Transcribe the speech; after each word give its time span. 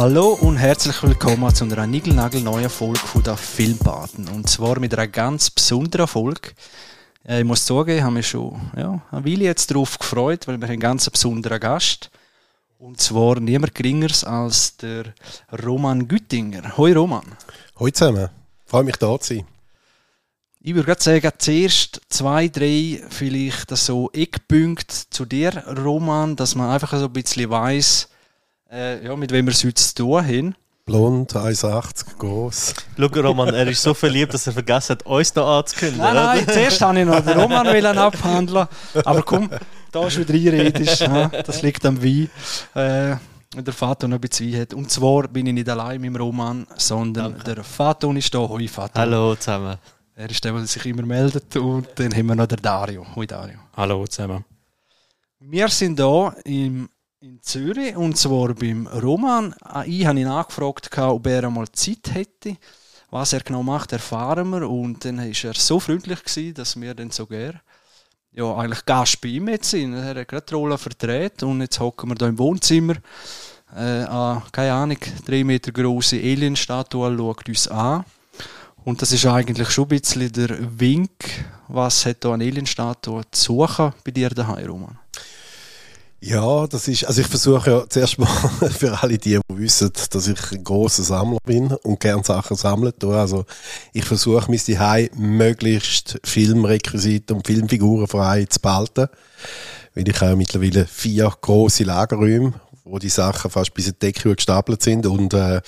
Hallo 0.00 0.34
und 0.34 0.58
herzlich 0.58 1.02
willkommen 1.02 1.52
zu 1.52 1.64
einer 1.64 1.84
niegelnagelneuen 1.84 2.70
Folge 2.70 3.00
von 3.00 3.20
der 3.20 3.36
Filmbaden. 3.36 4.28
Und 4.28 4.48
zwar 4.48 4.78
mit 4.78 4.94
einer 4.94 5.08
ganz 5.08 5.50
besonderen 5.50 6.06
Folge. 6.06 6.52
Äh, 7.26 7.40
ich 7.40 7.44
muss 7.44 7.66
sagen, 7.66 7.96
ich 7.96 8.02
habe 8.02 8.14
mich 8.14 8.28
schon 8.28 8.60
ja, 8.76 9.02
eine 9.10 9.24
Weile 9.24 9.46
jetzt 9.46 9.72
darauf 9.72 9.98
gefreut, 9.98 10.46
weil 10.46 10.56
wir 10.56 10.68
haben 10.68 10.70
einen 10.74 10.80
ganz 10.80 11.10
besonderen 11.10 11.58
Gast. 11.58 12.12
Und 12.78 13.00
zwar 13.00 13.40
niemand 13.40 13.74
geringeres 13.74 14.22
als 14.22 14.76
der 14.76 15.14
Roman 15.64 16.06
Güttinger. 16.06 16.76
Hoi 16.76 16.92
Roman. 16.92 17.24
Hoi 17.80 17.90
zusammen. 17.90 18.28
Freue 18.66 18.84
mich 18.84 18.96
da 18.98 19.18
zu 19.18 19.34
sein. 19.34 19.46
Ich 20.60 20.76
würde 20.76 20.86
gerade 20.86 21.02
sagen, 21.02 21.32
zuerst 21.38 22.02
zwei, 22.08 22.46
drei 22.46 23.02
vielleicht 23.08 23.76
so 23.76 24.12
Eckpunkte 24.12 24.94
zu 25.10 25.24
dir, 25.24 25.64
Roman, 25.76 26.36
dass 26.36 26.54
man 26.54 26.70
einfach 26.70 26.96
so 26.96 27.06
ein 27.06 27.12
bisschen 27.12 27.50
weiss, 27.50 28.08
äh, 28.70 29.04
ja, 29.04 29.16
mit 29.16 29.30
wem 29.30 29.46
wir 29.46 29.52
es 29.52 29.64
heute 29.64 29.74
zu 29.74 29.94
tun 29.94 30.26
haben. 30.26 30.54
Blond, 30.84 31.34
1,80 31.34 32.16
groß. 32.16 32.74
Schau, 32.96 33.20
Roman, 33.20 33.52
er 33.52 33.66
ist 33.68 33.82
so 33.82 33.92
verliebt, 33.92 34.32
dass 34.32 34.46
er 34.46 34.54
vergessen 34.54 34.92
hat, 34.92 35.04
uns 35.04 35.32
da 35.34 35.58
anzukündigen. 35.58 36.02
Nein, 36.02 36.14
nein, 36.14 36.46
zuerst 36.48 36.80
habe 36.80 37.00
ich 37.00 37.04
noch 37.06 37.20
den 37.20 37.38
Roman 37.38 37.66
abhandeln. 37.98 38.66
Aber 39.04 39.22
komm, 39.22 39.50
da 39.92 40.06
ist 40.06 40.18
wieder 40.18 40.32
einredisch. 40.32 40.98
das 41.46 41.60
liegt 41.60 41.84
am 41.84 42.02
Wein. 42.02 42.30
Äh, 42.74 43.16
der 43.54 43.74
Vater 43.74 44.08
noch 44.08 44.16
ein 44.16 44.20
bisschen 44.22 44.50
Wein 44.50 44.60
hat. 44.62 44.72
Und 44.72 44.90
zwar 44.90 45.28
bin 45.28 45.46
ich 45.46 45.52
nicht 45.52 45.68
allein 45.68 46.00
mit 46.00 46.08
dem 46.08 46.16
Roman, 46.16 46.66
sondern 46.76 47.32
Danke. 47.32 47.54
der 47.54 47.64
Vater 47.64 48.10
ist 48.16 48.34
da. 48.34 48.38
Hoi, 48.38 48.66
Vater. 48.66 49.00
Hallo 49.00 49.34
zusammen. 49.34 49.76
Er 50.14 50.30
ist 50.30 50.42
der, 50.42 50.52
der 50.52 50.66
sich 50.66 50.86
immer 50.86 51.02
meldet. 51.02 51.54
Und 51.56 51.88
dann 51.96 52.14
haben 52.14 52.26
wir 52.26 52.34
noch 52.34 52.46
den 52.46 52.62
Dario. 52.62 53.06
Hoi, 53.14 53.26
Dario. 53.26 53.58
Hallo 53.76 54.06
zusammen. 54.06 54.42
Wir 55.38 55.68
sind 55.68 56.00
hier 56.00 56.34
im 56.44 56.88
in 57.20 57.42
Zürich 57.42 57.96
und 57.96 58.16
zwar 58.16 58.54
beim 58.54 58.86
Roman. 58.86 59.54
Ich 59.86 60.06
habe 60.06 60.20
ihn 60.20 60.28
angefragt, 60.28 60.96
ob 60.98 61.26
er 61.26 61.44
einmal 61.44 61.68
Zeit 61.72 62.14
hätte. 62.14 62.56
Was 63.10 63.32
er 63.32 63.40
genau 63.40 63.62
macht, 63.62 63.92
erfahren 63.92 64.50
wir. 64.50 64.68
Und 64.68 65.04
dann 65.04 65.18
war 65.18 65.24
er 65.26 65.54
so 65.54 65.80
freundlich, 65.80 66.22
gewesen, 66.22 66.54
dass 66.54 66.80
wir 66.80 66.94
dann 66.94 67.10
sogar 67.10 67.54
ja, 68.32 68.54
eigentlich 68.54 68.84
Gast 68.84 69.20
bei 69.20 69.28
ihm 69.28 69.48
jetzt 69.48 69.70
sind. 69.70 69.94
Er 69.94 70.14
hat 70.14 70.28
gerade 70.28 70.46
die 70.46 70.54
Rolle 70.54 70.78
verdreht 70.78 71.42
und 71.42 71.60
jetzt 71.60 71.80
hocken 71.80 72.10
wir 72.10 72.16
hier 72.16 72.28
im 72.28 72.38
Wohnzimmer. 72.38 72.94
Äh, 73.74 74.04
an, 74.04 74.42
keine 74.52 74.74
Ahnung, 74.74 74.98
drei 75.26 75.42
Meter 75.42 75.72
große 75.72 76.16
Alien-Statue 76.16 77.16
schaut 77.16 77.48
uns 77.48 77.68
an. 77.68 78.04
Und 78.84 79.02
das 79.02 79.12
ist 79.12 79.26
eigentlich 79.26 79.70
schon 79.70 79.86
ein 79.86 79.88
bisschen 79.88 80.32
der 80.32 80.56
Wink, 80.78 81.10
was 81.66 82.06
hat 82.06 82.24
da 82.24 82.32
eine 82.34 82.44
Alien-Statue 82.44 83.22
zu 83.30 83.66
suchen 83.66 83.92
bei 84.04 84.12
dir 84.12 84.30
daheim, 84.30 84.66
Roman? 84.66 84.98
Ja, 86.20 86.66
das 86.66 86.88
ist, 86.88 87.04
also 87.04 87.20
ich 87.20 87.28
versuche 87.28 87.70
ja 87.70 87.84
zuerst 87.88 88.18
mal 88.18 88.26
für 88.76 89.00
alle 89.00 89.18
die, 89.18 89.38
die 89.38 89.56
wissen, 89.56 89.92
dass 90.10 90.26
ich 90.26 90.50
ein 90.50 90.64
grosser 90.64 91.04
Sammler 91.04 91.38
bin 91.44 91.68
und 91.84 92.00
gern 92.00 92.24
Sachen 92.24 92.56
sammeln. 92.56 92.92
Also 93.04 93.44
ich 93.92 94.04
versuche 94.04 94.50
mich 94.50 94.64
daheim 94.64 95.10
möglichst 95.14 96.18
Filmrequisiten 96.24 97.36
und 97.36 97.46
Filmfiguren 97.46 98.08
frei 98.08 98.46
zu 98.46 98.58
behalten. 98.58 99.06
Weil 99.94 100.08
ich 100.08 100.20
habe 100.20 100.34
mittlerweile 100.34 100.86
vier 100.86 101.32
große 101.40 101.84
Lagerräume, 101.84 102.52
wo 102.82 102.98
die 102.98 103.10
Sachen 103.10 103.50
fast 103.50 103.72
bis 103.74 103.86
in 103.86 103.92
die 103.92 103.98
Decke 104.00 104.34
gestapelt 104.34 104.82
sind 104.82 105.06
und 105.06 105.34
äh, 105.34 105.60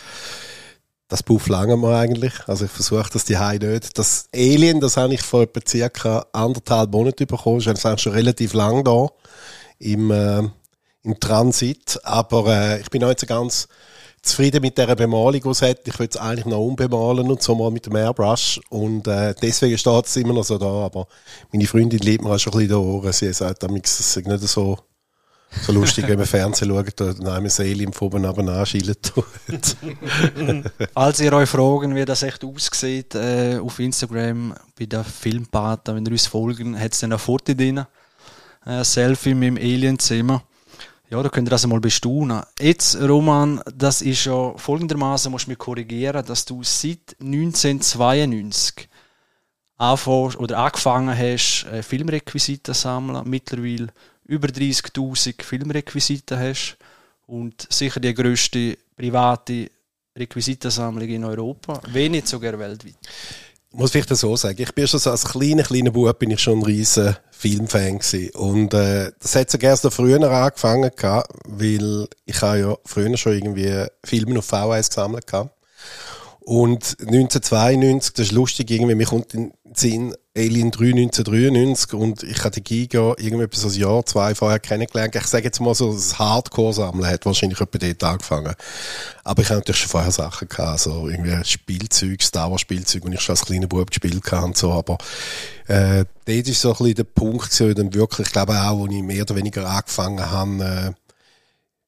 das 1.06 1.22
Puff 1.22 1.46
lange 1.46 1.76
mir 1.76 1.96
eigentlich. 1.96 2.32
Also 2.48 2.64
ich 2.64 2.70
versuche 2.72 3.10
das 3.12 3.24
die 3.24 3.36
nicht. 3.36 3.96
Das 3.96 4.26
Alien, 4.34 4.80
das 4.80 4.96
habe 4.96 5.14
ich 5.14 5.22
vor 5.22 5.42
etwa 5.42 5.60
circa 5.66 6.26
anderthalb 6.32 6.90
Monaten 6.90 7.26
bekommen. 7.26 7.60
Ist 7.60 7.68
eigentlich 7.68 8.00
schon 8.00 8.12
relativ 8.12 8.52
lang 8.52 8.82
da 8.82 9.08
im, 9.80 10.10
äh, 10.10 10.42
im 11.02 11.18
Transit. 11.18 11.98
Aber 12.04 12.46
äh, 12.46 12.80
ich 12.80 12.90
bin 12.90 13.02
so 13.02 13.26
ganz 13.26 13.66
zufrieden 14.22 14.60
mit 14.60 14.76
der 14.76 14.94
Bemalung, 14.94 15.40
die 15.40 15.48
es 15.48 15.62
hat. 15.62 15.86
Ich 15.86 15.98
würde 15.98 16.10
es 16.10 16.16
eigentlich 16.20 16.46
noch 16.46 16.60
umbemalen 16.60 17.30
und 17.30 17.42
so 17.42 17.54
mal 17.54 17.70
mit 17.70 17.86
dem 17.86 17.96
Airbrush. 17.96 18.60
Und 18.68 19.06
äh, 19.08 19.34
deswegen 19.40 19.78
steht 19.78 20.06
es 20.06 20.16
immer 20.16 20.34
noch 20.34 20.44
so 20.44 20.58
da. 20.58 20.66
Aber 20.66 21.08
meine 21.52 21.66
Freundin 21.66 22.00
liebt 22.00 22.22
mir 22.22 22.30
auch 22.30 22.38
schon 22.38 22.52
ein 22.52 22.58
bisschen 22.60 22.68
die 22.68 22.86
Ohren. 22.86 23.12
Sie 23.12 23.32
sagt, 23.32 23.62
das 23.62 24.00
ist 24.00 24.16
nicht 24.26 24.48
so, 24.48 24.78
so 25.62 25.72
lustig, 25.72 26.06
wenn 26.06 26.18
man 26.18 26.26
Fernsehen 26.26 26.68
schaut 26.68 27.00
und 27.00 27.26
einem 27.26 27.50
Alien 27.58 27.92
von 27.92 28.08
oben 28.08 28.26
aber 28.26 28.46
anschielen 28.46 28.96
tut. 29.00 29.24
Als 30.94 31.20
ihr 31.20 31.32
euch 31.32 31.48
fragen, 31.48 31.94
wie 31.94 32.04
das 32.04 32.22
echt 32.22 32.44
aussieht, 32.44 33.14
äh, 33.14 33.58
auf 33.58 33.78
Instagram 33.78 34.54
bei 34.78 34.84
der 34.84 35.02
Filmpaten, 35.02 35.96
wenn 35.96 36.04
ihr 36.04 36.12
uns 36.12 36.26
folgen, 36.26 36.78
hat 36.78 36.92
es 36.92 37.00
dann 37.00 37.12
ein 37.12 37.18
Foto 37.18 37.54
drin 37.54 37.86
äh, 38.64 38.84
Selfie 38.84 39.34
mit 39.34 39.48
dem 39.48 39.56
Alienzimmer. 39.56 40.42
Ja, 41.10 41.22
da 41.22 41.28
könnt 41.28 41.48
ihr 41.48 41.50
das 41.50 41.64
einmal 41.64 41.80
bestaunen. 41.80 42.42
Jetzt, 42.60 42.96
Roman, 43.00 43.60
das 43.74 44.00
ist 44.00 44.26
ja 44.26 44.56
folgendermaßen, 44.56 45.30
musst 45.30 45.46
du 45.46 45.50
mich 45.50 45.58
korrigieren, 45.58 46.24
dass 46.24 46.44
du 46.44 46.62
seit 46.62 47.16
1992 47.20 48.88
anfängst, 49.76 50.38
oder 50.38 50.58
angefangen 50.58 51.16
hast, 51.16 51.64
äh, 51.64 51.82
Filmrequisiten 51.82 52.74
sammeln, 52.74 53.28
mittlerweile 53.28 53.88
über 54.24 54.46
30.000 54.46 55.42
Filmrequisiten 55.42 56.38
hast 56.38 56.76
und 57.26 57.66
sicher 57.70 57.98
die 57.98 58.14
grösste 58.14 58.78
private 58.96 59.70
Requisitensammlung 60.16 61.08
in 61.08 61.24
Europa, 61.24 61.80
wenn 61.88 62.12
nicht 62.12 62.28
sogar 62.28 62.58
weltweit 62.58 62.94
muss 63.72 63.92
vielleicht 63.92 64.14
so 64.14 64.36
sagen, 64.36 64.60
ich 64.60 64.74
bin 64.74 64.86
schon 64.86 65.00
so 65.00 65.10
als 65.10 65.24
kleiner, 65.24 65.62
kleiner 65.62 65.90
Bub 65.90 66.18
bin 66.18 66.30
ich 66.30 66.40
schon 66.40 66.58
ein 66.58 66.64
riesen 66.64 67.16
Filmfan 67.30 67.98
gewesen. 67.98 68.30
Und, 68.30 68.74
äh, 68.74 69.12
das 69.20 69.36
hat 69.36 69.50
sogar 69.50 69.70
erst 69.70 69.86
früher 69.92 70.20
angefangen 70.30 70.90
gehabt, 70.94 71.32
weil 71.46 72.08
ich 72.26 72.42
habe 72.42 72.58
ja 72.58 72.76
früher 72.84 73.16
schon 73.16 73.34
irgendwie 73.34 73.86
Filme 74.04 74.38
auf 74.38 74.46
VHS 74.46 74.90
gesammelt 74.90 75.26
gehabt. 75.26 75.54
Und 76.50 76.96
1992, 76.98 78.12
das 78.14 78.26
ist 78.26 78.32
lustig, 78.32 78.72
irgendwie, 78.72 78.96
mir 78.96 79.06
kommt 79.06 79.34
in 79.34 79.52
den 79.64 79.72
Sinn, 79.72 80.16
Alien 80.36 80.72
3 80.72 80.86
1993 80.86 81.94
und 81.94 82.24
ich 82.24 82.42
hatte 82.42 82.60
Giga 82.60 83.14
irgendwie 83.18 83.46
so 83.52 83.68
ein 83.68 83.74
Jahr, 83.74 84.04
zwei 84.04 84.34
vorher 84.34 84.58
kennengelernt. 84.58 85.14
Ich 85.14 85.28
sage 85.28 85.44
jetzt 85.44 85.60
mal 85.60 85.76
so, 85.76 85.92
das 85.92 86.18
Hardcore-Sammeln 86.18 87.06
hat 87.06 87.24
wahrscheinlich 87.24 87.60
etwa 87.60 87.78
dort 87.78 88.02
angefangen. 88.02 88.52
Aber 89.22 89.42
ich 89.42 89.48
habe 89.48 89.60
natürlich 89.60 89.82
schon 89.82 89.90
vorher 89.90 90.10
Sachen 90.10 90.48
gehabt, 90.48 90.80
so 90.80 91.08
irgendwie 91.08 91.38
Spielzeug, 91.44 92.20
Star 92.20 92.50
Wars 92.50 92.62
Spielzeug, 92.62 93.04
und 93.04 93.12
ich 93.12 93.20
schon 93.20 93.34
als 93.34 93.44
kleiner 93.46 93.68
Bub 93.68 93.88
gespielt 93.88 94.32
habe 94.32 94.46
und 94.46 94.56
so, 94.56 94.72
aber 94.72 94.98
äh, 95.68 96.04
dort 96.24 96.48
ist 96.48 96.60
so 96.60 96.70
ein 96.70 96.78
bisschen 96.78 96.94
der 96.96 97.04
Punkt 97.04 97.48
gewesen, 97.48 97.76
dann 97.76 97.94
wirklich, 97.94 98.26
ich 98.26 98.32
glaube 98.32 98.60
auch, 98.60 98.76
wo 98.76 98.88
ich 98.88 99.02
mehr 99.04 99.22
oder 99.22 99.36
weniger 99.36 99.70
angefangen 99.70 100.28
habe, 100.28 100.94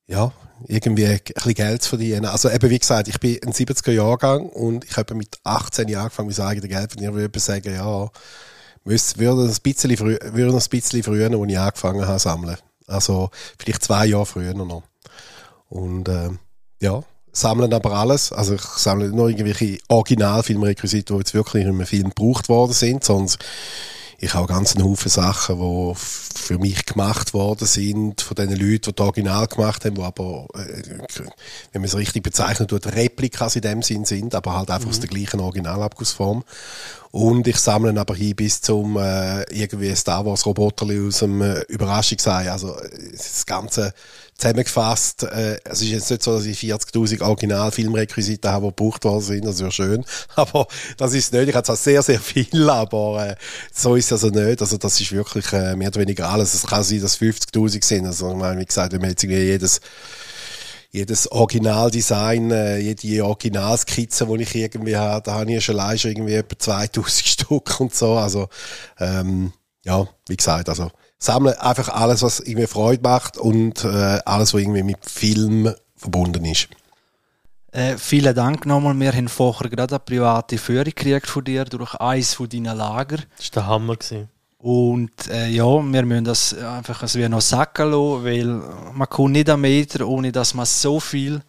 äh, 0.08 0.12
ja, 0.12 0.30
irgendwie 0.68 1.06
ein 1.06 1.20
bisschen 1.22 1.54
Geld 1.54 1.82
zu 1.82 1.90
verdienen. 1.90 2.26
Also 2.26 2.50
eben, 2.50 2.70
wie 2.70 2.78
gesagt, 2.78 3.08
ich 3.08 3.18
bin 3.20 3.38
ein 3.44 3.52
70er 3.52 3.92
Jahrgang 3.92 4.48
und 4.48 4.84
ich 4.84 4.96
habe 4.96 5.14
mit 5.14 5.38
18 5.44 5.88
Jahren 5.88 6.04
angefangen, 6.04 6.32
mein 6.36 6.46
eigenes 6.46 6.68
Geld 6.68 6.90
zu 6.90 6.98
verdienen. 6.98 7.12
Ich 7.12 7.20
würde 7.20 7.40
sagen, 7.40 7.74
ja, 7.74 8.10
würde 8.84 9.42
ein 9.42 9.56
bisschen 9.62 9.96
früher, 9.96 10.18
würde 10.32 10.56
ein 10.56 10.68
bisschen 10.70 11.02
früher, 11.02 11.30
als 11.30 11.50
ich 11.50 11.58
angefangen 11.58 12.06
habe, 12.06 12.18
sammeln. 12.18 12.56
Also, 12.86 13.30
vielleicht 13.58 13.84
zwei 13.84 14.06
Jahre 14.06 14.26
früher 14.26 14.54
noch. 14.54 14.82
Und, 15.68 16.08
äh, 16.08 16.30
ja, 16.80 17.02
sammeln 17.32 17.72
aber 17.72 17.92
alles. 17.92 18.32
Also, 18.32 18.54
ich 18.54 18.62
sammle 18.62 19.06
nicht 19.06 19.16
nur 19.16 19.28
irgendwelche 19.28 19.78
Originalfilmrequisiten, 19.88 21.16
die 21.16 21.20
jetzt 21.20 21.34
wirklich 21.34 21.62
in 21.64 21.70
einem 21.70 21.86
Film 21.86 22.08
gebraucht 22.10 22.48
worden 22.48 22.72
sind, 22.72 23.04
sondern 23.04 23.36
ich 24.22 24.34
habe 24.34 24.46
ganz 24.46 24.76
einen 24.76 24.84
Haufen 24.84 25.10
Sachen, 25.10 25.58
die 25.58 25.94
für 25.96 26.56
mich 26.56 26.86
gemacht 26.86 27.34
worden 27.34 27.66
sind, 27.66 28.20
von 28.20 28.36
den 28.36 28.50
Leuten, 28.50 28.90
die 28.90 28.94
das 28.94 29.04
Original 29.04 29.48
gemacht 29.48 29.84
haben, 29.84 29.96
die 29.96 30.00
aber, 30.00 30.46
äh, 30.54 30.82
wenn 31.72 31.82
man 31.82 31.88
es 31.88 31.96
richtig 31.96 32.22
bezeichnet, 32.22 32.70
tut, 32.70 32.86
Replikas 32.86 33.56
in 33.56 33.62
dem 33.62 33.82
Sinn 33.82 34.04
sind, 34.04 34.36
aber 34.36 34.56
halt 34.56 34.70
einfach 34.70 34.84
mhm. 34.84 34.90
aus 34.90 35.00
der 35.00 35.08
gleichen 35.08 35.40
Originalabgussform. 35.40 36.44
Und 37.12 37.46
ich 37.46 37.58
sammle 37.58 37.98
aber 38.00 38.14
hin 38.14 38.34
bis 38.34 38.62
zum 38.62 38.96
äh, 38.96 39.42
irgendwie 39.52 39.94
Star 39.94 40.24
Wars 40.24 40.46
Roboter 40.46 40.86
aus 41.06 41.18
dem 41.18 41.42
äh, 41.42 41.60
Überraschungsei. 41.68 42.50
Also 42.50 42.74
das 43.12 43.44
Ganze 43.44 43.92
zusammengefasst, 44.38 45.24
äh, 45.24 45.58
es 45.64 45.82
ist 45.82 45.90
jetzt 45.90 46.10
nicht 46.10 46.22
so, 46.22 46.34
dass 46.34 46.46
ich 46.46 46.58
40.000 46.58 47.22
Originalfilmrequisiten 47.22 48.50
habe, 48.50 48.68
die 48.68 48.76
gebraucht 48.76 49.04
worden 49.04 49.20
sind, 49.20 49.44
das 49.44 49.60
wäre 49.60 49.70
schön, 49.70 50.04
aber 50.34 50.66
das 50.96 51.12
ist 51.12 51.32
nicht, 51.32 51.48
ich 51.48 51.54
habe 51.54 51.64
zwar 51.64 51.76
sehr, 51.76 52.02
sehr 52.02 52.18
viel, 52.18 52.68
aber 52.68 53.28
äh, 53.28 53.36
so 53.72 53.94
ist 53.94 54.06
es 54.06 54.24
also 54.24 54.28
nicht, 54.28 54.60
also 54.60 54.78
das 54.78 55.00
ist 55.00 55.12
wirklich 55.12 55.52
äh, 55.52 55.76
mehr 55.76 55.88
oder 55.88 56.00
weniger 56.00 56.28
alles, 56.28 56.54
es 56.54 56.66
kann 56.66 56.82
sein, 56.82 57.00
dass 57.00 57.20
50.000 57.20 57.84
sind, 57.84 58.06
also 58.06 58.32
ich 58.32 58.36
meine, 58.36 58.60
wie 58.60 58.66
gesagt, 58.66 58.92
wenn 58.92 59.00
man 59.00 59.10
jetzt 59.10 59.22
irgendwie 59.22 59.42
jedes 59.42 59.80
jedes 60.92 61.32
Originaldesign, 61.32 62.50
äh, 62.50 62.78
jede 62.78 63.24
Originalskizze, 63.24 64.26
die 64.26 64.42
ich 64.42 64.54
irgendwie 64.54 64.96
habe, 64.96 65.22
da 65.22 65.32
habe 65.32 65.52
ich 65.52 65.64
schon 65.64 65.80
schon 65.98 66.10
irgendwie 66.10 66.34
etwa 66.34 66.58
2000 66.58 67.08
Stück 67.26 67.80
und 67.80 67.94
so, 67.94 68.14
also 68.14 68.48
ähm, 69.00 69.52
ja, 69.84 70.06
wie 70.28 70.36
gesagt, 70.36 70.68
also 70.68 70.90
sammle 71.18 71.60
einfach 71.60 71.88
alles, 71.88 72.22
was 72.22 72.40
irgendwie 72.40 72.66
Freude 72.66 73.02
macht 73.02 73.38
und 73.38 73.84
äh, 73.84 74.20
alles, 74.24 74.52
was 74.52 74.60
irgendwie 74.60 74.82
mit 74.82 74.98
Film 75.08 75.74
verbunden 75.96 76.44
ist. 76.44 76.68
Äh, 77.72 77.96
vielen 77.96 78.34
Dank 78.34 78.66
nochmal. 78.66 78.94
Wir 79.00 79.12
haben 79.12 79.28
vorher 79.28 79.70
gerade 79.70 79.94
eine 79.94 80.04
private 80.04 80.58
Führung 80.58 80.84
gekriegt 80.84 81.26
von 81.26 81.42
dir 81.42 81.64
durch 81.64 81.94
eins 81.94 82.34
von 82.34 82.48
deinen 82.48 82.76
Lager. 82.76 83.16
Das 83.38 83.46
war 83.46 83.62
der 83.62 83.66
Hammer. 83.66 83.96
Gewesen. 83.96 84.28
Und 84.62 85.10
äh, 85.28 85.48
ja, 85.48 85.64
wir 85.64 86.04
müssen 86.04 86.24
das 86.24 86.54
einfach 86.54 87.02
als 87.02 87.16
wie 87.16 87.28
noch 87.28 87.40
sacken 87.40 87.90
lassen, 87.90 88.24
weil 88.24 88.46
man 88.94 89.08
kommt 89.08 89.32
nicht 89.32 89.50
einen 89.50 89.60
Meter, 89.60 90.06
ohne 90.06 90.30
dass 90.30 90.54
man 90.54 90.66
so 90.66 91.00
viel 91.00 91.42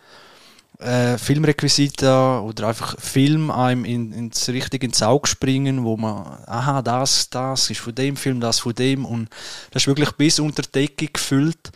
äh, 0.80 1.20
Filmrequisiten 1.20 2.10
oder 2.10 2.70
einfach 2.70 3.00
Film 3.00 3.52
einem 3.52 3.86
in, 3.86 4.14
ins 4.14 4.50
richtig 4.50 4.84
ins 4.84 5.04
Auge 5.04 5.28
springen, 5.28 5.84
wo 5.84 5.96
man, 5.96 6.40
aha, 6.48 6.82
das, 6.82 7.30
das 7.30 7.70
ist 7.70 7.82
von 7.82 7.94
dem 7.94 8.16
Film, 8.16 8.40
das 8.40 8.62
von 8.62 8.74
dem 8.74 9.06
und 9.06 9.30
das 9.70 9.84
ist 9.84 9.88
wirklich 9.88 10.12
bis 10.14 10.40
unter 10.40 10.64
die 10.64 10.72
Decke 10.72 11.06
gefüllt 11.06 11.72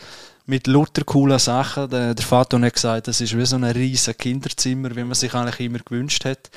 mit 0.47 0.65
lauter 0.65 1.03
coolen 1.03 1.37
Sachen. 1.37 1.87
Der, 1.91 2.15
der 2.15 2.25
Vater 2.25 2.59
hat 2.59 2.73
gesagt, 2.73 3.09
das 3.09 3.21
ist 3.21 3.37
wie 3.37 3.45
so 3.45 3.57
ein 3.57 3.63
riesen 3.63 4.17
Kinderzimmer, 4.17 4.95
wie 4.95 5.03
man 5.03 5.13
sich 5.13 5.35
eigentlich 5.35 5.59
immer 5.59 5.79
gewünscht 5.85 6.25
hat. 6.25 6.49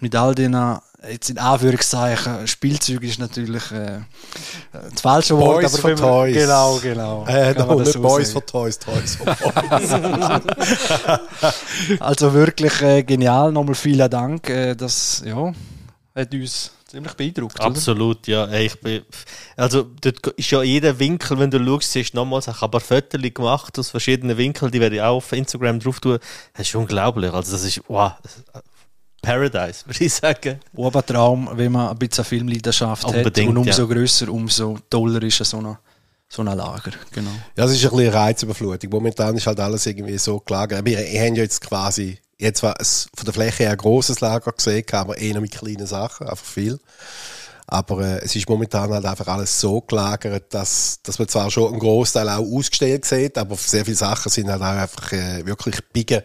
Mit 0.00 0.14
all 0.14 0.34
den 0.34 0.56
jetzt 1.10 1.30
in 1.30 1.38
Anführungszeichen, 1.38 2.46
Spielzeug 2.46 3.02
ist 3.02 3.18
natürlich 3.18 3.70
äh, 3.72 4.00
das 4.72 5.00
falsche 5.00 5.36
Wort. 5.36 5.62
Boys 5.62 5.78
for 5.78 5.96
Toys. 5.96 6.34
Genau, 6.34 6.78
genau. 6.82 7.26
Äh, 7.26 7.54
no, 7.54 7.66
man 7.66 7.78
das 7.78 7.86
nicht 7.88 7.92
so 7.94 8.02
Boys 8.02 8.32
sagen. 8.32 8.32
for 8.32 8.46
Toys, 8.46 8.78
Toys 8.78 9.16
for 9.16 9.26
Boys. 9.70 9.92
Also 12.00 12.32
wirklich 12.32 12.80
äh, 12.82 13.02
genial. 13.02 13.52
Nochmal 13.52 13.74
vielen 13.74 14.10
Dank. 14.10 14.48
Äh, 14.48 14.74
das 14.74 15.22
ja, 15.24 15.52
hat 16.14 16.34
uns 16.34 16.70
ziemlich 16.86 17.14
beeindruckt. 17.14 17.58
Oder? 17.58 17.66
Absolut, 17.66 18.26
ja. 18.26 18.46
Ey, 18.46 18.66
Ich 18.66 18.80
bin, 18.80 19.02
also, 19.56 19.86
dort 20.00 20.26
ist 20.28 20.50
ja 20.50 20.62
jeder 20.62 20.98
Winkel, 20.98 21.38
wenn 21.38 21.50
du 21.50 21.64
schaust, 21.64 21.92
siehst 21.92 22.14
du 22.14 22.18
nochmals, 22.18 22.48
ich 22.48 22.60
habe 22.60 22.66
ein 22.66 22.70
paar 22.70 22.80
Fotos 22.80 23.20
gemacht 23.34 23.78
aus 23.78 23.90
verschiedenen 23.90 24.36
Winkeln, 24.36 24.70
die 24.70 24.80
werde 24.80 24.96
ich 24.96 25.02
auch 25.02 25.16
auf 25.16 25.32
Instagram 25.32 25.80
drauf 25.80 26.00
tun. 26.00 26.18
Das 26.54 26.66
ist 26.66 26.74
unglaublich. 26.74 27.32
Also, 27.32 27.52
das 27.52 27.64
ist, 27.64 27.80
wow, 27.88 28.12
Paradise, 29.26 29.84
würde 29.86 30.04
ich 30.04 30.14
sagen. 30.14 30.60
Obertraum, 30.74 31.50
wenn 31.54 31.72
man 31.72 31.88
ein 31.88 31.98
bisschen 31.98 32.24
Filmleidenschaft 32.24 33.04
hat. 33.04 33.14
Unbedingt, 33.14 33.50
Und 33.50 33.56
umso 33.58 33.82
ja. 33.82 33.92
grösser, 33.92 34.28
umso 34.28 34.78
toller 34.88 35.22
ist 35.22 35.38
so 35.38 35.58
ein 35.58 35.76
so 36.28 36.42
ein 36.42 36.56
Lager. 36.56 36.92
Genau. 37.12 37.30
Ja, 37.56 37.64
es 37.64 37.72
ist 37.72 37.84
ein 37.84 37.90
bisschen 37.90 38.06
eine 38.08 38.14
Reizüberflutung. 38.14 38.90
Momentan 38.90 39.36
ist 39.36 39.46
halt 39.46 39.60
alles 39.60 39.86
irgendwie 39.86 40.18
so 40.18 40.40
gelagert. 40.40 40.84
Wir 40.84 40.98
haben 40.98 41.34
ja 41.36 41.42
jetzt 41.42 41.60
quasi, 41.60 42.18
jetzt 42.36 42.62
war 42.62 42.74
es 42.80 43.08
von 43.14 43.24
der 43.24 43.34
Fläche 43.34 43.64
her 43.64 43.72
ein 43.72 43.76
grosses 43.76 44.20
Lager 44.20 44.52
gesehen, 44.52 44.84
aber 44.92 45.18
eher 45.18 45.40
mit 45.40 45.52
kleinen 45.52 45.86
Sachen, 45.86 46.28
einfach 46.28 46.44
viel. 46.44 46.78
Aber 47.68 48.00
äh, 48.00 48.24
es 48.24 48.36
ist 48.36 48.48
momentan 48.48 48.90
halt 48.90 49.04
einfach 49.04 49.26
alles 49.26 49.60
so 49.60 49.80
gelagert, 49.80 50.54
dass, 50.54 51.00
dass 51.02 51.18
man 51.18 51.28
zwar 51.28 51.50
schon 51.50 51.72
einen 51.72 51.80
Großteil 51.80 52.28
auch 52.28 52.44
ausgestellt 52.44 53.04
sieht, 53.04 53.38
aber 53.38 53.56
sehr 53.56 53.84
viele 53.84 53.96
Sachen 53.96 54.30
sind 54.30 54.48
halt 54.48 54.62
auch 54.62 54.66
einfach 54.66 55.12
äh, 55.12 55.44
wirklich 55.44 55.76
biegen, 55.92 56.22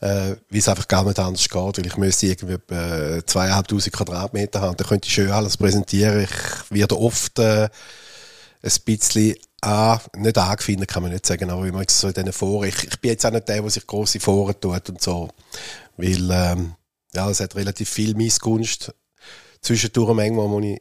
äh, 0.00 0.36
wie 0.50 0.58
es 0.58 0.68
einfach 0.68 0.88
gar 0.88 1.04
nicht 1.04 1.18
anders 1.18 1.48
geht. 1.48 1.78
Weil 1.78 1.86
ich 1.86 1.96
müsste 1.96 2.26
irgendwie 2.26 2.74
äh, 2.74 3.22
zweieinhalbtausend 3.24 3.94
Quadratmeter 3.94 4.60
haben, 4.60 4.76
da 4.76 4.84
könnte 4.84 5.06
ich 5.06 5.14
schön 5.14 5.30
alles 5.30 5.56
präsentieren. 5.56 6.24
Ich 6.24 6.70
werde 6.70 6.98
oft 6.98 7.38
äh, 7.38 7.68
ein 8.62 8.72
bisschen 8.84 9.36
an, 9.60 10.00
nicht 10.16 10.38
angefunden, 10.38 10.86
kann 10.86 11.02
man 11.02 11.12
nicht 11.12 11.26
sagen, 11.26 11.50
aber 11.50 11.64
wie 11.64 11.72
man 11.72 11.84
so 11.88 12.08
in 12.08 12.14
diesen 12.14 12.32
Foren, 12.32 12.68
ich, 12.68 12.84
ich 12.84 13.00
bin 13.00 13.10
jetzt 13.10 13.26
auch 13.26 13.30
nicht 13.30 13.48
der, 13.48 13.60
der 13.60 13.70
sich 13.70 13.86
grosse 13.86 14.20
Foren 14.20 14.54
tut 14.60 14.88
und 14.88 15.02
so, 15.02 15.28
weil, 15.96 16.30
ähm, 16.30 16.74
ja, 17.14 17.28
es 17.28 17.40
hat 17.40 17.56
relativ 17.56 17.88
viel 17.88 18.14
Missgunst. 18.14 18.94
Zwischendurch 19.60 20.14
manchmal, 20.14 20.46
muss 20.46 20.64
ich, 20.64 20.80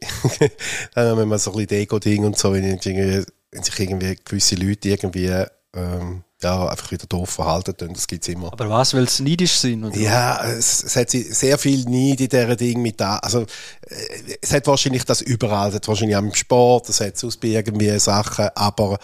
dann 0.93 1.17
wenn 1.17 1.27
man 1.27 1.39
so 1.39 1.51
ein 1.51 1.57
bisschen 1.57 1.79
Deko-Ding 1.79 2.25
und 2.25 2.37
so, 2.37 2.53
wenn, 2.53 2.63
ich 2.65 2.85
wenn 2.85 3.63
sich 3.63 3.79
irgendwie 3.79 4.15
gewisse 4.23 4.55
Leute 4.55 4.89
irgendwie, 4.89 5.45
ähm, 5.73 6.23
ja, 6.43 6.67
einfach 6.67 6.91
wieder 6.91 7.07
doof 7.07 7.29
verhalten, 7.29 7.75
tun, 7.75 7.93
das 7.93 8.05
gibt's 8.05 8.27
immer. 8.27 8.53
Aber 8.53 8.69
was, 8.69 8.93
weil 8.93 9.09
sie 9.09 9.23
neidisch 9.23 9.53
sind? 9.53 9.83
Oder? 9.83 9.97
Ja, 9.97 10.43
es, 10.45 10.83
es 10.83 10.95
hat 10.95 11.09
sehr 11.09 11.57
viel 11.57 11.83
Neid 11.85 12.21
in 12.21 12.29
dieser 12.29 12.55
Ding 12.55 12.81
mit 12.81 12.99
da. 12.99 13.17
Also, 13.17 13.41
äh, 13.41 14.37
es 14.41 14.53
hat 14.53 14.67
wahrscheinlich 14.67 15.03
das 15.03 15.21
überall. 15.21 15.69
Es 15.69 15.75
hat 15.75 15.87
wahrscheinlich 15.87 16.15
auch 16.15 16.21
im 16.21 16.33
Sport, 16.33 16.89
es 16.89 17.01
hat 17.01 17.17
sonst 17.17 17.37
bei 17.37 17.49
irgendwie 17.49 17.97
Sachen, 17.99 18.49
aber 18.53 18.99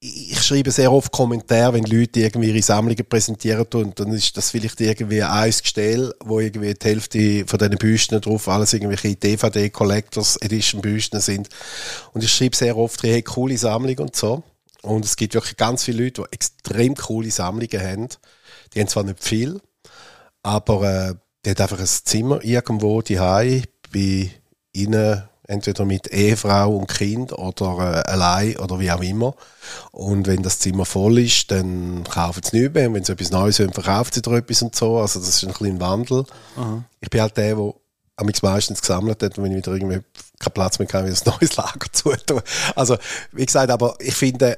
ich 0.00 0.40
schreibe 0.42 0.70
sehr 0.70 0.92
oft 0.92 1.10
Kommentare, 1.10 1.74
wenn 1.74 1.84
Leute 1.84 2.20
irgendwie 2.20 2.50
ihre 2.50 2.62
Sammlungen 2.62 3.04
präsentieren 3.08 3.66
und 3.74 3.98
dann 3.98 4.12
ist 4.12 4.36
das 4.36 4.50
vielleicht 4.50 4.80
irgendwie 4.80 5.24
ein 5.24 5.50
Gestell, 5.50 6.14
wo 6.24 6.38
irgendwie 6.38 6.72
die 6.72 6.86
Hälfte 6.86 7.44
von 7.46 7.58
diesen 7.58 7.78
Büsten 7.78 8.20
drauf 8.20 8.48
alles 8.48 8.74
irgendwelche 8.74 9.16
DVD 9.16 9.70
Collectors 9.70 10.36
Edition 10.36 10.80
Büsten 10.80 11.20
sind. 11.20 11.48
Und 12.12 12.22
ich 12.22 12.32
schreibe 12.32 12.54
sehr 12.54 12.76
oft, 12.76 13.02
hey, 13.02 13.22
coole 13.22 13.58
Sammlung 13.58 13.98
und 13.98 14.14
so. 14.14 14.44
Und 14.82 15.04
es 15.04 15.16
gibt 15.16 15.34
wirklich 15.34 15.56
ganz 15.56 15.84
viele 15.84 16.04
Leute, 16.04 16.22
die 16.22 16.32
extrem 16.32 16.94
coole 16.94 17.30
Sammlungen 17.30 17.80
haben. 17.80 18.08
Die 18.72 18.80
haben 18.80 18.88
zwar 18.88 19.02
nicht 19.02 19.22
viel, 19.22 19.60
aber 20.42 20.82
äh, 20.82 21.14
die 21.44 21.50
hat 21.50 21.60
einfach 21.60 21.80
ein 21.80 21.86
Zimmer 21.86 22.44
irgendwo 22.44 23.02
die 23.02 23.16
bei 23.92 24.30
ihnen 24.72 25.22
entweder 25.48 25.86
mit 25.86 26.12
Ehefrau 26.12 26.76
und 26.76 26.88
Kind 26.88 27.32
oder 27.32 28.04
äh, 28.06 28.10
allein 28.10 28.56
oder 28.58 28.78
wie 28.78 28.90
auch 28.90 29.00
immer. 29.00 29.34
Und 29.92 30.26
wenn 30.26 30.42
das 30.42 30.58
Zimmer 30.58 30.84
voll 30.84 31.18
ist, 31.18 31.50
dann 31.50 32.04
kaufen 32.04 32.42
sie 32.42 32.60
nicht 32.60 32.74
mehr. 32.74 32.88
Und 32.88 32.94
wenn 32.94 33.04
sie 33.04 33.12
etwas 33.12 33.30
Neues 33.30 33.58
haben, 33.58 33.72
verkaufen 33.72 34.12
sie 34.12 34.22
da 34.22 34.36
etwas 34.36 34.62
und 34.62 34.76
so. 34.76 34.98
Also 34.98 35.18
das 35.18 35.28
ist 35.30 35.44
ein 35.44 35.54
kleiner 35.54 35.80
Wandel. 35.80 36.24
Ich 37.00 37.08
bin 37.08 37.20
halt 37.22 37.36
der, 37.36 37.56
der 37.56 37.74
am 38.16 38.30
meistens 38.42 38.80
gesammelt 38.80 39.22
hat 39.22 39.38
und 39.38 39.44
wenn 39.44 39.52
ich 39.52 39.58
wieder 39.58 39.72
irgendwie 39.72 40.00
keinen 40.40 40.52
Platz 40.52 40.78
mehr 40.78 40.88
kann, 40.88 41.06
wieder 41.06 41.16
ein 41.16 41.32
neues 41.40 41.56
Lager 41.56 41.86
zutun. 41.92 42.42
Also, 42.74 42.96
wie 43.32 43.46
gesagt, 43.46 43.70
aber 43.70 43.94
ich 44.00 44.14
finde, 44.14 44.56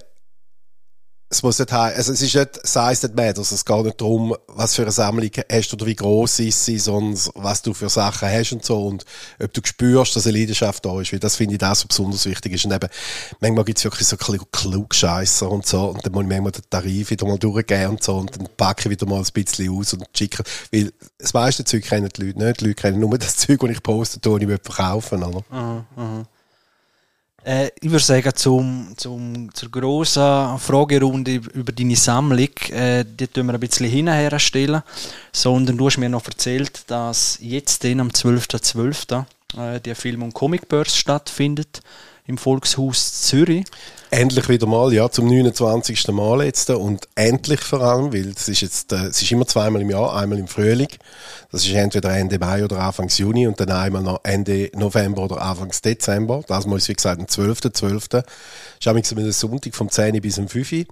es 1.32 1.44
muss 1.44 1.60
nicht 1.60 1.70
heißen, 1.70 1.96
also 1.96 2.12
es 2.12 2.22
ist 2.22 2.34
nicht 2.34 2.66
size 2.66 3.00
that 3.02 3.14
matters. 3.14 3.52
Es 3.52 3.64
geht 3.64 3.84
nicht 3.84 4.00
darum, 4.00 4.34
was 4.48 4.74
für 4.74 4.82
eine 4.82 4.90
Sammlung 4.90 5.30
hast 5.50 5.70
du 5.70 5.76
oder 5.76 5.86
wie 5.86 5.94
groß 5.94 6.40
ist 6.40 6.64
sie, 6.64 6.76
sondern 6.76 7.16
was 7.36 7.62
du 7.62 7.72
für 7.72 7.88
Sachen 7.88 8.28
hast 8.28 8.52
und 8.52 8.64
so 8.64 8.88
und 8.88 9.04
ob 9.40 9.52
du 9.54 9.60
spürst, 9.64 10.16
dass 10.16 10.26
eine 10.26 10.36
Leidenschaft 10.36 10.84
da 10.84 11.00
ist, 11.00 11.12
weil 11.12 11.20
das 11.20 11.36
finde 11.36 11.54
ich 11.54 11.60
das, 11.60 11.82
was 11.82 11.86
besonders 11.86 12.26
wichtig 12.26 12.54
ist. 12.54 12.64
Und 12.64 12.72
eben, 12.72 12.88
manchmal 13.38 13.64
gibt 13.64 13.78
es 13.78 13.84
wirklich 13.84 14.08
so 14.08 14.16
ein 14.16 14.40
Klugscheisser 14.50 15.48
und 15.48 15.64
so 15.64 15.90
und 15.90 16.04
dann 16.04 16.12
muss 16.12 16.24
ich 16.24 16.28
manchmal 16.28 16.50
den 16.50 16.62
Tarif 16.68 17.10
wieder 17.10 17.26
mal 17.26 17.38
durchgehen 17.38 17.90
und 17.90 18.02
so 18.02 18.16
und 18.16 18.36
dann 18.36 18.48
packe 18.56 18.88
ich 18.88 18.90
wieder 18.90 19.06
mal 19.06 19.20
ein 19.20 19.32
bisschen 19.32 19.70
aus 19.70 19.92
und 19.92 20.04
schicke, 20.12 20.42
weil 20.72 20.92
das 21.16 21.32
meiste 21.32 21.64
Zeug 21.64 21.84
kennen 21.84 22.08
die 22.08 22.26
Leute 22.26 22.38
nicht. 22.40 22.60
Die 22.60 22.64
Leute 22.64 22.74
kennen 22.74 22.98
nur 22.98 23.16
das 23.16 23.36
Zeug, 23.36 23.60
das 23.60 23.70
ich 23.70 23.82
poste, 23.84 24.18
das 24.18 24.40
ich 24.40 24.48
verkaufen, 24.48 25.22
oder? 25.22 25.44
Äh, 27.44 27.70
ich 27.80 27.90
würde 27.90 28.04
sagen, 28.04 28.32
zum, 28.34 28.92
zum, 28.96 29.54
zur 29.54 29.70
grossen 29.70 30.58
Fragerunde 30.58 31.34
über 31.34 31.72
deine 31.72 31.96
Sammlung, 31.96 32.48
äh, 32.70 33.04
die 33.04 33.26
tun 33.26 33.46
wir 33.46 33.54
ein 33.54 33.60
bisschen 33.60 33.88
hinterher 33.88 34.38
stellen. 34.38 34.82
Sondern 35.32 35.78
du 35.78 35.86
hast 35.86 35.98
mir 35.98 36.08
noch 36.08 36.26
erzählt, 36.26 36.82
dass 36.88 37.38
jetzt 37.40 37.82
den 37.82 38.00
am 38.00 38.08
12.12. 38.08 39.24
Äh, 39.56 39.80
der 39.80 39.96
Film- 39.96 40.22
und 40.22 40.34
Comicbörse 40.34 40.96
stattfindet 40.96 41.82
im 42.30 42.38
Volkshaus 42.38 43.22
Zürich. 43.22 43.64
Endlich 44.12 44.48
wieder 44.48 44.66
mal, 44.66 44.92
ja, 44.92 45.08
zum 45.08 45.28
29. 45.28 46.08
Mal 46.08 46.44
jetzt 46.44 46.70
und 46.70 47.06
endlich 47.14 47.60
vor 47.60 47.80
allem, 47.80 48.12
weil 48.12 48.30
es 48.30 48.48
ist 48.48 48.60
jetzt, 48.60 48.92
äh, 48.92 49.06
es 49.06 49.22
ist 49.22 49.30
immer 49.30 49.46
zweimal 49.46 49.82
im 49.82 49.90
Jahr, 49.90 50.16
einmal 50.16 50.38
im 50.38 50.48
Frühling, 50.48 50.88
das 51.52 51.64
ist 51.64 51.72
entweder 51.74 52.16
Ende 52.16 52.38
Mai 52.38 52.64
oder 52.64 52.80
Anfangs 52.80 53.18
Juni 53.18 53.46
und 53.46 53.60
dann 53.60 53.70
einmal 53.70 54.02
noch 54.02 54.20
Ende 54.24 54.70
November 54.74 55.22
oder 55.22 55.40
Anfangs 55.42 55.80
Dezember. 55.80 56.42
Das 56.48 56.66
mal 56.66 56.76
ist 56.76 56.88
wie 56.88 56.94
gesagt 56.94 57.20
am 57.20 57.26
12.12. 57.26 58.24
Ist 58.80 58.88
am 58.88 59.32
Sonntag 59.32 59.74
vom 59.74 59.88
10 59.88 60.20
bis 60.20 60.38
um 60.38 60.48
5 60.48 60.72
Uhr. 60.72 60.84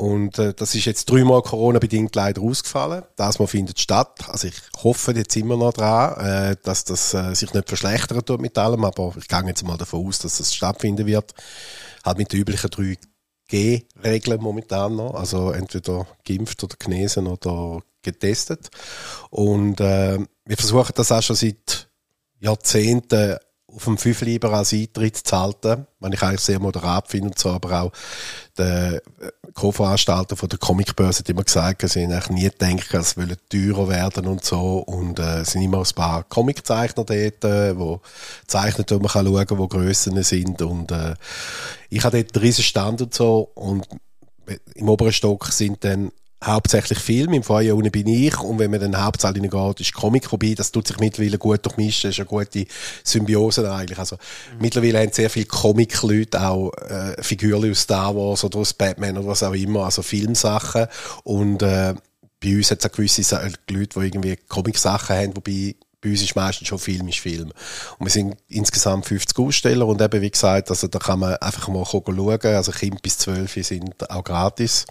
Und 0.00 0.38
äh, 0.38 0.54
das 0.54 0.74
ist 0.74 0.86
jetzt 0.86 1.10
dreimal 1.10 1.42
Corona-bedingt 1.42 2.16
leider 2.16 2.40
ausgefallen. 2.40 3.02
Das 3.16 3.38
mal 3.38 3.46
findet 3.46 3.78
statt. 3.78 4.18
Also 4.28 4.48
ich 4.48 4.54
hoffe 4.82 5.12
jetzt 5.12 5.36
immer 5.36 5.58
noch 5.58 5.74
dran, 5.74 6.18
äh, 6.24 6.56
dass 6.62 6.84
das 6.84 7.12
äh, 7.12 7.34
sich 7.34 7.52
nicht 7.52 7.68
verschlechtern 7.68 8.24
tut 8.24 8.40
mit 8.40 8.56
allem, 8.56 8.86
aber 8.86 9.12
ich 9.18 9.28
gehe 9.28 9.44
jetzt 9.44 9.62
mal 9.62 9.76
davon 9.76 10.06
aus, 10.06 10.18
dass 10.18 10.38
das 10.38 10.54
stattfinden 10.54 11.06
wird. 11.06 11.34
Halt 12.02 12.16
mit 12.16 12.32
den 12.32 12.40
üblichen 12.40 12.70
3G-Regeln 12.70 14.40
momentan 14.40 14.96
noch. 14.96 15.16
Also 15.16 15.50
entweder 15.50 16.06
geimpft 16.26 16.64
oder 16.64 16.76
genesen 16.78 17.26
oder 17.26 17.82
getestet. 18.00 18.70
Und 19.28 19.80
äh, 19.80 20.18
wir 20.46 20.56
versuchen 20.56 20.92
das 20.94 21.12
auch 21.12 21.22
schon 21.22 21.36
seit 21.36 21.90
Jahrzehnten 22.38 23.36
auf 23.74 23.84
dem 23.84 23.98
5 23.98 24.22
lieber 24.22 24.52
als 24.52 24.72
Eintritt 24.72 25.16
zu 25.16 25.38
halten, 25.38 25.86
was 26.00 26.12
ich 26.12 26.22
eigentlich 26.22 26.40
sehr 26.40 26.58
moderat 26.58 27.08
finde. 27.08 27.28
Und 27.28 27.38
so, 27.38 27.50
aber 27.50 27.82
auch 27.82 27.92
der 28.58 28.96
äh, 28.96 29.00
Co-Veranstalter 29.54 30.36
von 30.36 30.48
der 30.48 30.58
Comicbörse 30.58 31.20
hat 31.20 31.28
immer 31.28 31.44
gesagt, 31.44 31.88
sie 31.88 32.04
haben 32.04 32.12
eigentlich 32.12 32.30
nie 32.30 32.50
gedacht, 32.50 32.94
es 32.94 33.16
wollen 33.16 33.36
teurer 33.48 33.88
werden 33.88 34.26
und 34.26 34.44
so. 34.44 34.78
Und 34.78 35.18
äh, 35.18 35.40
es 35.40 35.52
sind 35.52 35.62
immer 35.62 35.78
ein 35.78 35.94
paar 35.94 36.24
Comiczeichner 36.24 37.04
dort, 37.04 37.44
äh, 37.44 37.78
wo 37.78 38.00
zeichnen, 38.46 38.86
wo 38.88 38.98
man 38.98 39.08
kann 39.08 39.26
schauen, 39.26 39.58
wo 39.58 39.68
Grössen 39.68 40.22
sind. 40.22 40.62
Und 40.62 40.90
äh, 40.92 41.14
ich 41.88 42.04
habe 42.04 42.22
dort 42.22 42.36
einen 42.36 42.44
riesen 42.44 42.64
Stand 42.64 43.02
und 43.02 43.14
so. 43.14 43.50
Und 43.54 43.86
im 44.74 44.88
oberen 44.88 45.12
Stock 45.12 45.46
sind 45.46 45.84
dann 45.84 46.10
hauptsächlich 46.42 46.98
Film, 46.98 47.32
im 47.32 47.42
Feuer 47.42 47.76
unten 47.76 47.90
bin 47.90 48.06
ich. 48.06 48.38
Und 48.40 48.58
wenn 48.58 48.70
man 48.70 48.80
dann 48.80 49.04
Hauptsaal 49.04 49.32
reingeht, 49.32 49.80
ist 49.80 49.94
Comic, 49.94 50.30
wobei 50.32 50.54
das 50.54 50.72
tut 50.72 50.86
sich 50.86 50.98
mittlerweile 50.98 51.38
gut 51.38 51.64
durchmischen, 51.66 52.08
das 52.08 52.18
ist 52.18 52.20
eine 52.20 52.26
gute 52.26 52.66
Symbiose 53.04 53.70
eigentlich. 53.70 53.98
Also 53.98 54.16
mittlerweile 54.58 55.00
haben 55.00 55.12
sehr 55.12 55.30
viele 55.30 55.46
Comic-Leute 55.46 56.40
auch 56.40 56.72
äh, 56.88 57.22
Figuren 57.22 57.70
aus 57.70 57.80
Star 57.80 58.14
Wars 58.16 58.44
oder 58.44 58.58
aus 58.58 58.72
Batman 58.72 59.18
oder 59.18 59.28
was 59.28 59.42
auch 59.42 59.54
immer, 59.54 59.84
also 59.84 60.02
Filmsachen. 60.02 60.86
Und 61.24 61.62
äh, 61.62 61.94
bei 62.42 62.56
uns 62.56 62.70
hat 62.70 62.78
es 62.78 62.86
auch 62.86 62.92
gewisse 62.92 63.22
Sa- 63.22 63.42
Leute, 63.68 64.00
die 64.00 64.06
irgendwie 64.06 64.36
Comic-Sachen 64.48 65.16
haben, 65.16 65.36
wobei 65.36 65.74
bei 66.02 66.10
uns 66.10 66.22
ist 66.22 66.34
meistens 66.34 66.68
schon 66.68 66.78
Film 66.78 67.08
ist 67.08 67.18
Film. 67.18 67.52
Und 67.98 68.06
wir 68.06 68.10
sind 68.10 68.36
insgesamt 68.48 69.04
50 69.06 69.38
Aussteller 69.38 69.86
und 69.86 70.00
eben, 70.00 70.22
wie 70.22 70.30
gesagt, 70.30 70.70
also 70.70 70.88
da 70.88 70.98
kann 70.98 71.18
man 71.18 71.34
einfach 71.36 71.68
mal 71.68 71.84
schauen. 71.84 72.40
Also 72.42 72.72
Kinder 72.72 72.98
bis 73.02 73.18
12 73.18 73.66
sind 73.66 74.10
auch 74.10 74.24
gratis. 74.24 74.86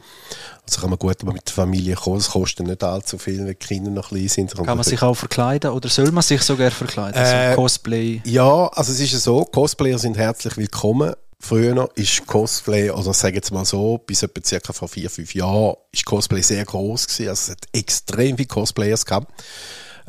Also 0.65 0.81
kann 0.81 0.91
man 0.91 0.99
gut 0.99 1.23
mit 1.23 1.47
der 1.47 1.53
Familie 1.53 1.95
kommen. 1.95 2.17
Es 2.17 2.29
kostet 2.29 2.67
nicht 2.67 2.83
allzu 2.83 3.17
viel, 3.17 3.39
wenn 3.39 3.47
die 3.47 3.55
Kinder 3.55 3.89
noch 3.89 4.09
klein 4.09 4.27
sind. 4.27 4.53
Kann 4.53 4.65
man 4.65 4.83
sich 4.83 5.01
auch 5.01 5.15
verkleiden 5.15 5.71
oder 5.71 5.89
soll 5.89 6.11
man 6.11 6.21
sich 6.21 6.43
sogar 6.43 6.69
verkleiden? 6.69 7.17
Also 7.17 7.33
Äh, 7.33 7.55
Cosplay. 7.55 8.21
Ja, 8.25 8.67
also 8.67 8.91
es 8.91 8.99
ist 8.99 9.13
ja 9.13 9.19
so, 9.19 9.45
Cosplayer 9.45 9.97
sind 9.97 10.15
herzlich 10.15 10.57
willkommen. 10.57 11.13
Früher 11.41 11.89
ist 11.95 12.27
Cosplay, 12.27 12.91
oder 12.91 13.13
sage 13.13 13.35
jetzt 13.35 13.51
mal 13.51 13.63
so, 13.63 13.97
bis 13.97 14.23
etwa 14.23 14.41
circa 14.45 14.73
vor 14.73 14.89
vier, 14.89 15.09
fünf 15.09 15.33
Jahren, 15.33 15.75
ist 15.91 16.05
Cosplay 16.05 16.41
sehr 16.41 16.65
groß 16.65 17.07
gewesen. 17.07 17.29
Also 17.29 17.43
es 17.43 17.49
hat 17.51 17.63
extrem 17.71 18.35
viele 18.35 18.47
Cosplayers 18.47 19.05
gehabt. 19.05 19.31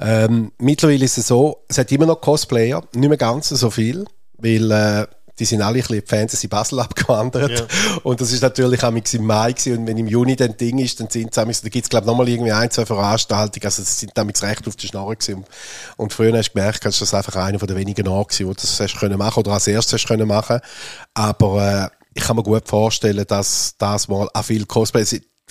Ähm, 0.00 0.52
mittlerweile 0.58 1.04
ist 1.04 1.18
es 1.18 1.26
so, 1.26 1.64
es 1.68 1.78
hat 1.78 1.92
immer 1.92 2.06
noch 2.06 2.20
Cosplayer, 2.20 2.82
nicht 2.94 3.08
mehr 3.08 3.18
ganz 3.18 3.50
so 3.50 3.70
viel, 3.70 4.06
weil 4.38 4.70
äh, 4.70 5.06
die 5.40 5.46
sind 5.46 5.62
alle 5.62 5.78
ein 5.78 5.80
bisschen 5.80 5.96
in 5.96 6.02
die 6.02 6.06
Fantasy 6.06 6.48
Basel 6.48 6.80
abgewandert. 6.80 7.60
Ja. 7.60 7.66
Und 8.02 8.20
das 8.20 8.30
ist 8.30 8.42
natürlich 8.42 8.84
auch 8.84 8.92
im 8.92 9.24
Mai 9.24 9.52
gewesen. 9.52 9.78
Und 9.78 9.86
wenn 9.86 9.98
im 9.98 10.06
Juni 10.06 10.36
dann 10.36 10.56
Ding 10.56 10.78
ist, 10.78 11.00
dann 11.00 11.08
sind 11.08 11.36
es, 11.36 11.62
da 11.62 11.68
gibt 11.68 11.84
es 11.84 11.88
glaube 11.88 12.04
ich 12.04 12.06
nochmal 12.06 12.28
irgendwie 12.28 12.52
ein, 12.52 12.70
zwei 12.70 12.86
Veranstaltungen. 12.86 13.64
Also 13.64 13.82
das 13.82 13.98
sind 13.98 14.12
damit 14.14 14.40
recht 14.42 14.68
auf 14.68 14.76
die 14.76 14.86
Schnarre 14.86 15.16
gewesen. 15.16 15.44
Und, 15.96 16.12
früher 16.12 16.36
hast 16.36 16.50
du 16.50 16.54
gemerkt, 16.54 16.84
dass 16.84 16.98
das 16.98 17.14
einfach 17.14 17.36
einer 17.36 17.58
von 17.58 17.68
den 17.68 17.76
wenigen 17.76 18.06
Orte 18.06 18.34
gewesen, 18.34 18.48
wo 18.48 18.52
du 18.52 18.60
das 18.60 18.78
hast 18.80 18.98
können 18.98 19.18
machen 19.18 19.40
oder 19.40 19.52
als 19.52 19.66
erstes 19.66 19.94
hast 19.94 20.06
können 20.06 20.28
machen. 20.28 20.60
Aber 21.14 21.90
äh, 21.90 21.96
ich 22.14 22.24
kann 22.24 22.36
mir 22.36 22.42
gut 22.42 22.68
vorstellen, 22.68 23.24
dass 23.26 23.74
das 23.78 24.08
mal 24.08 24.28
auch 24.32 24.44
viel 24.44 24.66
Cosplay, 24.66 25.04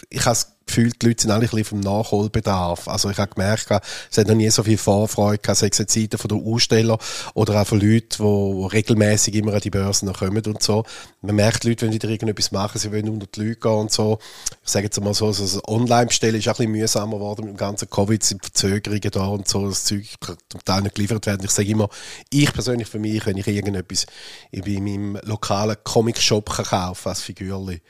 ich 0.09 0.21
habe 0.21 0.35
das 0.35 0.55
Gefühl, 0.69 0.91
die 0.91 1.07
Leute 1.07 1.23
sind 1.23 1.31
alle 1.31 1.41
ein 1.41 1.49
bisschen 1.49 1.65
vom 1.65 1.79
Nachholbedarf. 1.79 2.87
Also 2.87 3.09
ich 3.09 3.17
habe 3.17 3.33
gemerkt, 3.33 3.67
es 4.11 4.17
hat 4.17 4.27
noch 4.27 4.35
nie 4.35 4.49
so 4.49 4.63
viel 4.63 4.77
Vorfreude 4.77 5.39
gehabt, 5.39 5.57
sei 5.57 5.67
es 5.71 5.79
jetzt 5.79 5.93
Seiten 5.93 6.17
von 6.17 6.29
den 6.29 6.45
Aussteller 6.45 6.97
oder 7.33 7.59
auch 7.59 7.67
von 7.67 7.79
Leuten, 7.79 8.23
die 8.23 8.67
regelmäßig 8.75 9.35
immer 9.35 9.53
an 9.53 9.61
die 9.61 9.71
Börsen 9.71 10.05
noch 10.05 10.19
kommen 10.19 10.45
und 10.45 10.61
so. 10.61 10.83
Man 11.21 11.35
merkt, 11.35 11.63
die 11.63 11.69
Leute, 11.69 11.85
wenn 11.85 11.93
wieder 11.93 12.07
irgendetwas 12.07 12.51
machen, 12.51 12.77
sie 12.77 12.91
wollen 12.91 13.09
unter 13.09 13.27
die 13.27 13.39
Leute 13.41 13.59
gehen 13.59 13.71
und 13.71 13.91
so. 13.91 14.19
Ich 14.63 14.71
sage 14.71 14.85
jetzt 14.85 15.01
mal 15.01 15.13
so, 15.13 15.31
so 15.31 15.43
das 15.43 15.67
Online-Bestellen 15.67 16.35
ist 16.35 16.47
auch 16.47 16.53
ein 16.53 16.57
bisschen 16.57 16.71
mühsamer 16.71 17.17
geworden 17.17 17.45
mit 17.45 17.55
dem 17.55 17.57
ganzen 17.57 17.89
Covid, 17.89 18.23
sind 18.23 18.43
Verzögerungen 18.43 19.11
da 19.11 19.25
und 19.25 19.47
so, 19.47 19.67
das 19.67 19.85
Zeug 19.85 20.05
kann 20.19 20.37
zum 20.49 20.63
Teil 20.63 20.83
nicht 20.83 20.95
geliefert 20.95 21.25
werden. 21.25 21.43
Ich 21.43 21.51
sage 21.51 21.69
immer, 21.69 21.89
ich 22.29 22.53
persönlich 22.53 22.87
für 22.87 22.99
mich, 22.99 23.25
wenn 23.25 23.37
ich 23.37 23.47
irgendetwas 23.47 24.05
in 24.51 24.83
meinem 24.83 25.19
lokalen 25.23 25.77
Comic-Shop 25.83 26.47
kaufen 26.49 27.09
als 27.09 27.21
Figürli, 27.21 27.81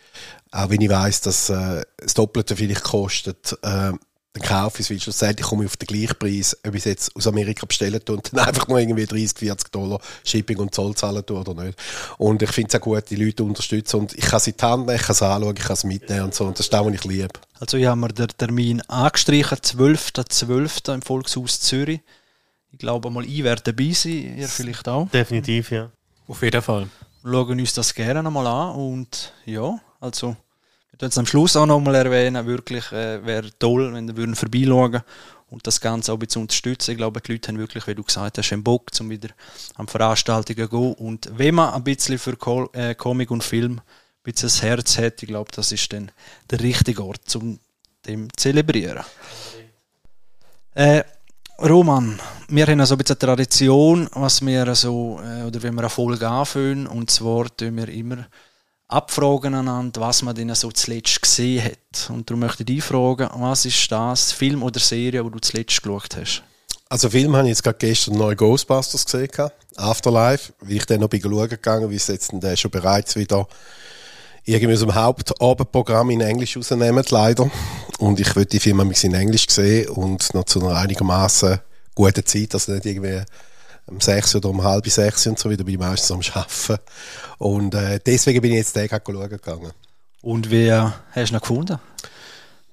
auch 0.52 0.70
wenn 0.70 0.82
ich 0.82 0.90
weiss, 0.90 1.22
dass 1.22 1.50
äh, 1.50 1.84
das 1.98 2.14
Doppelte 2.14 2.56
vielleicht 2.56 2.84
kostet, 2.84 3.54
äh, 3.62 3.94
dann 4.34 4.44
kaufe 4.44 4.80
ich 4.80 4.86
es, 4.86 4.92
weil 4.92 5.00
schlussendlich 5.00 5.48
komme 5.48 5.64
ich 5.64 5.70
auf 5.70 5.78
den 5.78 5.88
gleichen 5.88 6.18
Preis, 6.18 6.56
ob 6.66 6.76
ich 6.76 6.80
es 6.82 6.86
jetzt 6.86 7.16
aus 7.16 7.26
Amerika 7.28 7.66
bestellen 7.66 8.00
tue 8.04 8.18
und 8.18 8.32
dann 8.32 8.40
einfach 8.48 8.68
nur 8.68 8.80
irgendwie 8.80 9.06
30, 9.06 9.38
40 9.38 9.72
Dollar 9.72 10.00
Shipping 10.24 10.58
und 10.58 10.74
Zoll 10.74 10.96
zahlen 10.96 11.26
tue 11.26 11.40
oder 11.40 11.54
nicht. 11.56 11.78
Und 12.18 12.42
ich 12.42 12.52
finde 12.52 12.70
es 12.70 12.76
auch 12.76 12.82
gut, 12.82 13.10
die 13.10 13.16
Leute 13.16 13.44
unterstützen 13.44 13.98
und 13.98 14.14
ich 14.14 14.26
kann 14.26 14.40
sie 14.40 14.52
in 14.52 14.58
die 14.58 14.66
Hand 14.66 14.86
nehmen, 14.86 14.96
ich 14.96 15.02
kann 15.02 15.14
es 15.14 15.22
anschauen, 15.22 15.56
ich 15.58 15.64
kann 15.64 15.74
es 15.74 15.84
mitnehmen 15.84 16.26
und 16.26 16.36
so 16.36 16.46
und 16.46 16.60
das 16.60 16.68
ist 16.68 16.74
das, 16.74 16.86
was 16.86 16.94
ich 16.94 17.04
liebe. 17.06 17.30
Also 17.60 17.78
ich 17.78 17.86
habe 17.86 18.00
mir 18.00 18.10
den 18.10 18.28
Termin 18.28 18.82
angestrichen, 18.82 19.58
12.12. 19.58 20.94
im 20.94 21.02
Volkshaus 21.02 21.60
Zürich. 21.60 22.02
Ich 22.72 22.78
glaube 22.78 23.10
mal, 23.10 23.26
ich 23.26 23.44
werde 23.44 23.64
dabei 23.64 23.92
sein, 23.94 24.38
ihr 24.38 24.48
vielleicht 24.48 24.88
auch. 24.88 25.10
Definitiv, 25.10 25.72
ja. 25.72 25.92
Auf 26.28 26.44
jeden 26.44 26.62
Fall. 26.62 26.88
Wir 27.24 27.34
schauen 27.34 27.60
uns 27.60 27.74
das 27.74 27.94
gerne 27.96 28.22
nochmal 28.22 28.46
an 28.46 28.76
und 28.76 29.34
ja, 29.46 29.80
also 30.00 30.36
ich 30.92 31.02
würde 31.02 31.08
es 31.08 31.18
am 31.18 31.26
Schluss 31.26 31.56
auch 31.56 31.66
nochmal 31.66 31.96
erwähnen, 31.96 32.46
wirklich 32.46 32.92
äh, 32.92 33.26
wäre 33.26 33.50
toll, 33.58 33.94
wenn 33.94 34.16
wir 34.16 34.36
vorbeischauen 34.36 35.02
und 35.50 35.66
das 35.66 35.80
Ganze 35.80 36.12
auch 36.12 36.18
ein 36.18 36.20
bisschen 36.20 36.42
unterstützen. 36.44 36.92
Ich 36.92 36.98
glaube, 36.98 37.22
die 37.22 37.32
Leute 37.32 37.48
haben 37.48 37.58
wirklich, 37.58 37.88
wie 37.88 37.96
du 37.96 38.04
gesagt 38.04 38.38
hast, 38.38 38.52
einen 38.52 38.64
Bock, 38.64 38.92
um 39.00 39.10
wieder 39.10 39.30
an 39.76 39.88
Veranstaltungen 39.88 40.70
zu 40.70 40.70
gehen 40.70 40.94
und 40.94 41.30
wenn 41.38 41.56
man 41.56 41.74
ein 41.74 41.84
bisschen 41.84 42.20
für 42.20 42.36
Co 42.36 42.70
äh, 42.74 42.96
Comic 42.96 43.32
und 43.32 43.44
Film 43.44 43.80
ein 43.80 43.82
bisschen 44.24 44.48
das 44.48 44.62
Herz 44.62 44.98
hat, 44.98 45.24
ich 45.24 45.30
glaube, 45.30 45.52
das 45.56 45.72
ist 45.72 45.92
dann 45.94 46.12
der 46.50 46.60
richtige 46.60 47.04
Ort, 47.04 47.36
um 47.36 47.60
dem 48.06 48.30
zu 48.30 48.44
zelebrieren. 48.44 49.04
Äh, 50.74 51.04
Roman, 51.62 52.20
wir 52.48 52.68
haben 52.68 52.80
also 52.80 52.96
ein 52.96 53.00
bisschen 53.00 53.18
eine 53.20 53.28
Tradition, 53.28 54.10
was 54.14 54.46
wir 54.46 54.74
so, 54.76 55.20
äh, 55.22 55.44
oder 55.44 55.62
wenn 55.62 55.76
wir 55.76 55.82
eine 55.82 55.90
Folge 55.90 56.28
anfangen, 56.28 56.88
und 56.88 57.12
zwar 57.12 57.56
tun 57.56 57.76
wir 57.76 57.90
immer 57.90 58.28
abfragen 58.90 59.54
einander, 59.54 60.02
was 60.02 60.24
man 60.24 60.36
denn 60.36 60.54
so 60.56 60.72
zuletzt 60.72 61.22
gesehen 61.22 61.64
hat. 61.64 62.10
Und 62.10 62.30
darum 62.30 62.42
möchte 62.42 62.64
ich 62.64 62.68
dich 62.68 62.84
fragen, 62.84 63.30
was 63.36 63.66
ist 63.66 63.92
das 63.92 64.32
Film 64.32 64.64
oder 64.64 64.80
Serie, 64.80 65.24
wo 65.24 65.30
du 65.30 65.40
zuletzt 65.40 65.82
geschaut 65.82 66.18
hast? 66.18 66.44
Also 66.90 67.10
Film 67.10 67.36
habe 67.36 67.46
ich 67.46 67.52
jetzt 67.52 67.64
gerade 67.64 67.78
gestern 67.78 68.16
neue 68.16 68.36
Ghostbusters 68.36 69.06
gesehen, 69.06 69.52
Afterlife, 69.78 70.54
wie 70.62 70.78
ich 70.78 70.86
dann 70.88 71.02
noch 71.02 71.08
bin 71.08 71.22
schauen 71.22 71.48
gegangen, 71.48 71.92
wie 71.92 72.00
sie 72.00 72.14
jetzt 72.14 72.32
denn 72.34 72.58
schon 72.58 72.72
bereits 72.72 73.16
wieder 73.16 73.48
irgendwie 74.44 74.74
aus 74.74 74.80
dem 74.80 74.96
Hauptabendprogramm 74.96 76.10
in 76.10 76.22
Englisch 76.22 76.58
rausnehmen, 76.58 77.06
leider. 77.10 77.50
Und 78.00 78.20
ich 78.20 78.36
würde 78.36 78.48
die 78.48 78.60
Film 78.60 78.78
nämlich 78.78 79.04
in 79.04 79.14
Englisch 79.14 79.46
sehen 79.50 79.90
und 79.90 80.34
noch 80.34 80.46
zu 80.46 80.66
einer 80.66 80.76
einigermaßen 80.76 81.60
guten 81.94 82.26
Zeit, 82.26 82.56
also 82.56 82.72
nicht 82.72 82.88
irgendwie 82.88 83.22
um 83.90 84.00
sechs 84.02 84.36
oder 84.36 84.50
um 84.50 84.64
halb 84.64 84.88
sechs 84.88 85.26
und 85.28 85.38
so 85.40 85.50
wieder, 85.50 85.64
bin 85.64 85.76
ich 85.76 85.80
meistens 85.80 86.12
am 86.12 86.42
Arbeiten. 86.42 86.78
Und 87.38 87.74
äh, 87.76 88.00
deswegen 88.06 88.42
bin 88.42 88.52
ich 88.52 88.58
jetzt 88.58 88.76
den 88.76 88.88
gerade 88.88 89.04
schauen 89.06 89.30
gegangen. 89.30 89.72
Und 90.22 90.52
wie 90.52 90.72
hast 90.72 90.96
du 91.16 91.36
ihn 91.36 91.40
gefunden? 91.40 91.80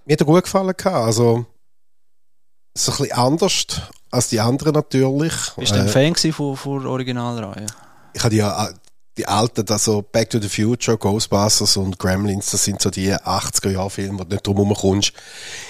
Mir 0.05 0.13
hat 0.13 0.21
er 0.21 0.27
gut 0.27 0.43
gefallen. 0.45 0.75
Also, 0.85 1.47
so 2.77 2.93
ein 2.93 2.99
bisschen 2.99 3.13
anders 3.13 3.67
als 4.11 4.29
die 4.29 4.41
anderen 4.41 4.73
natürlich. 4.73 5.33
Bist 5.57 5.73
du 5.73 5.81
ein 5.81 5.87
Äh, 5.87 6.13
Fan 6.15 6.33
von, 6.33 6.57
von 6.57 6.83
der 6.83 6.91
Originalreihe? 6.91 7.67
ich 8.13 8.25
habe 8.25 8.35
ja 8.35 8.71
die 9.17 9.27
alten, 9.27 9.69
also 9.71 10.03
Back 10.03 10.31
to 10.31 10.39
the 10.41 10.49
Future, 10.49 10.99
Ghostbusters 10.99 11.77
und 11.77 11.99
Gremlins, 11.99 12.51
das 12.51 12.65
sind 12.65 12.83
so 12.83 12.91
die 12.91 13.15
80er-Jahre-Filme, 13.15 14.19
wo 14.19 14.25
du 14.25 14.35
nicht 14.35 14.47
drum 14.47 14.75
kommst. 14.75 15.13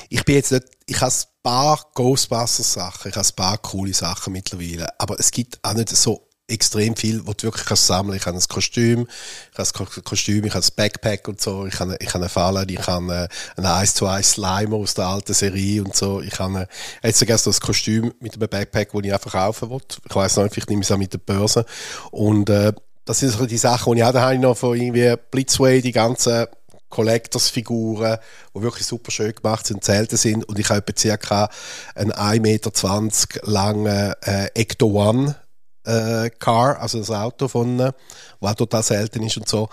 Ich 0.09 0.25
bin 0.25 0.37
jetzt 0.37 0.53
nicht, 0.53 0.65
ich 0.87 1.01
habe 1.01 1.13
ein 1.13 1.43
paar 1.43 1.87
Ghostbusters-Sachen, 1.95 3.11
ich 3.11 3.17
habe 3.17 3.27
ein 3.27 3.37
paar 3.37 3.59
coole 3.59 3.95
Sachen 3.95 4.33
mittlerweile, 4.33 4.89
aber 4.99 5.19
es 5.21 5.31
gibt 5.31 5.59
auch 5.63 5.75
nicht 5.75 5.91
so 5.91 6.27
extrem 6.49 6.95
viel, 6.95 7.27
wo 7.27 7.33
du 7.33 7.45
wirklich 7.45 7.65
kannst 7.65 7.87
sammeln. 7.87 8.17
Ich 8.17 8.25
habe 8.27 8.37
ein 8.39 8.45
Kostüm, 8.49 9.09
ich 9.53 9.59
habe 9.59 9.69
ein 9.69 9.87
Ko- 9.87 10.01
Kostüm, 10.03 10.45
ich 10.45 10.55
habe 10.55 10.65
ein 10.65 10.71
Backpack 10.77 11.27
und 11.29 11.41
so, 11.41 11.67
ich 11.67 11.79
habe, 11.81 11.97
ich 12.01 12.09
habe 12.09 12.21
einen 12.21 12.29
Fallen, 12.29 12.69
ich 12.69 12.87
habe 12.87 13.29
einen, 13.57 13.67
1 13.67 13.95
zu 13.95 14.07
1 14.07 14.31
Slimer 14.33 14.77
aus 14.77 14.95
der 14.95 15.07
alten 15.07 15.35
Serie 15.35 15.83
und 15.83 15.97
so. 15.97 16.21
Ich 16.21 16.39
habe 16.39 16.55
eine, 16.57 16.69
jetzt 17.03 17.19
sogar 17.19 17.39
so 17.39 17.51
ein 17.51 17.59
Kostüm 17.59 18.15
mit 18.21 18.35
einem 18.35 18.49
Backpack, 18.49 18.93
das 18.93 19.03
ich 19.03 19.13
einfach 19.13 19.33
kaufen 19.33 19.71
will. 19.71 19.81
Ich 20.09 20.15
weiss 20.15 20.37
noch 20.37 20.49
vielleicht 20.49 20.71
nehme 20.71 20.83
ich 20.83 20.89
es 20.89 20.93
auch 20.93 20.99
mit 20.99 21.13
der 21.13 21.19
Börse. 21.19 21.67
Und, 22.13 22.49
äh, 22.49 22.73
das 23.07 23.21
sind 23.21 23.31
so 23.31 23.47
die 23.47 23.57
Sachen, 23.57 23.95
die 23.95 24.01
ich 24.01 24.05
auch, 24.05 24.13
da 24.13 24.21
habe 24.21 24.35
ich 24.35 24.41
noch 24.41 24.57
von 24.57 24.77
irgendwie 24.77 25.15
Blitzway, 25.31 25.81
die 25.81 25.93
ganzen 25.93 26.47
Collectors-Figuren, 26.91 28.19
die 28.55 28.63
wirklich 28.63 28.87
super 28.87 29.11
schön 29.11 29.35
gemacht 29.35 29.67
sind, 29.67 29.85
selten 29.85 30.17
sind. 30.17 30.45
Und 30.45 30.59
ich 30.59 30.69
habe 30.69 30.93
circa 30.97 31.49
einen 31.95 32.13
1,20 32.13 32.41
Meter 32.41 33.51
langen 33.51 34.15
äh, 34.23 34.47
Ecto 34.55 34.87
One 34.87 35.37
äh, 35.85 36.31
Car, 36.31 36.81
also 36.81 36.99
das 36.99 37.11
Auto 37.11 37.49
von, 37.49 37.79
äh, 37.81 37.93
was 38.41 38.57
total 38.57 38.83
selten 38.83 39.23
ist 39.23 39.37
und 39.37 39.49
so. 39.49 39.69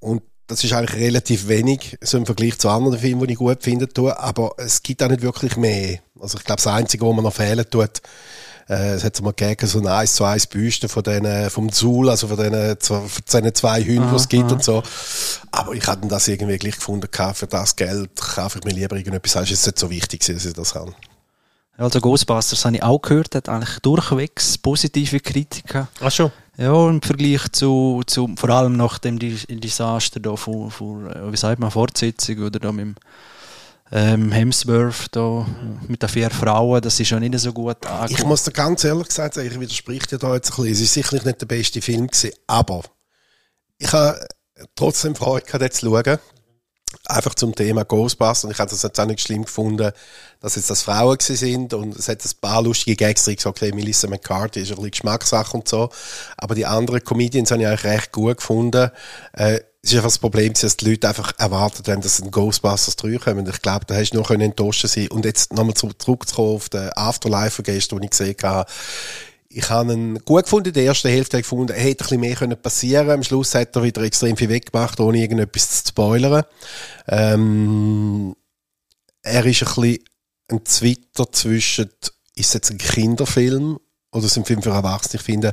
Und 0.00 0.22
das 0.48 0.64
ist 0.64 0.72
eigentlich 0.72 1.00
relativ 1.00 1.48
wenig, 1.48 1.98
so 2.00 2.18
im 2.18 2.26
Vergleich 2.26 2.58
zu 2.58 2.68
anderen 2.68 2.98
Filmen, 2.98 3.26
die 3.26 3.34
ich 3.34 3.38
gut 3.38 3.62
finde, 3.62 3.88
aber 4.18 4.52
es 4.58 4.82
gibt 4.82 5.02
auch 5.02 5.08
nicht 5.08 5.22
wirklich 5.22 5.56
mehr. 5.56 6.00
Also 6.20 6.36
ich 6.36 6.44
glaube, 6.44 6.62
das 6.62 6.66
Einzige, 6.66 7.06
was 7.06 7.14
man 7.14 7.24
noch 7.24 7.32
fehlen 7.32 7.64
tut, 7.70 8.02
äh, 8.72 8.94
es 8.94 9.04
hat 9.04 9.20
mal 9.20 9.32
gegeben, 9.32 9.66
so 9.66 9.78
ein 9.78 9.86
1 9.86 10.14
zu 10.14 10.24
1 10.24 10.46
Büste 10.48 10.88
von 10.88 11.02
denen, 11.02 11.50
vom 11.50 11.70
Zool, 11.70 12.08
also 12.10 12.28
von 12.28 12.36
denen, 12.36 12.78
zwei- 12.80 13.00
von 13.00 13.22
diesen 13.26 13.54
zwei 13.54 13.82
Hunden, 13.84 14.10
die 14.10 14.16
es 14.16 14.28
gibt 14.28 14.50
und 14.52 14.64
so. 14.64 14.82
Aber 15.50 15.72
ich 15.74 15.86
hatte 15.86 16.08
das 16.08 16.26
irgendwie 16.28 16.58
gleich 16.58 16.76
gefunden, 16.76 17.08
für 17.34 17.46
das 17.46 17.76
Geld 17.76 18.10
kaufe 18.16 18.58
ich 18.58 18.64
mir 18.64 18.72
lieber 18.72 18.96
irgendetwas, 18.96 19.32
das 19.32 19.42
ist 19.44 19.50
jetzt 19.50 19.66
nicht 19.66 19.78
so 19.78 19.90
wichtig, 19.90 20.20
dass 20.26 20.44
ich 20.44 20.52
das 20.54 20.74
habe. 20.74 20.92
Also 21.78 22.00
Ghostbusters 22.00 22.64
habe 22.64 22.76
ich 22.76 22.82
auch 22.82 23.00
gehört, 23.00 23.34
hat 23.34 23.48
eigentlich 23.48 23.78
durchwegs 23.80 24.58
positive 24.58 25.20
Kritiken. 25.20 25.88
Ach 26.00 26.10
schon. 26.12 26.30
Ja, 26.58 26.88
im 26.88 27.00
Vergleich 27.00 27.50
zu, 27.52 28.02
zu 28.06 28.28
vor 28.36 28.50
allem 28.50 28.76
nach 28.76 28.98
dem 28.98 29.18
Desaster 29.18 30.20
da 30.20 30.36
von, 30.36 30.70
von 30.70 31.10
äh, 31.10 31.32
wie 31.32 31.36
sagt 31.36 31.58
man, 31.60 31.70
Fortsetzung 31.70 32.40
oder 32.40 32.60
da 32.60 32.70
mit 32.72 32.84
dem 32.84 32.94
ähm, 33.92 34.32
Hemsworth 34.32 35.08
da 35.12 35.46
mit 35.86 36.02
den 36.02 36.08
vier 36.08 36.30
Frauen, 36.30 36.80
das 36.80 36.98
ist 36.98 37.10
ja 37.10 37.20
nicht 37.20 37.38
so 37.38 37.52
gut 37.52 37.76
Ich 37.82 37.88
angekommen. 37.90 38.28
muss 38.28 38.44
dir 38.44 38.52
ganz 38.52 38.82
ehrlich 38.84 39.08
gesagt 39.08 39.34
sagen, 39.34 39.46
ich 39.46 39.60
widerspreche 39.60 40.06
dir 40.06 40.18
da 40.18 40.34
jetzt 40.34 40.50
ein 40.50 40.56
bisschen. 40.56 40.72
Es 40.72 40.80
ist 40.80 40.94
sicherlich 40.94 41.24
nicht 41.24 41.40
der 41.40 41.46
beste 41.46 41.82
Film 41.82 42.06
gewesen, 42.06 42.32
aber 42.46 42.82
ich 43.78 43.92
habe 43.92 44.26
trotzdem 44.74 45.14
Freude 45.14 45.44
gehabt, 45.44 45.62
den 45.62 45.70
zu 45.70 45.86
schauen. 45.86 46.18
Einfach 47.06 47.34
zum 47.34 47.54
Thema 47.54 47.84
Ghostbusters. 47.84 48.44
Und 48.44 48.50
ich 48.52 48.58
habe 48.58 48.70
das 48.70 48.82
jetzt 48.82 49.00
auch 49.00 49.06
nicht 49.06 49.20
schlimm 49.20 49.44
gefunden, 49.44 49.92
dass 50.40 50.56
jetzt 50.56 50.70
das 50.70 50.82
Frauen 50.82 51.18
gewesen 51.18 51.36
sind. 51.36 51.74
Und 51.74 51.96
es 51.96 52.06
hat 52.08 52.24
ein 52.24 52.30
paar 52.40 52.62
lustige 52.62 52.96
Gags 52.96 53.24
drin 53.24 53.36
gesagt, 53.36 53.56
okay, 53.58 53.72
Melissa 53.72 54.08
McCarthy 54.08 54.60
ist 54.60 54.70
ein 54.70 54.76
bisschen 54.76 54.90
Geschmackssache 54.92 55.56
und 55.56 55.66
so. 55.66 55.90
Aber 56.36 56.54
die 56.54 56.66
anderen 56.66 57.02
Comedians 57.02 57.50
habe 57.50 57.62
ich 57.62 57.66
eigentlich 57.66 57.84
recht 57.84 58.12
gut 58.12 58.36
gefunden. 58.36 58.90
Äh, 59.32 59.60
es 59.84 59.90
ist 59.90 59.96
einfach 59.96 60.10
das 60.10 60.18
Problem, 60.18 60.52
dass 60.52 60.76
die 60.76 60.90
Leute 60.90 61.08
einfach 61.08 61.32
erwartet 61.38 61.88
haben, 61.88 62.02
dass 62.02 62.22
ein 62.22 62.30
Ghostbusters 62.30 62.94
3 62.94 63.16
kommt. 63.16 63.48
Ich 63.48 63.62
glaube, 63.62 63.84
da 63.84 63.96
hast 63.96 64.10
du 64.10 64.18
nur 64.18 64.30
enttäuscht 64.30 64.86
sein 64.86 65.08
Und 65.08 65.24
jetzt 65.24 65.52
nochmal 65.52 65.74
zurückzukommen 65.74 66.54
auf 66.54 66.68
den 66.68 66.90
Afterlife 66.94 67.64
gestern, 67.64 67.98
den 67.98 68.04
ich 68.04 68.10
gesehen 68.10 68.36
habe. 68.44 68.70
Ich 69.48 69.68
habe 69.68 69.92
ihn 69.92 70.20
gut 70.24 70.44
gefunden, 70.44 70.68
in 70.68 70.74
der 70.74 70.84
ersten 70.84 71.08
Hälfte 71.08 71.38
gefunden, 71.38 71.74
er 71.74 71.82
hätte 71.82 72.04
ein 72.04 72.06
bisschen 72.06 72.20
mehr 72.20 72.36
können 72.36 72.62
passieren 72.62 73.10
Am 73.10 73.22
Schluss 73.24 73.54
hat 73.54 73.74
er 73.74 73.82
wieder 73.82 74.02
extrem 74.02 74.36
viel 74.36 74.48
weggemacht, 74.48 75.00
ohne 75.00 75.18
irgendetwas 75.18 75.82
zu 75.82 75.88
spoilern. 75.88 76.44
Ähm, 77.08 78.34
er 79.22 79.44
ist 79.44 79.62
ein 79.62 79.74
bisschen 79.74 80.04
ein 80.48 80.64
Twitter 80.64 81.30
zwischen, 81.32 81.90
ist 82.34 82.46
es 82.46 82.52
jetzt 82.54 82.70
ein 82.70 82.78
Kinderfilm 82.78 83.78
oder 84.12 84.24
ist 84.24 84.30
es 84.30 84.38
ein 84.38 84.44
Film 84.44 84.62
für 84.62 84.70
Erwachsene? 84.70 85.20
Ich 85.20 85.26
finde, 85.26 85.52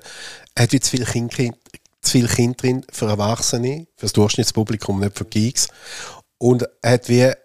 er 0.55 0.63
hat 0.63 0.71
wie 0.71 0.79
zu 0.79 0.91
viel 0.91 1.05
Kind, 1.05 1.55
zu 2.01 2.11
viel 2.11 2.27
Kind 2.27 2.61
drin 2.61 2.85
für 2.91 3.07
Erwachsene, 3.07 3.87
für 3.95 4.05
das 4.05 4.13
Durchschnittspublikum, 4.13 4.99
nicht 4.99 5.17
für 5.17 5.25
Geeks. 5.25 5.67
Und 6.37 6.65
er 6.81 6.93
hat 6.93 7.09
wie, 7.09 7.19
er 7.19 7.37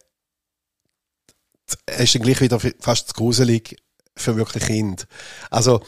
ist 1.99 2.15
dann 2.15 2.23
gleich 2.23 2.41
wieder 2.41 2.61
fast 2.81 3.09
zu 3.09 3.15
gruselig 3.15 3.77
für 4.17 4.37
wirklich 4.37 4.65
Kind. 4.65 5.07
Also, 5.51 5.81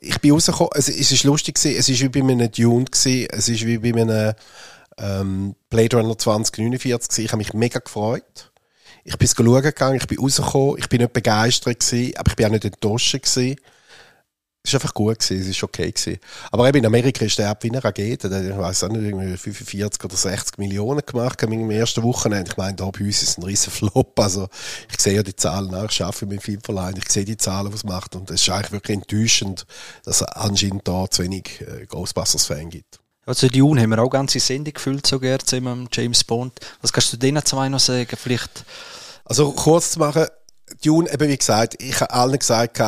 ich 0.00 0.20
bin 0.20 0.32
rausgekommen, 0.32 0.72
es, 0.74 0.88
es 0.88 1.12
ist 1.12 1.24
lustig 1.24 1.56
es 1.64 1.88
ist 1.88 2.00
wie 2.00 2.08
bei 2.08 2.20
einem 2.20 2.50
Dune 2.50 2.84
gewesen, 2.84 3.28
es 3.30 3.48
ist 3.48 3.64
wie 3.64 3.78
bei 3.78 4.00
einem 4.00 4.34
ähm, 4.98 5.54
Blade 5.70 5.96
Runner 5.96 6.18
2049 6.18 7.08
gewesen. 7.08 7.24
Ich 7.24 7.32
habe 7.32 7.38
mich 7.38 7.54
mega 7.54 7.78
gefreut. 7.78 8.52
Ich 9.04 9.16
bin 9.16 9.28
schauen 9.28 9.62
gegangen, 9.62 9.96
ich 9.96 10.06
bin 10.06 10.18
rausgekommen, 10.18 10.78
ich 10.78 10.88
bin 10.88 11.00
nicht 11.00 11.12
begeistert 11.12 11.80
gewesen, 11.80 12.16
aber 12.16 12.30
ich 12.30 12.36
bin 12.36 12.46
auch 12.46 12.50
nicht 12.50 12.64
enttäuscht 12.64 13.12
gewesen. 13.12 13.56
Es 14.64 14.72
war 14.72 14.80
einfach 14.80 14.94
gut, 14.94 15.18
gewesen, 15.18 15.50
es 15.50 15.60
war 15.60 15.68
okay. 15.68 15.90
Gewesen. 15.90 16.20
Aber 16.52 16.68
eben 16.68 16.78
in 16.78 16.86
Amerika 16.86 17.24
ist 17.24 17.36
der 17.36 17.50
App 17.50 17.64
wie 17.64 17.70
eine 17.70 17.82
Rakete. 17.82 18.28
Der, 18.28 18.48
ich 18.48 18.56
weiß 18.56 18.84
auch 18.84 18.90
nicht, 18.90 19.02
irgendwie 19.02 19.36
45 19.36 20.04
oder 20.04 20.16
60 20.16 20.58
Millionen 20.58 21.04
gemacht 21.04 21.42
im 21.42 21.70
ersten 21.70 22.04
Wochenende. 22.04 22.52
Ich 22.52 22.56
meine, 22.56 22.76
da 22.76 22.84
bei 22.84 23.04
uns 23.04 23.22
ist 23.22 23.30
es 23.30 23.38
ein 23.38 23.42
riesen 23.42 23.72
Flop. 23.72 24.18
Also, 24.20 24.48
ich 24.88 25.00
sehe 25.00 25.14
ja 25.14 25.24
die 25.24 25.34
Zahlen 25.34 25.74
auch. 25.74 25.90
Ich 25.90 26.00
arbeite 26.00 26.26
mit 26.26 26.42
Filmverleihen. 26.42 26.96
Ich 26.96 27.10
sehe 27.10 27.24
die 27.24 27.36
Zahlen, 27.36 27.72
was 27.72 27.80
es 27.80 27.84
macht. 27.84 28.14
Und 28.14 28.30
es 28.30 28.42
ist 28.42 28.50
eigentlich 28.50 28.70
wirklich 28.70 28.98
enttäuschend, 28.98 29.66
dass 30.04 30.20
es 30.20 30.28
anscheinend 30.28 30.86
da 30.86 31.10
zu 31.10 31.24
wenig 31.24 31.60
äh, 31.62 31.86
Ghostbusters-Fans 31.86 32.70
gibt. 32.70 33.00
Also 33.26 33.48
Dune 33.48 33.80
haben 33.80 33.90
wir 33.90 34.00
auch 34.00 34.10
ganze 34.10 34.40
Sendung 34.40 34.74
gefüllt, 34.74 35.06
so 35.06 35.18
gerne 35.18 35.38
zusammen 35.38 35.88
James 35.92 36.24
Bond. 36.24 36.58
Was 36.80 36.92
kannst 36.92 37.12
du 37.12 37.16
denen 37.16 37.44
zwei 37.44 37.68
noch 37.68 37.80
sagen? 37.80 38.16
Vielleicht... 38.16 38.64
Also 39.24 39.52
kurz 39.52 39.92
zu 39.92 40.00
machen, 40.00 40.26
Dune, 40.84 41.12
eben 41.12 41.28
wie 41.28 41.36
gesagt, 41.36 41.80
ich 41.80 42.00
habe 42.00 42.12
allen 42.12 42.38
gesagt, 42.38 42.80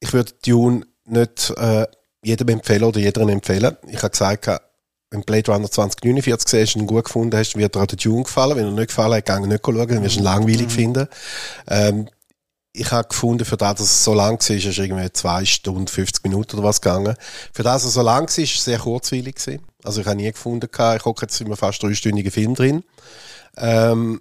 ich 0.00 0.12
würde 0.12 0.32
Dune 0.44 0.86
nicht 1.04 1.50
äh, 1.56 1.86
jedem 2.22 2.48
empfehlen 2.48 2.84
oder 2.84 3.00
jedem 3.00 3.28
empfehlen. 3.28 3.76
Ich 3.88 3.98
habe 3.98 4.10
gesagt, 4.10 4.48
wenn 5.10 5.22
Blade 5.22 5.52
Runner 5.52 5.70
2049 5.70 6.48
siehst 6.48 6.74
und 6.74 6.82
ihn 6.82 6.86
gut 6.86 7.04
gefunden 7.04 7.36
hast, 7.36 7.56
wird 7.56 7.74
dir 7.74 7.82
auch 7.82 7.86
der 7.86 7.98
Dune 7.98 8.24
gefallen. 8.24 8.56
Wenn 8.56 8.64
er 8.64 8.70
nicht 8.72 8.88
gefallen 8.88 9.14
hat, 9.14 9.26
geh 9.26 9.38
nicht 9.40 9.64
schauen, 9.64 9.88
dann 9.88 10.02
wirst 10.02 10.16
du 10.16 10.20
ihn 10.20 10.24
langweilig 10.24 10.66
mhm. 10.66 10.70
finden. 10.70 11.08
Ähm, 11.68 12.08
ich 12.76 12.90
habe 12.90 13.06
gefunden, 13.06 13.44
für 13.44 13.56
das, 13.56 13.76
dass 13.76 13.86
es 13.86 14.04
so 14.04 14.14
lang 14.14 14.32
war, 14.32 14.56
ist 14.56 14.64
es 14.64 14.78
irgendwie 14.78 15.12
zwei 15.12 15.44
Stunden, 15.44 15.86
50 15.86 16.24
Minuten 16.24 16.56
oder 16.56 16.66
was 16.66 16.80
gegangen. 16.80 17.14
Für 17.52 17.62
das, 17.62 17.82
dass 17.82 17.90
es 17.90 17.94
so 17.94 18.02
lang 18.02 18.22
war, 18.28 18.38
ist 18.38 18.56
es 18.56 18.64
sehr 18.64 18.80
kurzweilig 18.80 19.36
gewesen. 19.36 19.62
Also 19.84 20.00
ich 20.00 20.06
habe 20.06 20.16
nie 20.16 20.30
gefunden, 20.30 20.68
ich 20.68 21.04
hocke 21.04 21.22
jetzt 21.22 21.40
immer 21.40 21.56
fast 21.56 21.82
dreistündigen 21.82 22.32
Film 22.32 22.56
drin. 22.56 22.82
Ähm, 23.56 24.20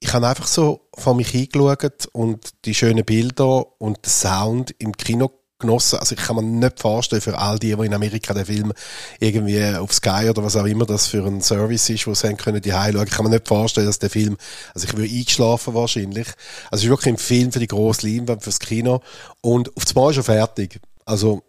ich 0.00 0.12
habe 0.12 0.26
einfach 0.26 0.48
so 0.48 0.88
vor 0.96 1.14
mich 1.14 1.28
hingeschaut 1.28 2.08
und 2.12 2.64
die 2.64 2.74
schönen 2.74 3.04
Bilder 3.04 3.80
und 3.80 4.04
den 4.04 4.10
Sound 4.10 4.74
im 4.78 4.96
Kino 4.96 5.30
genossen. 5.62 5.98
Also 5.98 6.14
ich 6.14 6.20
kann 6.20 6.36
mir 6.36 6.42
nicht 6.42 6.80
vorstellen, 6.80 7.22
für 7.22 7.38
all 7.38 7.58
die, 7.58 7.74
die 7.74 7.86
in 7.86 7.94
Amerika 7.94 8.34
den 8.34 8.44
Film 8.44 8.72
irgendwie 9.18 9.64
auf 9.76 9.92
Sky 9.92 10.28
oder 10.28 10.44
was 10.44 10.56
auch 10.56 10.66
immer 10.66 10.84
das 10.84 11.06
für 11.06 11.24
ein 11.24 11.40
Service 11.40 11.88
ist, 11.88 12.06
wo 12.06 12.14
sie 12.14 12.28
haben 12.28 12.36
können, 12.36 12.60
die 12.60 12.70
schauen. 12.70 13.06
Ich 13.06 13.12
kann 13.12 13.24
mir 13.24 13.30
nicht 13.30 13.48
vorstellen, 13.48 13.86
dass 13.86 13.98
der 13.98 14.10
Film, 14.10 14.36
also 14.74 14.86
ich 14.86 14.96
würde 14.96 15.12
eingeschlafen 15.12 15.74
wahrscheinlich. 15.74 16.28
Also 16.70 16.82
es 16.82 16.84
ist 16.84 16.90
wirklich 16.90 17.14
ein 17.14 17.18
Film 17.18 17.52
für 17.52 17.60
die 17.60 17.66
grosse 17.66 18.06
Leinwand, 18.06 18.42
fürs 18.42 18.60
Kino. 18.60 19.00
Und 19.40 19.76
auf 19.76 19.84
das 19.84 19.94
Mal 19.94 20.10
ist 20.10 20.18
er 20.18 20.24
fertig. 20.24 20.80
Also 21.04 21.42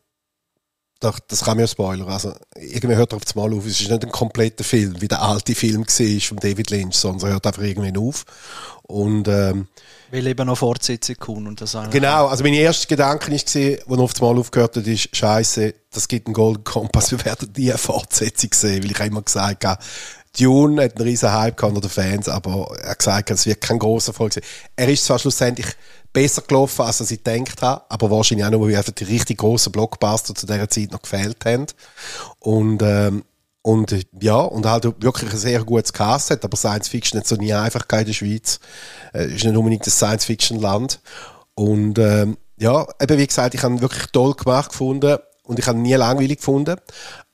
das 1.27 1.43
kann 1.43 1.57
mir 1.57 1.63
ja 1.63 1.67
spoilern. 1.67 2.07
Also, 2.07 2.33
irgendwie 2.55 2.95
hört 2.95 3.13
er 3.13 3.17
auf 3.17 3.25
das 3.25 3.36
Mal 3.36 3.53
auf. 3.53 3.65
Es 3.65 3.81
ist 3.81 3.89
nicht 3.89 4.03
ein 4.03 4.12
kompletter 4.12 4.63
Film, 4.63 5.00
wie 5.01 5.07
der 5.07 5.22
alte 5.22 5.55
Film 5.55 5.86
war 5.86 6.19
von 6.22 6.38
David 6.38 6.70
Lynch, 6.70 6.96
sondern 6.96 7.29
er 7.29 7.33
hört 7.33 7.48
einfach 7.48 7.61
irgendwann 7.61 7.98
auf. 7.98 8.25
Und, 8.83 9.27
ähm, 9.27 9.68
Weil 10.11 10.27
eben 10.27 10.46
noch 10.46 10.57
Fortsetzung 10.57 11.16
kommt 11.18 11.48
und 11.48 11.61
das 11.61 11.77
Genau, 11.89 12.27
also 12.27 12.44
meine 12.44 12.57
erste 12.57 12.87
Gedanke 12.87 13.27
war, 13.27 13.33
als 13.33 13.55
er 13.55 13.79
auf 13.87 14.13
das 14.13 14.22
Mal 14.22 14.37
aufgehört 14.37 14.75
hat, 14.75 14.87
ist, 14.87 15.16
Scheiße, 15.16 15.74
das 15.92 16.07
gibt 16.07 16.27
einen 16.27 16.33
Golden 16.33 16.63
Kompass, 16.63 17.11
wir 17.11 17.24
werden 17.24 17.50
nie 17.55 17.70
eine 17.70 17.77
Fortsetzung 17.77 18.51
sehen, 18.53 18.83
weil 18.83 18.92
ich 18.92 19.00
immer 19.00 19.22
gesagt 19.22 19.66
habe, 19.66 19.81
Dune 20.37 20.83
hat 20.83 20.98
einen 20.98 21.07
riesen 21.07 21.31
Hype 21.31 21.57
gehabt 21.57 21.75
unter 21.75 21.87
den 21.87 21.91
Fans, 21.91 22.27
aber 22.27 22.75
er 22.81 22.91
hat 22.91 23.00
gesagt, 23.00 23.29
es 23.31 23.46
wird 23.46 23.61
kein 23.61 23.79
großer 23.79 24.09
Erfolg 24.09 24.33
sein. 24.33 24.43
Er 24.75 24.89
ist 24.89 25.05
zwar 25.05 25.19
schlussendlich 25.19 25.67
besser 26.11 26.41
gelaufen, 26.41 26.83
als 26.83 27.00
er 27.00 27.05
sich 27.05 27.24
gedacht 27.24 27.61
hat, 27.61 27.85
aber 27.89 28.09
wahrscheinlich 28.09 28.46
auch 28.46 28.51
nur, 28.51 28.67
weil 28.67 28.75
einfach 28.75 28.93
die 28.93 29.03
richtig 29.03 29.39
grossen 29.39 29.72
Blockbuster 29.72 30.33
zu 30.33 30.46
dieser 30.46 30.69
Zeit 30.69 30.91
noch 30.91 31.01
gefehlt 31.01 31.43
haben. 31.46 31.65
Und, 32.39 32.81
ähm, 32.83 33.24
und 33.61 33.96
ja, 34.19 34.35
und 34.35 34.65
halt 34.65 34.85
wirklich 35.01 35.31
ein 35.31 35.37
sehr 35.37 35.63
gutes 35.63 35.93
Cast 35.93 36.31
hat, 36.31 36.43
aber 36.43 36.57
Science 36.57 36.89
Fiction 36.89 37.19
hat 37.19 37.27
so 37.27 37.35
nie 37.35 37.53
einfach 37.53 37.85
in 37.91 38.05
der 38.05 38.13
Schweiz. 38.13 38.59
Äh, 39.13 39.35
ist 39.35 39.43
nicht 39.43 39.55
unbedingt 39.55 39.85
das 39.85 39.96
Science 39.96 40.25
Fiction 40.25 40.59
Land. 40.59 41.00
Und 41.55 41.98
ähm, 42.00 42.37
ja, 42.57 42.85
eben 43.01 43.17
wie 43.17 43.27
gesagt, 43.27 43.55
ich 43.55 43.63
habe 43.63 43.75
ihn 43.75 43.81
wirklich 43.81 44.05
toll 44.11 44.33
gemacht 44.33 44.69
gefunden 44.69 45.17
und 45.43 45.59
ich 45.59 45.67
habe 45.67 45.77
ihn 45.77 45.83
nie 45.83 45.93
langweilig 45.93 46.37
gefunden. 46.37 46.75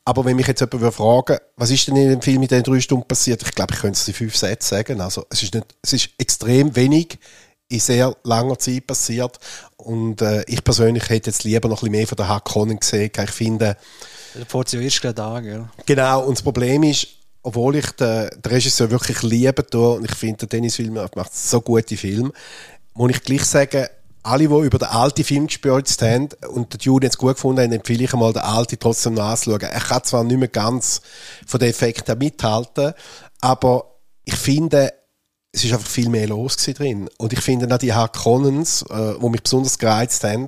Aber 0.09 0.25
wenn 0.25 0.35
mich 0.35 0.47
jetzt 0.47 0.61
jemand 0.61 0.91
fragen 0.95 1.37
was 1.55 1.69
ist 1.69 1.87
denn 1.87 1.95
in 1.95 2.09
dem 2.09 2.21
Film 2.23 2.41
in 2.41 2.47
den 2.47 2.63
drei 2.63 2.79
Stunden 2.79 3.07
passiert? 3.07 3.43
Ich 3.43 3.53
glaube, 3.53 3.75
ich 3.75 3.79
könnte 3.79 3.95
es 3.95 4.07
in 4.07 4.15
fünf 4.15 4.35
Sätze 4.35 4.67
sagen. 4.67 5.01
Also, 5.01 5.23
es 5.29 5.43
ist, 5.43 5.53
nicht, 5.53 5.67
es 5.83 5.93
ist 5.93 6.09
extrem 6.17 6.75
wenig 6.75 7.19
in 7.67 7.79
sehr 7.79 8.15
langer 8.23 8.57
Zeit 8.57 8.87
passiert. 8.87 9.37
Und 9.77 10.23
äh, 10.23 10.43
ich 10.47 10.63
persönlich 10.63 11.07
hätte 11.09 11.29
jetzt 11.29 11.43
lieber 11.43 11.69
noch 11.69 11.83
ein 11.83 11.91
bisschen 11.91 11.91
mehr 11.91 12.07
von 12.07 12.15
der 12.15 12.27
Hakonnen 12.27 12.79
gesehen. 12.79 13.11
Ich 13.15 13.29
finde... 13.29 13.77
Der 14.33 14.45
fährt 14.47 14.73
ja 14.73 14.79
erst 14.79 14.99
gerade 14.99 15.21
an, 15.23 15.43
gell? 15.43 15.69
Genau, 15.85 16.25
und 16.25 16.39
das 16.39 16.41
Problem 16.41 16.81
ist, 16.81 17.05
obwohl 17.43 17.75
ich 17.75 17.91
den, 17.91 18.29
den 18.29 18.51
Regisseur 18.51 18.89
wirklich 18.89 19.21
liebe 19.21 19.63
und 19.77 20.05
ich 20.05 20.15
finde, 20.15 20.47
Dennis 20.47 20.79
Wilmer 20.79 21.07
macht 21.13 21.35
so 21.35 21.61
gute 21.61 21.97
Filme, 21.97 22.31
muss 22.95 23.11
ich 23.11 23.21
gleich 23.21 23.45
sagen, 23.45 23.85
alle, 24.23 24.47
die 24.47 24.65
über 24.65 24.77
den 24.77 24.89
alten 24.89 25.23
Film 25.23 25.47
gespürt 25.47 25.89
haben 26.01 26.29
und 26.49 26.73
den 26.73 26.79
Dune 26.79 27.05
jetzt 27.05 27.17
gut 27.17 27.35
gefunden 27.35 27.63
haben, 27.63 27.71
empfehle 27.71 28.03
ich 28.03 28.13
einmal, 28.13 28.33
den 28.33 28.41
alten 28.41 28.77
trotzdem 28.79 29.13
nachzuschauen. 29.13 29.61
Er 29.61 29.79
kann 29.79 30.03
zwar 30.03 30.23
nicht 30.23 30.37
mehr 30.37 30.47
ganz 30.47 31.01
von 31.47 31.59
den 31.59 31.69
Effekten 31.69 32.17
mithalten, 32.17 32.93
aber 33.41 33.95
ich 34.25 34.35
finde, 34.35 34.93
es 35.51 35.63
ist 35.63 35.73
einfach 35.73 35.87
viel 35.87 36.09
mehr 36.09 36.27
los 36.27 36.57
drin. 36.57 37.09
Und 37.17 37.33
ich 37.33 37.41
finde 37.41 37.73
auch 37.73 37.79
die 37.79 37.93
Harkonnens, 37.93 38.83
äh, 38.83 39.13
die 39.19 39.29
mich 39.29 39.43
besonders 39.43 39.79
gereizt 39.79 40.23
haben, 40.23 40.47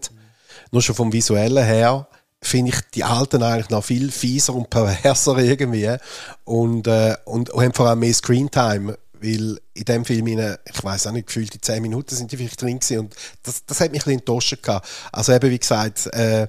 nur 0.72 0.82
schon 0.82 0.96
vom 0.96 1.12
Visuellen 1.12 1.64
her, 1.64 2.08
finde 2.42 2.72
ich 2.72 2.82
die 2.94 3.04
Alten 3.04 3.44
eigentlich 3.44 3.70
noch 3.70 3.84
viel 3.84 4.12
fieser 4.12 4.54
und 4.54 4.70
perverser 4.70 5.38
irgendwie. 5.40 5.96
Und, 6.44 6.88
äh, 6.88 7.16
und 7.26 7.52
haben 7.54 7.74
vor 7.74 7.88
allem 7.88 8.00
mehr 8.00 8.14
Screentime 8.14 8.98
weil 9.22 9.60
in 9.74 9.86
dem 9.86 10.06
Film, 10.06 10.28
in, 10.28 10.58
ich 10.66 10.84
weiß 10.84 11.08
auch 11.08 11.12
nicht, 11.12 11.28
gefühlt 11.28 11.54
die 11.54 11.62
10 11.62 11.82
Minuten 11.82 12.16
sind 12.16 12.32
die 12.32 12.38
vielleicht 12.38 12.62
drin 12.62 12.80
gewesen 12.80 13.00
und 13.00 13.16
das, 13.44 13.66
das 13.66 13.80
hat 13.80 13.92
mich 13.92 14.02
ein 14.02 14.06
bisschen 14.06 14.20
enttäuscht 14.20 14.62
gehabt. 14.62 14.88
Also 15.12 15.34
eben, 15.34 15.50
wie 15.50 15.60
gesagt, 15.60 16.08
äh, 16.08 16.48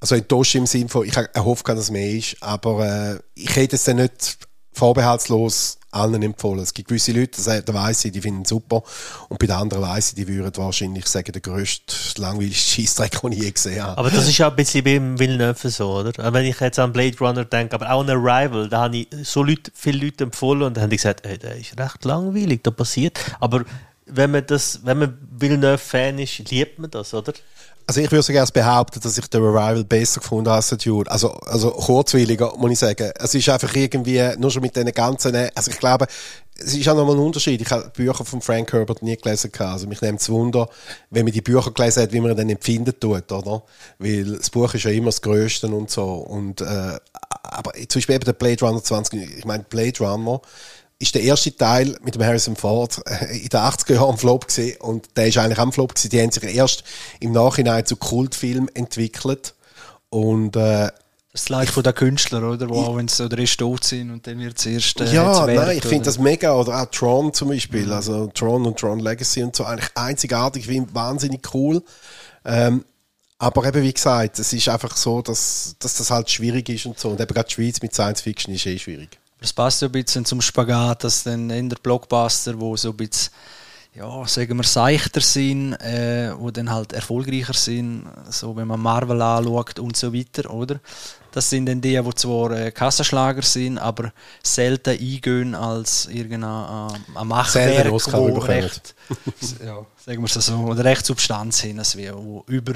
also 0.00 0.16
enttäuscht 0.16 0.54
im 0.56 0.66
Sinne 0.66 0.88
von, 0.88 1.06
ich 1.06 1.16
erhoffe, 1.16 1.62
dass 1.64 1.78
es 1.78 1.90
mehr 1.90 2.10
ist, 2.10 2.36
aber 2.40 3.14
äh, 3.14 3.18
ich 3.34 3.54
hätte 3.54 3.76
es 3.76 3.84
dann 3.84 3.96
nicht 3.96 4.38
vorbehaltslos 4.72 5.78
allen 5.92 6.22
empfohlen. 6.22 6.60
Es 6.60 6.72
gibt 6.72 6.88
gewisse 6.88 7.12
Leute, 7.12 7.62
da 7.62 7.74
weiss 7.74 8.04
ich, 8.04 8.12
die 8.12 8.20
finden 8.20 8.42
es 8.42 8.48
super. 8.48 8.82
Und 9.28 9.38
bei 9.38 9.46
den 9.46 9.56
anderen 9.56 9.84
weiss 9.84 10.08
ich, 10.08 10.14
die 10.14 10.26
würden 10.26 10.56
wahrscheinlich 10.56 11.06
sagen, 11.06 11.32
der 11.32 11.42
grösste, 11.42 11.94
langweiligste 12.20 12.70
Scheissdreck, 12.82 13.20
den 13.20 13.32
ich 13.32 13.42
je 13.42 13.50
gesehen 13.50 13.82
habe. 13.82 13.98
Aber 13.98 14.10
das 14.10 14.26
ist 14.26 14.38
ja 14.38 14.48
ein 14.48 14.56
bisschen 14.56 14.82
beim 14.82 15.18
Villeneuve 15.18 15.70
so, 15.70 15.98
oder? 15.98 16.32
Wenn 16.32 16.46
ich 16.46 16.58
jetzt 16.60 16.78
an 16.78 16.92
Blade 16.92 17.18
Runner 17.18 17.44
denke, 17.44 17.74
aber 17.74 17.92
auch 17.92 18.00
an 18.00 18.10
Arrival, 18.10 18.68
da 18.68 18.82
habe 18.82 18.96
ich 18.96 19.08
so 19.22 19.42
Leute, 19.42 19.70
viele 19.74 20.06
Leute 20.06 20.24
empfohlen 20.24 20.62
und 20.62 20.76
dann 20.76 20.84
haben 20.84 20.90
die 20.90 20.96
gesagt, 20.96 21.26
ey, 21.26 21.38
der 21.38 21.56
ist 21.56 21.78
recht 21.78 22.04
langweilig, 22.04 22.62
da 22.62 22.70
passiert. 22.70 23.18
Aber 23.38 23.64
wenn 24.06 24.30
man 24.30 24.46
das, 24.46 24.80
wenn 24.84 24.98
man 24.98 25.18
Villeneuve-Fan 25.30 26.18
ist, 26.18 26.38
liebt 26.50 26.78
man 26.78 26.90
das, 26.90 27.12
oder? 27.12 27.34
Also 27.86 28.00
ich 28.00 28.10
würde 28.10 28.22
sogar 28.22 28.46
behaupten, 28.46 29.00
dass 29.00 29.18
ich 29.18 29.26
den 29.26 29.42
Arrival 29.42 29.84
besser 29.84 30.20
gefunden 30.20 30.48
habe 30.48 30.56
als 30.56 30.68
der 30.68 30.78
Dune. 30.78 31.10
Also, 31.10 31.32
also 31.32 31.70
kurzweiliger, 31.70 32.52
muss 32.56 32.72
ich 32.72 32.78
sagen. 32.78 33.10
Es 33.18 33.34
ist 33.34 33.48
einfach 33.48 33.74
irgendwie, 33.74 34.22
nur 34.38 34.50
schon 34.50 34.62
mit 34.62 34.76
diesen 34.76 34.92
ganzen, 34.92 35.34
also 35.54 35.70
ich 35.70 35.78
glaube, 35.78 36.06
es 36.58 36.74
ist 36.74 36.88
auch 36.88 36.94
nochmal 36.94 37.16
ein 37.16 37.20
Unterschied. 37.20 37.60
Ich 37.60 37.70
habe 37.70 37.90
Bücher 37.90 38.24
von 38.24 38.40
Frank 38.40 38.72
Herbert 38.72 39.02
nie 39.02 39.16
gelesen. 39.16 39.50
Also 39.58 39.86
mich 39.86 40.00
nimmt 40.00 40.20
es 40.20 40.28
Wunder, 40.28 40.68
wenn 41.10 41.24
man 41.24 41.32
die 41.32 41.40
Bücher 41.40 41.70
gelesen 41.70 42.02
hat, 42.02 42.12
wie 42.12 42.20
man 42.20 42.36
dann 42.36 42.50
empfindet 42.50 43.00
tut, 43.00 43.30
oder? 43.32 43.62
Weil 43.98 44.36
das 44.36 44.50
Buch 44.50 44.72
ist 44.74 44.84
ja 44.84 44.90
immer 44.90 45.06
das 45.06 45.22
Größte 45.22 45.66
und 45.68 45.90
so. 45.90 46.04
Und, 46.04 46.60
äh, 46.60 46.98
aber 47.42 47.72
zum 47.88 47.98
Beispiel 47.98 48.14
eben 48.14 48.24
der 48.24 48.32
Blade 48.34 48.64
Runner 48.64 48.82
20, 48.82 49.38
ich 49.38 49.44
meine, 49.44 49.64
Blade 49.64 49.98
Runner, 50.00 50.40
ist 51.02 51.16
der 51.16 51.22
erste 51.22 51.54
Teil 51.54 51.98
mit 52.02 52.14
dem 52.14 52.24
Harrison 52.24 52.54
Ford 52.54 53.02
äh, 53.06 53.36
in 53.36 53.48
den 53.48 53.60
80er 53.60 53.94
Jahren 53.94 54.16
Flop 54.16 54.46
gewesen 54.46 54.80
und 54.80 55.08
der 55.16 55.26
ist 55.26 55.36
eigentlich 55.36 55.58
am 55.58 55.72
Flop 55.72 55.94
gewesen. 55.94 56.10
Die 56.10 56.20
haben 56.20 56.30
sich 56.30 56.44
erst 56.44 56.84
im 57.18 57.32
Nachhinein 57.32 57.84
zu 57.84 57.96
Kultfilm 57.96 58.70
entwickelt 58.72 59.54
und 60.10 60.54
äh, 60.56 60.90
Das 61.32 61.48
Leid 61.48 61.70
von 61.70 61.82
den 61.82 61.94
Künstlern, 61.94 62.44
oder? 62.44 62.68
Wo 62.68 62.82
auch 62.82 62.96
wenn 62.96 63.08
sie 63.08 63.24
oder 63.24 63.36
ist 63.38 63.58
tot 63.58 63.82
sind 63.82 64.12
und 64.12 64.26
dann 64.26 64.38
wird 64.38 64.58
es 64.58 64.66
erst. 64.66 65.00
Äh, 65.00 65.12
ja, 65.12 65.46
Wert, 65.46 65.66
nein, 65.66 65.78
ich 65.78 65.84
finde 65.84 66.04
das 66.04 66.18
mega. 66.18 66.54
Oder 66.54 66.80
auch 66.80 66.86
Tron 66.86 67.34
zum 67.34 67.48
Beispiel. 67.48 67.92
Also 67.92 68.28
Tron 68.28 68.64
und 68.64 68.78
Tron 68.78 69.00
Legacy 69.00 69.42
und 69.42 69.56
so. 69.56 69.64
Eigentlich 69.64 69.90
einzigartig, 69.96 70.68
wahnsinnig 70.94 71.40
cool. 71.52 71.82
Ähm, 72.44 72.84
aber 73.38 73.66
eben, 73.66 73.82
wie 73.82 73.92
gesagt, 73.92 74.38
es 74.38 74.52
ist 74.52 74.68
einfach 74.68 74.96
so, 74.96 75.20
dass, 75.20 75.74
dass 75.80 75.96
das 75.96 76.12
halt 76.12 76.30
schwierig 76.30 76.68
ist 76.68 76.86
und 76.86 76.96
so. 76.96 77.08
Und 77.08 77.20
eben 77.20 77.34
gerade 77.34 77.48
die 77.48 77.54
Schweiz 77.54 77.82
mit 77.82 77.92
Science 77.92 78.20
Fiction 78.20 78.54
ist 78.54 78.66
eh 78.66 78.78
schwierig. 78.78 79.18
Das 79.42 79.52
passt 79.52 79.82
ja 79.82 79.88
ein 79.88 79.92
bisschen 79.92 80.24
zum 80.24 80.40
Spagat, 80.40 81.04
dass 81.04 81.24
dann 81.24 81.50
in 81.50 81.68
der 81.68 81.76
Blockbuster, 81.76 82.58
wo 82.58 82.76
so 82.76 82.90
ein 82.90 82.96
bisschen, 82.96 83.32
ja, 83.94 84.26
sagen 84.26 84.56
wir, 84.56 84.62
seichter 84.62 85.20
sind, 85.20 85.74
äh, 85.74 86.32
wo 86.38 86.50
dann 86.50 86.70
halt 86.70 86.92
erfolgreicher 86.92 87.52
sind, 87.52 88.06
so 88.30 88.56
wenn 88.56 88.68
man 88.68 88.80
Marvel 88.80 89.20
anschaut 89.20 89.80
und 89.80 89.96
so 89.96 90.14
weiter, 90.14 90.48
oder? 90.48 90.80
Das 91.32 91.50
sind 91.50 91.66
dann 91.66 91.80
die, 91.80 92.00
die 92.00 92.14
zwar 92.14 92.52
äh, 92.52 92.70
Kassenschlager 92.70 93.42
sind, 93.42 93.78
aber 93.78 94.12
selten 94.42 94.90
eingehen 94.90 95.54
als 95.54 96.06
irgendein 96.06 96.88
äh, 96.90 97.18
ein 97.18 97.26
Machwerk, 97.26 97.90
wo 97.90 97.96
bekommen. 97.96 98.42
recht, 98.42 98.94
ja, 99.64 99.84
sagen 99.96 100.22
wir 100.22 100.24
es 100.24 100.34
so, 100.34 100.56
oder 100.56 100.84
recht 100.84 101.04
Substanz 101.04 101.60
hin, 101.60 101.80
wo 102.14 102.44
über 102.46 102.74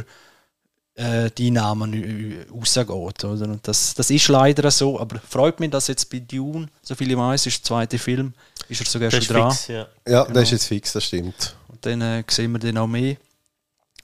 äh, 0.96 1.30
die 1.36 1.50
ü- 1.50 2.44
rausgeht. 2.50 2.90
Oder? 3.24 3.44
Und 3.48 3.66
das, 3.68 3.94
das 3.94 4.10
ist 4.10 4.28
leider 4.28 4.70
so, 4.70 4.98
aber 4.98 5.20
freut 5.20 5.60
mich, 5.60 5.70
dass 5.70 5.86
jetzt 5.88 6.10
bei 6.10 6.18
Dune, 6.18 6.68
so 6.82 6.94
viel 6.94 7.10
ich 7.10 7.16
weiß, 7.16 7.46
ist 7.46 7.58
der 7.58 7.64
zweite 7.64 7.98
Film, 7.98 8.32
ist 8.68 8.80
er 8.80 8.86
sogar 8.86 9.10
Das 9.10 9.24
schon 9.24 9.36
ist 9.36 9.42
dran. 9.42 9.50
fix, 9.52 9.68
ja. 9.68 9.86
Ja, 10.08 10.22
Genau. 10.24 10.34
das 10.34 10.44
ist 10.44 10.50
jetzt 10.52 10.66
fix, 10.66 10.92
das 10.92 11.04
stimmt. 11.04 11.54
Und 11.68 11.84
dann 11.86 12.00
äh, 12.00 12.24
sehen 12.28 12.50
wir 12.52 12.58
dann 12.58 12.78
auch 12.78 12.86
mehr, 12.86 13.16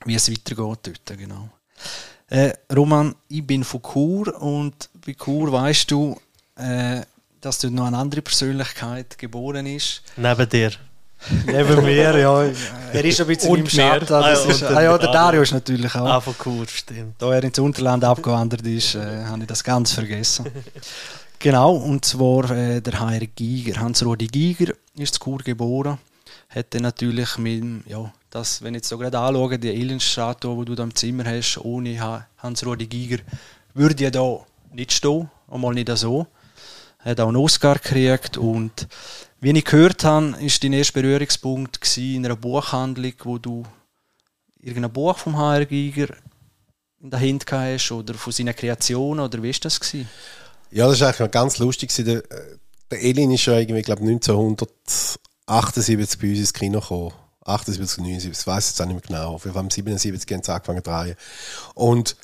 wie 0.05 0.15
es 0.15 0.31
weitergeht 0.31 0.57
dort, 1.07 1.19
genau. 1.19 1.49
Äh, 2.29 2.53
Roman, 2.75 3.15
ich 3.29 3.47
bin 3.47 3.65
von 3.65 3.83
Chur 3.83 4.41
und 4.41 4.89
bei 5.05 5.15
Chur 5.15 5.53
weißt 5.53 5.91
du, 5.91 6.19
äh, 6.57 7.03
dass 7.41 7.59
dort 7.59 7.73
noch 7.75 7.87
eine 7.87 7.99
andere 7.99 8.23
Persönlichkeit 8.23 9.19
geboren 9.19 9.67
ist. 9.67 10.03
Neben 10.17 10.49
dir. 10.49 10.73
Neben 11.47 11.83
mir, 11.85 12.19
ja. 12.19 12.43
Er 12.93 13.05
ist 13.07 13.21
ein 13.23 13.27
bisschen 13.27 13.51
Und 13.51 13.59
im 13.61 13.69
Schatten. 13.69 14.05
Das 14.07 14.13
Ah, 14.23 14.45
ja, 14.45 14.51
ist, 14.51 14.63
ah 14.65 14.83
ja, 14.83 14.99
der 14.99 15.11
Dario. 15.13 15.41
Ist 15.43 15.53
natürlich 15.53 15.95
auch. 15.95 16.05
Ah, 16.07 16.21
von 16.21 16.37
Kur, 16.37 16.67
stimmt. 16.69 17.15
Da 17.19 17.33
er 17.33 17.43
ins 17.43 17.59
Unterland 17.59 18.05
abgewandert 18.05 18.67
ist, 18.67 18.95
äh, 18.97 19.25
habe 19.25 19.41
ich 19.41 19.47
das 19.47 19.65
ganz 19.65 19.93
vergessen. 19.93 20.47
genau, 21.39 21.73
und 21.77 22.05
zwar 22.05 22.51
äh, 22.51 22.81
der 22.83 23.01
HR 23.01 23.27
Giger. 23.35 23.81
Hans-Rudi 23.81 24.27
Giger 24.27 24.75
ist 24.97 25.15
zu 25.15 25.21
Chur 25.21 25.39
geboren. 25.39 25.99
Hat 26.51 26.67
dann 26.75 26.83
natürlich 26.83 27.39
mit, 27.39 27.63
dem- 27.63 27.83
ja, 27.87 28.13
das, 28.29 28.61
wenn 28.63 28.75
ich 28.75 28.81
jetzt 28.81 28.89
so 28.91 28.99
gerade 28.99 29.19
anschaue, 29.19 29.59
die 29.59 29.71
Alienstatue, 29.71 30.59
die 30.59 30.65
du 30.67 30.75
da 30.75 30.83
im 30.83 30.95
Zimmer 30.95 31.25
hast, 31.25 31.59
ohne 31.65 31.99
Ha- 31.99 32.27
Hans-Rudi 32.39 32.87
Giger, 32.87 33.19
würde 33.73 34.05
ja 34.05 34.11
da 34.11 34.39
nicht 34.75 34.93
stehen. 34.93 35.31
Einmal 35.51 35.73
nicht 35.73 35.89
so. 35.97 36.27
Hat 36.99 37.21
auch 37.21 37.29
einen 37.29 37.37
Oscar 37.39 37.75
gekriegt 37.77 38.37
und 38.37 38.87
wie 39.43 39.51
ich 39.51 39.65
gehört 39.65 40.05
habe, 40.05 40.37
ist 40.41 40.63
dein 40.63 40.73
erster 40.73 41.03
Berührungspunkt 41.03 41.99
in 41.99 42.25
einer 42.25 42.37
Buchhandlung, 42.37 43.15
wo 43.25 43.39
du 43.39 43.65
irgendein 44.61 44.93
Buch 44.93 45.19
vom 45.19 45.37
HR 45.37 45.67
Giger 45.67 46.15
in 47.01 47.11
der 47.11 47.19
Hand 47.19 47.51
hast 47.51 47.91
oder 47.91 48.15
von 48.15 48.33
seinen 48.33 48.55
Kreationen 48.55 49.25
oder 49.25 49.43
wie 49.43 49.51
ist 49.51 49.65
das? 49.65 49.81
Ja, 50.71 50.87
das 50.87 51.19
noch 51.19 51.29
ganz 51.29 51.59
lustig. 51.59 51.93
Der, 51.93 52.23
der 52.89 53.03
Elin 53.03 53.33
ist 53.33 53.47
ja 53.47 53.59
irgendwie, 53.59 53.83
glaube 53.83 54.03
1978 54.03 56.21
bei 56.21 56.29
uns 56.29 56.39
ins 56.39 56.55
Kino 56.55 56.79
gekommen. 56.79 57.11
78, 57.45 57.99
79, 57.99 58.31
ich 58.31 58.47
weiß 58.47 58.69
jetzt 58.69 58.81
auch 58.81 58.87
nicht 58.87 58.95
mehr 58.95 59.03
genau. 59.19 59.41
Wir 59.43 59.55
haben 59.55 59.69
77 59.69 60.33
haben 60.33 60.45
sie 60.45 60.53
angefangen 60.53 60.85
zu 60.85 60.91
drehen. 60.91 61.17
Und 61.75 62.15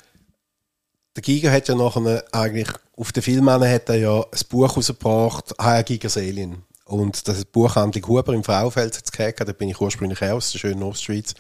der 1.17 1.25
Giger 1.25 1.51
hat 1.51 1.67
ja 1.67 1.75
nachher 1.75 2.23
eigentlich, 2.31 2.69
auf 2.97 3.11
den 3.11 3.25
Film 3.25 3.51
hat 3.51 3.89
er 3.89 3.97
ja 3.97 4.21
ein 4.21 4.41
Buch 4.49 4.77
rausgebracht, 4.77 5.53
HR 5.59 5.83
Gigers 5.83 6.17
Alien. 6.17 6.63
Und 6.89 7.29
das 7.29 7.45
Buchhandlung 7.45 8.07
Huber 8.07 8.33
im 8.33 8.43
Frauenfeld 8.43 8.97
hat 8.97 9.05
es 9.05 9.37
da 9.37 9.53
bin 9.53 9.69
ich 9.69 9.79
ursprünglich 9.79 10.23
her, 10.23 10.35
aus 10.35 10.53
der 10.53 10.59
schönen 10.59 10.83
Ostschweiz. 10.83 11.35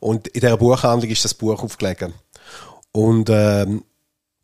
Und 0.00 0.26
in 0.28 0.40
dieser 0.40 0.56
Buchhandlung 0.56 1.10
ist 1.10 1.24
das 1.24 1.32
Buch 1.32 1.62
aufgelegen. 1.62 2.12
Und 2.90 3.30
ähm, 3.30 3.84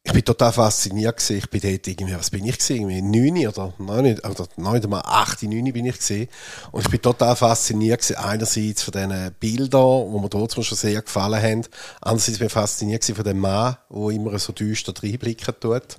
ich 0.04 0.12
bin 0.12 0.24
total 0.24 0.52
fasziniert 0.52 1.16
gewesen. 1.16 1.38
Ich 1.38 1.50
bin 1.50 1.60
dort 1.60 1.88
irgendwie, 1.88 2.14
was 2.14 2.30
bin 2.30 2.46
ich 2.46 2.58
gewesen? 2.58 2.88
Irgendwie 2.88 3.02
neun 3.02 3.48
oder 3.48 3.72
neun, 3.78 4.16
oder 4.20 4.46
neun 4.56 4.76
oder 4.76 4.88
mal 4.88 5.00
acht, 5.00 5.42
neun 5.42 5.72
bin 5.72 5.84
ich 5.84 5.98
gewesen. 5.98 6.28
Und 6.70 6.82
ich 6.82 6.90
bin 6.90 7.02
total 7.02 7.34
fasziniert 7.34 8.02
gewesen. 8.02 8.16
Einerseits 8.16 8.82
von 8.84 8.92
diesen 8.92 9.34
Bildern, 9.40 10.12
die 10.12 10.20
mir 10.20 10.28
dort 10.28 10.52
schon 10.52 10.78
sehr 10.78 11.02
gefallen 11.02 11.42
haben. 11.42 11.62
Andererseits 12.00 12.38
bin 12.38 12.46
ich 12.46 12.52
fasziniert 12.52 13.04
von 13.04 13.24
dem 13.24 13.40
Mann, 13.40 13.78
der 13.90 14.10
immer 14.10 14.38
so 14.38 14.52
düster 14.52 14.94
reinblicken 15.02 15.54
tut. 15.58 15.98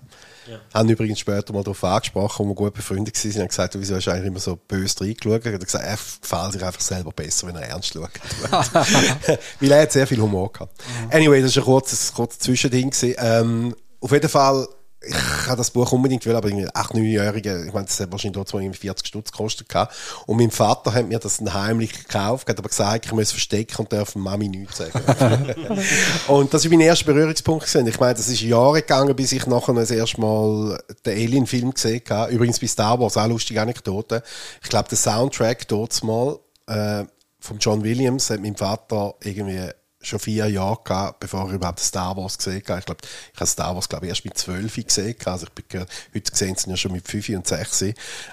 Ja. 0.50 0.60
Haben 0.74 0.90
übrigens 0.90 1.20
später 1.20 1.54
mal 1.54 1.64
darauf 1.64 1.84
angesprochen, 1.84 2.46
wo 2.46 2.52
wir 2.52 2.56
gut 2.56 2.74
befreundet 2.74 3.16
waren, 3.16 3.32
und 3.32 3.40
haben 3.40 3.48
gesagt, 3.48 3.76
du, 3.76 3.80
wieso 3.80 3.96
hast 3.96 4.06
du 4.06 4.12
eigentlich 4.12 4.28
immer 4.28 4.40
so 4.40 4.56
böse 4.56 5.02
reingeschaut? 5.02 5.46
Er 5.46 5.54
hat 5.54 5.66
gesagt, 5.66 5.86
er 5.86 5.98
gefällt 6.22 6.54
sich 6.54 6.64
einfach 6.64 6.82
selber 6.82 7.12
besser, 7.12 7.48
wenn 7.48 7.56
er 7.56 7.64
ernst 7.64 7.94
schaut. 7.94 8.10
Weil 9.60 9.72
er 9.72 9.82
hat 9.82 9.92
sehr 9.92 10.08
viel 10.08 10.20
Humor 10.20 10.52
gehabt. 10.52 10.82
Anyway, 11.12 11.42
das 11.42 11.56
war 11.56 11.64
ein 11.64 11.66
kurzes, 11.66 12.14
kurzes 12.14 12.40
Zwischending. 12.40 12.92
Ähm, 13.18 13.76
auf 14.00 14.12
jeden 14.12 14.30
Fall, 14.30 14.68
ich 15.02 15.48
habe 15.48 15.58
das 15.58 15.72
Buch 15.72 15.92
unbedingt 15.92 16.26
will, 16.26 16.36
aber 16.36 16.50
irgendwie 16.50 16.68
8, 16.74 16.96
9-Jährige, 16.96 17.66
ich 17.68 17.74
meine, 17.74 17.86
das 17.86 18.00
hat 18.00 18.12
wahrscheinlich 18.12 18.34
dort 18.34 18.54
irgendwie 18.54 18.80
40 18.80 19.08
Stutz 19.08 19.32
gekostet 19.32 19.70
gehabt. 19.70 19.96
Und 20.26 20.38
mein 20.38 20.50
Vater 20.50 20.94
hat 20.94 21.08
mir 21.08 21.20
das 21.20 21.40
heimlich 21.40 21.94
gekauft, 21.94 22.50
hat 22.50 22.58
aber 22.58 22.70
gesagt, 22.70 23.06
ich 23.06 23.12
muss 23.12 23.24
es 23.24 23.32
verstecken 23.32 23.78
und 23.78 23.94
darf 23.94 24.16
Mami 24.16 24.50
nichts 24.50 24.78
sagen. 24.78 25.54
und 26.28 26.54
das 26.54 26.64
war 26.64 26.72
mein 26.72 26.82
erster 26.82 27.06
Berührungspunkt. 27.06 27.66
Gewesen. 27.66 27.88
Ich 27.88 28.00
meine, 28.00 28.16
das 28.16 28.28
ist 28.28 28.42
Jahre 28.42 28.82
gegangen, 28.82 29.16
bis 29.16 29.32
ich 29.32 29.46
nachher 29.46 29.74
das 29.74 29.92
erste 29.92 30.20
Mal 30.20 30.80
den 31.06 31.14
Alien-Film 31.18 31.74
gesehen 31.74 32.02
habe. 32.10 32.32
Übrigens 32.32 32.60
bei 32.60 32.68
Star 32.68 33.00
Wars, 33.00 33.18
auch 33.18 33.28
lustige 33.28 33.62
Anekdote. 33.62 34.24
Ich 34.64 34.70
glaube, 34.70 34.90
der 34.90 34.98
Soundtrack 34.98 35.68
dort 35.68 36.04
mal, 36.04 36.40
äh, 36.68 37.06
von 37.40 37.60
John 37.60 37.84
Williams 37.84 38.30
hat 38.30 38.42
mein 38.42 38.56
Vater 38.56 39.16
irgendwie 39.24 39.70
schon 40.08 40.20
vier 40.20 40.48
Jahre 40.48 40.80
gehabt, 40.84 41.20
bevor 41.20 41.48
ich 41.48 41.56
überhaupt 41.56 41.80
Star 41.80 42.16
Wars 42.18 42.38
gesehen 42.38 42.64
habe. 42.68 42.80
Ich 42.80 42.86
glaube, 42.86 43.02
ich 43.34 43.40
habe 43.40 43.50
Star 43.50 43.76
Wars 43.76 43.90
glaube 43.90 44.06
ich, 44.06 44.10
erst 44.10 44.26
mit 44.26 44.38
zwölf 44.38 44.76
gesehen. 44.76 45.16
Also 45.26 45.48
ich 45.48 45.64
bin, 45.64 45.82
heute 45.82 46.32
gesehen 46.32 46.56
sind 46.56 46.72
ja 46.72 46.78
schon 46.78 46.92
mit 46.92 47.08
fünf 47.08 47.30
und 47.30 47.48
sechs. 47.48 47.84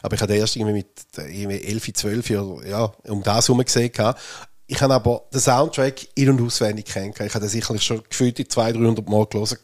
Aber 0.03 0.15
ich 0.15 0.23
habe 0.23 0.35
erst 0.35 0.57
irgendwie 0.57 0.75
mit 0.75 0.89
irgendwie 1.17 1.63
elf, 1.63 1.93
zwölf 1.93 2.31
ja, 2.31 2.93
um 3.05 3.23
das 3.23 3.49
herum 3.49 3.65
gesehen. 3.65 3.93
gehabt. 3.93 4.21
Ich 4.67 4.81
habe 4.81 4.95
aber 4.95 5.25
den 5.33 5.41
Soundtrack 5.41 6.09
in- 6.15 6.31
und 6.31 6.41
auswendig 6.41 6.87
kennt. 6.87 7.21
Ich 7.21 7.35
habe 7.35 7.41
den 7.41 7.51
sicherlich 7.51 7.83
schon 7.83 8.03
gefühlt 8.09 8.51
200, 8.51 8.83
300 8.83 9.09
Mal 9.09 9.27
gelesen, 9.27 9.59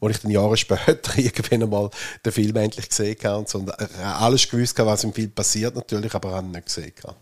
wo 0.00 0.08
ich 0.10 0.18
dann 0.18 0.30
Jahre 0.30 0.56
später 0.56 1.16
irgendwann 1.16 1.62
einmal 1.62 1.90
den 2.26 2.32
Film 2.32 2.56
endlich 2.56 2.90
gesehen 2.90 3.16
habe. 3.24 3.38
Und 3.38 3.48
so. 3.48 3.60
Äh, 3.60 4.02
alles 4.02 4.48
gewusst, 4.50 4.78
was 4.78 5.04
im 5.04 5.14
Film 5.14 5.30
passiert 5.30 5.74
natürlich, 5.74 6.14
aber 6.14 6.32
habe 6.32 6.46
ihn 6.46 6.52
nicht 6.52 6.66
gesehen. 6.66 6.92
gehabt. 6.94 7.16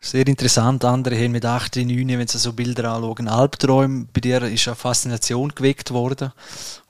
Sehr 0.00 0.26
interessant. 0.26 0.84
Andere 0.84 1.16
haben 1.16 1.32
mit 1.32 1.44
8, 1.44 1.76
9, 1.76 1.88
wenn 2.08 2.28
sie 2.28 2.38
so 2.38 2.52
Bilder 2.52 2.92
anschauen, 2.92 3.28
Albträume. 3.28 4.06
Bei 4.12 4.20
dir 4.20 4.42
ist 4.42 4.68
eine 4.68 4.76
Faszination 4.76 5.52
geweckt 5.54 5.90
worden, 5.90 6.32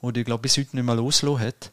die 0.01 0.13
dich, 0.13 0.25
glaube 0.25 0.45
ich, 0.45 0.53
bis 0.53 0.57
heute 0.57 0.75
nicht 0.75 0.85
mehr 0.85 0.95
losgelassen 0.95 1.47
hat. 1.47 1.71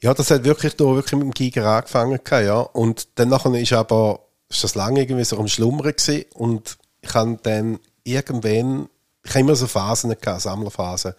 Ja, 0.00 0.14
das 0.14 0.30
hat 0.30 0.44
wirklich 0.44 0.74
da 0.74 0.84
wirklich 0.84 1.12
mit 1.12 1.22
dem 1.22 1.32
Giger 1.32 1.66
angefangen, 1.66 2.18
ja. 2.30 2.58
Und 2.60 3.08
dann 3.16 3.28
nachher 3.28 3.54
ist 3.54 3.72
aber, 3.72 4.20
ist 4.48 4.64
das 4.64 4.74
lange 4.74 5.00
irgendwie 5.00 5.24
so 5.24 5.38
am 5.38 5.46
Schlummern 5.46 5.92
gewesen. 5.92 6.24
Und 6.34 6.78
ich 7.02 7.14
habe 7.14 7.38
dann 7.42 7.78
irgendwann, 8.02 8.88
ich 9.24 9.30
habe 9.30 9.40
immer 9.40 9.54
so 9.54 9.66
Phasen 9.66 10.14
gehabt, 10.20 10.40
Sammlerphasen. 10.40 11.14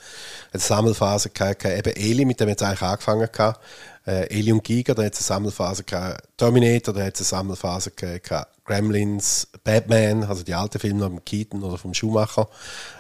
Eine 0.52 0.62
Sammelphase 0.62 1.30
gehabt, 1.30 1.66
eben 1.66 1.96
Eli, 1.96 2.26
mit 2.26 2.40
dem 2.40 2.50
jetzt 2.50 2.62
eigentlich 2.62 2.82
angefangen 2.82 3.30
gehabt. 3.32 3.60
Äh, 4.06 4.28
Eli 4.28 4.52
und 4.52 4.64
Giger, 4.64 4.94
da 4.94 5.04
hat 5.04 5.14
es 5.14 5.20
eine 5.20 5.38
Sammelphase 5.38 5.84
gehabt. 5.84 6.28
Terminator, 6.38 6.94
da 6.94 7.04
hat 7.04 7.14
es 7.14 7.22
eine 7.22 7.40
Sammelphase 7.40 7.92
gehabt. 7.92 8.50
Gremlins, 8.66 9.48
Batman, 9.64 10.24
also 10.24 10.44
die 10.44 10.54
alten 10.54 10.80
Filme 10.80 11.00
noch 11.00 11.10
mit 11.10 11.26
Keaton 11.26 11.64
oder 11.64 11.78
vom 11.78 11.94
Schumacher. 11.94 12.50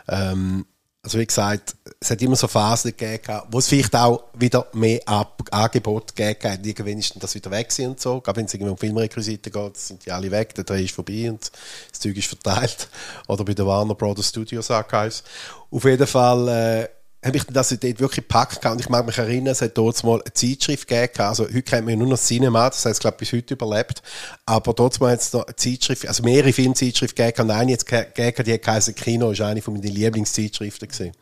Ähm, 0.08 0.66
also 1.04 1.20
wie 1.20 1.26
gesagt, 1.26 1.76
es 2.00 2.12
hat 2.12 2.22
immer 2.22 2.38
so 2.38 2.48
Phasen 2.48 2.96
gegeben, 2.96 3.42
wo 3.52 3.60
es 3.60 3.68
vielleicht 3.68 3.94
auch 3.94 4.24
wieder 4.36 4.68
mehr 4.72 5.02
Ab 5.06 5.44
Angebot 5.52 6.16
gegeben 6.16 6.54
hat. 6.54 6.66
Irgendwann 6.66 6.98
ist 6.98 7.22
das 7.22 7.36
wieder 7.36 7.52
weg 7.52 7.74
und 7.80 8.00
so. 8.00 8.22
Gerade 8.22 8.38
wenn 8.38 8.46
es 8.46 8.54
irgendwie 8.54 8.72
um 8.72 8.78
Filmrequisiten 8.78 9.52
geht, 9.52 9.78
sind 9.78 10.06
die 10.06 10.12
alle 10.12 10.32
weg, 10.32 10.56
der 10.56 10.64
Dreh 10.64 10.86
ist 10.86 10.96
vorbei 10.96 11.30
und 11.30 11.52
das 11.92 12.00
Zeug 12.00 12.16
ist 12.16 12.28
verteilt. 12.28 12.88
Oder 13.28 13.44
bei 13.44 13.54
der 13.54 13.68
Warner 13.68 13.96
Brothers 13.96 14.30
Studios 14.30 14.72
Archives. 14.72 15.24
Auf 15.70 15.84
jeden 15.84 16.08
Fall 16.08 16.48
äh, 16.48 16.88
habe 17.24 17.38
ich 17.38 17.44
das 17.46 17.70
dort 17.70 17.84
wirklich 17.84 18.28
gepackt 18.28 18.66
und 18.66 18.82
ich 18.82 18.90
mag 18.90 19.06
mich 19.06 19.18
erinnern, 19.18 19.54
es 19.54 19.62
hat 19.62 19.78
dort 19.78 20.04
mal 20.04 20.22
eine 20.22 20.34
Zeitschrift 20.34 20.88
gegeben, 20.88 21.22
also 21.22 21.46
heute 21.46 21.62
kennt 21.62 21.88
man 21.88 21.98
nur 21.98 22.10
noch 22.10 22.20
Cinema, 22.20 22.70
das 22.70 22.86
heißt, 22.86 23.00
glaube 23.00 23.18
bis 23.18 23.32
heute 23.32 23.54
überlebt, 23.54 24.02
aber 24.46 24.74
dort 24.74 25.00
mal 25.00 25.12
hat 25.12 25.22
es 25.22 25.32
noch 25.32 25.46
eine 25.46 25.56
Zeitschrift, 25.56 26.08
also 26.08 26.24
mehrere 26.24 26.52
Filmzeitschriften 26.52 27.26
gegeben, 27.26 27.50
und 27.50 27.56
eine 27.56 27.72
jetzt 27.72 27.86
gegeben, 27.86 28.44
die 28.44 28.60
geheißen 28.60 28.96
Kino, 28.96 29.32
ist 29.32 29.42
eine 29.42 29.62
von 29.62 29.74
meinen 29.74 29.84
Lieblingszeitschriften 29.84 30.88
gewesen. 30.88 31.14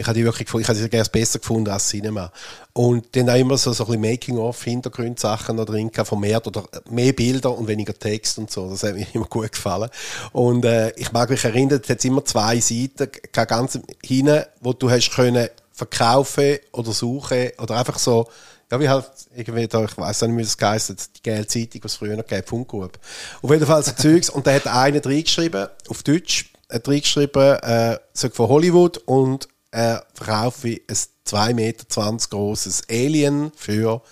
Ich 0.00 0.06
habe 0.06 0.18
die 0.18 0.24
wirklich 0.24 0.46
gefunden, 0.46 0.62
ich 0.62 0.68
habe 0.68 0.78
sie 0.78 0.88
gerne 0.88 1.08
besser 1.10 1.38
gefunden 1.38 1.68
als 1.68 1.88
Cinema. 1.88 2.32
Und 2.72 3.14
dann 3.14 3.28
auch 3.28 3.34
immer 3.34 3.58
so, 3.58 3.72
so 3.74 3.84
ein 3.84 3.86
bisschen 3.88 4.10
Making-of, 4.12 4.64
Hintergrundsachen 4.64 5.58
da 5.58 5.64
drin 5.66 5.90
gehabt, 5.90 6.08
vermehrt 6.08 6.46
oder 6.46 6.64
mehr 6.88 7.12
Bilder 7.12 7.56
und 7.56 7.68
weniger 7.68 7.92
Text 7.92 8.38
und 8.38 8.50
so. 8.50 8.70
Das 8.70 8.82
hat 8.82 8.94
mir 8.94 9.06
immer 9.12 9.26
gut 9.26 9.52
gefallen. 9.52 9.90
Und 10.32 10.64
äh, 10.64 10.90
ich 10.96 11.12
mag 11.12 11.28
mich 11.28 11.44
erinnern, 11.44 11.82
es 11.82 11.90
hat 11.90 12.02
immer 12.06 12.24
zwei 12.24 12.60
Seiten, 12.60 13.10
ganz 13.32 13.78
hinten, 14.02 14.44
wo 14.60 14.72
du 14.72 14.90
hast 14.90 15.10
können 15.10 15.48
verkaufe 15.70 16.60
oder 16.72 16.92
suche 16.92 17.52
oder 17.58 17.76
einfach 17.76 17.98
so, 17.98 18.26
ja, 18.70 18.80
wie 18.80 18.88
halt 18.88 19.10
irgendwie 19.36 19.66
da, 19.66 19.84
ich 19.84 19.98
weiß 19.98 20.22
nicht, 20.22 20.36
wie 20.38 20.42
das 20.42 20.56
heisst, 20.60 21.16
die 21.16 21.22
gelbe 21.22 21.46
Zeitung, 21.46 21.84
was 21.84 21.96
früher 21.96 22.16
noch 22.16 22.26
gab, 22.26 22.48
Funkgroup. 22.48 22.98
Auf 23.42 23.50
jeden 23.50 23.66
Fall 23.66 23.82
so 23.82 23.92
Zeugs. 23.92 24.30
Und 24.30 24.46
da 24.46 24.54
hat 24.54 24.66
einer 24.66 25.04
reingeschrieben, 25.04 25.68
auf 25.88 26.02
Deutsch, 26.02 26.52
hat 26.70 26.88
reingeschrieben, 26.88 27.58
äh, 27.62 27.98
so 28.14 28.30
von 28.30 28.48
Hollywood 28.48 28.98
und 28.98 29.48
er 29.70 30.04
verkaufe 30.14 30.68
ein 30.68 30.96
2,20 31.26 31.54
Meter 31.54 32.28
grosses 32.30 32.82
Alien 32.90 33.52
für, 33.54 34.02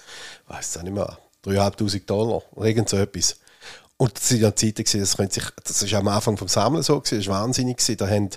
ich 0.45 0.55
weiß 0.55 0.77
es 0.77 0.83
nicht 0.83 0.93
mehr, 0.93 1.19
3'500 1.45 2.07
Dollar 2.07 2.43
oder 2.53 2.67
irgend 2.67 2.89
so 2.89 2.97
etwas. 2.97 3.37
Und 3.97 4.17
das 4.17 4.29
sind 4.29 4.41
ja 4.41 4.55
Zeiten 4.55 4.85
das 4.85 5.13
sich, 5.33 5.45
das 5.65 5.83
ist 5.83 5.95
am 5.95 6.07
Anfang 6.09 6.37
vom 6.37 6.49
Sammeln 6.49 6.83
so 6.83 7.01
das 7.01 7.27
war 7.27 7.43
wahnsinnig 7.43 7.81
da 7.97 8.09
haben 8.09 8.31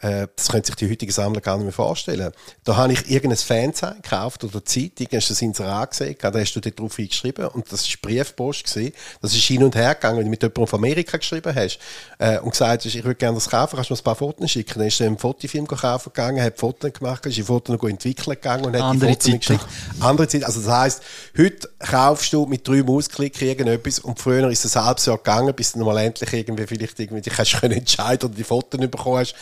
äh, 0.00 0.28
das 0.34 0.48
können 0.48 0.64
sich 0.64 0.74
die 0.76 0.88
heutigen 0.90 1.12
Sammler 1.12 1.40
gar 1.40 1.56
nicht 1.56 1.64
mehr 1.64 1.72
vorstellen. 1.72 2.32
Da 2.64 2.76
habe 2.76 2.92
ich 2.92 3.10
irgendein 3.10 3.38
Fanzeichen 3.38 4.00
gekauft 4.02 4.42
oder 4.44 4.64
Zeitung, 4.64 5.08
hast 5.12 5.28
du 5.28 5.32
das 5.34 5.42
Inserat 5.42 5.90
gesehen, 5.90 6.16
da 6.20 6.32
hast 6.32 6.54
du 6.54 6.60
dort 6.60 6.80
drauf 6.80 6.98
eingeschrieben 6.98 7.48
und 7.48 7.70
das 7.70 7.86
war 7.86 7.96
Briefpost 8.02 8.64
gewesen. 8.64 8.94
Das 9.20 9.34
ist 9.34 9.42
hin 9.42 9.62
und 9.62 9.74
her 9.74 9.94
gegangen, 9.94 10.18
wenn 10.18 10.24
du 10.24 10.30
mit 10.30 10.42
jemandem 10.42 10.66
von 10.66 10.78
Amerika 10.78 11.18
geschrieben 11.18 11.54
hast 11.54 11.78
äh, 12.18 12.38
und 12.38 12.50
gesagt 12.50 12.84
hast, 12.84 12.94
ich 12.94 13.04
würde 13.04 13.16
gerne 13.16 13.34
das 13.34 13.48
kaufen, 13.48 13.76
kannst 13.76 13.90
du 13.90 13.94
mir 13.94 14.00
ein 14.00 14.04
paar 14.04 14.16
Fotos 14.16 14.50
schicken. 14.50 14.78
Dann 14.78 14.88
ist 14.88 15.00
er 15.00 15.06
einen 15.06 15.18
Fotofilm 15.18 15.66
kaufen 15.66 16.10
gegangen, 16.12 16.42
hat 16.42 16.58
Fotos 16.58 16.92
gemacht, 16.92 17.26
ist 17.26 17.36
die 17.36 17.42
Fotos 17.42 17.76
noch 17.76 17.88
entwickeln 17.88 18.34
gegangen 18.36 18.64
und 18.64 18.74
hat 18.74 18.82
Andere 18.82 19.16
die 19.16 19.30
Fotos 19.30 19.46
geschickt. 19.46 19.66
Andere 20.00 20.28
Zeit, 20.28 20.44
also 20.44 20.60
das 20.60 20.70
heisst, 20.70 21.02
heute 21.36 21.68
kaufst 21.78 22.32
du 22.32 22.46
mit 22.46 22.66
drei 22.66 22.82
Mausklicken 22.82 23.48
irgendetwas 23.48 23.98
und 23.98 24.18
früher 24.18 24.48
ist 24.50 24.64
es 24.64 24.76
ein 24.76 24.84
halbes 24.84 25.04
Jahr 25.06 25.18
gegangen, 25.18 25.54
bis 25.54 25.72
du 25.72 25.84
mal 25.84 25.98
endlich 25.98 26.32
irgendwie 26.32 26.66
vielleicht 26.66 26.98
irgendwie 26.98 27.20
dich 27.20 27.36
hast 27.36 27.50
können 27.60 27.78
entscheiden 27.78 28.28
oder 28.28 28.36
die 28.36 28.44
Fotos 28.44 28.80
bekommen 28.80 29.18
hast, 29.18 29.34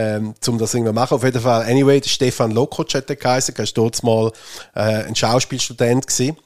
ähm, 0.00 0.34
um 0.46 0.58
das 0.58 0.74
irgendwie 0.74 0.90
zu 0.90 0.94
machen. 0.94 1.14
Auf 1.14 1.24
jeden 1.24 1.40
Fall, 1.40 1.62
anyway, 1.62 2.00
Stefan 2.04 2.52
Lokoc 2.52 2.94
hat 2.94 3.08
der 3.08 3.16
geheißen, 3.16 3.54
er 3.54 3.58
war 3.58 3.72
dort 3.74 4.02
mal 4.02 4.32
äh, 4.74 5.04
ein 5.04 5.14
Schauspielstudent 5.14 6.06
gewesen 6.06 6.36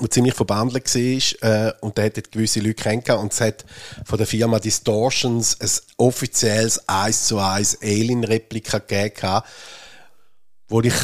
der 0.00 0.10
ziemlich 0.10 0.34
verbandelt 0.34 0.94
war 0.94 1.68
äh, 1.68 1.72
und 1.80 1.98
der 1.98 2.04
hat 2.04 2.30
gewisse 2.30 2.60
Leute 2.60 2.74
kennengelernt 2.74 3.20
und 3.20 3.32
es 3.32 3.40
hat 3.40 3.64
von 4.04 4.16
der 4.16 4.28
Firma 4.28 4.60
Distortions 4.60 5.60
ein 5.60 5.70
offizielles 5.96 6.88
1 6.88 7.26
zu 7.26 7.38
1 7.38 7.82
Alien-Replika 7.82 8.78
gegeben, 8.78 9.42
wo 10.68 10.80
ich 10.82 10.94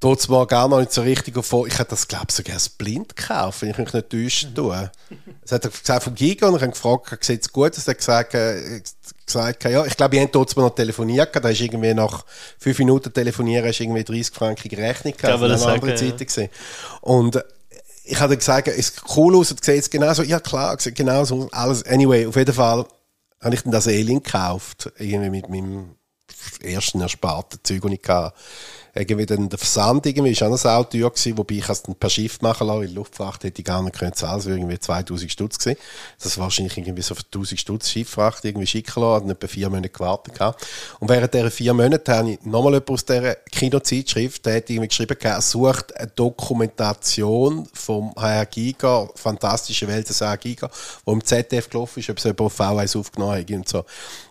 dort 0.00 0.22
zwar 0.22 0.46
gar 0.46 0.66
noch 0.68 0.80
nicht 0.80 0.92
so 0.92 1.02
richtig 1.02 1.36
auf, 1.36 1.52
ich 1.66 1.78
hätte 1.78 1.90
das 1.90 2.08
glaube 2.08 2.26
ich 2.30 2.34
sogar 2.34 2.58
blind 2.78 3.16
gekauft, 3.16 3.62
wenn 3.62 3.70
ich 3.70 3.78
mich 3.78 3.92
nicht 3.92 4.08
täuschen 4.10 4.54
tue. 4.54 4.90
Das 5.42 5.52
hat 5.52 5.64
er 5.64 5.70
gesagt 5.70 6.04
vom 6.04 6.14
Giga 6.14 6.48
und 6.48 6.56
ich 6.56 6.62
habe 6.62 6.72
gefragt, 6.72 7.22
sieht 7.22 7.42
es 7.42 7.52
gut 7.52 7.76
aus? 7.76 7.86
Er 7.86 7.92
hat 7.92 7.98
gesagt, 7.98 8.34
gesagt, 9.32 9.64
ja, 9.64 9.84
ich 9.84 9.96
glaube, 9.96 10.16
ich 10.16 10.22
habe 10.22 10.46
zwar 10.46 10.64
noch 10.64 10.74
telefoniert, 10.74 11.34
da 11.34 11.48
ist 11.48 11.60
irgendwie 11.60 11.94
nach 11.94 12.24
fünf 12.58 12.78
Minuten 12.78 13.12
telefonieren, 13.12 13.66
ist 13.66 13.80
irgendwie 13.80 14.04
30 14.04 14.34
Franken 14.34 14.74
Rechnung 14.74 15.12
gehabt, 15.12 15.32
Kann 15.32 15.40
man 15.40 15.50
das 15.50 15.60
das 15.60 15.68
eine 15.68 15.74
andere 15.74 15.96
sagen, 15.96 16.18
Zeit 16.18 16.28
gewesen. 16.28 16.50
Und 17.00 17.36
äh, 17.36 17.42
ich 18.04 18.18
habe 18.18 18.30
dann 18.30 18.38
gesagt, 18.38 18.68
es 18.68 18.86
sieht 18.88 19.02
cool 19.16 19.36
aus 19.36 19.50
und 19.50 19.64
sieht 19.64 19.90
genauso, 19.90 20.22
ja 20.22 20.40
klar, 20.40 20.76
sieht 20.78 20.96
genauso 20.96 21.48
alles. 21.52 21.84
Anyway, 21.84 22.26
auf 22.26 22.36
jeden 22.36 22.54
Fall 22.54 22.84
habe 23.40 23.54
ich 23.54 23.62
dann 23.62 23.72
das 23.72 23.86
Alien 23.86 24.22
gekauft, 24.22 24.92
irgendwie 24.98 25.30
mit 25.30 25.48
meinem 25.48 25.96
ersten 26.62 27.00
ersparten 27.00 27.60
Zeug, 27.62 27.82
das 27.82 27.92
ich 27.92 28.08
hatte. 28.08 28.34
Irgendwie 29.00 29.26
dann 29.26 29.48
der 29.48 29.58
Versand 29.58 30.06
irgendwie 30.06 30.32
ist 30.32 30.42
auch 30.42 30.50
noch 30.50 30.58
sau 30.58 30.84
teuer 30.84 31.10
gewesen, 31.10 31.38
wobei 31.38 31.54
ich 31.56 31.68
es 31.68 31.82
dann 31.82 31.94
per 31.94 32.10
Schiff 32.10 32.40
machen 32.40 32.66
lassen, 32.66 32.80
weil 32.80 32.92
Luftfracht 32.92 33.44
hätte 33.44 33.60
ich 33.60 33.64
gar 33.64 33.82
nicht 33.82 33.98
können 33.98 34.12
zahlen, 34.12 34.36
das 34.36 34.46
wäre 34.46 34.58
irgendwie 34.58 34.78
2000 34.78 35.30
Stutz 35.30 35.58
gewesen. 35.58 35.78
Das 36.22 36.36
war 36.36 36.44
wahrscheinlich 36.44 36.76
irgendwie 36.76 37.02
so 37.02 37.14
für 37.14 37.24
1000 37.24 37.60
Stutz 37.60 37.88
Schifffracht 37.88 38.44
irgendwie 38.44 38.66
schicken 38.66 39.00
lassen, 39.00 39.28
hat 39.28 39.36
etwa 39.36 39.48
vier 39.48 39.70
Monate 39.70 39.88
gewartet 39.88 40.34
gehabt. 40.34 40.66
Und 40.98 41.08
während 41.08 41.32
dieser 41.32 41.50
vier 41.50 41.74
Monate 41.74 42.14
habe 42.14 42.32
ich 42.32 42.42
nochmal 42.44 42.72
jemand 42.74 42.90
aus 42.90 43.04
dieser 43.04 43.34
Kinozeitschrift, 43.50 44.44
der 44.44 44.56
hat 44.56 44.70
irgendwie 44.70 44.88
geschrieben, 44.88 45.16
gehabt, 45.18 45.42
sucht 45.42 45.96
eine 45.96 46.08
Dokumentation 46.08 47.68
vom 47.72 48.14
HR 48.16 48.46
Giga, 48.46 49.08
Fantastische 49.14 49.88
Welt 49.88 50.08
des 50.08 50.20
HR 50.20 50.36
Giga, 50.36 50.70
wo 51.04 51.12
im 51.12 51.24
ZDF 51.24 51.68
gelaufen 51.70 52.00
ist, 52.00 52.10
ob 52.10 52.18
es 52.18 52.24
jemand 52.24 52.40
auf 52.40 52.60
V1 52.60 52.98
aufgenommen 52.98 53.38
hat 53.38 53.50
und 53.50 53.68
so. 53.68 53.84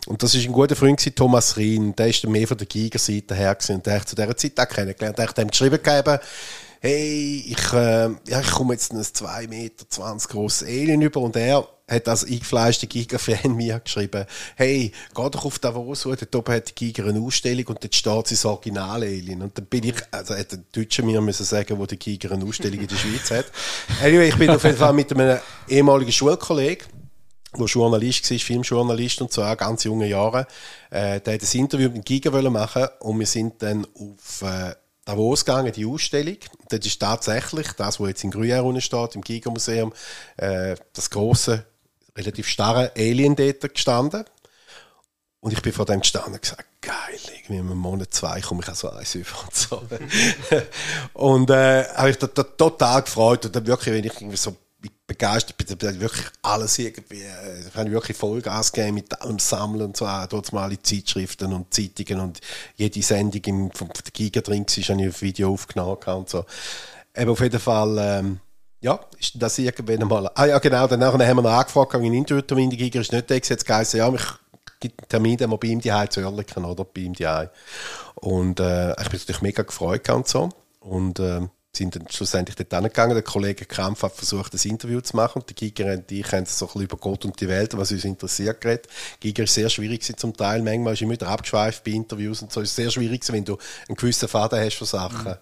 Und 0.06 0.22
das 0.22 0.34
ist 0.34 0.44
ein 0.44 0.52
guter 0.52 0.76
Freund 0.76 0.98
gewesen, 0.98 1.14
Thomas 1.14 1.56
Rien, 1.56 1.94
der 1.96 2.08
ist 2.08 2.26
mehr 2.26 2.46
von 2.46 2.56
der 2.56 2.66
Giga-Seite 2.66 3.34
her 3.34 3.54
gewesen, 3.54 3.76
und 3.76 3.86
der 3.86 4.00
hat 4.00 4.08
zu 4.08 4.16
dieser 4.16 4.36
Zeit 4.36 4.59
auch 4.60 4.68
kennengelernt. 4.68 5.18
Der 5.18 5.28
hat 5.28 5.38
ihm 5.38 5.48
geschrieben 5.48 5.82
gegeben, 5.82 6.18
hey, 6.80 7.44
ich, 7.46 7.72
äh, 7.72 8.08
ja, 8.28 8.40
ich 8.40 8.50
komme 8.50 8.72
jetzt 8.74 8.92
ein 8.92 9.00
2,20 9.00 9.48
Meter 9.48 9.84
grosses 10.28 10.66
Alien 10.66 11.02
über 11.02 11.20
und 11.20 11.36
er 11.36 11.66
hat 11.86 12.08
als 12.08 12.24
eingefleischter 12.24 12.86
Giga-Fan 12.86 13.52
mir 13.56 13.80
geschrieben, 13.80 14.24
hey, 14.56 14.92
geh 15.14 15.30
doch 15.30 15.44
auf 15.44 15.58
Davos, 15.58 16.02
dort 16.02 16.34
oben 16.34 16.54
hat 16.54 16.70
die 16.70 16.74
Giga 16.74 17.04
eine 17.04 17.20
Ausstellung 17.20 17.66
und 17.66 17.82
dort 17.82 17.94
steht 17.94 18.30
das 18.30 18.44
Original-Alien. 18.44 19.42
Und 19.42 19.58
dann 19.58 19.66
bin 19.66 19.84
ich, 19.84 19.96
also 20.10 20.34
hätte 20.34 20.58
der 20.58 20.82
Deutsche 20.82 21.02
mir 21.02 21.20
müssen 21.20 21.44
sagen, 21.44 21.78
wo 21.78 21.86
die 21.86 21.98
Giga 21.98 22.30
eine 22.30 22.44
Ausstellung 22.44 22.80
in 22.80 22.86
der 22.86 22.96
Schweiz 22.96 23.30
hat. 23.30 23.46
Anyway, 24.02 24.28
ich 24.28 24.36
bin 24.36 24.50
auf 24.50 24.64
jeden 24.64 24.76
Fall 24.76 24.92
mit 24.92 25.12
einem 25.12 25.38
ehemaligen 25.68 26.12
Schulkollegen 26.12 26.99
der 27.58 27.66
Journalist 27.66 28.30
war, 28.30 28.38
Filmjournalist 28.38 29.20
und 29.22 29.32
so, 29.32 29.42
ganz 29.56 29.84
junge 29.84 30.06
Jahre. 30.06 30.46
Äh, 30.90 31.20
der 31.20 31.34
hat 31.34 31.42
ein 31.42 31.58
Interview 31.58 31.90
mit 31.90 32.04
Giga 32.04 32.30
machen 32.50 32.88
und 33.00 33.18
wir 33.18 33.26
sind 33.26 33.62
dann 33.62 33.86
auf 33.94 34.42
äh, 34.42 34.74
Davos 35.04 35.44
gegangen, 35.44 35.72
die 35.72 35.86
Ausstellung. 35.86 36.36
Das 36.68 36.80
ist 36.86 37.00
tatsächlich 37.00 37.72
das, 37.72 37.98
was 37.98 38.08
jetzt 38.08 38.24
in 38.24 38.32
Gruyère 38.32 38.60
unten 38.60 38.80
steht, 38.80 39.14
im 39.14 39.22
Giga-Museum, 39.22 39.92
äh, 40.36 40.76
das 40.92 41.10
große, 41.10 41.64
relativ 42.16 42.46
starre 42.46 42.92
Alien 42.96 43.34
dort 43.34 43.74
gestanden. 43.74 44.24
Und 45.40 45.52
ich 45.52 45.62
bin 45.62 45.72
vor 45.72 45.86
dem 45.86 46.00
gestanden 46.00 46.34
und 46.34 46.42
gesagt, 46.42 46.66
geil, 46.82 47.18
irgendwie 47.26 47.56
im 47.56 47.78
Monat 47.78 48.12
zwei 48.12 48.40
komme 48.42 48.60
ich 48.62 48.68
auch 48.68 48.74
so 48.74 48.90
eins 48.90 49.14
über 49.14 49.42
und 49.42 49.54
so. 49.54 49.82
und 51.14 51.50
äh, 51.50 51.84
habe 51.94 52.10
ich 52.10 52.18
da, 52.18 52.26
da 52.26 52.42
total 52.42 53.02
gefreut 53.02 53.46
und 53.46 53.56
dann 53.56 53.66
wirklich, 53.66 53.94
wenn 53.94 54.04
ich 54.04 54.14
irgendwie 54.14 54.36
so 54.36 54.54
begeistert 55.06 55.56
bin, 55.56 55.66
dann 55.78 56.00
wirklich 56.00 56.26
alles 56.42 56.78
irgendwie, 56.78 57.22
äh, 57.22 57.68
ich 57.68 57.74
habe 57.74 57.90
wirklich 57.90 58.16
Vollgas 58.16 58.72
gegeben 58.72 58.94
mit 58.94 59.20
allem 59.20 59.38
Sammeln 59.38 59.82
und 59.82 59.96
so, 59.96 60.06
dort 60.28 60.52
mal 60.52 60.64
alle 60.64 60.80
Zeitschriften 60.82 61.52
und 61.52 61.72
Zeitungen 61.74 62.20
und 62.20 62.40
jede 62.76 63.02
Sendung 63.02 63.42
im, 63.44 63.70
von 63.72 63.88
der 63.88 64.12
Giga 64.12 64.40
drin 64.40 64.64
war, 64.66 64.96
habe 64.96 65.02
ich 65.02 65.14
ein 65.14 65.20
Video 65.20 65.52
aufgenommen 65.52 65.98
und 66.06 66.28
so. 66.28 66.44
Eben 67.14 67.30
auf 67.30 67.40
jeden 67.40 67.60
Fall, 67.60 67.96
ähm, 67.98 68.40
ja, 68.80 69.00
ist 69.18 69.32
das 69.34 69.58
irgendwann 69.58 70.08
mal, 70.08 70.30
ah 70.34 70.46
ja 70.46 70.58
genau, 70.58 70.86
danach 70.86 71.12
haben 71.12 71.36
wir 71.36 71.42
noch 71.42 71.50
angefragt, 71.50 72.00
wie 72.00 72.06
ein 72.06 72.14
Interviewtermin, 72.14 72.70
die 72.70 72.76
Giga 72.76 73.00
ist 73.00 73.12
nicht 73.12 73.30
da, 73.30 73.34
jetzt 73.34 73.66
geheißen, 73.66 73.98
ja, 73.98 74.10
mich 74.10 74.22
gibt 74.80 75.00
einen 75.00 75.08
Termin, 75.08 75.36
den 75.36 75.50
wir 75.50 75.58
bei 75.58 75.68
ihm 75.68 75.80
die 75.80 75.92
zu 76.08 76.20
Oerlikon 76.20 76.64
oder 76.64 76.84
bei 76.84 77.02
ihm 77.02 77.12
die 77.12 77.28
Und 78.16 78.60
äh, 78.60 78.92
ich 78.92 79.08
bin 79.08 79.20
natürlich 79.20 79.42
mega 79.42 79.62
gefreut 79.62 80.08
und 80.08 80.26
so. 80.26 80.48
Und 80.80 81.20
äh, 81.20 81.42
sind 81.76 81.94
dann 81.94 82.08
schlussendlich 82.10 82.56
dort 82.56 82.72
hingegangen. 82.72 83.14
Der 83.14 83.22
Kollege 83.22 83.64
Krampf 83.64 84.02
hat 84.02 84.12
versucht, 84.12 84.52
ein 84.54 84.70
Interview 84.70 85.00
zu 85.00 85.16
machen. 85.16 85.40
Und 85.40 85.48
der 85.48 85.54
Giger 85.54 85.92
und 85.92 86.10
ich 86.10 86.32
haben 86.32 86.46
so 86.46 86.64
ein 86.64 86.68
bisschen 86.68 86.82
über 86.82 86.96
Gott 86.96 87.24
und 87.24 87.40
die 87.40 87.48
Welt, 87.48 87.76
was 87.76 87.92
uns 87.92 88.04
interessiert, 88.04 88.60
geredet. 88.60 88.88
Giger 89.20 89.44
ist 89.44 89.54
sehr 89.54 89.70
schwierig 89.70 90.02
zum 90.02 90.36
Teil. 90.36 90.62
Manchmal 90.62 90.94
ist 90.94 91.02
immer 91.02 91.12
wieder 91.12 91.28
abgeschweift 91.28 91.84
bei 91.84 91.92
Interviews 91.92 92.42
und 92.42 92.52
so. 92.52 92.60
Es 92.60 92.70
ist 92.70 92.76
sehr 92.76 92.90
schwierig 92.90 93.20
wenn 93.30 93.44
du 93.44 93.58
einen 93.88 93.96
gewissen 93.96 94.28
Faden 94.28 94.58
hast 94.58 94.76
von 94.76 94.86
Sachen. 94.86 95.32
Mhm. 95.32 95.36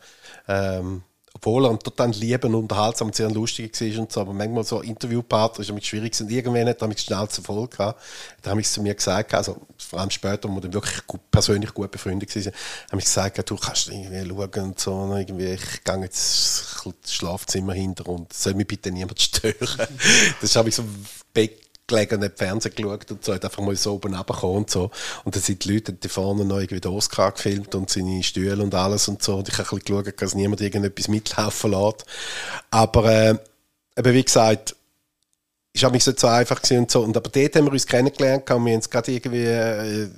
Ähm, 0.49 1.03
obwohl 1.39 1.67
er 1.67 1.79
total 1.79 2.11
lieb 2.11 2.45
und 2.45 2.55
unterhaltsam 2.57 3.09
und 3.09 3.15
sehr 3.15 3.31
lustig 3.31 3.81
war 3.81 4.01
und 4.01 4.13
so, 4.13 4.21
aber 4.21 4.33
manchmal 4.33 4.65
so 4.65 4.81
Interviewpartner 4.81 5.61
ist 5.61 5.71
damit 5.71 5.87
schwierig 5.87 6.21
und 6.21 6.31
irgendwann 6.31 6.69
hat 6.69 6.83
er 6.83 6.89
mich 6.89 6.99
schnell 6.99 7.29
zu 7.29 7.43
voll 7.43 7.69
gehabt. 7.69 8.03
Da 8.43 8.51
habe 8.51 8.61
ich 8.61 8.69
zu 8.69 8.83
mir 8.83 8.95
gesagt, 8.95 9.33
also 9.35 9.57
vor 9.77 10.01
allem 10.01 10.11
später, 10.11 10.49
wo 10.49 10.55
wir 10.55 10.63
dann 10.63 10.75
wirklich 10.75 11.07
gut, 11.07 11.21
persönlich 11.31 11.73
gut 11.73 11.93
befreundet 11.93 12.35
waren, 12.35 12.53
habe 12.91 12.99
ich 12.99 13.05
gesagt, 13.05 13.51
du 13.51 13.57
kannst 13.57 13.89
irgendwie 13.89 14.29
schauen 14.29 14.65
und 14.65 14.81
so, 14.81 15.15
irgendwie, 15.17 15.53
ich 15.53 15.85
gehe 15.85 16.01
jetzt 16.01 16.85
ins 16.85 17.13
Schlafzimmer 17.13 17.73
hinter 17.73 18.09
und 18.09 18.33
soll 18.33 18.55
mich 18.55 18.67
bitte 18.67 18.91
niemand 18.91 19.21
stören. 19.23 19.87
das 20.41 20.57
habe 20.57 20.71
ich 20.71 20.75
so 20.75 20.85
Bett 21.33 21.68
gelegen 21.89 22.21
nicht 22.21 22.39
Fernsehen 22.39 22.75
geschaut 22.75 23.11
und 23.11 23.25
so, 23.25 23.35
hat 23.35 23.45
einfach 23.45 23.63
mal 23.63 23.75
so 23.75 23.95
oben 23.95 24.15
runtergekommen 24.15 24.57
und 24.59 24.71
so. 24.71 24.91
Und 25.25 25.35
dann 25.35 25.43
sind 25.43 25.65
die 25.65 25.73
Leute 25.73 25.93
die 25.93 26.09
vorne 26.09 26.45
noch 26.45 26.59
irgendwie 26.59 26.81
den 26.81 26.93
Oscar 26.93 27.33
gefilmt 27.33 27.75
und 27.75 27.91
seine 27.91 28.23
Stühle 28.23 28.63
und 28.63 28.75
alles 28.75 29.09
und 29.09 29.23
so. 29.23 29.37
Und 29.37 29.49
ich 29.49 29.59
habe 29.59 29.69
ein 29.69 29.79
bisschen 29.81 30.05
geschaut, 30.05 30.23
dass 30.23 30.35
niemand 30.35 30.61
irgendetwas 30.61 31.09
mitlaufen 31.09 31.73
lässt. 31.73 32.05
Aber, 32.71 33.05
äh, 33.11 33.39
eben 33.97 34.15
wie 34.15 34.25
gesagt, 34.25 34.77
ist 35.73 35.85
auch 35.85 35.93
nicht 35.93 36.05
so 36.05 36.27
einfach 36.27 36.61
und 36.71 36.91
so. 36.91 37.03
Und 37.03 37.17
aber 37.17 37.31
dort 37.31 37.57
haben 37.57 37.67
wir 37.67 37.73
uns 37.73 37.87
kennengelernt 37.87 38.51
und 38.51 38.65
wir 38.65 38.73
haben 38.73 38.77
uns 38.77 38.91
gerade 38.91 39.13
irgendwie 39.13 39.45
äh, 39.45 40.09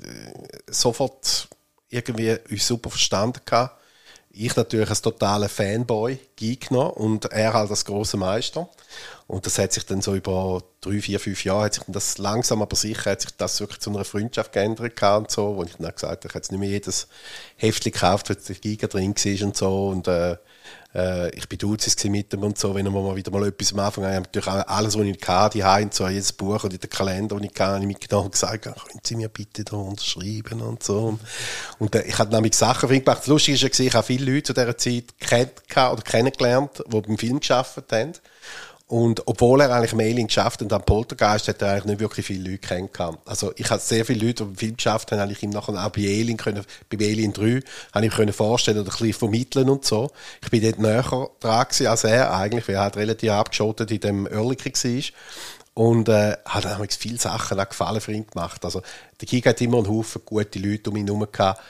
sofort 0.68 1.48
irgendwie 1.88 2.36
uns 2.50 2.66
super 2.66 2.90
verstanden 2.90 3.40
gehabt. 3.44 3.79
Ich 4.32 4.54
natürlich 4.54 4.88
als 4.88 5.02
totaler 5.02 5.48
Fanboy 5.48 6.18
genommen 6.36 6.92
und 6.92 7.24
er 7.32 7.52
halt 7.52 7.70
als 7.70 7.84
großer 7.84 8.16
Meister. 8.16 8.68
Und 9.26 9.44
das 9.44 9.58
hat 9.58 9.72
sich 9.72 9.84
dann 9.86 10.02
so 10.02 10.14
über 10.14 10.62
drei, 10.80 11.00
vier, 11.00 11.18
fünf 11.18 11.44
Jahre 11.44 11.64
hat 11.64 11.74
sich 11.74 11.84
das 11.88 12.18
langsam 12.18 12.62
aber 12.62 12.76
sicher 12.76 13.10
hat 13.10 13.20
sich 13.20 13.30
das 13.36 13.60
wirklich 13.60 13.80
zu 13.80 13.90
einer 13.90 14.04
Freundschaft 14.04 14.52
geändert 14.52 15.02
und 15.02 15.30
so, 15.30 15.56
wo 15.56 15.64
ich 15.64 15.76
dann 15.76 15.92
gesagt 15.92 16.02
habe, 16.04 16.18
ich 16.22 16.30
habe 16.30 16.38
jetzt 16.38 16.52
nicht 16.52 16.60
mehr 16.60 16.68
jedes 16.68 17.08
Heftchen 17.56 17.92
gekauft, 17.92 18.28
weil 18.28 18.36
der 18.36 18.54
Giga 18.56 18.86
drin 18.86 19.14
war 19.14 19.46
und 19.46 19.56
so 19.56 19.88
und 19.88 20.08
äh, 20.08 20.36
äh, 20.94 21.30
ich 21.36 21.48
bin 21.48 21.58
Duzis 21.58 22.02
mit 22.04 22.32
ihm 22.32 22.42
und 22.42 22.58
so, 22.58 22.74
wenn 22.74 22.84
wir 22.84 22.90
mal 22.90 23.14
wieder 23.14 23.30
mal 23.30 23.46
etwas 23.46 23.72
am 23.72 23.80
Anfang 23.80 24.04
haben, 24.04 24.22
natürlich 24.22 24.48
alles, 24.48 24.98
was 24.98 25.04
ich 25.04 25.28
hatte, 25.28 25.58
die 25.58 25.64
Heim, 25.64 25.90
so 25.92 26.08
jedes 26.08 26.32
Buch 26.32 26.64
oder 26.64 26.76
den 26.76 26.90
Kalender, 26.90 27.36
den 27.36 27.44
ich 27.44 27.50
hatte, 27.50 27.74
habe 27.74 27.86
mitgenommen 27.86 28.30
gesagt, 28.30 28.64
können 28.64 29.00
Sie 29.02 29.16
mir 29.16 29.28
bitte 29.28 29.64
da 29.64 29.76
unterschreiben 29.76 30.60
und 30.62 30.82
so. 30.82 31.18
Und 31.78 31.94
äh, 31.94 32.02
ich 32.02 32.18
habe 32.18 32.34
nämlich 32.34 32.54
Sachen 32.54 32.88
für 32.88 32.94
ihn 32.94 33.04
gemacht. 33.04 33.20
Das 33.20 33.26
Lustige 33.28 33.54
ist 33.54 33.78
ja, 33.78 33.84
ich 33.84 33.94
habe 33.94 34.06
viele 34.06 34.32
Leute 34.32 34.42
zu 34.44 34.52
dieser 34.54 34.76
Zeit 34.76 35.04
kennt, 35.20 35.52
oder 35.76 36.02
kennengelernt, 36.02 36.82
die 36.86 37.00
beim 37.00 37.18
Film 37.18 37.40
gearbeitet 37.40 37.92
haben. 37.92 38.12
Und 38.90 39.22
obwohl 39.26 39.60
er 39.60 39.70
eigentlich 39.70 39.94
Mailing 39.94 40.26
geschafft 40.26 40.62
und 40.62 40.72
am 40.72 40.82
Poltergeist 40.82 41.46
hat 41.46 41.62
er 41.62 41.70
eigentlich 41.70 41.84
nicht 41.84 42.00
wirklich 42.00 42.26
viele 42.26 42.50
Leute 42.50 42.58
kennengelernt. 42.58 43.20
Also 43.24 43.52
ich 43.54 43.70
habe 43.70 43.80
sehr 43.80 44.04
viele 44.04 44.26
Leute, 44.26 44.44
die 44.44 44.56
Film 44.56 44.76
geschafft 44.76 45.12
haben, 45.12 45.20
eigentlich 45.20 45.44
ihm 45.44 45.50
nachher 45.50 45.74
auch 45.74 45.90
bei 45.90 46.00
Alien 46.00 46.36
können, 46.36 46.64
bei 46.90 46.96
Alien 46.96 47.32
3, 47.32 47.62
habe 47.94 48.06
ich 48.06 48.12
können 48.12 48.32
vorstellen 48.32 48.78
oder 48.78 48.88
ein 48.88 48.98
bisschen 48.98 49.12
vermitteln 49.12 49.70
und 49.70 49.84
so. 49.84 50.10
Ich 50.42 50.50
bin 50.50 50.60
dort 50.60 50.80
näher 50.80 51.30
dran 51.38 51.66
als 51.86 52.02
er 52.02 52.34
eigentlich, 52.34 52.66
weil 52.66 52.74
er 52.74 52.80
halt 52.80 52.96
relativ 52.96 53.30
abgeschottet 53.30 53.92
in 53.92 54.00
dem 54.00 54.26
Earliker 54.26 54.70
war. 54.72 55.02
Und 55.74 56.08
äh, 56.08 56.36
hat 56.44 56.64
dann 56.64 56.84
viele 56.88 57.18
Sachen 57.18 57.60
auch 57.60 57.68
gefallen 57.68 58.00
für 58.00 58.12
ihn 58.12 58.26
gemacht. 58.26 58.64
Also 58.64 58.82
der 59.20 59.28
Kik 59.28 59.46
hat 59.46 59.60
immer 59.60 59.78
einen 59.78 59.88
Haufen 59.88 60.22
gute 60.24 60.58
Leute 60.58 60.90
um 60.90 60.96
ihn 60.96 61.06
herum 61.06 61.28
gehabt, 61.30 61.60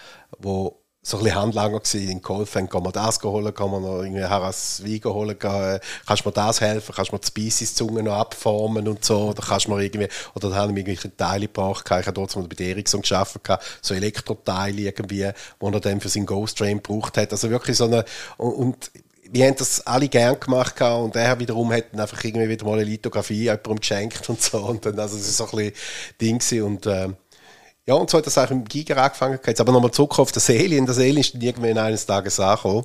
die 0.42 0.70
so 1.02 1.16
ein 1.16 1.24
bisschen 1.24 1.40
Handlanger 1.40 1.80
gewesen, 1.80 2.10
in 2.10 2.20
geholfen, 2.20 2.68
kann 2.68 2.82
man 2.82 2.92
das 2.92 3.22
holen, 3.22 3.54
kann 3.54 3.70
man 3.70 3.82
noch 3.82 4.02
irgendwie 4.02 4.24
Haras 4.24 4.82
Wein 4.84 5.00
holen, 5.04 5.38
kann, 5.38 5.80
kannst 6.06 6.24
du 6.24 6.28
mir 6.28 6.32
das 6.34 6.60
helfen, 6.60 6.94
kannst 6.94 7.10
du 7.10 7.16
mir 7.16 7.20
die 7.20 7.26
Species-Zunge 7.28 8.02
noch 8.02 8.16
abformen 8.16 8.86
und 8.86 9.02
so, 9.02 9.30
oder 9.30 9.42
kannst 9.42 9.66
mir 9.68 9.80
irgendwie, 9.80 10.08
oder 10.34 10.50
dann 10.50 10.58
haben 10.58 10.76
wir 10.76 10.80
irgendwelche 10.80 11.16
Teile 11.16 11.46
gebraucht, 11.46 11.86
ich 11.86 11.90
habe 11.90 12.12
dort 12.12 12.36
mal 12.36 12.46
bei 12.46 12.64
Ericsson 12.64 13.00
geschafft, 13.00 13.40
so 13.80 13.94
Elektroteile 13.94 14.82
irgendwie, 14.82 15.30
wo 15.58 15.70
er 15.70 15.80
dann 15.80 16.02
für 16.02 16.10
seinen 16.10 16.26
Ghost 16.26 16.58
Train 16.58 16.82
gebraucht 16.82 17.16
hat, 17.16 17.32
also 17.32 17.48
wirklich 17.48 17.78
so 17.78 17.84
eine, 17.84 18.04
und, 18.36 18.90
wir 19.32 19.46
haben 19.46 19.56
das 19.56 19.86
alle 19.86 20.08
gern 20.08 20.40
gemacht 20.40 20.80
und 20.82 21.14
er 21.14 21.38
wiederum 21.38 21.72
hat 21.72 21.92
dann 21.92 22.00
einfach 22.00 22.22
irgendwie 22.24 22.48
wieder 22.48 22.66
mal 22.66 22.74
eine 22.74 22.84
Lithografie 22.84 23.44
jemandem 23.44 23.78
geschenkt 23.78 24.28
und 24.28 24.42
so. 24.42 24.58
Und 24.58 24.84
dann, 24.84 24.98
also 24.98 25.16
es 25.16 25.28
ist 25.28 25.36
so 25.36 25.44
ein 25.44 25.72
bisschen 26.20 26.42
Ding 26.50 26.64
und, 26.64 26.86
äh, 26.86 27.10
ja, 27.86 27.94
und 27.94 28.10
so 28.10 28.18
hat 28.18 28.26
das 28.26 28.38
auch 28.38 28.50
im 28.50 28.64
Giga 28.64 28.94
angefangen. 28.94 29.38
Jetzt 29.44 29.60
aber 29.60 29.72
nochmal 29.72 29.90
zurück 29.90 30.18
auf 30.18 30.32
das 30.32 30.48
Alien. 30.50 30.86
Das 30.86 30.98
Alien 30.98 31.18
ist 31.18 31.34
dann 31.34 31.40
irgendwann 31.40 31.78
eines 31.78 32.06
Tages 32.06 32.38
angekommen. 32.38 32.84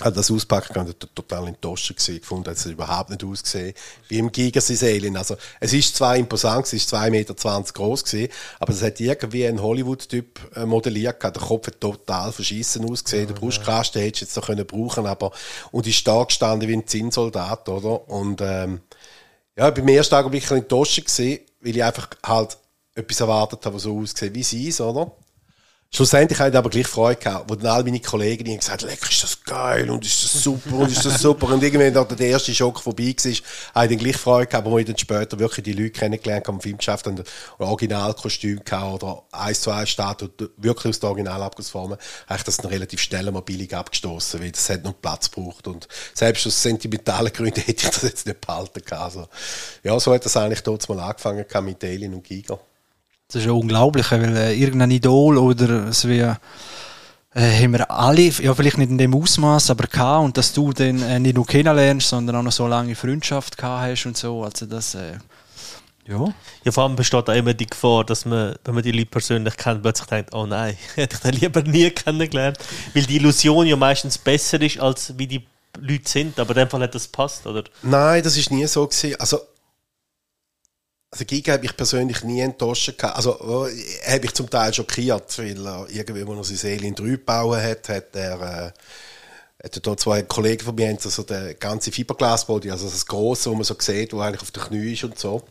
Hat 0.00 0.16
das 0.16 0.30
auspacken 0.30 0.72
kann, 0.72 0.94
total 1.14 1.48
enttäuscht 1.48 1.90
gewesen, 1.90 2.18
gefunden, 2.18 2.48
hat 2.48 2.56
es 2.56 2.64
überhaupt 2.64 3.10
nicht 3.10 3.22
ausgesehen, 3.22 3.74
wie 4.08 4.18
im 4.18 4.32
Giga 4.32 4.58
sein 4.60 4.78
Alien. 4.88 5.18
Also, 5.18 5.36
es 5.60 5.74
ist 5.74 5.94
zwar 5.94 6.16
imposant, 6.16 6.64
es 6.64 6.72
ist 6.72 6.94
2,20 6.94 7.10
Meter 7.10 7.34
groß 7.34 8.04
gewesen, 8.04 8.32
aber 8.58 8.72
es 8.72 8.82
hat 8.82 9.00
irgendwie 9.00 9.46
ein 9.46 9.60
Hollywood-Typ 9.60 10.56
äh, 10.56 10.64
modelliert 10.64 11.20
gehabt. 11.20 11.36
Der 11.36 11.46
Kopf 11.46 11.66
hat 11.66 11.80
total 11.80 12.32
verschissen 12.32 12.90
ausgesehen, 12.90 13.26
der 13.26 13.34
Brustkasten 13.34 14.00
hättest 14.00 14.22
du 14.22 14.24
jetzt 14.24 14.36
noch 14.36 14.46
können 14.46 14.66
brauchen, 14.66 15.04
aber, 15.04 15.30
und 15.72 15.86
ist 15.86 16.08
da 16.08 16.24
gestanden 16.24 16.68
wie 16.68 16.76
ein 16.76 16.86
Zinnsoldat, 16.86 17.68
oder? 17.68 18.08
Und, 18.08 18.40
ähm, 18.40 18.80
ja, 19.56 19.68
beim 19.70 19.88
ersten 19.88 20.12
Tag 20.12 20.24
war 20.24 20.32
ich 20.32 20.36
ein 20.36 20.40
bisschen 20.40 20.56
enttäuscht 20.56 21.04
gewesen, 21.04 21.40
weil 21.60 21.76
ich 21.76 21.84
einfach 21.84 22.08
halt 22.24 22.56
etwas 22.94 23.20
erwartet 23.20 23.64
habe, 23.64 23.76
was 23.76 23.82
so 23.82 23.98
aussieht 23.98 24.34
wie 24.34 24.42
sie, 24.42 24.72
oder? 24.80 25.12
Schlussendlich 25.94 26.38
habe 26.38 26.48
ich 26.48 26.56
aber 26.56 26.70
gleich 26.70 26.86
Freude 26.86 27.20
gehabt, 27.20 27.50
wo 27.50 27.54
dann 27.54 27.66
alle 27.66 27.84
meine 27.84 28.00
Kollegen 28.00 28.48
haben 28.48 28.56
gesagt, 28.56 28.80
lecker, 28.80 29.10
ist 29.10 29.24
das 29.24 29.44
geil 29.44 29.90
und 29.90 30.02
ist 30.06 30.24
das 30.24 30.42
super 30.42 30.76
und 30.76 30.90
ist 30.90 31.04
das 31.04 31.20
super. 31.20 31.48
Und 31.48 31.62
irgendwann, 31.62 31.92
da 31.92 32.02
der 32.02 32.28
erste 32.28 32.54
Schock 32.54 32.80
vorbei 32.80 33.14
war, 33.14 33.32
habe 33.74 33.84
ich 33.84 33.90
dann 33.90 33.98
gleich 33.98 34.16
Freude 34.16 34.46
gehabt, 34.46 34.66
wo 34.66 34.78
ich 34.78 34.86
dann 34.86 34.96
später 34.96 35.38
wirklich 35.38 35.64
die 35.64 35.74
Leute 35.74 35.90
kennengelernt 35.90 36.48
habe, 36.48 36.56
im 36.56 36.62
Filmgeschäft 36.62 37.06
und 37.08 37.20
ein 37.20 37.26
Originalkostüm 37.58 38.64
gehabt 38.64 39.02
oder 39.02 39.22
eins 39.32 39.60
zu 39.60 39.70
eins 39.70 39.90
Statue, 39.90 40.30
wirklich 40.56 40.92
aus 40.92 41.00
der 41.00 41.10
Originalabgussform, 41.10 41.90
habe 41.90 42.38
ich 42.38 42.42
das 42.42 42.56
dann 42.56 42.70
relativ 42.70 43.02
schnell 43.02 43.30
mal 43.30 43.42
billig 43.42 43.76
abgestoßen, 43.76 44.40
weil 44.40 44.50
das 44.50 44.70
hat 44.70 44.84
noch 44.84 44.98
Platz 44.98 45.30
gebraucht 45.30 45.68
und 45.68 45.88
selbst 46.14 46.46
aus 46.46 46.62
sentimentalen 46.62 47.34
Gründen 47.34 47.60
hätte 47.66 47.84
ich 47.84 47.90
das 47.90 48.00
jetzt 48.00 48.26
nicht 48.26 48.40
behalten 48.40 48.82
können. 48.82 49.02
Also, 49.02 49.28
ja, 49.82 50.00
so 50.00 50.14
hat 50.14 50.24
das 50.24 50.38
eigentlich 50.38 50.62
dort 50.62 50.88
mal 50.88 51.00
angefangen 51.00 51.44
mit 51.66 51.84
Alien 51.84 52.14
und 52.14 52.24
Giga. 52.24 52.58
Das 53.32 53.40
ist 53.40 53.46
ja 53.46 53.52
unglaublich, 53.52 54.10
weil 54.10 54.36
äh, 54.36 54.54
irgendein 54.54 54.90
Idol 54.90 55.38
oder 55.38 55.88
es 55.88 56.06
wie 56.06 56.18
äh, 56.18 56.34
haben 57.34 57.72
wir 57.72 57.90
alle, 57.90 58.20
ja 58.20 58.54
vielleicht 58.54 58.76
nicht 58.76 58.90
in 58.90 58.98
dem 58.98 59.14
Ausmaß, 59.14 59.70
aber 59.70 59.86
gehabt 59.86 60.24
und 60.24 60.36
dass 60.36 60.52
du 60.52 60.74
den 60.74 61.02
äh, 61.02 61.18
nicht 61.18 61.36
nur 61.36 61.46
kennenlernst, 61.46 62.08
sondern 62.08 62.36
auch 62.36 62.42
noch 62.42 62.52
so 62.52 62.66
lange 62.66 62.94
Freundschaft 62.94 63.56
gehabt 63.56 63.90
hast 63.90 64.04
und 64.04 64.18
so, 64.18 64.44
also 64.44 64.66
das, 64.66 64.94
äh, 64.94 65.14
ja. 66.06 66.26
Ja, 66.64 66.72
vor 66.72 66.84
allem 66.84 66.94
besteht 66.96 67.30
auch 67.30 67.34
immer 67.34 67.54
die 67.54 67.66
Gefahr, 67.66 68.04
dass 68.04 68.26
man, 68.26 68.54
wenn 68.64 68.74
man 68.74 68.82
die 68.82 68.92
Leute 68.92 69.06
persönlich 69.06 69.56
kennt, 69.56 69.80
plötzlich 69.80 70.08
denkt, 70.08 70.34
oh 70.34 70.44
nein, 70.44 70.76
hätte 70.94 71.16
ich 71.16 71.20
den 71.22 71.40
lieber 71.40 71.62
nie 71.62 71.88
kennengelernt, 71.88 72.58
weil 72.92 73.04
die 73.04 73.16
Illusion 73.16 73.66
ja 73.66 73.76
meistens 73.76 74.18
besser 74.18 74.60
ist, 74.60 74.78
als 74.78 75.16
wie 75.16 75.26
die 75.26 75.46
Leute 75.80 76.06
sind, 76.06 76.38
aber 76.38 76.50
in 76.50 76.56
dem 76.56 76.68
Fall 76.68 76.82
hat 76.82 76.94
das 76.94 77.08
passt, 77.08 77.46
oder? 77.46 77.64
Nein, 77.82 78.22
das 78.22 78.36
ist 78.36 78.50
nie 78.50 78.66
so 78.66 78.86
gewesen. 78.86 79.18
Also 79.18 79.38
also 81.12 81.26
Giga 81.26 81.52
habe 81.52 81.66
ich 81.66 81.76
persönlich 81.76 82.24
nie 82.24 82.40
enttäuscht. 82.40 82.94
Also 83.04 83.68
äh, 83.68 84.12
habe 84.14 84.24
ich 84.24 84.32
zum 84.32 84.48
Teil 84.48 84.72
schockiert, 84.72 85.38
weil 85.38 85.66
er 85.66 85.86
irgendwie, 85.90 86.26
wo 86.26 86.32
er 86.32 86.42
sein 86.42 86.72
Alien 86.72 86.94
3 86.94 87.04
gebaut 87.04 87.58
hat, 87.58 87.88
hat 87.90 88.16
er, 88.16 88.40
äh, 88.40 89.62
hat 89.62 89.76
er 89.76 89.80
da 89.82 89.94
zwei 89.94 90.22
Kollegen 90.22 90.64
von 90.64 90.74
mir, 90.74 90.88
haben 90.88 90.98
so 90.98 91.22
den 91.22 91.58
ganzen 91.58 91.92
Fiberglasbody, 91.92 92.70
also 92.70 92.88
das 92.88 93.04
große, 93.04 93.50
wo 93.50 93.54
man 93.54 93.64
so 93.64 93.76
sieht, 93.78 94.14
wo 94.14 94.20
eigentlich 94.20 94.40
auf 94.40 94.52
den 94.52 94.62
Knie 94.62 94.94
ist 94.94 95.04
und 95.04 95.18
so. 95.18 95.42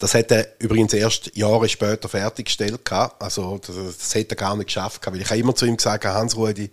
Das 0.00 0.14
hat 0.14 0.32
er 0.32 0.48
übrigens 0.58 0.94
erst 0.94 1.36
Jahre 1.36 1.68
später 1.68 2.08
fertiggestellt 2.08 2.84
gehabt. 2.84 3.22
Also, 3.22 3.58
das, 3.58 3.76
das 3.76 4.14
hätte 4.14 4.34
er 4.34 4.36
gar 4.36 4.56
nicht 4.56 4.66
geschafft 4.66 5.00
gehabt, 5.00 5.14
weil 5.14 5.22
ich 5.22 5.30
habe 5.30 5.38
immer 5.38 5.54
zu 5.54 5.64
ihm 5.64 5.76
gesagt, 5.76 6.04
Hans-Rudi, 6.04 6.70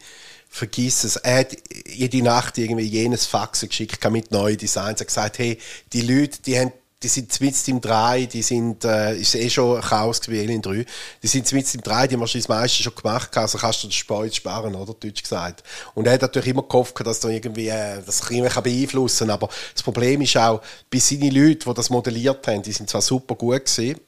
vergiss 0.49 1.03
es. 1.03 1.17
Er 1.17 1.39
hat 1.39 1.55
jede 1.85 2.23
Nacht 2.23 2.57
irgendwie 2.57 2.85
jenes 2.85 3.27
Fax 3.27 3.61
geschickt 3.61 4.03
mit 4.09 4.31
neuen 4.31 4.57
Designs. 4.57 4.99
Er 4.99 5.01
hat 5.01 5.07
gesagt, 5.07 5.39
hey, 5.39 5.59
die 5.93 6.01
Leute, 6.01 6.41
die 6.41 6.57
haben 6.57 6.71
die 7.03 7.07
sind 7.09 7.39
mit 7.41 7.67
im 7.67 7.79
3, 7.79 8.25
die 8.25 8.41
sind, 8.41 8.83
äh, 8.83 9.15
ist 9.15 9.35
eh 9.35 9.49
schon 9.49 9.79
Chaos 9.81 10.19
wie 10.27 10.43
in 10.43 10.61
3. 10.61 10.83
Die 11.21 11.27
sind 11.27 11.51
mit 11.53 11.75
im 11.75 11.81
3, 11.81 12.07
die 12.07 12.15
haben 12.15 12.21
wahrscheinlich 12.21 12.47
das 12.47 12.57
meiste 12.57 12.81
schon 12.81 12.95
gemacht, 12.95 13.37
also 13.37 13.57
kannst 13.59 13.83
du 13.83 13.87
das 13.87 13.95
Sport 13.95 14.33
sparen, 14.33 14.73
oder? 14.73 14.95
Deutsch 14.95 15.21
gesagt. 15.21 15.63
Und 15.93 16.07
er 16.07 16.13
hat 16.13 16.23
natürlich 16.23 16.49
immer 16.49 16.63
gehofft, 16.63 16.99
dass 17.05 17.19
da 17.19 17.29
irgendwie, 17.29 17.67
äh, 17.67 18.01
das 18.03 18.21
irgendwie 18.29 18.49
kann 18.49 18.63
beeinflussen 18.63 19.29
aber 19.29 19.49
das 19.73 19.83
Problem 19.83 20.21
ist 20.21 20.37
auch, 20.37 20.61
bei 20.89 20.97
seine 20.97 21.29
Leute, 21.29 21.69
die 21.69 21.73
das 21.73 21.91
modelliert 21.91 22.47
haben, 22.47 22.63
die 22.63 22.71
sind 22.71 22.89
zwar 22.89 23.01
super 23.01 23.35
gut 23.35 23.65
gewesen, 23.65 23.99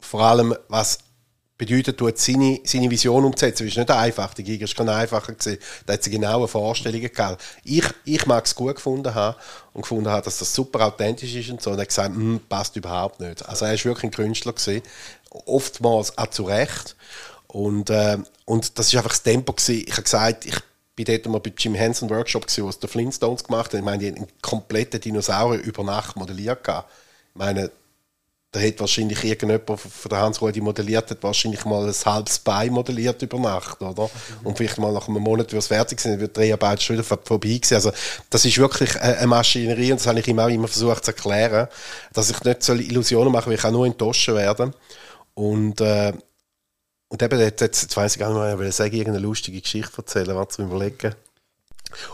vor 0.00 0.22
allem 0.22 0.54
was 0.68 0.98
bedeutet, 1.56 1.98
tut 1.98 2.18
seine, 2.18 2.60
seine 2.64 2.90
Vision 2.90 3.24
umzusetzen. 3.24 3.64
Das 3.64 3.72
ist 3.72 3.78
nicht 3.78 3.90
einfach. 3.90 4.34
Die 4.34 4.42
Giga 4.42 4.64
ist 4.64 4.76
kein 4.76 4.88
einfacher 4.88 5.32
gewesen. 5.32 5.58
Da 5.86 5.92
hat 5.92 6.02
sie 6.02 6.10
genaue 6.10 6.48
Vorstellungen 6.48 7.10
gehabt. 7.12 7.42
Ich, 7.62 7.84
ich 8.04 8.26
mag 8.26 8.44
es 8.44 8.54
gut 8.54 8.76
gefunden 8.76 9.14
haben 9.14 9.36
und 9.72 9.82
gefunden 9.82 10.08
haben, 10.08 10.24
dass 10.24 10.38
das 10.38 10.54
super 10.54 10.86
authentisch 10.86 11.34
ist 11.34 11.50
und 11.50 11.62
so. 11.62 11.70
Und 11.70 11.78
er 11.78 11.82
hat 11.82 11.88
gesagt, 11.88 12.14
hm, 12.14 12.40
passt 12.48 12.76
überhaupt 12.76 13.20
nicht. 13.20 13.46
Also 13.48 13.66
er 13.66 13.74
ist 13.74 13.84
wirklich 13.84 14.04
ein 14.04 14.10
Künstler 14.10 14.52
gewesen. 14.52 14.82
Oftmals 15.46 16.18
auch 16.18 16.28
zu 16.28 16.44
Recht. 16.44 16.96
Und, 17.46 17.88
äh, 17.90 18.18
und 18.46 18.78
das 18.78 18.88
ist 18.88 18.96
einfach 18.96 19.10
das 19.10 19.22
Tempo 19.22 19.52
gewesen. 19.52 19.84
Ich 19.86 19.92
habe 19.92 20.02
gesagt, 20.02 20.46
ich 20.46 20.56
bin 20.96 21.04
dort 21.04 21.26
mal 21.26 21.38
bei 21.38 21.52
Jim 21.56 21.74
Henson 21.74 22.10
Workshop 22.10 22.46
gewesen, 22.46 22.66
was 22.66 22.80
der 22.80 22.88
Flintstones 22.88 23.44
gemacht 23.44 23.72
hat. 23.72 23.78
Ich 23.78 23.84
meine, 23.84 23.98
die 23.98 24.08
haben 24.08 24.16
einen 24.16 24.28
kompletten 24.42 25.00
Dinosaurier 25.00 25.62
über 25.62 25.84
Nacht 25.84 26.16
modelliert 26.16 26.64
gehabt. 26.64 26.90
Ich 27.30 27.38
meine, 27.38 27.70
da 28.54 28.60
hat 28.60 28.78
wahrscheinlich 28.78 29.24
irgendjemand 29.24 29.80
von 29.80 30.08
der 30.08 30.20
Hans-Rudi 30.20 30.60
modelliert, 30.60 31.10
hat 31.10 31.22
wahrscheinlich 31.24 31.64
mal 31.64 31.88
ein 31.88 31.94
halbes 32.04 32.38
Bein 32.38 32.72
modelliert 32.72 33.20
über 33.20 33.36
Nacht, 33.36 33.82
oder? 33.82 34.08
Und 34.44 34.56
vielleicht 34.56 34.78
mal 34.78 34.92
nach 34.92 35.08
einem 35.08 35.22
Monat, 35.22 35.52
wie 35.52 35.56
es 35.56 35.66
fertig 35.66 35.98
sind, 35.98 36.20
wird 36.20 36.36
die 36.36 36.40
Dreharbeit 36.40 36.80
schon 36.80 36.94
wieder 36.94 37.02
vorbei 37.02 37.48
gewesen. 37.48 37.74
Also, 37.74 37.90
das 38.30 38.44
ist 38.44 38.56
wirklich 38.58 39.00
eine 39.00 39.26
Maschinerie 39.26 39.90
und 39.90 39.98
das 39.98 40.06
habe 40.06 40.20
ich 40.20 40.28
ihm 40.28 40.38
auch 40.38 40.46
immer 40.46 40.68
versucht 40.68 41.04
zu 41.04 41.10
erklären, 41.10 41.66
dass 42.12 42.30
ich 42.30 42.44
nicht 42.44 42.62
so 42.62 42.74
Illusionen 42.74 43.32
mache, 43.32 43.46
weil 43.46 43.54
ich 43.54 43.64
auch 43.64 43.72
nur 43.72 43.86
enttäuscht 43.86 44.28
werden. 44.28 44.72
Und, 45.34 45.80
äh, 45.80 46.12
und 47.08 47.22
eben, 47.22 47.40
jetzt, 47.40 47.60
jetzt 47.60 47.96
weiss 47.96 48.14
ich 48.14 48.20
gar 48.20 48.28
nicht 48.28 48.58
mehr, 48.58 48.68
ich 48.68 48.74
sage, 48.76 48.96
irgendeine 48.96 49.26
lustige 49.26 49.60
Geschichte 49.60 49.96
erzählen, 49.96 50.36
was 50.36 50.54
zu 50.54 50.62
überlegen. 50.62 51.12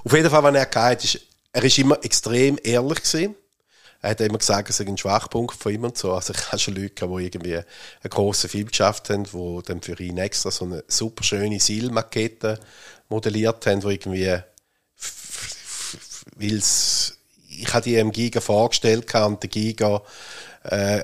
Auf 0.04 0.12
jeden 0.14 0.30
Fall, 0.30 0.42
wenn 0.44 0.54
er 0.54 0.64
gehabt 0.64 1.04
ist, 1.04 1.20
er 1.52 1.64
ist 1.64 1.76
immer 1.76 2.02
extrem 2.02 2.58
ehrlich 2.62 3.02
gewesen 3.02 3.34
er 4.02 4.10
hat 4.10 4.20
immer 4.20 4.38
gesagt, 4.38 4.70
es 4.70 4.78
sei 4.78 4.86
ein 4.86 4.96
Schwachpunkt 4.96 5.54
von 5.54 5.72
ihm 5.72 5.84
und 5.84 5.98
so. 5.98 6.12
Also 6.14 6.32
ich 6.32 6.46
habe 6.48 6.58
schon 6.58 6.74
Leute, 6.74 7.06
die 7.06 7.24
irgendwie 7.24 7.56
einen 7.56 7.64
grossen 8.08 8.48
Film 8.48 8.68
geschafft 8.68 9.10
haben, 9.10 9.24
die 9.24 9.62
dann 9.66 9.82
für 9.82 10.00
ihn 10.00 10.18
extra 10.18 10.50
so 10.50 10.64
eine 10.64 10.84
super 10.88 11.22
schöne 11.22 11.60
Silmakette 11.60 12.58
modelliert 13.08 13.66
haben, 13.66 13.82
wo 13.82 13.90
irgendwie, 13.90 14.38
weil 16.36 16.62
ich 16.62 17.74
habe 17.74 17.82
die 17.84 17.96
im 17.96 18.12
Giga 18.12 18.40
vorgestellt 18.40 19.14
und 19.14 19.42
der 19.42 19.50
Giga 19.50 20.02
äh, 20.62 21.02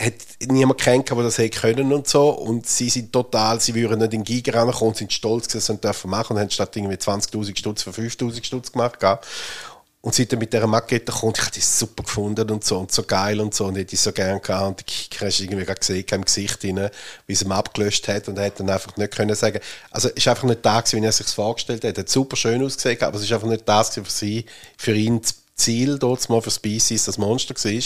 hat 0.00 0.14
niemand 0.48 0.80
kennt, 0.80 1.10
der 1.10 1.16
das 1.16 1.38
hätte 1.38 1.60
können 1.60 1.92
und 1.92 2.08
so. 2.08 2.30
Und 2.30 2.66
sie 2.66 2.88
sind 2.88 3.12
total, 3.12 3.60
sie 3.60 3.74
würden 3.74 3.98
nicht 4.00 4.14
in 4.14 4.24
Giga 4.24 4.60
rankommen, 4.60 4.94
sind 4.94 5.12
stolz, 5.12 5.48
dass 5.48 5.66
sie 5.66 5.76
das 5.76 6.04
machen 6.04 6.36
und 6.36 6.42
haben 6.42 6.50
statt 6.50 6.74
irgendwie 6.76 6.96
20.000 6.96 7.56
Stutz 7.56 7.82
für 7.82 7.90
5.000 7.90 8.44
Stutz 8.44 8.72
gemacht. 8.72 8.98
Und 10.02 10.14
sie 10.14 10.26
dann 10.26 10.38
mit 10.38 10.52
dieser 10.52 10.66
Makete 10.66 11.12
kommt, 11.12 11.36
ich 11.36 11.44
habe 11.44 11.52
die 11.54 11.60
super 11.60 12.02
gefunden 12.04 12.50
und 12.50 12.64
so 12.64 12.78
und 12.78 12.90
so 12.90 13.02
geil 13.02 13.38
und 13.38 13.54
so 13.54 13.66
und 13.66 13.76
hätte 13.76 13.94
ich 13.94 14.00
so 14.00 14.12
gerne 14.12 14.40
gehabt. 14.40 14.66
Und 14.66 14.86
Kicker 14.86 15.26
hast 15.26 15.40
irgendwie 15.40 15.64
gerade 15.64 15.78
gesehen 15.78 16.06
im 16.10 16.24
Gesicht 16.24 16.64
rein, 16.64 16.90
wie 17.26 17.34
sie 17.34 17.44
ihn 17.44 17.52
abgelöscht 17.52 18.08
hat 18.08 18.28
und 18.28 18.38
er 18.38 18.46
hat 18.46 18.58
dann 18.60 18.70
einfach 18.70 18.96
nicht 18.96 19.14
können 19.14 19.34
sagen, 19.34 19.60
also 19.90 20.08
es 20.08 20.14
ist 20.14 20.28
einfach 20.28 20.44
nicht 20.44 20.64
da 20.64 20.80
gewesen, 20.80 21.02
wie 21.02 21.06
er 21.06 21.12
sich 21.12 21.26
vorgestellt 21.26 21.84
hat, 21.84 21.98
er 21.98 22.02
hat 22.02 22.08
super 22.08 22.36
schön 22.36 22.64
ausgesehen, 22.64 23.02
aber 23.02 23.16
es 23.18 23.24
ist 23.24 23.32
einfach 23.32 23.48
nicht 23.48 23.68
das 23.68 24.00
sie, 24.08 24.46
für 24.78 24.94
ihn 24.94 25.22
zu 25.22 25.34
Ziel 25.60 25.98
dort 25.98 26.28
mal 26.28 26.40
für 26.40 26.50
Species 26.50 27.04
das 27.04 27.18
Monster 27.18 27.54
war. 27.54 27.70
Und 27.70 27.82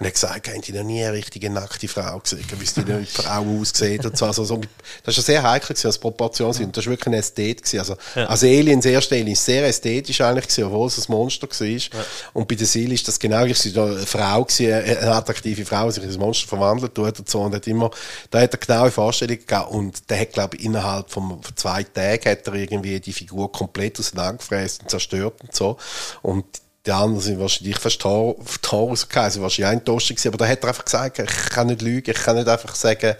er 0.00 0.06
hat 0.06 0.14
gesagt, 0.14 0.48
haben 0.48 0.60
die 0.60 0.72
noch 0.72 0.82
nie 0.82 1.04
eine 1.04 1.12
richtige 1.12 1.50
nackte 1.50 1.88
Frau 1.88 2.18
gesehen, 2.18 2.44
wie 2.58 2.64
es 2.64 2.74
die 2.74 2.82
Frau 3.22 3.60
aussieht 3.60 4.04
und 4.04 4.16
so. 4.16 4.26
Also, 4.26 4.44
so. 4.44 4.60
Das 5.04 5.16
war 5.16 5.24
sehr 5.24 5.42
heikel, 5.42 5.68
gewesen, 5.68 5.86
als 5.86 5.98
Proportion 5.98 6.52
sind. 6.52 6.76
Das 6.76 6.86
war 6.86 6.92
wirklich 6.92 7.06
ein 7.06 7.14
Ästhet. 7.14 7.62
Gewesen. 7.62 7.78
Also, 7.78 7.96
ja. 8.14 8.26
also 8.26 8.46
Aliens, 8.46 8.84
erste 8.84 9.16
Alien, 9.16 9.36
sehr 9.36 9.66
ästhetisch 9.66 10.20
eigentlich 10.20 10.48
gewesen, 10.48 10.64
obwohl 10.64 10.88
es 10.88 10.98
ein 10.98 11.12
Monster 11.12 11.48
war. 11.48 11.66
Ja. 11.66 11.88
Und 12.32 12.48
bei 12.48 12.54
der 12.54 12.66
Seele 12.66 12.94
ist 12.94 13.06
das 13.06 13.18
genau, 13.18 13.44
ich 13.44 13.76
war 13.76 13.86
eine 13.86 14.06
Frau 14.06 14.44
gewesen, 14.44 14.72
eine 14.72 15.14
attraktive 15.14 15.64
Frau, 15.64 15.86
die 15.86 15.92
sich 15.92 16.04
in 16.04 16.10
ein 16.10 16.18
Monster 16.18 16.48
verwandelt 16.48 16.94
tut 16.94 17.18
und 17.18 17.28
so. 17.28 17.40
Und 17.42 17.54
hat 17.54 17.66
immer, 17.66 17.90
da 18.30 18.40
hat 18.40 18.54
er 18.54 18.58
genaue 18.58 18.90
Vorstellungen 18.90 19.46
gehabt. 19.46 19.70
Und 19.70 20.10
der 20.10 20.20
hat, 20.20 20.32
glaube 20.32 20.56
ich, 20.56 20.64
innerhalb 20.64 21.10
von 21.10 21.40
zwei 21.54 21.82
Tagen 21.82 22.30
hat 22.30 22.46
er 22.46 22.54
irgendwie 22.54 23.00
die 23.00 23.12
Figur 23.12 23.50
komplett 23.52 23.98
auseinandergefräst 23.98 24.82
und 24.82 24.90
zerstört 24.90 25.34
und 25.42 25.54
so. 25.54 25.76
Und 26.22 26.44
die 26.86 26.92
anderen 26.92 27.20
sind 27.20 27.38
wahrscheinlich 27.38 27.78
fast 27.78 28.00
Taurus 28.00 29.08
gewesen, 29.08 29.42
wahrscheinlich 29.42 29.80
enttäuscht 29.80 30.08
gewesen, 30.08 30.28
aber 30.28 30.38
da 30.38 30.48
hat 30.48 30.62
er 30.62 30.68
einfach 30.68 30.84
gesagt, 30.84 31.18
ich 31.18 31.50
kann 31.50 31.66
nicht 31.66 31.82
lügen, 31.82 32.10
ich 32.10 32.22
kann 32.22 32.36
nicht 32.36 32.48
einfach 32.48 32.74
sagen, 32.74 33.16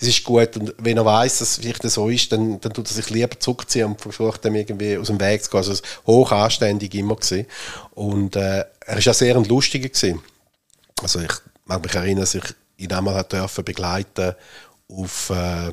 es 0.00 0.08
ist 0.08 0.24
gut 0.24 0.56
und 0.56 0.74
wenn 0.78 0.96
er 0.96 1.04
weiß, 1.04 1.38
dass 1.38 1.50
es 1.50 1.56
vielleicht 1.58 1.82
so 1.82 2.08
ist, 2.08 2.32
dann, 2.32 2.60
dann 2.60 2.72
tut 2.72 2.90
er 2.90 2.94
sich 2.94 3.10
lieber 3.10 3.38
zurückziehen 3.38 3.86
und 3.86 4.00
versucht 4.00 4.44
dann 4.44 4.54
irgendwie 4.54 4.96
aus 4.96 5.08
dem 5.08 5.20
Weg 5.20 5.44
zu 5.44 5.50
gehen. 5.50 5.58
Also 5.58 5.74
hoch 6.06 6.32
anständig 6.32 6.94
immer 6.94 7.14
gewesen. 7.14 7.46
Und 7.92 8.34
äh, 8.34 8.64
er 8.80 8.98
ist 8.98 9.08
auch 9.08 9.14
sehr 9.14 9.36
ein 9.36 9.44
Lustiger 9.44 9.88
gewesen. 9.88 10.22
Also 11.00 11.20
ich 11.20 11.32
mag 11.66 11.82
mich 11.82 11.94
erinnern, 11.94 12.22
dass 12.22 12.34
ich 12.34 12.44
ihn 12.78 12.92
einmal 12.92 13.22
dürfen 13.24 13.64
begleiten 13.64 14.34
auf 14.88 15.30
äh, 15.30 15.72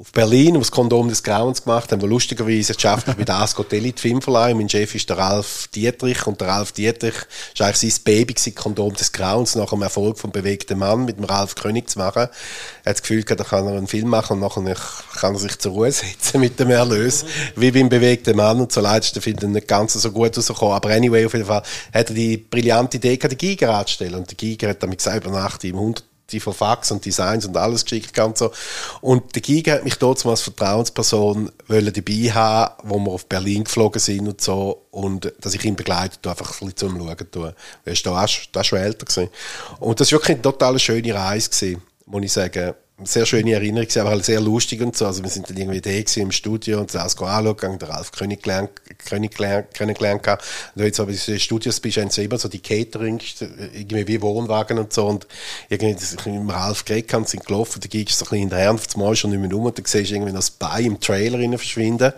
auf 0.00 0.12
Berlin, 0.12 0.54
wo 0.54 0.60
das 0.60 0.70
Kondom 0.70 1.08
des 1.08 1.24
Grauens 1.24 1.64
gemacht 1.64 1.90
haben, 1.90 2.00
wo 2.00 2.06
lustigerweise 2.06 2.72
es 2.72 2.80
schafft, 2.80 3.06
bei 3.06 3.24
der 3.24 3.34
Ascot 3.40 3.72
Elite 3.72 4.00
Filmverleih. 4.00 4.54
Mein 4.54 4.68
Chef 4.68 4.94
ist 4.94 5.10
der 5.10 5.18
Ralf 5.18 5.66
Dietrich 5.74 6.24
und 6.24 6.40
der 6.40 6.46
Ralf 6.46 6.70
Dietrich 6.70 7.16
ist 7.52 7.60
eigentlich 7.60 7.94
sein 7.94 8.04
Baby 8.04 8.34
gewesen, 8.34 8.54
Kondom 8.54 8.94
des 8.94 9.10
Grauens, 9.10 9.56
nach 9.56 9.70
dem 9.70 9.82
Erfolg 9.82 10.16
vom 10.16 10.30
bewegten 10.30 10.78
Mann 10.78 11.04
mit 11.04 11.16
dem 11.16 11.24
Ralf 11.24 11.56
König 11.56 11.90
zu 11.90 11.98
machen. 11.98 12.28
Er 12.84 12.90
hat 12.90 12.96
das 12.96 13.02
Gefühl 13.02 13.24
gehabt, 13.24 13.40
da 13.40 13.44
kann 13.44 13.66
er 13.66 13.76
einen 13.76 13.88
Film 13.88 14.06
machen 14.06 14.40
und 14.40 14.64
nachher 14.64 14.76
kann 15.18 15.34
er 15.34 15.40
sich 15.40 15.58
zur 15.58 15.72
Ruhe 15.72 15.90
setzen 15.92 16.40
mit 16.40 16.60
dem 16.60 16.70
Erlös, 16.70 17.24
wie 17.56 17.72
beim 17.72 17.88
bewegten 17.88 18.36
Mann 18.36 18.60
und 18.60 18.70
so 18.70 18.80
leider 18.80 19.04
ist 19.04 19.16
der 19.16 19.22
Film 19.22 19.38
dann 19.38 19.50
nicht 19.50 19.66
ganz 19.66 19.94
so 19.94 20.12
gut 20.12 20.36
rausgekommen. 20.38 20.76
Aber 20.76 20.90
anyway, 20.90 21.26
auf 21.26 21.32
jeden 21.32 21.46
Fall 21.46 21.64
hat 21.92 22.10
er 22.10 22.14
die 22.14 22.36
brillante 22.36 22.98
Idee 22.98 23.16
gehabt, 23.16 23.32
den 23.32 23.38
Giger 23.38 23.74
anzustellen. 23.74 24.14
Und 24.14 24.30
der 24.30 24.36
Giger 24.36 24.68
hat 24.68 24.80
damit 24.80 24.98
gesagt, 24.98 25.26
über 25.26 25.34
Nacht 25.34 25.64
im 25.64 25.74
100 25.74 26.04
die 26.30 26.40
von 26.40 26.52
Fax 26.52 26.90
und 26.90 27.04
Designs 27.04 27.46
und 27.46 27.56
alles 27.56 27.84
geschickt 27.84 28.18
und 28.18 28.36
so. 28.36 28.52
Und 29.00 29.34
der 29.34 29.42
Giga 29.42 29.74
hat 29.74 29.84
mich 29.84 29.96
dort 29.96 30.24
als 30.26 30.42
Vertrauensperson 30.42 31.50
dabei 31.68 32.32
haben, 32.32 32.74
wo 32.82 32.98
wir 32.98 33.12
auf 33.12 33.26
Berlin 33.26 33.64
geflogen 33.64 34.00
sind 34.00 34.28
und 34.28 34.40
so. 34.40 34.86
Und 34.90 35.32
dass 35.40 35.54
ich 35.54 35.64
ihn 35.64 35.76
begleitet 35.76 36.26
einfach 36.26 36.46
ein 36.60 36.68
bisschen 36.68 36.76
zum 36.76 36.98
Schauen 36.98 37.30
tue. 37.30 37.54
Er 37.84 37.92
ist 37.92 38.04
da, 38.04 38.26
da 38.52 38.64
schon 38.64 38.78
älter 38.78 39.06
gewesen. 39.06 39.30
Und 39.80 40.00
das 40.00 40.12
war 40.12 40.18
wirklich 40.18 40.36
eine 40.36 40.42
total 40.42 40.78
schöne 40.78 41.14
Reise 41.14 41.50
gewesen, 41.50 41.82
muss 42.06 42.24
ich 42.24 42.32
sagen 42.32 42.74
sehr 43.04 43.26
schöne 43.26 43.52
Erinnerung, 43.52 43.88
aber 43.96 44.10
halt 44.10 44.24
sehr 44.24 44.40
lustig 44.40 44.80
und 44.80 44.96
so. 44.96 45.06
Also 45.06 45.22
wir 45.22 45.30
sind 45.30 45.48
dann 45.48 45.56
irgendwie 45.56 45.80
da 45.80 45.90
im 46.20 46.32
Studio 46.32 46.80
und 46.80 46.92
das 46.92 47.16
anschauen, 47.16 47.78
der 47.78 47.88
Ralf 47.88 48.10
König, 48.10 48.42
gelernt, 48.42 48.70
König 49.06 49.32
kennengelernt 49.72 50.26
Und 50.26 50.38
wenn 50.74 50.82
du 50.82 50.86
jetzt 50.86 51.00
aber 51.00 51.12
in 51.12 51.18
den 51.26 51.38
Studios 51.38 51.78
bist, 51.78 51.96
haben 51.98 52.10
sie 52.10 52.24
immer 52.24 52.38
so 52.38 52.48
die 52.48 52.58
Catering, 52.58 53.20
irgendwie 53.72 54.08
wie 54.08 54.20
Wohnwagen 54.20 54.78
und 54.78 54.92
so 54.92 55.06
und 55.06 55.26
irgendwie, 55.68 55.94
ich 55.94 56.26
mit 56.26 56.54
Ralf 56.54 56.84
geredet 56.84 57.12
habe, 57.12 57.28
sind 57.28 57.46
gelaufen, 57.46 57.80
da 57.80 57.88
ging 57.88 58.06
es 58.06 58.18
so 58.18 58.24
ein 58.24 58.28
bisschen 58.30 58.38
hinterher 58.40 58.70
und 58.70 58.80
auf 58.80 58.86
Mal 58.96 59.14
schon 59.14 59.30
nicht 59.30 59.40
mehr 59.40 59.56
um 59.56 59.66
und 59.66 59.78
dann 59.78 59.84
siehst 59.84 60.10
du 60.10 60.14
irgendwie 60.14 60.32
das 60.32 60.50
Bein 60.50 60.84
im 60.84 61.00
Trailer 61.00 61.58
verschwinden. 61.58 62.12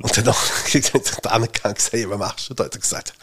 Und 0.00 0.14
dann 0.16 0.26
hat 0.34 1.54
dann 1.62 1.74
gesehen, 1.74 2.10
was 2.10 2.18
machst 2.18 2.50
du 2.50 2.54
da? 2.54 2.64
Hat 2.64 2.74
er 2.74 2.80
gesagt, 2.80 3.14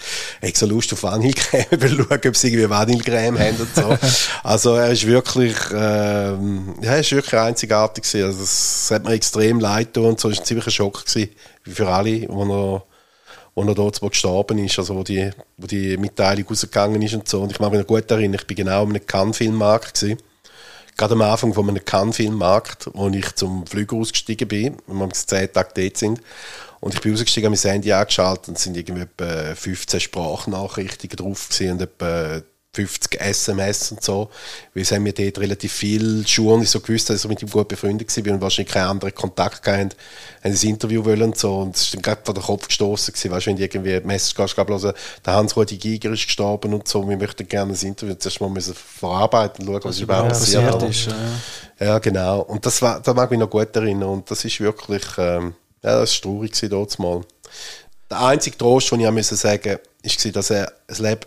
ich 0.41 0.49
habe 0.49 0.57
so 0.57 0.65
Lust 0.65 0.91
auf 0.93 1.03
Vanillecreme, 1.03 1.65
ich 1.71 1.81
will 1.81 1.97
schauen, 1.97 2.19
ob 2.27 2.35
sie 2.35 2.47
irgendwie 2.47 2.69
Vanillecreme 2.69 3.39
haben 3.39 3.57
und 3.57 3.75
so. 3.75 3.97
Also 4.43 4.75
er 4.75 4.91
ist 4.91 5.05
wirklich, 5.05 5.55
ähm, 5.71 6.75
ja, 6.81 6.93
er 6.93 6.99
ist 6.99 7.11
wirklich 7.11 7.39
einzigartig 7.39 8.03
gewesen. 8.03 8.25
Also 8.25 8.43
es 8.43 8.89
hat 8.91 9.03
mir 9.03 9.13
extrem 9.13 9.59
leid 9.59 9.93
getan 9.93 10.09
und 10.09 10.19
so. 10.19 10.29
Es 10.29 10.37
war 10.37 10.43
ein 10.43 10.45
ziemlicher 10.47 10.71
Schock 10.71 11.05
gewesen, 11.05 11.29
wie 11.63 11.71
für 11.71 11.87
alle, 11.87 12.27
wo 12.27 12.43
er, 12.43 12.83
wo 13.53 13.63
er 13.63 13.75
dort 13.75 14.01
gestorben 14.01 14.57
ist, 14.57 14.79
also 14.79 14.95
wo 14.95 15.03
die, 15.03 15.29
wo 15.57 15.67
die 15.67 15.95
Mitteilung 15.97 16.47
rausgegangen 16.47 17.01
ist 17.03 17.13
und 17.13 17.27
so. 17.27 17.41
Und 17.41 17.51
ich 17.51 17.59
mag 17.59 17.71
mich 17.71 17.81
noch 17.81 17.87
gut 17.87 18.09
erinnern, 18.09 18.39
ich 18.41 18.47
bin 18.47 18.57
genau 18.57 18.81
am 18.81 18.93
Cannes-Filmmarkt 19.05 19.93
gewesen 19.93 20.17
gerade 20.97 21.13
am 21.13 21.21
Anfang 21.21 21.53
von 21.53 21.69
einem 21.69 21.83
Cannes-Filmmarkt, 21.83 22.89
wo 22.93 23.09
ich 23.09 23.35
zum 23.35 23.65
Flüger 23.65 23.97
ausgestiegen 23.97 24.47
bin, 24.47 24.77
wenn 24.87 24.97
wir 24.97 25.09
zehn 25.11 25.51
Tage 25.51 25.69
dort 25.75 25.97
sind. 25.97 26.21
Und 26.79 26.93
ich 26.93 27.01
bin 27.01 27.13
ausgestiegen, 27.13 27.47
habe 27.49 27.59
mein 27.61 27.71
Handy 27.71 27.93
angeschaltet 27.93 28.49
und 28.49 28.57
es 28.57 28.63
sind 28.63 28.75
irgendwie 28.75 29.03
etwa 29.03 29.55
15 29.55 29.99
Sprachnachrichten 30.01 31.09
drauf 31.09 31.47
gewesen 31.49 31.71
und 31.71 31.81
etwa 31.81 32.41
50 32.73 33.21
SMS 33.21 33.91
und 33.91 34.03
so. 34.03 34.29
Weil 34.73 34.83
es 34.83 34.91
haben 34.91 35.05
wir 35.05 35.13
dort 35.13 35.37
relativ 35.39 35.71
viel 35.71 36.25
Schuhe 36.25 36.55
und 36.55 36.63
ich 36.63 36.69
so 36.71 36.79
gewusst, 36.79 37.09
dass 37.09 37.23
ich 37.23 37.29
mit 37.29 37.41
ihm 37.41 37.49
gut 37.49 37.67
befreundet 37.67 38.25
war 38.25 38.33
und 38.33 38.41
wahrscheinlich 38.41 38.73
keinen 38.73 38.87
anderen 38.87 39.13
Kontakt 39.13 39.61
gehabt 39.61 39.79
haben, 39.79 39.89
ein 40.41 40.53
Interview 40.53 41.05
wollen 41.05 41.21
und 41.21 41.37
so. 41.37 41.59
Und 41.59 41.75
es 41.75 41.83
ist 41.83 41.93
dann 41.93 42.01
gerade 42.01 42.21
vor 42.23 42.33
den 42.33 42.43
Kopf 42.43 42.67
gestoßen 42.67 43.13
gewesen, 43.13 43.31
weißt 43.31 43.45
du, 43.45 43.49
wenn 43.51 43.57
die 43.57 43.63
irgendwie 43.63 43.99
Message 44.01 44.35
gehst, 44.35 44.57
hören, 44.57 44.93
der 45.25 45.33
Hans-Rudi 45.33 45.77
Giger 45.77 46.11
ist 46.11 46.25
gestorben 46.25 46.73
und 46.73 46.87
so, 46.87 47.07
wir 47.07 47.17
möchten 47.17 47.47
gerne 47.47 47.73
ein 47.73 47.79
Interview 47.79 48.15
zuerst 48.15 48.41
mal 48.41 48.49
müssen 48.49 48.73
verarbeiten, 48.73 49.65
schauen, 49.65 49.81
was 49.83 49.99
überhaupt 49.99 50.29
passiert 50.29 50.83
ist. 50.83 51.07
Ja. 51.79 51.85
ja. 51.85 51.99
genau. 51.99 52.41
Und 52.41 52.65
das 52.65 52.81
war, 52.81 52.99
da 52.99 53.13
mag 53.13 53.25
ich 53.25 53.31
mich 53.31 53.39
noch 53.39 53.49
gut 53.49 53.75
erinnern 53.75 54.09
und 54.09 54.31
das 54.31 54.43
ist 54.43 54.59
wirklich, 54.59 55.03
ähm, 55.19 55.53
ja, 55.83 55.99
das 55.99 56.15
war 56.15 56.31
traurig 56.31 56.53
dort 56.69 56.97
mal. 56.97 57.21
Der 58.09 58.21
einzige 58.21 58.57
Trost, 58.57 58.91
den 58.91 58.99
ich 58.99 59.27
sagen 59.27 59.77
musste, 60.03 60.25
war, 60.25 60.31
dass 60.33 60.49
er 60.49 60.73
ein 60.87 61.03
Leben 61.03 61.21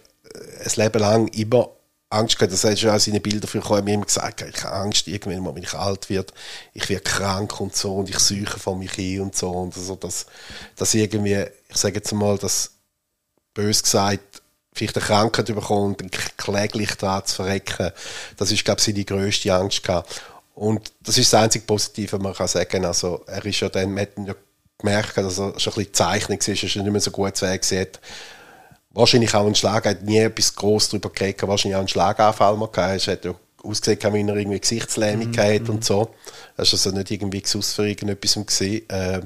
ein 0.64 0.72
Leben 0.76 0.98
lang 0.98 1.28
immer 1.28 1.70
Angst 2.08 2.38
gehabt. 2.38 2.52
Das 2.52 2.64
hat 2.64 2.78
schon 2.78 2.90
auch 2.90 3.00
seine 3.00 3.20
Bilder 3.20 3.48
für 3.48 3.60
mir 3.82 3.94
immer 3.94 4.06
gesagt, 4.06 4.42
ich 4.42 4.64
habe 4.64 4.74
Angst 4.74 5.08
irgendwann 5.08 5.42
mal, 5.42 5.54
wenn 5.54 5.62
ich 5.62 5.74
alt 5.74 6.08
werde, 6.08 6.32
ich 6.72 6.88
werde 6.88 7.02
krank 7.02 7.60
und 7.60 7.74
so 7.74 7.96
und 7.96 8.08
ich 8.08 8.18
suche 8.18 8.58
von 8.58 8.78
mich 8.78 8.92
hin 8.92 9.22
und 9.22 9.36
so 9.36 9.50
und 9.50 9.74
so, 9.74 9.96
dass, 9.96 10.26
dass 10.76 10.94
irgendwie, 10.94 11.46
ich 11.68 11.76
sage 11.76 11.96
jetzt 11.96 12.12
mal, 12.12 12.38
dass 12.38 12.72
bös 13.54 13.82
gesagt, 13.82 14.42
vielleicht 14.72 14.96
eine 14.96 15.06
Krankheit 15.06 15.46
bekommt 15.46 16.02
und 16.02 16.12
kläglich 16.36 16.94
daran 16.96 17.24
zu 17.24 17.36
verrecken, 17.36 17.90
das 18.36 18.52
ist, 18.52 18.64
glaube 18.64 18.78
ich, 18.78 18.84
seine 18.84 19.04
grösste 19.04 19.54
Angst 19.54 19.82
gehabt. 19.82 20.22
Und 20.54 20.92
das 21.00 21.18
ist 21.18 21.32
das 21.32 21.42
einzige 21.42 21.64
Positive, 21.64 22.18
man 22.18 22.34
kann 22.34 22.48
sagen. 22.48 22.84
Also, 22.84 23.22
er 23.26 23.44
ist 23.44 23.60
ja 23.60 23.68
dann, 23.68 23.92
man 23.92 24.02
hat 24.02 24.10
ja 24.16 24.34
gemerkt, 24.78 25.16
dass 25.16 25.38
er 25.38 25.58
schon 25.58 25.72
ein 25.72 25.76
bisschen 25.76 25.94
Zeichnung 25.94 26.38
ist, 26.38 26.62
dass 26.62 26.76
er 26.76 26.82
nicht 26.82 26.92
mehr 26.92 27.00
so 27.00 27.10
gut 27.10 27.36
zu 27.36 27.46
sehen 27.60 27.88
wahrscheinlich 28.96 29.34
auch 29.34 29.44
einen 29.44 29.54
Schlag, 29.54 29.84
er 29.84 29.92
hat 29.92 30.02
nie 30.02 30.18
etwas 30.18 30.54
groß 30.56 30.88
darüber 30.88 31.10
geredet, 31.10 31.46
wahrscheinlich 31.46 31.76
auch 31.76 31.80
einen 31.80 31.88
Schlaganfall 31.88 32.56
mal 32.56 32.68
gehabt. 32.68 33.06
Er 33.06 33.12
hat 33.12 33.24
ja 33.24 33.34
ausgesehen, 33.62 34.14
wie 34.14 34.20
er 34.22 34.36
irgendwie 34.36 34.60
Gesichtslähmung 34.60 35.30
mhm. 35.30 35.36
hat 35.36 35.68
und 35.68 35.84
so. 35.84 36.14
Das 36.56 36.72
war 36.72 36.78
also 36.78 36.90
nicht 36.90 37.10
irgendwie 37.10 37.42
aus 37.54 37.74
für 37.74 37.88
irgendetwas 37.88 38.38
gesehen, 38.46 38.88
äh, 38.88 39.20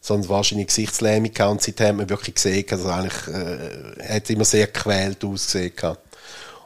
sondern 0.00 0.28
wahrscheinlich 0.28 0.66
Gesichtslähmung 0.66 1.32
gehabt 1.32 1.52
und 1.52 1.62
seitdem 1.62 1.88
hat 1.88 1.96
man 1.96 2.10
wirklich 2.10 2.34
gesehen, 2.34 2.66
also 2.70 2.88
eigentlich, 2.88 3.28
äh, 3.28 3.98
er 3.98 4.16
hat 4.16 4.30
immer 4.30 4.44
sehr 4.44 4.66
gequält 4.66 5.24
ausgesehen 5.24 5.74
gehabt. 5.74 6.00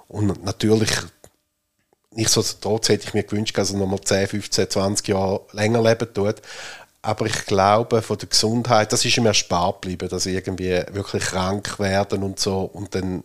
Und 0.09 0.45
natürlich, 0.45 0.91
nichtsdestotrotz 2.13 2.89
hätte 2.89 3.07
ich 3.07 3.15
mir 3.15 3.23
gewünscht, 3.23 3.57
dass 3.57 3.71
er 3.71 3.79
noch 3.79 3.87
mal 3.87 4.01
10, 4.01 4.27
15, 4.27 4.71
20 4.71 5.09
Jahre 5.09 5.43
länger 5.53 5.83
leben 5.83 6.13
tut. 6.13 6.37
Aber 7.03 7.27
ich 7.27 7.47
glaube, 7.47 8.03
von 8.03 8.19
der 8.19 8.29
Gesundheit, 8.29 8.93
das 8.93 9.05
ist 9.05 9.17
ihm 9.17 9.27
erspart 9.27 9.83
geblieben, 9.83 10.09
dass 10.09 10.27
irgendwie 10.27 10.83
wirklich 10.93 11.23
krank 11.23 11.79
werden 11.79 12.23
und 12.23 12.41
so 12.41 12.63
und 12.63 12.95
dann 12.95 13.23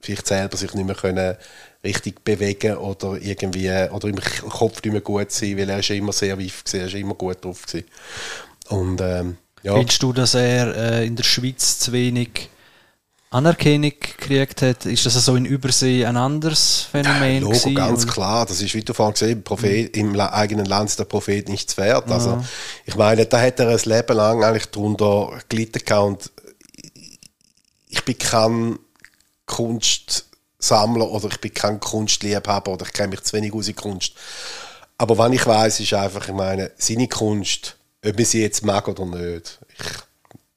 vielleicht 0.00 0.26
selber 0.26 0.56
sich 0.56 0.72
nicht 0.74 0.86
mehr 0.86 0.94
können 0.94 1.36
richtig 1.84 2.24
bewegen 2.24 2.76
oder 2.76 3.18
irgendwie 3.20 3.70
oder 3.90 4.08
im 4.08 4.20
Kopf 4.20 4.82
nicht 4.82 4.92
mehr 4.92 5.00
gut 5.00 5.30
sein, 5.30 5.56
weil 5.58 5.68
er 5.68 5.80
ist 5.80 5.90
immer 5.90 6.12
sehr 6.12 6.38
weif 6.38 6.64
gewesen, 6.64 6.80
er 6.80 6.86
ist 6.86 6.94
immer 6.94 7.14
gut 7.14 7.44
drauf. 7.44 7.64
Und 8.68 9.00
ähm, 9.00 9.36
ja. 9.62 9.74
Findest 9.74 10.02
du, 10.02 10.12
dass 10.12 10.34
er 10.34 10.74
äh, 10.74 11.06
in 11.06 11.16
der 11.16 11.24
Schweiz 11.24 11.78
zu 11.78 11.92
wenig 11.92 12.48
Anerkennung 13.32 13.92
gekriegt 14.00 14.60
hat, 14.60 14.86
ist 14.86 15.06
das 15.06 15.14
so 15.24 15.36
in 15.36 15.44
Übersee 15.44 16.04
ein 16.04 16.16
anderes 16.16 16.88
Phänomen? 16.90 17.34
Ja, 17.34 17.48
Logo, 17.48 17.74
ganz 17.74 18.02
oder? 18.02 18.12
klar. 18.12 18.46
Das 18.46 18.60
ist, 18.60 18.74
wie 18.74 18.82
du 18.82 18.92
vorhin 18.92 19.12
gesehen 19.12 19.44
Prophet, 19.44 19.94
mhm. 19.94 20.14
im 20.14 20.20
eigenen 20.20 20.66
Land 20.66 20.90
ist 20.90 20.98
der 20.98 21.04
Prophet 21.04 21.48
nichts 21.48 21.76
wert. 21.76 22.08
Ja. 22.08 22.14
Also, 22.16 22.44
ich 22.86 22.96
meine, 22.96 23.26
da 23.26 23.40
hat 23.40 23.60
er 23.60 23.68
ein 23.68 23.78
Leben 23.84 24.16
lang 24.16 24.42
eigentlich 24.42 24.66
drunter 24.66 25.38
gelitten 25.48 25.92
und 25.98 26.30
ich 27.88 28.04
bin 28.04 28.18
kein 28.18 28.78
Kunstsammler 29.46 31.08
oder 31.08 31.28
ich 31.28 31.40
bin 31.40 31.54
kein 31.54 31.78
Kunstliebhaber 31.78 32.72
oder 32.72 32.86
ich 32.86 32.92
kenne 32.92 33.08
mich 33.10 33.22
zu 33.22 33.36
wenig 33.36 33.54
aus 33.54 33.68
in 33.68 33.76
Kunst. 33.76 34.14
Aber 34.98 35.16
was 35.16 35.32
ich 35.32 35.46
weiß, 35.46 35.78
ist 35.78 35.94
einfach, 35.94 36.28
ich 36.28 36.34
meine, 36.34 36.72
seine 36.76 37.06
Kunst, 37.06 37.76
ob 38.04 38.16
man 38.16 38.24
sie 38.24 38.42
jetzt 38.42 38.64
mag 38.64 38.88
oder 38.88 39.06
nicht, 39.06 39.60
ich 39.78 40.09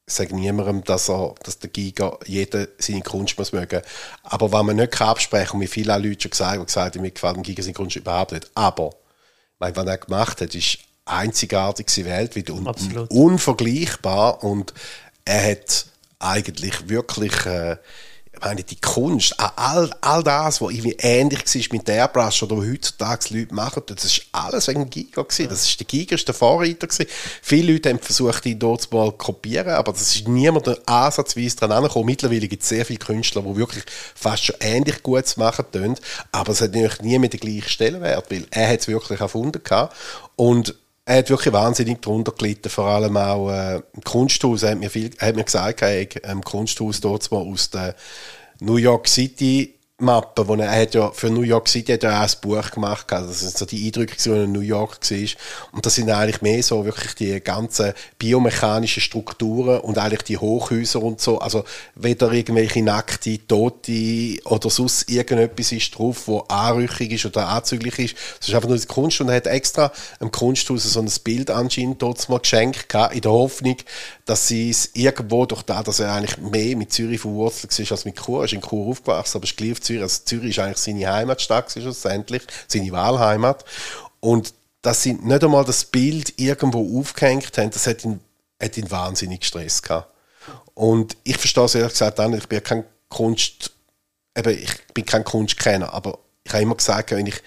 sage 0.06 0.36
niemandem, 0.36 0.84
dass, 0.84 1.10
er, 1.10 1.34
dass 1.44 1.60
der 1.60 1.70
Giga 1.70 2.18
jeder 2.26 2.68
seine 2.78 3.02
Kunst 3.02 3.38
muss 3.38 3.54
mögen. 3.54 3.82
Aber 4.24 4.52
was 4.52 4.64
man 4.64 4.76
nicht 4.76 4.92
kann 4.92 5.10
absprechen, 5.10 5.56
und 5.56 5.62
wie 5.62 5.68
viele 5.68 5.98
Leute 5.98 6.22
schon 6.22 6.32
gesagt 6.32 6.58
haben, 6.58 6.66
gesagt, 6.66 6.96
mir 6.96 7.12
gefällt 7.12 7.36
dem 7.38 7.44
Giga 7.44 7.64
seine 7.64 7.74
Kunst 7.74 7.96
überhaupt 7.96 8.34
nicht. 8.34 8.52
Aber, 8.56 8.92
weil, 9.60 9.76
was 9.76 9.88
er 9.88 9.98
gemacht 9.98 10.42
hat, 10.42 10.54
ist 10.56 10.80
einzigartig 11.06 11.88
weltweit 12.06 12.50
und 12.50 12.68
Absolut. 12.68 13.12
unvergleichbar 13.12 14.44
und 14.44 14.74
er 15.26 15.52
hat 15.52 15.86
eigentlich 16.20 16.90
wirklich 16.90 17.46
äh, 17.46 17.78
meine, 18.44 18.64
die 18.64 18.80
Kunst, 18.80 19.36
all, 19.38 19.90
all 20.02 20.24
das, 20.24 20.62
was 20.62 20.72
irgendwie 20.72 20.96
ähnlich 21.00 21.40
war 21.40 21.78
mit 21.78 21.88
der 21.88 21.96
Airbrush 21.96 22.44
oder 22.44 22.58
was 22.58 22.66
heutzutage 22.66 23.38
Leute 23.38 23.54
machen, 23.54 23.84
das 23.86 24.06
ist 24.06 24.26
alles 24.32 24.68
wegen 24.68 24.90
Giga 24.90 25.22
gewesen. 25.22 25.50
Das 25.50 25.68
ist 25.68 25.80
der 25.80 25.88
Giga, 25.88 26.16
ist 26.16 26.28
der 26.28 26.36
Vorreiter 26.36 26.88
gewesen. 26.88 27.06
Viele 27.42 27.74
Leute 27.74 27.90
haben 27.90 28.00
versucht, 28.00 28.46
ihn 28.46 28.60
dort 28.60 28.92
mal 28.92 29.12
zu 29.12 29.18
kopieren, 29.18 29.74
aber 29.74 29.92
das 29.92 30.16
ist 30.16 30.28
niemand 30.28 30.88
ansatzweise 30.88 31.58
dran 31.58 31.72
angekommen. 31.72 32.06
Mittlerweile 32.06 32.48
gibt 32.48 32.64
es 32.64 32.70
sehr 32.70 32.86
viele 32.86 33.00
Künstler, 33.00 33.42
die 33.42 33.56
wirklich 33.56 33.84
fast 34.16 34.46
schon 34.46 34.56
ähnlich 34.60 35.04
gut 35.04 35.38
machen 35.38 35.66
tun, 35.72 35.96
aber 36.32 36.52
es 36.52 36.62
hat 36.62 36.72
natürlich 36.72 37.02
nie 37.02 37.20
mit 37.20 37.34
der 37.34 37.40
gleichen 37.40 37.70
Stellenwert, 37.70 38.30
weil 38.30 38.46
er 38.52 38.70
hat 38.70 38.80
es 38.82 38.88
wirklich 38.88 39.20
erfunden 39.20 39.64
gehabt. 39.64 39.96
Und 40.36 40.76
er 41.06 41.18
hat 41.18 41.30
wirklich 41.30 41.54
wahnsinnig 41.54 42.02
darunter 42.02 42.32
gelitten, 42.32 42.70
vor 42.70 42.86
allem 42.86 43.18
auch 43.18 43.52
äh, 43.52 43.82
im 43.94 44.04
Kunsthaus. 44.04 44.64
Er 44.64 44.72
hat 44.72 44.80
mir, 44.80 44.90
viel, 44.90 45.12
er 45.18 45.30
hat 45.30 45.36
mir 45.36 45.44
gesagt, 45.44 45.82
hat 45.82 46.16
im 46.16 46.44
Kunsthaus 46.44 47.02
dort 47.02 47.30
mal 47.32 47.40
aus 47.40 47.70
der 47.70 47.96
New 48.60 48.78
York 48.78 49.08
City 49.08 49.76
Mappe, 50.04 50.48
wo 50.48 50.56
er, 50.56 50.66
er 50.66 50.82
hat 50.82 50.94
ja 50.94 51.12
für 51.12 51.30
New 51.30 51.42
York 51.42 51.68
City 51.68 51.94
hat 51.94 52.04
er 52.04 52.20
auch 52.20 52.24
ein 52.24 52.42
Buch 52.42 52.72
gemacht, 52.72 53.12
also 53.12 53.28
das 53.28 53.40
sind 53.40 53.58
so 53.58 53.66
die 53.66 53.86
Eindrücke, 53.88 54.16
die 54.24 54.30
in 54.30 54.52
New 54.52 54.60
York 54.60 55.00
war. 55.02 55.30
Und 55.72 55.86
das 55.86 55.96
sind 55.96 56.10
eigentlich 56.10 56.42
mehr 56.42 56.62
so 56.62 56.86
wirklich 56.86 57.16
die 57.16 57.40
ganzen 57.42 57.94
biomechanischen 58.20 59.02
Strukturen 59.02 59.80
und 59.82 59.98
eigentlich 59.98 60.24
die 60.24 60.38
Hochhäuser 60.38 61.02
und 61.02 61.22
so. 61.22 61.40
Also 61.40 61.64
weder 61.96 62.32
irgendwelche 62.32 62.84
nackte, 62.84 63.40
tote 63.48 64.40
oder 64.46 64.70
sonst 64.70 65.10
irgendetwas 65.10 65.72
ist 65.72 65.98
drauf, 65.98 66.28
wo 66.28 66.40
anrüchig 66.48 67.14
ist 67.14 67.26
oder 67.26 67.48
anzüglich 67.48 68.00
ist. 68.00 68.16
Das 68.40 68.50
ist 68.50 68.56
einfach 68.56 68.70
nur 68.70 68.78
die 68.78 68.86
Kunst 68.86 69.22
und 69.22 69.30
er 69.30 69.36
hat 69.36 69.48
extra 69.48 69.92
im 70.20 70.32
Kunsthaus 70.32 70.84
so 70.84 71.00
ein 71.00 71.12
Bild 71.24 71.50
anscheinend 71.50 72.02
dort 72.02 72.28
mal 72.30 72.40
geschenkt 72.40 72.90
gehabt, 72.90 73.16
in 73.16 73.22
der 73.22 73.32
Hoffnung, 73.32 73.78
dass 74.26 74.48
sie 74.48 74.70
es 74.70 74.90
irgendwo 74.94 75.46
durch 75.46 75.64
das, 75.64 75.84
dass 75.84 76.00
er 76.00 76.14
eigentlich 76.14 76.38
mehr 76.38 76.76
mit 76.76 76.92
Zürich 76.94 77.22
verwurzelt 77.22 77.78
war 77.78 77.92
als 77.92 78.06
mit 78.06 78.20
Chur. 78.20 78.42
Er 78.42 78.46
ist 78.46 78.54
in 78.54 78.62
Chur 78.62 78.88
aufgewachsen, 78.88 79.38
aber 79.38 79.46
ist 79.46 79.58
gleich 79.58 79.82
Zürich. 79.82 79.93
Also 80.02 80.24
Zürich 80.26 80.52
ist 80.52 80.60
eigentlich 80.60 80.78
seine 80.78 81.12
Heimatstadt 81.12 81.72
schlussendlich, 81.72 82.44
seine 82.68 82.92
Wahlheimat. 82.92 83.64
Und 84.20 84.54
dass 84.82 85.02
sie 85.02 85.14
nicht 85.14 85.44
einmal 85.44 85.66
das 85.66 85.86
Bild 85.86 86.34
irgendwo 86.38 87.00
aufgehängt 87.00 87.58
haben, 87.58 87.72
das 87.72 87.88
hat 87.88 88.04
ihn, 88.04 88.20
hat 88.62 88.78
ihn 88.78 88.92
wahnsinnig 88.92 89.46
Stress 89.46 89.82
gehabt. 89.82 90.10
Und 90.74 91.16
ich 91.24 91.38
verstehe 91.38 91.66
es 91.66 91.76
ehrlich 91.76 91.94
gesagt 91.94 92.20
auch 92.20 92.28
nicht. 92.28 92.44
Ich 92.44 92.50
bin 92.50 92.64
kein 92.64 92.84
Kunst, 93.10 93.72
eben, 94.38 94.58
ich 94.58 94.88
bin 94.94 95.06
kein 95.06 95.24
Kunstkenner, 95.24 95.94
aber 95.94 96.20
ich 96.44 96.52
habe 96.52 96.64
immer 96.64 96.76
gesagt, 96.76 97.12
wenn 97.12 97.28
ich 97.28 97.42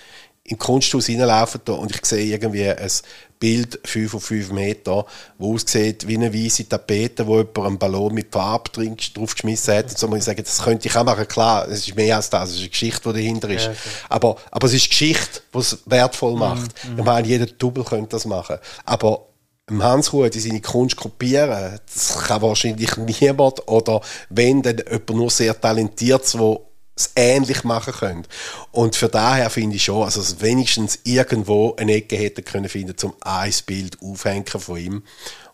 im 0.44 0.58
Kunsthaus 0.58 1.08
reinlaufe 1.08 1.58
und 1.72 1.94
ich 1.94 2.04
sehe 2.06 2.24
irgendwie 2.24 2.68
ein 2.68 2.90
Bild 3.38 3.78
5 3.84 4.14
auf 4.14 4.24
5 4.24 4.52
Meter, 4.52 5.04
wo 5.38 5.54
aussieht 5.54 6.06
wie 6.06 6.16
eine 6.16 6.32
weiße 6.32 6.68
Tapete, 6.68 7.26
wo 7.26 7.38
jemand 7.38 7.58
einen 7.58 7.78
Ballon 7.78 8.14
mit 8.14 8.32
Farbe 8.32 8.70
drauf 8.70 9.34
geschmissen 9.34 9.74
hat. 9.74 9.90
Und 9.90 9.98
so 9.98 10.08
muss 10.08 10.18
ich 10.18 10.24
sagen, 10.24 10.42
das 10.42 10.62
könnte 10.62 10.88
ich 10.88 10.96
auch 10.96 11.04
machen. 11.04 11.28
Klar, 11.28 11.68
es 11.68 11.86
ist 11.86 11.96
mehr 11.96 12.16
als 12.16 12.30
das, 12.30 12.50
es 12.50 12.54
ist 12.56 12.60
eine 12.60 12.68
Geschichte, 12.70 13.12
die 13.12 13.20
dahinter 13.20 13.50
ist. 13.50 13.64
Ja, 13.64 13.70
okay. 13.70 13.78
aber, 14.08 14.36
aber 14.50 14.66
es 14.66 14.74
ist 14.74 14.88
Geschichte, 14.88 15.40
die 15.52 15.58
es 15.58 15.78
wertvoll 15.86 16.32
mhm, 16.32 16.38
macht. 16.38 16.70
Mhm. 16.84 16.98
Ich 16.98 17.04
meine, 17.04 17.26
jeder 17.26 17.46
Double 17.46 17.84
könnte 17.84 18.10
das 18.10 18.24
machen. 18.24 18.56
Aber 18.84 19.26
Hans 19.68 20.12
Ruhe 20.12 20.30
die 20.30 20.38
seine 20.38 20.60
Kunst 20.60 20.96
kopieren, 20.96 21.80
das 21.92 22.18
kann 22.26 22.40
wahrscheinlich 22.40 22.96
niemand 22.96 23.66
oder 23.68 24.00
wenn, 24.30 24.62
dann 24.62 24.78
jemand 24.78 25.10
nur 25.10 25.30
sehr 25.30 25.60
talentiert, 25.60 26.32
der 26.34 26.60
es 26.96 27.10
ähnlich 27.14 27.62
machen 27.62 27.92
können. 27.92 28.26
Und 28.72 28.96
für 28.96 29.08
daher 29.08 29.50
finde 29.50 29.76
ich 29.76 29.84
schon, 29.84 30.02
also 30.02 30.20
dass 30.20 30.40
wenigstens 30.40 30.98
irgendwo 31.04 31.76
eine 31.76 31.92
Ecke 31.92 32.16
hätte 32.16 32.42
können 32.42 32.68
finden, 32.68 32.96
zum 32.96 33.14
ein 33.20 33.52
Bild 33.66 33.98
aufhängen 34.02 34.46
von 34.46 34.78
ihm. 34.78 35.02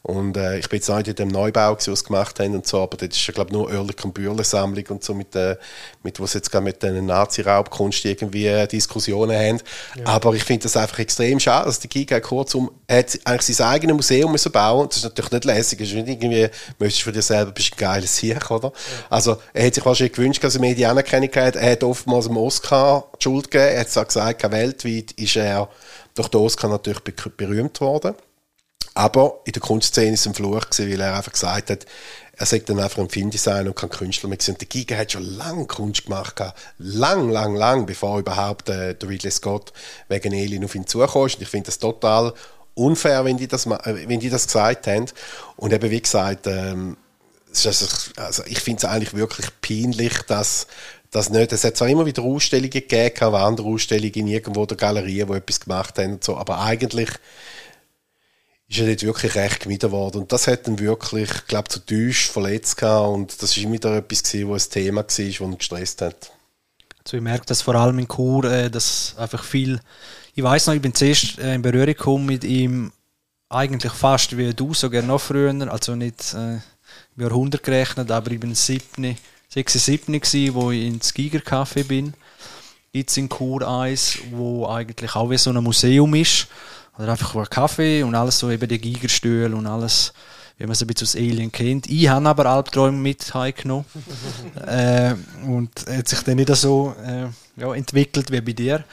Und 0.03 0.37
äh, 0.37 0.59
ich 0.59 0.69
bin 0.69 0.79
jetzt 0.79 0.89
nicht 0.89 1.09
in 1.09 1.15
dem 1.15 1.29
Neubau, 1.29 1.77
was 1.77 1.85
sie 1.85 1.95
gemacht 2.05 2.41
haben 2.41 2.57
und 2.57 2.67
so, 2.67 2.83
aber 2.83 2.97
das 2.97 3.17
ist 3.17 3.25
ja, 3.25 3.33
glaube 3.33 3.51
ich, 3.51 3.53
nur 3.53 3.69
Oerlikon 3.69 4.13
Bürle 4.13 4.43
Sammlung 4.43 4.85
und 4.89 5.05
so 5.05 5.15
mit, 5.15 5.37
äh, 5.37 5.57
mit 6.03 6.19
was 6.19 6.35
jetzt 6.35 6.51
gerade 6.51 6.65
mit 6.65 6.83
der 6.83 7.01
Nazi-Raubkunst 7.01 8.05
irgendwie 8.05 8.49
äh, 8.49 8.67
Diskussionen 8.67 9.37
haben. 9.37 9.61
Ja. 9.97 10.07
Aber 10.07 10.35
ich 10.35 10.43
finde 10.43 10.65
das 10.65 10.77
einfach 10.77 10.99
extrem 10.99 11.39
schade, 11.39 11.67
dass 11.67 11.79
die 11.79 11.89
Giga 11.89 12.19
kurzum 12.19 12.73
hat 12.91 13.17
eigentlich 13.25 13.57
sein 13.57 13.69
eigenes 13.69 13.95
Museum 13.95 14.33
müssen 14.33 14.51
bauen. 14.51 14.89
Das 14.89 14.97
ist 14.97 15.05
natürlich 15.05 15.31
nicht 15.31 15.45
lässig. 15.45 15.79
Das 15.79 15.89
ist 15.89 15.95
nicht 15.95 16.09
irgendwie, 16.09 16.49
möchtest 16.81 17.03
du 17.03 17.05
für 17.05 17.13
dich 17.13 17.25
selber, 17.25 17.53
bist 17.53 17.73
ein 17.73 17.77
geiles 17.77 18.17
Sieg, 18.17 18.51
oder? 18.51 18.69
Ja. 18.69 19.07
Also, 19.09 19.37
er 19.53 19.67
hat 19.67 19.75
sich 19.75 19.85
wahrscheinlich 19.85 20.15
gewünscht, 20.15 20.43
dass 20.43 20.57
er 20.57 20.61
mehr 20.61 20.75
die 20.75 20.87
Anerkennung 20.87 21.31
hat. 21.37 21.55
Er 21.55 21.73
hat 21.73 21.85
oftmals 21.85 22.27
dem 22.27 22.37
Oscar 22.37 23.05
die 23.21 23.23
Schuld 23.23 23.53
gegeben. 23.53 23.77
Er 23.77 23.81
hat 23.83 23.97
auch 23.97 24.07
gesagt, 24.07 24.51
weltweit 24.51 25.13
ist 25.13 25.37
er 25.37 25.69
durch 26.15 26.29
den 26.29 26.41
Oscar 26.41 26.69
natürlich 26.69 27.03
berühmt 27.37 27.81
worden. 27.81 28.15
Aber 28.95 29.41
in 29.45 29.53
der 29.53 29.63
Kunstszene 29.63 30.15
ist 30.15 30.27
ein 30.27 30.35
Fluch 30.35 30.67
weil 30.79 31.01
er 31.01 31.17
einfach 31.17 31.33
gesagt 31.33 31.71
hat, 31.71 31.87
er 32.35 32.47
sagt 32.47 32.69
dann 32.69 32.81
einfach 32.81 32.99
ein 32.99 33.09
Filmdesigner 33.09 33.67
und 33.67 33.77
kein 33.77 33.91
Künstler 33.91 34.29
mehr. 34.29 34.39
Und 34.49 34.61
der 34.61 34.69
Giga 34.69 34.97
hat 34.97 35.13
schon 35.13 35.23
lange 35.23 35.67
Kunst 35.67 36.05
gemacht, 36.05 36.43
lang, 36.79 37.31
lang, 37.31 37.55
lang, 37.55 37.87
bevor 37.87 38.19
überhaupt 38.19 38.69
äh, 38.69 38.95
der 38.95 39.09
Ridley 39.09 39.31
Scott 39.31 39.73
wegen 40.09 40.33
Alien 40.33 40.65
auf 40.65 40.75
ihn 40.75 40.87
zukommt. 40.87 41.35
Und 41.35 41.43
ich 41.43 41.49
finde 41.49 41.67
das 41.67 41.79
total 41.79 42.33
unfair, 42.75 43.25
wenn 43.25 43.37
die 43.37 43.49
das, 43.49 43.67
äh, 43.67 44.09
wenn 44.09 44.21
die 44.21 44.31
das 44.31 44.47
gesagt 44.47 44.87
haben. 44.87 45.07
Und 45.57 45.73
eben, 45.73 45.91
wie 45.91 46.01
gesagt, 46.01 46.47
ähm, 46.47 46.97
also, 47.49 47.87
also 48.17 48.43
ich 48.47 48.61
finde 48.61 48.79
es 48.79 48.85
eigentlich 48.87 49.15
wirklich 49.15 49.47
peinlich, 49.61 50.23
dass 50.27 50.67
das 51.11 51.29
nicht. 51.29 51.53
Es 51.53 51.65
hat 51.65 51.77
zwar 51.77 51.89
immer 51.89 52.07
wieder 52.07 52.23
Ausstellungen 52.23 52.71
gegeben, 52.71 53.21
aber 53.21 53.41
andere 53.41 53.69
Ausstellungen 53.69 54.27
irgendwo 54.27 54.65
der 54.65 54.79
Galerie, 54.79 55.25
die 55.25 55.33
etwas 55.33 55.61
gemacht 55.61 55.99
haben 55.99 56.15
und 56.15 56.25
so, 56.25 56.37
aber 56.37 56.61
eigentlich 56.61 57.11
ist 58.73 58.81
er 58.81 58.87
dort 58.87 59.03
wirklich 59.03 59.35
recht 59.35 59.61
gemieden 59.61 59.91
worden. 59.91 60.23
Und 60.23 60.33
das 60.33 60.47
hat 60.47 60.67
ihn 60.67 60.79
wirklich, 60.79 61.31
ich 61.31 61.47
glaube, 61.47 61.69
zu 61.69 61.79
tief 61.81 62.31
verletzt 62.31 62.79
gehabt. 62.79 63.09
Und 63.09 63.43
das 63.43 63.57
war 63.57 63.65
immer 63.65 63.75
wieder 63.75 63.97
etwas, 63.97 64.23
gewesen, 64.23 64.49
wo 64.49 64.55
ein 64.55 64.61
Thema 64.61 64.97
war, 64.97 65.07
das 65.07 65.19
ihn 65.19 65.59
gestresst 65.59 66.03
hat. 66.03 66.33
Also 67.05 67.17
ich 67.17 67.23
merke 67.23 67.45
das 67.47 67.63
vor 67.63 67.75
allem 67.75 67.99
in 67.99 68.09
Chur, 68.09 68.45
äh, 68.45 68.71
dass 68.71 69.15
einfach 69.19 69.45
viel, 69.45 69.81
ich 70.35 70.43
weiß 70.43 70.69
noch, 70.69 70.75
ich 70.75 70.81
bin 70.81 70.95
zuerst 70.95 71.39
äh, 71.39 71.55
in 71.55 71.63
Berührung 71.63 71.87
gekommen 71.87 72.27
mit 72.27 72.45
ihm, 72.45 72.93
eigentlich 73.49 73.93
fast 73.93 74.37
wie 74.37 74.55
du, 74.55 74.73
sogar 74.73 75.03
noch 75.03 75.21
früher, 75.21 75.71
also 75.71 75.95
nicht 75.95 76.33
äh, 76.33 76.55
im 76.55 77.23
Jahrhundert 77.23 77.65
gerechnet, 77.65 78.11
aber 78.11 78.31
ich 78.31 78.41
bin 78.41 78.55
7, 78.55 79.17
6, 79.49 79.73
7 79.73 80.13
gewesen, 80.13 80.55
wo 80.55 80.71
ich 80.71 80.87
ins 80.87 81.13
Giger 81.13 81.41
Café 81.41 81.85
bin, 81.85 82.15
jetzt 82.93 83.19
in 83.19 83.29
Chur 83.29 83.69
1, 83.69 84.19
wo 84.31 84.67
eigentlich 84.69 85.15
auch 85.15 85.29
wie 85.29 85.37
so 85.37 85.51
ein 85.51 85.63
Museum 85.63 86.15
ist 86.15 86.47
oder 86.99 87.13
einfach 87.13 87.35
einen 87.35 87.49
Kaffee 87.49 88.03
und 88.03 88.15
alles 88.15 88.39
so, 88.39 88.51
eben 88.51 88.69
die 88.69 88.79
Gigerstühle 88.79 89.55
und 89.55 89.67
alles, 89.67 90.13
wie 90.59 90.65
man 90.65 90.73
es 90.73 90.83
ein 90.83 90.87
bisschen 90.87 91.07
aus 91.07 91.17
Alien 91.17 91.51
kennt. 91.51 91.89
Ich 91.89 92.09
habe 92.09 92.29
aber 92.29 92.47
Albträume 92.47 92.99
mit 92.99 93.33
heimgenommen. 93.35 93.85
äh, 94.67 95.15
und 95.47 95.71
hat 95.89 96.09
sich 96.09 96.21
dann 96.21 96.37
nicht 96.37 96.55
so 96.57 96.95
äh, 97.05 97.27
ja, 97.61 97.75
entwickelt 97.75 98.31
wie 98.31 98.41
bei 98.41 98.53
dir. 98.53 98.85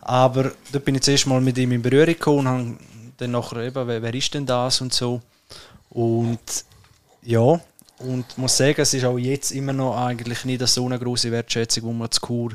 Aber 0.00 0.52
da 0.72 0.78
bin 0.78 0.96
ich 0.96 1.02
zuerst 1.02 1.26
mal 1.26 1.40
mit 1.40 1.58
ihm 1.58 1.72
in 1.72 1.82
Berührung 1.82 2.06
gekommen 2.06 2.38
und 2.38 2.48
habe 2.48 2.76
dann 3.18 3.30
nachher 3.30 3.58
eben, 3.58 3.86
wer, 3.86 4.02
wer 4.02 4.14
ist 4.14 4.34
denn 4.34 4.46
das 4.46 4.80
und 4.80 4.92
so. 4.92 5.20
Und 5.90 6.64
ja, 7.22 7.60
und 7.98 8.36
muss 8.36 8.56
sagen, 8.56 8.80
es 8.80 8.94
ist 8.94 9.04
auch 9.04 9.18
jetzt 9.18 9.52
immer 9.52 9.72
noch 9.72 9.96
eigentlich 9.96 10.44
nicht 10.44 10.66
so 10.66 10.86
eine 10.86 10.98
große 10.98 11.30
Wertschätzung, 11.30 11.84
die 11.84 11.94
man 11.94 12.10
zu 12.10 12.20
Kur 12.20 12.52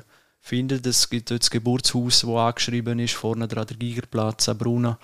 findet. 0.47 0.85
Es 0.85 1.09
gibt 1.09 1.29
dort 1.29 1.41
das 1.41 1.51
Geburtshaus, 1.51 2.21
das 2.21 2.29
angeschrieben 2.29 2.99
ist, 2.99 3.13
vorne 3.13 3.47
dran 3.47 3.67
der 3.67 3.77
Gigerplatz, 3.77 4.49
Bruna. 4.57 4.97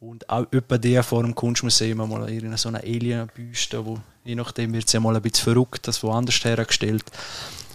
Und 0.00 0.28
auch 0.30 0.46
etwa 0.52 0.78
der 0.78 1.02
vor 1.02 1.22
dem 1.22 1.34
Kunstmuseum 1.34 1.98
mal 1.98 2.28
irgendeine 2.28 2.56
so 2.56 2.68
eine 2.68 2.80
Alien-Büste, 2.80 3.84
wo 3.84 3.98
je 4.24 4.36
nachdem 4.36 4.72
wird 4.72 4.86
es 4.86 4.92
ja 4.92 5.00
mal 5.00 5.16
ein 5.16 5.22
bisschen 5.22 5.52
verrückt, 5.52 5.88
das 5.88 6.02
woanders 6.02 6.44
hergestellt. 6.44 7.04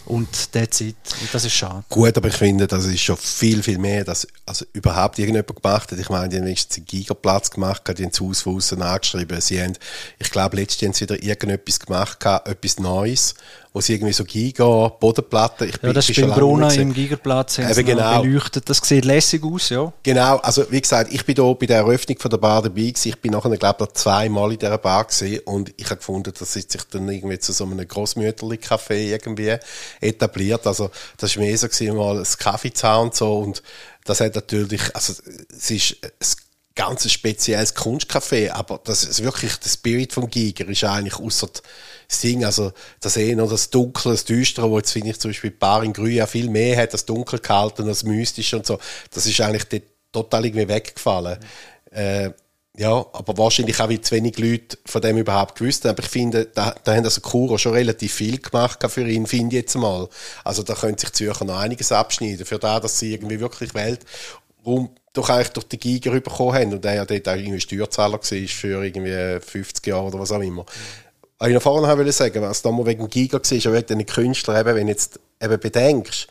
Und 0.06 0.52
that's. 0.52 0.82
Und 0.82 0.96
das 1.32 1.46
ist 1.46 1.54
schade. 1.54 1.84
Gut, 1.90 2.18
aber 2.18 2.28
ich 2.28 2.36
finde, 2.36 2.68
das 2.68 2.86
ist 2.86 3.02
schon 3.02 3.16
viel, 3.16 3.64
viel 3.64 3.78
mehr, 3.78 4.04
dass 4.04 4.28
also 4.46 4.66
überhaupt 4.74 5.18
irgendjemand 5.18 5.62
gemacht 5.62 5.92
hat. 5.92 6.00
Ich 6.00 6.10
meine, 6.10 6.28
die 6.28 6.38
haben 6.38 6.46
wenigstens 6.46 6.78
einen 6.78 6.86
Gigaplatz 6.86 7.50
gemacht, 7.50 7.84
die 7.98 8.04
haben 8.04 8.12
das 8.12 8.20
Haus 8.20 8.42
von 8.42 8.58
außen 8.58 8.82
angeschrieben. 8.82 9.40
Sie 9.40 9.62
haben, 9.62 9.74
ich 10.20 10.30
glaube, 10.30 10.58
letztens 10.58 11.00
wieder 11.00 11.22
irgendetwas 11.22 11.80
gemacht, 11.80 12.26
etwas 12.26 12.80
Neues 12.80 13.36
wo 13.74 13.82
sie 13.82 13.96
irgendwie 13.96 14.14
so 14.14 14.24
Giga, 14.24 14.88
Bodenplatten, 15.00 15.68
ich 15.68 15.80
bin, 15.80 15.90
ja, 15.90 15.94
das 15.94 16.08
ist 16.08 16.22
beim 16.22 16.32
Brunner 16.32 16.72
im 16.76 16.94
Gigerplatz 16.94 17.58
haben 17.58 17.86
genau. 17.86 18.22
beleuchtet, 18.22 18.70
das 18.70 18.78
sieht 18.78 19.04
lässig 19.04 19.44
aus, 19.44 19.70
ja. 19.70 19.92
Genau, 20.04 20.38
also 20.38 20.70
wie 20.70 20.80
gesagt, 20.80 21.12
ich 21.12 21.26
bin 21.26 21.34
da 21.34 21.52
bei 21.54 21.66
der 21.66 21.78
Eröffnung 21.78 22.20
von 22.20 22.30
der 22.30 22.38
Bar 22.38 22.62
dabei 22.62 22.82
gewesen, 22.82 23.10
ich 23.10 23.20
bin 23.20 23.32
nachher, 23.32 23.58
glaube 23.58 23.86
ich, 23.86 23.94
zweimal 23.94 24.54
in 24.54 24.60
dieser 24.60 24.78
Bar 24.78 25.06
gesehen 25.06 25.42
und 25.46 25.74
ich 25.76 25.86
habe 25.86 25.98
gefunden, 25.98 26.32
dass 26.38 26.54
sich 26.54 26.68
dann 26.92 27.10
irgendwie 27.10 27.40
zu 27.40 27.52
so 27.52 27.66
einem 27.66 27.88
Grossmütterli-Café 27.88 28.94
irgendwie 28.94 29.58
etabliert, 30.00 30.68
also 30.68 30.92
das 31.18 31.36
war 31.36 31.44
mehr 31.44 31.58
so 31.58 31.68
gewesen, 31.68 31.98
mal 31.98 32.20
ein 32.20 32.28
Kaffee 32.38 32.74
zu 32.74 32.88
und 32.88 33.16
so 33.16 33.40
und 33.40 33.64
das 34.06 34.20
hat 34.20 34.36
natürlich, 34.36 34.96
also 34.96 35.14
es 35.50 35.72
ist, 35.72 35.98
es 36.20 36.38
ganz 36.76 37.06
ein 37.06 37.10
spezielles 37.10 37.76
Kunstcafé, 37.76 38.52
aber 38.52 38.80
das 38.84 39.04
ist 39.04 39.24
wirklich 39.24 39.56
der 39.58 39.70
Spirit 39.70 40.14
vom 40.14 40.30
Giger 40.30 40.68
ist 40.68 40.84
eigentlich 40.84 41.20
außer 41.20 41.50
das 42.14 42.22
Ding, 42.22 42.46
also 42.46 42.72
das 43.00 43.18
eh 43.18 43.36
noch 43.36 43.50
das 43.50 43.70
Dunkle, 43.70 44.12
das 44.12 44.26
Düstere, 44.26 44.70
wo 44.70 44.78
jetzt 44.78 44.92
finde 44.92 45.10
ich 45.10 45.20
zum 45.20 45.32
Beispiel 45.32 45.52
Bar 45.52 45.84
in 45.84 45.94
Grün 45.94 46.16
ja 46.16 46.28
viel 46.28 46.50
mehr 46.50 46.78
hat, 46.78 46.94
das 46.94 47.06
Dunkel 47.06 47.40
gehalten, 47.40 47.86
das 47.88 48.04
Mystische 48.04 48.58
und 48.58 48.66
so, 48.66 48.80
das 49.12 49.26
ist 49.26 49.42
eigentlich 49.42 49.84
total 50.12 50.46
irgendwie 50.46 50.68
weggefallen. 50.68 51.40
Äh, 51.92 52.32
ja, 52.76 53.06
aber 53.14 53.38
wahrscheinlich 53.38 53.80
auch, 53.80 53.90
weil 53.90 54.02
zu 54.02 54.16
wenig 54.16 54.40
Leute 54.40 54.80
von 54.86 55.02
dem 55.02 55.18
überhaupt 55.18 55.60
gewusst 55.60 55.86
haben. 55.86 55.92
Aber 55.92 56.04
ich 56.04 56.10
finde, 56.10 56.46
da, 56.46 56.74
da 56.84 56.96
haben 56.96 57.06
also 57.06 57.22
Kuro 57.22 57.60
schon 57.60 57.74
relativ 57.74 58.14
viel 58.14 58.40
gemacht 58.40 58.80
für 58.90 59.08
ihn, 59.08 59.28
finde 59.28 59.56
ich 59.56 59.62
jetzt 59.62 59.76
mal. 59.76 60.10
Also 60.44 60.64
da 60.64 60.74
können 60.74 60.98
sich 60.98 61.12
Zürcher 61.12 61.46
noch 61.46 61.60
einiges 61.60 61.92
abschneiden, 61.92 62.46
für 62.46 62.58
da, 62.58 62.80
dass 62.80 62.98
sie 62.98 63.14
irgendwie 63.14 63.40
wirklich 63.40 63.76
Weltraum 63.76 64.90
doch 65.14 65.30
eigentlich 65.30 65.50
durch 65.50 65.68
die 65.68 65.78
Giga 65.78 66.10
bekommen 66.12 66.54
haben 66.56 66.74
und 66.74 66.84
der 66.84 66.96
ja 66.96 67.06
dort 67.06 67.30
auch 67.30 67.36
irgendwie 67.36 67.62
Steuerzahler 67.62 68.14
war 68.14 68.48
für 68.48 68.84
irgendwie 68.84 69.40
50 69.40 69.86
Jahre 69.86 70.06
oder 70.06 70.20
was 70.20 70.32
auch 70.32 70.42
immer. 70.42 70.64
Mhm. 70.64 71.13
Was 71.44 71.50
ich 71.50 71.56
noch 71.56 71.62
vorhin 71.62 71.98
wollte 71.98 72.14
sagen, 72.14 72.42
was 72.42 72.62
da 72.62 72.72
mal 72.72 72.86
wegen 72.86 73.10
Giga 73.10 73.38
war, 73.38 73.58
ja 73.58 73.74
wegen 73.74 74.00
den 74.00 74.06
Künstlern, 74.06 74.62
eben, 74.62 74.76
wenn 74.78 74.88
du 74.88 74.94
jetzt 74.94 75.20
eben 75.42 75.60
bedenkst, 75.60 76.28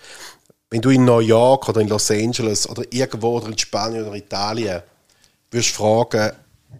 wenn 0.70 0.80
du 0.80 0.88
in 0.88 1.04
New 1.04 1.18
York 1.18 1.68
oder 1.68 1.82
in 1.82 1.88
Los 1.88 2.10
Angeles 2.10 2.66
oder 2.66 2.82
irgendwo 2.88 3.36
oder 3.36 3.48
in 3.48 3.58
Spanien 3.58 4.06
oder 4.06 4.16
Italien 4.16 4.82
würdest 5.50 5.74
fragen, 5.74 6.32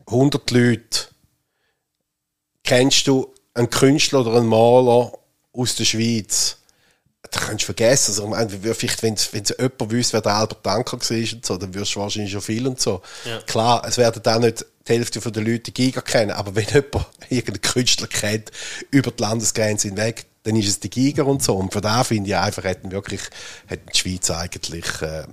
100 0.07 0.51
Leute, 0.51 1.09
kennst 2.65 3.07
du 3.07 3.35
einen 3.53 3.69
Künstler 3.69 4.21
oder 4.21 4.39
einen 4.39 4.47
Maler 4.47 5.13
aus 5.53 5.75
der 5.75 5.85
Schweiz? 5.85 6.57
Da 7.31 7.39
kannst 7.39 7.65
du 7.65 7.67
vergessen. 7.67 8.33
Also, 8.33 8.57
vielleicht, 8.63 9.03
wenn, 9.03 9.15
wenn 9.33 9.45
jemand 9.45 9.91
wüsste, 9.93 10.15
wer 10.15 10.23
der 10.23 10.37
Albert 10.37 10.65
Danker 10.65 10.99
war 10.99 11.17
und 11.19 11.45
so, 11.45 11.59
dann 11.59 11.75
wirst 11.75 11.95
du 11.95 12.01
wahrscheinlich 12.01 12.33
schon 12.33 12.41
viel 12.41 12.67
und 12.67 12.81
so. 12.81 13.03
Ja. 13.27 13.43
Klar, 13.43 13.85
es 13.87 13.99
werden 13.99 14.23
dann 14.23 14.41
nicht 14.41 14.65
die 14.87 14.93
Hälfte 14.93 15.21
der 15.21 15.43
Leute 15.43 15.61
die 15.61 15.75
Giga 15.75 16.01
kennen, 16.01 16.33
aber 16.33 16.55
wenn 16.55 16.65
jemand 16.73 17.07
irgendeinen 17.29 17.61
Künstler 17.61 18.07
kennt, 18.07 18.51
über 18.91 19.11
die 19.11 19.23
Landesgrenze 19.23 19.89
hinweg, 19.89 20.27
dann 20.45 20.57
ist 20.57 20.69
es 20.69 20.81
die 20.81 20.91
Giga 20.91 21.23
und 21.23 21.43
so. 21.43 21.55
Und 21.55 21.73
von 21.73 21.83
da 21.83 22.03
finde 22.03 22.31
ich 22.31 22.37
einfach, 22.37 22.65
hätten 22.65 22.91
wirklich, 22.91 23.21
hätten 23.67 23.89
die 23.93 23.99
Schweiz 23.99 24.31
eigentlich, 24.31 25.03
äh, 25.03 25.25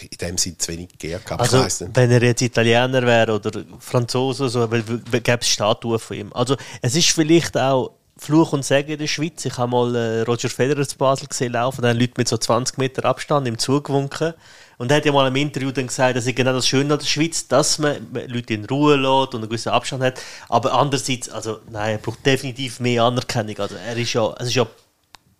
in 0.00 0.18
dem 0.20 0.38
Sinne 0.38 0.58
zu 0.58 0.72
wenig 0.72 0.98
gehabt. 0.98 1.40
Also, 1.40 1.64
wenn 1.94 2.10
er 2.10 2.22
jetzt 2.22 2.42
Italiener 2.42 3.02
wäre 3.02 3.34
oder 3.34 3.64
Franzose, 3.78 4.48
so, 4.48 4.66
gäbe 4.66 5.38
es 5.40 5.48
Statuen 5.48 6.00
von 6.00 6.16
ihm. 6.16 6.32
Also, 6.32 6.56
es 6.82 6.96
ist 6.96 7.10
vielleicht 7.10 7.56
auch 7.56 7.92
Fluch 8.16 8.52
und 8.52 8.64
Segen 8.64 8.90
in 8.90 8.98
der 8.98 9.06
Schweiz. 9.06 9.44
Ich 9.44 9.56
habe 9.56 9.70
mal 9.70 9.94
äh, 9.94 10.20
Roger 10.22 10.48
Federer 10.48 10.86
zu 10.86 10.98
Basel 10.98 11.28
gesehen 11.28 11.52
laufen, 11.52 11.82
dann 11.82 11.96
Leute 11.96 12.14
mit 12.16 12.26
so 12.26 12.36
20 12.36 12.76
Meter 12.78 13.04
Abstand 13.04 13.46
im 13.46 13.58
Zug 13.58 13.84
gewunken. 13.84 14.34
Und 14.78 14.90
er 14.92 14.98
hat 14.98 15.04
ja 15.04 15.12
mal 15.12 15.26
im 15.26 15.36
Interview 15.36 15.72
dann 15.72 15.88
gesagt, 15.88 16.16
dass 16.16 16.26
ist 16.26 16.36
genau 16.36 16.52
das 16.52 16.66
Schöne 16.66 16.94
an 16.94 17.00
der 17.00 17.06
Schweiz, 17.06 17.48
dass 17.48 17.78
man 17.78 17.96
Leute 18.28 18.54
in 18.54 18.64
Ruhe 18.64 18.94
lässt 18.94 19.34
und 19.34 19.40
einen 19.40 19.48
gewissen 19.48 19.70
Abstand 19.70 20.02
hat. 20.02 20.20
Aber 20.48 20.72
andererseits, 20.72 21.28
also 21.28 21.58
nein, 21.70 21.92
er 21.92 21.98
braucht 21.98 22.24
definitiv 22.24 22.78
mehr 22.78 23.02
Anerkennung. 23.02 23.58
Also 23.58 23.74
er 23.74 23.96
ist 23.96 24.12
ja, 24.12 24.32
es 24.38 24.48
ist 24.48 24.54
ja 24.54 24.66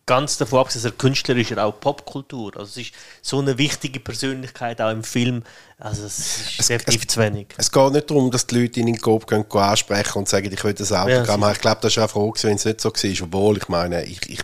ganz 0.07 0.39
davon 0.39 0.61
abgesehen, 0.61 0.83
dass 0.83 0.93
er 0.93 0.97
Künstler 0.97 1.37
ist, 1.37 1.53
er 1.53 1.65
auch 1.65 1.79
Popkultur. 1.79 2.57
Also 2.57 2.81
es 2.81 2.89
ist 2.89 2.95
so 3.23 3.39
eine 3.39 3.59
wichtige 3.59 4.01
Persönlichkeit 4.01 4.81
auch 4.81 4.91
im 4.91 5.05
Film. 5.05 5.45
Also 5.79 6.07
es 6.07 6.19
ist 6.19 6.61
es, 6.61 6.67
definitiv 6.67 7.03
es, 7.03 7.07
zu 7.07 7.21
wenig. 7.21 7.49
Es 7.59 7.71
geht 7.71 7.93
nicht 7.93 8.11
darum, 8.11 8.33
dass 8.33 8.47
die 8.47 8.61
Leute 8.61 8.81
ihn 8.81 8.89
in 8.89 8.95
den 8.95 9.01
Kopf 9.01 9.27
gehen, 9.27 9.45
ansprechen 9.53 10.19
und 10.19 10.29
sagen, 10.29 10.51
ich 10.53 10.65
will 10.65 10.75
das 10.75 10.91
Autogramm 10.91 11.43
ja, 11.43 11.53
Ich 11.53 11.61
glaube, 11.61 11.79
das 11.83 11.97
ist 11.97 12.03
auch 12.03 12.11
froh 12.11 12.33
wenn 12.43 12.57
es 12.57 12.65
nicht 12.65 12.81
so 12.81 12.91
war. 12.91 13.23
Obwohl, 13.23 13.59
ich 13.59 13.69
meine, 13.69 14.05
ich, 14.05 14.29
ich 14.29 14.41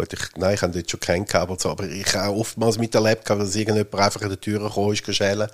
Gut, 0.00 0.14
ich, 0.14 0.20
nein, 0.36 0.54
ich 0.54 0.62
habe 0.62 0.72
dort 0.72 0.90
schon 0.90 0.98
keinen 0.98 1.26
so, 1.58 1.68
aber 1.68 1.84
ich 1.84 2.14
habe 2.14 2.34
oftmals 2.34 2.78
miterlebt, 2.78 3.28
dass 3.28 3.54
irgendjemand 3.54 3.94
einfach 3.96 4.22
in 4.22 4.30
der 4.30 4.40
Tür 4.40 4.58
gekommen 4.58 4.94
ist, 4.94 5.04
geschälen. 5.04 5.46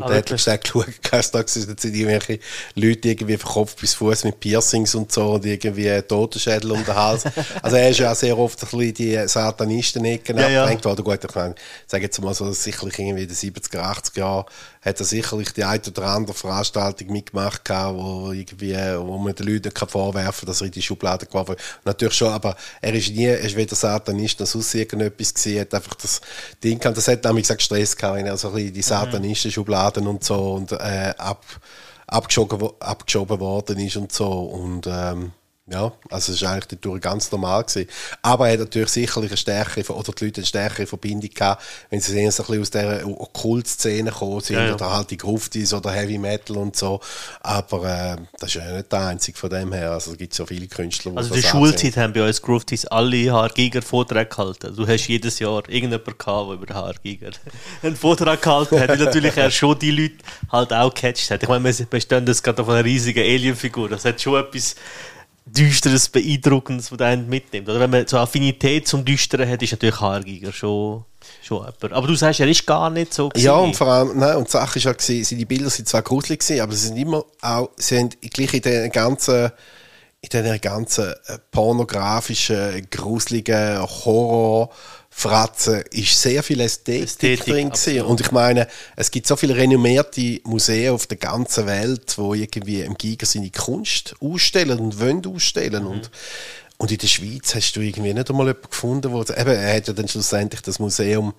Und 0.00 0.06
ah, 0.06 0.08
dann 0.08 0.18
hat 0.18 0.30
er 0.30 0.36
gesagt, 0.36 0.68
schau, 0.68 0.82
kannst 1.02 1.34
du 1.34 1.42
sind 1.46 1.84
irgendwelche 1.84 2.38
Leute 2.74 3.08
irgendwie 3.08 3.36
von 3.36 3.50
Kopf 3.50 3.76
bis 3.76 3.92
Fuß 3.92 4.24
mit 4.24 4.40
Piercings 4.40 4.94
und 4.94 5.12
so 5.12 5.32
und 5.32 5.44
irgendwie 5.44 6.00
Totenschädel 6.00 6.72
um 6.72 6.82
den 6.82 6.94
Hals. 6.94 7.24
also 7.62 7.76
er 7.76 7.90
ist 7.90 7.98
ja 7.98 8.12
auch 8.12 8.16
sehr 8.16 8.38
oft 8.38 8.62
ein 8.62 8.78
bisschen 8.78 8.94
die 8.94 9.28
Satanisten-Ecken 9.28 10.38
ja, 10.38 10.62
abgehängt 10.62 10.84
ja. 10.84 10.90
worden. 10.90 11.04
Gut, 11.04 11.22
ich 11.22 11.34
meine, 11.34 11.54
sage 11.86 12.04
jetzt 12.04 12.18
mal 12.22 12.32
so, 12.32 12.50
sicherlich 12.52 12.98
irgendwie 12.98 13.24
in 13.24 13.28
den 13.28 13.36
70er, 13.36 13.78
80er 13.78 14.18
Jahren 14.18 14.46
hat 14.82 14.98
er 14.98 15.04
sicherlich 15.04 15.52
die 15.52 15.64
eine 15.64 15.82
oder 15.86 16.04
andere 16.04 16.34
Veranstaltung 16.34 17.12
mitgemacht, 17.12 17.68
wo, 17.68 18.32
irgendwie, 18.32 18.74
wo 18.74 19.18
man 19.18 19.34
den 19.34 19.46
Leuten 19.46 19.74
kann 19.74 19.88
vorwerfen 19.88 20.40
kann, 20.40 20.46
dass 20.46 20.62
er 20.62 20.68
in 20.68 20.72
die 20.72 20.80
Schublade 20.80 21.26
geworfen 21.26 21.56
Natürlich 21.84 22.14
schon, 22.14 22.32
aber 22.32 22.56
er 22.80 22.94
ist 22.94 23.10
nie, 23.10 23.26
er 23.26 23.40
ist 23.40 23.56
weder 23.56 23.76
Satanist 23.76 24.40
noch 24.40 24.46
sonst 24.46 24.74
irgendetwas 24.74 25.34
gesehen, 25.34 25.60
hat 25.60 25.74
einfach 25.74 25.94
das 25.96 26.22
Ding 26.64 26.78
gehabt. 26.78 26.96
Das 26.96 27.08
hat 27.08 27.24
nämlich 27.24 27.44
gesagt 27.44 27.60
Stress 27.60 27.94
gehabt, 27.94 28.16
wenn 28.16 28.26
er 28.26 28.38
so 28.38 28.48
ein 28.48 28.54
bisschen 28.54 28.72
die 28.72 28.80
mhm. 28.80 28.84
Satanisten-Schubladen 29.90 30.06
und 30.06 30.24
so 30.24 30.54
und 30.54 30.72
äh, 30.72 31.14
ab, 31.18 31.44
abgeschoben, 32.06 32.70
abgeschoben 32.80 33.40
worden 33.40 33.78
ist 33.78 33.96
und 33.96 34.12
so 34.12 34.30
und 34.30 34.86
ähm, 34.86 35.32
ja, 35.72 35.92
also 36.10 36.32
es 36.32 36.42
war 36.42 36.52
eigentlich 36.52 36.80
dadurch 36.80 37.00
ganz 37.00 37.30
normal 37.30 37.62
gewesen. 37.62 37.88
Aber 38.22 38.48
er 38.48 38.54
hat 38.54 38.60
natürlich 38.60 38.88
sicherlich 38.88 39.30
eine 39.30 39.36
stärkere, 39.36 39.94
oder 39.94 40.12
die 40.12 40.24
Leute 40.24 40.40
eine 40.40 40.46
stärkere 40.46 40.86
Verbindung 40.86 41.30
gehabt, 41.32 41.62
wenn 41.90 42.00
sie 42.00 42.18
ein 42.18 42.26
bisschen 42.26 42.60
aus 42.60 42.70
dieser 42.70 43.06
Okkult-Szene 43.06 44.10
gekommen 44.10 44.40
sind, 44.40 44.56
ja, 44.56 44.66
ja. 44.66 44.74
oder 44.74 44.92
halt 44.92 45.12
die 45.12 45.16
Gruftis 45.16 45.72
oder 45.72 45.92
Heavy 45.92 46.18
Metal 46.18 46.56
und 46.56 46.74
so. 46.74 47.00
Aber 47.40 47.84
äh, 47.84 48.16
das 48.40 48.48
ist 48.48 48.54
ja 48.56 48.72
nicht 48.72 48.90
der 48.90 49.06
einzige 49.06 49.38
von 49.38 49.48
dem 49.48 49.72
her. 49.72 49.92
Also 49.92 50.10
es 50.10 50.18
gibt 50.18 50.34
so 50.34 50.44
viele 50.44 50.66
Künstler, 50.66 51.12
die 51.12 51.18
Also 51.18 51.34
der 51.34 51.42
Schulzeit 51.42 51.96
haben 51.96 52.12
bei 52.14 52.26
uns 52.26 52.42
Gruftis 52.42 52.84
alle 52.86 53.30
HR 53.32 53.50
Giger 53.50 53.82
Vorträge 53.82 54.26
gehalten. 54.26 54.74
Du 54.74 54.88
hast 54.88 55.06
jedes 55.06 55.38
Jahr 55.38 55.62
irgendjemanden 55.68 56.18
gehabt, 56.18 56.48
der 56.48 56.54
über 56.54 56.74
HR 56.74 56.94
Giger 57.00 57.30
einen 57.84 57.94
Vortrag 57.94 58.42
gehalten 58.42 58.80
hat, 58.80 58.88
weil 58.88 58.98
natürlich 58.98 59.36
er 59.36 59.52
schon 59.52 59.78
die 59.78 59.92
Leute 59.92 60.16
halt 60.50 60.72
auch 60.72 60.92
gecatcht 60.92 61.30
hat. 61.30 61.44
Ich 61.44 61.48
meine, 61.48 61.62
wir 61.62 61.86
bestehen 61.86 62.26
das 62.26 62.42
gerade 62.42 62.60
auf 62.60 62.68
einer 62.68 62.84
riesigen 62.84 63.20
Alien-Figur. 63.20 63.88
Das 63.88 64.04
hat 64.04 64.20
schon 64.20 64.40
etwas 64.40 64.74
Düsteres, 65.44 66.08
Beeindruckendes, 66.08 66.92
was 66.92 67.00
einen 67.00 67.28
mitnimmt. 67.28 67.68
Oder 67.68 67.80
wenn 67.80 67.90
man 67.90 68.06
so 68.06 68.18
Affinität 68.18 68.86
zum 68.86 69.04
Düsteren 69.04 69.48
hat, 69.48 69.62
ist 69.62 69.72
natürlich 69.72 70.00
Haargiger 70.00 70.52
schon, 70.52 71.04
schon 71.42 71.58
jemand. 71.58 71.92
Aber 71.92 72.06
du 72.06 72.14
sagst, 72.14 72.40
er 72.40 72.48
ist 72.48 72.66
gar 72.66 72.90
nicht 72.90 73.12
so 73.12 73.28
gewesen. 73.28 73.44
Ja, 73.44 73.54
und 73.54 73.74
vor 73.74 73.88
allem, 73.88 74.18
nein, 74.18 74.36
und 74.36 74.46
die 74.46 74.52
Sache 74.52 74.78
ist 74.78 74.84
ja 74.84 74.92
die 74.92 75.44
Bilder 75.44 75.70
sind 75.70 75.88
zwar 75.88 76.02
gruselig 76.02 76.40
gewesen, 76.40 76.60
aber 76.60 76.72
sie 76.72 76.88
sind 76.88 76.96
immer 76.96 77.24
auch, 77.40 77.70
sie 77.76 77.98
haben 77.98 78.10
gleich 78.20 78.54
in 78.54 78.62
den 78.62 78.90
ganzen, 78.92 79.50
in 80.20 80.28
den 80.28 80.60
ganzen 80.60 81.12
äh, 81.26 81.38
pornografischen, 81.50 82.86
gruseligen 82.90 83.80
Horror- 83.80 84.70
Fratzen 85.10 85.82
ist 85.90 86.20
sehr 86.20 86.42
viel 86.42 86.60
Ästhetik, 86.60 87.04
Ästhetik 87.04 87.44
drin 87.44 87.70
gewesen. 87.70 88.02
Und 88.02 88.20
ich 88.20 88.30
meine, 88.30 88.68
es 88.96 89.10
gibt 89.10 89.26
so 89.26 89.36
viele 89.36 89.56
renommierte 89.56 90.40
Museen 90.44 90.94
auf 90.94 91.06
der 91.06 91.18
ganzen 91.18 91.66
Welt, 91.66 92.16
wo 92.16 92.32
irgendwie 92.32 92.80
im 92.80 92.94
Giga 92.94 93.26
seine 93.26 93.50
Kunst 93.50 94.14
ausstellen 94.20 94.78
und 94.78 95.00
wollen 95.00 95.26
ausstellen. 95.26 95.84
Mhm. 95.84 95.90
Und, 95.90 96.10
und 96.78 96.92
in 96.92 96.98
der 96.98 97.08
Schweiz 97.08 97.54
hast 97.54 97.74
du 97.74 97.80
irgendwie 97.80 98.14
nicht 98.14 98.30
einmal 98.30 98.46
jemanden 98.46 98.70
gefunden, 98.70 99.12
wo, 99.12 99.20
eben, 99.20 99.34
er 99.34 99.76
hat 99.76 99.88
ja 99.88 99.92
dann 99.92 100.08
schlussendlich 100.08 100.62
das 100.62 100.78
Museum, 100.78 101.34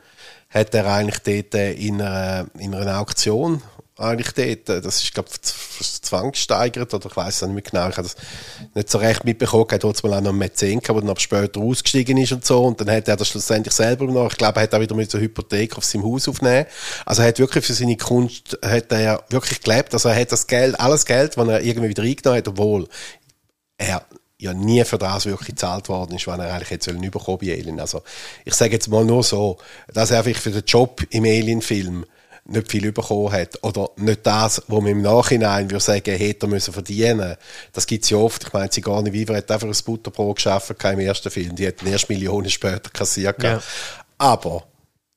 hat 0.49 0.75
er 0.75 0.85
eigentlich 0.85 1.19
dort 1.19 1.55
in 1.77 2.01
einer, 2.01 2.47
in 2.59 2.75
einer 2.75 2.99
Auktion 2.99 3.63
eigentlich 4.01 4.31
dort. 4.31 4.85
Das 4.85 5.03
ist, 5.03 5.13
glaube 5.13 5.29
ich, 5.31 5.41
zwangssteigert 6.01 6.93
oder 6.93 7.09
ich 7.09 7.15
weiß 7.15 7.35
es 7.35 7.41
nicht 7.41 7.53
mehr 7.53 7.61
genau. 7.61 7.89
Ich 7.89 7.97
habe 7.97 8.07
das 8.07 8.15
nicht 8.73 8.89
so 8.89 8.97
recht 8.97 9.23
mitbekommen. 9.23 9.65
Er 9.69 9.75
hat 9.75 9.83
mal 10.03 10.13
auch 10.13 10.21
noch 10.21 10.29
einen 10.29 10.37
Mäzen 10.37 10.79
gehabt, 10.79 10.99
der 10.99 11.07
dann 11.07 11.17
später 11.17 11.59
ausgestiegen 11.59 12.17
ist 12.17 12.31
und 12.31 12.45
so. 12.45 12.63
Und 12.65 12.81
dann 12.81 12.89
hat 12.89 13.07
er 13.07 13.17
das 13.17 13.27
schlussendlich 13.27 13.73
selber 13.73 14.05
noch, 14.05 14.31
ich 14.31 14.37
glaube, 14.37 14.59
er 14.59 14.63
hat 14.63 14.73
auch 14.73 14.79
wieder 14.79 14.95
mit 14.95 15.09
so 15.09 15.17
einer 15.17 15.25
Hypothek 15.25 15.77
auf 15.77 15.85
seinem 15.85 16.05
Haus 16.05 16.27
aufnehmen. 16.27 16.65
Also 17.05 17.21
er 17.21 17.29
hat 17.29 17.39
wirklich 17.39 17.65
für 17.65 17.73
seine 17.73 17.97
Kunst, 17.97 18.57
hat 18.63 18.91
er 18.91 19.23
wirklich 19.29 19.61
gelebt. 19.61 19.93
Also 19.93 20.09
er 20.09 20.19
hat 20.19 20.31
das 20.31 20.47
Geld, 20.47 20.79
alles 20.79 21.05
Geld, 21.05 21.37
das 21.37 21.47
er 21.47 21.61
irgendwie 21.61 21.89
wieder 21.89 22.03
eingenommen 22.03 22.37
hat, 22.37 22.47
obwohl 22.47 22.87
er 23.77 24.05
ja 24.41 24.53
nie 24.53 24.83
für 24.83 24.97
das 24.97 25.25
wirklich 25.27 25.49
gezahlt 25.49 25.87
worden 25.87 26.15
ist, 26.15 26.25
was 26.25 26.39
er 26.39 26.53
eigentlich 26.53 26.71
jetzt 26.71 26.87
bekommen 26.87 27.39
Alien. 27.41 27.79
Also 27.79 28.01
ich 28.43 28.55
sage 28.55 28.73
jetzt 28.73 28.87
mal 28.87 29.05
nur 29.05 29.23
so, 29.23 29.57
dass 29.93 30.09
er 30.09 30.23
einfach 30.23 30.41
für 30.41 30.49
den 30.49 30.65
Job 30.65 31.01
im 31.11 31.25
Alien-Film 31.25 32.05
nicht 32.51 32.69
viel 32.69 32.91
bekommen 32.91 33.31
hat 33.31 33.63
oder 33.63 33.89
nicht 33.97 34.25
das, 34.25 34.61
wo 34.67 34.81
man 34.81 34.91
im 34.91 35.01
Nachhinein 35.01 35.69
würde 35.69 35.83
sagen, 35.83 36.15
hätte 36.15 36.45
er 36.45 36.49
müssen 36.49 36.73
verdienen. 36.73 37.35
Das 37.73 37.87
gibt 37.87 38.03
es 38.03 38.09
ja 38.09 38.17
oft. 38.17 38.43
Ich 38.43 38.53
meine, 38.53 38.71
Sigourney 38.71 39.13
Weaver 39.13 39.37
hat 39.37 39.51
einfach 39.51 39.67
ein 39.67 39.85
Butterbrot 39.85 40.37
geschaffen 40.37 40.75
im 40.81 40.99
ersten 40.99 41.29
Film. 41.29 41.55
Die 41.55 41.67
hat 41.67 41.83
erst 41.83 42.09
Millionen 42.09 42.49
später 42.49 42.89
kassiert. 42.91 43.41
Ja. 43.43 43.61
Aber 44.17 44.63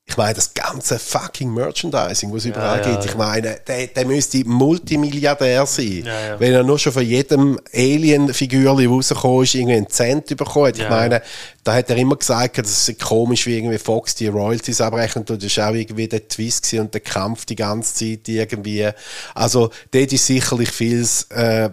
ich 0.06 0.18
meine, 0.18 0.34
das 0.34 0.52
ganze 0.52 0.98
fucking 0.98 1.52
Merchandising, 1.52 2.30
was 2.30 2.44
es 2.44 2.50
überall 2.50 2.80
ja, 2.80 2.90
gibt. 2.90 3.06
Ich 3.06 3.16
meine, 3.16 3.56
der, 3.66 3.86
der 3.86 4.04
müsste 4.04 4.46
Multimilliardär 4.46 5.64
sein. 5.64 6.04
Ja, 6.04 6.38
wenn 6.38 6.52
er 6.52 6.62
nur 6.62 6.78
schon 6.78 6.92
von 6.92 7.04
jedem 7.04 7.58
Alien-Figur 7.72 8.72
rausgekommen 8.72 9.44
ist, 9.44 9.54
irgendwie 9.54 9.76
einen 9.76 9.88
Cent 9.88 10.36
bekommen 10.36 10.66
hat. 10.66 10.78
Ich 10.78 10.88
meine, 10.90 11.22
da 11.64 11.74
hat 11.74 11.88
er 11.88 11.96
immer 11.96 12.16
gesagt, 12.16 12.58
das 12.58 12.86
ist 12.86 13.00
komisch, 13.00 13.46
wie 13.46 13.56
irgendwie 13.56 13.78
Fox 13.78 14.14
die 14.14 14.28
Royalties 14.28 14.82
abrechnet. 14.82 15.30
Und 15.30 15.42
das 15.42 15.56
war 15.56 15.70
auch 15.70 15.74
irgendwie 15.74 16.06
der 16.06 16.28
Twist 16.28 16.70
und 16.74 16.92
der 16.92 17.00
Kampf 17.00 17.46
die 17.46 17.56
ganze 17.56 17.94
Zeit 17.94 18.28
irgendwie. 18.28 18.86
Also, 19.34 19.70
dort 19.90 20.12
ist 20.12 20.26
sicherlich 20.26 20.70
vieles, 20.70 21.22
äh, 21.30 21.70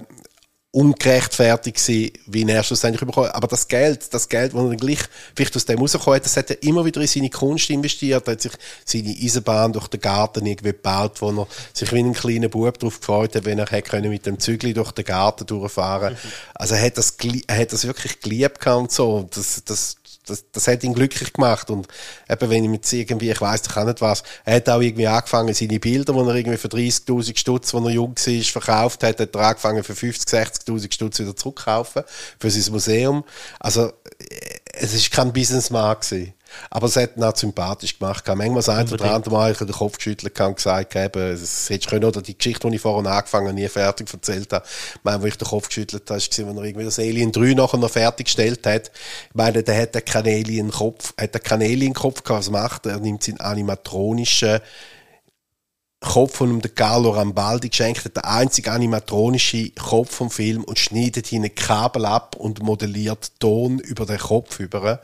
ungerechtfertigt 0.74 1.78
gewesen, 1.78 2.12
wie 2.28 2.50
er 2.50 2.64
schlussendlich 2.64 3.06
bekommen 3.06 3.30
Aber 3.32 3.48
das 3.48 3.68
Geld, 3.68 4.14
das 4.14 4.30
Geld, 4.30 4.54
das 4.54 4.62
er 4.62 4.70
dann 4.70 4.78
gleich 4.78 5.00
vielleicht 5.36 5.56
aus 5.58 5.66
dem 5.66 5.80
rausgekommen 5.80 6.16
hat, 6.16 6.26
das 6.26 6.38
hat 6.38 6.50
er 6.50 6.64
immer 6.64 6.86
wieder 6.86 7.02
in 7.02 7.08
seine 7.08 7.30
Kunst 7.30 7.70
investiert, 7.70 8.26
er 8.26 8.32
hat 8.32 8.42
sich 8.42 8.54
seine 8.86 9.10
Eisenbahn 9.10 9.74
durch 9.74 9.88
den 9.90 10.00
Garten 10.00 10.46
irgendwie 10.46 10.72
gebaut, 10.72 11.22
wo 11.22 11.30
er 11.30 11.48
sich 11.74 11.92
wie 11.92 12.00
ein 12.00 12.14
kleiner 12.14 12.48
Bub 12.48 12.80
darauf 12.80 13.02
gefreut 13.02 13.36
hat, 13.36 13.44
wenn 13.44 13.60
er 13.60 13.68
hätte 13.68 13.90
können 13.90 14.10
mit 14.10 14.26
dem 14.26 14.40
Zügli 14.40 14.74
durch 14.74 14.94
den 14.94 15.04
Garten 15.04 15.46
durchfahren. 15.46 16.14
Mhm. 16.14 16.32
Also 16.54 16.76
er 16.76 16.86
hat 16.86 16.98
das, 16.98 17.18
er 17.48 17.58
hat 17.58 17.74
das 17.74 17.86
wirklich 17.86 18.22
geliebt 18.22 18.66
und 18.66 18.94
so. 18.94 19.28
Das, 19.30 19.62
das, 19.66 19.98
das, 20.26 20.46
das 20.52 20.68
hat 20.68 20.84
ihn 20.84 20.94
glücklich 20.94 21.34
gemacht. 21.34 21.70
Und 21.70 21.88
eben, 22.30 22.50
wenn 22.50 22.64
ich 22.64 22.70
mit 22.70 22.94
irgendwie, 22.94 23.32
ich 23.32 23.42
weiss 23.42 23.62
doch 23.64 23.78
auch 23.78 23.86
nicht 23.86 24.02
was, 24.02 24.24
er 24.46 24.56
hat 24.56 24.70
auch 24.70 24.82
irgendwie 24.82 25.08
angefangen, 25.08 25.54
seine 25.54 25.80
Bilder, 25.80 26.14
die 26.14 26.20
er 26.20 26.36
irgendwie 26.36 26.58
für 26.58 26.68
30.000 26.68 27.38
Stutz, 27.38 27.74
als 27.74 27.86
er 27.86 27.92
jung 27.92 28.16
war, 28.16 28.44
verkauft 28.44 29.04
hat, 29.04 29.20
hat 29.20 29.36
er 29.36 29.42
angefangen, 29.42 29.84
für 29.84 29.96
50, 29.96 30.30
60.000 30.30 30.94
Stutz 30.94 31.20
wieder 31.20 31.36
zurückzukaufen, 31.36 32.04
für 32.40 32.52
sein 32.52 32.72
Museum. 32.72 33.24
Also, 33.60 33.88
äh, 33.88 33.92
es 34.74 34.94
ist 34.94 35.12
kein 35.12 35.34
Businessman 35.34 35.98
gewesen. 36.00 36.34
Aber 36.70 36.88
es 36.88 36.96
hat 36.96 37.18
ihn 37.18 37.24
auch 37.24 37.36
sympathisch 37.36 37.98
gemacht. 37.98 38.26
Manchmal 38.28 38.62
sagt 38.62 39.00
der 39.00 39.14
andere 39.14 39.34
Mal, 39.34 39.52
ich 39.52 39.58
den 39.58 39.72
Kopf 39.72 39.98
geschüttelt 39.98 40.40
und 40.40 40.56
gesagt, 40.56 40.96
eben, 40.96 41.34
es 41.34 41.70
hätte 41.70 41.90
können, 41.90 42.06
oder 42.06 42.22
die 42.22 42.38
Geschichte, 42.38 42.70
die 42.70 42.76
ich 42.76 42.82
vorhin 42.82 43.08
angefangen 43.08 43.56
nie 43.56 43.68
fertig 43.68 44.12
erzählt 44.12 44.52
habe, 44.54 44.66
ich 44.66 45.04
meine, 45.04 45.22
wo 45.22 45.26
ich 45.26 45.38
den 45.38 45.48
Kopf 45.48 45.68
geschüttelt 45.68 46.10
habe, 46.10 46.20
war, 46.20 46.48
wenn 46.48 46.58
er 46.58 46.64
irgendwie 46.64 46.86
das 46.86 47.00
Alien 47.00 47.32
3 47.32 47.54
nachher 47.54 47.78
noch 47.78 47.90
fertiggestellt 47.90 48.66
hat. 48.66 48.92
Ich 49.30 49.36
meine, 49.36 49.64
der 49.64 49.82
hat 49.82 50.06
keinen 50.06 50.28
Alien-Kopf, 50.28 51.14
hat 51.20 51.44
keinen 51.44 51.64
Alien-Kopf 51.64 52.24
gehabt. 52.24 52.42
Was 52.42 52.50
macht 52.50 52.86
er? 52.86 52.94
Er 52.94 53.00
nimmt 53.00 53.24
seinen 53.24 53.40
animatronischen 53.40 54.60
Kopf 56.02 56.38
von 56.38 56.60
dem 56.60 56.76
Carlo 56.76 57.12
Rambaldi 57.12 57.70
geschenkt 57.70 58.06
hat, 58.06 58.16
der 58.16 58.28
einzige 58.28 58.72
animatronische 58.72 59.70
Kopf 59.70 60.16
vom 60.16 60.32
Film 60.32 60.64
und 60.64 60.80
schneidet 60.80 61.28
hinein 61.28 61.54
Kabel 61.54 62.06
ab 62.06 62.36
und 62.36 62.64
modelliert 62.64 63.40
Ton 63.40 63.78
über 63.80 64.08
den 64.08 64.18
Kopf 64.18 64.60
über. 64.60 65.00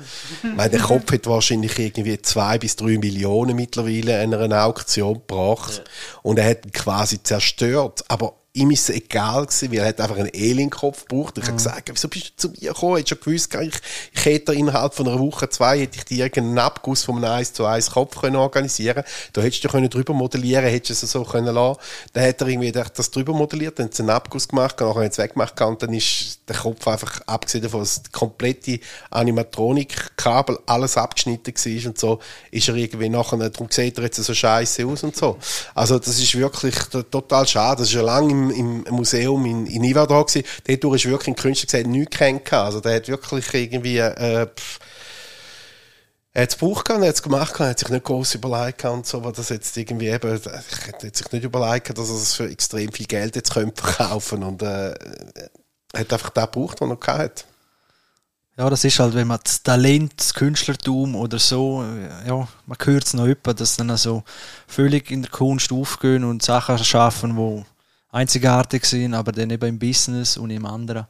Weil 0.56 0.70
der 0.70 0.80
Kopf 0.80 1.12
hat 1.12 1.28
wahrscheinlich 1.28 1.78
irgendwie 1.78 2.20
zwei 2.24 2.58
bis 2.58 2.76
drei 2.76 2.98
Millionen 2.98 3.56
mittlerweile 3.56 4.24
in 4.24 4.34
einer 4.34 4.66
Auktion 4.66 5.14
gebracht. 5.14 5.84
Ja. 5.86 6.20
Und 6.24 6.40
er 6.40 6.50
hat 6.50 6.66
ihn 6.66 6.72
quasi 6.72 7.22
zerstört. 7.22 8.04
Aber 8.08 8.34
ihm 8.58 8.72
ist 8.72 8.90
es 8.90 8.96
egal 8.96 9.46
gewesen, 9.46 9.72
weil 9.72 9.80
er 9.80 9.88
hat 9.88 10.02
einfach 10.02 10.18
einen 10.18 10.32
Alien-Kopf 10.34 11.06
gebraucht. 11.06 11.38
Ich 11.38 11.44
mhm. 11.44 11.48
habe 11.48 11.58
gesagt, 11.58 11.92
wieso 11.94 12.08
bist 12.08 12.34
du 12.36 12.36
zu 12.36 12.50
mir 12.50 12.74
gekommen? 12.74 12.98
Ich 12.98 13.08
schon 13.08 13.20
gewusst, 13.20 13.56
ich, 13.56 13.74
ich 14.14 14.26
hätte 14.26 14.54
innerhalb 14.54 14.94
von 14.94 15.08
einer 15.08 15.20
Woche, 15.20 15.48
zwei, 15.50 15.80
hätte 15.80 15.98
ich 15.98 16.06
dir 16.06 16.26
irgendeinen 16.26 16.60
Abguss 16.60 17.04
von 17.04 17.18
einem 17.18 17.32
1 17.32 17.54
zu 17.54 17.66
1 17.66 17.92
Kopf 17.92 18.20
können 18.20 18.36
organisieren 18.36 19.04
Da 19.34 19.42
hättest 19.42 19.64
du 19.64 19.70
können 19.70 19.90
drüber 19.90 20.14
modellieren 20.14 20.66
hättest 20.66 21.02
du 21.02 21.06
es 21.06 21.12
so 21.12 21.24
können 21.24 21.54
lassen. 21.54 21.80
Dann 22.14 22.28
hat 22.28 22.42
er 22.42 22.48
irgendwie 22.48 22.72
das 22.72 23.12
drüber 23.12 23.34
modelliert, 23.34 23.80
dann 23.80 23.88
hat 23.88 24.00
einen 24.00 24.10
Abguss 24.10 24.48
gemacht, 24.48 24.80
nachher 24.80 25.04
hat 25.04 25.12
es 25.12 25.18
weggemacht 25.18 25.60
und 25.62 25.82
dann 25.84 25.94
ist 25.94 26.40
der 26.48 26.56
Kopf 26.56 26.88
einfach, 26.88 27.22
abgesehen 27.26 27.64
davon, 27.64 27.82
dass 27.82 28.04
die 28.04 28.12
komplette 28.12 28.80
Animatronik-Kabel 29.12 30.60
alles 30.66 30.98
abgeschnitten 30.98 31.54
war 31.54 31.90
und 31.90 31.98
so, 32.00 32.20
ist 32.52 32.68
er 32.68 32.76
irgendwie 32.76 33.10
nachher, 33.10 33.38
darum 33.38 33.68
sieht 33.70 33.98
er 33.98 34.06
jetzt 34.06 34.24
so 34.24 34.34
scheiße 34.34 34.86
aus 34.86 35.04
und 35.04 35.16
so. 35.16 35.38
Also 35.76 36.00
das 36.00 36.20
ist 36.20 36.36
wirklich 36.36 36.76
total 37.12 37.48
schade. 37.48 37.80
Das 37.80 37.90
ist 37.90 37.94
ja 37.94 38.02
lange 38.02 38.32
im 38.32 38.47
im, 38.52 38.86
Museum 38.90 39.46
in, 39.46 39.66
in 39.66 39.84
Iverdor 39.84 40.26
gewesen. 40.26 40.46
Dort 40.66 40.96
ist 40.96 41.06
wirklich 41.06 41.28
ein 41.28 41.36
Künstler 41.36 41.66
gesagt, 41.66 41.88
nichts 41.88 42.18
kennt. 42.18 42.54
Also 42.54 42.80
der 42.80 42.96
hat 42.96 43.08
wirklich 43.08 43.54
irgendwie, 43.54 43.98
äh, 43.98 44.48
pff, 44.48 44.80
er 46.38 46.44
hat 46.44 46.50
es 46.52 46.60
gebraucht, 46.60 46.90
er 46.90 47.00
hat 47.00 47.16
es 47.16 47.24
gemacht, 47.24 47.60
er 47.60 47.70
hat 47.70 47.80
sich 47.80 47.90
nicht 47.90 48.04
groß 48.06 48.36
überlegt 48.36 48.86
und 48.86 49.08
so, 49.08 49.24
was 49.24 49.34
das 49.34 49.50
jetzt 49.50 49.76
irgendwie 49.76 50.10
eben, 50.10 50.36
ich 50.36 50.88
hätte 50.88 51.12
sich 51.12 51.32
nicht 51.32 51.44
überlegt, 51.44 51.98
dass 51.98 52.10
er 52.10 52.16
es 52.16 52.36
für 52.36 52.48
extrem 52.48 52.92
viel 52.92 53.08
Geld 53.08 53.36
jetzt 53.36 53.54
könnte 53.54 53.82
verkaufen 53.82 54.44
und 54.44 54.62
äh, 54.62 54.92
er 54.92 56.00
hat 56.00 56.14
einfach 56.14 56.30
das 56.30 56.52
gebraucht, 56.52 56.80
was 56.80 56.90
er 56.90 57.18
hatte. 57.18 57.44
Ja, 58.56 58.70
das 58.70 58.84
ist 58.84 59.00
halt, 59.00 59.16
wenn 59.16 59.26
man 59.26 59.40
das 59.44 59.64
Talent, 59.64 60.14
das 60.18 60.36
Künstlertum 60.36 61.16
oder 61.16 61.40
so, 61.40 61.84
ja, 62.28 62.48
man 62.68 62.78
hört 62.84 63.06
es 63.06 63.16
noch 63.16 63.26
öppe, 63.26 63.56
dass 63.56 63.78
dann 63.78 63.90
also 63.90 64.24
völlig 64.68 65.10
in 65.10 65.24
der 65.24 65.32
Kunst 65.32 65.72
aufgehen 65.72 66.24
und 66.24 66.44
Sachen 66.44 66.78
schaffen, 66.78 67.36
die 67.36 67.66
einzigartig 68.10 68.86
sind, 68.86 69.14
aber 69.14 69.32
dann 69.32 69.50
eben 69.50 69.68
im 69.68 69.80
Business 69.80 70.38
und 70.38 70.50
im 70.50 70.66
anderen, 70.66 71.08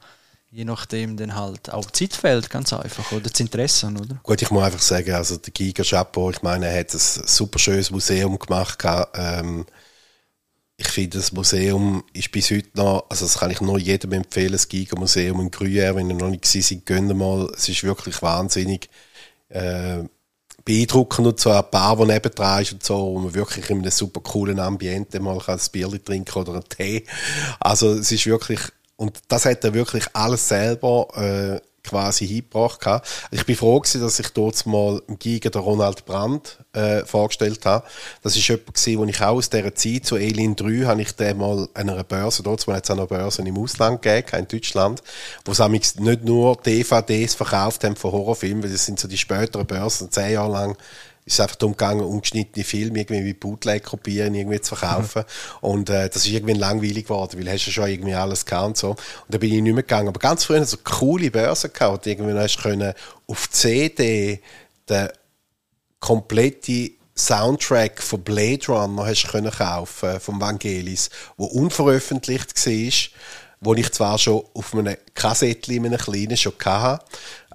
je 0.50 0.66
nachdem 0.66 1.18
dann 1.18 1.36
halt 1.36 1.72
auch 1.72 1.91
Zeit 1.91 2.14
fehlt, 2.14 2.50
ganz 2.50 2.74
einfach, 2.74 3.12
oder 3.12 3.30
das 3.30 3.39
Interesse, 3.39 3.88
oder? 3.88 4.20
Gut, 4.24 4.41
ich 4.41 4.50
muss 4.50 4.64
einfach 4.64 4.82
sagen, 4.82 5.12
also 5.14 5.38
der 5.38 5.52
Giga 5.52 5.84
Chapeau, 5.84 6.32
ich 6.32 6.41
meine, 6.41 6.68
er 6.68 6.80
hat 6.80 6.93
ein 6.93 7.00
super 7.00 7.60
schönes 7.60 7.91
Museum 7.91 8.38
gemacht, 8.39 8.84
ähm, 9.14 9.66
ich 10.80 10.88
finde, 10.89 11.18
das 11.18 11.32
Museum 11.32 12.04
ist 12.14 12.32
bis 12.32 12.52
heute 12.52 12.70
noch, 12.76 13.06
also 13.10 13.26
das 13.26 13.39
kann 13.39 13.50
ich 13.50 13.62
nur 13.62 13.80
jedem 13.80 14.12
empfehlen, 14.14 14.52
das 14.52 14.68
Giga-Museum 14.68 15.39
in 15.41 15.50
Gruyère, 15.50 15.95
wenn 15.95 16.10
ihr 16.10 16.16
noch 16.16 16.30
nicht 16.30 16.43
gewesen 16.43 16.62
seid, 16.62 16.86
gönnt 16.86 17.18
mal, 17.18 17.52
es 17.56 17.68
ist 17.68 17.84
wirklich 17.84 18.22
wahnsinnig. 18.22 18.88
Äh, 19.50 20.04
beeindruckend 20.68 21.26
und 21.26 21.39
so 21.39 21.49
ein 21.49 21.63
Bar, 21.72 21.95
die 21.95 22.05
nebendran 22.05 22.61
ist 22.61 22.74
und 22.74 22.84
so, 22.84 22.97
wo 22.97 23.20
man 23.20 23.34
wirklich 23.34 23.70
in 23.70 23.80
einem 23.80 23.89
super 23.89 24.20
coolen 24.20 24.59
Ambiente 24.59 25.22
mal 25.22 25.39
ein 25.47 25.59
Bier 25.72 26.03
trinken 26.03 26.38
oder 26.38 26.53
einen 26.55 26.68
Tee. 26.68 27.05
Also 27.61 27.93
es 27.93 28.11
ist 28.11 28.26
wirklich, 28.26 28.59
und 28.97 29.18
das 29.30 29.45
hat 29.45 29.63
er 29.63 29.74
wirklich 29.74 30.03
alles 30.11 30.49
selber 30.49 31.07
äh, 31.15 31.61
quasi 31.88 32.28
hingebracht. 32.28 32.86
Hatte. 32.86 33.08
Ich 33.32 33.46
bin 33.46 33.56
froh 33.56 33.80
gewesen, 33.80 34.02
dass 34.02 34.20
ich 34.20 34.30
dort 34.30 34.66
mal 34.66 35.02
gegen 35.20 35.52
den 35.52 35.62
Ronald 35.62 36.06
Brandt 36.06 36.60
äh, 36.74 37.06
vorgestellt 37.06 37.66
habe. 37.66 37.86
Das 38.22 38.36
ist 38.36 38.48
jemand 38.48 38.74
gewesen, 38.74 39.00
wo 39.00 39.06
ich 39.06 39.22
auch 39.22 39.36
aus 39.36 39.50
dieser 39.50 39.74
Zeit, 39.76 40.06
zu 40.06 40.16
Alien 40.16 40.56
3, 40.56 40.86
habe 40.86 41.02
ich 41.02 41.12
den 41.14 41.38
mal 41.38 41.68
an 41.74 41.90
einer 41.90 42.04
Börse, 42.04 42.44
dort 42.44 42.66
mal 42.68 42.80
es 42.82 42.92
auch 42.92 42.96
noch 42.96 43.08
Börsen 43.08 43.46
im 43.46 43.58
Ausland 43.58 44.02
gegeben, 44.02 44.28
in 44.38 44.48
Deutschland, 44.48 45.02
wo 45.46 45.54
sie 45.54 45.70
nicht 45.70 46.24
nur 46.24 46.56
DVDs 46.58 47.36
verkauft 47.36 47.84
haben 47.84 47.96
von 47.96 48.12
Horrorfilmen, 48.12 48.64
weil 48.64 48.72
das 48.72 48.86
sind 48.86 49.00
so 49.00 49.08
die 49.08 49.18
späteren 49.18 49.66
Börsen, 49.66 50.12
zehn 50.12 50.34
Jahre 50.34 50.52
lang 50.52 50.78
ist 51.28 51.42
einfach 51.42 51.58
darum 51.58 51.74
gegangen, 51.74 52.02
ungeschnittene 52.02 52.64
Filme 52.64 53.00
irgendwie 53.00 53.26
wie 53.26 53.34
Bootleg 53.34 53.84
kopieren, 53.84 54.34
irgendwie 54.34 54.62
zu 54.62 54.76
verkaufen. 54.76 55.24
Mhm. 55.62 55.70
Und 55.70 55.90
äh, 55.90 56.10
das 56.10 56.26
ist 56.26 56.32
irgendwie 56.32 56.54
langweilig 56.54 57.04
geworden, 57.04 57.38
weil 57.38 57.44
du 57.44 57.52
hast 57.52 57.66
ja 57.66 57.72
schon 57.74 57.90
irgendwie 57.90 58.14
alles 58.14 58.46
gehabt 58.46 58.68
und 58.68 58.78
so. 58.78 58.92
Und 58.92 59.00
da 59.28 59.38
bin 59.38 59.54
ich 59.54 59.62
nicht 59.62 59.74
mehr 59.74 59.84
gegangen. 59.84 60.08
Aber 60.08 60.20
ganz 60.20 60.46
früher 60.46 60.64
so 60.66 60.78
coole 60.84 61.30
Börsen 61.30 61.74
gehabt, 61.74 62.08
irgendwie 62.08 62.34
hast 62.34 62.60
können 62.60 62.94
auf 63.28 63.50
CD 63.50 64.42
den 64.90 65.10
kompletten 66.00 66.92
Soundtrack 67.18 68.02
von 68.02 68.22
Blade 68.22 68.68
Runner 68.68 69.06
hast 69.06 69.28
können 69.28 69.52
kaufen 69.52 70.20
vom 70.20 70.40
Vangelis, 70.40 71.10
wo 71.36 71.46
unveröffentlicht 71.46 72.56
war, 72.66 72.94
wo 73.60 73.74
ich 73.74 73.91
zwar 73.91 74.18
schon 74.18 74.43
auf 74.53 74.74
einem 74.74 74.95
Kassettchen, 75.16 75.86
einem 75.86 75.97
kleinen 75.97 76.38
schon 76.38 76.53
hatte, 76.64 77.03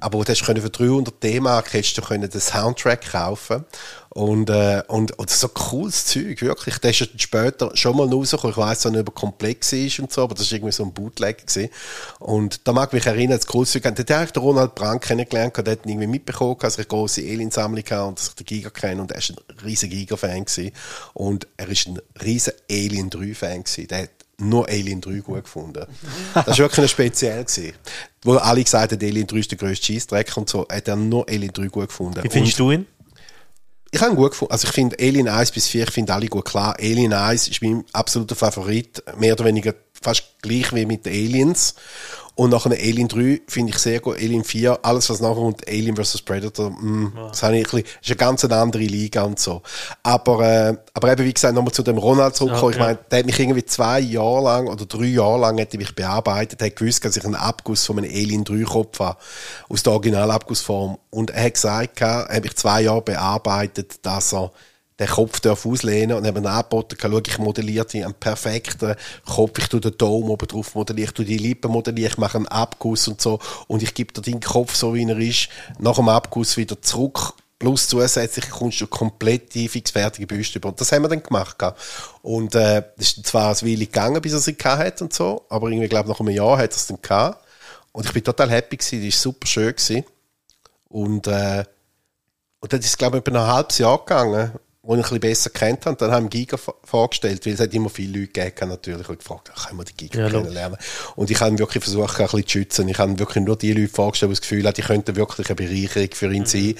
aber 0.03 0.25
du 0.25 0.33
hast 0.33 0.43
für 0.43 0.53
300 0.55 1.23
D-Mark 1.23 1.73
du 1.73 2.19
den 2.19 2.41
Soundtrack 2.41 3.13
kaufen 3.13 3.65
und, 4.09 4.51
äh, 4.51 4.83
und, 4.89 5.17
und 5.19 5.31
so 5.31 5.49
cooles 5.49 6.07
Zeug, 6.07 6.43
wirklich. 6.43 6.77
Der 6.79 6.91
ist 6.91 7.09
später 7.23 7.71
schon 7.75 7.97
mal 7.97 8.09
rausgekommen. 8.09 8.51
Ich 8.51 8.57
weiss 8.59 8.85
nicht, 8.85 9.01
ob 9.01 9.09
er 9.09 9.13
komplex 9.15 9.73
ist 9.73 10.01
und 10.01 10.13
so, 10.13 10.25
aber 10.25 10.35
das 10.35 10.51
war 10.51 10.57
irgendwie 10.57 10.73
so 10.73 10.83
ein 10.83 10.93
Bootleg. 10.93 11.47
Gewesen. 11.47 11.71
Und 12.19 12.67
da 12.67 12.73
mag 12.73 12.89
ich 12.91 12.95
mich 12.95 13.07
erinnern, 13.07 13.39
das 13.39 13.47
cooles 13.47 13.71
Zeug. 13.71 13.83
Der 13.83 14.19
hat 14.19 14.37
den 14.37 14.43
Ronald 14.43 14.75
Brandt 14.75 15.05
kennengelernt, 15.05 15.57
der 15.57 15.73
hat 15.73 15.87
ihn 15.87 15.93
irgendwie 15.93 16.09
mitbekommen, 16.09 16.57
dass 16.61 16.75
ich 16.75 16.81
eine 16.81 16.87
grosse 16.87 17.23
Aliensammlung 17.23 17.85
habe 17.91 18.09
und 18.09 18.19
dass 18.19 18.29
ich 18.29 18.35
den 18.35 18.47
Giga 18.47 18.71
kenne. 18.71 19.01
Und 19.01 19.13
er 19.13 19.23
war 19.23 19.37
ein 19.37 19.63
riesiger 19.65 19.97
Giga-Fan. 19.97 20.45
Und 21.15 21.47
er 21.57 21.69
war 21.69 21.75
ein 21.87 22.01
riesiger 22.23 22.57
Alien 22.71 23.09
3-Fan. 23.09 23.65
Der 23.89 24.03
hat 24.03 24.11
nur 24.49 24.69
Alien 24.69 25.01
3 25.01 25.21
gut 25.21 25.45
gefunden. 25.45 25.87
Das 26.35 26.47
war 26.47 26.59
wirklich 26.59 26.91
speziell. 26.91 27.45
Gewesen. 27.45 27.73
Wo 28.23 28.35
alle 28.35 28.63
gesagt 28.63 28.93
haben, 28.93 29.03
Alien 29.03 29.27
3 29.27 29.37
ist 29.37 29.51
der 29.51 29.59
grösste 29.59 29.87
Scheißdreck 29.87 30.37
und 30.37 30.49
so, 30.49 30.67
hat 30.71 30.89
er 30.89 30.97
nur 30.97 31.29
Alien 31.29 31.53
3 31.53 31.67
gut 31.69 31.89
gefunden. 31.89 32.23
Wie 32.23 32.29
findest 32.29 32.61
und 32.61 32.67
du 32.67 32.71
ihn? 32.73 32.87
Ich 33.91 34.01
habe 34.01 34.13
ihn 34.13 34.17
gut 34.17 34.31
gefunden. 34.31 34.53
Also 34.53 34.69
ich 34.69 34.75
finde 34.75 34.97
Alien 34.99 35.29
1 35.29 35.51
bis 35.53 35.69
4, 35.69 35.85
ich 35.85 35.91
finde 35.91 36.15
alle 36.15 36.27
gut 36.27 36.45
klar. 36.45 36.77
Alien 36.79 37.13
1 37.13 37.49
ist 37.49 37.63
mein 37.63 37.85
absoluter 37.93 38.35
Favorit. 38.35 39.03
Mehr 39.19 39.35
oder 39.35 39.45
weniger 39.45 39.75
fast 40.03 40.25
gleich 40.43 40.75
wie 40.75 40.87
mit 40.87 41.07
den 41.07 41.13
Aliens. 41.13 41.75
Und 42.35 42.51
nach 42.51 42.65
einem 42.65 42.79
Alien 42.79 43.09
3 43.09 43.43
finde 43.47 43.73
ich 43.73 43.79
sehr 43.79 44.01
gut. 44.01 44.17
Alien 44.17 44.43
4, 44.43 44.79
alles 44.83 45.11
was 45.11 45.21
nachher 45.21 45.35
kommt, 45.35 45.69
Alien 45.69 45.95
vs. 45.95 46.23
Predator, 46.23 46.71
mh, 46.71 46.81
mm, 46.81 47.13
ja. 47.15 47.29
das, 47.29 47.43
habe 47.43 47.59
ich 47.59 47.67
ein 47.67 47.71
bisschen, 47.71 47.99
ist 48.01 48.11
eine 48.11 48.17
ganz 48.17 48.45
andere 48.47 48.83
Liga 48.83 49.23
und 49.25 49.39
so. 49.39 49.61
Aber, 50.03 50.41
äh, 50.41 50.77
aber 50.95 51.13
eben, 51.13 51.27
wie 51.27 51.35
gesagt, 51.35 51.55
nochmal 51.55 51.75
zu 51.75 51.83
dem 51.83 51.99
Ronald 51.99 52.35
zurückkommen. 52.35 52.73
Ja, 52.73 52.79
ich 52.79 52.79
meine, 52.79 52.99
der 53.11 53.19
hat 53.19 53.27
mich 53.27 53.39
irgendwie 53.39 53.67
zwei 53.67 54.01
Jahre 54.01 54.45
lang 54.45 54.69
oder 54.69 54.87
drei 54.87 55.05
Jahre 55.05 55.41
lang 55.41 55.61
hat 55.61 55.75
mich 55.75 55.95
bearbeitet, 55.95 56.63
hat 56.63 56.77
gewusst, 56.77 57.05
dass 57.05 57.19
ich 57.19 57.25
einen 57.25 57.35
Abguss 57.35 57.85
von 57.85 57.99
einem 57.99 58.11
Alien 58.11 58.45
3 58.45 58.63
Kopf 58.63 58.99
habe. 59.01 59.19
Aus 59.69 59.83
der 59.83 59.93
Originalabgussform. 59.93 60.97
Und 61.11 61.31
er 61.33 61.45
hat 61.45 61.55
gesagt, 61.55 62.01
er 62.01 62.29
hat 62.29 62.43
mich 62.43 62.57
zwei 62.57 62.81
Jahre 62.81 63.03
bearbeitet, 63.03 64.07
dass 64.07 64.33
er 64.33 64.53
den 64.99 65.09
Kopf 65.09 65.41
auslehnen 65.45 66.17
und 66.17 66.25
eben 66.25 66.47
angeboten 66.47 66.97
schau, 67.01 67.19
ich 67.19 67.39
modelliere 67.39 67.87
dir 67.87 68.05
einen 68.05 68.15
perfekten 68.15 68.95
Kopf, 69.27 69.59
ich 69.59 69.69
tue 69.69 69.81
den 69.81 69.97
Dom 69.97 70.31
oben 70.31 70.47
drauf 70.47 70.75
modellieren, 70.75 71.09
ich 71.09 71.15
tue 71.15 71.25
die 71.25 71.39
Lippen 71.39 71.71
modellieren, 71.71 72.13
ich 72.13 72.19
mache 72.19 72.39
einen 72.39 72.49
Abguss 72.49 73.09
und 73.09 73.21
so 73.21 73.39
und 73.69 73.83
ich 73.83 73.95
gebe 73.95 74.13
dir 74.13 74.23
deinen 74.23 74.41
Kopf 74.41 74.75
so, 74.75 74.95
wie 74.95 75.09
er 75.09 75.19
ist, 75.19 75.49
nach 75.79 75.97
dem 75.97 76.09
Abguss 76.09 76.57
wieder 76.57 76.81
zurück 76.81 77.35
plus 77.63 77.87
zusätzlich 77.87 78.51
kommst 78.51 78.81
du 78.81 78.89
komplett 78.89 79.53
fixfertige 79.53 80.27
Büste 80.27 80.59
über. 80.59 80.71
Und 80.71 80.81
das 80.81 80.91
haben 80.91 81.03
wir 81.03 81.09
dann 81.09 81.23
gemacht. 81.23 81.57
Und 82.21 82.57
äh, 82.57 82.83
das 82.97 83.13
ist 83.13 83.25
zwar 83.25 83.51
ein 83.51 83.63
Weile 83.63 83.87
gegangen, 83.87 84.21
bis 84.21 84.33
er 84.33 84.41
sie 84.41 84.57
gehabt 84.57 84.83
hat 84.83 85.01
und 85.01 85.13
so, 85.13 85.47
aber 85.49 85.69
irgendwie, 85.69 85.87
glaube 85.87 86.09
nach 86.09 86.19
einem 86.19 86.31
Jahr 86.31 86.59
hat 86.59 86.73
er 86.73 86.77
es 86.77 86.89
dann 86.89 87.01
gehabt. 87.01 87.47
Und 87.93 88.05
ich 88.05 88.13
bin 88.13 88.25
total 88.25 88.51
happy 88.51 88.79
gewesen, 88.79 89.01
die 89.01 89.09
ist 89.09 89.23
super 89.23 89.47
schön 89.47 89.77
gewesen. 89.77 90.05
Und, 90.89 91.29
äh, 91.29 91.63
und 92.59 92.73
dann 92.73 92.81
ist 92.81 92.87
es, 92.87 92.99
glaube 92.99 93.19
ich, 93.19 93.27
etwa 93.27 93.39
ein 93.39 93.47
halbes 93.47 93.79
Jahr 93.79 93.99
gegangen, 93.99 94.53
wo 94.85 94.95
ich 94.95 94.99
ein 94.99 95.03
bisschen 95.03 95.21
besser 95.21 95.51
kennt 95.51 95.81
habe. 95.87 95.91
Und 95.91 96.03
dann 96.03 96.11
haben 96.11 96.25
wir 96.25 96.31
Giga 96.31 96.57
vor- 96.57 96.75
vorgestellt, 96.83 97.47
weil 97.47 97.53
es 97.53 97.61
hat 97.61 97.73
immer 97.73 97.89
viele 97.89 98.19
Leute 98.21 98.33
gegeben, 98.33 98.69
natürlich, 98.71 99.07
die 99.07 99.17
gefragt 99.17 99.53
können 99.55 99.79
wir 99.79 99.85
die 99.85 99.95
Giga 99.97 100.21
Ja, 100.23 100.29
kennenlernen. 100.31 100.77
Und 101.15 101.31
ich 101.31 101.41
habe 101.41 101.57
wirklich 101.59 101.85
versucht, 101.85 102.19
ein 102.19 102.27
bisschen 102.27 102.43
zu 102.47 102.51
schützen. 102.59 102.89
Ich 102.89 102.99
habe 102.99 103.17
wirklich 103.19 103.45
nur 103.45 103.57
die 103.57 103.73
Leute 103.73 103.93
vorgestellt, 103.93 104.31
die 104.31 104.35
das 104.35 104.41
Gefühl 104.41 104.67
haben, 104.67 104.75
die 104.75 104.83
könnten 104.83 105.15
wirklich 105.17 105.47
eine 105.49 105.55
Bereicherung 105.55 106.09
für 106.13 106.27
Mhm. 106.29 106.35
ihn 106.35 106.47
sein. 106.47 106.75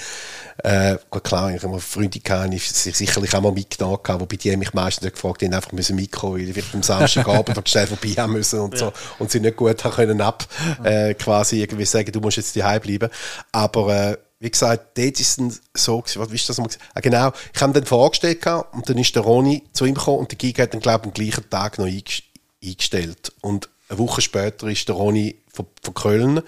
Äh, 0.63 0.97
gut, 1.09 1.23
klar, 1.23 1.49
ich 1.53 1.63
habe 1.63 1.69
mal 1.73 1.79
Freunde 1.79 2.19
gehabt, 2.19 2.51
sich 2.59 2.95
sicherlich 2.97 3.33
auch 3.33 3.41
mal 3.41 3.51
mitgenommen 3.53 3.99
haben, 4.07 4.19
wobei 4.19 4.35
die 4.35 4.51
haben 4.51 4.59
mich 4.59 4.73
meistens 4.73 5.03
nicht 5.03 5.13
gefragt, 5.15 5.41
die 5.41 5.45
haben 5.45 5.53
einfach 5.53 5.71
müssen 5.71 5.95
mitkommen, 5.95 6.35
weil 6.39 6.45
die 6.45 6.53
vielleicht 6.53 6.75
am 6.75 6.83
Samstagabend 6.83 7.57
oder 7.57 7.67
schnell 7.67 7.87
vorbei 7.87 8.09
haben 8.17 8.33
müssen 8.33 8.59
und 8.59 8.77
so. 8.77 8.91
Und 9.19 9.31
sie 9.31 9.39
nicht 9.39 9.55
gut 9.55 9.83
haben 9.83 9.93
können 9.95 10.19
ab, 10.21 10.45
äh, 10.83 11.13
quasi 11.13 11.61
irgendwie 11.61 11.85
sagen, 11.85 12.11
du 12.11 12.19
musst 12.19 12.35
jetzt 12.37 12.55
daheim 12.57 12.81
bleiben. 12.81 13.09
Aber, 13.53 14.11
äh, 14.11 14.17
wie 14.43 14.51
gesagt, 14.51 14.97
dort 14.97 15.19
ist 15.21 15.39
es 15.39 15.61
so 15.73 16.01
gewesen, 16.01 16.21
was 16.21 16.29
ist 16.33 16.49
das 16.49 16.57
nochmal? 16.57 16.75
Ah, 16.93 16.99
genau, 16.99 17.31
ich 17.53 17.61
habe 17.61 17.71
dann 17.71 17.85
vorgestellt 17.85 18.45
und 18.73 18.89
dann 18.89 18.97
ist 18.97 19.15
der 19.15 19.21
Ronny 19.21 19.63
zu 19.71 19.85
ihm 19.85 19.93
gekommen 19.93 20.19
und 20.19 20.31
der 20.31 20.37
Giga 20.37 20.63
hat 20.63 20.73
dann, 20.73 20.81
glaube 20.81 21.03
ich, 21.03 21.07
am 21.07 21.13
gleichen 21.13 21.49
Tag 21.49 21.79
noch 21.79 21.85
einges- 21.85 22.23
eingestellt. 22.61 23.31
Und 23.39 23.69
eine 23.87 23.99
Woche 23.99 24.19
später 24.19 24.67
ist 24.67 24.85
der 24.89 24.95
Ronny 24.95 25.37
von, 25.47 25.65
von 25.81 25.93
Köln 25.93 26.41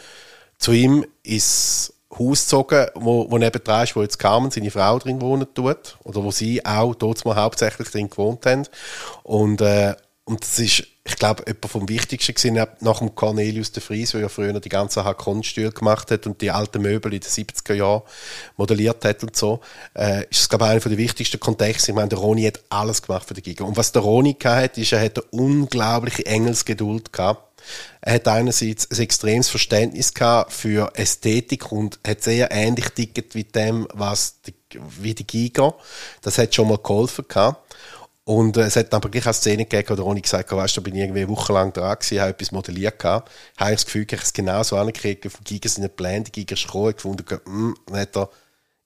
zu 0.58 0.74
ihm 0.74 1.06
ins 1.24 1.93
Haus 2.12 2.41
gezogen, 2.41 2.88
wo, 2.96 3.32
wo 3.32 3.38
nebendran 3.38 3.86
ist, 3.86 3.96
wo 3.96 4.02
jetzt 4.02 4.20
Carmen, 4.20 4.52
seine 4.52 4.72
Frau, 4.72 5.00
drin 5.00 5.22
wohnen 5.22 5.48
tut. 5.54 5.98
Oder 6.04 6.22
wo 6.22 6.32
sie 6.32 6.66
auch 6.66 6.96
dort 6.96 7.24
mal 7.24 7.38
hauptsächlich 7.38 7.89
drin 7.89 8.10
gewohnt 8.10 8.46
haben. 8.46 8.68
Und, 9.24 9.62
äh, 9.62 9.96
und 10.26 10.41
das 10.41 10.60
ist, 10.60 10.84
ich 11.08 11.18
glaube, 11.18 11.45
etwas 11.45 11.72
vom 11.72 11.88
Wichtigsten 11.88 12.53
neb- 12.56 12.82
nach 12.82 12.97
dem 12.97 13.14
Cornelius 13.14 13.72
de 13.72 13.82
Vries, 13.82 14.12
der 14.12 14.22
ja 14.22 14.30
früher 14.30 14.60
die 14.60 14.70
ganzen 14.70 15.03
Kunststühle 15.03 15.72
gemacht 15.72 16.10
hat 16.10 16.26
und 16.26 16.41
die 16.41 16.49
alten 16.49 16.82
Möbel 16.82 17.14
in 17.14 17.20
den 17.20 17.30
70er 17.30 17.76
Jahren 17.76 18.01
modelliert 18.58 19.06
hat 19.06 19.22
und 19.24 19.36
so, 19.36 19.60
äh, 19.93 20.24
ist 20.32 20.41
es, 20.41 20.49
glaube 20.49 20.66
ich, 20.66 20.72
einer 20.72 20.80
der 20.80 20.97
wichtigsten 20.97 21.39
Kontexte. 21.39 21.91
Ich 21.91 21.95
meine, 21.95 22.10
der 22.10 22.18
Roni 22.18 22.43
hat 22.43 22.60
alles 22.70 23.03
gemacht 23.03 23.28
für 23.28 23.36
die 23.36 23.43
Giga. 23.43 23.66
Und 23.66 23.78
was 23.78 23.91
der 23.91 24.01
Roni 24.01 24.36
hat, 24.43 24.80
ist, 24.80 24.93
er 24.93 25.01
hat 25.01 25.20
eine 25.20 25.28
unglaubliche 25.30 26.26
Engelsgeduld 26.26 27.14
gehabt. 27.14 27.43
Er 28.01 28.16
hat 28.16 28.28
einerseits 28.28 28.89
ein 28.89 28.99
extremes 28.99 29.49
Verständnis 29.49 30.14
gehabt 30.14 30.53
für 30.53 30.91
Ästhetik 30.95 31.72
und 31.72 31.99
hat 32.06 32.24
sehr 32.24 32.51
ähnlich 32.51 32.89
tickt 32.89 33.36
wie 33.36 33.43
dem, 33.43 33.88
was 33.93 34.41
die, 34.41 34.53
wie 34.99 35.14
die 35.14 35.26
Giga. 35.26 35.76
Das 36.22 36.39
hat 36.39 36.53
schon 36.53 36.68
mal 36.68 36.78
geholfen 36.78 37.26
gehabt. 37.28 37.64
Und 38.26 38.57
äh, 38.57 38.61
es 38.61 38.76
hat 38.76 38.93
aber 38.93 39.09
gleich 39.09 39.28
auch 39.28 39.34
Szenen 39.34 39.69
gegeben, 39.69 39.89
wo 39.89 39.95
der 39.95 40.03
Ronny 40.03 40.21
gesagt 40.21 40.51
hat, 40.51 40.57
weißt 40.57 40.76
du, 40.76 40.82
da 40.82 40.86
bin 40.86 40.95
ich 40.95 41.01
irgendwie 41.01 41.30
wochenlang 41.30 41.71
dran 41.71 41.95
gewesen, 41.97 42.19
habe 42.19 42.32
etwas 42.32 42.51
modelliert 42.51 42.97
gehabt. 42.99 43.32
Habe 43.57 43.71
ich 43.71 43.78
das 43.78 43.86
Gefühl, 43.86 44.05
ich 44.07 44.13
habe 44.13 44.23
es 44.23 44.34
genauso 44.34 44.78
angekriegt, 44.78 45.32
von 45.32 45.43
Giga 45.43 45.69
seinen 45.69 45.91
Plänen, 45.91 46.23
die 46.23 46.32
Giga 46.32 46.55
ist 46.55 46.65
gekommen, 46.65 46.95
gefunden, 46.95 47.23
hm, 47.45 47.76
dann 47.86 47.99
hat 47.99 48.17
er 48.17 48.30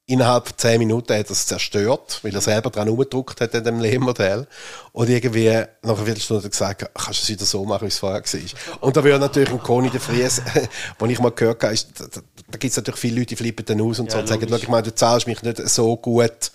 innerhalb 0.09 0.47
von 0.47 0.57
10 0.57 0.79
Minuten 0.79 1.13
hat 1.13 1.27
er 1.27 1.31
es 1.31 1.45
zerstört, 1.45 2.19
weil 2.23 2.33
er 2.33 2.41
selber 2.41 2.71
dran 2.71 2.87
rumgedruckt 2.87 3.39
hat 3.39 3.53
in 3.53 3.63
dem 3.63 3.79
Lehmmodell. 3.79 4.47
Und 4.91 5.07
irgendwie 5.07 5.49
nach 5.83 5.95
einer 5.95 6.05
Viertelstunde 6.05 6.43
hat 6.43 6.45
er 6.45 6.49
gesagt, 6.49 6.91
kannst 6.95 7.19
du 7.19 7.23
es 7.23 7.29
wieder 7.29 7.45
so 7.45 7.63
machen, 7.63 7.83
wie 7.83 7.89
es 7.89 7.99
vorher 7.99 8.21
war. 8.21 8.79
Und 8.81 8.97
da 8.97 9.03
wäre 9.03 9.19
natürlich 9.19 9.51
ein 9.51 9.59
Conny 9.59 9.89
de 9.89 9.99
Vries, 9.99 10.41
wo 10.99 11.05
ich 11.05 11.19
mal 11.19 11.31
gehört 11.31 11.63
habe, 11.63 11.73
ist, 11.73 11.91
da, 11.97 12.05
da, 12.07 12.21
da 12.49 12.57
gibt 12.57 12.71
es 12.71 12.77
natürlich 12.77 12.99
viele 12.99 13.19
Leute, 13.19 13.27
die 13.27 13.35
flippen 13.35 13.65
dann 13.65 13.81
aus 13.81 13.99
und 13.99 14.11
so 14.11 14.17
und 14.17 14.27
sagen, 14.27 14.47
schau, 14.49 14.55
ich 14.55 14.67
meine, 14.67 14.83
du 14.83 14.95
zahlst 14.95 15.27
mich 15.27 15.43
nicht 15.43 15.69
so 15.69 15.95
gut, 15.95 16.51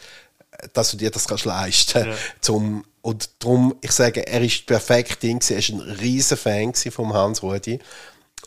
dass 0.73 0.91
du 0.91 0.97
dir 0.97 1.11
das 1.11 1.27
kannst 1.27 1.45
leisten 1.45 2.07
zum 2.41 2.85
und 3.05 3.29
darum, 3.41 3.75
ich 3.83 3.93
sage, 3.93 4.27
er 4.27 4.41
ist 4.41 4.65
perfekt 4.65 5.23
Ding, 5.23 5.39
er 5.51 5.59
ist 5.59 5.69
ein 5.69 5.81
riesen 5.81 6.39
Fan 6.39 6.73
vom 6.73 7.13
Hans 7.13 7.43
Rudi. 7.43 7.79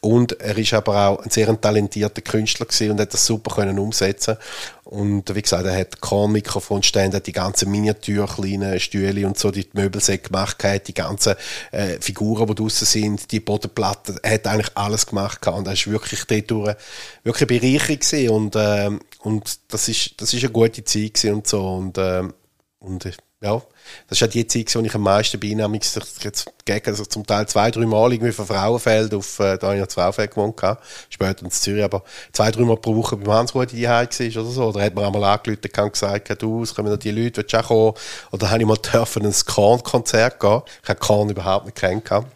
Und 0.02 0.40
er 0.40 0.58
ist 0.58 0.74
aber 0.74 1.08
auch 1.08 1.20
ein 1.20 1.30
sehr 1.30 1.60
talentierter 1.60 2.22
Künstler 2.22 2.66
gewesen 2.66 2.92
und 2.92 3.00
hat 3.00 3.14
das 3.14 3.26
super 3.26 3.56
können 3.56 3.78
umsetzen. 3.78 4.38
Und 4.84 5.34
wie 5.36 5.42
gesagt, 5.42 5.66
er 5.66 5.78
hat 5.78 6.02
Kornmikrofonstände, 6.02 7.18
hat 7.18 7.28
die 7.28 7.34
ganzen 7.34 7.70
Miniatur, 7.70 8.28
kleinen 8.28 8.80
Stühle 8.80 9.28
und 9.28 9.38
so, 9.38 9.52
die 9.52 9.68
Möbelsäcke 9.74 10.30
gemacht, 10.30 10.60
gehabt, 10.60 10.88
die 10.88 10.94
ganzen 10.94 11.36
äh, 11.72 12.00
Figuren, 12.00 12.48
die 12.48 12.56
draussen 12.56 12.86
sind, 12.86 13.32
die 13.32 13.40
Bodenplatten, 13.40 14.20
er 14.22 14.34
hat 14.34 14.48
eigentlich 14.48 14.72
alles 14.76 15.06
gemacht 15.06 15.42
gehabt. 15.42 15.58
Und 15.58 15.68
er 15.68 15.74
ist 15.74 15.88
wirklich 15.88 16.24
dort 16.26 16.52
durch, 16.52 16.76
wirklich 17.24 17.50
eine 17.50 17.60
Bereicherung 17.60 18.00
gewesen. 18.00 18.30
Und, 18.30 18.56
ähm, 18.56 19.00
und 19.22 19.60
das 19.70 19.88
ist, 19.88 20.20
das 20.22 20.34
ist 20.34 20.44
eine 20.44 20.54
gute 20.54 20.84
Zeit 20.84 21.26
und 21.26 21.48
so 21.48 21.68
und, 21.76 21.98
ähm, 21.98 22.34
und 22.80 23.06
äh, 23.06 23.12
ja, 23.40 23.62
das 24.08 24.20
ist 24.20 24.28
auch 24.28 24.32
die 24.32 24.48
Zeit, 24.48 24.74
wo 24.74 24.80
ich 24.80 24.96
am 24.96 25.04
meisten 25.04 25.40
bin, 25.40 25.60
ich 25.60 26.24
jetzt 26.24 26.50
also 26.88 27.06
zum 27.06 27.26
Teil 27.26 27.48
zwei, 27.48 27.70
drei 27.70 27.86
Mal 27.86 28.12
irgendwie 28.12 28.32
von 28.32 28.48
Frauenfeld 28.48 29.14
auf, 29.14 29.40
äh, 29.40 29.58
da 29.58 29.68
habe 29.68 29.76
ich 29.76 29.82
noch 29.82 29.88
gewohnt 30.28 30.58
gehabt, 30.58 30.84
später 31.10 31.46
in 31.46 31.52
Zürich, 31.52 31.84
aber 31.84 32.04
zwei, 32.32 32.50
drei 32.50 32.64
Mal 32.64 32.78
pro 32.78 32.96
Woche 32.96 33.16
beim 33.16 33.32
Hans-Rudi 33.32 33.76
die 33.76 33.84
war 33.84 34.02
oder 34.02 34.44
so, 34.44 34.66
oder 34.66 34.82
hat 34.82 34.96
man 34.96 35.06
einmal 35.06 35.24
angerufen 35.24 35.70
und 35.78 35.94
gesagt, 35.94 36.42
du, 36.42 36.64
es 36.64 36.74
kommen 36.74 36.90
noch 36.90 36.98
die 36.98 37.12
Leute, 37.12 37.38
willst 37.38 37.54
du 37.54 37.60
auch 37.60 37.68
kommen? 37.68 37.94
Oder 38.32 38.50
habe 38.50 38.62
ich 38.62 38.68
mal 38.68 38.78
dürfen 38.78 39.26
ein 39.26 39.36
Korn-Konzert 39.46 40.40
gehen, 40.40 40.62
ich 40.82 40.90
habe 40.90 41.00
Korn 41.00 41.30
überhaupt 41.30 41.66
nicht 41.66 41.78
kennengelernt. 41.78 42.28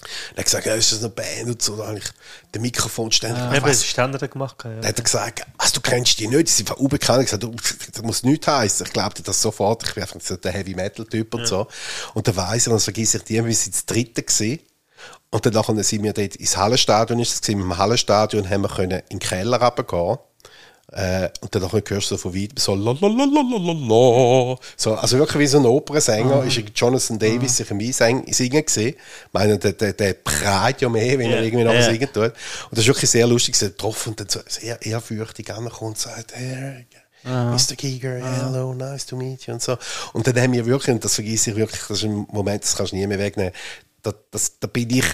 Dann 0.00 0.08
hat 0.30 0.38
er 0.38 0.44
gesagt, 0.44 0.66
ja, 0.66 0.74
ist 0.74 0.92
das 0.92 1.00
eine 1.00 1.10
Band 1.10 1.46
und 1.48 1.62
so, 1.62 1.76
da 1.76 1.88
habe 1.88 1.98
ich 1.98 2.04
den 2.54 2.62
Mikrofonständer 2.62 3.36
Ja, 3.36 3.44
gemacht. 3.44 3.58
aber 3.58 3.68
das 3.68 3.84
Standard 3.84 4.30
gemacht. 4.30 4.56
Ja. 4.64 4.70
Dann 4.70 4.86
hat 4.86 4.98
er 4.98 5.02
gesagt, 5.04 5.46
was, 5.58 5.72
du 5.72 5.80
kennst 5.80 6.18
die 6.18 6.26
nicht, 6.26 6.48
die 6.48 6.52
sind 6.52 6.70
unbekannt. 6.72 7.24
Ich 7.24 7.32
habe 7.32 7.50
gesagt, 7.50 7.96
das 7.96 8.02
muss 8.02 8.22
nichts 8.22 8.46
heißen. 8.46 8.86
Ich 8.86 8.92
glaube 8.92 9.14
dir 9.14 9.22
das 9.22 9.42
sofort. 9.42 9.82
Ich 9.86 9.94
bin 9.94 10.02
einfach 10.02 10.20
so 10.20 10.36
der 10.36 10.52
Heavy-Metal-Typ 10.52 11.34
und 11.34 11.46
so. 11.46 11.66
Und 12.14 12.26
dann 12.26 12.36
weiss 12.36 12.66
er, 12.66 12.72
und 12.72 12.76
das 12.76 12.84
vergesse 12.84 13.18
ich 13.18 13.24
die, 13.24 13.44
wir 13.44 13.54
sind 13.54 13.74
das 13.74 13.84
dritte 13.86 14.22
gewesen. 14.22 14.60
Und 15.30 15.46
dann 15.46 15.82
sind 15.82 16.02
wir 16.02 16.12
dort 16.12 16.36
ins 16.36 16.56
Hallenstadion, 16.56 17.20
ist 17.20 17.34
es 17.34 17.40
gewesen. 17.42 17.60
Im 17.60 17.78
Hallenstadion 17.78 18.48
haben 18.48 18.62
wir 18.62 18.68
können 18.68 19.02
in 19.10 19.18
den 19.18 19.20
Keller 19.20 19.60
runtergehen. 19.62 20.18
Äh, 20.92 21.28
und 21.40 21.54
dann 21.54 21.70
hörst 21.70 21.90
du 21.92 22.00
so 22.00 22.16
von 22.16 22.34
weit 22.34 22.58
so 22.58 22.74
lalalala. 22.74 24.58
So, 24.76 24.94
also 24.94 25.18
wirklich 25.18 25.38
wie 25.38 25.46
so 25.46 25.58
ein 25.58 25.66
Opernsänger 25.66 26.44
ist 26.44 26.60
Jonathan 26.74 27.18
Davis 27.18 27.58
sich 27.58 27.70
im 27.70 27.78
Einsingen 27.78 28.64
gesehen. 28.64 28.96
Ich 28.96 29.32
meine, 29.32 29.58
der, 29.58 29.72
der, 29.72 29.92
der 29.92 30.14
preit 30.14 30.80
ja 30.80 30.88
mehr, 30.88 31.18
wenn 31.18 31.30
er 31.30 31.38
Ja, 31.38 31.42
irgendwie 31.42 31.64
nachher 31.64 31.80
ja. 31.80 31.90
singen 31.90 32.12
tut. 32.12 32.24
Und 32.24 32.72
das 32.72 32.80
ist 32.80 32.86
wirklich 32.88 33.10
sehr 33.10 33.26
lustig, 33.26 33.60
er 33.62 33.68
getroffen 33.68 34.10
und 34.10 34.20
dann 34.20 34.28
so 34.28 34.40
sehr 34.46 34.84
ehrfürchtig 34.84 35.52
ankommt 35.52 35.90
und 35.90 35.98
sagt, 35.98 36.34
hey, 36.34 36.86
Mr. 37.22 37.76
Giger, 37.76 38.14
hello, 38.14 38.72
nice 38.74 39.06
to 39.06 39.16
meet 39.16 39.46
you 39.46 39.52
und 39.52 39.62
so. 39.62 39.76
Und 40.12 40.26
dann 40.26 40.40
haben 40.40 40.52
wir 40.52 40.64
wirklich, 40.66 40.94
und 40.94 41.04
das 41.04 41.14
vergesse 41.14 41.50
ich 41.50 41.56
wirklich, 41.56 41.80
das 41.82 41.98
ist 41.98 42.04
ein 42.04 42.26
Moment, 42.30 42.64
das 42.64 42.76
kannst 42.76 42.92
du 42.92 42.96
nie 42.96 43.06
mehr 43.06 43.18
wegnehmen, 43.18 43.52
da, 44.02 44.14
das, 44.30 44.58
da 44.58 44.66
bin 44.66 44.88
ich, 44.90 45.04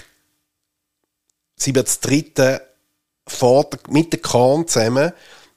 sind 1.57 1.75
wir 1.75 1.83
das 1.83 1.99
dritte 1.99 2.61
vor 3.27 3.69
mit 3.89 4.13
der 4.13 4.21
Kahn 4.21 4.67
zusammen, 4.67 5.11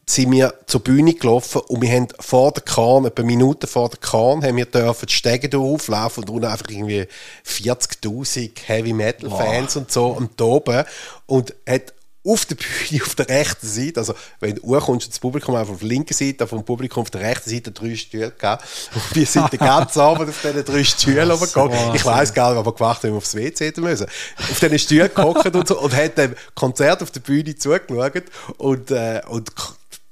sind 0.06 0.32
wir 0.32 0.54
zur 0.66 0.80
Bühne 0.80 1.14
gelaufen 1.14 1.60
und 1.68 1.82
wir 1.82 1.90
haben 1.90 2.08
vor 2.18 2.52
der 2.52 2.62
Kahn, 2.62 3.04
etwa 3.04 3.22
Minuten 3.22 3.66
vor 3.66 3.88
der 3.88 3.98
Kahn, 4.00 4.42
haben 4.42 4.56
wir 4.56 4.66
dürfen 4.66 5.06
die 5.06 5.14
Stege 5.14 5.56
auflaufen 5.56 6.24
und 6.24 6.30
unten 6.30 6.46
einfach 6.46 6.68
irgendwie 6.68 7.06
40.000 7.46 8.50
Heavy 8.66 8.92
Metal 8.92 9.30
Fans 9.30 9.76
und 9.76 9.92
so 9.92 10.08
und 10.08 10.40
da 10.40 10.44
oben 10.44 10.84
und 11.26 11.54
hat 11.68 11.94
auf 12.22 12.44
der 12.44 12.56
Bühne, 12.56 13.02
auf 13.02 13.14
der 13.14 13.28
rechten 13.28 13.66
Seite, 13.66 14.00
also 14.00 14.14
wenn 14.40 14.56
du 14.56 14.80
kommst 14.80 15.06
ins 15.06 15.18
Publikum, 15.18 15.54
einfach 15.54 15.72
auf 15.72 15.80
der 15.80 15.88
linken 15.88 16.12
Seite, 16.12 16.46
vom 16.46 16.64
Publikum 16.64 17.02
auf 17.02 17.10
der 17.10 17.22
rechten 17.22 17.48
Seite 17.48 17.70
drei 17.70 17.96
Stühle 17.96 18.30
gehabt. 18.30 18.64
Und 18.94 19.16
wir 19.16 19.26
sind 19.26 19.50
den 19.52 19.58
ganzen 19.58 20.00
Abend 20.00 20.28
auf 20.28 20.42
diesen 20.42 20.64
drei 20.64 20.84
Stühlen 20.84 21.30
runtergegangen. 21.30 21.94
Ich 21.94 22.04
weiss 22.04 22.34
gar 22.34 22.50
nicht, 22.50 22.58
was 22.58 22.66
wir 22.66 22.74
gemacht 22.74 23.02
haben, 23.02 23.12
wir 23.12 23.16
aufs 23.16 23.34
WC 23.34 23.66
hätten 23.66 23.82
müssen. 23.82 24.06
Auf 24.36 24.60
diesen 24.60 24.78
Stühlen 24.78 25.10
gehockt 25.14 25.54
und 25.54 25.66
so 25.66 25.80
und 25.80 25.96
hat 25.96 26.18
dem 26.18 26.34
Konzert 26.54 27.02
auf 27.02 27.10
der 27.10 27.20
Bühne 27.20 27.56
zugeschaut 27.56 28.24
und, 28.58 28.90
äh, 28.90 29.22
und 29.26 29.50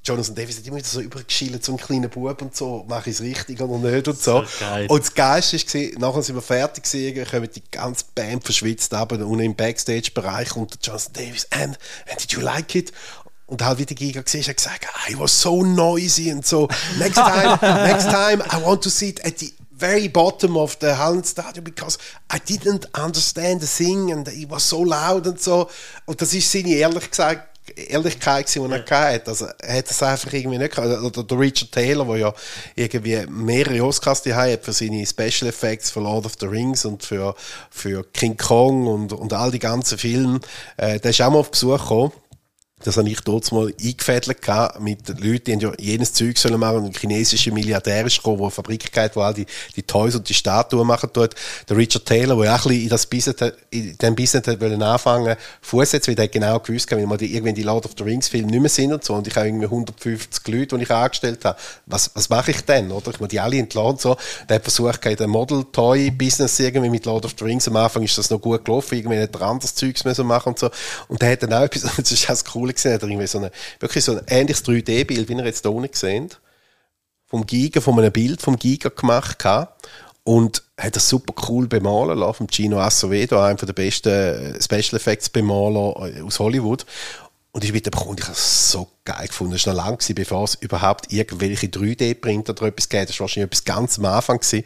Jonathan 0.09 0.34
Davis 0.34 0.59
hat 0.59 0.66
immer 0.66 0.76
wieder 0.76 0.88
so 0.88 1.00
übergeschielt, 1.00 1.62
so 1.62 1.72
ein 1.72 1.78
kleiner 1.78 2.09
Bub 2.09 2.40
und 2.40 2.56
so, 2.56 2.84
mache 2.88 3.11
ich 3.11 3.16
es 3.16 3.22
richtig 3.22 3.61
oder 3.61 3.78
nicht 3.78 4.09
und 4.09 4.20
so. 4.20 4.44
So. 4.44 4.66
Und 4.88 5.02
das 5.02 5.14
Geilste 5.14 5.56
war, 5.56 5.98
nachher 5.98 6.22
sind 6.22 6.34
wir 6.36 6.42
fertig 6.42 6.84
gewesen, 6.84 7.30
kommen 7.30 7.48
die 7.54 7.62
ganze 7.70 8.04
Band 8.14 8.42
verschwitzt 8.42 8.94
ab 8.94 9.12
und 9.12 9.40
im 9.40 9.54
Backstage-Bereich 9.54 10.56
und 10.56 10.78
Jonathan 10.82 11.12
Davis, 11.12 11.46
and, 11.50 11.78
and 12.11 12.20
did 12.20 12.32
you 12.32 12.40
like 12.40 12.74
it? 12.74 12.92
Und 13.46 13.64
halt 13.64 13.78
wieder 13.78 13.94
Giga 13.94 14.22
gesehen, 14.22 14.44
hat 14.46 14.56
gesagt, 14.56 14.86
I 15.09 15.18
was 15.18 15.40
so 15.40 15.62
noisy 15.62 16.32
und 16.32 16.46
so, 16.46 16.68
next 16.98 17.16
time, 17.16 17.59
next 17.86 18.11
time, 18.11 18.42
I 18.52 18.62
want 18.62 18.82
to 18.84 18.90
sit 18.90 19.24
at 19.24 19.38
the 19.38 19.52
very 19.78 20.09
bottom 20.09 20.56
of 20.56 20.76
the 20.80 20.96
Hallenstadion 20.96 21.64
because 21.64 21.98
I 22.28 22.38
didn't 22.38 22.86
understand 22.94 23.61
the 23.61 23.66
thing 23.66 24.11
and 24.11 24.26
it 24.28 24.50
was 24.50 24.68
so 24.68 24.82
loud 24.82 25.26
und 25.26 25.40
so. 25.40 25.70
Und 26.04 26.20
das 26.20 26.34
ist 26.34 26.50
seine 26.50 26.70
ehrlich 26.70 27.11
gesagt 27.11 27.47
Ehrlichkeit, 27.76 28.54
die 28.54 28.58
er 28.58 29.12
hatte. 29.12 29.28
Also, 29.28 29.46
er 29.60 29.78
hat 29.78 29.90
es 29.90 30.02
einfach 30.02 30.32
irgendwie 30.32 30.58
nicht 30.58 30.74
gehabt. 30.74 31.02
Oder 31.02 31.24
der 31.24 31.38
Richard 31.38 31.72
Taylor, 31.72 32.04
der 32.06 32.16
ja 32.16 32.34
irgendwie 32.74 33.26
mehrere 33.28 33.84
Oscars 33.84 34.24
hat 34.26 34.64
für 34.64 34.72
seine 34.72 35.06
Special 35.06 35.48
Effects 35.48 35.90
für 35.90 36.00
Lord 36.00 36.26
of 36.26 36.34
the 36.40 36.46
Rings 36.46 36.84
und 36.84 37.02
für, 37.02 37.34
für 37.70 38.04
King 38.12 38.36
Kong 38.36 38.86
und, 38.86 39.12
und 39.12 39.32
all 39.32 39.50
die 39.50 39.58
ganzen 39.58 39.98
Filme. 39.98 40.40
Äh, 40.76 41.00
der 41.00 41.10
ist 41.10 41.20
auch 41.20 41.30
mal 41.30 41.38
auf 41.38 41.50
Besuch 41.50 41.78
gekommen. 41.78 42.12
Das 42.84 42.96
habe 42.96 43.08
ich 43.08 43.20
dort 43.20 43.50
mal 43.50 43.72
eingefädelt 43.82 44.38
mit 44.78 45.08
Leuten, 45.20 45.58
die 45.58 45.64
ja 45.64 45.72
jenes 45.80 46.12
Zeug 46.12 46.38
sollen 46.38 46.60
machen. 46.60 46.84
Ein 46.84 46.92
chinesischer 46.92 47.52
Milliardär 47.52 48.06
ist 48.06 48.18
gekommen, 48.18 48.38
der 48.38 48.44
eine 48.46 48.50
Fabrik 48.52 48.96
hat, 48.96 49.16
wo 49.16 49.20
all 49.20 49.34
die, 49.34 49.46
die 49.74 49.82
Toys 49.82 50.14
und 50.14 50.28
die 50.28 50.34
Statuen 50.34 50.86
machen 50.86 51.10
tut. 51.12 51.34
Der 51.68 51.76
Richard 51.76 52.06
Taylor, 52.06 52.40
der 52.40 52.54
auch 52.54 52.64
ein 52.64 52.68
bisschen 52.68 52.82
in 52.82 52.88
das 52.88 53.06
Business, 53.06 53.52
in 53.70 53.98
dem 53.98 54.14
Business 54.14 54.46
hat 54.46 54.62
anfangen, 54.62 55.36
Fuß 55.62 55.92
jetzt, 55.92 56.06
weil 56.06 56.14
der 56.14 56.28
genau 56.28 56.60
gewusst 56.60 56.90
hat, 56.90 56.98
weil 56.98 57.06
man 57.06 57.18
die, 57.18 57.34
irgendwann 57.34 57.54
die 57.54 57.64
Lord 57.64 57.84
of 57.84 57.92
the 57.98 58.04
Rings 58.04 58.28
Filme 58.28 58.50
nicht 58.50 58.60
mehr 58.60 58.70
sind 58.70 58.92
und 58.92 59.02
so. 59.02 59.14
Und 59.14 59.26
ich 59.26 59.34
habe 59.34 59.46
irgendwie 59.46 59.66
150 59.66 60.46
Leute, 60.48 60.76
die 60.76 60.84
ich 60.84 60.90
angestellt 60.90 61.44
habe. 61.44 61.58
Was, 61.86 62.10
was 62.14 62.28
mache 62.28 62.52
ich 62.52 62.60
denn, 62.62 62.92
oder? 62.92 63.10
Ich 63.10 63.18
muss 63.18 63.28
die 63.28 63.40
alle 63.40 63.58
entladen 63.58 63.98
so. 63.98 64.16
Der 64.48 64.56
hat 64.56 64.62
versucht, 64.62 65.04
in 65.04 65.30
Model 65.30 65.64
Toy 65.72 66.10
Business 66.10 66.58
irgendwie 66.60 66.90
mit 66.90 67.06
Lord 67.06 67.24
of 67.24 67.34
the 67.38 67.44
Rings. 67.44 67.66
Am 67.66 67.76
Anfang 67.76 68.02
ist 68.04 68.16
das 68.16 68.30
noch 68.30 68.40
gut 68.40 68.64
gelaufen. 68.64 68.96
Irgendwie 68.96 69.20
hat 69.20 69.34
er 69.34 69.42
anderes 69.42 69.74
Zeugs 69.74 70.04
müssen 70.04 70.26
machen 70.26 70.50
und 70.50 70.58
so. 70.58 70.70
Und 71.08 71.20
der 71.20 71.32
hat 71.32 71.42
dann 71.42 71.52
auch 71.52 71.62
etwas, 71.62 71.82
das 71.96 72.12
ist 72.12 72.28
das 72.28 72.44
Coole 72.68 72.74
gesehen, 72.74 72.94
hat 72.94 73.02
irgendwie 73.02 73.26
so 73.26 73.38
eine, 73.38 73.50
wirklich 73.80 74.04
so 74.04 74.12
ein 74.12 74.22
ähnliches 74.28 74.64
3D-Bild, 74.64 75.28
wie 75.28 75.32
ihr 75.32 75.44
jetzt 75.44 75.62
hier 75.62 75.72
unten 75.72 75.94
seht, 75.94 76.38
vom 77.26 77.46
Giga, 77.46 77.80
von 77.80 77.98
einem 77.98 78.12
Bild 78.12 78.40
vom 78.40 78.58
Giga 78.58 78.88
gemacht 78.90 79.38
gehabt 79.38 79.88
und 80.24 80.62
hat 80.78 80.96
das 80.96 81.08
super 81.08 81.34
cool 81.48 81.66
bemalen 81.66 82.18
lassen, 82.18 82.34
vom 82.34 82.48
Gino 82.48 82.78
Acevedo, 82.80 83.40
einem 83.40 83.58
der 83.58 83.72
besten 83.72 84.60
Special 84.60 84.96
Effects 84.96 85.28
Bemaler 85.28 85.94
aus 86.24 86.38
Hollywood. 86.38 86.86
Und 87.50 87.64
ich 87.64 87.72
wieder 87.72 87.90
bekommen, 87.90 88.16
ich 88.18 88.24
habe 88.24 88.34
es 88.34 88.70
so 88.70 88.88
geil 89.04 89.26
gefunden. 89.26 89.54
Es 89.54 89.66
war 89.66 89.74
noch 89.74 89.84
lange, 89.84 89.98
bevor 90.14 90.44
es 90.44 90.54
überhaupt 90.56 91.12
irgendwelche 91.12 91.66
3D-Printer 91.66 92.52
oder 92.52 92.66
etwas 92.66 92.88
gab. 92.88 93.06
Das 93.06 93.18
war 93.18 93.24
wahrscheinlich 93.24 93.46
etwas 93.46 93.64
ganz 93.64 93.98
am 93.98 94.04
Anfang. 94.04 94.38
Gewesen. 94.38 94.64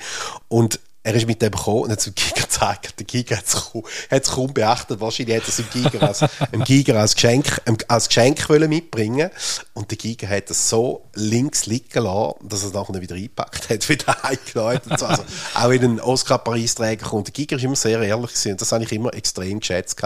Und 0.48 0.80
er 1.04 1.14
ist 1.14 1.26
mit 1.26 1.42
dem 1.42 1.50
gekommen 1.50 1.82
und 1.82 1.90
hat 1.90 1.98
es 1.98 2.04
dem 2.04 2.14
Giga 2.14 2.42
gezeigt. 2.42 2.98
Der 2.98 3.06
Giga 3.06 3.36
hat 3.36 3.44
es 3.46 3.54
kaum, 3.54 3.84
kaum 4.24 4.54
beachtet. 4.54 5.00
Wahrscheinlich 5.00 5.36
hat 5.36 5.42
er 5.44 5.48
es 5.48 5.56
dem 5.56 5.70
Giga 5.70 6.06
als, 6.06 6.24
dem 6.52 6.64
Giga 6.64 6.94
als 6.94 7.14
Geschenk, 7.14 7.60
als 7.88 8.08
Geschenk 8.08 8.48
wollen 8.48 8.68
mitbringen 8.68 9.30
Und 9.74 9.90
der 9.90 9.98
Giga 9.98 10.28
hat 10.28 10.50
es 10.50 10.68
so 10.68 11.08
links 11.14 11.66
liegen 11.66 12.04
lassen, 12.04 12.48
dass 12.48 12.62
er 12.62 12.68
es 12.68 12.74
nachher 12.74 13.00
wieder 13.00 13.16
eingepackt 13.16 13.68
hat, 13.68 13.88
wieder 13.88 14.24
eingenommen 14.24 14.80
so. 14.96 15.06
Also, 15.06 15.24
auch 15.54 15.70
in 15.70 15.80
den 15.80 16.00
Oscar-Preisträger 16.00 17.06
kommt. 17.06 17.26
Der 17.26 17.32
Giga 17.32 17.56
ist 17.56 17.64
immer 17.64 17.76
sehr 17.76 18.00
ehrlich 18.00 18.30
gewesen. 18.30 18.52
Und 18.52 18.60
das 18.60 18.70
habe 18.70 18.84
ich 18.84 18.92
immer 18.92 19.12
extrem 19.14 19.58
geschätzt. 19.58 19.96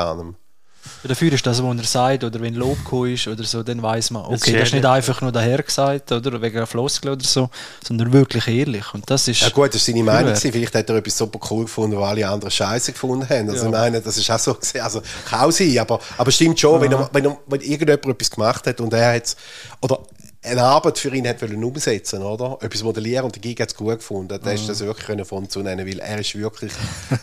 Dafür 1.04 1.32
ist 1.32 1.46
das, 1.46 1.62
was 1.62 1.76
er 1.76 1.84
sagt, 1.84 2.24
oder 2.24 2.40
wenn 2.40 2.54
Lob 2.54 2.78
ist 3.06 3.28
oder 3.28 3.44
so, 3.44 3.62
dann 3.62 3.82
weiß 3.82 4.10
man, 4.10 4.24
okay, 4.24 4.52
das 4.52 4.68
ist 4.68 4.74
nicht 4.74 4.84
einfach 4.84 5.20
nur 5.20 5.32
daher 5.32 5.62
gesagt 5.62 6.12
oder 6.12 6.40
wegen 6.40 6.56
einer 6.56 6.66
Floskel 6.66 7.12
oder 7.12 7.24
so, 7.24 7.48
sondern 7.84 8.12
wirklich 8.12 8.46
ehrlich. 8.48 8.92
Und 8.94 9.08
das 9.08 9.28
ist. 9.28 9.42
Ja, 9.42 9.48
gut, 9.50 9.68
das 9.68 9.76
ist 9.76 9.86
seine 9.86 10.02
Meinung. 10.02 10.32
Gewesen. 10.32 10.52
Vielleicht 10.52 10.74
hat 10.74 10.88
er 10.88 10.96
etwas 10.96 11.16
super 11.16 11.38
cool 11.50 11.64
gefunden, 11.64 11.96
wo 11.96 12.02
alle 12.02 12.26
anderen 12.28 12.50
Scheiße 12.50 12.92
gefunden 12.92 13.28
haben. 13.28 13.50
Also, 13.50 13.62
ja. 13.62 13.66
ich 13.66 13.72
meine, 13.72 14.00
das 14.00 14.16
ist 14.16 14.30
auch 14.30 14.38
so 14.38 14.54
gesehen. 14.54 14.80
Also, 14.80 15.02
kann 15.28 15.40
auch 15.40 15.50
sein, 15.50 15.78
aber, 15.78 16.00
aber 16.18 16.30
stimmt 16.30 16.58
schon, 16.58 16.80
wenn, 16.80 16.92
er, 16.92 17.08
wenn, 17.12 17.24
er, 17.24 17.38
wenn 17.46 17.60
irgendjemand 17.60 18.06
etwas 18.06 18.30
gemacht 18.30 18.66
hat 18.66 18.80
und 18.80 18.92
er 18.92 19.14
hat 19.14 19.36
oder 19.80 20.00
eine 20.46 20.62
Arbeit 20.62 20.98
für 20.98 21.14
ihn 21.14 21.26
hat 21.26 21.42
wollen 21.42 21.62
umsetzen, 21.62 22.22
oder? 22.22 22.58
Etwas 22.60 22.82
modellieren 22.82 23.24
und 23.24 23.34
der 23.34 23.42
Giga 23.42 23.62
hat 23.62 23.70
es 23.70 23.76
gut 23.76 23.96
gefunden. 23.96 24.38
Da 24.42 24.50
ist 24.50 24.68
das 24.68 24.80
wirklich 24.80 25.06
können 25.06 25.24
von 25.24 25.48
zu 25.48 25.60
nennen, 25.60 25.86
weil 25.86 25.98
er 25.98 26.18
ist 26.18 26.34
wirklich 26.36 26.72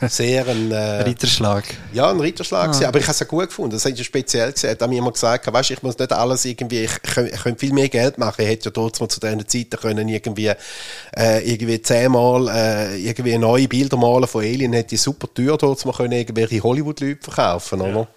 sehr 0.08 0.48
ein... 0.48 0.72
Äh, 0.72 1.02
Ritterschlag. 1.04 1.64
Ja, 1.94 2.10
ein 2.10 2.20
Ritterschlag 2.20 2.70
ah. 2.70 2.88
aber 2.88 3.00
ich 3.00 3.08
habe 3.08 3.18
es 3.20 3.28
gut 3.28 3.48
gefunden. 3.48 3.72
Das 3.72 3.86
hat 3.86 3.98
ja 3.98 4.04
speziell 4.04 4.52
gesagt. 4.52 4.80
Er 4.82 4.86
hat 4.86 4.90
mir 4.90 4.98
immer 4.98 5.12
gesagt, 5.12 5.52
weißt, 5.52 5.72
ich 5.72 5.84
muss 5.84 5.98
nicht 5.98 6.12
alles 6.12 6.46
irgendwie, 6.46 6.84
ich, 6.84 6.92
ich, 7.04 7.42
könnte 7.42 7.60
viel 7.60 7.74
mehr 7.74 7.90
Geld 7.90 8.18
machen. 8.18 8.42
Ich 8.42 8.48
hätte 8.48 8.72
ja 8.76 8.82
mal 8.82 8.92
zu 8.92 9.20
dieser 9.20 9.48
Zeit 9.48 9.82
können 9.82 10.08
irgendwie, 10.08 10.52
äh, 11.16 11.52
irgendwie 11.52 11.82
zehnmal 11.82 12.48
äh, 12.50 12.98
irgendwie 12.98 13.38
neue 13.38 13.68
Bilder 13.68 13.98
malen 13.98 14.28
von 14.28 14.44
Alien, 14.44 14.74
hätte 14.74 14.96
ich 14.96 15.02
super 15.02 15.28
teuer 15.34 15.58
mal 15.86 15.94
können 15.94 16.12
irgendwelche 16.12 16.62
Hollywood-Leute 16.62 17.20
verkaufen, 17.22 17.82
oder? 17.82 18.00
Ja. 18.00 18.08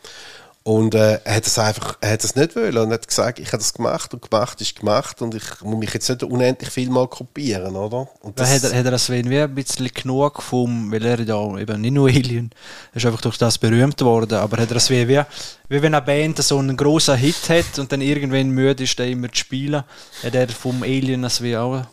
Und 0.66 0.96
äh, 0.96 1.20
er 1.22 1.36
hat 1.36 1.46
es 1.46 1.60
einfach, 1.60 1.96
er 2.00 2.14
hat 2.14 2.24
es 2.24 2.34
nicht 2.34 2.56
wollen 2.56 2.76
und 2.76 2.92
hat 2.92 3.06
gesagt, 3.06 3.38
ich 3.38 3.46
habe 3.52 3.58
das 3.58 3.72
gemacht 3.72 4.12
und 4.12 4.28
gemacht 4.28 4.60
ist 4.60 4.74
gemacht 4.74 5.22
und 5.22 5.36
ich 5.36 5.62
muss 5.62 5.78
mich 5.78 5.94
jetzt 5.94 6.08
nicht 6.08 6.24
unendlich 6.24 6.70
viel 6.70 6.90
mal 6.90 7.06
kopieren, 7.06 7.76
oder? 7.76 8.08
Und 8.20 8.40
das, 8.40 8.52
hat, 8.52 8.64
er, 8.64 8.78
hat 8.80 8.84
er 8.84 8.90
das 8.90 9.08
wie 9.08 9.38
ein 9.38 9.54
bisschen 9.54 9.88
genug 9.94 10.42
vom, 10.42 10.90
weil 10.90 11.04
er 11.04 11.20
ja 11.20 11.56
eben 11.56 11.80
nicht 11.80 11.92
nur 11.92 12.08
Alien, 12.08 12.50
er 12.90 12.96
ist 12.96 13.06
einfach 13.06 13.20
durch 13.20 13.38
das 13.38 13.58
berühmt 13.58 14.00
worden, 14.00 14.38
aber 14.38 14.56
hat 14.56 14.68
er 14.68 14.74
das 14.74 14.90
wie, 14.90 15.06
wie, 15.06 15.22
wie 15.68 15.82
wenn 15.82 15.94
eine 15.94 16.04
Band 16.04 16.38
so 16.38 16.58
einen 16.58 16.76
großen 16.76 17.14
Hit 17.14 17.48
hat 17.48 17.78
und 17.78 17.92
dann 17.92 18.00
irgendwann 18.00 18.50
müde 18.50 18.82
ist, 18.82 18.98
den 18.98 19.12
immer 19.12 19.30
zu 19.30 19.38
spielen, 19.38 19.84
hat 20.24 20.34
er 20.34 20.48
vom 20.48 20.82
Alien 20.82 21.22
das 21.22 21.40
wie 21.44 21.56
auch 21.56 21.84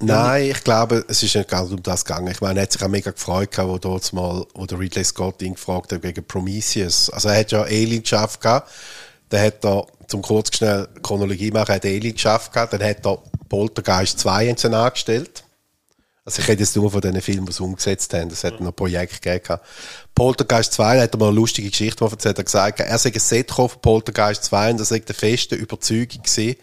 Nein, 0.00 0.50
ich 0.50 0.62
glaube, 0.62 1.04
es 1.08 1.22
ist 1.22 1.34
nicht 1.34 1.48
ganz 1.48 1.70
um 1.70 1.82
das 1.82 2.04
gegangen. 2.04 2.28
Ich 2.28 2.40
meine, 2.40 2.60
er 2.60 2.62
hat 2.64 2.72
sich 2.72 2.82
auch 2.82 2.88
mega 2.88 3.10
gefreut, 3.10 3.56
wo 3.58 3.78
dort 3.78 4.12
mal, 4.12 4.46
wo 4.54 4.64
der 4.64 4.78
Ridley 4.78 5.04
Scott 5.04 5.42
ihn 5.42 5.54
gefragt 5.54 5.92
hat 5.92 6.02
wegen 6.02 6.24
Prometheus. 6.24 7.10
Also 7.10 7.28
er 7.28 7.40
hat 7.40 7.50
ja 7.50 7.62
Alien 7.62 8.02
geschafft 8.02 8.40
gehabt. 8.40 8.70
Dann 9.28 9.42
hat 9.42 9.64
er, 9.64 9.86
zum 10.06 10.22
kurz 10.22 10.56
schnell 10.56 10.88
Chronologie 11.02 11.50
machen, 11.50 11.74
hat 11.74 11.84
Alien 11.84 12.14
geschafft 12.14 12.52
gehabt. 12.52 12.72
Dann 12.72 12.82
hat 12.82 13.04
er 13.04 13.18
Poltergeist 13.48 14.20
2 14.20 14.50
angestellt. 14.50 15.42
Also 16.24 16.42
ich 16.42 16.48
rede 16.48 16.60
jetzt 16.60 16.76
nur 16.76 16.90
von 16.90 17.00
den 17.00 17.20
Filmen, 17.22 17.46
die 17.46 17.52
sie 17.52 17.62
umgesetzt 17.62 18.12
haben. 18.12 18.28
Das 18.28 18.44
hat 18.44 18.60
noch 18.60 18.68
ein 18.68 18.74
Projekt 18.74 19.22
gegeben. 19.22 19.60
Poltergeist 20.14 20.74
2, 20.74 20.96
da 20.96 21.02
hat 21.02 21.14
er 21.14 21.18
mal 21.18 21.28
eine 21.28 21.36
lustige 21.36 21.70
Geschichte 21.70 22.04
erzählt. 22.04 22.36
Er 22.36 22.40
hat 22.40 22.44
gesagt, 22.44 22.80
er 22.80 22.98
sei 22.98 23.12
ein 23.14 23.18
Set 23.18 23.50
von 23.50 23.70
Poltergeist 23.80 24.44
2 24.44 24.72
und 24.72 24.80
das 24.80 24.90
sei 24.90 24.98
der 24.98 25.14
feste 25.14 25.56
Überzeugung 25.56 26.22
gewesen, 26.22 26.56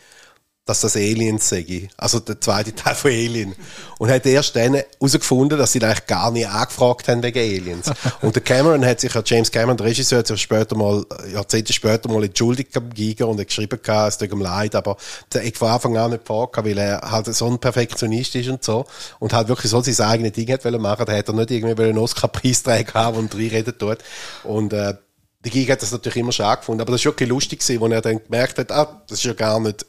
dass 0.66 0.82
das 0.82 0.96
Aliens 0.96 1.48
sei. 1.48 1.90
Also 1.96 2.20
der 2.20 2.42
zweite 2.42 2.74
Teil 2.74 2.96
von 2.96 3.12
Alien. 3.12 3.56
Und 4.00 4.10
hat 4.10 4.26
erst 4.26 4.56
dann 4.56 4.74
herausgefunden, 4.74 5.60
dass 5.60 5.72
sie 5.72 5.84
eigentlich 5.84 6.08
gar 6.08 6.32
nicht 6.32 6.48
angefragt 6.48 7.08
haben 7.08 7.22
wegen 7.22 7.38
Aliens. 7.38 7.92
Und 8.22 8.36
der 8.36 8.42
Cameron 8.42 8.84
hat 8.84 9.00
sich, 9.00 9.14
ja 9.14 9.22
James 9.24 9.52
Cameron, 9.52 9.78
der 9.78 9.86
Regisseur, 9.86 10.20
hat 10.20 10.28
sich 10.28 10.42
später 10.42 10.76
mal, 10.76 11.06
Jahrzehnte 11.32 11.72
später 11.72 12.10
mal 12.10 12.24
entschuldigt 12.24 12.74
Giga 12.96 13.26
und 13.26 13.40
hat 13.40 13.48
geschrieben, 13.48 13.80
es 13.80 14.18
tut 14.18 14.32
ihm 14.32 14.42
leid, 14.42 14.74
aber 14.74 14.98
der 15.32 15.44
ich 15.44 15.56
von 15.56 15.70
Anfang 15.70 15.98
an 15.98 16.12
nicht 16.12 16.26
vor, 16.26 16.50
weil 16.56 16.78
er 16.80 17.00
halt 17.12 17.34
so 17.34 17.46
ein 17.46 17.60
Perfektionist 17.60 18.34
ist 18.34 18.50
und 18.50 18.64
so. 18.64 18.86
Und 19.20 19.34
halt 19.34 19.48
wirklich 19.48 19.70
so 19.70 19.82
sein 19.82 20.08
eigenes 20.08 20.32
Ding 20.32 20.52
hat 20.52 20.66
machen, 20.66 21.06
da 21.06 21.16
hat 21.16 21.28
er 21.28 21.36
nicht 21.36 21.52
irgendwie 21.52 21.84
einen 21.84 22.00
Oscar-Preisträger 22.00 22.94
haben 22.96 23.18
und 23.18 23.36
reinreden 23.36 23.78
tut. 23.78 24.00
Und, 24.44 24.74
äh, 24.74 24.96
der 25.44 25.52
Giga 25.52 25.74
hat 25.74 25.84
das 25.84 25.92
natürlich 25.92 26.18
immer 26.18 26.32
schon 26.32 26.48
angefunden, 26.48 26.82
aber 26.82 26.92
das 26.92 27.06
war 27.06 27.12
wirklich 27.12 27.30
lustig, 27.30 27.60
als 27.62 27.70
er 27.70 28.02
dann 28.02 28.24
gemerkt 28.24 28.58
hat, 28.58 28.72
ah, 28.72 29.04
das 29.08 29.20
ist 29.20 29.26
ja 29.26 29.34
gar 29.34 29.60
nicht 29.60 29.86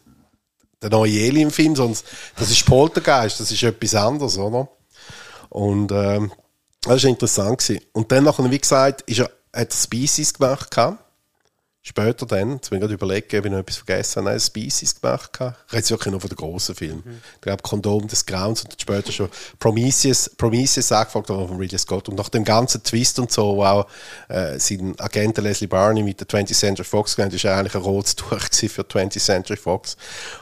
der 0.83 0.91
neue 0.91 1.27
Alien-Film, 1.27 1.77
sonst 1.77 2.05
das 2.37 2.51
ist 2.51 2.66
Poltergeist, 2.66 3.41
das 3.41 3.51
ist 3.51 3.62
etwas 3.62 3.95
anderes, 3.95 4.39
oder? 4.39 4.68
Und 5.49 5.91
ähm, 5.93 6.33
das 6.83 7.03
war 7.03 7.11
interessant. 7.11 7.59
Gewesen. 7.59 7.85
Und 7.93 8.12
dann, 8.12 8.24
nachher, 8.24 8.51
wie 8.51 8.59
gesagt, 8.59 9.03
ist 9.03 9.20
er, 9.20 9.31
hat 9.53 9.70
er 9.70 9.77
Species 9.77 10.35
gemacht. 10.35 10.70
Gehabt. 10.70 11.03
Später 11.89 12.26
dann, 12.26 12.55
jetzt 12.55 12.70
bin 12.70 12.78
ich 12.78 12.80
gerade 12.80 12.95
überlegen, 12.95 13.39
ob 13.39 13.45
ich 13.45 13.53
noch 13.53 13.59
etwas 13.59 13.76
vergessen 13.76 14.16
habe, 14.16 14.30
nein, 14.30 14.41
Species 14.41 15.01
gemacht. 15.01 15.32
Gehabt. 15.32 15.57
Ich 15.68 15.72
rede 15.72 15.91
wirklich 15.91 16.11
nur 16.11 16.20
von 16.20 16.28
den 16.28 16.37
grossen 16.37 16.74
Filmen. 16.74 17.03
Mhm. 17.05 17.20
Ich 17.37 17.41
glaube, 17.43 17.62
Kondom 17.62 18.09
des 18.09 18.26
Grauens 18.26 18.64
und 18.64 18.74
später 18.76 19.12
schon 19.12 19.28
Prometheus, 19.61 20.28
Prometheus 20.37 20.91
angefragt 20.91 21.28
worden 21.28 21.47
von 21.47 21.59
Ridley 21.59 21.78
Scott. 21.78 22.09
Und 22.09 22.16
nach 22.16 22.28
dem 22.28 22.43
ganzen 22.43 22.82
Twist 22.82 23.20
und 23.20 23.30
so, 23.30 23.59
wo 23.59 23.64
auch 23.64 23.87
äh, 24.26 24.59
sein 24.59 24.99
Agent 24.99 25.39
Leslie 25.39 25.68
Barney 25.68 26.03
mit 26.03 26.18
der 26.18 26.26
20th 26.26 26.59
Century 26.59 26.84
Fox 26.84 27.14
gegangen 27.14 27.32
ist, 27.32 27.47
eigentlich 27.47 27.76
ein 27.76 27.82
rotes 27.82 28.16
Tuch 28.16 28.41
für 28.51 28.82
20th 28.82 29.24
Century 29.24 29.57
Fox. 29.57 29.97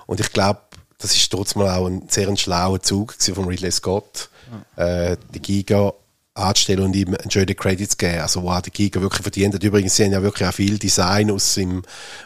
Und 0.07 0.21
ich 0.21 0.33
glaube, 0.33 0.61
das 0.97 1.15
ist 1.15 1.31
trotzdem 1.31 1.61
auch 1.61 1.87
ein 1.87 2.09
sehr 2.09 2.27
ein 2.27 2.39
schlauer 2.39 2.81
Zug 2.81 3.13
von 3.13 3.45
Ridley 3.45 3.71
Scott. 3.71 4.31
Mhm. 4.51 4.83
Äh, 4.83 5.17
die 5.35 5.43
Giga 5.43 5.93
anzustellen 6.35 6.85
und 6.85 6.97
ihm 6.97 7.15
einen 7.15 7.31
schönen 7.31 7.57
Credits 7.57 7.97
geben. 7.97 8.21
Also, 8.21 8.43
wo 8.43 8.51
der 8.51 8.73
Giga 8.73 9.01
wirklich 9.01 9.23
verdient 9.23 9.55
hat. 9.55 9.63
Übrigens, 9.63 9.95
sie 9.97 10.05
haben 10.05 10.13
ja 10.13 10.23
wirklich 10.23 10.49
auch 10.49 10.53
viel 10.53 10.79
Design 10.79 11.31
aus 11.31 11.55
seinem, 11.55 11.83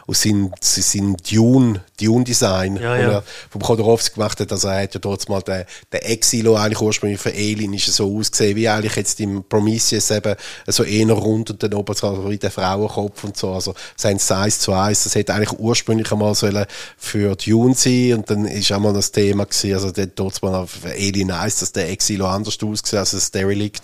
aus 0.07 0.21
seinem, 0.21 0.51
seinem 0.59 1.15
Dune, 1.17 1.83
Dune-Design, 1.99 2.77
ja, 2.77 2.97
ja. 2.97 3.11
er 3.11 3.23
vom 3.49 3.61
Kodorowski 3.61 4.15
gemacht 4.15 4.39
hat. 4.39 4.51
Also, 4.51 4.67
er 4.67 4.83
hat 4.83 4.93
ja 4.93 4.99
dort 4.99 5.27
mal 5.29 5.41
den, 5.41 5.65
den 5.91 6.01
Exilo 6.01 6.55
eigentlich 6.55 6.81
ursprünglich 6.81 7.19
für 7.19 7.31
Alien 7.31 7.73
ist 7.73 7.87
so 7.87 8.17
ausgesehen, 8.17 8.55
wie 8.55 8.67
eigentlich 8.67 8.95
jetzt 8.95 9.19
im 9.19 9.43
Prometheus 9.43 10.11
eben 10.11 10.35
so 10.67 10.83
eher 10.83 11.11
rund 11.11 11.51
und 11.51 11.63
dann 11.63 11.73
oben 11.73 11.95
so 11.95 12.29
wie 12.29 12.37
der 12.37 12.51
Frauenkopf 12.51 13.23
und 13.23 13.37
so. 13.37 13.53
Also, 13.53 13.73
sein 13.95 14.19
Size 14.19 14.59
zu 14.59 14.73
Eis, 14.73 15.03
das 15.03 15.15
hätte 15.15 15.33
eigentlich 15.33 15.57
ursprünglich 15.59 16.11
einmal 16.11 16.35
sollen 16.35 16.65
für 16.97 17.35
Dune 17.35 17.75
sein 17.75 18.13
und 18.13 18.29
dann 18.29 18.45
ist 18.45 18.71
auch 18.71 18.79
mal 18.79 18.93
das 18.93 19.11
Thema 19.11 19.45
gewesen, 19.45 19.73
also, 19.73 19.91
dort 19.91 20.41
mal 20.41 20.55
auf 20.55 20.79
Alien 20.85 21.31
1, 21.31 21.59
dass 21.59 21.71
der 21.71 21.89
Exilo 21.89 22.27
anders 22.27 22.57
ausgesehen 22.61 22.99
als 22.99 23.11
das 23.11 23.31
Derelict. 23.31 23.81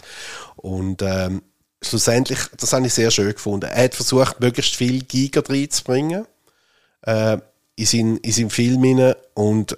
Und 0.56 1.02
ähm, 1.02 1.42
schlussendlich, 1.82 2.40
das 2.58 2.74
habe 2.74 2.86
ich 2.88 2.94
sehr 2.94 3.12
schön 3.12 3.32
gefunden. 3.32 3.70
Er 3.72 3.86
hat 3.86 3.96
versucht, 3.96 4.40
möglichst 4.40 4.76
viel 4.76 5.04
Giga 5.04 5.42
reinzubringen 5.48 6.26
äh, 7.04 7.38
in, 7.76 7.86
seinen, 7.86 8.18
in 8.18 8.32
seinen 8.32 8.50
Film 8.50 8.84
hinein 8.84 9.16
und 9.34 9.78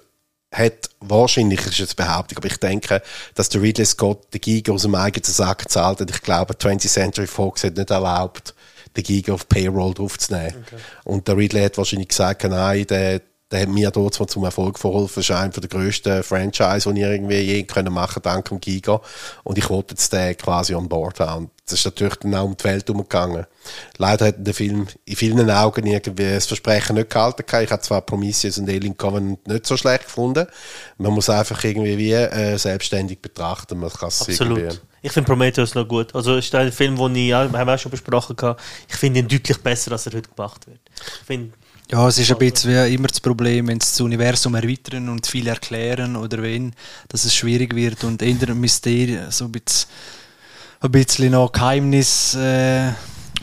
hat 0.52 0.90
wahrscheinlich, 1.00 1.64
ist 1.66 1.78
jetzt 1.78 1.96
Behauptung, 1.96 2.38
aber 2.38 2.46
ich 2.46 2.56
denke, 2.56 3.02
dass 3.34 3.48
der 3.50 3.60
Ridley 3.60 3.84
Scott 3.84 4.32
den 4.32 4.40
Giga 4.40 4.72
aus 4.72 4.82
dem 4.82 4.94
eigenen 4.94 5.24
Sack 5.24 5.64
gezahlt 5.64 6.00
hat. 6.00 6.10
Ich 6.10 6.22
glaube, 6.22 6.54
20th 6.54 6.88
Century 6.88 7.26
Fox 7.26 7.64
hat 7.64 7.76
nicht 7.76 7.90
erlaubt, 7.90 8.54
den 8.96 9.04
Giga 9.04 9.34
auf 9.34 9.48
Payroll 9.48 9.92
draufzunehmen. 9.92 10.64
Okay. 10.66 10.76
Und 11.04 11.28
der 11.28 11.36
Ridley 11.36 11.62
hat 11.62 11.76
wahrscheinlich 11.76 12.08
gesagt, 12.08 12.44
nein, 12.44 12.86
der, 12.86 13.20
der 13.50 13.62
hat 13.62 13.68
mir 13.68 13.90
dort 13.90 14.14
zum 14.14 14.44
Erfolg 14.44 14.78
verholfen. 14.78 15.16
Das 15.16 15.30
ist 15.30 15.34
einer 15.34 15.48
der 15.48 15.68
grössten 15.68 16.22
Franchise, 16.22 16.92
die 16.92 17.00
ich 17.00 17.06
irgendwie 17.06 17.40
je 17.40 17.62
können 17.62 17.92
machen 17.92 18.20
dank 18.22 18.48
dem 18.48 18.60
Giga. 18.60 19.00
Und 19.42 19.56
ich 19.56 19.68
wollte 19.70 19.94
jetzt 19.94 20.12
den 20.12 20.36
quasi 20.36 20.74
on 20.74 20.88
board 20.88 21.20
haben. 21.20 21.50
Das 21.64 21.80
ist 21.80 21.84
natürlich 21.84 22.16
dann 22.16 22.34
auch 22.34 22.44
um 22.44 22.56
die 22.56 22.64
Welt 22.64 22.88
umgegangen. 22.88 23.46
Leider 23.96 24.26
hat 24.26 24.36
der 24.38 24.54
Film 24.54 24.86
in 25.04 25.16
vielen 25.16 25.50
Augen 25.50 25.86
irgendwie 25.86 26.30
das 26.30 26.46
Versprechen 26.46 26.96
nicht 26.96 27.10
gehalten. 27.10 27.44
Ich 27.62 27.70
habe 27.70 27.82
zwar 27.82 28.00
Prometheus 28.02 28.58
und 28.58 28.68
Alien 28.68 28.96
Covenant 28.96 29.46
nicht 29.46 29.66
so 29.66 29.76
schlecht 29.76 30.04
gefunden. 30.04 30.46
Man 30.96 31.12
muss 31.12 31.28
einfach 31.28 31.62
irgendwie 31.64 31.98
wie 31.98 32.12
äh, 32.12 32.56
selbstständig 32.56 33.20
betrachten. 33.20 33.78
Man 33.78 33.90
kann 33.90 34.08
Absolut. 34.08 34.82
Ich 35.00 35.12
finde 35.12 35.28
Prometheus 35.28 35.74
noch 35.74 35.86
gut. 35.86 36.14
Also 36.14 36.36
ist 36.36 36.54
ein 36.54 36.72
Film, 36.72 36.96
den 36.96 37.14
ich, 37.14 37.28
ja, 37.28 37.40
haben 37.40 37.52
wir 37.52 37.74
auch 37.74 37.78
schon 37.78 37.90
besprochen. 37.90 38.36
Ich 38.88 38.96
finde 38.96 39.20
ihn 39.20 39.28
deutlich 39.28 39.58
besser, 39.58 39.92
als 39.92 40.06
er 40.06 40.14
heute 40.14 40.28
gemacht 40.28 40.66
wird. 40.66 40.80
Ich 41.20 41.26
finde 41.26 41.52
ja, 41.90 42.06
es 42.06 42.18
ist 42.18 42.30
ein 42.30 42.38
bisschen 42.38 42.70
wie 42.70 42.94
immer 42.94 43.08
das 43.08 43.20
Problem, 43.20 43.68
wenn 43.68 43.80
sie 43.80 43.90
das 43.90 44.00
Universum 44.00 44.54
erweitern 44.54 45.08
und 45.08 45.26
viel 45.26 45.46
erklären 45.46 46.16
oder 46.16 46.42
wenn, 46.42 46.74
dass 47.08 47.24
es 47.24 47.34
schwierig 47.34 47.74
wird 47.74 48.04
und 48.04 48.20
der 48.20 48.54
Mysterien 48.54 49.30
so 49.30 49.46
ein 49.46 49.52
bisschen, 49.52 49.88
ein 50.80 50.92
bisschen 50.92 51.32
noch 51.32 51.50
Geheimnis 51.50 52.34
äh, 52.34 52.92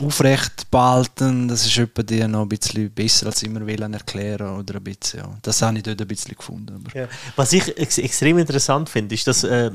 aufrecht 0.00 0.70
behalten. 0.70 1.48
Das 1.48 1.66
ist 1.66 1.76
etwa 1.76 2.02
die 2.02 2.26
noch 2.26 2.42
ein 2.42 2.48
bisschen 2.48 2.90
besser 2.90 3.26
als 3.26 3.42
immer 3.42 3.66
wollen 3.66 3.94
erklären 3.94 4.58
oder 4.58 4.76
ein 4.76 4.84
bisschen. 4.84 5.20
Ja. 5.20 5.38
Das 5.42 5.60
habe 5.62 5.76
ich 5.78 5.82
dort 5.82 6.00
ein 6.00 6.06
bisschen 6.06 6.36
gefunden. 6.36 6.84
Ja. 6.94 7.08
Was 7.34 7.52
ich 7.52 7.76
ex 7.76 7.98
extrem 7.98 8.38
interessant 8.38 8.88
finde, 8.88 9.14
ist, 9.14 9.26
dass 9.26 9.42
äh, 9.42 9.70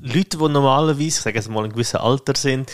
Leute, 0.00 0.36
die 0.36 0.48
normalerweise, 0.48 1.02
ich 1.02 1.14
sage 1.16 1.36
jetzt 1.36 1.48
mal, 1.48 1.64
in 1.64 1.72
gewissem 1.72 2.00
Alter 2.00 2.36
sind, 2.36 2.70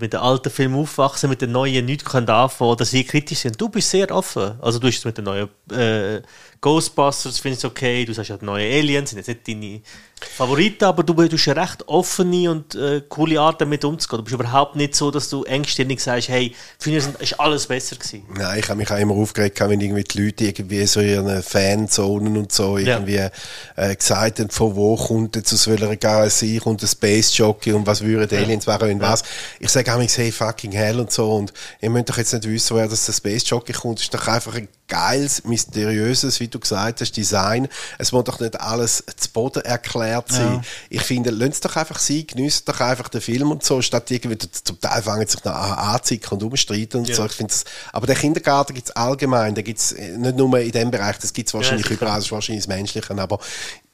mit 0.00 0.12
den 0.12 0.20
alten 0.20 0.50
Filmen 0.50 0.76
aufwachsen, 0.76 1.28
mit 1.28 1.42
den 1.42 1.52
neuen 1.52 1.84
nichts 1.84 2.04
können 2.04 2.28
anfangen 2.28 2.70
oder 2.70 2.84
sie 2.84 3.04
kritisch 3.04 3.40
sind. 3.40 3.60
Du 3.60 3.68
bist 3.68 3.90
sehr 3.90 4.10
offen. 4.10 4.54
Also 4.60 4.78
du 4.78 4.86
bist 4.86 5.04
mit 5.04 5.18
den 5.18 5.24
neuen 5.24 5.48
äh, 5.70 6.22
Ghostbusters, 6.64 7.40
finde 7.40 7.58
ich 7.58 7.64
okay. 7.66 8.06
Du 8.06 8.14
sagst 8.14 8.30
ja, 8.30 8.38
die 8.38 8.46
neuen 8.46 8.72
Aliens 8.72 9.10
sind 9.10 9.18
jetzt 9.18 9.28
nicht 9.28 9.46
deine 9.46 9.82
Favoriten, 10.18 10.84
aber 10.84 11.02
du 11.02 11.12
bist 11.12 11.46
eine 11.46 11.60
recht 11.60 11.86
offene 11.88 12.50
und 12.50 12.74
äh, 12.74 13.02
coole 13.06 13.38
Art, 13.38 13.60
damit 13.60 13.84
umzugehen. 13.84 14.20
Du 14.20 14.24
bist 14.24 14.34
überhaupt 14.34 14.74
nicht 14.74 14.94
so, 14.94 15.10
dass 15.10 15.28
du 15.28 15.44
engstirnig 15.44 16.00
sagst, 16.00 16.30
hey, 16.30 16.54
finde 16.78 17.00
ich, 17.00 17.20
ist 17.20 17.38
alles 17.38 17.66
besser 17.66 17.96
gewesen. 17.96 18.24
Nein, 18.34 18.60
ich 18.60 18.68
habe 18.70 18.78
mich 18.78 18.90
auch 18.90 18.96
immer 18.96 19.14
aufgeregt, 19.14 19.60
wenn 19.60 19.78
irgendwie 19.78 20.04
die 20.04 20.22
Leute 20.22 20.44
irgendwie 20.44 20.86
so 20.86 21.00
in 21.00 21.08
ihren 21.08 21.42
Fanzonen 21.42 22.34
und 22.38 22.50
so 22.50 22.78
irgendwie 22.78 23.16
ja. 23.16 23.30
äh, 23.76 23.94
gesagt 23.94 24.40
haben, 24.40 24.48
von 24.48 24.74
wo 24.74 24.96
kommt 24.96 25.36
jetzt 25.36 25.52
aus 25.52 25.68
welcher 25.68 25.94
Galaxie 25.96 26.58
kommt 26.58 26.80
der 26.80 26.88
Space 26.88 27.36
Jockey 27.36 27.72
und 27.74 27.86
was 27.86 28.02
würden 28.02 28.38
Aliens 28.38 28.66
machen 28.66 28.90
und 28.90 29.00
was. 29.02 29.22
Ich 29.60 29.68
sage 29.68 29.94
auch 29.94 30.00
hey, 30.00 30.32
fucking 30.32 30.72
hell 30.72 30.98
und 30.98 31.12
so 31.12 31.30
und 31.30 31.52
ihr 31.82 31.90
müsst 31.90 32.08
doch 32.08 32.16
jetzt 32.16 32.32
nicht 32.32 32.48
wissen, 32.48 32.74
woher 32.74 32.88
das 32.88 33.04
der 33.04 33.12
Space 33.12 33.48
Jockey 33.50 33.74
kommt. 33.74 33.98
Das 33.98 34.04
ist 34.04 34.14
doch 34.14 34.26
einfach 34.26 34.54
ein 34.54 34.68
geiles, 34.88 35.44
mysteriöses, 35.44 36.40
wie 36.40 36.48
du 36.54 36.60
gesagt 36.60 37.00
hast, 37.00 37.12
Design. 37.12 37.68
Es 37.98 38.12
muss 38.12 38.24
doch 38.24 38.40
nicht 38.40 38.60
alles 38.60 39.04
zu 39.16 39.30
Boden 39.30 39.62
erklärt 39.64 40.30
sein. 40.30 40.54
Ja. 40.54 40.62
Ich 40.90 41.02
finde, 41.02 41.30
lasst 41.30 41.54
es 41.54 41.60
doch 41.60 41.76
einfach 41.76 41.98
sein, 41.98 42.26
genießt 42.26 42.68
doch 42.68 42.80
einfach 42.80 43.08
den 43.08 43.20
Film 43.20 43.50
und 43.50 43.64
so, 43.64 43.82
statt 43.82 44.10
irgendwie, 44.10 44.38
zum 44.38 44.80
Teil 44.80 45.02
fangen 45.02 45.26
sich 45.26 45.42
noch 45.44 45.54
an 45.54 45.94
anziehen 45.94 46.20
und 46.30 46.42
umstreiten 46.42 47.00
und 47.00 47.08
ja. 47.08 47.14
so. 47.14 47.26
Ich 47.26 47.32
finde 47.32 47.54
aber 47.92 48.06
den 48.06 48.16
Kindergarten 48.16 48.74
gibt 48.74 48.88
es 48.88 48.96
allgemein, 48.96 49.54
den 49.54 49.64
gibt 49.64 49.78
es 49.78 49.92
nicht 49.92 50.36
nur 50.36 50.58
in 50.58 50.72
dem 50.72 50.90
Bereich, 50.90 51.18
das 51.18 51.32
gibt 51.32 51.48
es 51.48 51.54
wahrscheinlich 51.54 51.86
ja, 51.86 51.92
überall, 51.92 52.16
das 52.16 52.26
ist 52.26 52.32
wahrscheinlich 52.32 52.64
das 52.64 52.68
Menschliche, 52.68 53.18
aber 53.18 53.38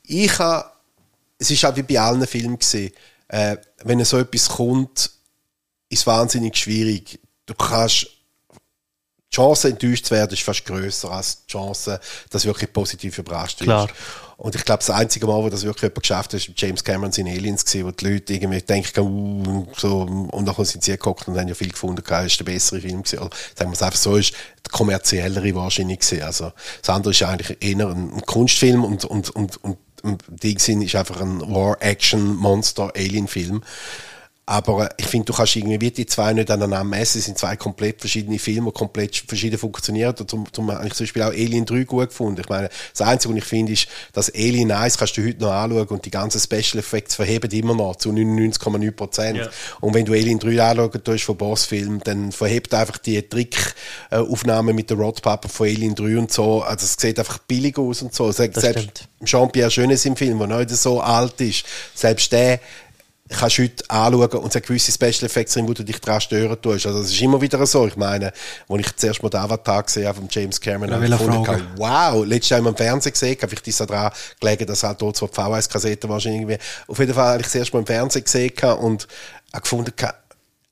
ich 0.02 0.38
habe, 0.38 0.70
es 1.38 1.50
ist 1.50 1.62
halt 1.62 1.76
wie 1.76 1.82
bei 1.82 2.00
allen 2.00 2.26
Filmen 2.26 2.58
gesehen, 2.58 2.92
äh, 3.28 3.56
wenn 3.84 4.04
so 4.04 4.18
etwas 4.18 4.48
kommt, 4.48 5.10
ist 5.88 6.00
es 6.00 6.06
wahnsinnig 6.06 6.56
schwierig. 6.56 7.20
Du 7.46 7.54
kannst 7.54 8.08
die 9.30 9.36
Chance, 9.36 9.68
enttäuscht 9.68 10.06
zu 10.06 10.14
werden, 10.14 10.32
ist 10.32 10.42
fast 10.42 10.64
grösser 10.64 11.12
als 11.12 11.44
die 11.44 11.52
Chance, 11.52 12.00
dass 12.30 12.44
wirklich 12.44 12.72
positiv 12.72 13.18
überrascht 13.18 13.60
Klar. 13.60 13.88
Und 14.38 14.54
ich 14.54 14.64
glaube, 14.64 14.78
das 14.78 14.88
einzige 14.88 15.26
Mal, 15.26 15.42
wo 15.42 15.50
das 15.50 15.64
wirklich 15.64 15.82
jemand 15.82 16.00
geschafft 16.00 16.32
hat, 16.32 16.40
ist 16.40 16.50
James 16.56 16.82
Cameron 16.82 17.12
in 17.12 17.28
Aliens 17.28 17.62
gewesen, 17.62 17.86
wo 17.86 17.90
die 17.90 18.08
Leute 18.08 18.32
irgendwie 18.32 18.62
denken, 18.62 19.00
uh, 19.00 19.66
so, 19.76 20.00
und 20.00 20.46
nachher 20.46 20.64
sind 20.64 20.82
sie 20.82 20.92
geguckt 20.92 21.28
und 21.28 21.38
haben 21.38 21.46
ja 21.46 21.54
viel 21.54 21.68
gefunden, 21.68 22.02
das 22.04 22.24
ist 22.24 22.40
der 22.40 22.46
bessere 22.46 22.80
Film 22.80 23.02
gewesen. 23.02 23.18
Oder 23.18 23.36
sagen 23.54 23.70
wir 23.70 23.74
es 23.74 23.82
einfach 23.82 23.98
so, 23.98 24.16
ist 24.16 24.32
der 24.32 24.72
kommerziellere 24.72 25.54
wahrscheinlich 25.54 26.00
gewesen. 26.00 26.22
Also, 26.22 26.54
das 26.80 26.88
andere 26.88 27.10
ist 27.10 27.22
eigentlich 27.22 27.62
eher 27.62 27.86
ein, 27.86 28.22
Kunstfilm 28.24 28.82
und, 28.82 29.04
und, 29.04 29.28
und, 29.28 29.62
und, 29.62 29.76
und 30.02 30.24
Ding 30.42 30.56
ist 30.56 30.94
einfach 30.94 31.20
ein 31.20 31.42
War-Action-Monster-Alien-Film. 31.42 33.62
Aber 34.50 34.86
äh, 34.86 34.94
ich 34.96 35.06
finde, 35.06 35.26
du 35.26 35.32
kannst 35.32 35.54
irgendwie 35.54 35.92
die 35.92 36.06
zwei 36.06 36.32
nicht 36.32 36.50
aneinander 36.50 36.82
messen. 36.82 37.18
Es 37.18 37.26
sind 37.26 37.38
zwei 37.38 37.54
komplett 37.54 38.00
verschiedene 38.00 38.36
Filme, 38.40 38.72
die 38.72 38.78
komplett 38.78 39.16
verschieden 39.16 39.58
funktionieren. 39.58 40.12
Und 40.18 40.28
zum, 40.28 40.52
zum, 40.52 40.68
ich 40.84 40.92
zum 40.92 41.04
Beispiel 41.04 41.22
auch 41.22 41.28
Alien 41.28 41.64
3 41.64 41.84
gut 41.84 42.08
gefunden. 42.08 42.40
Ich 42.40 42.48
meine, 42.48 42.68
das 42.92 43.06
Einzige, 43.06 43.32
was 43.32 43.38
ich 43.38 43.44
finde, 43.44 43.72
ist, 43.72 43.86
dass 44.12 44.34
Alien 44.34 44.72
1 44.72 44.98
kannst 44.98 45.16
du 45.16 45.24
heute 45.24 45.40
noch 45.40 45.52
anschauen 45.52 45.86
und 45.86 46.04
die 46.04 46.10
ganzen 46.10 46.40
Special 46.40 46.80
Effects 46.80 47.14
verheben 47.14 47.48
immer 47.52 47.76
noch 47.76 47.94
zu 47.94 48.10
99,9 48.10 48.90
Prozent. 48.90 49.38
Ja. 49.38 49.48
Und 49.80 49.94
wenn 49.94 50.04
du 50.04 50.14
Alien 50.14 50.40
3 50.40 50.60
anschauen 50.60 51.04
tust 51.04 51.22
von 51.22 51.36
Bossfilm, 51.36 52.00
dann 52.02 52.32
verhebt 52.32 52.74
einfach 52.74 52.98
die 52.98 53.22
Trickaufnahme 53.22 54.72
mit 54.72 54.90
der 54.90 54.96
Rod 54.96 55.22
Papa 55.22 55.48
von 55.48 55.68
Alien 55.68 55.94
3 55.94 56.18
und 56.18 56.32
so. 56.32 56.62
Also 56.62 56.86
es 56.86 56.96
sieht 56.98 57.20
einfach 57.20 57.38
billig 57.38 57.78
aus 57.78 58.02
und 58.02 58.12
so. 58.12 58.32
Selbst 58.32 59.08
Jean-Pierre 59.24 59.70
Schönes 59.70 60.04
im 60.06 60.16
Film, 60.16 60.40
der 60.40 60.58
nicht 60.58 60.70
so 60.70 61.00
alt 61.00 61.40
ist, 61.40 61.64
selbst 61.94 62.32
der 62.32 62.58
kannst 63.30 63.58
du 63.58 63.62
heute 63.62 63.84
anschauen 63.88 64.40
und 64.42 64.48
es 64.48 64.54
hat 64.56 64.66
gewisse 64.66 64.92
Special 64.92 65.24
Effects 65.24 65.54
drin, 65.54 65.68
wo 65.68 65.72
du 65.72 65.84
dich 65.84 66.00
daran 66.00 66.20
stören 66.20 66.60
tust. 66.60 66.86
Also 66.86 67.00
das 67.00 67.10
ist 67.10 67.20
immer 67.20 67.40
wieder 67.40 67.64
so. 67.64 67.86
Ich 67.86 67.96
meine, 67.96 68.32
als 68.68 68.80
ich 68.80 68.96
zuerst 68.96 69.22
mal 69.22 69.28
den 69.28 69.40
Avatar 69.40 69.82
gesehen 69.82 70.08
habe 70.08 70.18
von 70.18 70.28
James 70.30 70.60
Cameron, 70.60 70.94
habe 70.94 71.04
ich 71.04 71.10
gefunden, 71.10 71.66
wow, 71.76 72.24
letztes 72.26 72.50
Jahr 72.50 72.66
im 72.66 72.76
Fernsehen 72.76 73.12
gesehen, 73.12 73.38
habe 73.40 73.54
ich 73.54 73.62
das 73.62 73.76
daran 73.76 74.12
gelegen, 74.40 74.66
dass 74.66 74.82
halt 74.82 75.00
dort 75.00 75.16
so 75.16 75.26
VHS-Kassetten 75.26 76.10
wahrscheinlich 76.10 76.42
irgendwie, 76.42 76.58
auf 76.88 76.98
jeden 76.98 77.14
Fall 77.14 77.28
habe 77.28 77.40
ich 77.40 77.46
das 77.46 77.54
erste 77.54 77.76
Mal 77.76 77.80
im 77.80 77.86
Fernsehen 77.86 78.24
gesehen 78.24 78.52
und 78.80 79.06
habe 79.52 79.62
gefunden, 79.62 79.92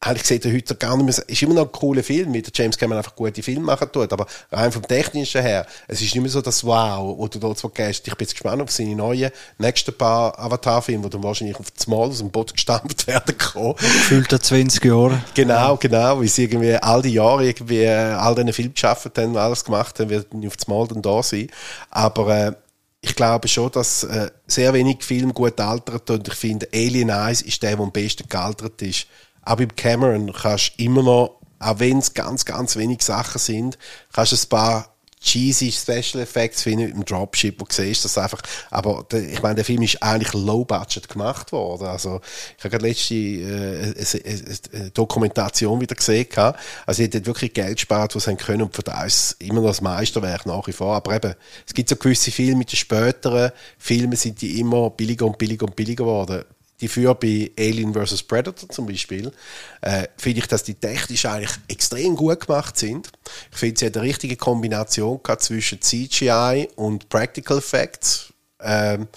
eigentlich 0.00 0.26
sieht 0.26 0.44
er 0.44 0.52
heute 0.52 0.76
gar 0.76 0.96
nicht 0.96 1.06
mehr, 1.06 1.28
ist 1.28 1.42
immer 1.42 1.54
noch 1.54 1.66
ein 1.66 1.72
cooler 1.72 2.04
Film, 2.04 2.30
mit 2.30 2.46
der 2.46 2.52
James 2.54 2.78
Cameron 2.78 2.98
einfach 2.98 3.16
gute 3.16 3.42
Filme 3.42 3.62
machen 3.62 3.88
tut, 3.92 4.12
aber 4.12 4.26
rein 4.52 4.70
vom 4.70 4.86
Technischen 4.86 5.42
her, 5.42 5.66
es 5.88 6.00
ist 6.00 6.14
nicht 6.14 6.22
mehr 6.22 6.30
so 6.30 6.40
das 6.40 6.62
Wow, 6.62 7.18
wo 7.18 7.26
du 7.26 7.40
dort 7.40 7.58
so 7.58 7.68
gehst. 7.68 8.06
Ich 8.06 8.14
bin 8.14 8.24
jetzt 8.24 8.34
gespannt 8.34 8.62
auf 8.62 8.70
seine 8.70 8.94
neuen, 8.94 9.32
nächsten 9.58 9.92
paar 9.92 10.38
Avatar-Filme, 10.38 11.04
die 11.04 11.10
dann 11.10 11.22
wahrscheinlich 11.24 11.58
auf 11.58 11.70
das 11.72 11.88
Mal 11.88 11.96
aus 11.96 12.18
dem 12.18 12.30
Boden 12.30 12.52
gestampft 12.52 13.06
werden 13.08 13.36
kommen. 13.38 13.74
Gefühlt 13.74 14.30
20 14.30 14.84
Jahre. 14.84 15.20
Genau, 15.34 15.76
genau, 15.76 16.20
weil 16.20 16.28
sie 16.28 16.44
irgendwie 16.44 16.74
all 16.74 17.02
die 17.02 17.14
Jahre 17.14 17.46
irgendwie 17.46 17.82
äh, 17.82 18.12
all 18.12 18.36
diesen 18.36 18.52
Film 18.52 18.72
geschafft 18.72 19.18
haben, 19.18 19.36
alles 19.36 19.64
gemacht 19.64 19.98
haben, 19.98 20.10
wird 20.10 20.28
auf 20.46 20.56
das 20.56 20.68
Mal 20.68 20.86
dann 20.86 21.02
da 21.02 21.22
sein. 21.22 21.48
Aber, 21.90 22.36
äh, 22.36 22.52
ich 23.00 23.14
glaube 23.14 23.46
schon, 23.46 23.70
dass 23.70 24.02
äh, 24.02 24.28
sehr 24.48 24.74
wenig 24.74 25.04
Filme 25.04 25.32
gut 25.32 25.60
altert 25.60 26.10
und 26.10 26.26
ich 26.26 26.34
finde, 26.34 26.68
Alien 26.74 27.10
1 27.10 27.42
ist 27.42 27.62
der, 27.62 27.76
der 27.76 27.80
am 27.80 27.92
besten 27.92 28.28
gealtert 28.28 28.82
ist 28.82 29.06
auch 29.48 29.56
beim 29.56 29.74
Cameron 29.74 30.32
kannst 30.32 30.74
du 30.76 30.84
immer 30.84 31.02
noch, 31.02 31.36
auch 31.58 31.78
wenn 31.78 31.98
es 31.98 32.14
ganz, 32.14 32.44
ganz 32.44 32.76
wenig 32.76 33.02
Sachen 33.02 33.38
sind, 33.38 33.78
kannst 34.12 34.32
du 34.32 34.36
ein 34.36 34.48
paar 34.48 34.94
cheesy 35.20 35.72
Special 35.72 36.22
Effects 36.22 36.62
finden 36.62 36.92
dem 36.92 37.04
Dropship, 37.04 37.60
wo 37.60 37.64
du 37.64 37.74
siehst, 37.74 38.04
das 38.04 38.18
einfach, 38.18 38.40
aber 38.70 39.04
der, 39.10 39.28
ich 39.28 39.42
meine, 39.42 39.56
der 39.56 39.64
Film 39.64 39.82
ist 39.82 40.00
eigentlich 40.00 40.32
low 40.32 40.64
budget 40.64 41.08
gemacht 41.08 41.50
worden. 41.50 41.88
Also, 41.88 42.20
ich 42.56 42.64
habe 42.64 42.70
gerade 42.70 42.86
letzte 42.86 43.14
äh, 43.14 43.94
eine, 43.96 44.58
eine 44.72 44.90
Dokumentation 44.90 45.80
wieder 45.80 45.96
gesehen, 45.96 46.28
also, 46.36 46.62
sie 47.02 47.04
hat 47.04 47.26
wirklich 47.26 47.52
Geld 47.52 47.76
gespart, 47.76 48.14
was 48.14 48.24
sie 48.24 48.36
können, 48.36 48.62
und 48.62 48.76
für 48.76 48.82
das 48.82 49.32
ist 49.32 49.42
immer 49.42 49.60
noch 49.60 49.68
das 49.68 49.80
Meisterwerk 49.80 50.46
nach 50.46 50.66
wie 50.68 50.72
vor. 50.72 50.94
Aber 50.94 51.16
eben, 51.16 51.34
es 51.66 51.74
gibt 51.74 51.88
so 51.88 51.96
gewisse 51.96 52.30
Filme 52.30 52.58
mit 52.58 52.70
den 52.70 52.76
späteren 52.76 53.50
Filmen 53.76 54.16
sind 54.16 54.40
die 54.40 54.60
immer 54.60 54.90
billiger 54.90 55.26
und 55.26 55.36
billiger 55.36 55.66
und 55.66 55.74
billiger 55.74 56.04
geworden 56.04 56.44
die 56.80 56.88
für 56.88 57.14
bei 57.14 57.50
Alien 57.58 57.92
vs. 57.92 58.22
Predator 58.22 58.68
zum 58.68 58.86
Beispiel, 58.86 59.32
äh, 59.80 60.06
finde 60.16 60.40
ich, 60.40 60.46
dass 60.46 60.62
die 60.62 60.74
technisch 60.74 61.24
eigentlich 61.26 61.56
extrem 61.68 62.14
gut 62.14 62.46
gemacht 62.46 62.76
sind. 62.78 63.10
Ich 63.50 63.58
finde, 63.58 63.78
sie 63.78 63.86
hat 63.86 63.96
eine 63.96 64.06
richtige 64.06 64.36
Kombination 64.36 65.20
gehabt 65.22 65.42
zwischen 65.42 65.80
CGI 65.80 66.68
und 66.76 67.08
Practical 67.08 67.58
Effects. 67.58 68.32
Ähm, 68.60 69.08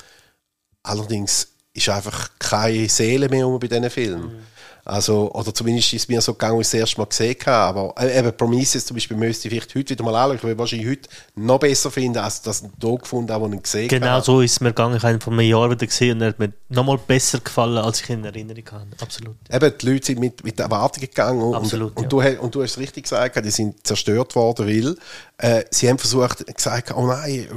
allerdings 0.83 1.47
ist 1.73 1.89
einfach 1.89 2.31
keine 2.39 2.89
Seele 2.89 3.29
mehr 3.29 3.47
bei 3.47 3.67
diesen 3.67 3.89
Filmen. 3.89 4.37
Mhm. 4.37 4.50
Also, 4.91 5.31
oder 5.31 5.53
zumindest 5.53 5.93
ist 5.93 6.01
es 6.01 6.07
mir 6.09 6.19
so 6.19 6.33
gegangen, 6.33 6.57
als 6.57 6.73
ich 6.73 6.79
das 6.79 6.89
erste 6.89 6.99
Mal 6.99 7.05
gesehen 7.05 7.37
habe. 7.45 7.79
Aber 7.79 7.93
äh, 7.97 8.19
eben 8.19 8.35
Prometheus 8.35 8.85
zum 8.85 8.95
Beispiel 8.95 9.15
müsste 9.15 9.47
ich 9.47 9.53
vielleicht 9.53 9.73
heute 9.73 9.89
wieder 9.91 10.03
mal 10.03 10.15
anschauen. 10.15 10.35
Ich 10.35 10.43
würde 10.43 10.59
wahrscheinlich 10.59 10.89
heute 10.89 11.09
noch 11.35 11.59
besser 11.59 11.89
finden, 11.89 12.17
als 12.17 12.41
das 12.41 12.65
da 12.77 12.95
gefunden 12.95 13.31
habe, 13.31 13.49
wo 13.49 13.53
ich 13.53 13.63
gesehen 13.63 13.87
genau 13.87 14.07
habe. 14.07 14.21
Genau 14.21 14.25
so 14.25 14.41
ist 14.41 14.51
es 14.51 14.59
mir 14.59 14.69
gegangen. 14.69 14.97
Ich 14.97 15.03
habe 15.03 15.13
ihn 15.13 15.21
vor 15.21 15.31
einem 15.31 15.47
Jahr 15.47 15.71
wieder 15.71 15.85
gesehen 15.85 16.17
und 16.17 16.21
er 16.23 16.27
hat 16.27 16.39
mir 16.39 16.51
noch 16.67 16.83
mal 16.83 16.97
besser 16.97 17.39
gefallen, 17.39 17.77
als 17.77 18.01
ich 18.01 18.09
ihn 18.09 18.19
in 18.19 18.25
Erinnerung 18.25 18.65
habe. 18.69 18.85
Absolut. 18.99 19.35
Ja. 19.49 19.55
Eben, 19.55 19.77
die 19.77 19.85
Leute 19.85 20.05
sind 20.07 20.19
mit, 20.19 20.43
mit 20.43 20.59
Erwartungen 20.59 21.07
gegangen. 21.07 21.41
Und, 21.41 21.55
Absolut, 21.55 21.95
und, 21.95 22.03
ja. 22.03 22.09
du, 22.09 22.41
und 22.41 22.53
du 22.53 22.61
hast 22.61 22.71
es 22.71 22.77
richtig 22.77 23.03
gesagt, 23.03 23.45
die 23.45 23.49
sind 23.49 23.87
zerstört 23.87 24.35
worden, 24.35 24.67
weil 24.67 24.97
äh, 25.41 25.65
sie 25.71 25.89
haben 25.89 25.97
versucht, 25.97 26.45
gesagt, 26.45 26.93
oh 26.95 27.07
nein, 27.07 27.47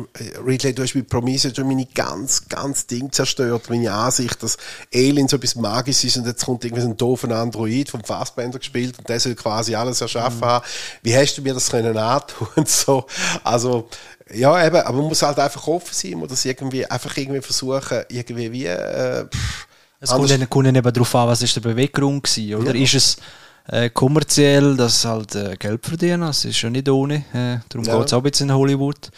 Ridley, 0.45 0.74
du 0.74 0.82
hast 0.82 0.95
mit 0.95 1.07
Prometheus 1.11 1.53
meine 1.58 1.84
ganz, 1.95 2.49
ganz 2.49 2.87
Ding 2.87 3.13
zerstört, 3.13 3.68
meine 3.68 3.92
Ansicht, 3.92 4.42
dass 4.42 4.57
Alien 4.95 5.29
so 5.29 5.37
etwas 5.37 5.54
Magisches 5.54 6.04
ist 6.04 6.17
und 6.17 6.26
jetzt 6.26 6.46
kommt 6.46 6.64
irgendwie 6.64 6.83
so 6.83 6.88
ein 6.88 7.30
einen 7.30 7.38
Android 7.38 7.91
vom 7.91 8.03
Fassbender 8.03 8.58
gespielt 8.58 8.99
und 8.99 9.07
der 9.07 9.21
soll 9.21 9.34
quasi 9.34 9.75
alles 9.75 10.00
erschaffen 10.00 10.41
mhm. 10.41 10.45
haben. 10.46 10.64
Wie 11.03 11.14
hast 11.14 11.37
du 11.37 11.42
mir 11.42 11.53
das 11.53 11.68
können 11.71 11.96
antun 11.99 12.49
und 12.57 12.68
so? 12.71 13.04
Also, 13.42 13.87
ja, 14.33 14.67
eben, 14.67 14.76
aber 14.76 14.96
man 14.96 15.08
muss 15.08 15.21
halt 15.21 15.38
einfach 15.38 15.67
offen 15.67 15.92
sein, 15.92 16.13
man 16.13 16.30
muss 16.30 16.42
irgendwie, 16.42 16.87
einfach 16.87 17.14
irgendwie 17.18 17.42
versuchen, 17.42 18.00
irgendwie 18.08 18.50
wie, 18.50 18.64
äh, 18.64 19.26
pff, 19.26 19.67
es 20.00 20.11
kommt 20.11 20.30
dann, 20.30 20.49
kommt 20.49 20.67
dann 20.67 20.75
eben 20.75 20.92
darauf 20.92 21.14
an, 21.14 21.29
was 21.29 21.42
ist 21.42 21.54
der 21.57 21.61
Beweggrund 21.61 22.25
gewesen, 22.25 22.54
oder? 22.54 22.75
Ja. 22.75 22.83
Ist 22.83 22.95
es 22.95 23.17
äh, 23.66 23.88
kommerziell, 23.91 24.76
dass 24.76 25.04
halt 25.04 25.34
äh, 25.34 25.57
Geld 25.57 25.86
verdienen, 25.86 26.22
das 26.22 26.45
ist 26.45 26.61
ja 26.61 26.68
nicht 26.68 26.88
ohne, 26.88 27.24
äh, 27.32 27.58
darum 27.68 27.84
ja. 27.84 27.96
geht 27.96 28.07
es 28.07 28.12
auch 28.12 28.22
bisschen 28.22 28.50
in 28.50 28.54
Hollywood. 28.54 29.11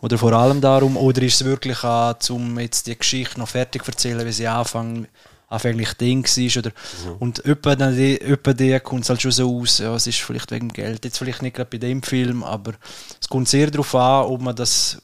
Oder 0.00 0.18
vor 0.18 0.32
allem 0.32 0.60
darum, 0.60 0.96
oder 0.96 1.22
ist 1.22 1.40
es 1.40 1.44
wirklich 1.46 1.82
an, 1.82 2.16
um 2.28 2.58
jetzt 2.58 2.86
die 2.86 2.98
Geschichte 2.98 3.38
noch 3.38 3.48
fertig 3.48 3.82
zu 3.84 3.90
erzählen, 3.90 4.26
wie 4.26 4.32
sie 4.32 4.46
anfangen, 4.46 5.08
anfänglich 5.48 5.94
Ding 5.94 6.24
war. 6.24 6.58
Oder, 6.58 6.70
mhm. 6.70 7.16
Und 7.18 7.44
etwa, 7.46 7.74
dann 7.76 7.96
die, 7.96 8.80
kommt 8.80 9.04
es 9.04 9.08
halt 9.08 9.22
schon 9.22 9.30
so 9.30 9.60
aus, 9.60 9.78
ja, 9.78 9.94
es 9.94 10.06
ist 10.06 10.20
vielleicht 10.20 10.50
wegen 10.50 10.68
Geld. 10.68 11.04
Jetzt 11.04 11.18
vielleicht 11.18 11.40
nicht 11.40 11.56
gerade 11.56 11.70
bei 11.70 11.78
dem 11.78 12.02
Film, 12.02 12.42
aber 12.42 12.74
es 13.18 13.28
kommt 13.28 13.48
sehr 13.48 13.70
darauf 13.70 13.94
an, 13.94 14.26
ob 14.26 14.42
man 14.42 14.54
das 14.54 15.00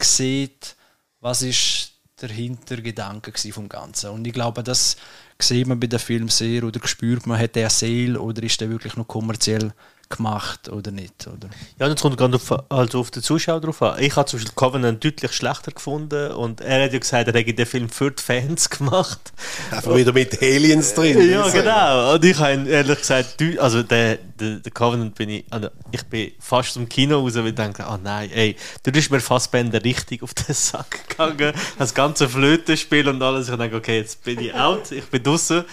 sieht, 0.00 0.76
was 1.20 1.42
ist 1.42 1.92
der 2.20 2.28
Hintergedanke 2.30 3.32
vom 3.52 3.68
Ganzen. 3.68 4.10
Und 4.10 4.24
ich 4.26 4.32
glaube, 4.32 4.62
das 4.62 4.96
sieht 5.42 5.66
man 5.66 5.80
bei 5.80 5.86
dem 5.86 5.98
Film 5.98 6.28
sehr 6.28 6.64
oder 6.64 6.80
spürt 6.84 7.26
man, 7.26 7.38
hat 7.38 7.54
der 7.56 7.70
Seele 7.70 8.20
oder 8.20 8.42
ist 8.42 8.60
der 8.60 8.70
wirklich 8.70 8.96
noch 8.96 9.08
kommerziell 9.08 9.72
gemacht 10.16 10.68
oder 10.68 10.90
nicht. 10.90 11.26
Oder? 11.26 11.48
Ja, 11.78 11.88
jetzt 11.88 12.02
kommt 12.02 12.16
gerade 12.16 12.36
auf, 12.36 12.70
also 12.70 13.00
auf 13.00 13.10
den 13.10 13.22
Zuschauer 13.22 13.60
drauf 13.60 13.82
an. 13.82 14.00
Ich 14.00 14.14
habe 14.14 14.28
zum 14.28 14.38
Beispiel 14.38 14.54
Covenant 14.54 15.02
deutlich 15.02 15.32
schlechter 15.32 15.72
gefunden 15.72 16.32
und 16.32 16.60
er 16.60 16.84
hat 16.84 16.92
ja 16.92 16.98
gesagt, 16.98 17.28
er 17.28 17.34
hätte 17.34 17.54
den 17.54 17.66
Film 17.66 17.88
für 17.88 18.10
die 18.10 18.22
Fans 18.22 18.70
gemacht. 18.70 19.32
Einfach 19.70 19.94
wieder 19.96 20.12
mit 20.12 20.40
Aliens 20.40 20.94
drin. 20.94 21.30
Ja, 21.30 21.48
genau. 21.48 22.14
Und 22.14 22.24
ich 22.24 22.38
habe 22.38 22.68
ehrlich 22.68 22.98
gesagt, 22.98 23.42
also 23.58 23.82
der, 23.82 24.18
der, 24.42 24.56
der 24.56 24.72
Covenant 24.72 25.14
bin 25.14 25.30
ich, 25.30 25.44
also 25.50 25.68
ich 25.90 26.02
bin 26.04 26.32
fast 26.38 26.74
zum 26.74 26.88
Kino 26.88 27.20
raus, 27.20 27.34
weil 27.34 27.48
ich 27.48 27.54
dachte, 27.54 27.84
oh 27.88 27.98
nein, 28.02 28.30
ey, 28.32 28.56
du 28.82 28.92
bist 28.92 29.10
mir 29.10 29.20
fast 29.20 29.50
Bänder 29.50 29.82
richtig 29.82 30.22
auf 30.22 30.34
den 30.34 30.54
Sack 30.54 31.08
gegangen. 31.08 31.54
Das 31.78 31.94
ganze 31.94 32.28
Flötenspiel 32.28 33.08
und 33.08 33.22
alles. 33.22 33.48
Ich 33.48 33.56
denke, 33.56 33.76
okay, 33.76 33.98
jetzt 33.98 34.22
bin 34.22 34.38
ich 34.40 34.54
out, 34.54 34.92
ich 34.92 35.04
bin 35.06 35.22
draußen. 35.22 35.64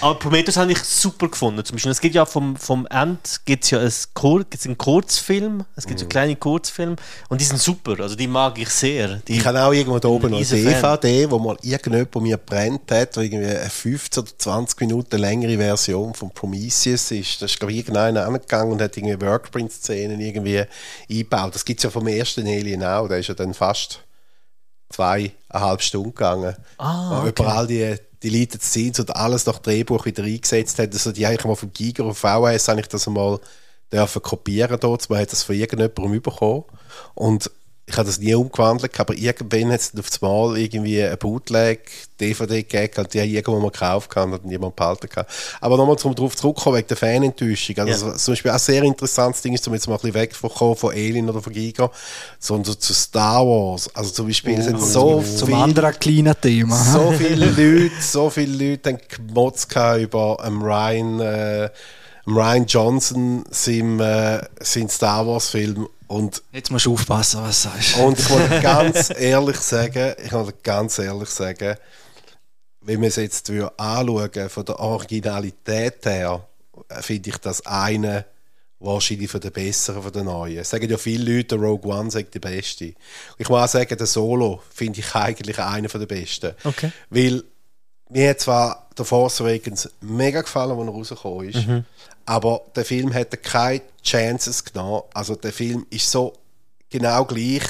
Aber 0.00 0.18
Prometheus 0.18 0.56
habe 0.56 0.72
ich 0.72 0.78
super 0.78 1.28
gefunden. 1.28 1.64
Zum 1.64 1.76
Beispiel, 1.76 1.92
es 1.92 2.00
gibt 2.00 2.14
ja 2.14 2.24
vom, 2.24 2.56
vom 2.56 2.86
End 2.86 3.40
gibt's 3.44 3.70
ja 3.70 3.80
ein 3.80 3.92
Kur 4.14 4.44
gibt's 4.44 4.66
einen 4.66 4.78
Kurzfilm, 4.78 5.64
es 5.76 5.86
gibt 5.86 6.00
so 6.00 6.06
mhm. 6.06 6.10
kleine 6.10 6.36
Kurzfilme 6.36 6.96
und 7.28 7.40
die 7.40 7.44
sind 7.44 7.60
super, 7.60 8.00
also 8.00 8.16
die 8.16 8.26
mag 8.26 8.58
ich 8.58 8.68
sehr. 8.70 9.16
Die, 9.28 9.36
ich 9.36 9.46
habe 9.46 9.62
auch 9.62 9.72
irgendwo 9.72 9.98
da 9.98 10.08
oben 10.08 10.30
noch 10.30 10.38
eine 10.38 10.46
DVD, 10.46 11.30
wo 11.30 11.38
mal 11.38 11.56
irgendjemand 11.62 12.16
mir 12.22 12.36
brennt 12.36 12.90
hat, 12.90 13.16
wo 13.16 13.20
irgendwie 13.20 13.46
eine 13.46 13.70
15 13.70 14.22
oder 14.22 14.38
20 14.38 14.80
Minuten 14.80 15.18
längere 15.18 15.56
Version 15.56 16.14
von 16.14 16.30
Prometheus 16.30 17.10
ist. 17.10 17.42
Das 17.42 17.50
ist, 17.50 17.58
glaube 17.58 17.72
ich, 17.72 17.78
irgendeiner 18.06 18.26
angegangen 18.26 18.72
und 18.72 18.80
hat 18.82 18.96
irgendwie 18.96 19.20
Workprint-Szenen 19.20 20.20
irgendwie 20.20 20.64
eingebaut. 21.10 21.54
Das 21.54 21.64
gibt 21.64 21.80
es 21.80 21.84
ja 21.84 21.90
vom 21.90 22.06
ersten 22.06 22.46
Alien 22.46 22.84
auch, 22.84 23.08
der 23.08 23.18
ist 23.18 23.28
ja 23.28 23.34
dann 23.34 23.54
fast 23.54 24.02
zweieinhalb 24.88 25.82
Stunden 25.82 26.14
gegangen. 26.14 26.56
Ah, 26.78 27.20
okay. 27.20 27.28
Über 27.28 27.48
all 27.54 27.66
die 27.66 27.96
Deleted 28.22 28.62
Scenes 28.62 29.00
und 29.00 29.14
alles 29.14 29.46
nach 29.46 29.58
Drehbuch 29.58 30.04
wieder 30.06 30.24
eingesetzt 30.24 30.78
hat. 30.78 30.92
Also 30.92 31.12
die 31.12 31.26
eigentlich 31.26 31.44
mal 31.44 31.54
vom 31.54 31.72
Giga 31.72 32.04
auf 32.04 32.18
VHS 32.18 32.68
habe 32.68 32.80
ich 32.80 32.88
das 32.88 33.06
einmal 33.06 33.40
dürfen 33.92 34.22
kopieren 34.22 34.78
dort. 34.80 35.08
Man 35.10 35.20
hat 35.20 35.32
das 35.32 35.42
von 35.42 35.54
irgendjemandem 35.54 36.22
bekommen. 36.22 36.64
Und 37.14 37.50
ich 37.88 37.96
habe 37.96 38.06
das 38.06 38.18
nie 38.18 38.34
umgewandelt, 38.34 38.98
aber 38.98 39.14
irgendwann 39.14 39.70
hat 39.70 39.80
es 39.80 39.92
auf 39.96 40.08
das 40.08 40.20
Mal 40.20 40.58
irgendwie 40.58 41.04
ein 41.04 41.16
Bootleg, 41.18 41.88
DVD 42.20 42.64
gegeben, 42.64 43.06
die 43.12 43.18
ich 43.20 43.34
irgendwo 43.34 43.60
mal 43.60 43.70
gekauft 43.70 44.16
habe 44.16 44.32
und 44.32 44.44
niemand 44.44 44.74
behalten 44.74 45.08
kann. 45.08 45.24
Aber 45.60 45.76
nochmal 45.76 45.96
zum 45.96 46.12
darauf 46.16 46.34
zurückkommen, 46.34 46.78
wegen 46.78 46.88
der 46.88 46.96
Fanenttäuschung. 46.96 47.78
Also 47.78 48.08
ja. 48.08 48.16
zum 48.16 48.32
Beispiel 48.32 48.50
auch 48.50 48.54
ein 48.54 48.60
sehr 48.60 48.82
interessantes 48.82 49.42
Ding 49.42 49.54
ist, 49.54 49.68
um 49.68 49.74
jetzt 49.74 49.86
mal 49.86 49.94
ein 49.94 50.00
bisschen 50.00 50.14
wegzukommen 50.14 50.74
von 50.74 50.90
Alien 50.90 51.30
oder 51.30 51.40
von 51.40 51.52
Giga, 51.52 51.88
sondern 52.40 52.76
zu 52.76 52.92
Star 52.92 53.46
Wars. 53.46 53.88
Also 53.94 54.10
zum 54.10 54.26
Beispiel 54.26 54.58
oh, 54.58 54.62
sind 54.62 54.82
so 54.82 55.22
Zum 55.22 55.48
viel, 55.48 55.56
anderen 55.56 55.92
kleinen 55.98 56.34
Thema. 56.40 56.76
So 56.96 57.12
viele 57.12 57.46
Leute, 57.46 57.90
so 58.00 58.30
viele 58.30 58.70
Leute 58.70 58.90
haben 58.90 58.98
gemotzt 59.08 59.70
über 60.00 60.38
ähm, 60.44 60.60
Ryan, 60.60 61.20
äh, 61.20 61.70
Ryan 62.26 62.66
Johnson, 62.66 63.44
seinem, 63.50 64.00
äh, 64.00 64.40
sein 64.60 64.88
Star 64.88 65.26
Wars 65.26 65.50
Film 65.50 65.86
und 66.08 66.42
Jetzt 66.52 66.70
musst 66.70 66.86
du 66.86 66.94
aufpassen, 66.94 67.42
was 67.42 67.62
du 67.62 67.68
sagst. 67.68 67.96
Und 67.98 68.18
ich 68.18 68.28
muss 68.28 68.48
ganz 68.62 69.10
ehrlich 69.16 69.56
sagen, 69.56 70.14
ich 70.24 70.32
muss 70.32 70.52
ganz 70.62 70.98
ehrlich 70.98 71.28
sagen, 71.28 71.76
wenn 72.80 73.00
wir 73.00 73.08
es 73.08 73.16
jetzt 73.16 73.50
anschauen, 73.50 74.48
von 74.48 74.64
der 74.64 74.78
Originalität 74.78 76.04
her, 76.06 76.46
finde 77.00 77.30
ich 77.30 77.38
das 77.38 77.66
eine 77.66 78.24
wahrscheinlich 78.78 79.30
von 79.30 79.40
den 79.40 79.52
besseren, 79.52 80.02
von 80.02 80.12
den 80.12 80.26
neuen. 80.26 80.58
Es 80.58 80.70
sagen 80.70 80.88
ja 80.88 80.98
viele 80.98 81.36
Leute, 81.36 81.56
Rogue 81.56 81.92
One 81.92 82.10
sagt 82.10 82.34
die 82.34 82.38
beste. 82.38 82.94
Ich 83.38 83.48
muss 83.48 83.62
auch 83.62 83.68
sagen, 83.68 83.96
der 83.96 84.06
Solo 84.06 84.62
finde 84.72 85.00
ich 85.00 85.14
eigentlich 85.14 85.58
einer 85.58 85.88
der 85.88 86.06
besten. 86.06 86.54
Okay. 86.62 86.92
Weil 87.10 87.42
mir 88.10 88.30
hat 88.30 88.40
zwar 88.40 88.85
der 88.96 89.04
Force 89.04 89.40
Awakens 89.40 89.88
mega 90.00 90.40
gefallen, 90.40 90.78
als 90.78 90.88
er 90.88 90.92
rausgekommen 90.92 91.48
ist, 91.48 91.66
mhm. 91.66 91.84
aber 92.24 92.62
der 92.74 92.84
Film 92.84 93.12
hätte 93.12 93.36
keine 93.36 93.82
Chances 94.02 94.64
genommen. 94.64 95.02
Also 95.12 95.34
der 95.36 95.52
Film 95.52 95.86
ist 95.90 96.10
so 96.10 96.32
genau 96.90 97.24
gleich 97.24 97.62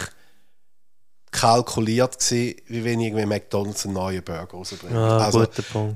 kalkuliert 1.32 2.18
gewesen, 2.18 2.54
wie 2.68 2.84
wenn 2.84 3.00
irgendwie 3.00 3.26
McDonalds 3.26 3.84
einen 3.84 3.94
neuen 3.94 4.22
Burger 4.22 4.48
rausbringt. 4.52 4.94
Ah, 4.94 5.18
also, 5.18 5.44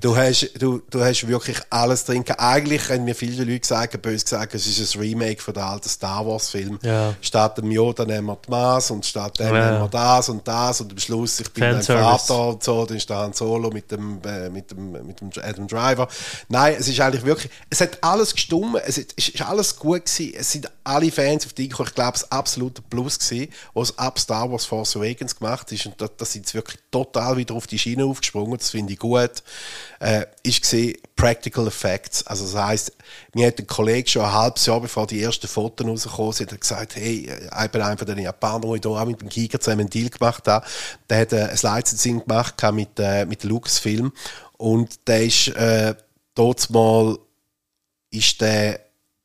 du 0.01 0.17
hast, 0.17 0.51
du, 0.59 0.83
du 0.91 1.01
hast 1.03 1.27
wirklich 1.27 1.59
alles 1.71 2.05
drin. 2.05 2.25
Eigentlich 2.37 2.89
haben 2.91 3.05
mir 3.05 3.15
viele 3.15 3.45
Leute 3.45 3.61
gesagt, 3.61 4.03
bös 4.03 4.25
gesagt, 4.25 4.55
es 4.55 4.67
ist 4.67 4.95
ein 4.95 5.01
Remake 5.01 5.41
von 5.41 5.55
der 5.55 5.67
alten 5.67 5.89
Star 5.89 6.27
Wars 6.27 6.51
Film. 6.51 6.79
Ja. 6.83 7.15
Statt 7.21 7.59
dem 7.59 7.71
Yoda 7.71 8.05
nehmen 8.05 8.27
wir 8.27 8.39
die 8.45 8.51
Maß 8.51 8.91
und 8.91 9.07
statt 9.07 9.39
dem 9.39 9.55
ja. 9.55 9.71
nehmen 9.71 9.83
wir 9.83 9.89
das 9.89 10.29
und 10.29 10.47
das 10.47 10.81
und 10.83 10.93
am 10.93 10.99
Schluss, 10.99 11.41
ich 11.41 11.51
bin 11.53 11.63
dein 11.63 11.83
Vater 11.83 12.49
und 12.49 12.63
so, 12.63 12.85
dann 12.85 12.97
ist 12.97 13.09
da 13.09 13.25
ein 13.25 13.33
Solo 13.33 13.71
mit 13.71 13.91
dem, 13.91 14.21
äh, 14.25 14.51
mit 14.51 14.71
dem, 14.71 14.93
mit 14.93 15.21
dem 15.21 15.31
Adam 15.43 15.67
Driver. 15.67 16.09
Nein, 16.49 16.77
es 16.79 16.89
ist 16.89 17.01
eigentlich 17.01 17.25
wirklich, 17.25 17.51
es 17.71 17.81
hat 17.81 17.99
alles 18.03 18.35
gestummt, 18.35 18.77
es 18.85 18.99
ist, 18.99 19.13
ist 19.17 19.41
alles 19.43 19.77
gut 19.77 20.05
gewesen, 20.05 20.35
es 20.37 20.53
sind 20.53 20.71
alle 20.85 21.11
Fans 21.11 21.47
auf 21.47 21.53
die 21.53 21.67
ich 21.67 21.95
glaube, 21.95 22.17
es 22.17 22.31
absoluter 22.31 22.83
Plus 22.91 23.19
gewesen, 23.19 23.51
was 23.75 23.97
ab 23.97 24.19
Star 24.19 24.51
Wars 24.51 24.67
Force 24.67 24.97
Awakens 24.97 25.20
Performance 25.21 25.37
gemacht 25.37 25.73
ist 25.73 25.87
und 25.87 26.01
da, 26.01 26.09
da 26.09 26.25
sind 26.25 26.47
sie 26.47 26.55
wirklich 26.55 26.79
total 26.91 27.37
wieder 27.37 27.55
auf 27.55 27.67
die 27.67 27.79
Schiene 27.79 28.05
aufgesprungen, 28.05 28.59
das 28.59 28.71
finde 28.71 28.93
ich 28.93 28.99
gut, 28.99 29.43
äh, 30.01 30.27
ist 30.43 30.63
gesehen 30.63 30.97
Practical 31.17 31.67
Effects. 31.67 32.27
Also 32.27 32.45
das 32.45 32.55
heisst, 32.55 32.93
mir 33.35 33.47
hat 33.47 33.59
ein 33.59 33.67
Kollege 33.67 34.09
schon 34.09 34.23
ein 34.23 34.33
halbes 34.33 34.67
Jahr 34.67 34.81
bevor 34.81 35.07
die 35.07 35.23
ersten 35.23 35.47
Fotos 35.47 35.87
rausgekommen 35.87 36.33
sind, 36.33 36.61
gesagt, 36.61 36.97
hey, 36.97 37.31
ich 37.31 37.71
bin 37.71 37.83
einer 37.83 37.99
von 37.99 38.07
den 38.07 38.19
Japanern, 38.19 38.81
die 38.81 38.89
auch 38.89 39.05
mit 39.05 39.21
dem 39.21 39.29
Giga 39.29 39.61
zusammen 39.61 39.81
einen 39.81 39.91
Deal 39.91 40.09
gemacht 40.09 40.47
haben. 40.49 40.65
Der 41.09 41.21
hat 41.21 41.33
äh, 41.33 41.49
ein 41.49 41.51
Licensing 41.51 42.25
gemacht 42.27 42.55
mit, 42.73 42.99
äh, 42.99 43.27
mit 43.27 43.45
Lucasfilm 43.45 44.13
und 44.57 45.07
der 45.09 45.25
ist 45.25 45.49
äh, 45.49 45.95
dort 46.35 46.71
mal 46.71 47.19
ist 48.13 48.41
der 48.41 48.81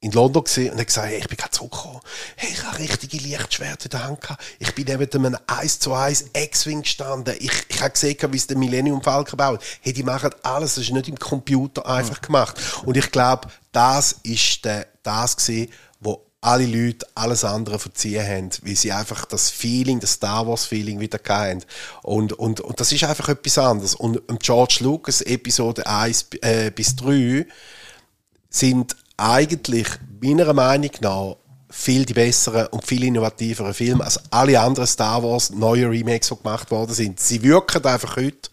in 0.05 0.11
London 0.11 0.43
gesehen 0.43 0.71
und 0.71 0.79
hat 0.79 0.85
gesagt, 0.85 1.07
hey, 1.07 1.17
ich 1.17 1.27
bin 1.27 1.35
gerade 1.35 1.49
zurückgekommen. 1.49 1.99
Hey, 2.35 2.51
ich 2.51 2.63
habe 2.63 2.77
richtige 2.77 3.17
Lichtschwerter 3.17 3.85
in 3.85 3.89
der 3.89 4.03
Hand 4.03 4.21
gehabt. 4.21 4.43
Ich 4.59 4.75
bin 4.75 4.85
neben 4.85 5.25
einem 5.25 5.37
1 5.47 5.79
zu 5.79 5.93
1 5.93 6.25
X-Wing 6.31 6.83
gestanden. 6.83 7.35
Ich, 7.39 7.51
ich 7.69 7.81
habe 7.81 7.89
gesehen, 7.89 8.15
wie 8.31 8.37
es 8.37 8.45
der 8.45 8.55
Millennium 8.55 9.01
Falcon 9.01 9.37
baut. 9.37 9.63
Hey, 9.81 9.93
die 9.93 10.03
machen 10.03 10.29
alles. 10.43 10.75
Das 10.75 10.83
ist 10.83 10.93
nicht 10.93 11.07
im 11.07 11.17
Computer 11.17 11.87
einfach 11.87 12.21
gemacht. 12.21 12.55
Und 12.85 12.97
ich 12.97 13.09
glaube, 13.09 13.47
das 13.71 14.17
ist 14.21 14.63
der, 14.63 14.85
das 15.01 15.37
gewesen, 15.37 15.71
wo 15.99 16.23
alle 16.39 16.67
Leute 16.67 17.07
alles 17.15 17.43
andere 17.43 17.79
verziehen 17.79 18.27
haben, 18.27 18.49
weil 18.61 18.75
sie 18.75 18.91
einfach 18.91 19.25
das 19.25 19.49
Feeling, 19.49 19.99
das 19.99 20.13
Star 20.13 20.45
Wars 20.45 20.65
Feeling 20.65 20.99
wieder 20.99 21.19
hatten. 21.27 21.63
Und, 22.03 22.31
und, 22.33 22.61
und 22.61 22.79
das 22.79 22.91
ist 22.91 23.03
einfach 23.05 23.29
etwas 23.29 23.57
anderes. 23.57 23.95
Und 23.95 24.21
George 24.43 24.77
Lucas 24.81 25.21
Episode 25.21 25.87
1 25.87 26.27
äh, 26.41 26.69
bis 26.69 26.95
3 26.95 27.47
sind 28.51 28.95
eigentlich 29.17 29.87
meiner 30.21 30.53
Meinung 30.53 30.91
nach 31.01 31.35
viel 31.69 32.05
die 32.05 32.13
besseren 32.13 32.67
und 32.67 32.85
viel 32.85 33.03
innovativeren 33.03 33.73
Filme 33.73 34.03
als 34.03 34.19
alle 34.31 34.59
anderen 34.59 34.87
Star 34.87 35.23
Wars 35.23 35.49
neue 35.49 35.89
Remakes, 35.89 36.29
die 36.29 36.37
gemacht 36.37 36.71
worden 36.71 36.93
sind. 36.93 37.19
Sie 37.19 37.41
wirken 37.43 37.85
einfach 37.85 38.15
heute 38.15 38.49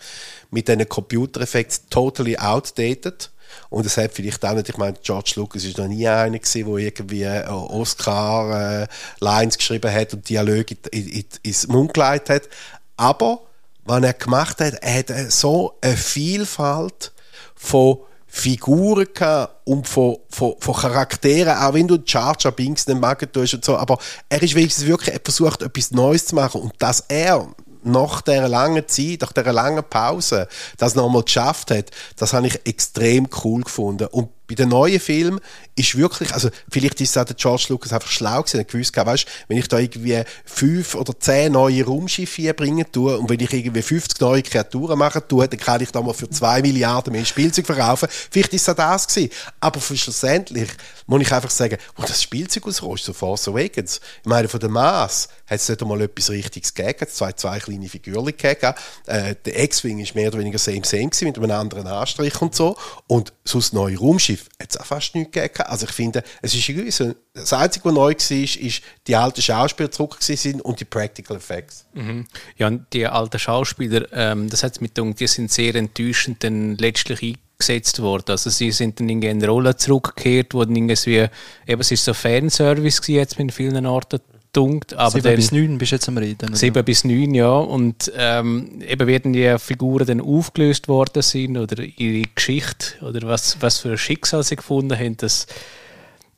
mit 0.50 0.68
diesen 0.68 0.88
Computereffekten 0.88 1.88
totally 1.90 2.36
outdated. 2.36 3.30
Und 3.68 3.86
es 3.86 3.96
hat 3.96 4.12
vielleicht 4.12 4.44
auch 4.44 4.54
nicht, 4.54 4.68
ich 4.68 4.76
meine, 4.76 4.96
George 5.02 5.32
Lucas 5.36 5.64
ist 5.64 5.78
noch 5.78 5.88
nie 5.88 6.08
einer 6.08 6.38
der 6.38 6.54
irgendwie 6.54 7.22
äh, 7.22 7.46
Oscar-Lines 7.46 9.54
äh, 9.54 9.58
geschrieben 9.58 9.92
hat 9.92 10.14
und 10.14 10.28
Dialoge 10.28 10.76
in, 10.90 11.08
in, 11.08 11.24
ins 11.42 11.68
Mund 11.68 11.94
geleitet 11.94 12.28
hat. 12.28 12.48
Aber, 12.96 13.42
was 13.84 14.02
er 14.02 14.14
gemacht 14.14 14.60
hat, 14.60 14.74
er 14.80 14.98
hat 14.98 15.32
so 15.32 15.76
eine 15.80 15.96
Vielfalt 15.96 17.12
von 17.54 17.98
Figuren 18.34 19.46
und 19.64 19.86
von, 19.86 20.16
von, 20.30 20.54
von 20.58 20.74
Charakteren, 20.74 21.54
auch 21.54 21.74
wenn 21.74 21.86
du 21.86 21.98
Jar 22.06 22.34
Jar 22.40 22.50
Binks 22.50 22.86
nicht 22.86 22.98
mag 22.98 23.30
tust 23.30 23.52
und 23.52 23.62
so, 23.62 23.76
aber 23.76 23.98
er 24.30 24.42
ist 24.42 24.54
wenigstens 24.54 24.86
wirklich, 24.86 25.14
er 25.14 25.20
versucht 25.22 25.60
etwas 25.60 25.90
Neues 25.90 26.24
zu 26.24 26.34
machen 26.36 26.62
und 26.62 26.72
dass 26.78 27.04
er 27.08 27.46
nach 27.84 28.22
dieser 28.22 28.48
langen 28.48 28.88
Zeit, 28.88 29.20
nach 29.20 29.32
dieser 29.32 29.52
langen 29.52 29.84
Pause, 29.84 30.48
das 30.78 30.94
nochmal 30.94 31.24
geschafft 31.24 31.72
hat, 31.72 31.90
das 32.16 32.32
habe 32.32 32.46
ich 32.46 32.58
extrem 32.64 33.28
cool 33.44 33.64
gefunden. 33.64 34.08
Und 34.10 34.30
bei 34.52 34.56
den 34.56 34.68
neuen 34.68 35.00
Filmen 35.00 35.40
ist 35.76 35.96
wirklich, 35.96 36.34
also 36.34 36.50
vielleicht 36.70 37.00
ist 37.00 37.16
auch 37.16 37.24
der 37.24 37.36
George 37.36 37.66
Lucas 37.70 37.92
einfach 37.92 38.10
schlau 38.10 38.42
gewesen, 38.42 38.66
gewusst, 38.66 38.94
weißt, 38.94 39.26
wenn 39.48 39.56
ich 39.56 39.66
da 39.66 39.78
irgendwie 39.78 40.22
fünf 40.44 40.94
oder 40.94 41.18
zehn 41.18 41.52
neue 41.52 41.84
Raumschiffe 41.84 42.52
bringen 42.52 42.84
tue 42.92 43.16
und 43.18 43.30
wenn 43.30 43.40
ich 43.40 43.50
irgendwie 43.50 43.80
50 43.80 44.20
neue 44.20 44.42
Kreaturen 44.42 44.98
machen 44.98 45.22
tue, 45.26 45.48
dann 45.48 45.58
kann 45.58 45.80
ich 45.80 45.90
da 45.90 46.02
mal 46.02 46.12
für 46.12 46.28
zwei 46.28 46.60
Milliarden 46.60 47.14
mehr 47.14 47.24
Spielzeug 47.24 47.64
verkaufen. 47.64 48.08
Vielleicht 48.30 48.52
ist 48.52 48.62
es 48.62 48.68
auch 48.68 48.74
das 48.74 49.08
gewesen. 49.08 49.30
Aber 49.60 49.80
schlussendlich 49.80 50.68
muss 51.06 51.22
ich 51.22 51.32
einfach 51.32 51.50
sagen, 51.50 51.78
wo 51.96 52.02
das 52.02 52.22
Spielzeug 52.22 52.66
ausrutscht, 52.66 53.06
so 53.06 53.14
Force 53.14 53.48
Awakens. 53.48 54.00
Ich 54.22 54.28
meine, 54.28 54.48
von 54.48 54.60
der 54.60 54.68
Maß 54.68 55.28
hat 55.46 55.60
es 55.60 55.68
nicht 55.68 55.82
einmal 55.82 56.00
etwas 56.02 56.30
Richtiges 56.30 56.74
gegeben. 56.74 56.98
Es 57.00 57.14
zwei, 57.14 57.32
zwei 57.32 57.58
kleine 57.58 57.88
Figuren 57.88 58.26
gegeben. 58.26 58.74
Äh, 59.06 59.34
der 59.44 59.62
X-Wing 59.64 59.98
ist 60.00 60.14
mehr 60.14 60.28
oder 60.28 60.38
weniger 60.38 60.58
same 60.58 60.84
same 60.84 61.10
mit 61.22 61.38
einem 61.38 61.50
anderen 61.50 61.86
Anstrich 61.86 62.40
und 62.40 62.54
so. 62.54 62.76
Und 63.06 63.32
sonst 63.44 63.72
neue 63.72 63.98
Raumschiff 63.98 64.41
hat 64.60 64.70
es 64.70 64.76
auch 64.76 64.84
fast 64.84 65.14
nichts 65.14 65.32
gegeben. 65.32 65.64
Also 65.64 65.86
ich 65.86 65.92
finde, 65.92 66.22
es 66.40 66.54
ist 66.54 66.68
irgendwie 66.68 66.90
so, 66.90 67.14
das 67.34 67.52
Einzige, 67.52 67.84
was 67.86 67.94
neu 67.94 68.14
war, 68.14 68.62
ist, 68.64 68.82
die 69.06 69.16
alten 69.16 69.42
Schauspieler 69.42 69.90
zurück 69.90 70.16
sind 70.20 70.60
und 70.60 70.80
die 70.80 70.84
Practical 70.84 71.36
Effects. 71.36 71.86
Mhm. 71.94 72.26
Ja, 72.56 72.66
und 72.68 72.86
die 72.92 73.06
alten 73.06 73.38
Schauspieler, 73.38 74.06
ähm, 74.12 74.48
das 74.48 74.62
hat 74.62 74.80
mit 74.80 74.96
die 74.96 75.26
sind 75.26 75.50
sehr 75.50 75.74
enttäuschend 75.74 76.44
dann 76.44 76.76
letztlich 76.76 77.22
eingesetzt 77.22 78.00
worden. 78.00 78.30
Also 78.30 78.50
sie 78.50 78.70
sind 78.70 79.00
dann 79.00 79.08
in 79.08 79.24
eine 79.24 79.48
Rolle 79.48 79.76
zurückgekehrt, 79.76 80.54
wo 80.54 80.64
dann 80.64 80.76
irgendwie, 80.76 81.28
eben 81.66 81.80
es 81.80 81.90
ist 81.90 82.04
so 82.04 82.14
Fanservice 82.14 83.00
jetzt 83.06 83.38
mit 83.38 83.52
vielen 83.52 83.86
Orten 83.86 84.20
dunkt. 84.52 84.94
Aber 84.94 85.10
7 85.10 85.36
bis 85.36 85.52
9 85.52 85.78
bist 85.78 85.92
du 85.92 85.96
jetzt 85.96 86.08
am 86.08 86.18
Reden. 86.18 86.50
Oder? 86.50 86.56
7 86.56 86.84
bis 86.84 87.04
9, 87.04 87.34
ja. 87.34 87.52
Und 87.52 88.12
ähm, 88.16 88.82
eben 88.86 89.06
werden 89.06 89.32
die 89.32 89.56
Figuren 89.58 90.06
dann 90.06 90.20
aufgelöst 90.20 90.88
worden 90.88 91.22
sind 91.22 91.56
oder 91.56 91.82
ihre 91.82 92.28
Geschichte 92.34 93.04
oder 93.04 93.26
was, 93.26 93.60
was 93.60 93.78
für 93.78 93.92
ein 93.92 93.98
Schicksal 93.98 94.42
sie 94.42 94.56
gefunden 94.56 94.98
haben, 94.98 95.16
das, 95.16 95.46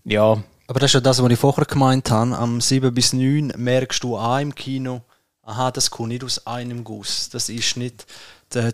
ja. 0.05 0.43
Aber 0.66 0.81
das 0.81 0.91
ist 0.91 0.95
ja 0.95 1.01
das, 1.01 1.23
was 1.23 1.31
ich 1.31 1.39
vorher 1.39 1.66
gemeint 1.66 2.11
habe. 2.11 2.36
Am 2.36 2.61
7 2.61 2.95
bis 2.95 3.12
9 3.12 3.53
merkst 3.57 4.03
du 4.03 4.16
auch 4.16 4.39
im 4.39 4.55
Kino, 4.55 5.03
aha, 5.43 5.70
das 5.70 5.91
kommt 5.91 6.09
nicht 6.09 6.24
aus 6.24 6.47
einem 6.47 6.85
Guss. 6.85 7.28
Das 7.31 7.49
ist 7.49 7.77
nicht 7.77 8.07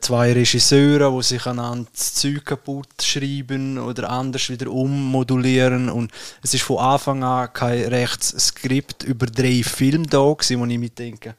zwei 0.01 0.33
Regisseure, 0.33 1.15
die 1.17 1.23
sich 1.23 1.47
einander 1.47 1.91
Zeug 1.95 2.45
kaputt 2.45 3.03
schreiben 3.03 3.79
oder 3.79 4.11
anders 4.11 4.49
wieder 4.51 4.71
ummodulieren. 4.71 5.89
Und 5.89 6.13
es 6.43 6.55
ist 6.55 6.63
von 6.63 6.79
Anfang 6.79 7.23
an 7.25 7.53
kein 7.53 7.85
rechtes 7.85 8.31
Skript 8.31 9.03
über 9.03 9.27
drei 9.27 9.63
Filme 9.63 10.07
da 10.07 10.19
wo 10.19 10.37
ich 10.41 10.57
mir 10.57 10.91
denke, 10.91 11.35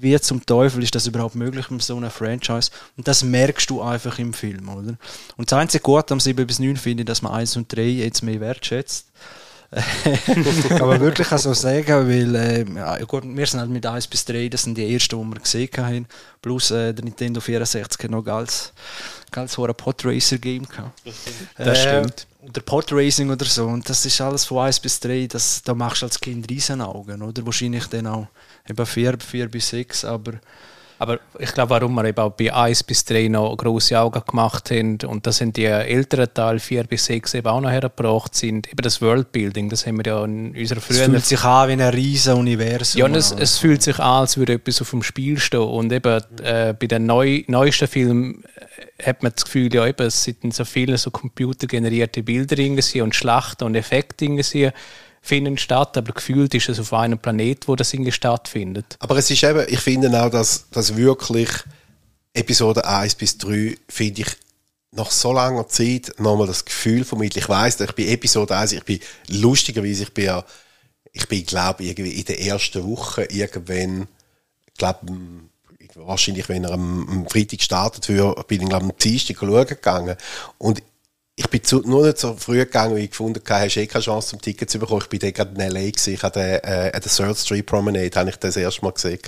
wie 0.00 0.18
zum 0.20 0.44
Teufel 0.44 0.82
ist 0.82 0.94
das 0.94 1.06
überhaupt 1.06 1.34
möglich 1.34 1.70
mit 1.70 1.82
so 1.82 1.96
einem 1.96 2.10
Franchise? 2.10 2.70
Und 2.96 3.08
das 3.08 3.24
merkst 3.24 3.68
du 3.70 3.82
einfach 3.82 4.18
im 4.18 4.32
Film, 4.32 4.68
oder? 4.68 4.96
Und 5.36 5.50
das 5.50 5.58
einzige 5.58 5.82
Gute 5.82 6.12
am 6.12 6.20
7 6.20 6.46
bis 6.46 6.58
9 6.58 6.76
finde 6.76 7.02
ich, 7.02 7.06
dass 7.06 7.22
man 7.22 7.32
1 7.32 7.56
und 7.56 7.74
3 7.74 7.82
jetzt 7.82 8.22
mehr 8.22 8.40
wertschätzt. 8.40 9.06
kann 10.68 10.88
man 10.88 11.00
wirklich 11.00 11.28
so 11.28 11.52
sagen, 11.52 12.08
weil 12.08 12.34
äh, 12.34 12.64
ja, 12.74 13.04
gut, 13.04 13.24
wir 13.24 13.46
sind 13.46 13.60
halt 13.60 13.68
mit 13.68 13.84
1 13.84 14.06
bis 14.06 14.24
3, 14.24 14.48
das 14.48 14.62
sind 14.62 14.78
die 14.78 14.94
ersten, 14.94 15.20
die 15.20 15.34
wir 15.34 15.40
gesehen 15.40 15.68
haben, 15.76 16.06
plus 16.40 16.70
äh, 16.70 16.94
der 16.94 17.04
Nintendo 17.04 17.38
64 17.38 18.02
hat 18.02 18.10
noch 18.10 18.22
ganz, 18.22 18.72
ganz 19.30 19.58
hoher 19.58 19.74
Podracer 19.74 20.38
Game 20.38 20.66
gehabt. 20.66 20.98
Das 21.58 21.82
stimmt. 21.82 22.26
Äh, 22.46 22.50
der 22.50 22.62
Podracing 22.62 23.30
oder 23.30 23.44
so, 23.44 23.66
und 23.66 23.86
das 23.86 24.06
ist 24.06 24.20
alles 24.22 24.46
von 24.46 24.64
1 24.64 24.80
bis 24.80 25.00
3, 25.00 25.26
das, 25.26 25.62
da 25.62 25.74
machst 25.74 26.00
du 26.00 26.06
als 26.06 26.18
Kind 26.18 26.48
riesen 26.50 26.80
Augen, 26.80 27.20
oder? 27.20 27.44
Wahrscheinlich 27.44 27.86
dann 27.88 28.06
auch 28.06 28.26
eben 28.66 28.86
4, 28.86 29.18
4 29.18 29.48
bis 29.50 29.68
6, 29.68 30.06
aber 30.06 30.32
aber 30.98 31.20
ich 31.38 31.52
glaube, 31.52 31.70
warum 31.70 31.94
wir 31.94 32.04
eben 32.04 32.18
auch 32.18 32.32
bei 32.32 32.52
1 32.52 32.82
bis 32.82 33.04
3 33.04 33.28
noch 33.28 33.56
grosse 33.56 33.98
Augen 34.00 34.22
gemacht 34.26 34.70
haben 34.70 34.98
und 35.06 35.26
das 35.26 35.36
sind 35.36 35.56
die 35.56 35.64
älteren 35.64 36.32
Teile 36.34 36.58
4 36.58 36.84
bis 36.84 37.04
6 37.06 37.34
eben 37.34 37.46
auch 37.46 37.60
noch 37.60 37.70
hergebracht 37.70 38.34
sind, 38.34 38.68
eben 38.68 38.82
das 38.82 39.00
Worldbuilding, 39.00 39.68
das 39.68 39.86
haben 39.86 39.98
wir 39.98 40.06
ja 40.06 40.24
in 40.24 40.56
unserer 40.56 40.80
früheren... 40.80 41.14
Es 41.14 41.28
fühlt 41.28 41.40
sich 41.40 41.44
an 41.44 41.68
wie 41.68 41.72
ein 41.72 41.80
riesen 41.80 42.34
Universum. 42.34 42.98
Ja, 42.98 43.04
und 43.04 43.14
es, 43.14 43.30
es, 43.30 43.58
fühlt 43.58 43.82
sich 43.82 43.98
an, 43.98 44.22
als 44.22 44.36
würde 44.36 44.54
etwas 44.54 44.80
auf 44.80 44.90
dem 44.90 45.02
Spiel 45.02 45.38
stehen. 45.38 45.60
Und 45.60 45.92
eben 45.92 46.20
äh, 46.42 46.74
bei 46.78 46.86
den 46.86 47.06
neu, 47.06 47.44
neuesten 47.46 47.86
Filmen 47.86 48.42
äh, 48.98 49.04
hat 49.04 49.22
man 49.22 49.32
das 49.34 49.44
Gefühl, 49.44 49.72
ja 49.72 49.86
eben, 49.86 50.06
es 50.06 50.24
sind 50.24 50.52
so 50.52 50.64
viele 50.64 50.98
so 50.98 51.10
computergenerierte 51.10 52.22
Bilder 52.22 52.56
und 53.02 53.14
Schlachten 53.14 53.64
und 53.64 53.76
Effekte 53.76 54.24
irgendwie 54.24 54.72
finden 55.20 55.58
statt, 55.58 55.96
aber 55.96 56.12
gefühlt 56.12 56.54
ist 56.54 56.68
es 56.68 56.80
auf 56.80 56.92
einem 56.92 57.18
Planet, 57.18 57.68
wo 57.68 57.76
das 57.76 57.92
irgendwie 57.92 58.12
stattfindet. 58.12 58.96
Aber 59.00 59.16
es 59.16 59.30
ist 59.30 59.42
eben, 59.42 59.66
ich 59.68 59.80
finde 59.80 60.08
auch, 60.22 60.30
dass, 60.30 60.68
dass 60.70 60.96
wirklich 60.96 61.48
Episode 62.34 62.86
1 62.86 63.14
bis 63.16 63.38
3, 63.38 63.76
finde 63.88 64.22
ich, 64.22 64.28
nach 64.92 65.10
so 65.10 65.32
langer 65.32 65.68
Zeit 65.68 66.14
nochmal 66.18 66.46
das 66.46 66.64
Gefühl 66.64 67.04
vermittelt. 67.04 67.44
Ich 67.44 67.48
weiss, 67.48 67.78
ich 67.80 67.92
bin 67.92 68.08
Episode 68.08 68.56
1, 68.56 68.72
ich 68.72 68.84
bin 68.84 69.00
lustigerweise, 69.28 70.04
ich 70.04 70.14
bin 70.14 70.24
ja, 70.24 70.44
ich 71.12 71.28
bin, 71.28 71.44
glaube 71.44 71.84
irgendwie 71.84 72.12
in 72.12 72.24
der 72.24 72.40
ersten 72.40 72.84
Woche 72.84 73.24
irgendwann, 73.24 74.08
glaube, 74.76 75.00
wahrscheinlich, 75.94 76.48
wenn 76.48 76.64
er 76.64 76.72
am, 76.72 77.26
Freitag 77.28 77.58
gestartet 77.58 78.08
wird, 78.08 78.46
bin 78.46 78.62
ich, 78.62 78.68
glaube 78.68 78.86
am 78.86 78.96
Dienstag 78.96 79.38
schauen 79.38 79.66
gegangen. 79.66 80.16
Und 80.58 80.82
ich 81.38 81.48
bin 81.48 81.62
zu, 81.62 81.80
nur 81.86 82.04
nicht 82.04 82.18
so 82.18 82.34
früh 82.36 82.58
gegangen, 82.58 82.96
wie 82.96 83.04
ich 83.04 83.10
gefunden 83.10 83.40
habe, 83.48 83.64
hast 83.64 83.76
eh 83.76 83.86
keine 83.86 84.02
Chance, 84.02 84.30
zum 84.30 84.40
Ticket 84.40 84.68
zu 84.68 84.80
bekommen. 84.80 85.02
Ich 85.02 85.08
bin 85.08 85.20
dann 85.20 85.32
gerade 85.32 85.54
in 85.54 85.60
L.A. 85.60 85.88
gewesen. 85.88 86.14
Ich 86.14 86.22
habe 86.24 86.40
äh, 86.40 86.90
an 86.92 87.00
der 87.00 87.02
Third 87.02 87.38
Street 87.38 87.64
Promenade 87.64 88.10
habe 88.18 88.30
ich 88.30 88.36
das 88.36 88.56
erste 88.56 88.84
Mal 88.84 88.90
gesehen. 88.90 89.20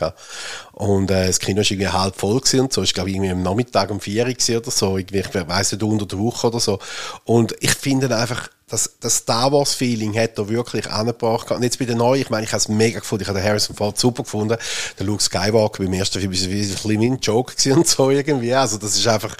Und 0.72 1.08
äh, 1.12 1.28
das 1.28 1.38
Kino 1.38 1.58
war 1.58 1.70
irgendwie 1.70 1.88
halb 1.88 2.16
voll 2.16 2.40
gewesen 2.40 2.60
und 2.60 2.72
so. 2.72 2.82
Ich 2.82 2.94
glaube, 2.94 3.10
irgendwie 3.10 3.30
am 3.30 3.44
Nachmittag 3.44 3.92
um 3.92 4.00
vier 4.00 4.26
Uhr 4.26 4.56
oder 4.56 4.70
so. 4.72 4.98
Irgendwie, 4.98 5.20
ich 5.20 5.32
weiss 5.32 5.70
nicht, 5.70 5.84
unter 5.84 6.04
der 6.04 6.18
Woche 6.18 6.48
oder 6.48 6.58
so. 6.58 6.80
Und 7.24 7.54
ich 7.60 7.74
finde 7.74 8.14
einfach, 8.16 8.48
das, 8.70 8.96
das 9.00 9.16
Star 9.16 9.50
Wars 9.52 9.74
Feeling 9.74 10.16
hat 10.16 10.38
er 10.38 10.48
wirklich 10.48 10.88
angebracht. 10.88 11.50
Und 11.50 11.62
jetzt 11.62 11.78
bei 11.78 11.84
der 11.84 11.96
neuen, 11.96 12.22
ich 12.22 12.30
meine, 12.30 12.44
ich 12.44 12.50
habe 12.52 12.58
es 12.58 12.68
mega 12.68 13.00
gefunden, 13.00 13.22
ich 13.22 13.28
habe 13.28 13.40
den 13.40 13.46
Harrison 13.46 13.74
Ford 13.74 13.98
super 13.98 14.22
gefunden. 14.22 14.56
Der 14.98 15.06
Luke 15.06 15.22
Skywalker 15.22 15.82
beim 15.82 15.92
ersten 15.92 16.20
Film 16.20 16.32
war 16.32 16.40
ein 16.40 16.48
bisschen 16.48 17.00
wie 17.00 17.06
ein 17.06 17.18
Joke 17.18 17.54
und 17.74 17.86
so 17.88 18.10
irgendwie. 18.10 18.54
Also 18.54 18.78
das 18.78 18.96
ist 18.96 19.06
einfach, 19.06 19.36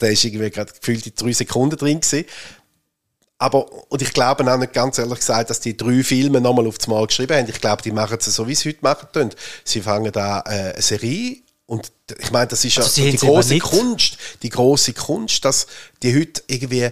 der 0.00 0.12
ist 0.12 0.24
irgendwie 0.24 0.50
gerade 0.50 0.72
gefühlt 0.72 1.06
in 1.06 1.12
drei 1.14 1.32
Sekunden 1.32 1.76
drin 1.76 2.00
gewesen. 2.00 2.24
Aber, 3.36 3.70
und 3.90 4.02
ich 4.02 4.12
glaube 4.12 4.50
auch 4.52 4.58
nicht 4.58 4.72
ganz 4.72 4.98
ehrlich 4.98 5.20
gesagt, 5.20 5.50
dass 5.50 5.60
die 5.60 5.76
drei 5.76 6.02
Filme 6.02 6.40
nochmal 6.40 6.66
aufs 6.66 6.88
Mal 6.88 7.06
geschrieben 7.06 7.36
haben. 7.36 7.48
Ich 7.48 7.60
glaube, 7.60 7.82
die 7.82 7.92
machen 7.92 8.18
es 8.18 8.34
so, 8.34 8.48
wie 8.48 8.54
sie 8.54 8.70
heute 8.70 8.80
machen. 8.82 9.30
Sie 9.62 9.80
fangen 9.80 10.10
da 10.10 10.40
äh, 10.40 10.72
eine 10.72 10.82
Serie 10.82 11.36
und 11.66 11.92
ich 12.18 12.30
meine, 12.30 12.46
das 12.46 12.64
ist 12.64 12.78
also 12.78 13.02
ja 13.02 13.10
die 13.10 13.18
große 13.18 13.58
Kunst, 13.58 14.16
die 14.42 14.48
große 14.48 14.94
Kunst, 14.94 15.44
dass 15.44 15.66
die 16.02 16.18
heute 16.18 16.42
irgendwie 16.46 16.88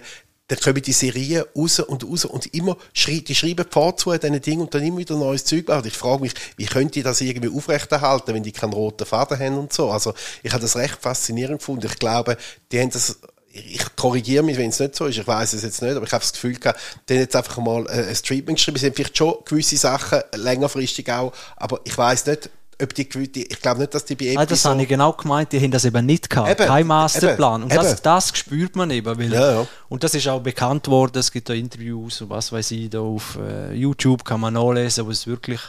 dann 0.47 0.59
kommen 0.59 0.81
die 0.81 0.93
Serien 0.93 1.43
raus 1.55 1.79
und 1.79 2.05
raus 2.05 2.25
und 2.25 2.53
immer 2.53 2.77
schrei 2.93 3.19
die 3.19 3.35
schreiben 3.35 3.65
Pfad 3.65 3.99
zu 3.99 4.17
diesen 4.17 4.41
Dingen 4.41 4.61
und 4.61 4.73
dann 4.73 4.83
immer 4.83 4.99
wieder 4.99 5.15
neues 5.15 5.43
Zeug 5.43 5.67
machen. 5.67 5.87
Ich 5.87 5.97
frage 5.97 6.21
mich, 6.21 6.33
wie 6.55 6.65
könnt 6.65 6.95
ihr 6.95 7.03
das 7.03 7.21
irgendwie 7.21 7.55
aufrechterhalten, 7.55 8.33
wenn 8.33 8.43
die 8.43 8.53
keinen 8.53 8.73
roten 8.73 9.05
Faden 9.05 9.37
haben 9.39 9.57
und 9.57 9.73
so. 9.73 9.91
Also 9.91 10.13
ich 10.43 10.51
habe 10.53 10.61
das 10.61 10.77
recht 10.77 10.99
faszinierend 11.01 11.59
gefunden. 11.59 11.87
Ich 11.87 11.99
glaube, 11.99 12.37
die 12.71 12.79
haben 12.79 12.91
das 12.91 13.17
ich 13.65 13.95
korrigiere 13.95 14.43
mich, 14.43 14.57
wenn 14.57 14.69
es 14.69 14.79
nicht 14.79 14.95
so 14.95 15.05
ist, 15.05 15.17
ich 15.17 15.25
weiß 15.25 15.53
es 15.53 15.63
jetzt 15.63 15.81
nicht, 15.81 15.95
aber 15.95 16.05
ich 16.05 16.11
habe 16.11 16.21
das 16.21 16.33
Gefühl 16.33 16.55
gehabt, 16.55 16.79
die 17.09 17.13
haben 17.13 17.21
jetzt 17.21 17.35
einfach 17.35 17.57
mal 17.57 17.87
äh, 17.87 18.07
ein 18.07 18.13
Treatment 18.13 18.57
geschrieben, 18.57 18.77
sie 18.77 18.85
haben 18.85 18.93
vielleicht 18.93 19.17
schon 19.17 19.35
gewisse 19.45 19.77
Sachen 19.77 20.21
längerfristig 20.35 21.11
auch, 21.11 21.33
aber 21.55 21.79
ich 21.83 21.97
weiß 21.97 22.27
nicht, 22.27 22.49
ob 22.81 22.93
die, 22.93 23.09
die 23.09 23.43
ich 23.43 23.61
glaube 23.61 23.81
nicht, 23.81 23.93
dass 23.93 24.05
die 24.05 24.15
bei 24.15 24.25
Episode... 24.25 24.47
Das 24.47 24.65
habe 24.65 24.81
ich 24.81 24.87
genau 24.87 25.11
gemeint, 25.13 25.51
die 25.51 25.59
haben 25.59 25.71
das 25.71 25.85
eben 25.85 26.05
nicht 26.05 26.29
gehabt. 26.29 26.51
Eben, 26.51 26.67
Kein 26.67 26.85
Masterplan. 26.85 27.63
und 27.63 27.75
das, 27.75 28.01
das 28.01 28.31
spürt 28.37 28.75
man 28.75 28.91
eben. 28.91 29.17
Weil, 29.17 29.33
ja, 29.33 29.51
ja. 29.51 29.67
Und 29.89 30.03
das 30.03 30.13
ist 30.13 30.27
auch 30.27 30.41
bekannt 30.41 30.87
worden, 30.87 31.17
es 31.17 31.31
gibt 31.31 31.49
da 31.49 31.53
Interviews 31.53 32.21
und 32.21 32.29
was 32.29 32.51
weiß 32.51 32.71
ich, 32.71 32.89
da 32.89 32.99
auf 32.99 33.39
äh, 33.41 33.73
YouTube 33.73 34.23
kann 34.23 34.41
man 34.41 34.53
nachlesen, 34.53 35.07
wo 35.07 35.11
es 35.11 35.25
wirklich 35.25 35.59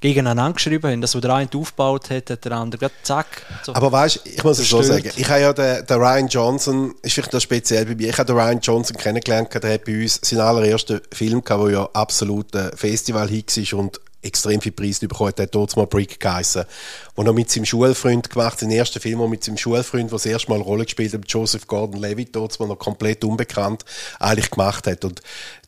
gegeneinander 0.00 0.54
geschrieben 0.54 0.90
haben. 0.90 1.00
Das, 1.00 1.14
was 1.14 1.22
der 1.22 1.34
eine 1.34 1.48
aufgebaut 1.54 2.10
hat, 2.10 2.30
hat 2.30 2.44
der 2.44 2.52
andere 2.52 2.80
gerade 2.80 2.94
zack. 3.02 3.42
So 3.62 3.74
Aber 3.74 3.90
weißt 3.90 4.16
du, 4.16 4.28
ich 4.28 4.44
muss 4.44 4.58
es 4.58 4.68
so 4.68 4.82
sagen, 4.82 5.10
ich 5.16 5.28
habe 5.28 5.40
ja 5.40 5.52
den, 5.52 5.86
den 5.86 5.96
Ryan 5.96 6.28
Johnson, 6.28 6.94
ist 7.02 7.14
vielleicht 7.14 7.32
das 7.32 7.42
speziell 7.42 7.86
bei 7.86 7.94
mir, 7.94 8.10
ich 8.10 8.18
habe 8.18 8.26
den 8.26 8.36
Ryan 8.36 8.60
Johnson 8.60 8.96
kennengelernt, 8.96 9.54
der 9.54 9.72
hat 9.72 9.84
bei 9.84 10.02
uns 10.02 10.20
seinen 10.22 10.40
allerersten 10.40 11.00
Film 11.12 11.42
gehabt, 11.42 11.64
der 11.64 11.72
ja 11.72 11.88
absolut 11.94 12.54
ein 12.54 12.72
Festival-Hit 12.76 13.72
war 13.72 13.78
und 13.78 14.00
extrem 14.28 14.60
viel 14.60 14.72
Preis 14.72 15.00
bekommen 15.00 15.32
hat, 15.36 15.54
dort 15.54 15.76
mal 15.76 15.86
Brick 15.86 16.20
geheißen, 16.20 16.64
wo 17.16 17.22
er 17.22 17.32
mit 17.32 17.50
seinem 17.50 17.64
Schulfreund 17.64 18.30
gemacht, 18.30 18.60
den 18.60 18.70
ersten 18.70 19.00
Film, 19.00 19.18
wo 19.18 19.26
mit 19.26 19.42
seinem 19.42 19.56
Schulfreund, 19.56 20.10
der 20.10 20.18
das 20.18 20.26
erste 20.26 20.50
Mal 20.50 20.56
eine 20.56 20.64
Rolle 20.64 20.84
gespielt 20.84 21.12
hat, 21.12 21.24
Joseph 21.26 21.66
Gordon-Levitt, 21.66 22.36
dort 22.36 22.58
noch 22.60 22.78
komplett 22.78 23.24
unbekannt, 23.24 23.84
eigentlich 24.20 24.50
gemacht 24.50 24.86
hat. 24.86 25.04
Und 25.04 25.22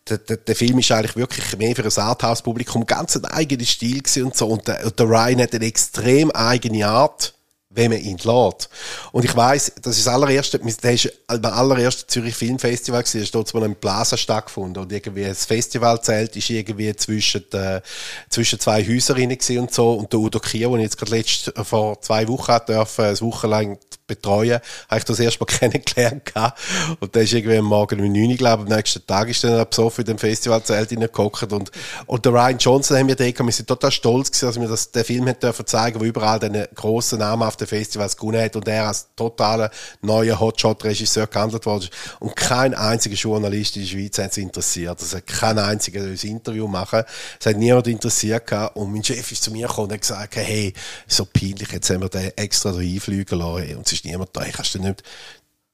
der, 0.09 0.19
der, 0.19 0.37
der, 0.39 0.57
Film 0.57 0.79
ist 0.79 0.91
eigentlich 0.91 1.17
wirklich 1.17 1.57
mehr 1.59 1.75
für 1.75 1.85
ein 1.85 2.05
Arthouse-Publikum 2.05 2.87
ganz 2.87 3.17
ein 3.17 3.25
eigener 3.27 3.65
Stil 3.65 4.03
und 4.23 4.37
so. 4.37 4.49
Und 4.49 4.69
der, 4.69 4.85
und 4.85 4.99
der 4.99 5.07
Ryan 5.07 5.43
hat 5.43 5.55
eine 5.55 5.67
extrem 5.67 6.31
eigene 6.31 6.87
Art, 6.87 7.35
wenn 7.73 7.93
man 7.93 8.01
ihn 8.01 8.19
lädt. 8.19 8.69
Und 9.13 9.25
ich 9.25 9.35
weiß, 9.35 9.75
das 9.81 9.97
ist 9.97 10.07
das 10.07 10.13
allererste, 10.13 10.59
der 10.59 10.93
ist 10.93 11.13
beim 11.29 11.45
allerersten 11.45 12.09
Zürich 12.09 12.35
Filmfestival 12.35 13.03
gewesen, 13.03 13.23
ist 13.23 13.35
dort 13.35 13.55
mal 13.55 13.63
im 13.63 13.77
Plaza 13.77 14.17
stattgefunden 14.17 14.83
und 14.83 14.93
irgendwie 14.93 15.25
das 15.25 15.47
Festivalzelt 15.47 16.35
ist 16.35 16.51
irgendwie 16.51 16.95
zwischen, 16.97 17.45
äh, 17.53 17.81
zwischen 18.29 18.59
zwei 18.59 18.85
Häusern 18.85 19.31
und 19.59 19.73
so 19.73 19.93
und 19.93 20.13
der 20.13 20.19
Udo 20.19 20.41
Kier, 20.41 20.69
den 20.69 20.79
ich 20.79 20.85
jetzt 20.85 20.99
gerade 20.99 21.13
letzt, 21.13 21.53
vor 21.63 22.01
zwei 22.03 22.27
Wochen 22.27 22.53
hat 22.53 22.69
dürfen, 22.69 23.05
eine 23.05 23.21
Woche 23.21 23.47
lang 23.47 23.79
betreuen, 24.15 24.61
habe 24.89 24.99
ich 24.99 25.05
das 25.05 25.21
erst 25.21 25.41
mal 25.41 25.47
kennengelernt 25.59 26.27
gehabt. 26.27 26.61
und 27.01 27.15
der 27.15 27.23
ist 27.23 27.33
irgendwie 27.33 27.57
am 27.57 27.65
Morgen 27.65 28.01
um 28.01 28.13
9 28.13 28.31
Uhr, 28.31 28.37
glaube 28.37 28.63
am 28.65 28.69
nächsten 28.69 29.07
Tag 29.07 29.29
ist 29.29 29.43
dann 29.45 29.69
besoffen 29.69 30.03
in 30.03 30.07
dem 30.07 30.19
Festivalzelt 30.19 30.91
reingehockt 30.91 31.53
und, 31.53 31.71
und 32.07 32.25
der 32.25 32.33
Ryan 32.33 32.59
Johnson 32.59 32.97
haben 32.97 33.09
wir 33.09 33.17
den, 33.17 33.35
wir 33.39 33.53
sind 33.53 33.69
total 33.69 33.91
stolz 33.91 34.31
gewesen, 34.31 34.47
dass 34.47 34.61
wir 34.61 34.69
das, 34.69 34.91
den 34.91 35.05
Film 35.05 35.29
hat 35.29 35.43
dürfen 35.43 35.67
zeigen, 35.67 36.01
wo 36.01 36.05
überall 36.05 36.39
den 36.39 36.67
grossen 36.75 37.21
Namen 37.21 37.43
auf 37.43 37.57
den 37.57 37.67
Festivals 37.67 38.17
gewonnen 38.17 38.43
hat 38.43 38.57
und 38.57 38.67
er 38.69 38.89
als 38.89 39.09
totaler 39.17 39.71
neuer 40.03 40.39
Hotshot-Regisseur 40.39 41.27
gehandelt 41.27 41.67
worden 41.67 41.85
ist. 41.85 41.93
Und 42.19 42.37
kein 42.37 42.75
einziger 42.75 43.15
Journalist 43.15 43.77
in 43.77 43.83
der 43.83 43.89
Schweiz 43.89 44.19
hat 44.19 44.35
sich 44.35 44.45
interessiert. 44.45 45.01
Also 45.01 45.19
kein 45.25 45.59
einziger 45.59 46.03
ein 46.03 46.15
Interview 46.15 46.67
machen. 46.67 47.03
Es 47.39 47.47
hat 47.47 47.57
niemand 47.57 47.87
interessiert 47.87 48.47
gehabt. 48.47 48.77
Und 48.77 48.93
mein 48.93 49.05
Chef 49.05 49.31
ist 49.33 49.43
zu 49.43 49.51
mir 49.51 49.67
gekommen 49.67 49.89
und 49.89 49.95
hat 49.95 50.01
gesagt, 50.01 50.37
hey, 50.37 50.73
so 51.07 51.25
peinlich, 51.25 51.71
jetzt 51.73 51.91
haben 51.91 52.03
wir 52.03 52.09
den 52.09 52.33
extra 52.37 52.71
reinfliegen 52.71 53.39
lassen. 53.39 53.77
Und 53.77 53.87
es 53.93 54.00
ist 54.01 54.05
niemand 54.05 54.31
da. 54.33 54.45
Ich 54.45 54.53
kannst 54.53 54.75
du 54.75 54.79
nicht 54.79 55.03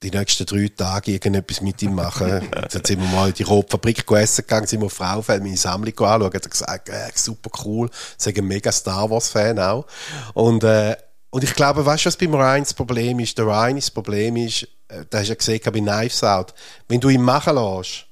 die 0.03 0.11
nächsten 0.11 0.45
drei 0.45 0.69
Tage 0.69 1.13
irgendetwas 1.13 1.63
mit 1.63 1.83
ihm 1.83 1.95
machen. 1.95 2.51
Jetzt 2.73 2.87
sind 2.87 3.01
wir 3.01 3.09
mal 3.09 3.29
in 3.29 3.35
die 3.35 3.45
Rotfabrik 3.45 4.11
essen 4.11 4.43
gegangen, 4.43 4.67
sind 4.67 4.81
wir 4.81 4.87
auf 4.87 4.93
Fraufeld 4.93 5.43
meine 5.43 5.57
Sammlung 5.57 5.99
anschauen. 5.99 6.35
Hat 6.35 6.45
er 6.45 6.51
gesagt, 6.51 6.89
äh, 6.91 7.11
super 7.15 7.51
cool. 7.65 7.89
Ich 8.19 8.39
ein 8.39 8.47
mega 8.47 8.71
Star 8.73 9.09
Wars 9.11 9.31
Fan 9.31 9.59
auch. 9.59 9.87
Und, 10.35 10.65
äh, 10.65 10.97
und 11.31 11.45
ich 11.45 11.55
glaube, 11.55 11.85
weißt 11.85 12.05
du, 12.05 12.07
was 12.09 12.17
beim 12.17 12.35
Ryan 12.35 12.63
das 12.63 12.75
Problem 12.75 13.19
ist? 13.21 13.39
Der 13.39 13.47
Ryan 13.47 13.77
das 13.77 13.91
Problem 13.91 14.37
ist, 14.37 14.65
äh, 14.89 15.05
da 15.09 15.19
hast 15.19 15.27
du 15.27 15.33
ja 15.33 15.35
gesehen 15.37 15.61
bei 15.65 15.81
Knives 15.81 16.23
Out, 16.23 16.55
wenn 16.89 17.01
du 17.01 17.09
ihn 17.09 17.23
machen 17.23 17.57
lässt, 17.57 18.07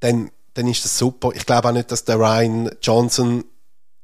dann, 0.00 0.30
dann 0.54 0.68
ist 0.68 0.84
das 0.84 0.96
super. 0.96 1.30
Ich 1.34 1.46
glaube 1.46 1.68
auch 1.68 1.72
nicht, 1.72 1.90
dass 1.90 2.04
der 2.04 2.16
Ryan 2.16 2.70
Johnson 2.80 3.44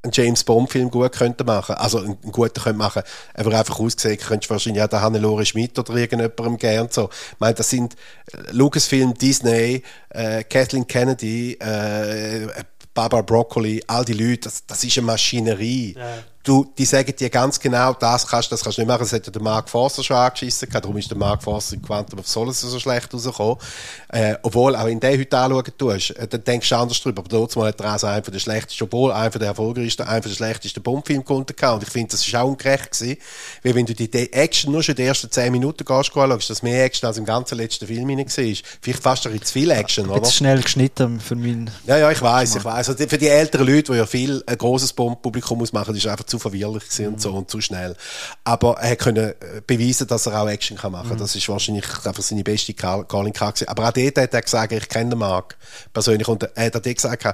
einen 0.05 0.13
James 0.13 0.45
Bond 0.45 0.71
Film 0.71 0.91
gut 0.91 1.13
könnte 1.13 1.45
machen, 1.45 1.75
also 1.75 1.99
einen 1.99 2.21
guten 2.21 2.61
könnte 2.61 2.79
machen, 2.79 3.03
aber 3.35 3.59
einfach 3.59 3.81
ausgesehen, 3.81 4.19
könntest 4.19 4.51
du 4.51 4.55
wahrscheinlich 4.55 4.83
auch 4.83 4.89
den 4.89 5.01
Hannelore 5.01 5.45
Schmidt 5.45 5.79
oder 5.79 5.95
irgendjemandem 5.95 6.59
gern 6.59 6.89
so. 6.91 7.11
Ich 7.33 7.41
meine, 7.41 7.55
das 7.55 7.71
sind 7.71 7.95
äh, 8.33 8.53
Lucasfilm, 8.53 9.15
Disney, 9.15 9.83
äh, 10.11 10.45
Kathleen 10.45 10.87
Kennedy, 10.87 11.55
äh, 11.55 12.49
Barbara 12.93 13.23
Broccoli, 13.23 13.83
all 13.89 14.05
die 14.05 14.13
Leute, 14.13 14.43
das, 14.43 14.65
das 14.67 14.85
ist 14.85 14.97
eine 14.99 15.07
Maschinerie. 15.07 15.95
Ja 15.99 16.19
du, 16.45 16.71
die 16.79 16.85
sagen 16.85 17.15
dir 17.17 17.31
ganz 17.31 17.59
genau, 17.59 17.95
das 17.95 18.27
kannst, 18.27 18.53
das 18.53 18.63
kannst 18.63 18.79
du 18.79 18.83
nicht 18.83 18.89
machen. 18.89 19.01
Das 19.01 19.13
hat 19.13 19.27
ja 19.27 19.33
der 19.33 19.43
Mark 19.43 19.69
Forster 19.69 20.05
schon 20.05 20.17
angeschissen. 20.17 20.69
Darum 20.71 20.97
ist 20.97 21.11
der 21.11 21.19
Mark 21.19 21.43
Forster 21.43 21.75
in 21.75 21.83
Quantum 21.83 22.21
of 22.21 22.29
Solace 22.29 22.61
so 22.61 22.79
schlecht 22.79 23.13
rausgekommen. 23.13 23.57
Äh, 24.09 24.37
obwohl, 24.43 24.77
auch 24.77 24.85
wenn 24.85 25.01
du 25.01 25.09
den 25.09 25.19
heute 25.19 25.39
anschauen 25.39 25.65
tust, 25.77 26.11
äh, 26.11 26.29
dann 26.29 26.45
denkst 26.45 26.69
du 26.69 26.77
anders 26.77 27.01
drüber. 27.01 27.21
Aber 27.21 27.29
dort 27.29 27.57
hat 27.57 27.81
er 27.81 27.93
also 27.93 28.07
einen 28.07 28.23
der 28.23 28.39
schlechtesten, 28.39 28.85
obwohl 28.85 29.11
einer 29.11 29.31
der 29.31 29.49
erfolgreichsten, 29.49 30.03
einer 30.03 30.21
der 30.21 30.31
schlechtesten 30.31 30.83
Bombfilmkunden 30.83 31.57
gehabt. 31.57 31.75
Und 31.77 31.83
ich 31.83 31.91
finde, 31.91 32.11
das 32.13 32.27
ist 32.27 32.35
auch 32.35 32.47
ungerecht 32.47 32.93
gewesen. 32.93 33.17
Weil 33.63 33.75
wenn 33.75 33.87
du 33.87 33.95
die 33.95 34.33
Action 34.33 34.73
nur 34.73 34.83
schon 34.83 34.93
in 34.93 34.97
den 34.97 35.07
ersten 35.07 35.31
10 35.31 35.51
Minuten 35.51 35.85
gehst, 35.85 36.15
anschaust, 36.17 36.51
dass 36.51 36.63
mehr 36.63 36.85
Action 36.85 37.07
als 37.07 37.17
im 37.17 37.25
ganzen 37.25 37.57
letzten 37.57 37.87
Film 37.87 38.09
hinein 38.09 38.27
war. 38.27 38.55
Vielleicht 38.81 39.03
fast 39.03 39.27
ein 39.27 39.33
bisschen 39.33 39.47
zu 39.47 39.53
viel 39.53 39.71
Action, 39.71 40.09
oder? 40.09 40.17
Jetzt 40.17 40.35
schnell 40.35 40.61
geschnitten 40.61 41.21
für 41.21 41.37
meinen. 41.37 41.71
Ja, 41.87 41.97
ja, 41.97 42.11
ich 42.11 42.21
weiß, 42.21 42.57
ich 42.57 42.65
weiß. 42.65 42.89
Also 42.89 43.07
für 43.07 43.19
die 43.19 43.29
älteren 43.29 43.67
Leute, 43.67 43.93
die 43.93 43.99
ja 43.99 44.07
viel 44.07 44.43
ein 44.47 44.59
grosses 44.59 44.93
Bombpublikum 44.93 45.61
ausmachen, 45.63 45.95
ist 45.95 46.07
einfach 46.07 46.25
zu 46.25 46.34
verwirrlich 46.39 46.85
mhm. 46.99 47.07
und 47.07 47.21
so 47.21 47.33
und 47.33 47.51
zu 47.51 47.61
schnell. 47.61 47.97
Aber 48.45 48.79
er 48.81 48.97
konnte 48.97 49.37
äh, 49.41 49.61
beweisen, 49.67 50.07
dass 50.07 50.27
er 50.27 50.41
auch 50.41 50.49
Action 50.49 50.77
kann 50.77 50.93
machen 50.93 51.09
kann. 51.09 51.17
Mhm. 51.17 51.23
Das 51.23 51.35
ist 51.35 51.49
wahrscheinlich 51.49 51.85
einfach 52.05 52.23
seine 52.23 52.45
beste 52.45 52.75
Calling 52.75 53.33
Card 53.33 53.69
Aber 53.69 53.89
auch 53.89 53.93
dort 53.93 54.19
hat 54.19 54.35
er 54.35 54.43
gesagt, 54.43 54.73
ich 54.73 54.89
kenne 54.89 55.11
den 55.11 55.19
Marc 55.19 55.57
persönlich 55.93 56.29
und 56.29 56.43
er 56.43 56.67
hat 56.67 56.83
gesagt, 56.83 57.25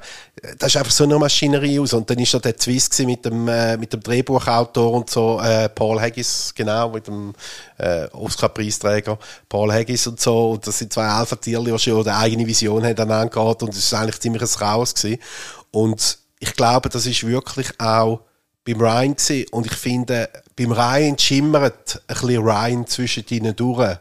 das 0.58 0.68
ist 0.68 0.76
einfach 0.76 0.92
so 0.92 1.04
eine 1.04 1.18
Maschinerie 1.18 1.78
aus. 1.80 1.92
Und 1.92 2.08
dann 2.08 2.18
ist 2.18 2.34
da 2.34 2.38
der 2.38 2.56
Twist 2.56 2.98
mit 3.00 3.24
dem, 3.24 3.48
äh, 3.48 3.76
mit 3.76 3.92
dem 3.92 4.00
Drehbuchautor 4.02 4.92
und 4.92 5.10
so, 5.10 5.40
äh, 5.40 5.68
Paul 5.68 6.00
Haggis, 6.00 6.52
genau, 6.54 6.90
mit 6.90 7.06
dem 7.06 7.34
äh, 7.78 8.06
Oscar-Preisträger 8.12 9.18
Paul 9.48 9.72
Haggis 9.72 10.06
und 10.06 10.20
so. 10.20 10.52
Und 10.52 10.66
das 10.66 10.78
sind 10.78 10.92
zwei 10.92 11.06
Alpha-Tierli, 11.06 11.72
die 11.72 11.78
schon 11.78 12.06
eine 12.06 12.16
eigene 12.16 12.46
Vision 12.46 12.84
haben 12.84 13.10
angeht 13.10 13.62
und 13.62 13.70
es 13.70 13.78
ist 13.78 13.94
eigentlich 13.94 14.20
ziemlich 14.20 14.42
ein 14.42 14.48
Chaos 14.48 14.94
gewesen. 14.94 15.20
Und 15.70 16.18
ich 16.38 16.54
glaube, 16.54 16.88
das 16.88 17.06
ist 17.06 17.26
wirklich 17.26 17.68
auch 17.78 18.20
beim 18.64 18.80
Ryan 18.80 19.14
gewesen. 19.14 19.46
und 19.52 19.66
ich 19.66 19.74
finde, 19.74 20.28
beim 20.56 20.72
Ryan 20.72 21.18
schimmert 21.18 22.02
ein 22.06 22.14
bisschen 22.14 22.42
Ryan 22.42 22.86
zwischen 22.86 23.24
ihnen 23.30 23.56
durch, 23.56 23.96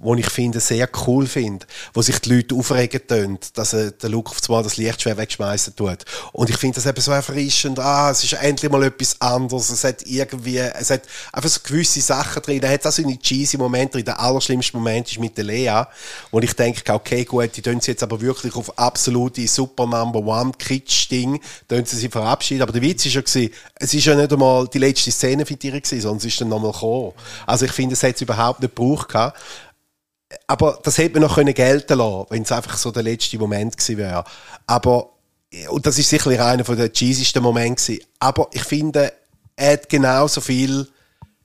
wo 0.00 0.14
ich 0.14 0.28
finde, 0.28 0.60
sehr 0.60 0.88
cool 1.06 1.26
finde, 1.26 1.66
wo 1.92 2.02
sich 2.02 2.18
die 2.20 2.34
Leute 2.34 2.54
aufregen 2.54 3.06
tun, 3.06 3.38
dass 3.54 3.74
er 3.74 3.90
der 3.90 4.08
Look 4.10 4.30
auf 4.30 4.40
das 4.40 4.76
Licht 4.76 5.02
schwer 5.02 5.16
wegschmeißen 5.16 5.76
tut. 5.76 6.04
Und 6.32 6.48
ich 6.48 6.56
finde 6.56 6.76
das 6.76 6.86
eben 6.86 7.00
so 7.00 7.12
erfrischend, 7.12 7.78
ah, 7.78 8.10
es 8.10 8.24
ist 8.24 8.32
endlich 8.32 8.70
mal 8.70 8.82
etwas 8.82 9.20
anderes, 9.20 9.70
es 9.70 9.84
hat 9.84 10.02
irgendwie, 10.06 10.58
es 10.58 10.90
hat 10.90 11.02
einfach 11.32 11.50
so 11.50 11.60
gewisse 11.62 12.00
Sachen 12.00 12.42
drin, 12.42 12.62
er 12.62 12.72
hat 12.72 12.86
auch 12.86 12.92
so 12.92 13.02
eine 13.02 13.18
cheesy 13.18 13.58
Momente 13.58 13.98
drin, 13.98 14.06
der 14.06 14.18
allerschlimmste 14.20 14.76
Moment 14.76 15.10
ist 15.10 15.20
mit 15.20 15.36
der 15.36 15.44
Lea, 15.44 15.82
wo 16.30 16.40
ich 16.40 16.54
denke, 16.54 16.92
okay, 16.92 17.24
gut, 17.24 17.56
die 17.56 17.62
tun 17.62 17.80
sie 17.80 17.92
jetzt 17.92 18.02
aber 18.02 18.20
wirklich 18.20 18.54
auf 18.56 18.78
absolute 18.78 19.46
Super 19.46 19.86
Number 19.86 20.20
One 20.20 20.52
Kitsch-Ding, 20.58 21.40
tun 21.68 21.84
sie 21.84 21.96
sie 21.96 22.08
verabschieden, 22.08 22.62
aber 22.62 22.72
der 22.72 22.82
Witz 22.82 23.04
ist 23.04 23.14
ja 23.14 23.20
gewesen, 23.20 23.52
es 23.74 23.92
ist 23.92 24.04
ja 24.06 24.14
nicht 24.14 24.32
einmal 24.32 24.66
die 24.68 24.78
letzte 24.78 25.10
Szene 25.10 25.44
für 25.44 25.54
ihr 25.54 25.72
gewesen, 25.72 26.00
sondern 26.00 26.18
es 26.18 26.24
ist 26.24 26.40
dann 26.40 26.48
nochmal 26.48 26.72
gekommen. 26.72 27.12
Also 27.46 27.66
ich 27.66 27.72
finde, 27.72 27.94
es 27.94 28.02
hat 28.02 28.14
es 28.14 28.22
überhaupt 28.22 28.60
nicht 28.60 28.74
gebraucht 28.74 29.08
gehabt. 29.08 29.38
Aber 30.46 30.78
das 30.82 30.98
hätte 30.98 31.14
man 31.14 31.22
noch 31.22 31.36
können 31.36 31.54
gelten 31.54 31.98
lassen, 31.98 32.26
wenn 32.30 32.42
es 32.42 32.52
einfach 32.52 32.76
so 32.76 32.90
der 32.90 33.02
letzte 33.02 33.38
Moment 33.38 33.76
gewesen 33.76 33.98
wäre. 33.98 34.24
Aber, 34.66 35.10
und 35.68 35.86
das 35.86 35.98
ist 35.98 36.08
sicherlich 36.08 36.40
einer 36.40 36.62
der 36.62 36.92
cheesiesten 36.92 37.42
Momente 37.42 37.82
gewesen. 37.82 38.04
Aber 38.18 38.48
ich 38.52 38.62
finde, 38.62 39.12
er 39.56 39.72
hat 39.72 39.88
genauso 39.88 40.40
viel 40.40 40.86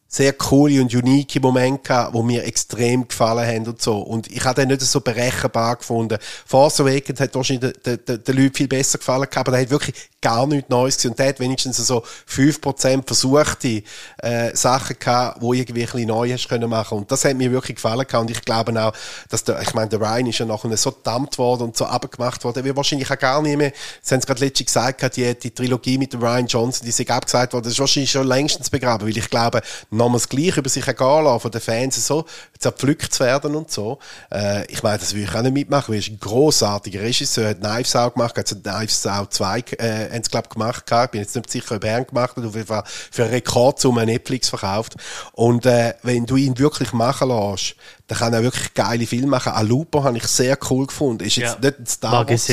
sehr 0.08 0.34
coole 0.34 0.82
und 0.82 0.94
unique 0.94 1.42
Momente 1.42 1.82
gehabt, 1.84 2.16
die 2.16 2.22
mir 2.22 2.46
extrem 2.46 3.08
gefallen 3.08 3.46
haben 3.46 3.68
und 3.68 3.82
so. 3.82 4.00
Und 4.00 4.32
ich 4.32 4.44
habe 4.46 4.62
den 4.62 4.70
nicht 4.70 4.82
so 4.82 5.02
berechenbar 5.02 5.76
gefunden. 5.76 6.18
Force 6.46 6.80
Awakens 6.80 7.20
hat 7.20 7.36
wahrscheinlich 7.36 7.74
den, 7.84 8.06
den, 8.06 8.24
den 8.24 8.38
Leuten 8.38 8.54
viel 8.54 8.68
besser 8.68 8.98
gefallen 8.98 9.30
gehabt, 9.30 9.48
aber 9.48 9.52
der 9.52 9.62
hat 9.62 9.72
wirklich 9.72 9.96
gar 10.26 10.48
nichts 10.48 10.70
Neues 10.70 10.96
gesehen. 10.96 11.12
Und 11.12 11.20
der 11.20 11.28
hat 11.28 11.40
wenigstens 11.40 11.78
so 11.78 12.04
5% 12.28 13.06
versuchte 13.06 13.84
äh, 14.18 14.56
Sachen 14.56 14.98
gehabt, 14.98 15.40
die 15.40 15.60
irgendwie 15.60 15.82
ein 15.84 15.92
bisschen 15.92 16.08
neu 16.08 16.32
hast 16.32 16.50
können 16.50 16.68
machen. 16.68 16.98
Und 16.98 17.12
das 17.12 17.26
hat 17.26 17.36
mir 17.36 17.52
wirklich 17.52 17.76
gefallen 17.76 18.08
gehabt. 18.08 18.22
Und 18.22 18.32
ich 18.32 18.42
glaube 18.42 18.84
auch, 18.84 18.94
dass 19.30 19.44
der, 19.44 19.62
ich 19.62 19.76
meine, 19.76 19.90
der 19.90 20.02
Ryan 20.02 20.26
ist 20.26 20.40
ja 20.40 20.46
nachher 20.46 20.76
so 20.78 20.92
gedammt 20.92 21.38
worden 21.38 21.64
und 21.64 21.78
so 21.78 21.86
abgemacht 21.86 22.44
worden. 22.44 22.56
Der 22.56 22.64
wird 22.64 22.76
wahrscheinlich 22.76 23.12
auch 23.12 23.20
gar 23.20 23.40
nicht 23.44 23.56
mehr, 23.56 23.72
das 24.02 24.12
haben 24.12 24.22
sie 24.22 24.26
gerade 24.26 24.40
letztens 24.46 24.66
gesagt, 24.66 25.16
die, 25.16 25.38
die 25.38 25.52
Trilogie 25.52 26.00
mit 26.00 26.12
dem 26.14 26.24
Ryan 26.24 26.48
Johnson, 26.48 26.86
die 26.86 26.90
ist 26.90 27.12
abgesagt 27.12 27.54
worden, 27.54 27.66
das 27.66 27.74
ist 27.74 27.80
wahrscheinlich 27.80 28.10
schon 28.12 28.26
längstens 28.26 28.72
begraben, 28.72 29.08
weil 29.08 29.16
ich 29.16 29.30
glaube, 29.30 29.62
nochmals 29.92 30.28
gleich 30.28 30.58
über 30.58 30.70
sich 30.70 30.88
ergehen 30.88 31.24
lassen, 31.24 31.40
von 31.40 31.52
den 31.52 31.62
Fans 31.62 32.08
so 32.08 32.26
zerpflückt 32.58 33.14
zu 33.14 33.24
werden 33.24 33.56
und 33.56 33.70
so. 33.70 34.00
Äh, 34.32 34.66
ich 34.72 34.82
meine, 34.82 34.98
das 34.98 35.14
würde 35.14 35.30
ich 35.30 35.36
auch 35.36 35.44
nicht 35.44 35.54
mitmachen, 35.54 35.90
weil 35.90 35.98
er 35.98 36.00
ist 36.00 36.10
ein 36.10 36.20
grossartiger 36.20 37.02
Regisseur, 37.02 37.50
hat 37.50 37.60
Knives 37.60 37.96
Out 37.96 38.16
gemacht, 38.16 38.36
hat 38.36 38.64
Knives 38.64 39.06
Out 39.06 39.32
2, 39.32 39.60
äh, 39.78 40.15
haben 40.16 40.24
sie, 40.24 40.32
glaube 40.32 40.50
gemacht 40.50 40.86
gehabt. 40.86 41.06
Ich 41.06 41.12
bin 41.12 41.22
jetzt 41.22 41.36
nicht 41.36 41.52
sicher, 41.52 41.76
ob 41.76 41.84
er 41.84 42.00
ihn 42.00 42.08
gemacht 42.08 42.36
hat, 42.36 42.46
auf 42.46 42.56
jeden 42.56 42.68
Fall 42.68 42.84
für 42.86 43.24
einen 43.24 43.34
Rekordsumme 43.34 44.06
Netflix 44.06 44.50
verkauft. 44.50 44.96
Und, 45.34 45.66
äh, 45.66 45.94
wenn 46.04 46.26
du 46.26 46.36
ihn 46.36 46.58
wirklich 46.58 46.94
machen 46.94 47.30
lässt, 47.30 47.76
dann 48.08 48.18
kann 48.18 48.34
er 48.34 48.44
wirklich 48.44 48.74
geile 48.74 49.06
Filme 49.06 49.28
machen. 49.28 49.54
Alupa 49.54 50.04
habe 50.04 50.18
ich 50.18 50.28
sehr 50.28 50.58
cool 50.70 50.88
gefunden. 50.88 51.24
Ist 51.24 51.38
jetzt 51.38 51.58
ja. 51.62 51.70
nicht 51.70 51.80
ein 51.80 51.86
Star 51.86 52.28
Wars. 52.28 52.50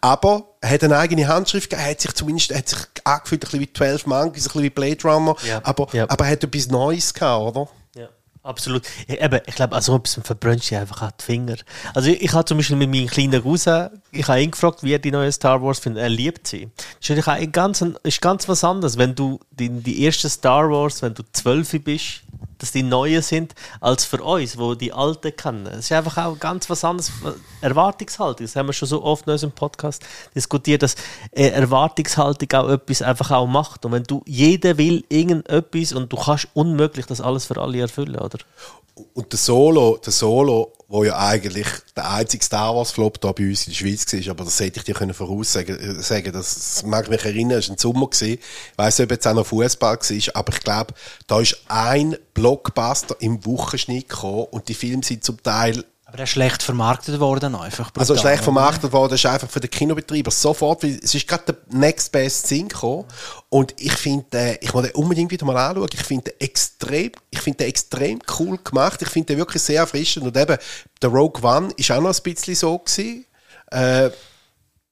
Aber 0.00 0.56
er 0.60 0.70
hat 0.70 0.84
eine 0.84 0.98
eigene 0.98 1.28
Handschrift 1.28 1.70
gegeben, 1.70 1.86
er 1.86 1.92
hat 1.92 2.00
sich 2.00 2.12
zumindest, 2.12 2.54
hat 2.54 2.68
sich 2.68 2.78
angefühlt, 3.04 3.44
ein 3.44 3.46
bisschen 3.46 3.60
wie 3.60 3.72
12 3.72 4.06
Monkeys, 4.06 4.42
ein 4.42 4.44
bisschen 4.44 4.62
wie 4.64 4.70
Blade 4.70 5.02
Runner, 5.04 5.36
ja. 5.46 5.60
Aber, 5.62 5.86
ja. 5.92 6.08
aber 6.08 6.24
er 6.24 6.32
hat 6.32 6.42
etwas 6.42 6.66
Neues 6.66 7.14
gehabt, 7.14 7.56
oder? 7.56 7.68
Absolut. 8.42 8.86
Ich, 9.06 9.20
eben, 9.20 9.40
ich 9.46 9.54
glaube, 9.54 9.74
also 9.74 9.96
etwas 9.96 10.18
verbrennt 10.24 10.62
sich 10.62 10.76
einfach 10.76 11.02
an 11.02 11.12
die 11.20 11.24
Finger. 11.24 11.56
Also 11.94 12.10
ich, 12.10 12.22
ich 12.22 12.32
habe 12.32 12.46
zum 12.46 12.56
Beispiel 12.56 12.76
mit 12.76 12.90
meinem 12.90 13.06
kleinen 13.06 13.42
Cousin, 13.42 13.90
ich 14.12 14.26
habe 14.28 14.42
ihn 14.42 14.50
gefragt, 14.50 14.82
wie 14.82 14.94
er 14.94 14.98
die 14.98 15.10
neue 15.10 15.30
Star 15.30 15.62
Wars 15.62 15.78
findet. 15.78 16.02
Er 16.02 16.08
liebt 16.08 16.46
sie. 16.46 16.70
Das 17.06 17.18
ist 17.18 17.52
ganz, 17.52 17.84
ist 18.02 18.20
ganz 18.22 18.48
was 18.48 18.64
anderes, 18.64 18.96
wenn 18.96 19.14
du 19.14 19.40
die, 19.50 19.68
die 19.68 20.02
erste 20.02 20.30
Star 20.30 20.70
Wars, 20.70 21.02
wenn 21.02 21.12
du 21.12 21.22
zwölf 21.32 21.70
bist, 21.84 22.22
dass 22.60 22.72
die 22.72 22.82
neue 22.82 23.22
sind, 23.22 23.54
als 23.80 24.04
für 24.04 24.22
uns, 24.22 24.58
wo 24.58 24.74
die 24.74 24.92
alte 24.92 25.32
kennen. 25.32 25.66
Es 25.66 25.86
ist 25.86 25.92
einfach 25.92 26.18
auch 26.18 26.38
ganz 26.38 26.70
was 26.70 26.84
anderes. 26.84 27.10
Erwartungshaltung, 27.60 28.46
das 28.46 28.56
haben 28.56 28.68
wir 28.68 28.72
schon 28.72 28.88
so 28.88 29.02
oft 29.02 29.26
in 29.26 29.32
unserem 29.32 29.52
Podcast 29.52 30.04
diskutiert, 30.34 30.82
dass 30.82 30.94
äh, 31.32 31.48
Erwartungshaltung 31.48 32.50
auch 32.52 32.68
etwas 32.68 33.02
einfach 33.02 33.30
auch 33.30 33.46
macht. 33.46 33.84
Und 33.84 33.92
wenn 33.92 34.04
du, 34.04 34.22
jeder 34.26 34.78
will 34.78 35.04
irgendetwas 35.08 35.92
und 35.92 36.12
du 36.12 36.16
kannst 36.16 36.48
unmöglich 36.54 37.06
das 37.06 37.20
alles 37.20 37.46
für 37.46 37.60
alle 37.60 37.80
erfüllen, 37.80 38.16
oder? 38.16 38.38
Und 39.14 39.32
der 39.32 39.38
Solo, 39.38 39.98
der 40.04 40.12
Solo, 40.12 40.72
wo 40.88 41.04
ja 41.04 41.16
eigentlich 41.18 41.66
der 41.96 42.10
einzige 42.10 42.44
Star 42.44 42.74
Wars 42.74 42.90
Flop 42.90 43.20
da 43.20 43.30
bei 43.32 43.48
uns 43.48 43.66
in 43.66 43.72
der 43.72 43.78
Schweiz 43.78 44.12
war, 44.12 44.30
aber 44.32 44.44
das 44.44 44.58
hätte 44.58 44.80
ich 44.80 44.84
dir 44.84 44.94
können 44.94 45.14
voraussagen, 45.14 45.78
äh, 45.78 46.02
sagen, 46.02 46.32
das 46.32 46.82
mag 46.84 47.08
mich 47.08 47.24
erinnern, 47.24 47.58
es 47.58 47.68
war 47.68 47.76
ein 47.76 47.78
Sommer. 47.78 48.08
Ich 48.20 48.40
weiss 48.76 48.98
nicht, 48.98 49.06
ob 49.06 49.12
jetzt 49.12 49.26
auch 49.26 49.34
noch 49.34 49.46
Fußball 49.46 49.98
war, 49.98 50.34
aber 50.34 50.52
ich 50.52 50.60
glaube, 50.60 50.94
da 51.26 51.40
ist 51.40 51.62
ein 51.68 52.16
Blockbuster 52.34 53.16
im 53.20 53.44
Wochenschnitt 53.46 54.08
gekommen 54.08 54.48
und 54.50 54.68
die 54.68 54.74
Filme 54.74 55.04
sind 55.04 55.22
zum 55.22 55.42
Teil 55.42 55.84
Aber 56.10 56.16
der 56.16 56.24
ist 56.24 56.30
schlecht 56.30 56.60
vermarktet 56.64 57.20
worden 57.20 57.54
einfach. 57.54 57.92
also 57.96 58.16
schlecht 58.16 58.42
vermarktet 58.42 58.90
worden, 58.90 59.14
ist 59.14 59.26
einfach 59.26 59.48
für 59.48 59.60
den 59.60 59.70
Kinobetreiber 59.70 60.32
sofort, 60.32 60.82
weil 60.82 60.98
es 61.00 61.14
ist 61.14 61.28
gerade 61.28 61.52
der 61.52 61.56
next 61.68 62.10
best 62.10 62.48
Thing 62.48 62.66
gekommen. 62.66 63.04
Und 63.48 63.74
ich 63.78 63.92
finde, 63.92 64.26
äh, 64.36 64.58
ich 64.60 64.74
muss 64.74 64.82
den 64.82 64.90
unbedingt 64.96 65.30
wieder 65.30 65.46
mal 65.46 65.56
anschauen. 65.56 65.88
Ich 65.92 66.02
finde 66.02 66.32
den 66.32 66.40
extrem, 66.40 67.12
ich 67.30 67.38
finde 67.38 67.58
den 67.58 67.68
extrem 67.68 68.18
cool 68.40 68.58
gemacht. 68.58 69.00
Ich 69.02 69.08
finde 69.08 69.26
den 69.26 69.38
wirklich 69.38 69.62
sehr 69.62 69.82
erfrischend. 69.82 70.26
Und 70.26 70.36
eben, 70.36 70.56
der 71.00 71.10
Rogue 71.10 71.44
One 71.44 71.72
ist 71.76 71.92
auch 71.92 72.00
noch 72.00 72.12
ein 72.12 72.22
bisschen 72.24 72.56
so 72.56 72.76
gewesen. 72.76 73.26
Äh, 73.70 74.10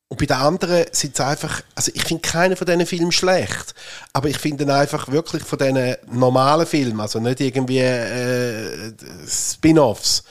und 0.07 0.21
bei 0.21 0.27
den 0.27 0.37
anderen 0.37 0.87
sind 0.93 1.15
es 1.15 1.21
einfach, 1.21 1.63
also 1.75 1.91
ich 1.97 2.05
finde 2.05 2.23
keinen 2.23 2.57
von 2.57 2.65
diesen 2.65 2.87
Filmen 2.87 3.13
schlecht, 3.13 3.75
aber 4.13 4.29
ich 4.29 4.39
finde 4.39 4.73
einfach 4.73 5.09
wirklich 5.09 5.43
von 5.43 5.59
diesen 5.59 5.97
normalen 6.11 6.65
Filmen, 6.65 7.01
also 7.01 7.19
nicht 7.19 7.41
irgendwie 7.41 7.81
äh, 7.81 8.93
Spin-offs, 9.27 10.23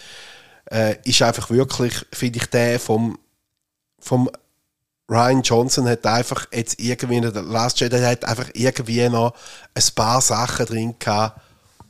äh, 0.72 0.98
ist 1.04 1.22
einfach 1.22 1.50
wirklich, 1.50 2.06
finde 2.12 2.40
ich, 2.40 2.46
der 2.48 2.80
vom, 2.80 3.18
vom 4.00 4.30
Ryan 5.10 5.42
Johnson 5.42 5.88
hat 5.88 6.06
einfach 6.06 6.48
jetzt 6.52 6.80
irgendwie, 6.80 7.22
der 7.22 7.42
Last 7.42 7.80
Jedi 7.80 8.00
hat 8.00 8.26
einfach 8.26 8.50
irgendwie 8.54 9.08
noch 9.10 9.34
ein 9.74 9.84
paar 9.96 10.22
Sachen 10.22 10.66
drin 10.66 10.96
gehabt, 11.00 11.40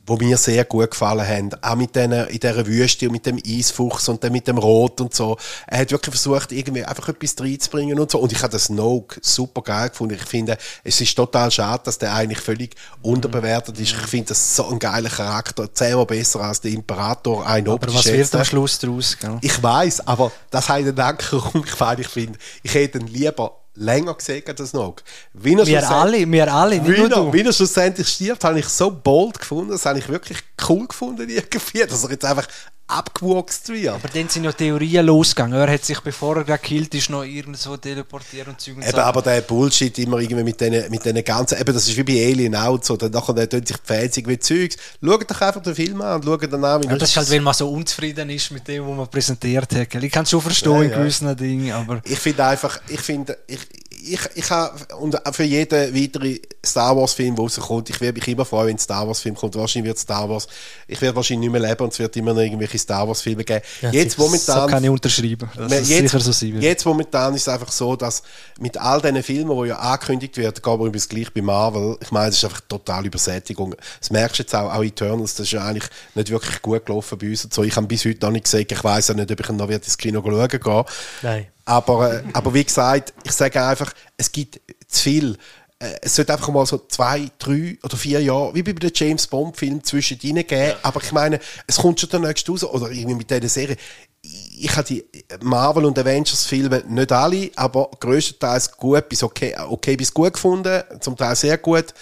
die 0.08 0.24
mir 0.24 0.36
sehr 0.36 0.64
gut 0.64 0.90
gefallen 0.90 1.26
haben. 1.26 1.50
Auch 1.62 1.76
mit 1.76 1.94
denen, 1.94 2.26
in 2.28 2.40
dieser 2.40 2.66
Wüste 2.66 3.06
und 3.06 3.12
mit 3.12 3.26
dem 3.26 3.40
Eisfuchs 3.44 4.08
und 4.08 4.22
dann 4.22 4.32
mit 4.32 4.48
dem 4.48 4.58
Rot 4.58 5.00
und 5.00 5.14
so. 5.14 5.36
Er 5.66 5.80
hat 5.80 5.90
wirklich 5.90 6.14
versucht, 6.14 6.52
irgendwie 6.52 6.84
einfach 6.84 7.08
etwas 7.08 7.34
reinzubringen 7.38 7.98
und 7.98 8.10
so. 8.10 8.18
Und 8.18 8.32
ich 8.32 8.42
habe 8.42 8.52
das 8.52 8.64
Snoke 8.64 9.20
super 9.22 9.62
geil 9.62 9.90
gefunden. 9.90 10.14
Ich 10.14 10.28
finde, 10.28 10.56
es 10.84 11.00
ist 11.00 11.14
total 11.14 11.50
schade, 11.50 11.82
dass 11.84 11.98
der 11.98 12.14
eigentlich 12.14 12.40
völlig 12.40 12.74
unterbewertet 13.02 13.78
ist. 13.78 13.92
Ich 13.92 14.06
finde 14.06 14.28
das 14.28 14.56
so 14.56 14.68
ein 14.68 14.78
geiler 14.78 15.10
Charakter. 15.10 15.72
Zehnmal 15.72 16.06
besser 16.06 16.40
als 16.40 16.60
der 16.60 16.72
Imperator. 16.72 17.46
Ein 17.46 17.68
Aber 17.68 17.92
was 17.92 18.06
wird 18.06 18.34
am 18.34 18.44
Schluss 18.44 18.78
daraus? 18.78 19.16
Gell? 19.18 19.38
ich 19.40 19.62
weiß, 19.62 20.06
aber 20.06 20.32
das 20.50 20.68
hat 20.68 20.76
einen 20.76 20.98
Anker. 20.98 21.52
Ich 21.98 22.08
finde, 22.08 22.38
ich 22.62 22.74
hätte 22.74 22.98
ihn 22.98 23.06
lieber 23.06 23.57
länger 23.78 24.14
gesehen 24.14 24.42
als 24.46 24.72
noch. 24.72 24.96
Wie 25.32 25.54
er 25.54 25.66
Wir 25.66 25.90
alle, 25.90 26.30
wir 26.30 26.52
alle, 26.52 26.80
nicht 26.80 26.88
wie 26.88 26.98
nur 26.98 27.08
du. 27.08 27.32
wie 27.32 27.42
er 27.42 27.52
schlussendlich 27.52 28.08
stirbt, 28.08 28.44
habe 28.44 28.58
ich 28.58 28.68
so 28.68 28.90
bold 28.90 29.38
gefunden. 29.38 29.70
Das 29.70 29.86
habe 29.86 29.98
ich 29.98 30.08
wirklich 30.08 30.38
cool 30.68 30.86
gefunden 30.86 31.28
irgendwie, 31.28 31.78
dass 31.88 32.04
er 32.04 32.10
jetzt 32.10 32.24
einfach 32.24 32.46
abgewuchst 32.88 33.68
wird. 33.68 33.88
Aber 33.88 34.08
dann 34.08 34.28
sind 34.28 34.44
ja 34.44 34.52
Theorien 34.52 35.04
losgegangen. 35.06 35.58
Er 35.58 35.70
hat 35.70 35.84
sich, 35.84 36.00
bevor 36.00 36.38
er 36.38 36.44
gekillt 36.44 36.94
ist, 36.94 37.10
noch 37.10 37.22
irgendwo 37.22 37.76
teleportiert 37.76 38.48
und 38.48 38.60
Zeug 38.60 38.76
und 38.76 38.86
Eben, 38.88 38.98
aber 38.98 39.20
der 39.22 39.42
Bullshit 39.42 39.96
immer 39.98 40.18
irgendwie 40.18 40.42
mit 40.42 40.60
den, 40.60 40.90
mit 40.90 41.04
den 41.04 41.22
ganzen, 41.22 41.60
eben, 41.60 41.72
das 41.74 41.86
ist 41.86 41.96
wie 41.96 42.02
bei 42.02 42.26
Alien 42.26 42.56
auch 42.56 42.82
so, 42.82 42.96
dann 42.96 43.12
nachher 43.12 43.34
dann 43.34 43.48
tun 43.48 43.64
sich 43.64 43.76
die 43.76 43.82
Fans 43.84 44.16
irgendwie 44.16 44.38
Zeugs. 44.38 44.76
Schaut 45.04 45.30
doch 45.30 45.40
einfach 45.40 45.62
den 45.62 45.74
Film 45.74 46.00
an 46.00 46.16
und 46.16 46.24
schaut 46.24 46.50
dann 46.52 46.64
an, 46.64 46.82
wie 46.82 46.86
Ja, 46.86 46.96
das 46.96 47.10
ist 47.10 47.16
halt, 47.16 47.30
weil 47.30 47.40
man 47.40 47.54
so 47.54 47.70
unzufrieden 47.70 48.30
ist 48.30 48.50
mit 48.50 48.66
dem, 48.66 48.88
was 48.88 48.96
man 48.96 49.08
präsentiert 49.08 49.74
hat. 49.74 49.94
Ich 49.94 50.10
kann 50.10 50.24
es 50.24 50.30
schon 50.30 50.40
verstehen 50.40 50.72
Ja, 50.72 50.82
in 50.82 50.90
ja. 50.90 50.98
gewissen 50.98 51.36
Dingen, 51.36 51.72
aber 51.72 52.00
Ich 52.04 52.18
finde 52.18 52.44
einfach, 52.46 52.80
ich 52.88 53.00
finde, 53.00 53.36
ich, 53.46 53.60
ich, 54.04 54.20
ich 54.34 54.50
habe, 54.50 54.94
und 54.96 55.16
für 55.32 55.44
jeden 55.44 55.94
weiteren 55.94 56.38
Star 56.64 56.96
Wars 56.96 57.14
Film, 57.14 57.34
der 57.34 57.42
rauskommt, 57.42 57.90
ich 57.90 58.00
werde 58.00 58.18
mich 58.18 58.28
immer 58.28 58.44
freuen, 58.44 58.68
wenn 58.68 58.76
ein 58.76 58.78
Star 58.78 59.06
Wars 59.06 59.20
Film 59.20 59.34
kommt. 59.34 59.54
Wahrscheinlich 59.56 59.88
wird 59.88 59.98
Star 59.98 60.28
Wars, 60.28 60.46
ich 60.86 61.00
werde 61.00 61.16
wahrscheinlich 61.16 61.50
nicht 61.50 61.60
mehr 61.60 61.68
leben 61.68 61.84
und 61.84 61.92
es 61.92 61.98
wird 61.98 62.16
immer 62.16 62.34
noch 62.34 62.40
irgendwelche 62.40 62.78
Star 62.78 63.06
Wars 63.08 63.22
Filme 63.22 63.44
geben. 63.44 63.62
jetzt 63.92 64.16
so 64.16 64.24
momentan, 64.24 64.70
kann 64.70 64.84
ich 64.84 64.90
unterschreiben. 64.90 65.48
dass 65.56 65.72
es 65.72 65.88
jetzt, 65.88 66.10
sicher 66.10 66.20
so 66.20 66.32
sein 66.32 66.54
wird. 66.54 66.62
jetzt 66.62 66.84
momentan 66.84 67.34
ist 67.34 67.42
es 67.42 67.48
einfach 67.48 67.72
so, 67.72 67.96
dass 67.96 68.22
mit 68.58 68.76
all 68.76 69.00
diesen 69.00 69.22
Filmen, 69.22 69.62
die 69.62 69.68
ja 69.68 69.78
angekündigt 69.78 70.36
werden, 70.36 70.54
geht 70.54 70.66
man 70.66 70.80
übrigens 70.80 71.08
gleich 71.08 71.32
bei 71.32 71.42
Marvel, 71.42 71.96
ich 72.00 72.10
meine, 72.10 72.28
es 72.28 72.36
ist 72.36 72.44
einfach 72.44 72.60
total 72.62 73.06
Übersättigung. 73.06 73.74
Das 74.00 74.10
merkst 74.10 74.38
du 74.38 74.42
jetzt 74.42 74.54
auch, 74.54 74.72
auch 74.72 74.82
Eternals, 74.82 75.34
das 75.34 75.46
ist 75.46 75.52
ja 75.52 75.64
eigentlich 75.64 75.88
nicht 76.14 76.30
wirklich 76.30 76.62
gut 76.62 76.86
gelaufen 76.86 77.18
bei 77.18 77.28
uns 77.28 77.44
und 77.44 77.54
so. 77.54 77.62
Ich 77.64 77.76
habe 77.76 77.86
bis 77.86 78.04
heute 78.04 78.24
noch 78.26 78.32
nicht 78.32 78.44
gesagt, 78.44 78.70
ich 78.70 78.84
weiß 78.84 79.10
auch 79.10 79.14
nicht, 79.14 79.30
ob 79.30 79.40
ich 79.40 79.48
noch 79.48 79.68
ins 79.68 79.98
Kino 79.98 80.22
schauen 80.22 80.48
gehe. 80.48 80.84
Nein. 81.22 81.46
Aber, 81.68 82.14
äh, 82.14 82.22
aber 82.32 82.54
wie 82.54 82.64
gesagt, 82.64 83.12
ich 83.24 83.32
sage 83.32 83.62
einfach, 83.62 83.92
es 84.16 84.32
gibt 84.32 84.60
zu 84.86 85.02
viel. 85.02 85.36
Äh, 85.78 85.98
Es 86.02 86.16
sollte 86.16 86.32
einfach 86.32 86.48
mal 86.48 86.64
so 86.66 86.78
zwei, 86.88 87.30
drei 87.38 87.78
oder 87.82 87.96
vier 87.96 88.22
Jahre, 88.22 88.54
wie 88.54 88.62
bei 88.62 88.72
den 88.72 88.90
James 88.94 89.26
Bond-Filmen, 89.26 89.84
zwischen 89.84 90.18
ihnen 90.22 90.46
geben. 90.46 90.78
Aber 90.82 91.02
ich 91.02 91.12
meine, 91.12 91.38
es 91.66 91.76
kommt 91.76 92.00
schon 92.00 92.10
der 92.10 92.20
nächste 92.20 92.52
raus. 92.52 92.64
Oder 92.64 92.90
irgendwie 92.90 93.16
mit 93.16 93.30
dieser 93.30 93.48
Serie. 93.48 93.76
Ich 94.22 94.64
ich 94.64 94.76
habe 94.76 94.88
die 94.88 95.04
Marvel- 95.42 95.84
und 95.84 95.98
Avengers-Filme 95.98 96.84
nicht 96.88 97.12
alle, 97.12 97.50
aber 97.54 97.90
größtenteils 98.00 98.72
gut 98.76 99.08
bis 99.08 99.22
okay, 99.22 99.54
okay 99.68 99.96
bis 99.96 100.12
gut 100.12 100.32
gefunden. 100.32 100.82
Zum 101.00 101.16
Teil 101.16 101.36
sehr 101.36 101.58
gut. 101.58 101.94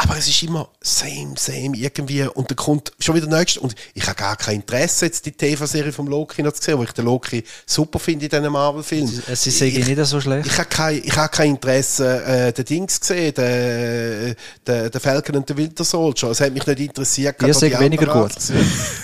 Aber 0.00 0.16
es 0.16 0.28
ist 0.28 0.44
immer 0.44 0.68
same, 0.80 1.34
same 1.36 1.76
irgendwie. 1.76 2.22
Und 2.22 2.48
dann 2.48 2.56
kommt 2.56 2.92
schon 3.00 3.16
wieder 3.16 3.26
der 3.26 3.36
nächste. 3.40 3.58
Und 3.58 3.74
ich 3.94 4.04
habe 4.06 4.14
gar 4.14 4.36
kein 4.36 4.54
Interesse, 4.56 5.06
jetzt 5.06 5.26
die 5.26 5.32
TV-Serie 5.32 5.90
vom 5.92 6.06
Loki 6.06 6.40
noch 6.40 6.52
zu 6.52 6.62
sehen, 6.62 6.78
wo 6.78 6.84
ich 6.84 6.92
den 6.92 7.04
Loki 7.04 7.42
super 7.66 7.98
finde 7.98 8.26
in 8.26 8.30
diesen 8.30 8.52
Marvel-Filmen. 8.52 9.22
Es 9.26 9.44
ist 9.44 9.60
irgendwie 9.60 9.90
Ich- 9.90 9.96
nicht 9.98 10.06
so 10.08 10.20
schlecht. 10.20 10.46
ich 10.46 10.56
habe 10.56 10.68
kein, 10.68 11.02
ich 11.04 11.16
habe 11.16 11.28
kein 11.30 11.50
Interesse, 11.50 12.22
äh, 12.24 12.52
den 12.52 12.64
Dings 12.64 13.00
gesehen, 13.00 13.34
den, 13.34 14.36
den, 14.64 14.90
den 14.92 15.00
Falcon 15.00 15.34
und 15.34 15.48
den 15.48 15.56
Winter 15.56 15.82
Soldier. 15.82 16.30
Es 16.30 16.40
hat 16.40 16.52
mich 16.52 16.64
nicht 16.64 16.78
interessiert. 16.78 17.34
Sind 17.40 17.60
die 17.74 17.80
weniger 17.80 18.06
gut. 18.06 18.32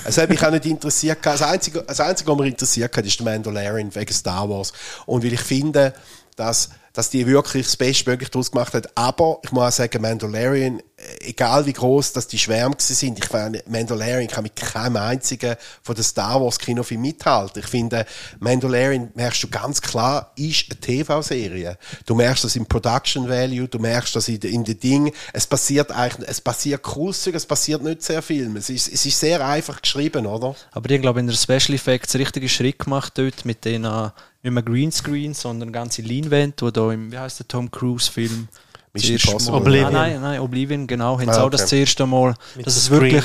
Es 0.04 0.16
hat 0.16 0.28
mich 0.30 0.46
auch 0.46 0.50
nicht 0.52 0.64
interessiert. 0.66 1.18
Das 1.22 1.42
Einzige, 1.42 1.82
das 1.82 1.98
Einzige, 1.98 2.30
was 2.30 2.38
mich 2.38 2.50
interessiert 2.50 2.96
hat, 2.96 3.04
ist 3.04 3.18
der 3.18 3.24
Mandalorian 3.24 3.92
wegen 3.92 4.14
Star 4.14 4.48
Wars. 4.48 4.72
Und 5.06 5.24
weil 5.24 5.32
ich 5.32 5.40
finde, 5.40 5.92
dass, 6.36 6.68
dass 6.94 7.10
die 7.10 7.26
wirklich 7.26 7.66
das 7.66 7.76
Bestmögliche 7.76 8.30
daraus 8.30 8.50
gemacht 8.50 8.72
hat. 8.72 8.88
Aber 8.96 9.38
ich 9.42 9.52
muss 9.52 9.64
auch 9.64 9.72
sagen, 9.72 10.00
Mandalorian, 10.00 10.78
äh, 10.78 11.28
egal 11.28 11.66
wie 11.66 11.72
groß 11.72 12.12
dass 12.12 12.28
die 12.28 12.38
Schwärme 12.38 12.76
sind, 12.78 13.18
ich 13.18 13.26
finde, 13.26 13.62
Mandalorian 13.66 14.28
kann 14.28 14.44
mit 14.44 14.56
keinem 14.56 14.96
einzigen 14.96 15.56
von 15.82 15.94
den 15.94 16.04
Star 16.04 16.40
Wars 16.40 16.58
Kinofilmen 16.58 17.02
mithalten. 17.10 17.60
Ich 17.62 17.68
finde, 17.68 18.06
Mandalorian 18.38 19.10
merkst 19.14 19.42
du 19.42 19.48
ganz 19.48 19.82
klar, 19.82 20.32
ist 20.36 20.66
eine 20.70 20.80
TV-Serie. 20.80 21.76
Du 22.06 22.14
merkst 22.14 22.44
das 22.44 22.56
im 22.56 22.64
Production 22.66 23.28
Value, 23.28 23.66
du 23.68 23.78
merkst 23.78 24.14
das 24.16 24.28
in, 24.28 24.40
de- 24.40 24.52
in 24.52 24.64
den 24.64 24.78
Dingen. 24.78 25.12
Es 25.32 25.46
passiert 25.46 25.90
eigentlich, 25.90 26.28
es 26.30 26.40
passiert 26.40 26.82
Zeug, 26.84 27.34
es 27.34 27.44
passiert 27.46 27.82
nicht 27.82 28.02
sehr 28.02 28.22
viel. 28.22 28.56
Es 28.56 28.70
ist, 28.70 28.92
es 28.92 29.04
ist 29.04 29.18
sehr 29.18 29.44
einfach 29.44 29.82
geschrieben, 29.82 30.26
oder? 30.26 30.54
Aber 30.70 30.88
ich 30.90 31.00
glaube, 31.00 31.18
in 31.20 31.26
der 31.26 31.34
Special 31.34 31.74
Effects 31.74 32.14
richtige 32.14 32.48
Schritt 32.48 32.78
gemacht 32.78 33.14
dort 33.16 33.44
mit 33.44 33.64
den 33.64 33.84
nicht 34.44 34.52
mehr 34.52 34.62
Greenscreen, 34.62 35.34
sondern 35.34 35.72
ganze 35.72 36.02
Leinwand, 36.02 36.62
wo 36.62 36.70
da 36.70 36.92
im, 36.92 37.10
wie 37.10 37.18
heißt 37.18 37.40
der 37.40 37.48
Tom 37.48 37.70
Cruise 37.70 38.10
Film? 38.10 38.48
Oblivion. 39.48 39.86
Ah, 39.86 39.90
nein, 39.90 40.20
nein, 40.20 40.38
Oblivion, 40.38 40.86
genau. 40.86 41.18
Haben 41.18 41.28
Ah, 41.28 41.32
sie 41.34 41.40
auch 41.40 41.46
okay. 41.46 41.56
das 41.56 41.66
zuerste 41.66 42.06
Mal, 42.06 42.34
Mit 42.54 42.64
dass 42.64 42.76
es 42.76 42.88
wirklich 42.90 43.24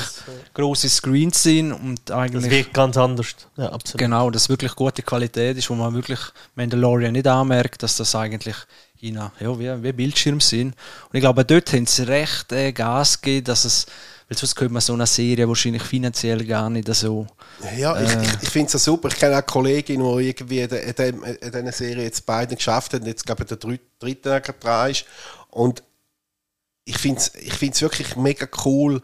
grosse 0.52 0.88
Screens 0.88 1.40
sind 1.44 1.72
und 1.72 2.00
Das 2.06 2.16
eigentlich 2.16 2.50
wirkt 2.50 2.74
ganz 2.74 2.96
anders. 2.96 3.36
Ja, 3.56 3.70
absolut. 3.70 3.98
Genau, 4.00 4.30
dass 4.30 4.42
es 4.42 4.48
wirklich 4.48 4.74
gute 4.74 5.02
Qualität 5.02 5.56
ist, 5.56 5.70
wo 5.70 5.74
man 5.76 5.94
wirklich 5.94 6.18
Mandalorian 6.56 7.12
nicht 7.12 7.28
anmerkt, 7.28 7.84
dass 7.84 7.96
das 7.96 8.16
eigentlich 8.16 8.56
in, 9.00 9.14
ja, 9.14 9.30
wie, 9.38 9.82
wie 9.82 9.92
Bildschirm 9.92 10.40
sind. 10.40 10.74
Und 11.08 11.14
ich 11.14 11.20
glaube, 11.20 11.44
dort 11.44 11.72
haben 11.72 11.86
sie 11.86 12.02
recht 12.02 12.50
äh, 12.50 12.72
Gas 12.72 13.20
gegeben, 13.20 13.44
dass 13.44 13.64
es, 13.64 13.86
weil 14.30 14.38
sonst 14.38 14.54
könnte 14.54 14.72
man 14.72 14.80
so 14.80 14.92
eine 14.92 15.06
Serie 15.08 15.48
wahrscheinlich 15.48 15.82
finanziell 15.82 16.46
gar 16.46 16.70
nicht 16.70 16.86
so. 16.94 17.26
Ja, 17.76 18.00
ich, 18.00 18.10
Äh. 18.10 18.22
ich, 18.22 18.42
ich 18.42 18.48
finde 18.48 18.68
es 18.68 18.74
ja 18.74 18.78
super. 18.78 19.08
Ich 19.08 19.16
kenne 19.16 19.36
auch 19.36 19.44
Kolleginnen, 19.44 20.04
die 20.04 20.28
irgendwie 20.28 20.60
in, 20.60 20.68
dieser 20.68 21.72
Serie 21.72 22.04
jetzt 22.04 22.24
beide 22.24 22.54
geschafft 22.54 22.94
haben, 22.94 23.04
jetzt 23.06 23.26
glaube 23.26 23.42
ich 23.42 23.48
der 23.48 23.58
dritte 23.58 24.40
dran 24.60 24.90
ist. 24.92 25.04
Und 25.48 25.82
ich 26.84 26.96
finde 26.96 27.18
es 27.18 27.34
ich 27.34 27.54
find's 27.54 27.82
wirklich 27.82 28.14
mega 28.14 28.46
cool. 28.64 29.02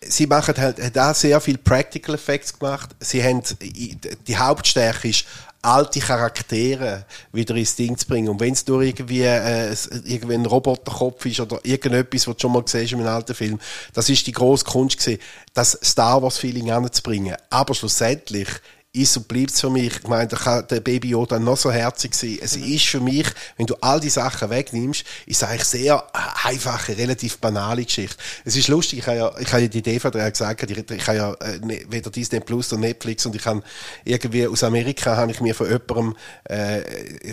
Sie 0.00 0.28
machen 0.28 0.54
halt, 0.56 0.80
hat 0.80 0.98
auch 0.98 1.16
sehr 1.16 1.40
viel 1.40 1.58
Practical 1.58 2.14
Effects 2.14 2.56
gemacht. 2.56 2.90
Sie 3.00 3.24
haben, 3.24 3.42
die 3.60 4.36
Hauptstärke 4.36 5.08
ist, 5.08 5.24
alte 5.64 6.00
Charaktere 6.00 7.04
wieder 7.32 7.54
ins 7.54 7.76
Ding 7.76 7.96
zu 7.96 8.06
bringen. 8.06 8.28
Und 8.28 8.40
wenn 8.40 8.52
es 8.52 8.66
nur 8.66 8.82
irgendwie, 8.82 9.22
äh, 9.22 9.74
irgendwie 10.04 10.34
ein 10.34 10.46
Roboterkopf 10.46 11.24
ist 11.26 11.40
oder 11.40 11.58
irgendetwas, 11.62 12.26
was 12.26 12.36
du 12.36 12.42
schon 12.42 12.52
mal 12.52 12.62
gesehen 12.62 12.84
hast 12.84 12.92
in 12.92 12.98
einem 13.00 13.08
alten 13.08 13.34
Film, 13.34 13.58
das 13.92 14.08
ist 14.08 14.26
die 14.26 14.32
grosse 14.32 14.64
Kunst 14.64 14.98
gewesen, 14.98 15.20
das 15.54 15.78
Star 15.82 16.22
Wars 16.22 16.38
Feeling 16.38 16.70
anzubringen. 16.70 17.36
Aber 17.50 17.74
schlussendlich 17.74 18.48
ist 18.94 19.16
und 19.16 19.26
bleibt 19.28 19.50
es 19.50 19.60
für 19.60 19.70
mich, 19.70 19.96
ich 19.96 20.08
meine, 20.08 20.28
da 20.28 20.36
kann 20.36 20.66
der 20.68 20.80
Baby 20.80 21.10
Yoda 21.10 21.38
noch 21.38 21.56
so 21.56 21.70
herzig 21.70 22.14
sein. 22.14 22.38
Es 22.40 22.56
ist 22.56 22.86
für 22.86 23.00
mich, 23.00 23.26
wenn 23.56 23.66
du 23.66 23.74
all 23.80 23.98
die 24.00 24.08
Sachen 24.08 24.50
wegnimmst, 24.50 25.04
ist 25.26 25.42
es 25.42 25.48
eigentlich 25.48 25.64
sehr 25.64 26.04
einfache, 26.44 26.96
relativ 26.96 27.38
banale 27.38 27.84
Geschichte. 27.84 28.16
Es 28.44 28.56
ist 28.56 28.68
lustig, 28.68 29.00
ich 29.00 29.06
habe 29.06 29.16
ja, 29.18 29.32
ich 29.38 29.52
habe 29.52 29.62
ja 29.62 29.68
die 29.68 29.82
DVD 29.82 30.18
ja 30.18 30.30
gesagt, 30.30 30.70
ich, 30.70 30.78
ich 30.78 31.06
habe 31.08 31.18
ja 31.18 31.32
äh, 31.34 31.58
ne- 31.58 31.84
weder 31.88 32.10
Disney 32.10 32.40
Plus 32.40 32.70
noch 32.70 32.78
Netflix 32.78 33.26
und 33.26 33.34
ich 33.34 33.44
habe 33.44 33.62
irgendwie 34.04 34.46
aus 34.46 34.62
Amerika 34.62 35.16
habe 35.16 35.32
ich 35.32 35.40
mir 35.40 35.54
von 35.54 35.66
jemandem 35.66 36.16
äh, 36.44 36.80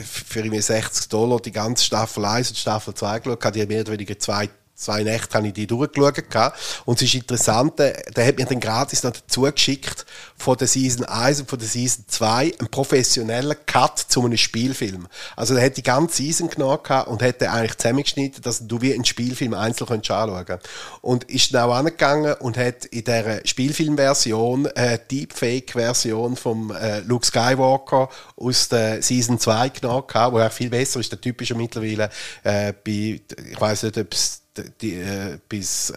für 0.04 0.40
irgendwie 0.40 0.62
60 0.62 1.10
Dollar 1.10 1.40
die 1.40 1.52
ganze 1.52 1.86
Staffel 1.86 2.26
1 2.26 2.50
und 2.50 2.58
Staffel 2.58 2.94
2 2.96 3.20
geschaut, 3.20 3.46
habe 3.46 3.60
die 3.60 3.66
mehr 3.68 3.82
oder 3.82 3.92
weniger 3.94 4.18
zwei 4.18 4.50
zwei 4.82 5.04
Nächte 5.04 5.36
habe 5.36 5.48
ich 5.48 5.54
die 5.54 5.68
durchgeschaut. 5.68 6.54
Und 6.86 7.02
es 7.02 7.08
ist 7.08 7.16
interessant, 7.16 7.80
der, 7.80 7.94
der 8.16 8.26
hat 8.26 8.38
mir 8.38 8.46
dann 8.46 8.60
gratis 8.60 9.04
noch 9.04 9.12
dazu 9.12 9.42
geschickt 9.42 10.06
von 10.38 10.58
der 10.58 10.68
Season 10.68 11.06
1 11.06 11.42
und 11.42 11.50
von 11.50 11.60
der 11.60 11.68
Season 11.68 12.06
2 12.08 12.54
einen 12.60 12.70
professionellen 12.70 13.56
Cut 13.66 14.00
zu 14.00 14.26
einem 14.26 14.38
Spielfilm. 14.38 15.08
Also 15.36 15.54
der 15.54 15.66
hat 15.66 15.78
die 15.78 15.84
ganze 15.84 16.18
Season 16.18 16.50
genommen 16.50 16.82
und 17.06 17.22
hat 17.22 17.42
den 17.42 17.50
eigentlich 17.50 17.78
zusammengeschnitten, 17.78 18.42
dass 18.42 18.68
du 18.68 18.82
wie 18.82 18.94
einen 18.94 19.06
Spielfilm 19.06 19.54
einzeln 19.54 19.88
kannst 19.88 20.10
anschauen 20.10 20.46
kannst. 20.46 20.70
Und 21.02 21.24
ist 21.26 21.54
dann 21.54 21.70
auch 21.70 21.76
angegangen 21.76 22.34
und 22.36 22.58
hat 22.58 22.86
in 22.86 23.04
dieser 23.04 23.46
Spielfilmversion 23.46 24.68
eine 24.68 24.98
Deepfake-Version 24.98 26.36
vom 26.36 26.72
äh, 26.72 27.00
Luke 27.02 27.26
Skywalker 27.26 28.10
aus 28.36 28.70
der 28.70 29.02
Season 29.02 29.40
2 29.40 29.70
genommen 29.70 30.04
wo 30.32 30.38
er 30.38 30.50
viel 30.50 30.70
besser 30.70 31.00
ist. 31.00 31.12
Der 31.12 31.22
Typ 31.22 31.42
ist 31.42 31.50
ja 31.50 31.56
mittlerweile 31.56 32.10
äh, 32.44 32.74
bei, 32.74 33.22
ich 33.52 33.60
weiß 33.60 33.84
nicht, 33.84 33.98
ob 33.98 34.14
es 34.14 34.42
die, 34.82 34.96
äh, 34.96 35.38
bis 35.48 35.94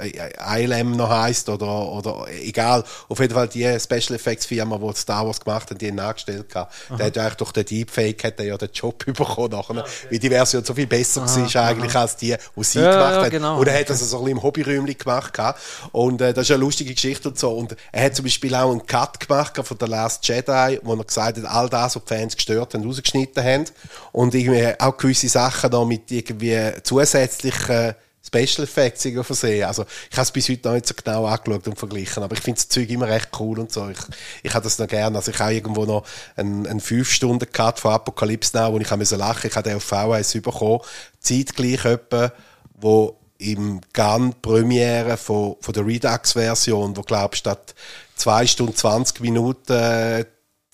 ILM 0.57 0.93
noch 0.93 1.11
heißt 1.11 1.49
oder, 1.49 1.91
oder 1.91 2.27
egal. 2.41 2.85
Auf 3.09 3.19
jeden 3.19 3.35
Fall 3.35 3.49
die 3.49 3.65
Special 3.81 4.15
Effects 4.15 4.47
Firma, 4.47 4.79
die 4.79 4.97
Star 4.97 5.27
Wars 5.27 5.41
gemacht 5.41 5.71
hat, 5.71 5.81
die 5.81 5.89
ihn 5.89 5.97
nachgestellt 5.97 6.55
hat. 6.55 6.71
Der 6.97 7.07
hat 7.07 7.19
eigentlich 7.19 7.35
durch 7.35 7.53
den 7.53 7.65
Deepfake 7.65 8.23
hat 8.25 8.39
er 8.39 8.47
ja 8.47 8.57
den 8.57 8.71
Job 8.73 9.05
bekommen 9.07 9.51
nachher, 9.51 9.79
okay. 9.79 9.91
weil 10.11 10.19
die 10.19 10.29
Version 10.29 10.65
so 10.65 10.75
viel 10.75 10.87
besser 10.87 11.23
aha, 11.23 11.55
war 11.55 11.65
eigentlich 11.65 11.95
aha. 11.95 12.03
als 12.03 12.17
die, 12.17 12.35
die 12.57 12.65
sie 12.65 12.81
ja, 12.81 12.93
gemacht 12.93 13.15
ja, 13.15 13.23
hat. 13.23 13.31
Genau. 13.31 13.59
Und 13.59 13.67
er 13.67 13.81
hat 13.81 13.91
das 13.91 13.99
so 13.99 14.19
ein 14.19 14.25
bisschen 14.25 14.37
im 14.39 14.43
Hobbyräumchen 14.43 14.99
gemacht 14.99 15.35
gehabt. 15.35 15.61
und 15.93 16.21
äh, 16.21 16.33
das 16.33 16.45
ist 16.45 16.51
eine 16.53 16.61
lustige 16.61 16.95
Geschichte 16.95 17.29
und 17.29 17.39
so. 17.39 17.51
Und 17.51 17.77
er 17.91 18.05
hat 18.05 18.15
zum 18.15 18.25
Beispiel 18.25 18.55
auch 18.55 18.71
einen 18.71 18.87
Cut 18.87 19.19
gemacht 19.19 19.59
von 19.63 19.79
der 19.79 19.89
Last 19.89 20.27
Jedi, 20.29 20.79
wo 20.83 20.95
er 20.95 21.05
gesagt 21.05 21.39
hat, 21.39 21.45
all 21.45 21.69
das, 21.69 21.97
was 21.97 22.05
die 22.05 22.15
Fans 22.15 22.37
gestört 22.37 22.75
haben, 22.75 22.85
rausgeschnitten 22.85 23.43
haben 23.43 23.65
und 24.13 24.35
irgendwie 24.35 24.73
auch 24.79 24.97
gewisse 24.97 25.29
Sachen 25.29 25.71
da 25.71 25.85
mit 25.85 26.11
irgendwie 26.11 26.73
zusätzlichen 26.83 27.95
Special 28.27 28.65
Effects 28.65 29.05
irgendwo 29.05 29.23
versehen. 29.23 29.65
Also, 29.65 29.85
ich 30.11 30.17
habe 30.17 30.25
es 30.25 30.31
bis 30.31 30.49
heute 30.49 30.69
noch 30.69 30.75
nicht 30.75 30.87
so 30.87 30.95
genau 30.95 31.27
angeschaut 31.27 31.69
und 31.69 31.79
verglichen, 31.79 32.23
aber 32.23 32.35
ich 32.35 32.41
finde 32.41 32.59
das 32.59 32.69
Zeug 32.69 32.89
immer 32.89 33.09
recht 33.09 33.29
cool 33.39 33.59
und 33.59 33.71
so. 33.71 33.89
Ich, 33.89 33.99
ich 34.43 34.55
habe 34.55 34.65
das 34.65 34.79
noch 34.79 34.89
gerne. 34.89 35.17
Also, 35.17 35.31
ich 35.31 35.39
habe 35.39 35.55
irgendwo 35.55 35.85
noch 35.85 36.07
einen, 36.37 36.67
einen 36.67 36.81
5-Stunden-Cut 36.81 37.81
von 37.81 37.93
Apocalypse 37.93 38.57
Now, 38.57 38.73
wo 38.73 38.79
ich 38.79 38.89
lachen 38.89 38.99
musste. 38.99 39.47
Ich 39.47 39.57
habe 39.57 39.69
den 39.69 39.77
auf 39.77 39.85
VHS 39.85 40.33
bekommen. 40.43 40.81
Zeitgleich 41.21 41.85
jemand, 41.85 42.33
wo 42.75 43.19
im 43.39 43.81
Gun 43.93 44.35
Premiere 44.41 45.17
von, 45.17 45.57
von 45.61 45.75
der 45.75 45.87
Redux-Version, 45.87 46.97
wo, 46.97 47.03
glaube 47.03 47.35
ich, 47.35 47.41
statt 47.41 47.75
2 48.17 48.47
Stunden 48.47 48.77
20 48.77 49.21
Minuten 49.21 50.25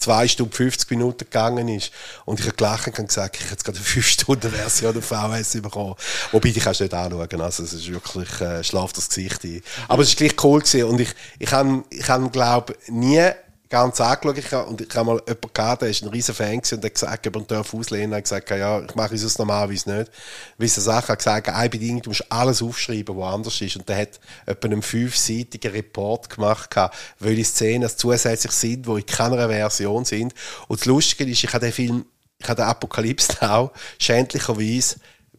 zwei 0.01 0.27
Stunden 0.27 0.53
50 0.53 0.91
Minuten 0.91 1.25
gegangen 1.25 1.69
ist. 1.69 1.93
Und 2.25 2.41
ich 2.41 2.47
habe 2.47 2.57
gelacht 2.57 2.99
und 2.99 3.07
gesagt, 3.07 3.37
ich 3.37 3.43
habe 3.43 3.53
jetzt 3.53 3.65
gerade 3.65 3.79
eine 3.79 3.85
5 3.85 4.07
Stunden 4.07 4.51
Version 4.51 4.97
auf 4.97 5.05
VHS 5.05 5.61
bekommen. 5.61 5.95
Wobei, 6.33 6.51
die 6.51 6.61
kannst 6.61 6.81
du 6.81 6.85
nicht 6.85 6.95
anschauen. 6.95 7.41
Also, 7.41 7.63
es 7.63 7.73
ist 7.75 7.93
wirklich, 7.93 8.41
äh, 8.41 8.65
schlaft 8.65 8.97
das 8.97 9.09
Gesicht 9.09 9.45
ein. 9.45 9.63
Aber 9.89 10.03
es 10.03 10.09
ist 10.09 10.17
gleich 10.17 10.35
cool 10.43 10.61
gewesen. 10.61 10.85
Und 10.85 11.01
ich, 11.01 11.11
ich 11.39 11.53
habe, 11.53 11.85
ich 11.91 12.09
habe, 12.09 12.31
glaube 12.31 12.77
nie 12.89 13.31
ganz 13.71 14.01
angeschaut. 14.01 14.37
Ich 14.37 14.53
habe, 14.53 14.69
und 14.69 14.81
ich 14.81 14.95
habe 14.95 15.07
mal 15.07 15.23
jemanden 15.27 15.53
gehabt, 15.55 15.83
der 15.83 15.89
ist 15.89 16.03
ein 16.03 16.09
riesen 16.09 16.35
Fan 16.35 16.57
und 16.57 16.85
hat 16.85 16.95
gesagt, 16.95 17.25
er 17.25 17.33
darf 17.33 17.73
auslehnen. 17.73 18.13
Er 18.13 18.17
hat 18.19 18.25
gesagt, 18.25 18.51
ja, 18.51 18.81
ich 18.83 18.95
mache 18.97 19.15
es 19.15 19.39
normalerweise 19.39 19.91
nicht. 19.91 20.11
Es 20.59 20.75
Sache 20.75 21.09
hat 21.09 21.19
gesagt, 21.19 21.49
eine 21.49 21.71
Bedingung, 21.71 22.03
du 22.03 22.11
musst 22.11 22.31
alles 22.31 22.63
aufschreiben, 22.63 23.17
was 23.17 23.33
anders 23.33 23.61
ist. 23.61 23.77
Und 23.77 23.89
der 23.89 23.99
hat 23.99 24.21
etwa 24.45 24.67
einen 24.67 24.83
fünfseitigen 24.83 25.71
Report 25.73 26.29
gemacht, 26.29 26.75
welche 27.21 27.45
Szenen 27.45 27.89
zusätzlich 27.89 28.53
sind, 28.53 28.87
die 28.87 28.91
in 28.91 29.07
keiner 29.07 29.49
Version 29.49 30.05
sind. 30.05 30.35
Und 30.69 30.81
das 30.81 30.87
Lustige 30.87 31.31
ist, 31.31 31.45
ich 31.45 31.53
habe 31.55 31.65
den 31.65 31.73
Film, 31.73 32.05
ich 32.39 32.49
habe 32.49 32.63
den 32.63 32.69
Apokalypse 32.69 33.37
Now 33.41 33.71
schändlicherweise 33.99 34.97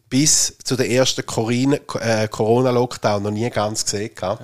bis 0.08 0.56
zu 0.62 0.76
der 0.76 0.90
ersten 0.90 1.22
äh, 1.22 2.28
Corona-Lockdown 2.28 3.22
noch 3.22 3.30
nie 3.30 3.48
ganz 3.50 3.84
gesehen. 3.84 4.10
Ja. 4.20 4.38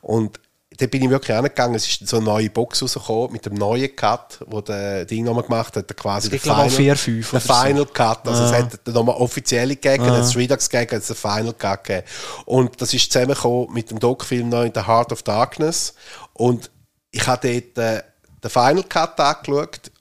Und 0.00 0.40
da 0.82 0.88
bin 0.88 1.04
ich 1.04 1.10
wirklich 1.10 1.36
angegangen. 1.36 1.76
Es 1.76 1.86
ist 1.86 2.08
so 2.08 2.16
eine 2.16 2.24
neue 2.24 2.50
Box 2.50 2.82
rausgekommen 2.82 3.30
mit 3.30 3.46
dem 3.46 3.54
neuen 3.54 3.94
Cut, 3.94 4.40
wo 4.46 4.60
der 4.60 5.04
Ding 5.04 5.24
nochmal 5.24 5.44
gemacht 5.44 5.76
hat, 5.76 5.96
quasi 5.96 6.28
der 6.28 6.40
Final, 6.40 6.68
4, 6.68 6.96
5 6.96 7.30
der 7.30 7.40
Final 7.40 7.76
so. 7.76 7.92
Cut. 7.92 8.26
Also 8.26 8.42
ah. 8.42 8.46
es 8.46 8.52
hat 8.52 8.86
nochmal 8.88 9.14
offiziell 9.14 9.68
gegeben, 9.68 10.04
ah. 10.04 10.18
es 10.18 10.36
Redux 10.36 10.68
gegeben, 10.68 11.00
es 11.00 11.08
hat 11.08 11.16
Final 11.16 11.54
Cut 11.54 11.84
gegeben. 11.84 12.06
Und 12.46 12.80
das 12.80 12.92
ist 12.94 13.12
zusammengekommen 13.12 13.72
mit 13.72 13.92
dem 13.92 14.00
Doc-Film 14.00 14.48
noch 14.48 14.64
in 14.64 14.72
The 14.74 14.84
Heart 14.84 15.12
of 15.12 15.22
Darkness. 15.22 15.94
Und 16.32 16.68
ich 17.12 17.24
habe 17.28 17.48
dort 17.48 17.78
äh, 17.78 18.02
den 18.42 18.50
Final 18.50 18.82
Cut 18.82 19.20
angeschaut 19.20 19.92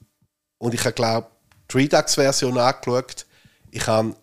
und 0.58 0.74
ich 0.74 0.82
habe, 0.82 0.94
glaube 0.94 1.28
die 1.72 1.78
Redux-Version 1.78 2.58
angeschaut. 2.58 3.28
Ich 3.70 3.86
habe 3.86 4.16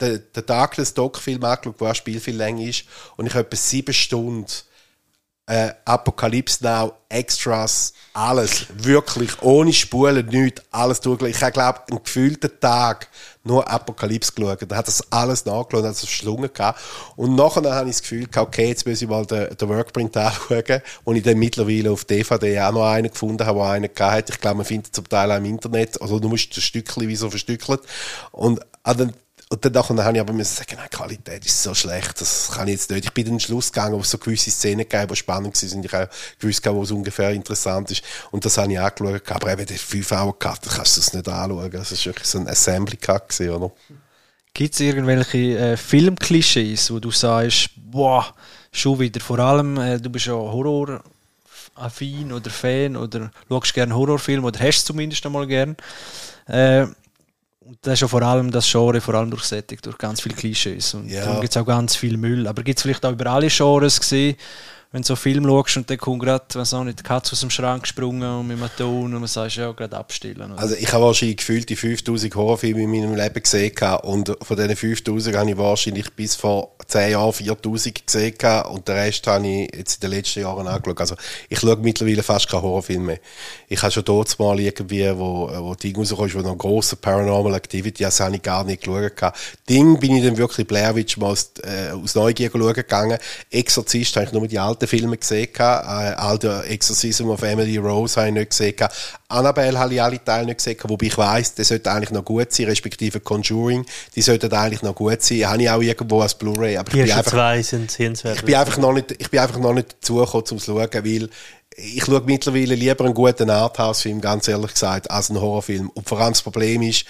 den, 0.00 0.20
den 0.34 0.46
Darkness 0.46 0.94
Doc-Film 0.94 1.44
angeschaut, 1.44 1.80
der 1.80 1.94
Spielfilm 1.94 2.58
ist. 2.58 2.86
Und 3.16 3.26
ich 3.26 3.34
habe 3.34 3.46
etwa 3.46 3.56
sieben 3.56 3.94
Stunden 3.94 4.46
äh, 5.46 5.70
Apocalypse 5.84 6.64
Now, 6.64 6.94
Extras, 7.08 7.92
alles, 8.12 8.66
wirklich, 8.76 9.40
ohne 9.42 9.72
Spulen, 9.72 10.26
nichts, 10.26 10.62
alles 10.72 11.00
durchgelegt. 11.00 11.36
Ich 11.36 11.42
habe, 11.42 11.52
glaube 11.52 11.80
einen 11.88 12.02
gefühlten 12.02 12.50
Tag 12.60 13.08
nur 13.44 13.70
Apocalypse 13.70 14.32
geschaut. 14.32 14.58
Da 14.68 14.76
hat 14.76 14.88
das 14.88 15.12
alles 15.12 15.44
nachgeschaut, 15.44 15.84
hat 15.84 15.92
es 15.92 16.00
verschlungen 16.00 16.52
gehabt. 16.52 16.80
Und 17.14 17.36
nachher 17.36 17.62
habe 17.72 17.88
ich 17.88 17.96
das 17.96 18.02
Gefühl 18.02 18.26
gehabt, 18.26 18.48
okay, 18.48 18.68
jetzt 18.68 18.86
muss 18.86 19.00
ich 19.00 19.08
mal 19.08 19.24
den, 19.24 19.56
den 19.56 19.68
Workprint 19.68 20.16
anschauen, 20.16 20.82
wo 21.04 21.12
ich 21.12 21.22
dann 21.22 21.38
mittlerweile 21.38 21.92
auf 21.92 22.04
DVD 22.04 22.60
auch 22.62 22.72
noch 22.72 22.86
einen 22.86 23.10
gefunden 23.10 23.46
habe, 23.46 23.60
der 23.60 23.68
einen 23.68 23.94
gehabt 23.94 24.12
hat. 24.12 24.30
Ich 24.30 24.40
glaube, 24.40 24.56
man 24.56 24.66
findet 24.66 24.94
zum 24.94 25.08
Teil 25.08 25.30
auch 25.30 25.36
im 25.36 25.44
Internet, 25.44 26.02
also 26.02 26.18
du 26.18 26.28
musst 26.28 26.56
ein 26.56 26.60
Stückchen 26.60 27.06
wie 27.06 27.16
so 27.16 27.30
verstückelt. 27.30 27.82
Und 28.32 28.60
also, 28.82 29.06
und 29.48 29.64
dann 29.64 30.04
habe 30.04 30.16
ich 30.16 30.20
aber 30.20 30.32
müssen 30.32 30.56
sagen, 30.56 30.74
nein, 30.76 30.88
die 30.92 30.96
Qualität 30.96 31.46
ist 31.46 31.62
so 31.62 31.72
schlecht, 31.72 32.20
das 32.20 32.50
kann 32.50 32.66
ich 32.66 32.74
jetzt 32.74 32.90
nicht. 32.90 33.04
Ich 33.04 33.12
bin 33.12 33.26
in 33.26 33.34
den 33.34 33.40
Schluss 33.40 33.72
gegangen, 33.72 33.94
wo 33.94 34.00
es 34.00 34.10
so 34.10 34.18
gewisse 34.18 34.50
Szenen 34.50 34.88
gegeben, 34.88 35.06
die 35.06 35.16
spannend 35.16 35.62
waren, 35.62 35.84
ich 35.84 35.94
auch 35.94 36.08
gewusst 36.40 36.66
wo 36.66 36.82
es 36.82 36.90
ungefähr 36.90 37.30
interessant 37.30 37.92
ist. 37.92 38.02
Und 38.32 38.44
das 38.44 38.58
habe 38.58 38.72
ich 38.72 38.80
auch 38.80 38.92
geschaut. 38.92 39.30
Aber 39.30 39.52
eben 39.52 39.64
der 39.64 39.78
5 39.78 40.10
Hour 40.10 40.36
Cut, 40.36 40.66
da 40.66 40.70
kannst 40.70 40.96
du 40.96 41.00
das 41.00 41.12
nicht 41.12 41.28
anschauen. 41.28 41.70
Das 41.70 41.92
war 41.92 42.04
wirklich 42.06 42.26
so 42.26 42.38
ein 42.38 42.48
Assembly 42.48 42.96
Cut 42.96 43.28
gewesen, 43.28 43.50
oder? 43.54 43.72
Gibt 44.52 44.74
es 44.74 44.80
irgendwelche 44.80 45.58
äh, 45.58 45.76
Filmklischees, 45.76 46.90
wo 46.90 46.98
du 46.98 47.12
sagst, 47.12 47.70
boah, 47.76 48.34
schon 48.72 48.98
wieder, 48.98 49.20
vor 49.20 49.38
allem, 49.38 49.76
äh, 49.76 50.00
du 50.00 50.10
bist 50.10 50.26
ja 50.26 50.32
Horror 50.32 51.04
affin 51.76 52.32
oder 52.32 52.50
Fan 52.50 52.96
oder 52.96 53.30
schaust 53.48 53.74
gerne 53.74 53.94
Horrorfilme 53.94 54.46
oder 54.46 54.58
hast 54.58 54.86
zumindest 54.86 55.24
einmal 55.24 55.46
gern. 55.46 55.76
Äh, 56.48 56.86
und 57.66 57.78
das 57.82 57.94
ist 57.94 58.00
ja 58.02 58.08
vor 58.08 58.22
allem 58.22 58.52
das 58.52 58.70
Genre, 58.70 59.00
vor 59.00 59.14
allem 59.14 59.30
durchsättigt 59.30 59.84
durch 59.86 59.98
ganz 59.98 60.20
viele 60.20 60.36
Klischees. 60.36 60.94
Und 60.94 61.08
ja. 61.08 61.24
darum 61.24 61.40
gibt 61.40 61.54
es 61.54 61.60
auch 61.60 61.66
ganz 61.66 61.96
viel 61.96 62.16
Müll. 62.16 62.46
Aber 62.46 62.62
gibt 62.62 62.78
es 62.78 62.82
vielleicht 62.82 63.04
auch 63.04 63.10
über 63.10 63.26
alle 63.26 63.48
Genres 63.48 63.98
gesehen, 63.98 64.36
wenn 64.96 65.02
du 65.02 65.08
so 65.08 65.12
einen 65.12 65.18
Film 65.18 65.44
schaust 65.44 65.76
und 65.76 65.90
dann 65.90 65.98
kommt 65.98 66.22
gerade, 66.22 66.44
was 66.54 66.72
auch 66.72 66.82
nicht, 66.82 67.00
die 67.00 67.02
Katze 67.02 67.32
aus 67.32 67.40
dem 67.40 67.50
Schrank 67.50 67.82
gesprungen 67.82 68.38
und 68.38 68.46
mit 68.46 68.58
einem 68.58 68.70
Ton 68.78 69.12
und 69.12 69.20
man 69.20 69.26
sagt, 69.26 69.56
ja, 69.56 69.70
gerade 69.72 69.94
abstellen. 69.94 70.52
Oder? 70.52 70.58
Also 70.58 70.74
ich 70.74 70.90
habe 70.90 71.04
wahrscheinlich 71.04 71.36
gefühlt 71.36 71.68
die 71.68 71.76
5000 71.76 72.34
Horrorfilme 72.34 72.82
in 72.82 72.90
meinem 72.90 73.14
Leben 73.14 73.42
gesehen 73.42 73.74
und 74.04 74.34
von 74.40 74.56
diesen 74.56 74.74
5000 74.74 75.36
habe 75.36 75.50
ich 75.50 75.58
wahrscheinlich 75.58 76.10
bis 76.14 76.34
vor 76.34 76.76
10 76.86 77.10
Jahren 77.10 77.30
4000 77.30 78.06
gesehen 78.06 78.34
und 78.70 78.88
den 78.88 78.94
Rest 78.94 79.26
habe 79.26 79.46
ich 79.46 79.76
jetzt 79.76 79.96
in 79.96 80.00
den 80.00 80.16
letzten 80.16 80.40
Jahren 80.40 80.66
angeschaut. 80.66 80.98
Also 80.98 81.16
ich 81.50 81.58
schaue 81.58 81.76
mittlerweile 81.76 82.22
fast 82.22 82.48
keine 82.48 82.62
Horrorfilme 82.62 83.04
mehr. 83.04 83.18
Ich 83.68 83.82
habe 83.82 83.92
schon 83.92 84.04
dort 84.04 84.38
mal 84.38 84.58
irgendwie, 84.58 85.10
wo, 85.14 85.50
wo 85.52 85.74
Ding 85.74 85.94
rauskommt, 85.94 86.34
wo 86.34 86.40
noch 86.40 86.56
grosse 86.56 86.96
Paranormal 86.96 87.52
Activity, 87.52 88.02
das 88.04 88.18
habe 88.20 88.36
ich 88.36 88.42
gar 88.42 88.64
nicht 88.64 88.82
geschaut. 88.82 89.34
Ding 89.68 90.00
bin 90.00 90.16
ich 90.16 90.24
dann 90.24 90.38
wirklich 90.38 90.66
Blair 90.66 90.96
Witch 90.96 91.18
mal 91.18 91.32
aus, 91.32 91.50
äh, 91.62 91.90
aus 91.90 92.14
Neugier 92.14 92.48
gegangen. 92.48 93.18
Exorzist 93.50 94.16
habe 94.16 94.24
ich 94.24 94.32
nur 94.32 94.48
die 94.48 94.58
alten 94.58 94.85
alten 94.86 94.98
Filme 94.98 95.16
gesehen. 95.16 95.48
Äh, 95.58 95.62
all 95.62 96.38
der 96.38 96.70
Exorcism 96.70 97.28
of 97.28 97.42
Emily 97.42 97.76
Rose 97.76 98.16
habe 98.16 98.28
ich 98.28 98.34
nicht 98.34 98.50
gesehen. 98.50 98.74
Annabelle 99.28 99.78
habe 99.78 99.94
ich 99.94 100.02
alle 100.02 100.22
Teile 100.22 100.46
nicht 100.46 100.58
gesehen, 100.58 100.78
wobei 100.84 101.06
ich 101.06 101.18
weiss, 101.18 101.54
der 101.54 101.64
sollte 101.64 101.90
eigentlich 101.90 102.12
noch 102.12 102.24
gut 102.24 102.52
sein, 102.52 102.66
respektive 102.66 103.20
Conjuring, 103.20 103.84
die 104.14 104.22
sollten 104.22 104.52
eigentlich 104.52 104.82
noch 104.82 104.94
gut 104.94 105.22
sein. 105.22 105.46
Habe 105.48 105.62
ich 105.62 105.70
auch 105.70 105.82
irgendwo 105.82 106.20
als 106.20 106.34
Blu-ray. 106.34 106.76
Aber 106.76 106.88
ich 106.88 107.02
bin, 107.04 107.12
einfach, 107.12 107.32
zwei 107.32 107.62
sind. 107.62 107.98
Ich 107.98 108.44
bin 108.44 108.54
einfach 108.54 108.78
noch 108.78 108.92
nicht, 108.92 109.14
ich 109.18 109.30
bin 109.30 109.40
einfach 109.40 109.58
noch 109.58 109.74
nicht 109.74 109.94
dazugekommen, 109.94 110.46
um 110.50 110.58
zu 110.58 110.72
schauen, 110.72 110.88
weil 110.92 111.28
ich 111.78 112.04
schaue 112.04 112.22
mittlerweile 112.24 112.74
lieber 112.74 113.04
einen 113.04 113.12
guten 113.12 113.50
Arthouse-Film, 113.50 114.22
ganz 114.22 114.48
ehrlich 114.48 114.72
gesagt, 114.72 115.10
als 115.10 115.28
einen 115.28 115.40
Horrorfilm. 115.40 115.90
Und 115.90 116.08
vor 116.08 116.18
allem 116.18 116.32
das 116.32 116.40
Problem 116.40 116.80
ist, 116.80 117.04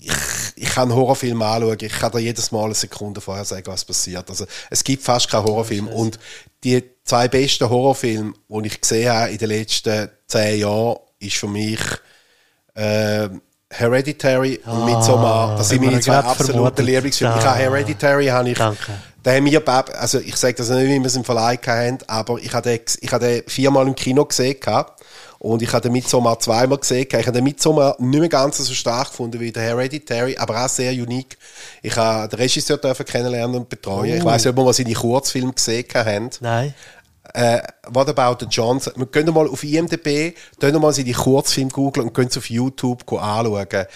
ich, 0.00 0.12
ich 0.56 0.68
kann 0.68 0.90
einen 0.90 0.94
Horrorfilm 0.98 1.40
anschauen, 1.42 1.76
ich 1.80 1.92
kann 1.92 2.12
da 2.12 2.18
jedes 2.18 2.52
Mal 2.52 2.64
eine 2.64 2.74
Sekunde 2.74 3.20
vorher 3.20 3.44
sagen, 3.44 3.66
was 3.66 3.84
passiert. 3.84 4.28
Also, 4.28 4.46
es 4.70 4.84
gibt 4.84 5.02
fast 5.02 5.30
keinen 5.30 5.44
Horrorfilm. 5.44 5.88
Und 5.88 6.18
die 6.64 6.82
zwei 7.04 7.28
besten 7.28 7.68
Horrorfilme, 7.68 8.32
die 8.48 8.66
ich 8.66 8.80
gesehen 8.80 9.12
habe 9.12 9.30
in 9.30 9.38
den 9.38 9.48
letzten 9.48 10.10
zehn 10.26 10.60
Jahren, 10.60 10.98
ist 11.18 11.36
für 11.36 11.48
mich 11.48 11.80
äh, 12.74 13.28
Hereditary 13.72 14.60
ah, 14.64 14.72
und 14.72 14.84
Midsommar. 14.86 15.56
Das 15.56 15.68
sind 15.68 15.84
meine 15.84 16.00
zwei 16.00 16.16
absoluten 16.16 16.84
Lieblingsfilme. 16.84 17.36
Ich 17.38 17.44
habe 17.44 17.58
Hereditary 17.58 18.26
habe 18.26 18.50
ich 18.50 18.58
Da 19.22 19.32
haben 19.32 19.44
wir, 19.44 19.98
also 19.98 20.18
ich 20.18 20.36
sage 20.36 20.54
das 20.54 20.70
nicht, 20.70 20.88
wie 20.88 20.98
wir 20.98 21.06
es 21.06 21.16
im 21.16 21.24
Verleih 21.24 21.58
haben, 21.66 21.98
aber 22.06 22.38
ich 22.38 22.52
habe 22.52 22.68
den, 22.68 22.80
ich 23.00 23.12
habe 23.12 23.24
den 23.24 23.42
viermal 23.46 23.86
im 23.86 23.94
Kino 23.94 24.24
gesehen 24.24 24.58
gehabt. 24.58 24.99
Und 25.40 25.62
ich 25.62 25.72
habe 25.72 25.80
den 25.80 25.92
Midsommar 25.92 26.38
zweimal 26.38 26.76
gesehen. 26.76 27.08
Ich 27.10 27.14
habe 27.14 27.32
den 27.32 27.44
Midsommar 27.44 27.96
nicht 27.98 28.20
mehr 28.20 28.28
ganz 28.28 28.58
so 28.58 28.74
stark 28.74 29.08
gefunden 29.08 29.40
wie 29.40 29.50
der 29.50 29.62
Hereditary, 29.62 30.36
aber 30.36 30.62
auch 30.62 30.68
sehr 30.68 30.92
unique. 30.92 31.38
Ich 31.80 31.96
habe 31.96 32.28
den 32.28 32.40
Regisseur 32.40 32.76
dürfen 32.76 33.06
kennenlernen 33.06 33.56
und 33.56 33.68
betreuen. 33.70 34.18
Ich 34.18 34.24
weiß 34.24 34.44
nicht, 34.44 34.50
ob 34.50 34.58
wir 34.58 34.64
mal 34.64 34.74
seine 34.74 34.92
Kurzfilme 34.92 35.54
gesehen 35.54 35.86
haben. 35.94 36.28
Nein. 36.40 36.74
Äh, 37.32 37.62
What 37.88 38.10
About 38.10 38.44
the 38.44 38.50
Johnson? 38.50 38.92
Wir 38.96 39.06
können 39.06 39.32
mal 39.32 39.48
auf 39.48 39.64
IMDb, 39.64 40.34
können 40.60 40.80
mal 40.82 40.92
seine 40.92 41.12
Kurzfilm 41.12 41.70
googeln 41.70 42.08
und 42.08 42.12
können 42.12 42.28
es 42.28 42.36
auf 42.36 42.50
YouTube 42.50 43.10
anschauen. 43.10 43.86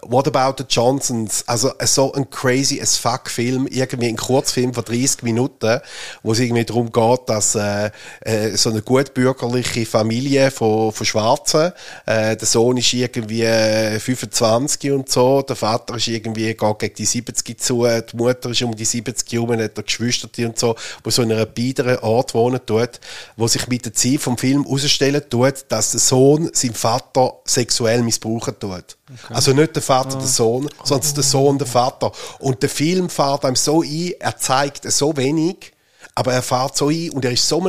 What 0.00 0.26
About 0.26 0.54
the 0.56 0.64
Johnsons? 0.68 1.44
Also 1.46 1.70
äh, 1.78 1.86
so 1.86 2.12
ein 2.14 2.28
crazy 2.30 2.80
as 2.80 2.96
fuck 2.96 3.28
Film, 3.28 3.66
irgendwie 3.70 4.08
ein 4.08 4.16
Kurzfilm 4.16 4.72
von 4.72 4.84
30 4.84 5.22
Minuten, 5.22 5.80
wo 6.22 6.32
es 6.32 6.40
irgendwie 6.40 6.64
darum 6.64 6.90
geht, 6.90 7.20
dass 7.28 7.54
äh, 7.54 7.90
äh, 8.22 8.56
so 8.56 8.70
eine 8.70 8.80
gutbürgerliche 8.80 9.84
Familie 9.84 10.50
von, 10.50 10.92
von 10.92 11.06
Schwarzen, 11.06 11.72
äh, 12.06 12.36
der 12.36 12.48
Sohn 12.48 12.78
ist 12.78 12.92
irgendwie 12.94 13.42
äh, 13.42 14.00
25 14.00 14.90
und 14.92 15.10
so, 15.10 15.42
der 15.42 15.56
Vater 15.56 15.96
ist 15.96 16.08
irgendwie 16.08 16.54
geht 16.54 16.78
gegen 16.78 16.94
die 16.94 17.04
70 17.04 17.60
zu, 17.60 17.86
die 17.86 18.16
Mutter 18.16 18.50
ist 18.50 18.62
um 18.62 18.74
die 18.74 18.86
70 18.86 19.30
herum, 19.30 19.52
hat 19.52 19.76
er 19.76 19.82
Geschwister 19.82 20.28
und 20.38 20.58
so, 20.58 20.74
wo 21.04 21.10
so 21.10 21.22
in 21.22 21.32
einer 21.32 21.46
biederen 21.46 21.98
Ort 21.98 22.34
wohnen 22.34 22.64
tut, 22.64 22.98
wo 23.36 23.46
sich 23.46 23.68
mit 23.68 23.84
der 23.84 23.92
Zeit 23.92 24.20
vom 24.20 24.38
Film 24.38 24.64
herausstellen 24.64 25.22
tut, 25.28 25.66
dass 25.68 25.90
der 25.90 26.00
Sohn 26.00 26.50
seinen 26.54 26.74
Vater 26.74 27.34
sexuell 27.44 28.02
missbrauchen 28.02 28.58
tut. 28.58 28.96
Also 29.30 29.52
nicht 29.52 29.74
der 29.76 29.82
Vater, 29.82 30.18
der 30.18 30.26
Sohn, 30.26 30.68
sondern 30.84 31.14
der 31.14 31.22
Sohn, 31.22 31.58
der 31.58 31.66
Vater. 31.66 32.12
Und 32.38 32.62
der 32.62 32.68
Film 32.70 33.08
fährt 33.08 33.44
einem 33.44 33.56
so 33.56 33.82
ein, 33.82 34.12
er 34.18 34.36
zeigt 34.36 34.90
so 34.90 35.16
wenig, 35.16 35.72
aber 36.14 36.32
er 36.32 36.42
fährt 36.42 36.76
so 36.76 36.88
ein 36.88 37.10
und 37.10 37.24
er 37.24 37.32
ist 37.32 37.48
so 37.48 37.60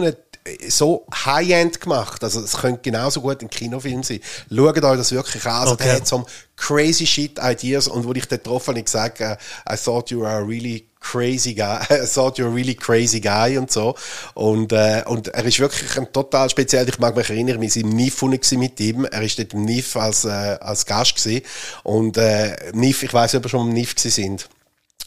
so 0.68 1.06
High-End 1.26 1.80
gemacht. 1.80 2.22
Also, 2.22 2.42
es 2.42 2.58
könnte 2.58 2.82
genauso 2.82 3.22
gut 3.22 3.42
ein 3.42 3.50
Kinofilm 3.50 4.04
sein. 4.04 4.20
Schaut 4.54 4.84
euch 4.84 4.98
das 4.98 5.12
wirklich 5.14 5.46
an. 5.46 5.62
Also, 5.62 5.74
Okay. 5.76 5.84
der 5.86 5.96
hat 5.96 6.08
so 6.08 6.26
crazy 6.58 7.08
shit 7.08 7.40
Ideas 7.42 7.88
und 7.88 8.06
wo 8.06 8.12
ich 8.12 8.28
dort 8.28 8.44
getroffen 8.44 8.68
habe, 8.70 8.80
ich 8.80 8.86
gesagt, 8.86 9.22
äh, 9.22 9.38
I 9.72 9.78
thought 9.78 10.12
you 10.12 10.20
were 10.20 10.30
a 10.30 10.40
really 10.40 10.90
crazy 11.04 11.54
guy, 11.54 11.86
I 11.92 12.06
thought 12.06 12.38
you're 12.38 12.48
a 12.48 12.54
really 12.54 12.76
crazy 12.76 13.20
guy 13.20 13.58
und 13.58 13.72
so. 13.72 13.96
Und, 14.34 14.72
äh, 14.72 15.04
und 15.06 15.28
er 15.28 15.46
ist 15.46 15.60
wirklich 15.60 15.98
ein 15.98 16.12
total 16.12 16.50
speziell. 16.50 16.88
Ich 16.90 16.98
mag 17.00 17.16
mich 17.16 17.30
erinnern, 17.30 17.62
wir 17.62 17.70
sind 17.70 17.92
im 17.92 17.96
NIF 17.96 18.22
mit 18.24 18.80
ihm. 18.80 19.06
Er 19.06 19.22
ist 19.22 19.38
dort 19.38 19.54
im 19.54 19.66
NIF 19.66 19.96
als, 19.96 20.26
äh, 20.26 20.30
als 20.30 20.86
Gast 20.86 21.16
gewesen. 21.16 21.46
Und, 21.84 22.18
äh, 22.18 22.56
NIF, 22.74 23.04
ich 23.04 23.14
weiß 23.14 23.34
nicht, 23.34 23.40
ob 23.40 23.46
wir 23.46 23.50
schon 23.50 23.68
im 23.68 23.74
NIF 23.74 23.96
gewesen 23.96 24.12
sind. 24.12 24.50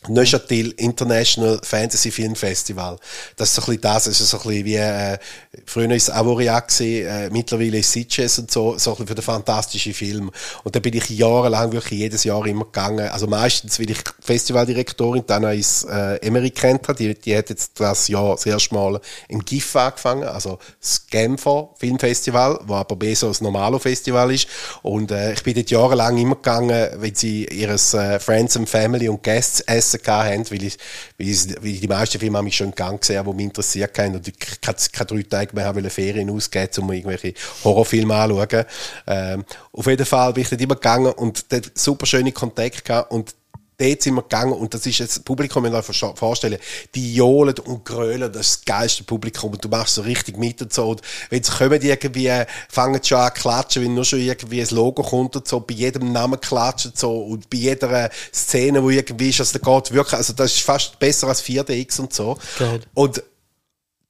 Neuchâtel 0.08 0.72
International 0.76 1.60
Fantasy 1.62 2.10
Film 2.10 2.36
Festival. 2.36 2.98
Das 3.36 3.50
ist 3.50 3.54
so 3.56 3.62
ein 3.62 3.66
bisschen 3.66 3.80
das, 3.82 4.04
das 4.04 4.20
ist 4.20 4.30
so 4.30 4.38
ein 4.38 4.42
bisschen 4.44 4.64
wie, 4.64 4.76
äh, 4.76 5.18
früher 5.64 5.90
ist 5.90 6.10
Avoriac 6.10 6.68
gewesen, 6.68 7.06
äh, 7.06 7.30
mittlerweile 7.30 7.78
ist 7.78 7.92
Sitges 7.92 8.38
und 8.38 8.50
so, 8.50 8.78
so 8.78 8.90
ein 8.90 8.94
bisschen 8.94 9.06
für 9.08 9.14
den 9.14 9.22
fantastischen 9.22 9.94
Film. 9.94 10.30
Und 10.64 10.76
da 10.76 10.80
bin 10.80 10.94
ich 10.94 11.08
jahrelang 11.08 11.72
wirklich 11.72 12.00
jedes 12.00 12.24
Jahr 12.24 12.44
immer 12.46 12.64
gegangen. 12.64 13.08
Also 13.08 13.26
meistens, 13.26 13.78
weil 13.78 13.90
ich 13.90 13.98
Festivaldirektorin 14.20 15.24
dann 15.26 15.44
ins 15.44 15.84
äh, 15.84 16.16
Emery 16.16 16.50
kennt 16.50 16.88
habe, 16.88 16.98
die, 16.98 17.14
die 17.14 17.36
hat 17.36 17.50
jetzt 17.50 17.78
das 17.80 18.08
Jahr 18.08 18.34
das 18.34 18.46
erste 18.46 18.74
Mal 18.74 19.00
im 19.28 19.44
GIF 19.44 19.74
angefangen, 19.76 20.24
also 20.24 20.58
das 20.80 21.06
Genfer 21.06 21.70
Filmfestival, 21.78 22.60
wo 22.66 22.74
aber 22.74 22.96
mehr 22.96 23.16
so 23.16 23.28
ein 23.28 23.36
normales 23.40 23.82
Festival 23.82 24.32
ist. 24.32 24.48
Und 24.82 25.10
äh, 25.10 25.32
ich 25.32 25.42
bin 25.42 25.54
dort 25.54 25.70
jahrelang 25.70 26.16
immer 26.18 26.36
gegangen, 26.36 26.88
wenn 26.96 27.14
sie 27.14 27.44
ihres 27.46 27.94
äh, 27.94 28.18
Friends 28.18 28.56
and 28.56 28.68
Family 28.68 29.08
und 29.08 29.22
Guests 29.22 29.60
Essen 29.60 29.95
gehabt 29.98 30.30
haben, 30.30 30.50
weil 30.50 30.62
ich, 30.62 30.78
weil 31.18 31.28
ich, 31.28 31.48
weil 31.62 31.72
die 31.72 31.88
meisten 31.88 32.18
Filme 32.18 32.38
habe 32.38 32.48
ich 32.48 32.56
schon 32.56 32.70
gegangen 32.70 33.00
gesehen, 33.00 33.24
die 33.24 33.32
mich 33.32 33.44
interessiert 33.44 33.98
haben 33.98 34.14
und 34.14 34.28
ich 34.28 34.38
keine, 34.60 34.78
keine 34.92 35.06
drei 35.06 35.22
Tage 35.22 35.54
mehr 35.54 35.64
haben 35.64 35.90
Ferien 35.90 36.30
ausgeben, 36.30 36.70
um 36.78 36.92
irgendwelche 36.92 37.34
Horrorfilme 37.64 38.14
anzuschauen. 38.14 38.64
Ähm, 39.06 39.44
auf 39.72 39.86
jeden 39.86 40.06
Fall 40.06 40.32
bin 40.32 40.42
ich 40.42 40.48
dort 40.48 40.60
immer 40.60 40.74
gegangen 40.74 41.12
und 41.12 41.52
dort 41.52 41.70
super 41.74 42.06
schöne 42.06 42.32
Kontakte 42.32 42.82
gehabt 42.82 43.10
und 43.10 43.34
dort 43.78 44.02
sind 44.02 44.14
wir 44.14 44.22
gegangen 44.22 44.52
und 44.52 44.72
das 44.72 44.86
ist 44.86 44.98
jetzt 44.98 45.16
das 45.16 45.22
Publikum, 45.22 45.64
wenn 45.64 45.72
ihr 45.72 45.78
euch 45.78 45.84
vorst- 45.84 46.18
vorstellen, 46.18 46.58
die 46.94 47.14
johlen 47.14 47.58
und 47.58 47.84
grölen, 47.84 48.32
das 48.32 48.48
ist 48.48 48.56
das 48.60 48.64
geilste 48.64 49.04
Publikum 49.04 49.52
und 49.52 49.64
du 49.64 49.68
machst 49.68 49.94
so 49.94 50.02
richtig 50.02 50.36
mit 50.36 50.62
und 50.62 50.72
so 50.72 50.90
und 50.90 51.02
wenn 51.30 51.42
sie 51.42 51.52
kommen, 51.52 51.78
die 51.80 51.88
irgendwie, 51.88 52.30
fangen 52.68 53.02
schon 53.04 53.18
an 53.18 53.34
zu 53.34 53.40
klatschen, 53.40 53.82
wenn 53.82 53.94
nur 53.94 54.04
schon 54.04 54.20
irgendwie 54.20 54.62
ein 54.62 54.68
Logo 54.70 55.02
kommt 55.02 55.36
und 55.36 55.46
so, 55.46 55.60
bei 55.60 55.74
jedem 55.74 56.12
Namen 56.12 56.40
klatschen 56.40 56.92
so 56.94 57.18
und 57.18 57.50
bei 57.50 57.58
jeder 57.58 58.10
Szene, 58.32 58.82
wo 58.82 58.90
irgendwie 58.90 59.30
ist, 59.30 59.40
also 59.40 59.58
da 59.58 59.78
geht 59.78 59.92
wirklich, 59.92 60.14
also 60.14 60.32
das 60.32 60.52
ist 60.52 60.62
fast 60.62 60.98
besser 60.98 61.28
als 61.28 61.42
4DX 61.42 62.00
und 62.00 62.12
so. 62.12 62.38
Geil. 62.58 62.80
Und 62.94 63.22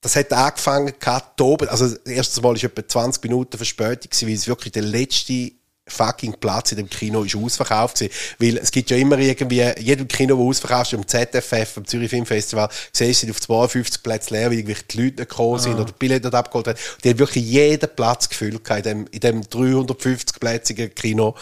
das 0.01 0.15
hat 0.15 0.33
angefangen 0.33 0.95
gehabt, 0.99 1.41
oben, 1.41 1.69
also 1.69 1.89
das 1.89 1.99
erste 2.07 2.41
Mal 2.41 2.55
ist 2.55 2.65
etwa 2.65 2.87
20 2.87 3.25
Minuten 3.25 3.57
Verspätung 3.57 4.11
gewesen, 4.11 4.29
weil 4.29 4.35
es 4.35 4.47
wirklich 4.47 4.73
der 4.73 4.83
letzte 4.83 5.53
fucking 5.89 6.35
Platz 6.41 6.73
in 6.73 6.79
dem 6.79 6.91
Kino 6.91 7.23
ist 7.23 7.37
ausverkauft 7.37 7.99
gewesen. 7.99 8.13
Weil 8.39 8.59
es 8.59 8.71
gibt 8.71 8.91
ja 8.91 8.97
immer 8.97 9.19
irgendwie, 9.19 9.63
jedem 9.79 10.09
Kino, 10.09 10.37
wo 10.37 10.49
ausverkauft 10.49 10.93
ist, 10.93 10.99
am 10.99 11.07
ZFF, 11.07 11.77
am 11.77 11.87
Zürich 11.87 12.11
Film 12.11 12.27
Festival, 12.27 12.69
siehst 12.93 13.23
du, 13.23 13.27
sind 13.27 13.31
auf 13.31 13.41
52 13.41 14.03
Plätze 14.03 14.35
leer, 14.35 14.51
weil 14.51 14.59
irgendwelche 14.59 14.85
die 14.85 14.97
Leute 14.97 15.17
nicht 15.21 15.29
gekommen 15.31 15.59
sind 15.61 15.75
oder 15.75 15.85
die 15.85 15.93
Billette 15.99 16.27
nicht 16.27 16.35
abgeholt 16.35 16.69
haben. 16.69 16.79
Die 17.05 17.11
haben 17.11 17.19
wirklich 17.19 17.45
jeden 17.45 17.89
Platz 17.95 18.29
gefüllt 18.29 18.69
in 18.69 18.83
dem, 18.83 19.07
in 19.11 19.21
dem 19.21 19.41
350-plätzigen 19.43 20.89
Kino. 20.89 21.35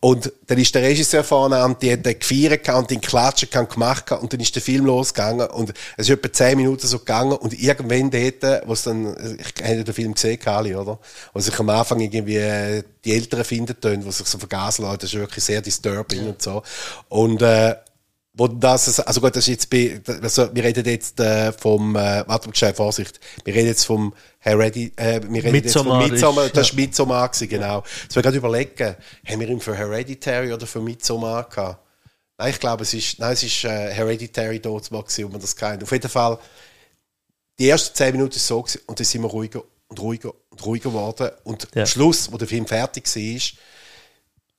Und 0.00 0.32
dann 0.48 0.58
ist 0.58 0.74
der 0.74 0.82
Regisseur 0.82 1.24
vorne 1.24 1.64
und 1.64 1.80
die 1.80 1.92
hat 1.92 2.04
den 2.04 2.18
gefeiert 2.18 2.68
und 2.68 2.90
den 2.90 3.00
klatschen 3.00 3.48
gemacht 3.50 4.10
und 4.12 4.32
dann 4.32 4.40
ist 4.40 4.54
der 4.54 4.60
Film 4.60 4.84
losgegangen 4.84 5.48
und 5.48 5.72
es 5.96 6.08
ist 6.08 6.18
etwa 6.18 6.30
10 6.30 6.58
Minuten 6.58 6.86
so 6.86 6.98
gegangen 6.98 7.32
und 7.32 7.58
irgendwann 7.58 8.10
dort, 8.10 8.66
wo 8.66 8.74
es 8.74 8.82
dann, 8.82 9.16
ich 9.38 9.64
habe 9.64 9.82
den 9.82 9.94
Film 9.94 10.12
gesehen, 10.12 10.38
Kali, 10.38 10.74
oder? 10.74 10.98
Wo 11.32 11.40
sich 11.40 11.58
am 11.58 11.70
Anfang 11.70 12.00
irgendwie 12.00 12.36
äh, 12.36 12.82
die 13.04 13.12
Älteren 13.12 13.44
finden 13.44 13.76
tun, 13.88 14.04
wo 14.04 14.10
sich 14.10 14.26
so 14.26 14.38
vergasen 14.38 14.84
lassen, 14.84 14.98
das 15.00 15.12
ist 15.12 15.18
wirklich 15.18 15.44
sehr 15.44 15.60
disturbing 15.62 16.26
und 16.28 16.42
so. 16.42 16.62
Und, 17.08 17.42
äh, 17.42 17.76
wo 18.36 18.48
das, 18.48 18.88
ist- 18.88 18.98
also 19.00 19.20
gut, 19.20 19.36
das 19.36 19.44
ist 19.44 19.48
jetzt 19.48 19.70
bei, 19.70 20.00
also 20.20 20.52
wir 20.52 20.64
reden 20.64 20.84
jetzt 20.86 21.20
äh, 21.20 21.52
vom, 21.52 21.94
äh, 21.94 22.24
warte 22.26 22.48
mal, 22.48 22.54
schnell, 22.56 22.74
Vorsicht, 22.74 23.20
wir 23.44 23.54
reden 23.54 23.68
jetzt 23.68 23.84
vom 23.86 24.12
Heredi, 24.40 24.92
äh, 24.96 25.20
wir 25.22 25.44
reden 25.44 25.52
Midsommar 25.52 26.00
jetzt 26.00 26.08
vom 26.10 26.10
Midsommar, 26.10 26.44
ist- 26.46 26.56
das 26.56 26.66
ist 26.70 26.74
Midsommar 26.74 27.28
gewesen, 27.28 27.48
genau. 27.48 27.84
Jetzt 28.02 28.16
ich 28.16 28.22
gerade 28.22 28.36
überlegen, 28.36 28.96
haben 29.26 29.40
wir 29.40 29.48
ihn 29.48 29.60
für 29.60 29.76
Hereditary 29.76 30.52
oder 30.52 30.66
für 30.66 30.80
Midsommar 30.80 31.48
gehabt? 31.48 31.78
Nein, 32.36 32.50
ich 32.50 32.58
glaube, 32.58 32.82
es 32.82 32.92
ist, 32.92 33.20
nein, 33.20 33.34
es 33.34 33.44
ist 33.44 33.62
äh, 33.64 33.92
Hereditary 33.94 34.58
dort 34.58 34.90
mal 34.90 35.02
gewesen, 35.04 35.26
wo 35.26 35.28
man 35.28 35.40
das 35.40 35.54
kennt. 35.54 35.84
Auf 35.84 35.92
jeden 35.92 36.08
Fall, 36.08 36.36
die 37.60 37.68
ersten 37.68 37.94
zehn 37.94 38.10
Minuten 38.12 38.34
ist 38.34 38.46
so 38.48 38.60
gewesen, 38.60 38.80
und 38.86 38.98
dann 38.98 39.04
sind 39.06 39.22
wir 39.22 39.28
ruhiger 39.30 39.62
und 39.86 40.00
ruhiger 40.00 40.32
und 40.50 40.66
ruhiger 40.66 40.90
geworden. 40.90 41.30
Und 41.44 41.68
Ja. 41.74 41.82
am 41.82 41.86
Schluss, 41.86 42.32
wo 42.32 42.36
der 42.36 42.48
Film 42.48 42.66
fertig 42.66 43.04
war, 43.06 43.40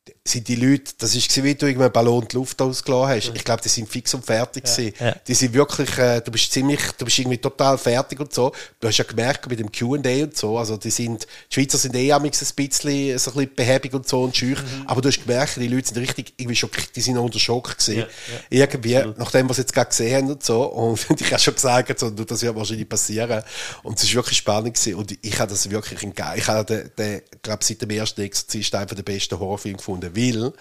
gitti. 0.05 0.14
Sind 0.27 0.47
die 0.47 0.55
Leute, 0.55 0.91
das 0.97 1.13
ist 1.13 1.43
wie 1.43 1.53
du 1.53 1.67
irgendeinen 1.67 1.91
Ballon 1.93 2.23
in 2.23 2.27
die 2.27 2.35
Luft 2.35 2.59
ausgelassen 2.59 3.09
hast. 3.15 3.31
Ich 3.35 3.43
glaube, 3.43 3.61
die 3.61 3.69
sind 3.69 3.87
fix 3.87 4.11
und 4.15 4.25
fertig 4.25 4.63
gewesen. 4.63 4.91
ja. 4.99 5.15
Die 5.27 5.33
sind 5.35 5.53
wirklich, 5.53 5.95
äh, 5.99 6.19
du 6.21 6.31
bist 6.31 6.51
ziemlich, 6.51 6.81
du 6.97 7.05
bist 7.05 7.19
irgendwie 7.19 7.37
total 7.37 7.77
fertig 7.77 8.19
und 8.19 8.33
so. 8.33 8.51
Du 8.79 8.87
hast 8.87 8.97
ja 8.97 9.03
gemerkt 9.03 9.47
bei 9.47 9.55
dem 9.55 9.71
Q&A 9.71 10.23
und 10.23 10.35
so, 10.35 10.57
also 10.57 10.77
die 10.77 10.89
sind, 10.89 11.27
die 11.51 11.53
Schweizer 11.53 11.77
sind 11.77 11.95
eh 11.95 12.11
amigs 12.11 12.41
ein 12.41 12.55
bisschen, 12.55 13.19
so 13.19 13.31
ein 13.31 13.35
bisschen 13.35 13.55
behäbig 13.55 13.93
und 13.93 14.07
so 14.07 14.23
und 14.23 14.35
schüch, 14.35 14.55
Mhm. 14.59 14.87
aber 14.87 15.01
du 15.01 15.09
hast 15.09 15.21
gemerkt, 15.21 15.57
die 15.57 15.67
Leute 15.67 15.87
sind 15.89 15.97
richtig 15.97 16.33
irgendwie 16.37 16.55
schock, 16.55 16.71
die 16.95 17.01
sind 17.01 17.17
unter 17.17 17.37
Schock 17.37 17.77
gewesen. 17.77 18.05
irgendwie, 18.49 18.99
nachdem 19.17 19.45
wir 19.47 19.51
es 19.51 19.57
jetzt 19.57 19.73
gerade 19.73 19.89
gesehen 19.89 20.15
haben 20.15 20.31
und 20.31 20.43
so. 20.43 20.63
Und 20.63 21.05
ich 21.21 21.31
habe 21.31 21.39
schon 21.41 21.53
gesagt, 21.53 21.99
so, 21.99 22.09
das 22.09 22.41
wird 22.41 22.55
wahrscheinlich 22.55 22.89
passieren. 22.89 23.43
Und 23.83 23.97
es 23.99 24.03
ist 24.05 24.15
wirklich 24.15 24.37
spannend 24.39 24.73
gewesen. 24.73 24.95
Und 24.95 25.15
ich 25.21 25.39
habe 25.39 25.51
das 25.51 25.69
wirklich 25.69 26.01
ich 26.03 26.47
habe 26.47 26.65
den, 26.65 26.91
den 26.97 27.21
glaube 27.43 27.63
seit 27.63 27.81
dem 27.81 27.89
ersten 27.91 28.21
Exorzist 28.21 28.73
einfach 28.73 28.95
den 28.95 29.05
besten 29.05 29.39
Horrorfilm 29.39 29.77
gefunden, 29.77 30.14
weil, 30.15 30.53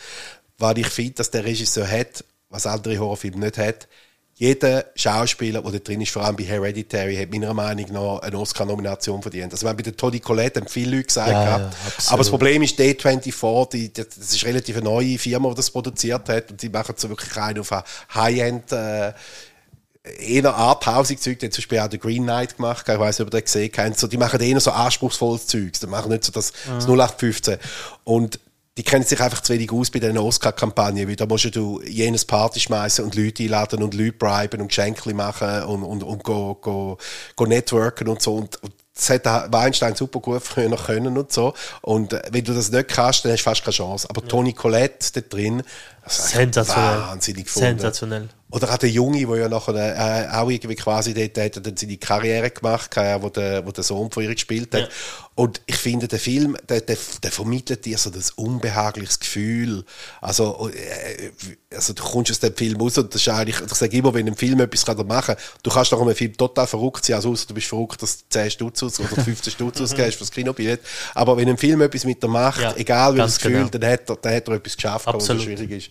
weil 0.58 0.78
ich 0.78 0.88
finde, 0.88 1.14
dass 1.14 1.30
der 1.30 1.44
Regisseur 1.44 1.88
hat, 1.88 2.24
was 2.48 2.66
andere 2.66 2.98
Horrorfilme 2.98 3.38
nicht 3.38 3.58
hat, 3.58 3.88
jeder 4.36 4.86
Schauspieler, 4.96 5.62
der 5.62 5.72
da 5.72 5.78
drin 5.78 6.00
ist, 6.00 6.10
vor 6.10 6.24
allem 6.24 6.34
bei 6.34 6.42
Hereditary, 6.42 7.16
hat 7.16 7.30
meiner 7.30 7.54
Meinung 7.54 7.92
nach 7.92 8.18
eine 8.18 8.36
Oscar-Nomination 8.36 9.22
verdient. 9.22 9.52
Also, 9.52 9.64
wenn 9.66 9.76
bei 9.76 9.84
der 9.84 9.96
Tony 9.96 10.18
Collette 10.18 10.60
haben 10.60 10.66
viele 10.66 10.96
Leute 10.96 11.06
gesagt, 11.06 11.30
Ja, 11.30 11.58
ja, 11.58 11.70
aber 12.08 12.18
das 12.18 12.30
Problem 12.30 12.62
ist, 12.62 12.78
D24, 12.78 13.70
die, 13.70 13.92
das 13.92 14.08
das 14.08 14.32
ist 14.32 14.44
relativ 14.44 14.76
eine 14.76 14.86
neue 14.86 15.18
Firma, 15.18 15.50
die 15.50 15.54
das 15.54 15.70
produziert 15.70 16.28
hat, 16.28 16.50
und 16.50 16.60
die 16.60 16.68
machen 16.68 16.96
so 16.98 17.08
wirklich 17.08 17.36
rein 17.36 17.58
auf 17.60 17.70
ein 17.70 17.82
High-End, 18.12 18.72
äh, 18.72 19.12
eher 20.18 20.52
arthausig 20.52 21.20
Zeug, 21.20 21.38
die 21.38 21.46
hat 21.46 21.52
zum 21.52 21.62
Beispiel 21.62 21.78
auch 21.78 21.88
den 21.88 22.00
Green 22.00 22.24
Knight 22.24 22.56
gemacht, 22.56 22.86
ich 22.88 22.98
weiß 22.98 23.18
nicht, 23.18 23.28
ob 23.28 23.32
ihr 23.32 23.40
den 23.40 23.44
gesehen 23.44 23.70
habt, 23.76 23.98
so, 23.98 24.08
die 24.08 24.18
machen 24.18 24.40
eher 24.40 24.60
so 24.60 24.72
anspruchsvolles 24.72 25.46
Zeug, 25.46 25.72
die 25.80 25.86
machen 25.86 26.10
nicht 26.10 26.24
so 26.24 26.32
das, 26.32 26.52
das 26.66 26.86
0815. 26.86 27.56
Und 28.02 28.40
die 28.76 28.82
kennen 28.82 29.04
sich 29.04 29.20
einfach 29.20 29.40
zu 29.40 29.52
wenig 29.52 29.70
aus 29.72 29.90
bei 29.90 30.00
diesen 30.00 30.18
Oscar-Kampagnen, 30.18 31.08
weil 31.08 31.16
da 31.16 31.26
musst 31.26 31.54
du 31.54 31.80
jenes 31.82 32.24
Party 32.24 32.58
schmeißen 32.58 33.04
und 33.04 33.14
Leute 33.14 33.44
einladen 33.44 33.82
und 33.82 33.94
Leute 33.94 34.12
briben 34.12 34.60
und 34.60 34.68
Geschenke 34.68 35.14
machen 35.14 35.62
und, 35.62 35.84
und, 35.84 36.02
und 36.02 36.24
go, 36.24 36.56
go, 36.60 36.98
go 37.36 37.46
networken 37.46 38.08
und 38.08 38.20
so. 38.20 38.34
Und, 38.34 38.60
und 38.62 38.72
das 38.94 39.10
hat 39.10 39.26
der 39.26 39.48
Weinstein 39.50 39.96
super 39.96 40.20
gut 40.20 40.42
früher 40.42 40.68
noch 40.68 40.86
können 40.86 41.18
und 41.18 41.32
so. 41.32 41.52
Und 41.82 42.12
äh, 42.12 42.22
wenn 42.30 42.44
du 42.44 42.54
das 42.54 42.70
nicht 42.70 42.88
kannst, 42.88 43.24
dann 43.24 43.32
hast 43.32 43.40
du 43.40 43.44
fast 43.44 43.64
keine 43.64 43.74
Chance. 43.74 44.08
Aber 44.08 44.26
Tony 44.26 44.52
Collette 44.52 45.12
da 45.14 45.20
drin, 45.20 45.62
Sensationell. 46.06 47.00
wahnsinnig 47.00 47.44
gefunden. 47.46 47.68
Sensationell. 47.70 48.28
Oder 48.50 48.72
auch 48.72 48.78
der 48.78 48.90
Junge, 48.90 49.26
der 49.26 49.36
ja 49.36 49.48
nachher 49.48 49.74
äh, 49.74 50.28
auch 50.36 50.48
irgendwie 50.48 50.76
quasi 50.76 51.12
dort 51.12 51.36
hat 51.44 51.56
er 51.56 51.62
dann 51.62 51.76
seine 51.76 51.96
Karriere 51.96 52.50
gemacht 52.50 52.96
hat, 52.96 53.20
wo 53.20 53.28
der, 53.28 53.66
wo 53.66 53.72
der 53.72 53.82
Sohn 53.82 54.12
von 54.12 54.22
ihr 54.22 54.32
gespielt 54.32 54.72
hat. 54.72 54.82
Ja. 54.82 54.88
Und 55.36 55.60
ich 55.66 55.74
finde, 55.76 56.06
der 56.06 56.20
Film, 56.20 56.56
der, 56.68 56.80
der, 56.80 56.96
der 57.22 57.32
vermittelt 57.32 57.84
dir 57.84 57.98
so 57.98 58.10
das 58.10 58.30
unbehagliches 58.30 59.18
Gefühl. 59.18 59.84
Also, 60.20 60.70
äh, 60.70 61.30
also 61.74 61.92
du 61.92 62.04
kommst 62.04 62.30
aus 62.30 62.38
dem 62.38 62.54
Film 62.54 62.80
raus 62.80 62.98
und 62.98 63.12
das 63.12 63.20
ist 63.20 63.28
eigentlich, 63.28 63.60
ich 63.60 63.74
sage 63.74 63.96
immer, 63.96 64.14
wenn 64.14 64.28
ein 64.28 64.36
Film 64.36 64.60
etwas 64.60 64.86
kann 64.86 65.04
machen 65.08 65.34
du 65.60 65.70
kannst 65.70 65.90
nach 65.90 66.00
einem 66.00 66.14
Film 66.14 66.36
total 66.36 66.68
verrückt 66.68 67.04
sein, 67.04 67.16
also 67.16 67.32
außer 67.32 67.46
du 67.48 67.54
bist 67.54 67.66
verrückt, 67.66 68.00
dass 68.00 68.18
du 68.18 68.24
10 68.28 68.50
Stutz 68.52 68.82
aus 68.84 69.00
oder 69.00 69.08
15 69.08 69.52
Stutz 69.52 69.80
ausgehst 69.80 70.18
fürs 70.18 70.30
Kinobillett. 70.30 70.80
Aber 71.14 71.36
wenn 71.36 71.48
ein 71.48 71.58
Film 71.58 71.80
etwas 71.80 72.04
mit 72.04 72.22
dir 72.22 72.28
macht, 72.28 72.60
Ja, 72.60 72.76
egal 72.76 73.16
das 73.16 73.38
Gefühl, 73.38 73.54
genau. 73.54 73.68
dann 73.68 73.90
hat 73.90 74.08
er, 74.08 74.16
dann 74.16 74.34
hat 74.36 74.48
er 74.48 74.54
etwas 74.54 74.76
geschafft, 74.76 75.06
was 75.06 75.26
schwierig 75.26 75.70
ist. 75.70 75.90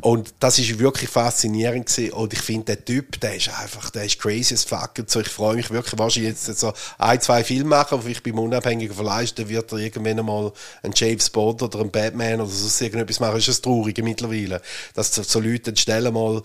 Und 0.00 0.34
das 0.40 0.58
ist 0.58 0.76
wirklich 0.80 1.08
faszinierend 1.08 1.86
gewesen. 1.86 2.12
Und 2.12 2.32
ich 2.32 2.40
finde, 2.40 2.64
der 2.64 2.84
Typ, 2.84 3.20
der 3.20 3.36
ist 3.36 3.48
einfach, 3.56 3.90
der 3.90 4.04
ist 4.04 4.18
crazy 4.18 4.54
as 4.54 4.64
fuck. 4.64 4.98
Und 4.98 5.08
so, 5.08 5.20
ich 5.20 5.28
freue 5.28 5.54
mich 5.54 5.70
wirklich, 5.70 5.96
wahrscheinlich 5.96 6.32
jetzt 6.32 6.58
so 6.58 6.72
ein, 6.98 7.20
zwei 7.20 7.44
Filme 7.44 7.70
machen, 7.70 8.02
vielleicht 8.02 8.24
beim 8.24 8.38
unabhängigen 8.38 8.79
Verleih, 8.88 9.26
dann 9.34 9.48
wird 9.48 9.72
er 9.72 9.78
irgendwann 9.78 10.18
einmal 10.18 10.52
einen 10.82 10.94
James 10.96 11.28
Bond 11.30 11.62
oder 11.62 11.80
einen 11.80 11.90
Batman 11.90 12.40
oder 12.40 12.50
sonst 12.50 12.80
irgendetwas 12.80 13.20
machen. 13.20 13.34
Das 13.34 13.40
ist 13.40 13.48
das 13.48 13.60
Traurige 13.60 14.02
mittlerweile. 14.02 14.60
Dass 14.94 15.14
so, 15.14 15.22
so 15.22 15.40
Leute 15.40 15.72
dann 15.72 15.76
schnell 15.76 16.10
mal 16.10 16.42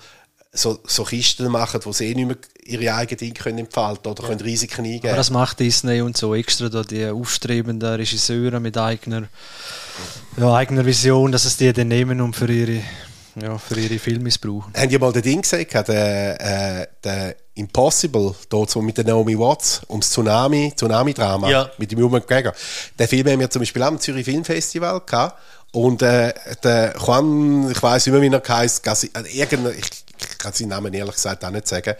so, 0.56 0.80
so 0.88 1.03
Kisten 1.03 1.52
machen, 1.52 1.82
wo 1.84 1.91
sie 1.91 2.12
eh 2.12 2.16
nicht 2.16 2.28
mehr 2.28 2.38
ihre 2.64 2.95
eigenen 2.95 3.18
Dinge 3.18 3.34
können 3.34 3.57
entfalten 3.60 4.12
oder 4.12 4.24
können 4.24 4.40
Risiken 4.40 4.86
eingehen. 4.86 5.10
Aber 5.10 5.18
das 5.18 5.30
macht 5.30 5.60
Disney 5.60 6.02
und 6.02 6.18
so 6.18 6.34
extra, 6.34 6.70
da 6.70 6.84
die 6.84 7.06
aufstrebenden 7.07 7.95
Regisseure 7.95 8.60
mit 8.60 8.78
eigener, 8.78 9.28
ja, 10.38 10.53
eigener 10.53 10.86
Vision, 10.86 11.32
dass 11.32 11.45
es 11.45 11.57
die 11.57 11.72
dann 11.72 11.90
nehmen 11.90 12.22
und 12.22 12.36
für 12.36 12.52
ihre, 12.52 12.82
ja, 13.41 13.57
für 13.57 13.80
ihre 13.80 13.99
Filme 13.99 14.24
missbrauchen. 14.24 14.74
Haben 14.76 14.90
die 14.90 14.98
mal 14.98 15.12
den 15.12 15.22
Ding 15.22 15.41
gesehen, 15.41 15.68
der, 15.72 16.82
äh, 16.82 16.88
der 17.03 17.36
Impossible, 17.56 18.36
dort 18.49 18.69
so 18.69 18.82
mit 18.82 18.98
der 18.98 19.06
Naomi 19.06 19.38
Watts, 19.40 19.82
ums 19.90 20.10
Tsunami, 20.11 20.73
Tsunami-Drama, 20.76 21.49
Ja. 21.49 21.69
mit 21.77 21.91
dem 21.91 21.99
Human 21.99 22.22
McGregor. 22.22 22.53
Den 22.99 23.07
Film 23.07 23.27
haben 23.30 23.40
wir 23.40 23.49
zum 23.49 23.61
Beispiel 23.61 23.82
auch 23.82 23.88
am 23.88 23.99
Zürich 23.99 24.26
Filmfestival 24.26 25.02
gehabt. 25.06 25.40
Und 25.72 26.02
äh, 26.02 26.34
der 26.64 26.95
Juan, 26.98 27.69
ich 27.72 27.82
weiß 27.82 28.06
nicht 28.06 28.14
mehr, 28.14 28.22
wie 28.22 28.34
er 28.34 28.41
Gassi- 28.41 29.10
äh, 29.18 29.27
irgendein, 29.38 29.73
ich, 29.77 29.86
ich 30.19 30.38
kann 30.38 30.53
seinen 30.53 30.69
Namen 30.69 30.94
ehrlich 30.94 31.15
gesagt 31.15 31.44
auch 31.44 31.49
nicht 31.49 31.68
sagen. 31.68 31.95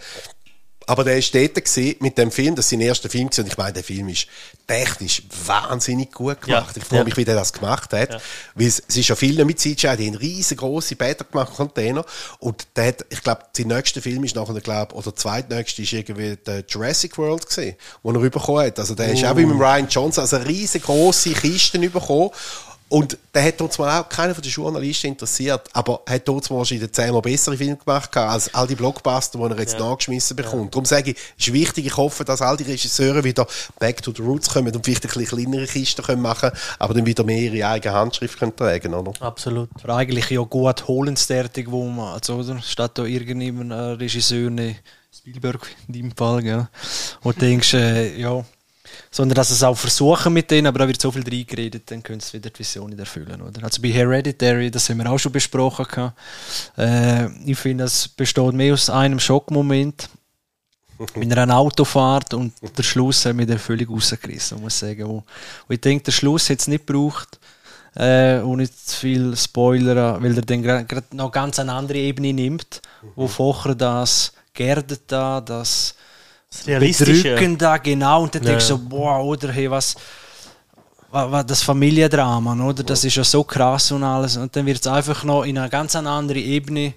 Aber 0.86 1.02
der 1.02 1.18
ist 1.18 1.34
dort 1.34 1.56
mit 2.00 2.16
dem 2.16 2.30
Film, 2.30 2.54
das 2.54 2.66
ist 2.66 2.70
sein 2.70 2.80
erster 2.80 3.10
Film 3.10 3.28
und 3.36 3.46
ich 3.46 3.56
meine, 3.56 3.72
der 3.72 3.82
Film 3.82 4.08
ist 4.08 4.28
technisch 4.68 5.22
wahnsinnig 5.46 6.12
gut 6.12 6.40
gemacht. 6.40 6.76
Ja, 6.76 6.82
ich 6.82 6.84
freue 6.84 7.00
ja. 7.00 7.04
mich, 7.04 7.16
wie 7.16 7.24
der 7.24 7.34
das 7.34 7.52
gemacht 7.52 7.92
hat. 7.92 8.12
Ja. 8.12 8.20
Weil 8.54 8.68
es, 8.68 8.82
es 8.86 8.96
ist 8.96 9.08
ja 9.08 9.16
viel 9.16 9.44
mit 9.44 9.58
CGI, 9.58 9.96
die 9.96 10.06
haben 10.06 10.14
riesengroße 10.14 10.94
Bäder 10.94 11.24
gemacht, 11.24 11.54
Container. 11.54 12.04
Und 12.38 12.68
der 12.76 12.88
hat, 12.88 13.04
ich 13.10 13.20
glaube, 13.22 13.42
sein 13.56 13.66
nächster 13.66 14.00
Film 14.00 14.22
ist 14.22 14.36
nachher, 14.36 14.60
glaube 14.60 14.94
oder 14.94 15.04
der 15.10 15.16
zweitnächste 15.16 15.82
ist 15.82 15.92
irgendwie 15.92 16.36
der 16.36 16.64
Jurassic 16.68 17.18
World 17.18 17.46
gesehen, 17.46 17.76
wo 18.04 18.12
er 18.12 18.20
bekommen 18.20 18.66
hat. 18.66 18.78
Also 18.78 18.94
der 18.94 19.12
ist 19.12 19.24
auch 19.24 19.36
wie 19.36 19.46
mit 19.46 19.58
Ryan 19.58 19.88
Johnson, 19.88 20.22
also 20.22 20.36
riesengroße 20.36 21.32
Kisten 21.32 21.80
bekommen. 21.90 22.30
Und 22.88 23.18
der 23.34 23.44
hat 23.44 23.60
uns 23.60 23.78
mal 23.78 24.00
auch 24.00 24.08
keiner 24.08 24.34
von 24.34 24.42
den 24.42 24.50
Journalisten 24.50 25.08
interessiert, 25.08 25.68
aber 25.72 26.02
hat 26.08 26.28
uns 26.28 26.48
mal 26.50 26.58
wahrscheinlich 26.58 26.92
zehnmal 26.92 27.20
bessere 27.20 27.56
Filme 27.56 27.76
gemacht 27.76 28.16
als 28.16 28.54
all 28.54 28.66
die 28.66 28.76
Blockbuster, 28.76 29.38
die 29.38 29.44
er 29.44 29.58
jetzt 29.58 29.78
nachgeschmissen 29.78 30.36
bekommt. 30.36 30.72
Darum 30.72 30.84
sage 30.84 31.10
ich, 31.10 31.16
es 31.36 31.48
ist 31.48 31.52
wichtig, 31.52 31.86
ich 31.86 31.96
hoffe, 31.96 32.24
dass 32.24 32.42
all 32.42 32.56
die 32.56 32.64
Regisseure 32.64 33.24
wieder 33.24 33.46
back 33.80 34.02
to 34.02 34.12
the 34.14 34.22
roots 34.22 34.48
kommen 34.48 34.74
und 34.74 34.84
vielleicht 34.84 35.04
ein 35.04 35.10
bisschen 35.18 35.44
kleinere 35.44 35.66
Kisten 35.66 36.02
können 36.02 36.22
machen 36.22 36.50
aber 36.78 36.94
dann 36.94 37.06
wieder 37.06 37.24
mehr 37.24 37.52
ihre 37.52 37.68
eigene 37.68 37.94
Handschrift 37.94 38.38
können 38.38 38.54
tragen, 38.54 38.94
oder? 38.94 39.12
Absolut. 39.20 39.68
Aber 39.82 39.96
eigentlich 39.96 40.30
ja 40.30 40.42
gut 40.42 40.86
holensdertig, 40.86 41.70
wo 41.70 41.86
man, 41.88 42.14
also, 42.14 42.36
oder? 42.36 42.60
Statt 42.62 42.98
da 42.98 43.04
irgendjemand 43.04 43.72
äh, 43.72 43.74
Regisseur, 43.74 44.50
ne, 44.50 44.76
Spielberg 45.14 45.66
in 45.88 45.94
deinem 45.94 46.16
Fall, 46.16 46.42
gell? 46.42 46.68
Und 47.22 47.36
du 47.36 47.40
denkst, 47.40 47.74
äh, 47.74 48.20
ja, 48.20 48.44
sondern 49.10 49.36
dass 49.36 49.50
es 49.50 49.62
auch 49.62 49.76
versuchen 49.76 50.32
mit 50.32 50.50
denen, 50.50 50.66
aber 50.66 50.80
da 50.80 50.88
wird 50.88 51.00
so 51.00 51.10
viel 51.10 51.22
reingeredet, 51.22 51.90
dann 51.90 52.02
können 52.02 52.20
sie 52.20 52.34
wieder 52.34 52.50
die 52.50 52.58
Vision 52.58 52.90
nicht 52.90 52.98
erfüllen, 52.98 53.40
oder? 53.42 53.64
Also 53.64 53.80
bei 53.82 53.88
Hereditary, 53.88 54.70
das 54.70 54.88
haben 54.88 54.98
wir 54.98 55.10
auch 55.10 55.18
schon 55.18 55.32
besprochen 55.32 55.86
gehabt. 55.86 56.18
Äh, 56.76 57.26
ich 57.50 57.58
finde, 57.58 57.84
es 57.84 58.08
besteht 58.08 58.52
mehr 58.52 58.74
aus 58.74 58.90
einem 58.90 59.18
Schockmoment, 59.20 60.08
mit 61.14 61.36
einer 61.36 61.56
Autofahrt 61.56 62.32
und 62.32 62.54
der 62.76 62.82
Schluss 62.82 63.26
hat 63.26 63.36
mich 63.36 63.46
dann 63.46 63.58
völlig 63.58 63.88
rausgerissen, 63.88 64.60
muss 64.60 64.74
ich 64.74 64.78
sagen. 64.78 65.06
Wo 65.06 65.24
ich 65.68 65.80
denke, 65.80 66.04
der 66.04 66.12
Schluss 66.12 66.48
hat 66.48 66.60
es 66.60 66.68
nicht 66.68 66.86
gebraucht, 66.86 67.38
äh, 67.96 68.40
und 68.40 68.58
nicht 68.58 68.88
zu 68.88 68.96
viel 68.96 69.36
Spoiler, 69.36 70.22
weil 70.22 70.36
er 70.36 70.42
dann 70.42 70.62
gerade 70.62 71.16
noch 71.16 71.32
ganz 71.32 71.58
eine 71.58 71.72
andere 71.72 71.98
Ebene 71.98 72.32
nimmt, 72.32 72.82
wo 73.14 73.26
vorher 73.26 73.74
das 73.74 74.32
Gerdet 74.52 75.02
da, 75.08 75.40
das 75.40 75.95
Das 76.58 76.66
Realistische. 76.66 77.22
Bedrücken 77.30 77.58
da, 77.58 77.76
genau, 77.78 78.22
und 78.22 78.34
dann 78.34 78.42
Ja. 78.42 78.50
denkst 78.50 78.68
du 78.68 78.74
so, 78.76 78.78
boah, 78.78 79.22
oder, 79.24 79.50
hey, 79.52 79.70
was, 79.70 79.94
wa- 81.10 81.30
wa- 81.30 81.42
das 81.42 81.62
Familiendrama, 81.62 82.54
oder, 82.64 82.82
das 82.82 83.04
ist 83.04 83.14
ja 83.16 83.24
so 83.24 83.44
krass 83.44 83.90
und 83.92 84.02
alles, 84.02 84.36
und 84.36 84.54
dann 84.54 84.66
wird 84.66 84.80
es 84.80 84.86
einfach 84.86 85.24
noch 85.24 85.44
in 85.44 85.58
einer 85.58 85.68
ganz 85.68 85.94
andere 85.96 86.38
Ebene, 86.38 86.94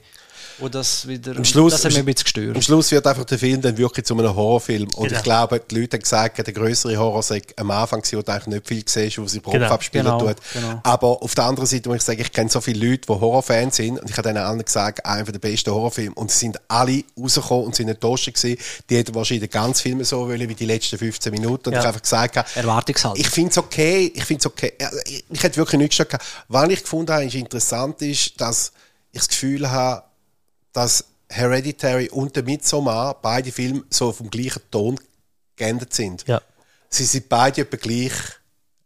wo 0.60 0.70
das 0.70 1.08
wieder, 1.08 1.36
Am 1.36 1.46
Schluss- 1.46 1.74
das 1.74 1.86
hat 1.86 1.92
mich 1.92 2.00
ein 2.00 2.06
bisschen 2.06 2.24
gestört. 2.24 2.56
Am 2.56 2.62
Schluss 2.62 2.92
wird 2.92 3.06
einfach 3.08 3.24
der 3.26 3.40
Film 3.40 3.62
dann 3.62 3.78
wirklich 3.78 4.06
zu 4.06 4.14
einem 4.18 4.36
Horrorfilm. 4.36 4.90
Und 4.96 5.08
Genau. 5.08 5.18
ich 5.18 5.24
glaube, 5.24 5.62
die 5.70 5.80
Leute 5.80 5.98
haben 5.98 6.02
gesagt, 6.02 6.38
der 6.46 6.54
größere 6.54 6.98
Horror 6.98 7.24
sei 7.24 7.42
am 7.58 7.72
Anfang, 7.72 8.02
gewesen, 8.02 8.18
wo 8.18 8.22
du 8.22 8.32
eigentlich 8.32 8.48
nicht 8.48 8.68
viel 8.68 8.84
siehst, 8.86 9.18
wo 9.18 9.28
sie 9.28 9.40
Kopf 9.40 9.54
Genau. 9.54 9.68
abspielen 9.70 10.06
Genau, 10.06 10.20
tut. 10.20 10.36
genau. 10.54 10.80
Aber 10.84 11.22
auf 11.24 11.36
der 11.36 11.46
anderen 11.46 11.68
Seite 11.68 11.90
muss 11.90 11.98
ich 11.98 12.04
sagen, 12.04 12.22
ich 12.22 12.32
kenne 12.32 12.50
so 12.50 12.62
viele 12.62 12.86
Leute, 12.90 13.02
die 13.08 13.14
Horrorfans 13.14 13.76
sind. 13.76 14.00
Und 14.00 14.10
ich 14.10 14.18
habe 14.18 14.28
denen 14.28 14.44
allen 14.44 14.64
gesagt, 14.64 15.06
einer 15.06 15.24
der 15.24 15.40
besten 15.40 15.72
Horrorfilme. 15.72 16.14
Und 16.16 16.32
sie 16.32 16.40
sind 16.40 16.60
alle 16.68 17.04
rausgekommen 17.20 17.66
und 17.66 17.76
sind 17.76 17.90
enttäuscht 17.90 18.26
gewesen. 18.34 18.58
Die 18.90 18.98
hätten 18.98 19.16
wahrscheinlich 19.16 19.50
den 19.50 19.54
ganzen 19.54 19.82
Film 19.84 20.04
so 20.04 20.28
wollen 20.28 20.48
wie 20.50 20.56
die 20.56 20.66
letzten 20.66 20.98
15 20.98 21.32
Minuten. 21.32 21.70
Und 21.70 21.74
Ja. 21.74 21.80
ich 21.80 21.86
habe 21.86 21.88
einfach 21.90 22.02
gesagt, 22.02 22.58
Erwartungshaltung. 22.58 23.20
ich 23.20 23.30
finde 23.30 23.52
es 23.52 23.58
okay, 23.58 24.12
ich 24.14 24.24
finde 24.26 24.40
es 24.42 24.46
okay. 24.46 24.74
Ich, 25.06 25.24
ich 25.30 25.44
hätte 25.44 25.58
wirklich 25.58 25.80
nichts 25.80 25.98
gehabt. 25.98 26.24
Was 26.48 26.70
ich 26.70 26.82
gefunden 26.82 27.12
habe, 27.14 27.26
ist 27.26 27.36
interessant 27.36 28.02
ist, 28.02 28.40
dass 28.42 28.72
ich 29.12 29.20
das 29.20 29.28
Gefühl 29.30 29.70
habe, 29.72 30.04
dass 30.74 31.06
Hereditary 31.30 32.10
und 32.10 32.36
der 32.36 32.44
Midsommar, 32.44 33.16
beide 33.22 33.52
Filme, 33.52 33.84
so 33.90 34.12
vom 34.12 34.30
gleichen 34.30 34.62
Ton 34.72 35.00
geändert 35.56 35.94
sind. 35.94 36.26
Ja. 36.28 36.42
Sie 36.90 37.06
sind 37.06 37.30
beide 37.30 37.62
etwa 37.62 37.78
gleich, 37.78 38.14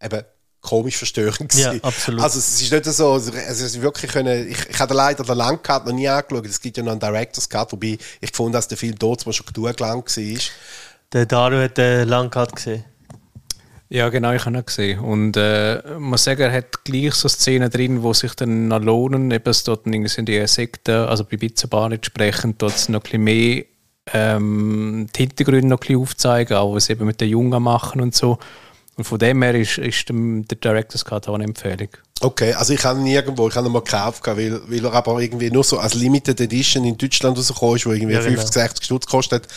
eben, 0.02 0.24
komisch 0.60 0.98
verstörend 0.98 1.54
Ja, 1.54 1.70
gewesen. 1.70 1.84
absolut. 1.84 2.22
Also 2.22 2.40
es 2.40 2.62
ist 2.62 2.72
nicht 2.72 2.86
so, 2.86 3.14
also 3.14 3.32
es 3.34 3.62
ist 3.62 3.82
wirklich 3.82 4.12
können, 4.12 4.50
ich, 4.50 4.70
ich 4.70 4.80
habe 4.80 4.94
leider 4.94 5.24
den 5.24 5.38
Langcut 5.38 5.86
noch 5.86 5.94
nie 5.94 6.08
angeschaut, 6.08 6.46
es 6.46 6.60
gibt 6.62 6.78
ja 6.78 6.84
noch 6.84 6.92
einen 6.92 7.02
Director's 7.02 7.50
Cut, 7.50 7.72
wobei 7.74 7.98
ich 8.22 8.32
gefunden 8.32 8.54
dass 8.54 8.68
der 8.68 8.78
Film 8.78 8.96
dort 8.98 9.26
mal 9.26 9.34
schon 9.34 9.46
genug 9.46 9.80
lang 9.80 10.04
war. 10.06 10.40
Der 11.12 11.26
Dario 11.26 11.62
hat 11.64 11.78
den 11.78 12.08
Langcut 12.08 12.56
gesehen. 12.56 12.86
Ja, 13.94 14.10
genau, 14.10 14.34
ich 14.34 14.44
habe 14.44 14.58
ihn 14.58 14.66
gesehen. 14.66 15.00
Und 15.02 15.38
äh, 15.38 15.80
muss 16.00 16.24
sagen, 16.24 16.42
er 16.42 16.52
hat 16.52 16.84
gleich 16.84 17.14
so 17.14 17.30
Szenen 17.30 17.70
drin, 17.70 18.02
wo 18.02 18.12
sich 18.12 18.34
dann 18.34 18.68
noch 18.68 18.82
lohnen. 18.82 19.30
Eben, 19.30 19.48
es 19.48 19.64
dort 19.64 19.84
sind 19.84 20.28
die 20.28 20.48
Sekten, 20.48 20.96
also 20.96 21.24
bei 21.24 21.38
Bitzenbar 21.38 21.92
entsprechend, 21.92 22.60
dort 22.60 22.90
noch 22.90 23.02
ein 23.02 23.04
bisschen 23.04 23.24
mehr 23.24 23.66
ähm, 24.12 25.06
die 25.16 25.20
Hintergründe 25.20 25.68
noch 25.68 25.78
ein 25.78 25.82
bisschen 25.82 26.02
aufzeigen, 26.02 26.58
auch 26.58 26.74
was 26.74 26.90
eben 26.90 27.06
mit 27.06 27.22
den 27.22 27.30
Jungen 27.30 27.62
machen 27.62 28.02
und 28.02 28.16
so. 28.16 28.40
Und 28.98 29.04
von 29.04 29.20
dem 29.20 29.44
her 29.44 29.54
ist, 29.54 29.78
ist 29.78 30.10
dem, 30.10 30.48
der 30.48 30.58
Director's 30.58 31.06
Cut 31.06 31.30
auch 31.30 31.36
eine 31.36 31.44
Empfehlung. 31.44 31.90
Okay, 32.24 32.54
also 32.54 32.74
ich 32.74 32.84
habe 32.86 33.00
ihn 33.02 33.08
irgendwo, 33.08 33.50
ich 33.50 33.56
habe 33.56 33.68
ihn 33.68 33.72
mal 33.74 33.82
gekauft, 33.82 34.26
weil, 34.26 34.62
weil 34.68 34.86
er 34.86 34.94
aber 34.94 35.20
irgendwie 35.20 35.52
nur 35.52 35.64
so 35.64 35.78
als 35.78 35.94
Limited 35.94 36.40
Edition 36.40 36.86
in 36.86 36.98
Deutschland 36.98 37.38
rausgekommen 37.38 37.76
ist, 37.76 37.86
wo 37.86 37.92
irgendwie 37.92 38.14
Ja, 38.14 38.22
genau. 38.22 38.32
50, 38.38 38.54
60 38.54 38.86
Stutz 38.86 39.06
kostet, 39.08 39.48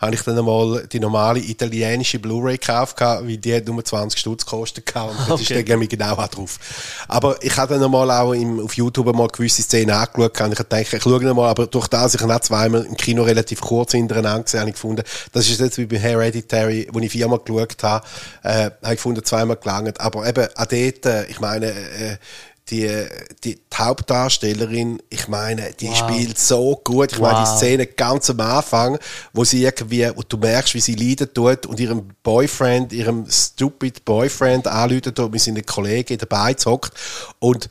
habe 0.00 0.14
ich 0.14 0.22
dann 0.22 0.36
einmal 0.36 0.86
die 0.90 0.98
normale 0.98 1.38
italienische 1.38 2.18
Blu-ray 2.18 2.58
gekauft, 2.58 3.00
weil 3.00 3.36
die 3.36 3.54
hat 3.54 3.66
nur 3.66 3.84
20 3.84 4.18
Stutz 4.18 4.44
gekostet 4.44 4.86
gehabt 4.86 5.10
und 5.12 5.30
das 5.30 5.40
ist 5.40 5.46
Okay. 5.46 5.62
dann 5.62 5.66
irgendwie 5.80 5.96
genau 5.96 6.14
auch 6.14 6.26
drauf. 6.28 6.58
Aber 7.06 7.36
ich 7.44 7.56
habe 7.56 7.74
dann 7.74 7.84
einmal 7.84 8.10
auch 8.10 8.32
im, 8.32 8.58
auf 8.58 8.74
YouTube 8.74 9.14
mal 9.14 9.28
gewisse 9.28 9.62
Szenen 9.62 9.90
angeschaut 9.94 10.40
und 10.40 10.52
ich 10.52 10.58
habe 10.58 10.68
gedacht, 10.68 10.92
ich 10.94 11.02
schaue 11.02 11.22
ihn 11.22 11.36
mal, 11.36 11.48
aber 11.48 11.68
durch 11.68 11.86
das, 11.86 12.14
ich 12.16 12.20
habe 12.22 12.34
auch 12.34 12.40
zweimal 12.40 12.84
im 12.86 12.96
Kino 12.96 13.22
relativ 13.22 13.60
kurz 13.60 13.92
hintereinander 13.92 14.42
gesehen, 14.42 14.60
habe 14.60 14.70
ich 14.70 14.74
gefunden, 14.74 15.04
das 15.32 15.48
ist 15.48 15.60
jetzt 15.60 15.78
wie 15.78 15.86
bei 15.86 15.98
Hereditary, 15.98 16.88
wo 16.92 16.98
ich 16.98 17.12
viermal 17.12 17.38
geschaut 17.38 17.82
habe, 17.84 18.04
äh, 18.42 18.48
habe 18.64 18.72
ich 18.82 18.90
gefunden, 18.90 19.24
zweimal 19.24 19.56
gelangt. 19.56 20.00
Aber 20.00 20.26
eben, 20.28 20.46
auch 20.56 20.66
dort, 20.66 21.06
äh, 21.06 21.26
ich 21.26 21.38
meine, 21.38 21.66
äh, 21.66 22.15
die, 22.68 23.06
die, 23.44 23.54
die 23.54 23.76
Hauptdarstellerin, 23.76 25.00
ich 25.08 25.28
meine, 25.28 25.72
die 25.74 25.88
Wow. 25.88 25.96
spielt 25.98 26.38
so 26.38 26.80
gut. 26.82 27.12
Ich 27.12 27.18
meine, 27.20 27.44
die 27.44 27.50
Wow. 27.50 27.56
Szene 27.56 27.86
ganz 27.86 28.28
am 28.30 28.40
Anfang, 28.40 28.98
wo 29.32 29.44
sie 29.44 29.62
irgendwie, 29.62 30.08
wo 30.14 30.22
du 30.22 30.36
merkst, 30.36 30.74
wie 30.74 30.80
sie 30.80 30.94
leiden 30.94 31.32
tut 31.32 31.66
und 31.66 31.78
ihrem 31.78 32.08
Boyfriend, 32.22 32.92
ihrem 32.92 33.26
stupid 33.30 34.04
Boyfriend 34.04 34.66
anläutet 34.66 35.18
und 35.20 35.32
mit 35.32 35.40
seinen 35.42 35.64
Kollegen 35.64 36.18
dabei 36.18 36.54
zockt 36.54 36.92
und 37.38 37.68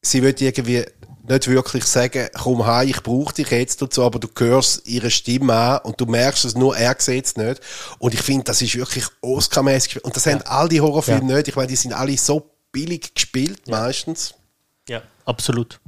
sie 0.00 0.22
wird 0.22 0.40
irgendwie 0.40 0.84
nicht 1.26 1.48
wirklich 1.48 1.84
sagen, 1.84 2.28
komm 2.34 2.66
heim, 2.66 2.88
ich 2.88 3.02
brauche 3.02 3.34
dich 3.34 3.50
jetzt 3.50 3.80
dazu, 3.80 4.02
aber 4.02 4.18
du 4.18 4.28
hörst 4.38 4.86
ihre 4.86 5.10
Stimme 5.10 5.54
an 5.54 5.78
und 5.84 5.98
du 6.00 6.04
merkst 6.04 6.44
es 6.44 6.54
nur, 6.54 6.76
er 6.76 6.94
sieht 6.98 7.24
es 7.24 7.36
nicht. 7.36 7.60
Und 7.98 8.12
ich 8.12 8.20
finde, 8.20 8.44
das 8.44 8.60
ist 8.60 8.76
wirklich 8.76 9.06
Oscar-mäßig. 9.22 10.04
Und 10.04 10.14
das 10.14 10.26
haben 10.26 10.42
all 10.42 10.68
die 10.68 10.82
Horrorfilme 10.82 11.32
nicht. 11.34 11.48
Ich 11.48 11.56
meine, 11.56 11.68
die 11.68 11.76
sind 11.76 11.94
alle 11.94 12.16
so 12.18 12.50
billig 12.74 13.14
gespielt, 13.14 13.66
meistens. 13.68 14.34
Ja, 14.88 15.00
absolut. 15.24 15.80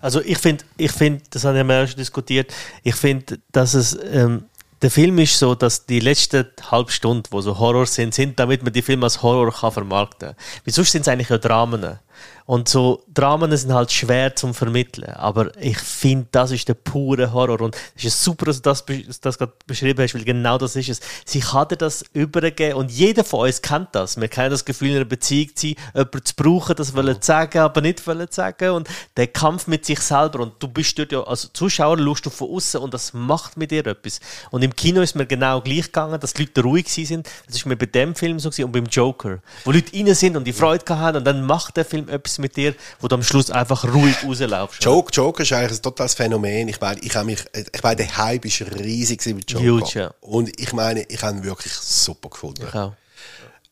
Also 0.00 0.20
ich 0.20 0.38
finde, 0.38 0.64
ich 0.76 0.90
finde, 0.90 1.22
das 1.30 1.44
haben 1.44 1.68
wir 1.68 1.76
ja 1.76 1.86
schon 1.86 1.98
diskutiert, 1.98 2.52
ich 2.82 2.94
finde, 2.94 3.38
dass 3.52 3.74
es, 3.74 3.96
ähm, 4.10 4.46
der 4.82 4.90
Film 4.90 5.18
ist 5.18 5.38
so, 5.38 5.54
dass 5.54 5.86
die 5.86 6.00
letzten 6.00 6.46
halbe 6.70 6.90
Stunde, 6.90 7.28
wo 7.30 7.40
so 7.40 7.58
Horror 7.58 7.86
sind, 7.86 8.14
sind, 8.14 8.38
damit 8.38 8.62
man 8.62 8.72
die 8.72 8.82
Filme 8.82 9.04
als 9.04 9.22
Horror 9.22 9.52
kann 9.52 9.72
vermarkten 9.72 10.30
kann. 10.30 10.36
Weil 10.64 10.74
sonst 10.74 10.92
sind 10.92 11.02
es 11.02 11.08
eigentlich 11.08 11.28
ja 11.28 11.38
Dramen. 11.38 11.98
Und 12.46 12.68
so 12.68 13.02
Dramen 13.12 13.56
sind 13.56 13.72
halt 13.72 13.90
schwer 13.90 14.36
zu 14.36 14.52
vermitteln. 14.52 15.10
Aber 15.14 15.56
ich 15.58 15.78
finde, 15.78 16.26
das 16.30 16.50
ist 16.50 16.68
der 16.68 16.74
pure 16.74 17.32
Horror. 17.32 17.60
Und 17.62 17.76
es 17.96 18.04
ist 18.04 18.22
super, 18.22 18.46
dass 18.46 18.60
du 18.60 19.02
das, 19.02 19.20
das 19.20 19.38
gerade 19.38 19.52
beschrieben 19.66 20.02
hast, 20.02 20.14
weil 20.14 20.24
genau 20.24 20.58
das 20.58 20.76
ist 20.76 20.90
es. 20.90 21.00
Sie 21.24 21.40
kann 21.40 21.68
dir 21.68 21.76
das 21.76 22.04
übergeben 22.12 22.74
und 22.74 22.90
jeder 22.90 23.24
von 23.24 23.46
uns 23.46 23.62
kennt 23.62 23.88
das. 23.92 24.20
Wir 24.20 24.28
kennen 24.28 24.50
das 24.50 24.64
Gefühl, 24.64 24.90
in 24.90 24.96
einer 24.96 25.04
Beziehung 25.06 25.54
zu 25.54 25.68
sein, 25.68 25.76
jemanden 25.94 26.24
zu 26.24 26.34
brauchen, 26.36 26.76
das 26.76 26.94
wollen 26.94 27.16
sagen, 27.22 27.58
aber 27.58 27.80
nicht 27.80 28.06
wollen 28.06 28.28
sagen. 28.30 28.70
Und 28.70 28.88
der 29.16 29.28
Kampf 29.28 29.66
mit 29.66 29.86
sich 29.86 30.00
selber. 30.00 30.40
Und 30.40 30.62
du 30.62 30.68
bist 30.68 30.98
dort 30.98 31.12
ja 31.12 31.22
als 31.22 31.50
Zuschauer, 31.54 31.98
schaust 31.98 32.26
du 32.26 32.30
von 32.30 32.50
außen 32.50 32.80
und 32.80 32.92
das 32.92 33.14
macht 33.14 33.56
mit 33.56 33.70
dir 33.70 33.86
etwas. 33.86 34.20
Und 34.50 34.62
im 34.62 34.76
Kino 34.76 35.00
ist 35.00 35.14
mir 35.14 35.26
genau 35.26 35.62
gleich 35.62 35.86
gegangen, 35.86 36.20
dass 36.20 36.34
die 36.34 36.42
Leute 36.42 36.62
ruhig 36.62 36.88
sind. 36.88 37.26
Das 37.46 37.56
ist 37.56 37.64
mir 37.64 37.76
bei 37.76 37.86
dem 37.86 38.14
Film 38.14 38.38
so 38.38 38.50
gewesen 38.50 38.64
und 38.66 38.72
beim 38.72 38.86
Joker. 38.86 39.38
Wo 39.64 39.72
Leute 39.72 39.96
rein 39.96 40.14
sind 40.14 40.36
und 40.36 40.44
die 40.44 40.52
Freude 40.52 40.98
haben 40.98 41.18
und 41.18 41.24
dann 41.24 41.42
macht 41.42 41.76
der 41.76 41.84
Film 41.84 42.08
etwas 42.14 42.38
mit 42.38 42.56
dir, 42.56 42.74
wo 43.00 43.08
du 43.08 43.14
am 43.16 43.22
Schluss 43.22 43.50
einfach 43.50 43.84
ruhig 43.84 44.16
rauslaufst. 44.24 44.82
Joke, 44.82 45.12
Joker 45.12 45.42
ist 45.42 45.52
eigentlich 45.52 45.78
ein 45.78 45.82
totales 45.82 46.14
Phänomen. 46.14 46.68
Ich 46.68 46.80
meine, 46.80 47.00
ich 47.00 47.14
habe 47.14 47.26
mich, 47.26 47.44
ich 47.72 47.82
meine, 47.82 47.96
der 47.96 48.16
Hype 48.16 48.44
ist 48.44 48.60
riesig 48.60 49.24
mit 49.26 49.50
Joker. 49.50 49.86
Huge, 49.86 49.98
ja. 49.98 50.14
Und 50.20 50.60
ich 50.60 50.72
meine, 50.72 51.02
ich 51.02 51.22
habe 51.22 51.36
ihn 51.36 51.44
wirklich 51.44 51.72
super 51.72 52.30
gefunden. 52.30 52.66
Ich 52.66 52.80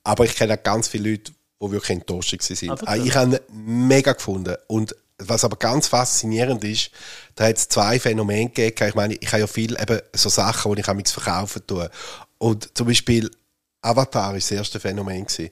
Aber 0.05 0.25
ich 0.25 0.35
kenne 0.35 0.55
auch 0.55 0.63
ganz 0.63 0.89
viele 0.89 1.11
Leute, 1.11 1.33
die 1.61 1.71
wirklich 1.71 1.91
enttäuscht 1.91 2.33
waren. 2.33 2.79
Ah, 2.87 2.97
ich 2.97 3.15
habe 3.15 3.37
ihn 3.37 3.89
mega 3.89 4.13
gefunden. 4.13 4.57
Und 4.67 4.95
was 5.19 5.45
aber 5.45 5.57
ganz 5.57 5.89
faszinierend 5.89 6.65
ist, 6.65 6.91
da 7.35 7.47
hat 7.47 7.57
es 7.57 7.69
zwei 7.69 7.99
Phänomene 7.99 8.51
gegeben. 8.51 8.89
Ich 8.89 8.95
meine, 8.95 9.15
ich 9.15 9.29
habe 9.29 9.41
ja 9.41 9.47
viel 9.47 9.81
eben 9.81 10.01
so 10.13 10.29
Sachen, 10.29 10.75
die 10.75 10.81
ich 10.81 10.87
mich 10.89 11.09
verkaufen 11.09 11.63
tue. 11.67 11.91
Und 12.39 12.77
zum 12.77 12.87
Beispiel 12.87 13.31
Avatar 13.83 14.29
war 14.29 14.35
das 14.35 14.51
erste 14.51 14.81
Phänomen. 14.81 15.25
Gewesen. 15.27 15.51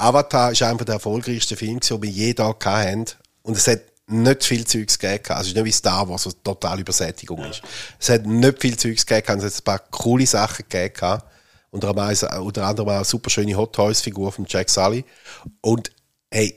Avatar 0.00 0.52
ist 0.52 0.62
einfach 0.62 0.84
der 0.84 0.94
erfolgreichste 0.96 1.56
Film, 1.56 1.80
den 1.80 2.02
wir 2.02 2.10
je 2.10 2.34
da 2.34 2.54
hatten. 2.58 3.06
Und 3.42 3.56
es 3.56 3.66
hat 3.66 3.80
nicht 4.06 4.44
viel 4.44 4.66
Zeugs 4.66 4.98
gegeben. 4.98 5.24
Also 5.28 5.42
es 5.42 5.48
ist 5.48 5.54
nicht 5.54 5.64
wie 5.64 5.72
Star 5.72 6.08
Wars, 6.08 6.26
was 6.26 6.36
total 6.42 6.80
Übersättigung 6.80 7.40
ja. 7.40 7.50
ist. 7.50 7.62
Es 7.98 8.08
hat 8.08 8.26
nicht 8.26 8.60
viel 8.60 8.76
Zeugs 8.76 9.06
gegeben. 9.06 9.38
Es 9.38 9.44
hat 9.44 9.60
ein 9.60 9.64
paar 9.64 9.78
coole 9.90 10.26
Sachen 10.26 10.64
gegeben. 10.68 11.22
Unter 11.70 11.88
anderem, 11.88 12.42
unter 12.42 12.66
anderem 12.66 12.88
auch 12.88 12.94
eine 12.96 13.04
super 13.04 13.30
schöne 13.30 13.56
Hot 13.56 13.74
Toys 13.74 14.00
Figur 14.00 14.32
von 14.32 14.44
Jack 14.48 14.68
Sully. 14.68 15.04
Und 15.60 15.92
hey, 16.30 16.56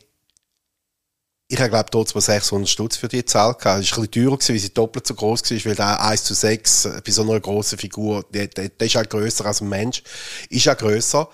ich 1.48 1.60
habe 1.60 1.70
glaube 1.70 2.06
mal 2.15 2.22
600 2.22 2.68
Stutz 2.68 2.98
für 2.98 3.07
die 3.07 3.24
Zahl 3.26 3.53
gehabt. 3.53 3.84
Es 3.84 3.91
war 3.91 3.99
ein 3.99 4.10
bisschen 4.10 4.11
teurer, 4.11 4.38
gewesen, 4.38 4.53
weil 4.53 4.60
sie 4.60 4.74
doppelt 4.74 5.06
so 5.06 5.14
groß 5.14 5.44
war, 5.52 5.65
weil 5.65 5.76
der 5.76 6.02
1 6.02 6.24
zu 6.24 6.34
6 6.34 6.90
bei 7.06 7.11
so 7.11 7.22
einer 7.22 7.40
grossen 7.40 7.78
Figur, 7.78 8.26
der, 8.34 8.49
ist 8.80 8.98
auch 8.98 9.07
grösser 9.07 9.45
als 9.45 9.61
ein 9.61 9.70
Mensch, 9.70 10.02
ist 10.49 10.68
auch 10.68 10.78
grösser 10.78 11.30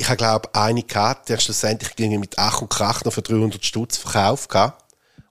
ich 0.00 0.08
habe, 0.08 0.16
glaube 0.16 0.54
eine 0.54 0.82
gehabt, 0.82 1.28
die 1.28 1.38
schlussendlich 1.38 1.92
mit 2.18 2.38
Ach 2.38 2.62
und 2.62 2.70
Krach 2.70 3.04
noch 3.04 3.12
für 3.12 3.20
300 3.20 3.62
Stutz 3.62 3.98
verkauft 3.98 4.48
gehabt. 4.48 4.82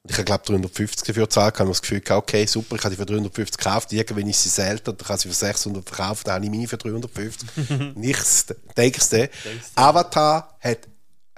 Und 0.04 0.12
ich 0.12 0.18
habe, 0.18 0.26
glaube 0.26 0.46
350 0.46 1.08
dafür 1.08 1.24
gezahlt, 1.24 1.58
habe 1.58 1.70
das 1.70 1.82
Gefühl 1.82 2.02
gehabt, 2.02 2.22
okay, 2.22 2.46
super, 2.46 2.76
ich 2.76 2.84
habe 2.84 2.94
die 2.94 3.02
für 3.02 3.08
350 3.08 3.58
gekauft, 3.58 3.92
irgendwann 3.92 4.30
ist 4.30 4.44
sie 4.44 4.50
selten, 4.50 4.96
dann 4.96 5.08
habe 5.08 5.20
sie 5.20 5.28
für 5.28 5.34
600 5.34 5.90
verkauft, 5.90 6.28
dann 6.28 6.36
habe 6.36 6.46
ich 6.46 6.52
meine 6.52 6.68
für 6.68 6.78
350. 6.78 7.50
Nichts, 7.96 8.46
denkst 8.78 9.10
du. 9.10 9.30
Avatar 9.76 10.56
hat 10.60 10.88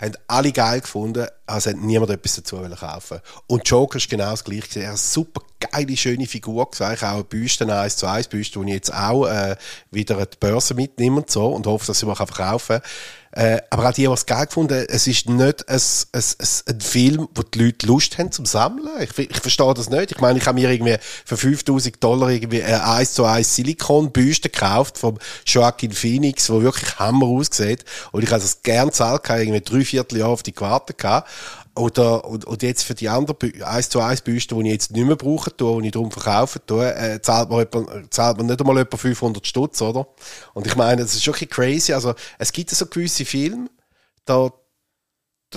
haben 0.01 0.13
alle 0.27 0.51
geil 0.51 0.81
gefunden, 0.81 1.27
also 1.45 1.69
hat 1.69 1.77
niemand 1.77 2.09
etwas 2.11 2.35
dazu 2.35 2.57
kaufen 2.57 3.19
Und 3.45 3.69
Joker 3.69 3.97
ist 3.97 4.09
genau 4.09 4.31
das 4.31 4.43
gleiche. 4.43 4.79
Er 4.79 4.87
hat 4.87 4.89
eine 4.89 4.97
super 4.97 5.41
geile, 5.59 5.95
schöne 5.95 6.25
Figur, 6.25 6.67
eigentlich 6.79 7.03
auch 7.03 7.13
eine 7.13 7.23
Büste, 7.23 7.71
1 7.71 7.97
zu 7.97 8.07
1 8.07 8.27
Büste, 8.27 8.59
die 8.59 8.65
ich 8.65 8.73
jetzt 8.73 8.93
auch 8.93 9.27
äh, 9.27 9.55
wieder 9.91 10.17
an 10.17 10.25
die 10.33 10.37
Börse 10.39 10.73
mitnehme 10.73 11.17
und 11.17 11.29
so 11.29 11.49
und 11.49 11.67
hoffe, 11.67 11.85
dass 11.85 12.01
ich 12.01 12.07
mal 12.07 12.15
verkaufen 12.15 12.81
kann. 12.81 12.89
Äh, 13.33 13.61
aber 13.69 13.87
auch 13.87 13.93
die, 13.93 14.05
die 14.05 14.11
es 14.11 14.25
geil 14.25 14.45
gefunden 14.45 14.85
es 14.89 15.07
ist 15.07 15.29
nicht 15.29 15.69
ein, 15.69 15.75
ein, 15.75 16.23
ein, 16.39 16.47
ein 16.67 16.81
Film, 16.81 17.29
wo 17.33 17.43
die 17.43 17.59
Leute 17.59 17.87
Lust 17.87 18.17
haben 18.17 18.31
zum 18.31 18.45
Sammeln. 18.45 18.89
Ich, 18.99 19.17
ich 19.17 19.39
verstehe 19.39 19.73
das 19.73 19.89
nicht. 19.89 20.11
Ich 20.11 20.19
meine, 20.19 20.37
ich 20.37 20.45
habe 20.45 20.59
mir 20.59 20.69
irgendwie 20.69 20.97
für 21.25 21.37
5000 21.37 22.03
Dollar 22.03 22.29
irgendwie 22.29 22.61
eine 22.61 22.85
1 22.85 23.13
zu 23.13 23.23
1 23.23 23.55
Silikon-Büste 23.55 24.49
gekauft 24.49 24.97
vom 24.97 25.17
Joaquin 25.45 25.91
Phoenix, 25.91 26.49
wo 26.49 26.61
wirklich 26.61 26.99
Hammer 26.99 27.27
aussieht. 27.27 27.85
Und 28.11 28.23
ich 28.23 28.31
habe 28.31 28.41
das 28.41 28.63
gern 28.63 28.91
zahlt, 28.91 29.21
irgendwie 29.29 29.61
drei 29.61 29.85
Vierteljahr 29.85 30.29
auf 30.29 30.43
die 30.43 30.53
gewartet 30.53 30.97
gehabt. 30.97 31.29
Oder, 31.73 32.25
und, 32.25 32.43
und 32.45 32.63
jetzt 32.63 32.83
für 32.83 32.95
die 32.95 33.07
anderen 33.07 33.63
1 33.63 33.89
zu 33.89 34.01
1 34.01 34.21
Büsten, 34.21 34.59
die 34.59 34.67
ich 34.67 34.73
jetzt 34.73 34.91
nicht 34.91 35.05
mehr 35.05 35.15
brauche, 35.15 35.51
die 35.51 35.85
ich 35.85 35.91
darum 35.91 36.11
verkaufe, 36.11 36.59
äh, 36.59 37.21
zahlt, 37.21 37.49
man 37.49 37.61
etwa, 37.61 37.85
zahlt 38.09 38.37
man 38.37 38.47
nicht 38.47 38.59
einmal 38.59 38.77
etwa 38.77 38.97
500 38.97 39.47
Stutz, 39.47 39.81
oder? 39.81 40.07
Und 40.53 40.67
ich 40.67 40.75
meine, 40.75 41.01
das 41.01 41.13
ist 41.13 41.25
wirklich 41.25 41.49
crazy. 41.49 41.93
Also, 41.93 42.13
es 42.37 42.51
gibt 42.51 42.71
so 42.71 42.85
gewisse 42.85 43.23
Filme, 43.23 43.69
da, 44.25 44.51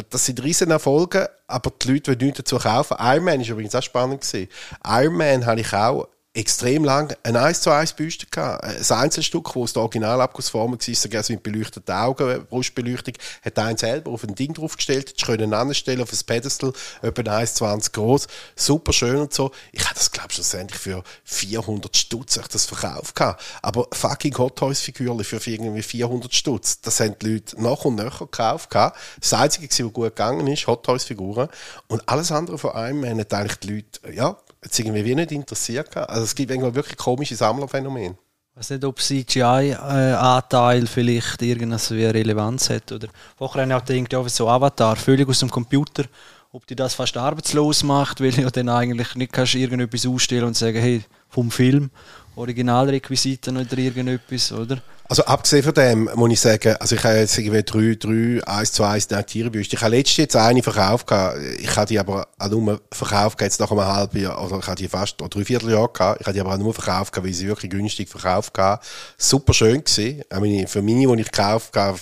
das 0.09 0.27
sind 0.27 0.43
riesen 0.43 0.70
Erfolge, 0.70 1.28
aber 1.49 1.73
die 1.82 1.93
Leute 1.93 2.12
wollen 2.12 2.19
nichts 2.19 2.39
dazu 2.39 2.59
kaufen. 2.59 2.97
Iron 3.01 3.24
Man 3.24 3.41
ist 3.41 3.49
übrigens 3.49 3.74
auch 3.74 3.82
spannend 3.82 4.20
gewesen. 4.20 4.49
Iron 4.86 5.16
Man 5.16 5.47
habe 5.47 5.61
ich 5.61 5.73
auch 5.73 6.09
extrem 6.35 6.82
lang 6.82 7.15
ein 7.23 7.36
1 7.36 7.61
zu 7.61 7.70
1 7.70 7.93
Büste 7.93 8.27
gehabt. 8.27 8.65
Ein 8.65 8.98
Einzelstück, 8.98 9.55
wo 9.55 9.62
aus 9.62 9.73
der 9.73 9.82
Originalabgussform 9.82 10.73
war, 10.73 10.94
sogar 10.94 11.23
so 11.23 11.32
mit 11.32 11.44
beleuchteten 11.44 11.94
Augen, 11.94 12.44
Brustbeleuchtung, 12.47 13.15
hat 13.44 13.59
einen 13.59 13.78
selber 13.78 14.11
auf 14.11 14.24
ein 14.24 14.35
Ding 14.35 14.52
draufgestellt, 14.52 15.15
das 15.16 15.27
können 15.27 15.55
anstellen 15.55 16.02
auf 16.02 16.12
ein 16.12 16.19
Pedestal, 16.27 16.73
etwa 17.02 17.23
1,20 17.23 17.93
groß, 17.93 18.27
super 18.56 18.93
schön 18.93 19.16
und 19.16 19.32
so. 19.32 19.52
Ich 19.70 19.85
habe 19.85 19.94
das, 19.94 20.11
glaube 20.11 20.28
ich, 20.31 20.35
schlussendlich 20.35 20.81
für 20.81 21.05
400 21.23 21.97
Stutz 21.97 22.40
das 22.51 22.66
verkauft 22.66 23.15
gehabt. 23.15 23.43
Aber 23.62 23.86
fucking 23.93 24.36
Hot 24.36 24.56
Toys 24.56 24.81
Figürchen 24.81 25.23
für 25.23 25.51
irgendwie 25.51 25.82
400 25.82 26.35
Stutz, 26.35 26.81
das 26.81 26.98
haben 26.98 27.16
die 27.20 27.35
Leute 27.35 27.62
nach 27.62 27.85
und 27.85 27.94
nach 27.94 28.19
gekauft 28.19 28.70
gehabt. 28.70 28.98
Das 29.20 29.32
Einzige, 29.35 29.69
was 29.69 29.93
gut 29.93 30.05
gegangen 30.05 30.47
ist, 30.48 30.66
Hot 30.66 30.85
Toys 30.85 31.05
Figuren. 31.05 31.48
Und 31.86 32.09
alles 32.09 32.32
andere 32.32 32.59
von 32.59 32.73
einem 32.73 33.05
haben 33.05 33.20
eigentlich 33.20 33.56
die 33.61 33.74
Leute, 33.74 34.12
ja, 34.12 34.36
jetzt 34.65 34.78
irgendwie 34.78 35.05
wie 35.05 35.15
nicht 35.15 35.31
interessiert. 35.31 35.97
Also 35.97 36.24
es 36.24 36.35
gibt 36.35 36.51
wirklich 36.51 36.97
komische 36.97 37.36
Sammlerphänomene. 37.36 38.16
Ich 38.53 38.59
weiß 38.59 38.70
nicht, 38.70 38.85
ob 38.85 39.01
CGI-Anteil 39.01 40.86
vielleicht 40.86 41.43
irgendeine 41.43 42.15
Relevanz 42.15 42.70
hat. 42.70 42.93
Oder 42.93 43.09
vorher 43.36 43.62
habe 43.62 43.73
ich 43.73 43.77
auch 43.77 43.85
gedacht, 43.85 44.12
ja, 44.12 44.28
so 44.28 44.49
Avatar, 44.49 44.97
völlig 44.97 45.28
aus 45.28 45.41
dem 45.41 45.51
Computer, 45.51 46.05
ob 46.53 46.65
die 46.66 46.77
das 46.77 46.95
fast 46.95 47.16
arbeitslos 47.16 47.82
macht, 47.82 48.20
weil 48.20 48.31
du 48.31 48.49
dann 48.51 48.69
eigentlich 48.69 49.16
nicht 49.16 49.32
kannst 49.32 49.57
irgendetwas 49.57 50.07
ausstellen 50.07 50.45
und 50.45 50.57
sagen, 50.57 50.78
hey, 50.78 51.03
vom 51.28 51.51
Film, 51.51 51.91
Originalrequisiten 52.36 53.57
oder 53.57 53.77
irgendetwas, 53.77 54.53
oder? 54.53 54.81
Also 55.06 55.22
abgesehen 55.26 55.62
von 55.62 55.74
dem 55.74 56.10
muss 56.14 56.32
ich 56.32 56.40
sagen, 56.40 56.76
also 56.81 56.94
ich 56.94 57.05
habe 57.05 57.16
jetzt 57.16 57.36
irgendwie 57.36 57.62
drei, 57.62 57.94
drei, 57.94 58.43
eins 58.47 58.72
zu 58.72 58.85
eins 58.85 59.06
Tierebüste. 59.06 59.76
Ich 59.76 59.82
habe 59.82 59.94
letztes 59.94 60.16
jetzt 60.16 60.36
eine 60.36 60.62
verkauft 60.62 61.06
gehabt. 61.06 61.39
Ich 61.59 61.76
habe 61.76 61.86
die 61.86 61.98
aber 61.98 62.26
auch 62.39 62.48
nur 62.48 62.81
verkauft 62.90 63.43
jetzt 63.43 63.60
nach 63.60 63.70
einem 63.70 63.85
halben 63.85 64.22
Jahr, 64.22 64.43
oder 64.43 64.59
ich 64.60 64.66
habe 64.66 64.76
die 64.76 64.89
fast, 64.89 65.20
oder 65.20 65.28
drei 65.28 65.44
Vierteljahr 65.44 65.93
gehabt. 65.93 66.22
Ich 66.22 66.26
habe 66.26 66.32
die 66.32 66.40
aber 66.40 66.55
auch 66.55 66.59
nur 66.59 66.72
verkauft 66.72 67.12
gehabt, 67.12 67.26
weil 67.26 67.35
sie 67.35 67.47
wirklich 67.47 67.70
günstig 67.70 68.09
verkauft 68.09 68.55
gehabt. 68.55 68.86
Super 69.18 69.52
schön 69.52 69.85
gewesen. 69.85 70.22
Meine, 70.31 70.66
für 70.66 70.81
meine, 70.81 71.06
die 71.06 71.20
ich 71.20 71.31
gekauft 71.31 71.76
habe, 71.76 71.98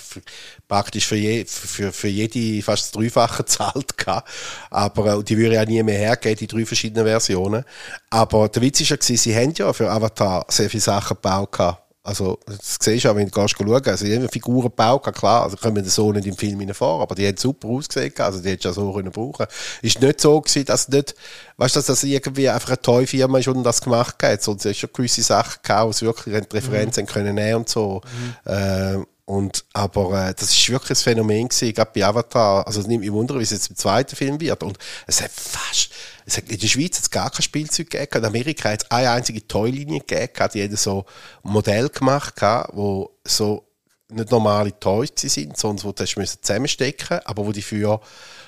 praktisch 0.69 1.07
für, 1.09 1.17
je, 1.17 1.45
für, 1.45 1.93
für 1.93 2.09
jede 2.09 2.63
fast 2.63 2.85
das 2.85 2.91
Dreifache 2.93 3.45
zahlt 3.47 3.99
gehabt. 3.99 4.31
Aber 4.71 5.19
äh, 5.19 5.25
die 5.25 5.37
würde 5.37 5.57
ja 5.57 5.65
nie 5.65 5.83
mehr 5.83 5.99
hergeben, 5.99 6.37
die 6.37 6.47
drei 6.47 6.65
verschiedenen 6.65 7.05
Versionen. 7.05 7.65
Aber 8.11 8.49
der 8.49 8.63
Witz 8.63 8.81
ist 8.81 8.91
ja 8.91 8.97
gewesen, 8.97 9.17
sie 9.17 9.35
haben 9.35 9.53
ja 9.57 9.73
für 9.73 9.91
Avatar 9.91 10.47
sehr 10.49 10.71
viele 10.71 10.83
Sachen 10.83 11.17
gebaut 11.17 11.51
gehabt 11.51 11.82
also, 12.05 12.41
das 12.47 12.79
siehst 12.81 13.05
du 13.05 13.11
auch, 13.11 13.15
wenn 13.15 13.29
du 13.29 13.41
gehst 13.41 13.55
schauen. 13.57 13.87
Also, 13.87 14.05
die 14.05 14.17
haben 14.17 14.29
Figuren 14.29 14.65
gebaut, 14.65 15.05
klar. 15.15 15.45
Also, 15.45 15.57
können 15.57 15.77
wir 15.77 15.85
so 15.85 16.13
nicht 16.13 16.27
im 16.27 16.37
Film 16.37 16.75
vor, 16.75 17.01
aber 17.01 17.15
die 17.15 17.27
haben 17.27 17.37
super 17.37 17.69
ausgesehen. 17.69 18.13
Also, 18.19 18.41
die 18.41 18.49
hättest 18.49 18.65
du 18.65 18.69
ja 18.71 18.75
so 18.75 18.93
können 18.93 19.13
brauchen. 19.13 19.47
Ist 19.83 20.01
nicht 20.01 20.21
so 20.21 20.41
gewesen, 20.41 20.65
dass 20.65 20.89
nicht, 20.89 21.15
weißt 21.59 21.77
du, 21.77 21.79
dass 21.79 21.87
das 21.87 22.03
irgendwie 22.03 22.49
einfach 22.49 22.71
eine 22.71 22.83
tolle 22.83 23.07
Firma 23.07 23.39
ist 23.39 23.47
und 23.47 23.63
das 23.63 23.81
gemacht 23.81 24.21
hat. 24.21 24.43
Sonst 24.43 24.65
hast 24.65 24.75
du 24.75 24.81
schon 24.81 24.91
gewisse 24.93 25.23
Sachen 25.23 25.61
gehabt, 25.63 25.95
es 25.95 26.03
wirklich 26.03 26.43
die 26.45 26.57
Referenzen 26.57 27.05
mhm. 27.05 27.09
können 27.09 27.35
nehmen 27.37 27.55
und 27.55 27.69
so. 27.69 28.01
Mhm. 28.47 28.53
Äh, 28.53 29.05
und, 29.25 29.65
aber 29.73 30.29
äh, 30.29 30.35
das 30.35 30.51
ist 30.51 30.69
wirklich 30.69 30.91
ein 30.91 31.03
Phänomen 31.03 31.49
gewesen, 31.49 31.73
gerade 31.73 31.91
bei 31.95 32.05
Avatar. 32.05 32.67
Also 32.67 32.81
es 32.81 32.87
nimmt 32.87 33.03
mich 33.03 33.13
wunder, 33.13 33.39
wie 33.39 33.43
es 33.43 33.51
jetzt 33.51 33.71
im 33.71 33.77
zweiten 33.77 34.17
Film 34.17 34.41
wird. 34.41 34.63
Und 34.63 34.79
es 35.07 35.23
hat 35.23 35.31
fast, 35.31 35.91
es 36.27 36.37
hat, 36.37 36.49
in 36.49 36.59
der 36.59 36.67
Schweiz 36.67 36.97
hat 36.97 37.05
es 37.05 37.11
gar 37.11 37.31
kein 37.31 37.43
Spielzeug 37.43 37.89
gegeben. 37.89 38.19
In 38.19 38.25
Amerika 38.25 38.71
hat 38.71 38.83
es 38.83 38.91
eine 38.91 39.11
einzige 39.11 39.47
Toy-Linie 39.47 40.01
gegeben. 40.01 40.51
Die 40.55 40.63
haben 40.65 40.77
so 40.77 41.05
Modell 41.45 41.89
gemacht, 41.89 42.35
wo 42.73 43.11
so 43.25 43.65
nicht 44.09 44.31
normale 44.31 44.79
Toys 44.79 45.13
sind, 45.17 45.57
sondern 45.57 45.85
wo 45.85 45.93
du 45.93 46.05
zusammenstecken 46.05 47.21
aber 47.25 47.47
wo 47.47 47.53
die 47.53 47.63
für 47.63 48.01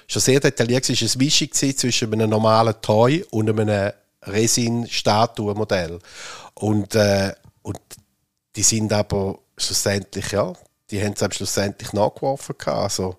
schon 0.06 0.22
sehr 0.22 0.40
detailliert 0.40 0.88
war. 0.88 0.94
Es 0.94 1.14
eine 1.14 1.24
Mischung 1.24 1.52
zwischen 1.52 2.12
einem 2.12 2.30
normalen 2.30 2.74
Toy 2.82 3.24
und 3.30 3.48
einem 3.48 3.92
Resin-Statuen-Modell. 4.22 5.98
Und, 6.54 6.94
äh, 6.94 7.32
und 7.62 7.80
die 8.56 8.62
sind 8.62 8.92
aber 8.92 9.38
schlussendlich, 9.56 10.32
ja, 10.32 10.52
die 10.90 11.02
haben 11.02 11.14
es 11.18 11.36
schlussendlich 11.36 11.92
nachgeworfen. 11.92 12.54
Also, 12.66 13.16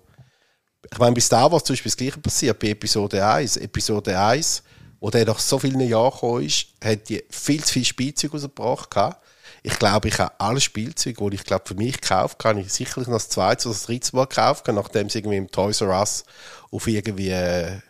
ich 0.90 0.98
meine, 0.98 1.14
bei 1.14 1.20
Star 1.20 1.50
Wars 1.50 1.64
zum 1.64 1.74
Beispiel 1.74 1.90
das 1.90 1.96
Gleiche 1.96 2.18
passiert, 2.18 2.58
bei 2.58 2.68
Episode 2.68 3.24
1. 3.26 3.56
Episode 3.56 4.18
1, 4.18 4.62
wo 5.00 5.10
der 5.10 5.26
nach 5.26 5.38
so 5.38 5.58
vielen 5.58 5.80
Jahren 5.80 6.12
gekommen 6.12 6.44
ist, 6.44 6.68
hat 6.82 7.08
die 7.08 7.24
viel 7.30 7.62
zu 7.62 7.72
viel 7.72 7.84
Spielzeug 7.84 8.34
rausgebracht. 8.34 9.16
Ich 9.62 9.78
glaube, 9.78 10.08
ich 10.08 10.18
habe 10.18 10.38
alle 10.38 10.60
Spielzeuge, 10.60 11.28
die 11.30 11.36
ich 11.36 11.44
glaube 11.44 11.64
für 11.66 11.74
mich 11.74 12.00
gekauft 12.00 12.44
habe, 12.44 12.60
ich 12.60 12.72
sicherlich 12.72 13.08
noch 13.08 13.16
das 13.16 13.28
zweite 13.28 13.68
oder 13.68 13.74
das 13.76 13.86
dritte 13.86 14.14
Mal 14.14 14.26
gekauft, 14.26 14.68
nachdem 14.68 15.08
sie 15.08 15.18
irgendwie 15.18 15.38
im 15.38 15.50
Toys 15.50 15.80
R 15.80 15.98
Us 15.98 16.24
auf 16.70 16.86
irgendwie 16.86 17.30
äh, 17.30 17.80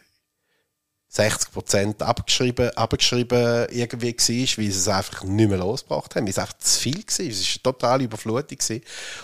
60 1.17 1.51
Prozent 1.51 2.03
abgeschrieben, 2.03 2.71
abgeschrieben 2.77 3.67
irgendwie 3.71 4.13
war, 4.13 4.19
weil 4.19 4.47
sie 4.47 4.67
es 4.67 4.89
einfach 4.89 5.25
nicht 5.25 5.49
mehr 5.49 5.59
losgebracht 5.59 6.15
haben, 6.15 6.25
weil 6.25 6.31
es 6.31 6.39
einfach 6.39 6.59
zu 6.59 6.79
viel 6.79 6.99
war. 6.99 7.05
Es 7.07 7.19
war 7.19 7.27
eine 7.27 7.63
totale 7.63 8.05
Überflutung. 8.05 8.59
Gewesen. 8.59 8.83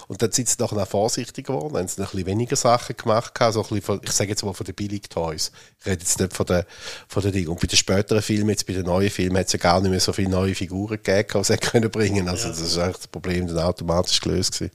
Und 0.09 0.23
dann 0.23 0.33
sind 0.33 0.49
sie 0.49 0.57
nachher 0.59 0.87
vorsichtig 0.87 1.47
geworden, 1.47 1.77
haben 1.77 1.89
sie 1.89 2.01
noch 2.01 2.09
ein 2.09 2.17
bisschen 2.17 2.27
weniger 2.27 2.57
Sachen 2.57 2.97
gemacht, 2.97 3.35
so 3.39 3.45
ein 3.45 3.53
bisschen 3.69 3.83
von, 3.83 4.01
ich 4.03 4.13
sage 4.13 4.31
jetzt 4.31 4.43
mal 4.43 4.55
von 4.55 4.65
den 4.65 4.75
Billig-Toys. 4.75 5.53
Ich 5.81 5.87
rede 5.87 6.01
jetzt 6.01 6.19
nicht 6.19 6.33
von 6.33 6.47
den, 6.47 6.65
von 7.09 7.23
den 7.23 7.33
Dingen. 7.33 7.49
Und 7.49 7.61
bei 7.61 7.67
den 7.67 7.77
späteren 7.77 8.23
Filmen, 8.23 8.49
jetzt 8.49 8.67
bei 8.67 8.73
den 8.73 8.87
neuen 8.87 9.11
Filmen, 9.11 9.37
hat 9.37 9.47
es 9.47 9.53
ja 9.53 9.59
gar 9.59 9.81
nicht 9.81 9.91
mehr 9.91 10.01
so 10.01 10.15
viele 10.15 10.31
neue 10.31 10.55
Figuren 10.55 10.99
gegeben, 11.03 11.29
die 11.35 11.45
sie 11.45 11.57
können 11.59 11.91
bringen 11.91 12.29
Also 12.29 12.45
ja. 12.45 12.51
das 12.51 12.61
ist 12.61 12.79
eigentlich 12.79 12.97
das 12.97 13.09
Problem 13.09 13.47
dann 13.47 13.59
automatisch 13.59 14.21
gelöst 14.21 14.53
gewesen. 14.53 14.73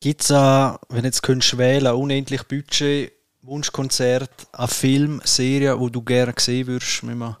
Gibt 0.00 0.22
es, 0.22 0.30
wenn 0.30 1.04
jetzt 1.04 1.22
könntest 1.22 1.58
wählen, 1.58 1.92
unendlich 1.92 2.44
Budget 2.44 3.17
Wunschkonzert, 3.48 4.30
ein 4.52 4.68
Film, 4.68 5.20
Serie, 5.24 5.78
wo 5.80 5.88
du 5.88 6.02
gerne 6.02 6.34
sehen 6.38 6.66
würdest, 6.66 7.02
mit 7.02 7.14
einer 7.14 7.38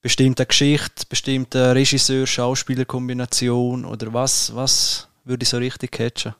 bestimmten 0.00 0.46
Geschichte, 0.46 1.04
bestimmten 1.08 1.72
Regisseur, 1.72 2.26
Schauspielerkombination 2.26 3.84
oder 3.84 4.12
was, 4.12 4.54
was 4.54 5.08
würde 5.24 5.42
ich 5.42 5.48
so 5.48 5.58
richtig 5.58 5.90
catchen? 5.90 6.34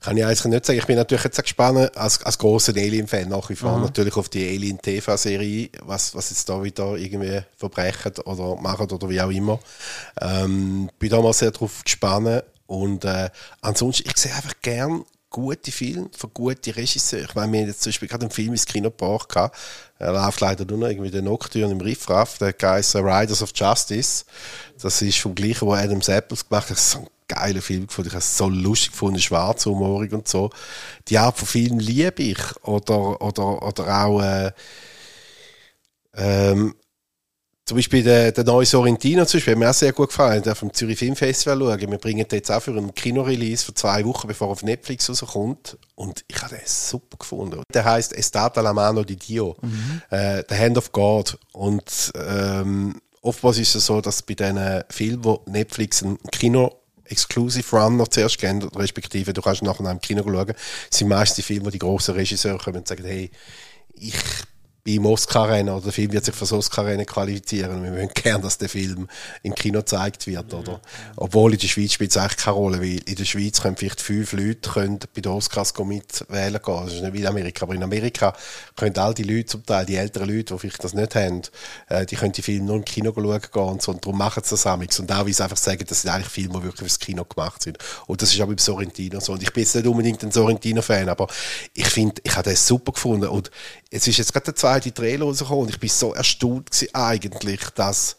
Kann 0.00 0.16
ich 0.16 0.24
eigentlich 0.24 0.44
nicht 0.46 0.66
sagen. 0.66 0.78
Ich 0.78 0.86
bin 0.86 0.96
natürlich 0.96 1.24
jetzt 1.24 1.42
gespannt, 1.42 1.96
als, 1.96 2.22
als 2.24 2.38
großer 2.38 2.72
Alien-Fan 2.74 3.28
nach 3.28 3.48
wie 3.50 3.54
vor, 3.54 3.76
mhm. 3.76 3.84
natürlich 3.84 4.16
auf 4.16 4.30
die 4.30 4.48
Alien-TV-Serie, 4.48 5.68
was, 5.82 6.14
was 6.14 6.30
jetzt 6.30 6.48
da 6.48 6.62
wieder 6.62 6.96
irgendwie 6.96 7.42
verbrechen 7.56 8.12
oder 8.24 8.56
machen 8.56 8.90
oder 8.90 9.08
wie 9.08 9.20
auch 9.20 9.30
immer. 9.30 9.60
Ähm, 10.20 10.90
bin 10.98 11.10
da 11.10 11.20
mal 11.20 11.34
sehr 11.34 11.50
drauf 11.50 11.84
gespannt 11.84 12.42
und 12.66 13.04
äh, 13.04 13.28
ansonsten, 13.60 14.08
ich 14.08 14.16
sehe 14.16 14.34
einfach 14.34 14.54
gern 14.62 15.04
gute 15.30 15.70
Filme 15.70 16.10
von 16.16 16.30
guten 16.34 16.70
Regisseuren. 16.72 17.26
Ich 17.28 17.34
meine, 17.34 17.52
wir 17.52 17.60
haben 17.60 17.68
jetzt 17.68 17.82
zum 17.82 17.90
Beispiel 17.90 18.08
gerade 18.08 18.24
einen 18.24 18.32
Film 18.32 18.50
ins 18.50 18.66
Kino 18.66 18.90
gebracht. 18.90 19.52
Er 19.98 20.12
läuft 20.12 20.40
leider 20.40 20.64
nur 20.64 20.78
noch 20.78 20.88
irgendwie 20.88 21.10
den 21.10 21.24
Nocturne 21.24 21.72
im 21.72 21.80
Riffraff. 21.80 22.38
Der 22.38 22.54
heißt 22.60 22.96
Riders 22.96 23.42
of 23.42 23.52
Justice. 23.54 24.24
Das 24.82 25.00
ist 25.00 25.18
vom 25.18 25.34
gleichen, 25.34 25.66
wo 25.66 25.72
Adam 25.72 26.02
Sapples 26.02 26.48
gemacht 26.48 26.64
hat. 26.64 26.76
Das 26.76 26.84
ist 26.84 26.90
so 26.90 26.98
ein 26.98 27.06
geiler 27.28 27.62
Film 27.62 27.86
gefunden. 27.86 28.08
Ich 28.08 28.14
habe 28.14 28.24
es 28.24 28.36
so 28.36 28.48
lustig 28.48 28.90
gefunden, 28.90 29.20
schwarzhumorig 29.20 30.12
und 30.12 30.26
so. 30.26 30.50
Die 31.08 31.18
Art 31.18 31.38
von 31.38 31.46
Film 31.46 31.78
liebe 31.78 32.22
ich. 32.22 32.40
Oder, 32.64 33.22
oder, 33.22 33.62
oder 33.62 34.04
auch, 34.04 34.20
äh, 34.20 34.52
ähm, 36.16 36.74
zum 37.70 37.76
Beispiel 37.76 38.02
der, 38.02 38.32
der 38.32 38.42
neue 38.42 38.66
Sorrentino 38.66 39.24
zum 39.24 39.38
Beispiel, 39.38 39.52
hat 39.52 39.58
mir 39.60 39.70
auch 39.70 39.74
sehr 39.74 39.92
gut 39.92 40.08
gefallen. 40.08 40.42
Der 40.42 40.56
vom 40.56 40.74
Zürich 40.74 40.98
Filmfestival 40.98 41.56
schauen. 41.56 41.92
Wir 41.92 41.98
bringen 41.98 42.26
den 42.26 42.38
jetzt 42.38 42.50
auch 42.50 42.60
für 42.60 42.72
einen 42.72 42.92
Kinorelease 42.92 43.64
für 43.64 43.74
zwei 43.74 44.04
Wochen, 44.06 44.26
bevor 44.26 44.48
er 44.48 44.50
auf 44.50 44.64
Netflix 44.64 45.08
rauskommt. 45.08 45.78
Und 45.94 46.24
ich 46.26 46.42
habe 46.42 46.56
den 46.56 46.66
super 46.66 47.16
gefunden. 47.16 47.62
Der 47.72 47.84
heißt 47.84 48.12
Estata 48.12 48.60
la 48.60 48.72
mano 48.72 49.04
di 49.04 49.14
Dio, 49.14 49.56
mhm. 49.62 50.02
äh, 50.10 50.42
The 50.48 50.56
Hand 50.56 50.78
of 50.78 50.90
God. 50.90 51.38
Und 51.52 52.10
ähm, 52.16 53.00
oftmals 53.22 53.58
ist 53.58 53.76
es 53.76 53.86
so, 53.86 54.00
dass 54.00 54.20
bei 54.22 54.34
diesen 54.34 54.82
Filmen, 54.88 55.24
wo 55.24 55.40
Netflix 55.46 56.02
ein 56.02 56.18
Kino 56.32 56.74
Exclusive 57.04 57.76
Run 57.76 57.98
noch 57.98 58.08
zuerst 58.08 58.38
gehen, 58.38 58.64
respektive 58.74 59.32
du 59.32 59.42
kannst 59.42 59.62
nachher 59.62 59.88
im 59.88 60.00
Kino 60.00 60.24
schauen, 60.24 60.54
sind 60.90 61.06
meist 61.06 61.38
die 61.38 61.42
Filme, 61.42 61.66
wo 61.66 61.70
die 61.70 61.78
grossen 61.78 62.16
Regisseure 62.16 62.58
kommen 62.58 62.78
und 62.78 62.88
sagen, 62.88 63.04
hey, 63.04 63.30
ich 63.94 64.16
beim 64.84 65.06
Oscar-Rennen 65.06 65.74
oder 65.74 65.84
der 65.84 65.92
Film 65.92 66.12
wird 66.12 66.24
sich 66.24 66.34
für 66.34 66.40
das 66.40 66.52
Oscar-Rennen 66.52 67.06
qualifizieren 67.06 67.82
wir 67.82 67.92
wollen 67.92 68.08
gerne, 68.14 68.42
dass 68.42 68.58
der 68.58 68.68
Film 68.68 69.08
im 69.42 69.54
Kino 69.54 69.80
gezeigt 69.80 70.26
wird, 70.26 70.52
oder? 70.54 70.80
Obwohl 71.16 71.52
in 71.52 71.58
der 71.58 71.68
Schweiz 71.68 71.92
spielt 71.92 72.10
es 72.10 72.16
eigentlich 72.16 72.36
keine 72.38 72.56
Rolle, 72.56 72.80
weil 72.80 73.00
in 73.04 73.14
der 73.14 73.24
Schweiz 73.24 73.60
können 73.60 73.76
vielleicht 73.76 74.00
fünf 74.00 74.32
Leute 74.32 74.70
können 74.70 74.98
bei 75.14 75.20
den 75.20 75.32
Oscars 75.32 75.74
mitwählen 75.78 76.60
gehen. 76.64 76.84
Das 76.84 76.94
ist 76.94 77.02
nicht 77.02 77.12
wie 77.12 77.20
in 77.20 77.26
Amerika, 77.26 77.64
aber 77.64 77.74
in 77.74 77.82
Amerika 77.82 78.34
können 78.76 78.96
all 78.96 79.14
die 79.14 79.22
Leute, 79.22 79.46
zum 79.46 79.66
Teil 79.66 79.86
die 79.86 79.96
älteren 79.96 80.28
Leute, 80.28 80.54
die 80.54 80.58
vielleicht 80.58 80.82
das 80.82 80.94
nicht 80.94 81.14
haben, 81.14 81.42
äh, 81.88 82.06
die 82.06 82.16
können 82.16 82.32
die 82.32 82.42
Filme 82.42 82.66
nur 82.66 82.76
im 82.76 82.84
Kino 82.84 83.12
schauen 83.14 83.40
gehen 83.40 83.62
und 83.62 83.82
so 83.82 83.92
und 83.92 84.04
darum 84.04 84.18
machen 84.18 84.42
sie 84.44 84.50
das 84.50 84.66
amigs. 84.66 84.98
Und 84.98 85.12
auch, 85.12 85.26
wie 85.26 85.32
sie 85.32 85.42
einfach 85.42 85.56
sagen, 85.56 85.84
das 85.86 86.02
sind 86.02 86.10
eigentlich 86.10 86.28
Filme, 86.28 86.58
die 86.58 86.64
wirklich 86.64 86.80
fürs 86.80 86.98
Kino 86.98 87.24
gemacht 87.24 87.62
sind. 87.62 87.78
Und 88.06 88.22
das 88.22 88.32
ist 88.32 88.40
auch 88.40 88.46
beim 88.46 88.58
Sorrentino 88.58 89.20
so. 89.20 89.32
Und 89.32 89.42
ich 89.42 89.52
bin 89.52 89.62
jetzt 89.62 89.74
nicht 89.74 89.86
unbedingt 89.86 90.22
ein 90.22 90.32
Sorrentino-Fan, 90.32 91.08
aber 91.08 91.26
ich 91.74 91.86
finde, 91.86 92.20
ich 92.24 92.34
habe 92.34 92.48
das 92.48 92.66
super 92.66 92.92
gefunden 92.92 93.28
und 93.28 93.50
es 93.90 94.06
ist 94.06 94.18
jetzt 94.18 94.32
gerade 94.32 94.44
der 94.44 94.54
zweite 94.54 94.69
Trailer 94.78 95.24
rausgekommen 95.24 95.64
und 95.64 95.70
ich 95.70 95.80
bin 95.80 95.88
so 95.88 96.14
erstaunt 96.14 96.70
eigentlich, 96.92 97.60
dass, 97.74 98.16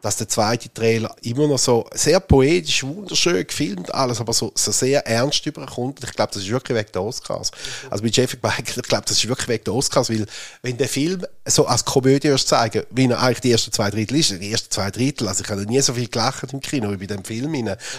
dass 0.00 0.16
der 0.16 0.28
zweite 0.28 0.72
Trailer 0.72 1.14
immer 1.22 1.46
noch 1.46 1.58
so 1.58 1.86
sehr 1.94 2.18
poetisch, 2.18 2.82
wunderschön 2.82 3.46
gefilmt, 3.46 3.94
alles, 3.94 4.20
aber 4.20 4.32
so, 4.32 4.50
so 4.54 4.72
sehr 4.72 5.06
ernst 5.06 5.46
überkommt. 5.46 6.02
Ich 6.02 6.12
glaube, 6.12 6.32
das 6.32 6.42
ist 6.42 6.50
wirklich 6.50 6.76
wegen 6.76 6.92
der 6.92 7.02
Oscars. 7.02 7.52
Also 7.88 8.02
mit 8.02 8.16
Jeffrey 8.16 8.38
Michael, 8.42 8.80
ich 8.82 8.88
glaube, 8.88 9.04
das 9.06 9.16
ist 9.16 9.28
wirklich 9.28 9.48
wegen 9.48 9.64
der 9.64 9.74
Oscars, 9.74 10.10
weil 10.10 10.26
wenn 10.62 10.76
der 10.76 10.88
Film 10.88 11.24
so 11.46 11.66
als 11.66 11.84
Komödie 11.84 12.30
wirst 12.30 12.48
zeigen, 12.48 12.82
wie 12.90 13.06
er 13.06 13.20
eigentlich 13.20 13.40
die 13.40 13.52
ersten 13.52 13.70
zwei 13.70 13.90
Drittel 13.90 14.18
ist, 14.18 14.30
die 14.30 14.50
ersten 14.50 14.70
zwei 14.72 14.90
Drittel, 14.90 15.28
also 15.28 15.44
ich 15.44 15.50
habe 15.50 15.64
nie 15.66 15.80
so 15.80 15.94
viel 15.94 16.08
gelacht 16.08 16.52
im 16.52 16.60
Kino 16.60 16.90
wie 16.90 16.96
bei 16.96 17.06
dem 17.06 17.24
Film. 17.24 17.52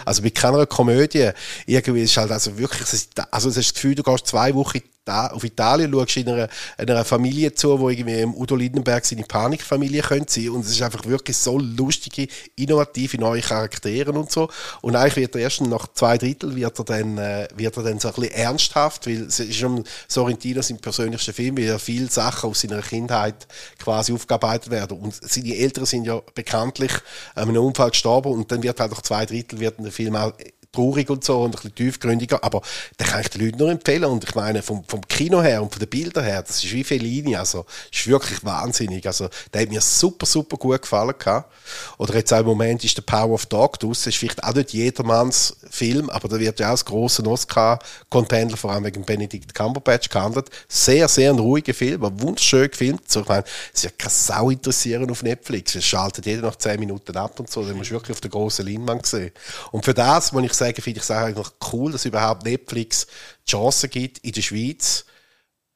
Also 0.04 0.22
bei 0.22 0.30
keiner 0.30 0.66
Komödie, 0.66 1.30
irgendwie 1.66 2.02
ist 2.02 2.16
halt 2.16 2.32
also 2.32 2.58
wirklich, 2.58 2.82
also 3.30 3.48
es 3.48 3.56
ist 3.56 3.68
das 3.68 3.74
Gefühl, 3.74 3.94
du 3.94 4.02
gehst 4.02 4.26
zwei 4.26 4.54
Wochen 4.54 4.80
auf 5.06 5.44
Italien 5.44 5.92
schaust 5.92 6.16
in 6.16 6.28
einer, 6.28 6.48
einer 6.76 7.04
Familie 7.04 7.54
zu, 7.54 7.78
wo 7.78 7.90
irgendwie 7.90 8.20
im 8.20 8.34
Udo 8.34 8.56
Lindenberg 8.56 9.04
seine 9.04 9.22
Panikfamilie 9.22 10.02
könnte 10.02 10.32
sein. 10.32 10.50
Und 10.50 10.64
es 10.64 10.70
ist 10.72 10.82
einfach 10.82 11.04
wirklich 11.04 11.36
so 11.36 11.58
lustige, 11.58 12.28
innovative 12.56 13.18
neue 13.18 13.42
Charaktere 13.42 14.12
und 14.12 14.30
so. 14.30 14.48
Und 14.80 14.96
eigentlich 14.96 15.16
wird 15.16 15.34
er 15.34 15.42
erst 15.42 15.60
nach 15.60 15.88
zwei 15.92 16.18
Drittel 16.18 16.54
wird 16.56 16.78
er 16.78 16.84
dann, 16.84 17.18
äh, 17.18 17.48
wird 17.54 17.76
er 17.76 17.82
dann 17.82 17.98
so 17.98 18.08
ein 18.08 18.14
bisschen 18.14 18.34
ernsthaft, 18.34 19.06
weil 19.06 19.22
es 19.22 19.40
ist 19.40 19.56
schon 19.56 19.84
Sorrentino 20.08 20.62
sein 20.62 20.78
persönlichster 20.78 21.32
Film, 21.32 21.56
weil 21.56 21.64
ja 21.64 21.78
viele 21.78 22.10
Sachen 22.10 22.50
aus 22.50 22.60
seiner 22.60 22.82
Kindheit 22.82 23.46
quasi 23.78 24.12
aufgearbeitet 24.12 24.70
werden. 24.70 24.98
Und 24.98 25.14
seine 25.14 25.56
Eltern 25.56 25.86
sind 25.86 26.04
ja 26.04 26.20
bekanntlich 26.34 26.92
an 27.34 27.48
einem 27.48 27.64
Unfall 27.64 27.90
gestorben 27.90 28.32
und 28.32 28.50
dann 28.50 28.62
wird 28.62 28.80
halt 28.80 28.90
nach 28.90 29.02
zwei 29.02 29.26
Drittel 29.26 29.60
wird 29.60 29.78
der 29.78 29.92
Film 29.92 30.16
auch 30.16 30.32
traurig 30.74 31.10
und 31.10 31.24
so 31.24 31.40
und 31.40 31.46
ein 31.46 31.50
bisschen 31.52 31.74
tiefgründiger, 31.74 32.42
aber 32.42 32.62
den 32.98 33.06
kann 33.06 33.20
ich 33.20 33.28
den 33.28 33.44
Leuten 33.44 33.58
nur 33.58 33.70
empfehlen 33.70 34.04
und 34.04 34.24
ich 34.24 34.34
meine, 34.34 34.62
vom, 34.62 34.84
vom 34.84 35.00
Kino 35.06 35.42
her 35.42 35.62
und 35.62 35.72
von 35.72 35.80
den 35.80 35.88
Bildern 35.88 36.24
her, 36.24 36.42
das 36.42 36.62
ist 36.62 36.72
wie 36.72 36.84
Fellini, 36.84 37.36
also, 37.36 37.64
ist 37.92 38.06
wirklich 38.06 38.44
wahnsinnig, 38.44 39.06
also, 39.06 39.28
der 39.52 39.62
hat 39.62 39.70
mir 39.70 39.80
super, 39.80 40.26
super 40.26 40.56
gut 40.56 40.82
gefallen 40.82 41.14
gehabt. 41.18 41.52
Oder 41.98 42.16
jetzt 42.16 42.32
auch 42.32 42.40
im 42.40 42.46
Moment 42.46 42.84
ist 42.84 42.96
der 42.96 43.02
Power 43.02 43.32
of 43.32 43.46
Dog 43.46 43.78
draus, 43.78 44.06
ist 44.06 44.16
vielleicht 44.16 44.42
auch 44.42 44.54
nicht 44.54 44.72
jedermanns 44.72 45.56
Film, 45.70 46.10
aber 46.10 46.28
da 46.28 46.38
wird 46.38 46.60
ja 46.60 46.66
auch 46.66 46.70
als 46.72 46.84
grosser 46.84 47.26
Oscar-Contender, 47.26 48.56
vor 48.56 48.72
allem 48.72 48.84
wegen 48.84 49.04
Benedict 49.04 49.54
Cumberbatch 49.54 50.08
gehandelt. 50.08 50.50
Sehr, 50.68 51.08
sehr 51.08 51.30
ein 51.30 51.38
ruhiger 51.38 51.74
Film, 51.74 52.04
aber 52.04 52.20
wunderschön 52.20 52.70
gefilmt. 52.70 53.10
So, 53.10 53.20
ich 53.20 53.28
meine, 53.28 53.44
es 53.72 53.84
wird 53.84 53.98
keine 53.98 54.10
Sau 54.10 54.50
interessieren 54.50 55.10
auf 55.10 55.22
Netflix. 55.22 55.74
Es 55.74 55.84
schaltet 55.84 56.26
jeder 56.26 56.42
nach 56.42 56.56
10 56.56 56.80
Minuten 56.80 57.16
ab 57.16 57.38
und 57.40 57.50
so. 57.50 57.64
Den 57.64 57.76
musst 57.76 57.90
du 57.90 57.94
wirklich 57.94 58.12
auf 58.12 58.20
der 58.20 58.30
grossen 58.30 58.66
Leinwand 58.66 59.06
sehen. 59.06 59.32
Und 59.72 59.84
für 59.84 59.94
das, 59.94 60.32
muss 60.32 60.44
ich 60.44 60.52
sagen, 60.64 60.82
finde 60.82 60.98
ich 60.98 61.04
es 61.04 61.10
eigentlich 61.10 61.48
cool, 61.72 61.92
dass 61.92 62.04
überhaupt 62.04 62.44
Netflix 62.44 63.06
die 63.46 63.50
Chance 63.50 63.88
gibt, 63.88 64.18
in 64.18 64.32
der 64.32 64.42
Schweiz 64.42 65.04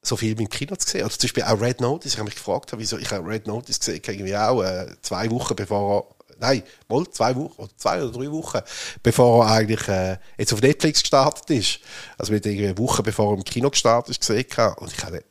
so 0.02 0.16
viel 0.16 0.38
im 0.38 0.48
Kino 0.48 0.76
zu 0.76 0.88
sehen. 0.88 1.04
Oder 1.04 1.10
zum 1.10 1.26
Beispiel 1.26 1.42
auch 1.42 1.60
Red 1.60 1.80
Notice. 1.80 2.12
Ich 2.12 2.18
habe 2.18 2.26
mich 2.26 2.36
gefragt, 2.36 2.72
wieso 2.76 2.98
ich 2.98 3.10
habe 3.10 3.28
Red 3.28 3.46
Notice 3.46 3.78
gesehen, 3.78 4.02
irgendwie 4.06 4.36
auch 4.36 4.62
äh, 4.62 4.86
zwei 5.02 5.30
Wochen 5.30 5.56
bevor 5.56 6.06
er, 6.28 6.36
nein, 6.38 6.62
mal 6.88 7.06
zwei 7.10 7.34
Wochen, 7.36 7.62
oder 7.62 7.76
zwei 7.76 8.02
oder 8.02 8.12
drei 8.12 8.30
Wochen, 8.30 8.60
bevor 9.02 9.44
er 9.44 9.52
eigentlich 9.52 9.88
äh, 9.88 10.18
jetzt 10.38 10.52
auf 10.52 10.62
Netflix 10.62 11.02
gestartet 11.02 11.50
ist. 11.50 11.80
Also 12.16 12.32
mit 12.32 12.46
irgendwie 12.46 12.66
eine 12.66 12.78
Woche 12.78 13.02
bevor 13.02 13.32
er 13.32 13.36
im 13.36 13.44
Kino 13.44 13.70
gestartet 13.70 14.10
ist, 14.10 14.20
gesehen 14.20 14.46
Und 14.76 14.92
ich 14.92 15.04
habe 15.04 15.24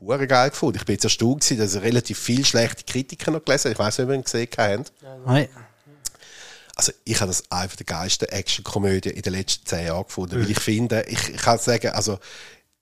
hure 0.00 0.26
geil 0.26 0.50
gefunden. 0.50 0.78
Ich 0.78 0.84
bin 0.84 0.94
jetzt 0.94 1.04
erstaunt 1.04 1.58
dass 1.58 1.74
er 1.74 1.82
relativ 1.82 2.18
viele 2.18 2.44
schlechte 2.44 2.84
Kritiker 2.84 3.30
noch 3.30 3.44
gelesen 3.44 3.72
Ich 3.72 3.78
weiß 3.78 3.98
nicht, 3.98 4.04
ob 4.04 4.10
ihr 4.10 4.16
ihn 4.16 4.24
gesehen 4.24 4.48
habt. 4.56 4.92
Nein 5.26 5.48
also 6.82 6.98
ich 7.04 7.20
habe 7.20 7.28
das 7.28 7.48
einfach 7.48 7.76
die 7.76 7.86
geilste 7.86 8.32
Action-Komödie 8.32 9.10
in 9.10 9.22
den 9.22 9.34
letzten 9.34 9.64
zehn 9.66 9.86
Jahren 9.86 10.04
gefunden, 10.04 10.38
mhm. 10.38 10.42
weil 10.42 10.50
ich 10.50 10.60
finde, 10.60 11.04
ich, 11.06 11.28
ich 11.28 11.40
kann 11.40 11.58
sagen, 11.58 11.92
also 11.92 12.18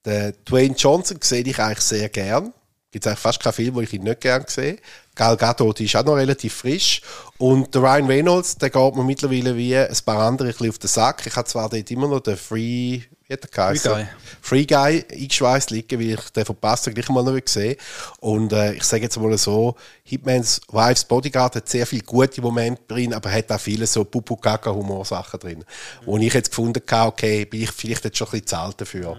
der 0.06 0.32
Dwayne 0.32 0.74
Johnson 0.74 1.18
sehe 1.20 1.42
ich 1.42 1.58
eigentlich 1.58 1.80
sehr 1.80 2.08
gern. 2.08 2.54
Gibt 2.90 3.04
es 3.04 3.10
eigentlich 3.10 3.20
fast 3.20 3.40
keinen 3.40 3.52
Film, 3.52 3.74
wo 3.74 3.82
ich 3.82 3.92
ihn 3.92 4.02
nicht 4.02 4.22
gern 4.22 4.44
sehe. 4.48 4.78
Gal 5.14 5.36
Gadot, 5.36 5.78
die 5.78 5.84
ist 5.84 5.94
auch 5.96 6.04
noch 6.04 6.14
relativ 6.14 6.54
frisch. 6.54 7.02
Und 7.36 7.74
der 7.74 7.82
Ryan 7.82 8.06
Reynolds, 8.06 8.56
der 8.56 8.70
geht 8.70 8.96
mir 8.96 9.04
mittlerweile 9.04 9.54
wie 9.54 9.76
ein 9.76 9.94
paar 10.04 10.26
andere 10.26 10.48
ein 10.48 10.52
bisschen 10.52 10.70
auf 10.70 10.78
den 10.78 10.88
Sack. 10.88 11.26
Ich 11.26 11.36
habe 11.36 11.46
zwar 11.46 11.68
dort 11.68 11.90
immer 11.90 12.08
noch 12.08 12.20
den 12.20 12.38
Free, 12.38 13.02
wie 13.30 13.34
hat 13.34 13.42
der 13.44 13.50
geheißen? 13.50 13.92
Guy. 13.92 14.06
Free 14.42 14.66
Guy 14.66 15.04
eingeschweißt 15.08 15.70
liegen, 15.70 16.00
weil 16.00 16.14
ich 16.14 16.30
den 16.30 16.44
verpasst 16.44 16.86
habe, 16.86 16.94
gleich 16.94 17.08
mal 17.10 17.22
noch 17.22 17.38
gesehen. 17.40 17.76
Und 18.18 18.52
äh, 18.52 18.72
ich 18.72 18.82
sage 18.82 19.04
jetzt 19.04 19.16
mal 19.18 19.36
so, 19.38 19.76
Hitman's 20.02 20.60
Wives 20.68 21.04
Bodyguard 21.04 21.54
hat 21.54 21.68
sehr 21.68 21.86
viele 21.86 22.02
gute 22.02 22.40
Momente 22.42 22.82
drin, 22.88 23.14
aber 23.14 23.30
hat 23.30 23.52
auch 23.52 23.60
viele 23.60 23.86
so 23.86 24.04
Pupu-Kaka-Humorsachen 24.04 25.38
drin. 25.38 25.64
Wo 26.04 26.18
ich 26.18 26.34
jetzt 26.34 26.50
gefunden 26.50 26.82
habe, 26.90 27.12
okay, 27.12 27.44
bin 27.44 27.62
ich 27.62 27.70
vielleicht 27.70 28.04
jetzt 28.04 28.18
schon 28.18 28.26
ein 28.26 28.30
bisschen 28.32 28.46
zu 28.48 28.58
alt 28.58 28.80
dafür. 28.80 29.16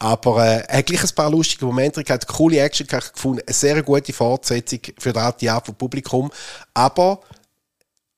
Aber 0.00 0.44
äh, 0.44 0.64
er 0.66 0.78
hat 0.78 0.86
gleich 0.86 1.04
ein 1.04 1.14
paar 1.14 1.30
lustige 1.30 1.64
Momente, 1.64 2.02
er 2.04 2.14
hat 2.14 2.26
coole 2.26 2.58
Action 2.58 2.86
gefunden, 2.88 3.42
eine 3.46 3.54
sehr 3.54 3.80
gute 3.84 4.12
Fortsetzung 4.12 4.80
für 4.98 5.12
die 5.12 5.18
alte 5.20 5.52
Art 5.52 5.66
vom 5.66 5.76
Publikum. 5.76 6.32
Aber 6.74 7.20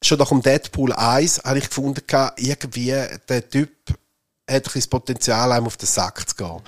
schon 0.02 0.18
nach 0.18 0.28
dem 0.30 0.40
Deadpool 0.40 0.94
1 0.94 1.42
habe 1.44 1.58
ich 1.58 1.68
gefunden, 1.68 2.02
irgendwie 2.38 2.94
der 3.28 3.50
Typ 3.50 3.70
hat 4.48 4.66
ein 4.66 4.70
das 4.74 4.86
Potenzial, 4.86 5.52
einem 5.52 5.66
auf 5.66 5.76
den 5.76 5.86
Sack 5.86 6.28
zu 6.28 6.34
gehen. 6.36 6.60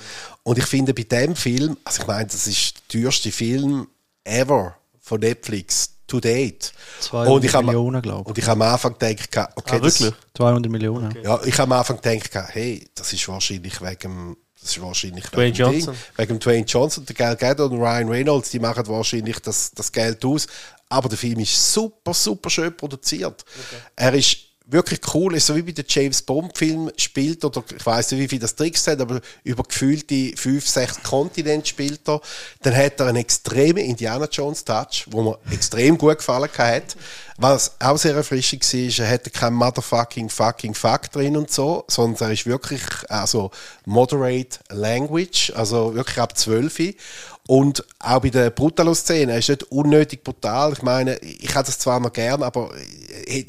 Und 0.42 0.58
ich 0.58 0.64
finde 0.66 0.94
bei 0.94 1.02
dem 1.02 1.36
Film, 1.36 1.76
also 1.84 2.02
ich 2.02 2.06
meine, 2.06 2.26
das 2.26 2.46
ist 2.46 2.74
der 2.92 3.02
teuerste 3.02 3.30
Film 3.30 3.88
ever 4.24 4.76
von 5.00 5.20
Netflix 5.20 5.90
to 6.06 6.20
date. 6.20 6.72
200 7.00 7.32
und 7.32 7.44
ich 7.44 7.52
Millionen, 7.52 8.02
glaube 8.02 8.22
ich. 8.22 8.26
Und 8.28 8.38
ich 8.38 8.46
habe 8.46 8.64
am 8.64 8.72
Anfang 8.72 8.96
gedacht, 8.98 9.50
okay, 9.56 9.76
Ah, 9.78 9.82
wirklich? 9.82 10.12
200 10.34 10.70
Millionen. 10.70 11.12
Das, 11.14 11.22
ja, 11.22 11.40
ich 11.44 11.58
habe 11.58 11.74
am 11.74 11.78
Anfang 11.78 12.00
gedacht, 12.00 12.48
hey, 12.52 12.88
das 12.94 13.12
ist 13.12 13.28
wahrscheinlich 13.28 13.80
wegen 13.80 14.36
das 14.60 14.70
ist 14.76 14.82
wahrscheinlich 14.82 15.24
Dwayne 15.26 15.54
Johnson. 15.54 15.94
Ding, 15.94 16.02
wegen 16.16 16.40
Dwayne 16.40 16.66
Johnson, 16.66 17.06
der 17.06 17.14
Gal 17.14 17.36
Gadot 17.36 17.70
und 17.70 17.78
Ryan 17.78 18.08
Reynolds, 18.08 18.50
die 18.50 18.58
machen 18.58 18.86
wahrscheinlich 18.88 19.38
das, 19.38 19.70
das 19.70 19.92
Geld 19.92 20.24
aus. 20.24 20.48
Aber 20.88 21.08
der 21.08 21.18
Film 21.18 21.38
ist 21.40 21.72
super, 21.72 22.14
super 22.14 22.50
schön 22.50 22.76
produziert. 22.76 23.44
Er 23.94 24.14
ist 24.14 24.38
wirklich 24.66 25.00
cool, 25.14 25.34
ist 25.36 25.46
so 25.46 25.54
wie 25.54 25.62
bei 25.62 25.72
den 25.72 25.84
James 25.88 26.22
Bond 26.22 26.56
Film 26.58 26.90
spielt 26.96 27.44
oder 27.44 27.62
ich 27.76 27.86
weiß 27.86 28.10
nicht, 28.10 28.20
wie 28.20 28.28
viel 28.28 28.38
das 28.38 28.56
Tricks 28.56 28.86
hat, 28.86 29.00
aber 29.00 29.20
über 29.44 29.62
gefühlte 29.62 30.36
fünf, 30.36 30.66
sechs 30.66 31.02
Kontinente 31.02 31.68
spielt 31.68 32.08
er. 32.08 32.20
Dann 32.62 32.76
hat 32.76 32.98
er 33.00 33.06
einen 33.06 33.18
extremen 33.18 33.84
Indiana 33.84 34.26
Jones 34.30 34.64
Touch, 34.64 35.06
wo 35.10 35.22
mir 35.22 35.38
extrem 35.52 35.96
gut 35.96 36.18
gefallen 36.18 36.50
hat. 36.58 36.96
Was 37.38 37.72
auch 37.80 37.98
sehr 37.98 38.16
erfrischend 38.16 38.64
war, 38.72 39.04
er 39.04 39.10
hatte 39.12 39.30
kein 39.30 39.54
Motherfucking 39.54 40.30
fucking 40.30 40.74
fuck 40.74 41.12
drin 41.12 41.36
und 41.36 41.50
so, 41.50 41.84
sondern 41.86 42.28
er 42.28 42.32
ist 42.32 42.46
wirklich 42.46 42.82
also 43.08 43.50
moderate 43.84 44.58
language, 44.70 45.52
also 45.54 45.94
wirklich 45.94 46.18
ab 46.18 46.36
12. 46.36 46.94
Und 47.46 47.84
auch 48.00 48.20
bei 48.20 48.30
der 48.30 48.50
Brutalo-Szene, 48.50 49.38
ist 49.38 49.48
nicht 49.48 49.62
unnötig 49.64 50.24
brutal. 50.24 50.72
Ich 50.72 50.82
meine, 50.82 51.16
ich 51.18 51.54
hätte 51.54 51.70
es 51.70 51.78
zwar 51.78 52.00
noch 52.00 52.12
gern, 52.12 52.42
aber 52.42 52.70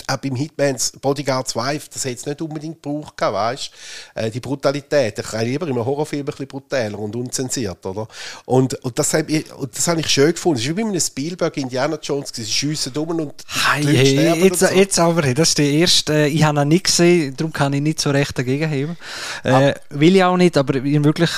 auch 0.07 0.17
beim 0.17 0.35
Hitman's 0.35 0.93
Bodyguard's 1.01 1.55
Wife, 1.55 1.89
das 1.91 2.05
hätte 2.05 2.15
es 2.15 2.25
nicht 2.25 2.41
unbedingt 2.41 2.81
gebraucht, 2.81 3.19
weißt 3.19 3.71
äh, 4.15 4.29
Die 4.29 4.39
Brutalität. 4.39 5.17
Ich 5.19 5.25
kann 5.25 5.45
lieber 5.45 5.67
in 5.67 5.73
einem 5.73 5.85
Horrorfilm 5.85 6.21
ein 6.21 6.25
bisschen 6.25 6.47
brutaler 6.47 6.99
und 6.99 7.15
unzensiert, 7.15 7.85
oder? 7.85 8.07
Und, 8.45 8.75
und, 8.83 8.99
das, 8.99 9.13
habe 9.13 9.31
ich, 9.31 9.51
und 9.53 9.75
das 9.75 9.87
habe 9.87 9.99
ich 9.99 10.07
schön 10.07 10.31
gefunden. 10.31 10.59
Es 10.59 10.65
ist 10.65 10.69
wie 10.77 10.81
bei 10.81 10.87
einem 10.87 10.99
Spielberg 10.99 11.57
Indiana 11.57 11.97
Jones, 12.01 12.29
sie 12.33 12.45
schiessen 12.45 12.95
um 12.97 13.09
und 13.09 13.43
Hey, 13.47 13.81
die 13.81 13.91
Leute 13.91 14.05
sterben 14.05 14.43
jetzt, 14.43 14.59
so. 14.59 14.65
jetzt 14.67 14.99
aber, 14.99 15.21
das 15.33 15.49
ist 15.49 15.57
der 15.57 15.69
erste, 15.69 16.13
äh, 16.13 16.27
ich 16.27 16.43
habe 16.43 16.61
ihn 16.61 16.67
nicht 16.67 16.85
gesehen, 16.85 17.35
darum 17.35 17.51
kann 17.51 17.73
ich 17.73 17.81
nicht 17.81 17.99
so 17.99 18.11
recht 18.11 18.37
dagegen 18.37 18.69
heben. 18.69 18.97
Äh, 19.43 19.73
will 19.89 20.15
ich 20.15 20.23
auch 20.23 20.37
nicht, 20.37 20.57
aber 20.57 20.75
ich 20.75 21.03
wirklich, 21.03 21.31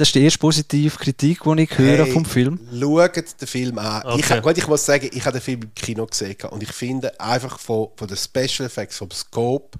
das 0.00 0.08
ist 0.08 0.14
die 0.14 0.24
erste 0.24 0.38
positive 0.38 0.96
Kritik, 0.96 1.42
die 1.44 1.62
ich 1.62 1.76
höre 1.78 2.04
Hey, 2.04 2.12
vom 2.12 2.24
Film. 2.24 2.58
Schaut 2.72 3.16
den 3.16 3.46
Film 3.46 3.78
an. 3.78 4.18
Ich, 4.18 4.24
Okay. 4.24 4.40
gut, 4.40 4.56
ich 4.56 4.66
muss 4.66 4.86
sagen, 4.86 5.10
ich 5.12 5.22
habe 5.26 5.38
den 5.38 5.42
Film 5.42 5.62
im 5.62 5.74
Kino 5.74 6.06
gesehen 6.06 6.36
und 6.50 6.62
ich 6.62 6.72
finde 6.72 7.20
einfach 7.20 7.58
von, 7.58 7.88
von 7.96 8.08
den 8.08 8.16
Special 8.16 8.66
Effects, 8.66 8.96
vom 8.96 9.10
Scope, 9.10 9.78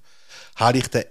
habe 0.57 0.77
ich 0.77 0.89
den 0.89 1.05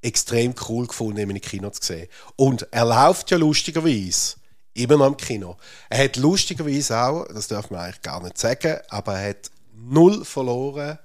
extrem 0.00 0.54
cool 0.68 0.86
gefunden, 0.86 1.18
ihn 1.18 1.28
im 1.28 1.40
Kino 1.42 1.68
zu 1.68 1.82
sehen. 1.86 2.08
Und 2.36 2.66
er 2.70 2.86
läuft 2.86 3.30
ja 3.30 3.36
lustigerweise 3.36 4.36
immer 4.72 4.96
noch 4.96 5.08
im 5.08 5.16
Kino. 5.18 5.58
Er 5.90 6.04
hat 6.04 6.16
lustigerweise 6.16 6.98
auch, 6.98 7.26
das 7.28 7.48
darf 7.48 7.70
man 7.70 7.80
eigentlich 7.80 8.00
gar 8.00 8.22
nicht 8.22 8.38
sagen, 8.38 8.78
aber 8.88 9.18
er 9.18 9.30
hat 9.30 9.50
null 9.74 10.24
verloren 10.24 10.98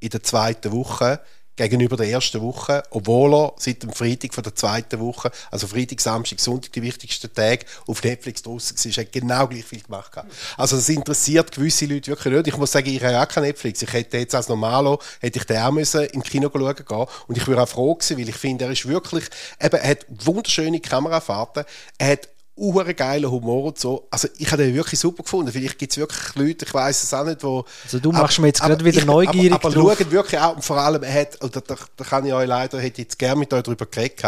in 0.00 0.10
der 0.10 0.24
zweiten 0.24 0.72
Woche 0.72 1.20
gegenüber 1.58 1.96
der 1.96 2.08
ersten 2.08 2.40
Woche, 2.40 2.82
obwohl 2.90 3.34
er 3.34 3.52
seit 3.58 3.82
dem 3.82 3.92
Freitag 3.92 4.32
von 4.32 4.44
der 4.44 4.54
zweiten 4.54 5.00
Woche, 5.00 5.30
also 5.50 5.66
Freitag, 5.66 6.00
Samstag, 6.00 6.40
Sonntag, 6.40 6.72
die 6.72 6.82
wichtigsten 6.82 7.32
Tage, 7.32 7.66
auf 7.86 8.02
Netflix 8.02 8.42
draussen 8.42 8.76
war, 8.76 9.04
hat 9.04 9.12
genau 9.12 9.46
gleich 9.46 9.64
viel 9.64 9.82
gemacht. 9.82 10.12
Also 10.56 10.76
das 10.76 10.88
interessiert 10.88 11.52
gewisse 11.52 11.86
Leute 11.86 12.10
wirklich 12.10 12.32
nicht. 12.32 12.46
Ich 12.48 12.56
muss 12.56 12.72
sagen, 12.72 12.88
ich 12.88 13.02
habe 13.02 13.12
ja 13.12 13.22
auch 13.22 13.28
kein 13.28 13.42
Netflix. 13.42 13.82
Ich 13.82 13.92
hätte 13.92 14.18
jetzt 14.18 14.34
als 14.34 14.48
Normalo, 14.48 15.00
hätte 15.20 15.38
ich 15.38 15.44
den 15.44 15.58
auch 15.58 15.72
müssen 15.72 16.04
im 16.06 16.22
Kino 16.22 16.48
schauen 16.52 16.74
gehen 16.76 17.06
und 17.26 17.36
ich 17.36 17.46
wäre 17.46 17.62
auch 17.62 17.68
froh 17.68 17.94
gewesen, 17.94 18.18
weil 18.18 18.28
ich 18.28 18.36
finde, 18.36 18.64
er 18.64 18.70
ist 18.70 18.86
wirklich, 18.86 19.24
eben, 19.60 19.76
er 19.76 19.90
hat 19.90 20.06
wunderschöne 20.08 20.80
Kamerafahrten, 20.80 21.64
er 21.98 22.12
hat 22.12 22.28
uhren 22.58 22.94
geilen 22.96 23.30
Humor 23.30 23.64
und 23.64 23.78
so. 23.78 24.06
Also 24.10 24.28
ich 24.38 24.50
habe 24.52 24.64
den 24.64 24.74
wirklich 24.74 24.98
super 25.00 25.22
gefunden. 25.22 25.52
Vielleicht 25.52 25.78
gibt 25.78 25.92
es 25.92 25.98
wirklich 25.98 26.34
Leute, 26.34 26.64
ich 26.64 26.74
weiß 26.74 27.02
es 27.02 27.14
auch 27.14 27.24
nicht, 27.24 27.42
wo... 27.42 27.64
Also 27.84 27.98
du 28.00 28.12
machst 28.12 28.38
mich 28.40 28.48
jetzt 28.48 28.60
aber 28.62 28.74
gerade 28.74 28.84
wieder 28.84 28.98
ich- 28.98 29.06
neugierig 29.06 29.52
Aber, 29.52 29.66
aber 29.66 29.74
drauf. 29.74 29.98
schaut 29.98 30.10
wirklich 30.10 30.40
auch, 30.40 30.56
und 30.56 30.64
vor 30.64 30.76
allem, 30.78 31.02
er 31.02 31.12
hat, 31.20 31.42
und 31.42 31.54
da, 31.54 31.60
da, 31.60 31.76
da 31.96 32.04
kann 32.04 32.26
ich 32.26 32.32
euch 32.32 32.46
leider, 32.48 32.80
hätte 32.80 33.02
jetzt 33.02 33.18
gerne 33.18 33.38
mit 33.40 33.52
euch 33.52 33.62
darüber 33.62 33.86
geredet 33.86 34.22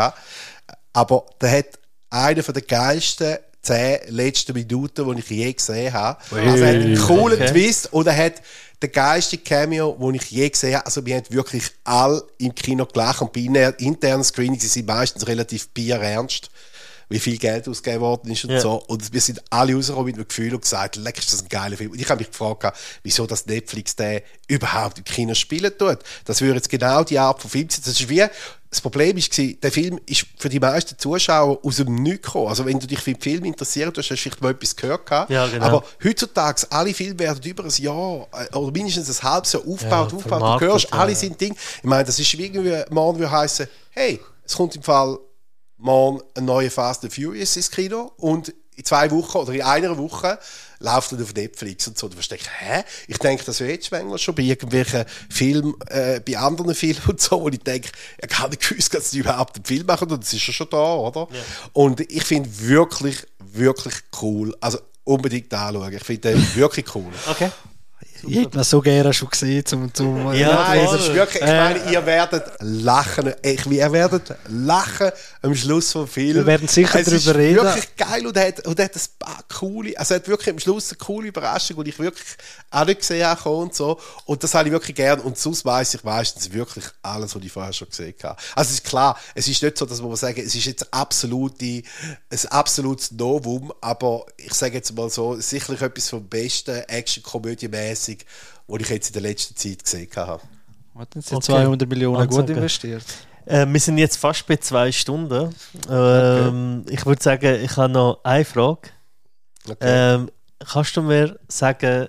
aber 0.93 1.27
der 1.41 1.51
hat 1.59 1.67
einen 2.11 2.43
von 2.43 2.55
der 2.55 2.63
geilsten 2.65 3.37
zehn 3.63 3.99
letzten 4.09 4.55
Minuten, 4.55 5.13
die 5.15 5.21
ich 5.21 5.31
je 5.31 5.53
gesehen 5.53 5.93
habe. 5.93 6.19
Also 6.35 6.65
er 6.65 6.69
hat 6.69 6.83
einen 6.83 6.99
coolen 6.99 7.41
Okay. 7.41 7.53
Twist 7.53 7.93
und 7.93 8.07
er 8.07 8.17
hat 8.17 8.35
den 8.83 8.91
geilsten 8.91 9.45
Cameo, 9.45 9.97
den 10.01 10.15
ich 10.15 10.31
je 10.31 10.49
gesehen 10.49 10.75
habe. 10.77 10.87
Also 10.87 11.05
wir 11.05 11.17
haben 11.17 11.27
wirklich 11.29 11.65
alle 11.85 12.25
im 12.39 12.55
Kino 12.55 12.87
gelacht 12.87 13.21
und 13.21 13.33
bei 13.33 13.41
inter- 13.41 13.79
internen 13.79 14.25
Screenings 14.25 14.73
sind 14.73 14.87
meistens 14.87 15.27
relativ 15.27 15.69
bierernst 15.69 16.51
wie 17.11 17.19
viel 17.19 17.37
Geld 17.37 17.69
ausgegeben 17.69 18.01
worden 18.03 18.31
ist 18.31 18.45
und 18.45 18.51
Ja. 18.53 18.61
so. 18.61 18.83
Und 18.87 19.13
wir 19.13 19.21
sind 19.21 19.43
alle 19.51 19.75
rausgekommen 19.75 20.07
mit 20.07 20.17
dem 20.17 20.27
Gefühl 20.29 20.55
und 20.55 20.63
gesagt, 20.63 20.97
leck, 20.97 21.19
ist 21.19 21.33
das 21.33 21.43
ein 21.43 21.49
geiler 21.49 21.77
Film. 21.77 21.91
Und 21.91 22.01
ich 22.01 22.09
habe 22.09 22.21
mich 22.21 22.31
gefragt, 22.31 22.75
wieso 23.03 23.27
das 23.27 23.45
Netflix 23.47 23.95
den 23.97 24.21
überhaupt 24.49 24.99
im 24.99 25.05
Kino 25.05 25.35
spielen 25.35 25.73
tut. 25.77 25.99
Das 26.25 26.41
würde 26.41 26.55
jetzt 26.57 26.71
genau 26.71 27.05
die 27.05 27.19
Art 27.19 27.41
von 27.43 27.51
Film 27.51 27.69
sein. 27.69 27.83
Das 27.85 28.01
ist 28.01 28.09
wie, 28.09 28.25
das 28.71 28.81
Problem 28.81 29.17
ist, 29.17 29.31
gewesen, 29.33 29.59
der 29.61 29.73
Film 29.73 29.99
ist 30.07 30.25
für 30.39 30.49
die 30.49 30.61
meisten 30.61 30.97
Zuschauer 30.97 31.59
aus 31.65 31.77
dem 31.77 31.93
Nichts 31.97 32.27
gekommen. 32.27 32.47
Also 32.49 32.65
wenn 32.65 32.79
du 32.79 32.87
dich 32.87 33.01
für 33.01 33.13
den 33.13 33.21
Film 33.21 33.45
interessiert 33.45 33.99
hast, 33.99 34.09
hast 34.09 34.09
du 34.11 34.17
vielleicht 34.17 34.41
mal 34.41 34.53
etwas 34.53 34.77
gehört 34.77 35.07
gehabt. 35.07 35.31
Ja, 35.31 35.49
genau. 35.49 35.65
Aber 35.67 35.85
heutzutage, 36.05 36.67
alle 36.71 36.95
Filme 36.95 37.19
werden 37.19 37.43
über 37.43 37.65
ein 37.65 37.71
Jahr 37.71 38.29
äh, 38.33 38.57
oder 38.57 38.71
mindestens 38.71 39.21
ein 39.21 39.29
halbes 39.33 39.53
Jahr 39.53 39.63
aufgebaut, 39.67 40.13
Ja, 40.13 40.17
aufgebaut. 40.17 40.61
Du 40.63 40.67
hörst, 40.67 40.85
ja, 40.93 40.99
alle 40.99 41.17
sind 41.17 41.41
Ding. 41.41 41.57
Ich 41.79 41.85
meine, 41.85 42.05
das 42.05 42.19
ist 42.21 42.39
wie 42.39 42.45
irgendwie, 42.45 42.81
morgen 42.91 43.19
würde 43.19 43.33
heißen, 43.33 43.67
hey, 43.91 44.21
es 44.47 44.55
kommt 44.55 44.77
im 44.77 44.83
Fall 44.83 45.19
morgen 45.81 46.21
ein 46.35 46.45
neuer 46.45 46.71
Fast 46.71 47.05
and 47.05 47.15
Furious 47.15 47.57
ins 47.57 47.71
Kino 47.71 48.13
und 48.17 48.53
in 48.77 48.85
zwei 48.85 49.11
Wochen 49.11 49.39
oder 49.39 49.53
in 49.53 49.63
einer 49.63 49.97
Woche 49.99 50.39
läuft 50.79 51.13
er 51.13 51.21
auf 51.23 51.35
Netflix 51.35 51.87
und 51.87 51.99
so. 51.99 52.09
Du 52.09 52.17
wirst 52.17 52.31
denken, 52.31 52.47
hä? 52.59 52.83
Ich 53.09 53.19
denke, 53.19 53.45
das 53.45 53.59
jetzt 53.59 53.91
manchmal 53.93 54.19
schon 54.19 54.35
bei 54.35 54.43
irgendwelchen 54.43 55.05
Filmen, 55.29 55.75
äh, 55.89 56.21
bei 56.21 56.39
anderen 56.39 56.75
Filmen 56.75 57.03
und 57.09 57.21
so, 57.21 57.43
wo 57.43 57.49
ich 57.49 57.59
denke, 57.61 57.91
ich 58.23 58.29
gar 58.31 58.49
nicht 58.49 58.67
gewusst, 58.67 58.95
dass 58.95 59.11
sie 59.11 59.19
überhaupt 59.19 59.57
einen 59.57 59.65
Film 59.67 59.87
machen 59.87 60.11
und 60.11 60.23
das 60.23 60.33
ist 60.33 60.47
ja 60.47 60.53
schon 60.55 60.69
da, 60.71 60.95
oder? 60.95 61.29
Und 61.75 62.01
ich 62.01 62.25
finde 62.25 62.49
wirklich, 62.61 63.27
wirklich 63.53 63.95
cool. 64.23 64.57
Also 64.61 64.79
unbedingt 65.05 65.53
anschauen. 65.53 65.93
Ich 65.93 66.05
finde 66.05 66.33
den 66.33 66.55
wirklich 66.57 66.95
cool. 66.95 67.13
Okay. 67.31 67.51
Ich 68.23 68.37
hätte 68.37 68.59
ihn 68.59 68.65
so 68.65 68.83
gerne 68.83 69.15
schon 69.15 69.31
gesehen, 69.31 69.65
zum, 69.65 69.95
zum 69.95 70.35
Ja, 70.35 70.53
Nein, 70.69 70.87
voll. 70.87 70.97
es 70.99 71.07
ist 71.09 71.15
wirklich, 71.15 71.43
ich 71.43 71.49
Äh, 71.49 71.57
meine, 71.75 71.91
ihr 71.91 72.05
werdet 72.05 72.45
lachen. 72.61 73.33
Ich, 73.41 73.65
ihr 73.65 73.93
werdet 73.93 74.35
lachen 74.49 75.11
am 75.43 75.55
Schluss 75.55 75.93
vom 75.93 76.07
Film. 76.07 76.35
Wir 76.37 76.47
werden 76.47 76.69
sicher 76.69 77.01
es 77.01 77.09
ist 77.09 77.27
drüber 77.27 77.39
reden. 77.39 77.57
wirklich 77.57 77.97
geil 77.97 78.27
und 78.27 78.37
er 78.37 78.49
hat, 78.49 78.67
und 78.67 78.79
er 78.79 78.85
hat 78.85 78.95
ein 78.95 79.03
paar 79.19 79.43
coole, 79.49 79.99
also 79.99 80.15
er 80.15 80.21
hat 80.21 80.29
wirklich 80.29 80.51
am 80.51 80.59
Schluss 80.59 80.91
eine 80.91 80.99
coole 80.99 81.29
Überraschung, 81.29 81.83
die 81.83 81.91
ich 81.91 81.99
wirklich 81.99 82.29
auch 82.71 82.85
nicht 82.85 83.01
gesehen 83.01 83.27
habe 83.27 83.51
und 83.51 83.75
so. 83.75 83.99
Und 84.27 84.43
das 84.45 84.55
habe 84.55 84.69
ich 84.69 84.73
wirklich 84.73 84.97
gern. 84.97 85.21
Und 85.21 85.39
sonst 85.39 85.65
weiss 85.65 85.95
ich 85.95 86.05
meistens 86.05 86.53
wirklich 86.53 86.85
alles, 87.03 87.35
was 87.35 87.43
ich 87.43 87.53
vorher 87.53 87.73
schon 87.73 87.89
gesehen 87.89 88.15
habe. 88.23 88.37
Also 88.55 88.69
es 88.69 88.75
ist 88.75 88.85
klar, 88.85 89.19
es 89.35 89.49
ist 89.49 89.63
nicht 89.63 89.79
so, 89.79 89.87
dass 89.87 90.01
man 90.03 90.15
sagen, 90.17 90.43
es 90.45 90.55
ist 90.55 90.65
jetzt 90.67 90.93
absolute, 90.93 91.65
ein 91.65 92.47
absolutes 92.51 93.13
Novum, 93.13 93.73
aber 93.81 94.27
ich 94.37 94.53
sage 94.55 94.75
jetzt 94.75 94.95
mal 94.95 95.09
so, 95.09 95.41
sicherlich 95.41 95.81
etwas 95.81 96.11
vom 96.11 96.27
besten 96.27 96.81
Action-Komödie-mäßig, 96.87 98.27
was 98.67 98.81
ich 98.83 98.89
jetzt 98.89 99.07
in 99.09 99.13
der 99.15 99.23
letzten 99.23 99.57
Zeit 99.57 99.85
gesehen 99.85 100.09
habe. 100.17 100.43
Warte, 100.95 101.23
sind 101.23 101.37
Okay. 101.39 101.47
200 101.47 101.89
Millionen 101.89 102.19
Ganz 102.19 102.37
gut 102.37 102.51
investiert. 102.51 103.05
Äh, 103.51 103.67
wir 103.69 103.81
sind 103.81 103.99
jetzt 103.99 104.17
fast 104.17 104.47
bei 104.47 104.57
zwei 104.57 104.93
Stunden. 104.93 105.55
Ähm, 105.91 106.85
Ich 106.89 107.05
würde 107.05 107.23
sagen, 107.23 107.63
ich 107.65 107.77
habe 107.77 107.93
noch 107.93 108.21
eine 108.23 108.45
Frage. 108.45 108.91
Okay. 109.69 109.77
Ähm, 109.81 110.31
kannst 110.73 110.97
du 110.97 111.03
mir 111.03 111.39
sagen, 111.49 112.09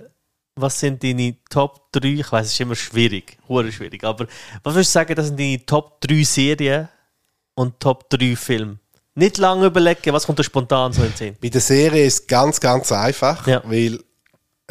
was 0.56 0.78
sind 0.80 1.02
deine 1.02 1.36
Top 1.50 1.90
3? 1.92 2.08
Ich 2.20 2.30
weiß, 2.32 2.46
es 2.46 2.52
ist 2.52 2.60
immer 2.60 2.74
schwierig, 2.74 3.38
hure 3.48 3.70
schwierig, 3.72 4.04
aber 4.04 4.26
was 4.62 4.74
würdest 4.74 4.90
du 4.94 4.98
sagen, 4.98 5.14
das 5.14 5.26
sind 5.26 5.38
deine 5.40 5.64
Top 5.64 6.00
3 6.02 6.22
Serien 6.24 6.88
und 7.54 7.78
Top 7.80 8.08
3 8.10 8.36
Filme? 8.36 8.78
Nicht 9.14 9.38
lange 9.38 9.66
überlegen, 9.66 10.12
was 10.12 10.24
kommt 10.26 10.38
da 10.38 10.42
spontan 10.42 10.92
so 10.92 11.02
in 11.02 11.08
den 11.10 11.16
Sinn? 11.16 11.36
Bei 11.40 11.48
der 11.48 11.60
Serie 11.60 12.04
ist 12.06 12.20
es 12.20 12.26
ganz, 12.26 12.58
ganz 12.60 12.90
einfach, 12.92 13.46
Ja. 13.46 13.62
weil 13.64 13.98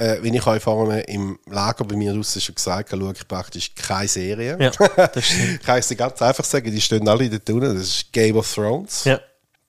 äh, 0.01 0.23
wie 0.23 0.35
ich 0.35 0.47
euch 0.47 0.63
vorne 0.63 1.01
im 1.01 1.37
Lager 1.45 1.83
bei 1.85 1.95
mir 1.95 2.13
draussen 2.13 2.41
schon 2.41 2.55
gesagt 2.55 2.91
habe, 2.91 3.01
schaue 3.01 3.13
ich 3.13 3.27
praktisch 3.27 3.75
keine 3.75 4.07
Serie. 4.07 4.57
Ja, 4.59 4.69
das 5.07 5.25
stimmt. 5.25 5.63
Kann 5.63 5.77
ich 5.79 5.85
dir 5.85 5.95
ganz 5.95 6.21
einfach 6.21 6.43
sagen, 6.43 6.71
die 6.71 6.81
stehen 6.81 7.07
alle 7.07 7.29
dort 7.29 7.47
unten. 7.49 7.75
Das 7.75 7.83
ist 7.87 8.11
Game 8.11 8.35
of 8.35 8.51
Thrones. 8.51 9.03
Ja. 9.03 9.19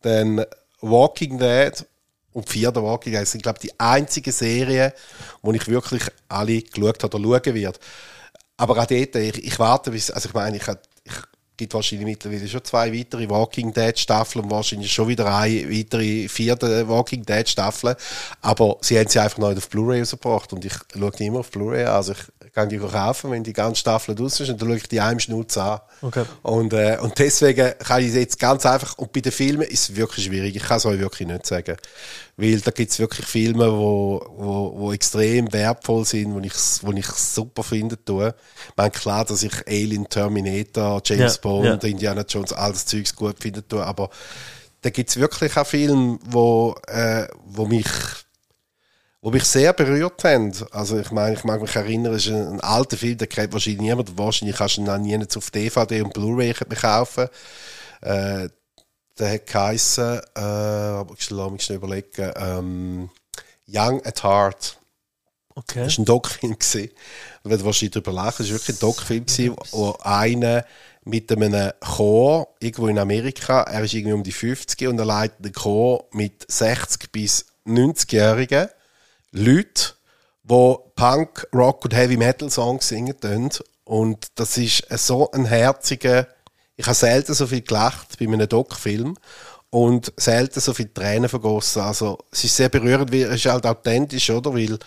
Dann 0.00 0.44
Walking 0.80 1.38
Dead 1.38 1.84
und 2.32 2.48
the 2.74 2.82
Walking 2.82 3.12
Dead 3.12 3.22
Das 3.22 3.32
sind, 3.32 3.42
glaube 3.42 3.58
ich, 3.62 3.68
die 3.70 3.78
einzigen 3.78 4.32
Serien, 4.32 4.92
wo 5.42 5.52
ich 5.52 5.68
wirklich 5.68 6.02
alle 6.28 6.62
geschaut 6.62 7.02
habe 7.02 7.16
oder 7.18 7.40
schauen 7.44 7.54
werde. 7.54 7.78
Aber 8.56 8.72
auch 8.78 8.86
dort, 8.86 9.16
ich, 9.16 9.44
ich 9.44 9.58
warte 9.58 9.90
bis, 9.90 10.10
also 10.10 10.28
ich 10.30 10.34
meine, 10.34 10.56
ich, 10.56 10.66
hab- 10.66 10.82
ich 11.04 11.12
gibt 11.62 11.74
wahrscheinlich 11.74 12.06
mittlerweile 12.06 12.48
schon 12.48 12.64
zwei 12.64 12.92
weitere 12.92 13.28
Walking 13.28 13.72
Dead 13.72 13.96
Staffeln 13.96 14.44
und 14.44 14.50
wahrscheinlich 14.50 14.92
schon 14.92 15.06
wieder 15.06 15.32
eine 15.32 15.70
weitere 15.70 16.28
vierte 16.28 16.88
Walking 16.88 17.24
Dead 17.24 17.48
Staffel. 17.48 17.96
Aber 18.40 18.78
sie 18.80 18.98
haben 18.98 19.08
sie 19.08 19.20
einfach 19.20 19.38
neu 19.38 19.52
auf 19.56 19.68
Blu-ray 19.68 20.00
rausgebracht 20.00 20.52
und 20.52 20.64
ich 20.64 20.74
schaue 20.92 21.12
immer 21.18 21.40
auf 21.40 21.50
Blu-ray 21.50 21.84
an. 21.84 21.94
Also 21.94 22.12
ich 22.12 22.52
kann 22.52 22.68
die 22.68 22.78
kaufen, 22.78 23.30
wenn 23.30 23.44
die 23.44 23.52
ganze 23.52 23.80
Staffel 23.80 24.14
draus 24.14 24.40
ist 24.40 24.50
und 24.50 24.60
dann 24.60 24.68
schaue 24.68 24.76
ich 24.76 24.88
die 24.88 25.00
einem 25.00 25.20
Schnutz 25.20 25.56
an. 25.56 25.80
Okay. 26.02 26.24
Und, 26.42 26.72
äh, 26.72 26.98
und 27.00 27.18
deswegen 27.18 27.72
kann 27.78 28.02
ich 28.02 28.12
jetzt 28.12 28.38
ganz 28.38 28.66
einfach, 28.66 28.98
und 28.98 29.12
bei 29.12 29.20
den 29.20 29.32
Filmen 29.32 29.62
ist 29.62 29.90
es 29.90 29.96
wirklich 29.96 30.26
schwierig, 30.26 30.56
ich 30.56 30.62
kann 30.62 30.78
es 30.78 30.86
euch 30.86 30.98
wirklich 30.98 31.28
nicht 31.28 31.46
sagen. 31.46 31.76
Weil 32.36 32.60
da 32.60 32.70
gibt 32.70 32.90
es 32.90 32.98
wirklich 32.98 33.26
Filme, 33.26 33.70
wo, 33.70 34.24
wo, 34.36 34.72
wo 34.74 34.92
extrem 34.92 35.52
wertvoll 35.52 36.04
sind, 36.06 36.34
wo 36.34 36.40
ich, 36.40 36.54
wo 36.80 36.90
ich 36.92 37.06
super 37.06 37.62
finde. 37.62 38.02
Tue. 38.02 38.34
Ich 38.68 38.76
meine, 38.76 38.90
klar, 38.90 39.24
dass 39.24 39.42
ich 39.42 39.52
Alien, 39.66 40.08
Terminator, 40.08 41.02
James 41.04 41.34
Ja, 41.34 41.40
Bond, 41.42 41.51
ja. 41.62 41.74
Indiana 41.74 42.24
Jones, 42.28 42.52
all 42.52 42.72
das 42.72 42.86
Zeugs 42.86 43.14
gut 43.14 43.36
finde. 43.40 43.66
Tue, 43.66 43.84
aber 43.84 44.10
da 44.80 44.90
gibt 44.90 45.10
es 45.10 45.16
wirklich 45.16 45.56
auch 45.56 45.66
Filme, 45.66 46.18
wo, 46.24 46.74
äh, 46.88 47.26
wo 47.44 47.66
mich 47.66 47.86
wo 49.22 49.30
mich 49.30 49.44
sehr 49.44 49.72
berührt 49.72 50.24
haben. 50.24 50.52
Also 50.72 50.98
ich 50.98 51.12
meine, 51.12 51.34
ich 51.36 51.44
mag 51.44 51.62
mich 51.62 51.76
erinnern, 51.76 52.12
es 52.12 52.26
ist 52.26 52.32
ein, 52.32 52.54
ein 52.54 52.60
alter 52.60 52.96
Film, 52.96 53.16
den 53.16 53.28
kennt 53.28 53.52
wahrscheinlich 53.52 53.80
niemand. 53.80 54.18
Wahrscheinlich 54.18 54.56
kannst 54.56 54.76
du 54.76 54.80
ihn 54.80 54.88
auch 54.88 54.98
nie 54.98 55.16
auf 55.16 55.50
DVD 55.50 56.02
und 56.02 56.12
Blu-ray 56.12 56.52
kaufen. 56.52 57.28
Äh, 58.00 58.48
der 59.18 59.34
hat 59.34 59.46
geheissen, 59.46 60.20
äh, 60.34 60.40
aber 60.40 61.14
ich 61.16 61.30
lasse 61.30 61.50
mich 61.52 61.62
schnell 61.62 61.78
überlegen, 61.78 62.32
ähm, 62.34 63.10
Young 63.68 64.04
at 64.04 64.24
Heart. 64.24 64.78
Okay. 65.54 65.84
Das 65.84 65.98
war 65.98 66.02
ein 66.02 66.04
Doc-Film. 66.06 66.56
Du 67.44 67.50
wirst 67.50 67.64
wahrscheinlich 67.64 67.92
darüber 67.92 68.12
lachen. 68.12 68.42
Es 68.42 68.50
war 68.50 68.58
wirklich 68.58 68.76
ein 68.76 68.80
Doc-Film, 68.80 69.56
wo 69.70 69.96
einer 70.02 70.64
mit 71.04 71.32
einem 71.32 71.72
Chor 71.80 72.54
irgendwo 72.60 72.88
in 72.88 72.98
Amerika, 72.98 73.62
er 73.62 73.82
ist 73.82 73.94
irgendwie 73.94 74.14
um 74.14 74.22
die 74.22 74.32
50 74.32 74.86
und 74.88 74.98
er 74.98 75.04
leitet 75.04 75.44
einen 75.44 75.52
Chor 75.52 76.06
mit 76.12 76.44
60 76.50 77.10
bis 77.10 77.46
90-Jährigen 77.66 78.68
Leuten, 79.32 79.92
die 80.44 80.76
Punk, 80.94 81.46
Rock 81.54 81.84
und 81.84 81.94
Heavy 81.94 82.16
Metal 82.16 82.50
Songs 82.50 82.88
singen 82.88 83.18
können. 83.18 83.50
Und 83.84 84.28
das 84.36 84.56
ist 84.58 84.84
so 84.90 85.30
ein 85.32 85.44
herziger, 85.44 86.28
ich 86.76 86.86
habe 86.86 86.94
selten 86.94 87.34
so 87.34 87.46
viel 87.46 87.62
gelacht 87.62 88.18
bei 88.18 88.26
einem 88.26 88.48
Doc-Film 88.48 89.16
und 89.70 90.12
selten 90.16 90.60
so 90.60 90.72
viele 90.72 90.92
Tränen 90.92 91.28
vergossen. 91.28 91.82
Also 91.82 92.18
es 92.30 92.44
ist 92.44 92.56
sehr 92.56 92.68
berührend, 92.68 93.12
es 93.12 93.34
ist 93.34 93.46
halt 93.46 93.66
authentisch, 93.66 94.30
oder? 94.30 94.54
Weil 94.54 94.78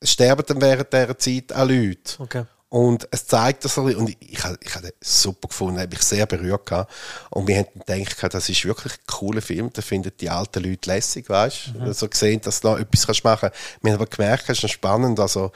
es 0.00 0.12
sterben 0.12 0.44
dann 0.46 0.60
während 0.60 0.92
dieser 0.92 1.18
Zeit 1.18 1.52
auch 1.52 1.66
Leute. 1.66 2.14
Okay. 2.18 2.44
Und 2.74 3.06
es 3.12 3.28
zeigt 3.28 3.64
das 3.64 3.78
ein 3.78 3.84
bisschen. 3.84 4.00
und 4.00 4.08
ich, 4.08 4.16
ich, 4.20 4.42
habe- 4.42 4.58
ich 4.60 4.74
habe 4.74 4.86
den 4.88 4.94
super 5.00 5.46
gefunden, 5.46 5.78
habe 5.78 5.90
mich 5.90 6.02
sehr 6.02 6.26
berührt 6.26 6.66
gehabt. 6.66 6.92
Und 7.30 7.46
wir 7.46 7.58
haben 7.58 7.68
gedacht, 7.86 8.34
das 8.34 8.48
ist 8.48 8.64
wirklich 8.64 8.94
ein 8.94 9.06
cooler 9.06 9.42
Film, 9.42 9.70
da 9.72 9.80
finden 9.80 10.10
die 10.18 10.28
alten 10.28 10.64
Leute 10.64 10.90
lässig, 10.90 11.28
weißt 11.28 11.70
du? 11.78 11.92
So 11.92 12.08
gesehen, 12.08 12.40
dass 12.40 12.60
du 12.62 12.68
noch 12.70 12.78
etwas 12.80 13.06
kannst 13.06 13.22
machen 13.22 13.50
kannst. 13.52 13.78
Wir 13.84 13.92
haben 13.92 14.00
aber 14.00 14.10
gemerkt, 14.10 14.48
es 14.48 14.64
ist 14.64 14.72
spannend, 14.72 15.20
also, 15.20 15.52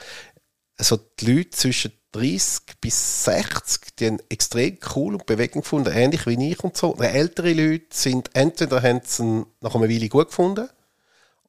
also 0.77 0.97
die 1.19 1.33
Leute 1.33 1.49
zwischen 1.49 1.91
30 2.13 2.61
bis 2.79 3.25
60, 3.25 3.95
die 3.97 4.07
haben 4.07 4.19
extrem 4.29 4.77
cool 4.95 5.15
und 5.15 5.25
bewegend 5.25 5.63
gefunden, 5.65 5.91
ähnlich 5.93 6.25
wie 6.25 6.51
ich 6.51 6.63
und 6.63 6.77
so. 6.77 6.93
Die 6.93 7.03
ältere 7.03 7.51
Leute 7.51 7.87
sind, 7.91 8.29
entweder 8.33 8.81
haben 8.81 9.01
sie 9.03 9.45
nach 9.59 9.75
einer 9.75 9.89
Weile 9.89 10.07
gut 10.07 10.29
gefunden, 10.29 10.69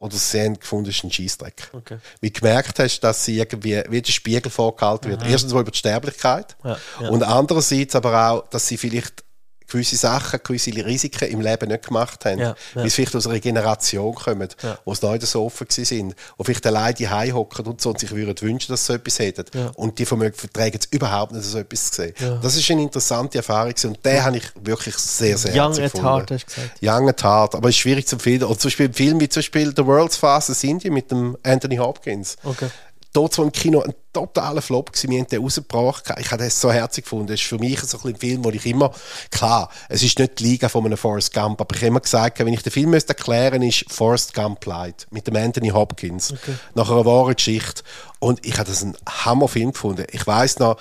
oder 0.01 0.17
sie 0.17 0.41
haben 0.41 0.59
gefunden, 0.59 0.89
es 0.89 0.97
ist 0.97 1.05
ein 1.05 1.13
Scheissdreck. 1.13 1.69
Okay. 1.73 1.99
Wie 2.21 2.31
du 2.31 2.41
gemerkt 2.41 2.79
hast, 2.79 3.01
dass 3.01 3.25
sie 3.25 3.39
irgendwie 3.39 3.83
wie 3.89 4.01
der 4.01 4.13
Spiegel 4.13 4.51
vorgehalten 4.51 5.11
wird. 5.11 5.23
Erstens 5.25 5.53
mal 5.53 5.61
über 5.61 5.71
die 5.71 5.79
Sterblichkeit 5.79 6.57
Ja, 6.65 6.79
ja. 7.01 7.09
und 7.11 7.23
andererseits 7.23 7.95
aber 7.95 8.31
auch, 8.31 8.49
dass 8.49 8.67
sie 8.67 8.79
vielleicht 8.79 9.23
gewisse 9.71 9.97
Sachen, 9.97 10.41
gewisse 10.43 10.71
Risiken 10.73 11.29
im 11.29 11.41
Leben 11.41 11.69
nicht 11.69 11.87
gemacht 11.87 12.25
haben. 12.25 12.39
Ja, 12.39 12.49
ja. 12.49 12.57
Weil 12.75 12.85
sie 12.85 12.91
vielleicht 12.91 13.17
aus 13.17 13.27
einer 13.27 13.41
Generation 13.41 14.15
kommen, 14.15 14.49
Ja. 14.63 14.79
wo 14.85 14.93
es 14.93 15.03
noch 15.03 15.17
so 15.21 15.45
offen 15.47 15.67
gewesen 15.69 15.85
sind, 15.85 16.15
wo 16.37 16.45
vielleicht 16.45 16.67
alleine 16.67 16.95
die 16.95 17.09
hocken 17.09 17.67
und 17.67 17.81
so 17.81 17.91
und 17.91 17.99
sich 17.99 18.11
würden 18.11 18.41
wünschen, 18.41 18.73
dass 18.73 18.87
sie 18.87 18.93
so 18.93 18.95
etwas 18.95 19.19
hätten. 19.19 19.45
Ja. 19.55 19.71
Und 19.77 19.99
die 19.99 20.07
Vermögen 20.07 20.37
verträgen 20.37 20.81
es 20.81 20.87
überhaupt 20.91 21.33
nicht, 21.33 21.45
so 21.45 21.59
etwas 21.59 21.91
zu 21.91 22.03
sehen. 22.03 22.15
Das 22.43 22.57
ist 22.57 22.71
eine 22.71 22.83
interessante 22.83 23.39
Erfahrung 23.39 23.75
und 23.85 24.05
den 24.05 24.25
habe 24.25 24.37
ich 24.37 24.45
wirklich 24.63 24.97
sehr, 24.97 25.39
sehr 25.39 25.55
Young 25.55 25.73
at 25.73 25.77
gefunden. 25.81 26.07
Heart, 26.07 26.31
hast 26.31 26.45
du 26.45 26.55
gesagt. 26.55 26.79
Young 26.83 27.09
at 27.09 27.23
Heart, 27.23 27.55
aber 27.55 27.69
es 27.69 27.75
ist 27.77 27.81
schwierig 27.81 28.07
zu 28.07 28.19
finden. 28.19 28.45
Oder 28.45 28.59
zum 28.59 28.69
Beispiel 28.69 28.87
ein 28.89 28.95
Film 28.95 29.21
wie 29.21 29.29
zum 29.29 29.41
Beispiel 29.41 29.73
The 29.77 29.87
World's 29.87 30.17
Fastest 30.17 30.65
Indian 30.65 30.95
mit 30.95 31.11
dem 31.11 31.37
Anthony 31.43 31.77
Hopkins. 31.77 32.37
Okay. 32.45 32.69
Dort 33.13 33.37
war 33.39 33.45
im 33.45 33.53
Kino 33.53 33.81
ein 33.83 33.95
totaler 34.13 34.63
Flop. 34.63 34.93
Gewesen. 34.93 35.11
Wir 35.11 35.21
haben 35.21 35.27
den 35.27 35.43
rausgebracht. 35.43 36.05
Ich 36.19 36.31
habe 36.31 36.45
das 36.45 36.61
so 36.61 36.71
herzig 36.71 37.05
gefunden. 37.05 37.29
Das 37.29 37.41
ist 37.41 37.47
für 37.47 37.59
mich 37.59 37.81
so 37.81 37.99
ein, 38.05 38.17
Film, 38.17 38.45
wo 38.45 38.51
ich 38.51 38.65
immer, 38.67 38.93
klar, 39.31 39.71
es 39.89 40.03
ist 40.03 40.19
nicht 40.19 40.39
die 40.39 40.45
Liga 40.45 40.69
von 40.69 40.85
einem 40.85 40.97
Forrest 40.97 41.33
Gump, 41.33 41.61
aber 41.61 41.75
ich 41.75 41.81
habe 41.81 41.89
immer 41.89 42.01
gesagt, 42.01 42.39
wenn 42.39 42.53
ich 42.53 42.63
den 42.63 42.73
Film 42.73 42.91
müsste 42.91 43.11
erklären 43.11 43.63
ist 43.63 43.85
Forrest 43.89 44.35
Gump 44.35 44.65
Light 44.67 45.07
mit 45.11 45.27
dem 45.27 45.37
Anthony 45.37 45.69
Hopkins. 45.69 46.35
Nach 46.75 46.91
einer 46.91 47.05
wahren 47.05 47.35
Geschichte. 47.35 47.83
Und 48.19 48.45
ich 48.47 48.59
habe 48.59 48.69
das 48.69 48.83
einen 48.83 48.97
Hammerfilm 49.09 49.73
gefunden. 49.73 50.07
Ich 50.11 50.27
weiß 50.27 50.59
noch, 50.59 50.77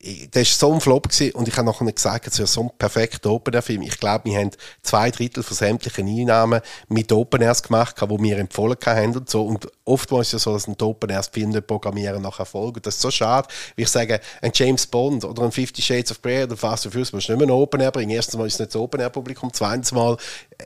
der 0.00 0.42
war 0.42 0.44
so 0.44 0.72
ein 0.72 0.80
Flop 0.80 1.08
gewesen 1.08 1.34
und 1.34 1.48
ich 1.48 1.56
habe 1.56 1.66
nachher 1.66 1.92
gesagt, 1.92 2.28
es 2.28 2.38
wäre 2.38 2.46
so 2.46 2.62
ein 2.62 2.70
perfekter 2.78 3.30
Open-Air-Film. 3.30 3.82
Ich 3.82 3.98
glaube, 3.98 4.26
wir 4.26 4.38
haben 4.38 4.52
zwei 4.82 5.10
Drittel 5.10 5.42
von 5.42 5.56
sämtlichen 5.56 6.06
Einnahmen 6.06 6.60
mit 6.88 7.10
Open-Airs 7.10 7.64
gemacht, 7.64 7.96
die 8.00 8.22
wir 8.22 8.38
empfohlen 8.38 8.76
haben 8.86 9.16
und 9.16 9.28
so. 9.28 9.44
Und 9.44 9.66
oftmals 9.84 10.28
ist 10.28 10.34
es 10.34 10.44
ja 10.44 10.52
so, 10.52 10.52
dass 10.52 10.68
ein 10.68 10.76
Open-Airs-Film 10.80 11.50
nicht 11.50 11.66
programmieren 11.66 12.22
nach 12.22 12.38
Erfolg. 12.38 12.76
Und 12.76 12.86
das 12.86 12.94
ist 12.94 13.00
so 13.00 13.10
schade. 13.10 13.48
Wie 13.74 13.82
ich 13.82 13.88
sage, 13.88 14.20
ein 14.40 14.52
James 14.54 14.86
Bond 14.86 15.24
oder 15.24 15.42
ein 15.42 15.50
Fifty 15.50 15.82
Shades 15.82 16.12
of 16.12 16.22
Grey 16.22 16.44
oder 16.44 16.56
Fast 16.56 16.86
and 16.86 16.92
Furious 16.92 17.12
musst 17.12 17.28
du 17.28 17.32
nicht 17.32 17.40
mehr 17.40 17.48
ein 17.48 17.60
Open-Air 17.60 17.90
bringen. 17.90 18.10
Erstens 18.10 18.36
mal 18.38 18.46
ist 18.46 18.54
es 18.54 18.60
nicht 18.60 18.74
das 18.74 18.80
Open-Air-Publikum. 18.80 19.50
Zweitens 19.52 19.90
mal, 19.90 20.16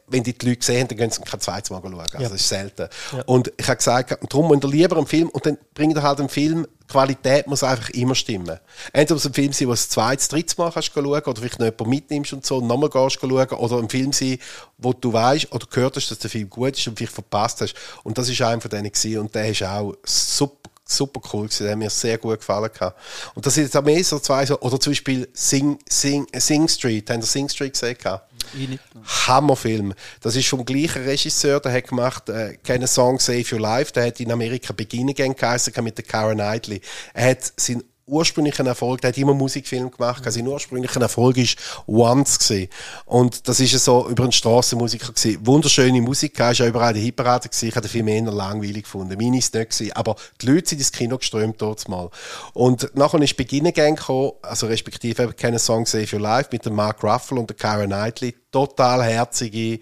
wenn 0.08 0.22
die 0.22 0.36
die 0.36 0.46
Leute 0.46 0.64
sehen, 0.64 0.88
dann 0.88 0.98
gehen 0.98 1.10
sie 1.10 1.22
kein 1.22 1.40
zweites 1.40 1.70
Mal 1.70 1.80
schauen. 1.80 1.98
Also 1.98 2.18
das 2.18 2.32
ist 2.32 2.48
selten. 2.48 2.86
Und 3.24 3.50
ich 3.56 3.66
habe 3.66 3.78
gesagt, 3.78 4.18
darum 4.30 4.48
müsst 4.48 4.64
ihr 4.64 4.70
lieber 4.70 4.98
einen 4.98 5.06
Film 5.06 5.30
und 5.30 5.46
dann 5.46 5.56
bringt 5.72 5.96
ihr 5.96 6.02
halt 6.02 6.20
einen 6.20 6.28
Film 6.28 6.66
Qualität 6.92 7.46
muss 7.46 7.62
einfach 7.62 7.90
immer 7.90 8.14
stimmen. 8.14 8.58
Entweder 8.92 9.14
muss 9.14 9.26
ein 9.26 9.34
Film 9.34 9.52
sein, 9.52 9.68
wo 9.68 9.72
du 9.72 9.76
das 9.76 9.88
zweites, 9.88 10.28
drittes 10.28 10.58
Mal 10.58 10.70
kannst 10.70 10.92
schauen 10.92 11.04
oder 11.04 11.36
vielleicht 11.36 11.58
noch 11.58 11.66
jemanden 11.66 11.90
mitnimmst 11.90 12.32
und 12.32 12.46
so 12.46 12.58
und 12.58 12.66
nochmal 12.66 12.90
gehst 12.90 13.20
schauen 13.20 13.48
oder 13.48 13.78
ein 13.78 13.88
Film 13.88 14.12
sein, 14.12 14.38
wo 14.78 14.92
du 14.92 15.12
weißt 15.12 15.52
oder 15.52 15.66
gehört 15.66 15.96
hast, 15.96 16.10
dass 16.10 16.18
der 16.18 16.30
Film 16.30 16.48
gut 16.48 16.78
ist 16.78 16.86
und 16.86 16.96
vielleicht 16.96 17.14
verpasst 17.14 17.60
hast. 17.60 17.74
Und 18.04 18.18
das 18.18 18.28
ist 18.28 18.40
einer 18.42 18.60
von 18.60 18.70
denen 18.70 18.92
gewesen 18.92 19.18
und 19.18 19.34
der 19.34 19.48
ist 19.48 19.62
auch 19.62 19.94
super 20.04 20.71
super 20.84 21.20
cool 21.32 21.46
gewesen, 21.46 21.64
der 21.64 21.72
hat 21.72 21.78
mir 21.78 21.90
sehr 21.90 22.18
gut 22.18 22.38
gefallen 22.38 22.70
gehabt. 22.72 22.98
Und 23.34 23.46
das 23.46 23.54
sind 23.54 23.64
jetzt 23.64 23.76
auch 23.76 23.82
mehr 23.82 24.02
so 24.04 24.18
zwei 24.18 24.44
so, 24.46 24.60
oder 24.60 24.78
zum 24.78 24.92
Beispiel 24.92 25.28
Sing, 25.32 25.78
Sing, 25.88 26.26
Sing 26.36 26.68
Street, 26.68 27.08
haben 27.10 27.20
ihr 27.20 27.26
Sing 27.26 27.48
Street 27.48 27.72
gesehen? 27.72 27.96
Ich 28.54 28.68
nicht. 28.68 28.82
Hammerfilm. 29.26 29.94
Das 30.20 30.36
ist 30.36 30.48
vom 30.48 30.64
gleichen 30.64 31.04
Regisseur, 31.04 31.60
der 31.60 31.72
hat 31.72 31.88
gemacht, 31.88 32.28
äh, 32.28 32.58
keine 32.62 32.86
Song 32.86 33.18
Save 33.18 33.44
Your 33.50 33.60
Life, 33.60 33.92
der 33.92 34.06
hat 34.06 34.20
in 34.20 34.32
Amerika 34.32 34.72
Beginn 34.72 35.10
Again 35.10 35.34
geheißen 35.34 35.72
mit 35.82 35.96
der 35.96 36.04
Karen 36.04 36.36
Knightley. 36.36 36.80
Er 37.14 37.30
hat 37.30 37.52
seinen 37.56 37.84
ursprünglichen 38.06 38.66
Erfolg, 38.66 39.00
der 39.00 39.08
hat 39.08 39.18
immer 39.18 39.34
Musikfilm 39.34 39.90
gemacht, 39.90 40.24
sein 40.24 40.46
ursprünglicher 40.46 41.00
Erfolg 41.00 41.36
ist 41.36 41.56
Once 41.86 42.38
gewesen. 42.38 42.68
Und 43.06 43.48
das 43.48 43.60
ist 43.60 43.72
ja 43.72 43.78
so 43.78 44.08
über 44.08 44.24
einen 44.24 44.32
Strassenmusiker 44.32 45.12
gewesen. 45.12 45.46
Wunderschöne 45.46 46.00
Musik, 46.00 46.38
ist 46.38 46.58
ja 46.58 46.66
überall 46.66 46.90
in 46.90 46.94
der 46.96 47.02
Hitparade 47.04 47.48
gewesen. 47.48 47.68
Ich 47.68 47.74
habe 47.74 47.86
den 47.86 47.90
Film 47.90 48.08
eher 48.08 48.22
langweilig 48.22 48.84
gefunden. 48.84 49.16
Meine 49.18 49.38
ist 49.38 49.54
nicht 49.54 49.70
gewesen. 49.70 49.92
Aber 49.92 50.16
die 50.40 50.46
Leute 50.46 50.70
sind 50.70 50.78
ins 50.78 50.92
Kino 50.92 51.18
geströmt 51.18 51.60
dort 51.60 51.88
mal. 51.88 52.10
Und 52.52 52.90
nachher 52.94 53.20
ist 53.22 53.36
Beginn 53.36 53.66
Again 53.66 53.96
gekommen, 53.96 54.32
also 54.42 54.66
respektive 54.66 55.22
eben 55.22 55.36
keine 55.36 55.58
Song 55.58 55.86
Save 55.86 56.08
Your 56.12 56.20
Life 56.20 56.48
mit 56.52 56.66
dem 56.66 56.74
Mark 56.74 57.02
Ruffalo 57.02 57.40
und 57.40 57.50
der 57.50 57.56
Karen 57.56 57.90
Knightley. 57.90 58.34
Total 58.50 59.02
herzige 59.02 59.80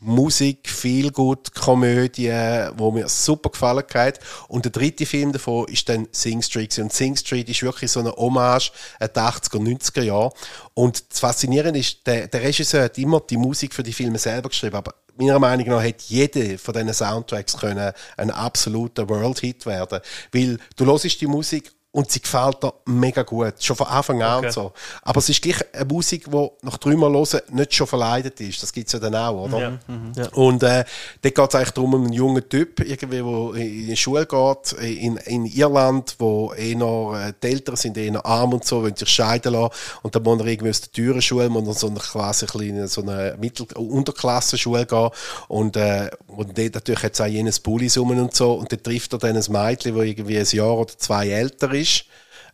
Musik, 0.00 0.68
viel 0.68 1.10
gut 1.10 1.54
Komödie, 1.54 2.32
wo 2.76 2.90
mir 2.90 3.08
super 3.08 3.50
gefallen 3.50 3.84
hat. 3.94 4.18
Und 4.48 4.64
der 4.64 4.72
dritte 4.72 5.04
Film 5.04 5.32
davon 5.32 5.68
ist 5.68 5.88
dann 5.88 6.08
Sing 6.10 6.40
Street. 6.42 6.78
Und 6.78 6.92
Sing 6.92 7.16
Street 7.16 7.48
ist 7.48 7.62
wirklich 7.62 7.90
so 7.90 8.00
eine 8.00 8.12
Hommage 8.12 8.72
an 8.98 9.10
die 9.14 9.20
80er, 9.20 9.58
90er 9.58 10.02
Jahre. 10.02 10.32
Und 10.72 11.10
das 11.10 11.20
Faszinierende 11.20 11.80
ist, 11.80 12.06
der, 12.06 12.28
der 12.28 12.42
Regisseur 12.42 12.84
hat 12.84 12.96
immer 12.98 13.20
die 13.20 13.36
Musik 13.36 13.74
für 13.74 13.82
die 13.82 13.92
Filme 13.92 14.18
selber 14.18 14.48
geschrieben, 14.48 14.76
aber 14.76 14.94
meiner 15.16 15.38
Meinung 15.38 15.68
nach 15.68 15.82
hätte 15.82 16.04
jeder 16.08 16.58
von 16.58 16.72
diesen 16.72 16.94
Soundtracks 16.94 17.58
können 17.58 17.92
ein 18.16 18.30
absoluter 18.30 19.08
World-Hit 19.08 19.66
werden. 19.66 20.00
Weil 20.32 20.58
du 20.76 20.86
hörst 20.86 21.20
die 21.20 21.26
Musik 21.26 21.72
und 21.92 22.10
sie 22.10 22.20
gefällt 22.20 22.62
mir 22.62 22.72
mega 22.86 23.22
gut. 23.22 23.54
Schon 23.58 23.74
von 23.76 23.88
Anfang 23.88 24.22
an 24.22 24.38
Okay. 24.38 24.46
und 24.46 24.52
so. 24.52 24.72
Aber 25.02 25.18
es 25.18 25.28
ist 25.28 25.42
gleich 25.42 25.56
eine 25.74 25.84
Musik, 25.86 26.30
die 26.30 26.48
nach 26.62 26.78
dreimal 26.78 27.12
hören 27.12 27.40
nicht 27.50 27.74
schon 27.74 27.86
verleidet 27.88 28.40
ist. 28.40 28.62
Das 28.62 28.72
gibt 28.72 28.86
es 28.86 28.92
ja 28.92 28.98
dann 29.00 29.14
auch, 29.16 29.46
oder? 29.46 29.58
Ja. 29.58 29.78
Ja. 30.16 30.28
Und 30.34 30.62
äh, 30.62 30.84
dort 31.22 31.34
geht 31.34 31.48
es 31.48 31.54
eigentlich 31.56 31.70
darum, 31.72 31.94
um 31.94 32.04
einen 32.04 32.12
jungen 32.12 32.48
Typ, 32.48 32.78
irgendwie, 32.80 33.16
der 33.16 33.64
in 33.64 33.86
die 33.88 33.96
Schule 33.96 34.24
geht, 34.26 34.72
in, 34.80 35.16
in 35.16 35.46
Irland, 35.46 36.14
wo 36.20 36.52
eh 36.54 36.76
noch, 36.76 37.14
äh, 37.16 37.32
die 37.42 37.48
Eltern 37.48 37.74
sind 37.76 37.98
eh 37.98 38.10
noch 38.10 38.24
arm 38.24 38.52
und 38.52 38.64
so, 38.64 38.82
wollen 38.82 38.94
sich 38.94 39.08
scheiden 39.08 39.52
lassen. 39.54 39.74
Und 40.02 40.14
dann 40.14 40.22
muss 40.22 40.38
er 40.40 40.46
irgendwie 40.46 40.70
aus 40.70 40.80
der 40.82 40.92
teuren 40.92 41.22
Schule, 41.22 41.48
muss 41.48 41.66
er 41.66 41.74
so 41.74 41.88
eine 41.88 41.98
quasi 41.98 42.46
kleine, 42.46 42.86
so 42.86 43.02
eine 43.02 43.36
Mittel 43.40 43.66
Unterklassenschule 43.74 44.86
gehen. 44.86 45.10
Und, 45.48 45.76
äh, 45.76 46.10
und 46.28 46.56
dort 46.56 46.74
natürlich 46.74 47.02
hat 47.02 47.14
es 47.14 47.20
auch 47.20 47.26
jenes 47.26 47.58
Bullis 47.60 47.98
rum 47.98 48.10
und 48.10 48.34
so. 48.34 48.52
Und 48.54 48.70
dann 48.70 48.82
trifft 48.82 49.12
er 49.12 49.18
dann 49.18 49.36
ein 49.36 49.44
Mädchen, 49.48 49.96
das 49.96 50.04
irgendwie 50.04 50.38
ein 50.38 50.46
Jahr 50.50 50.76
oder 50.78 50.96
zwei 50.96 51.28
älter 51.30 51.72
ist. 51.72 51.79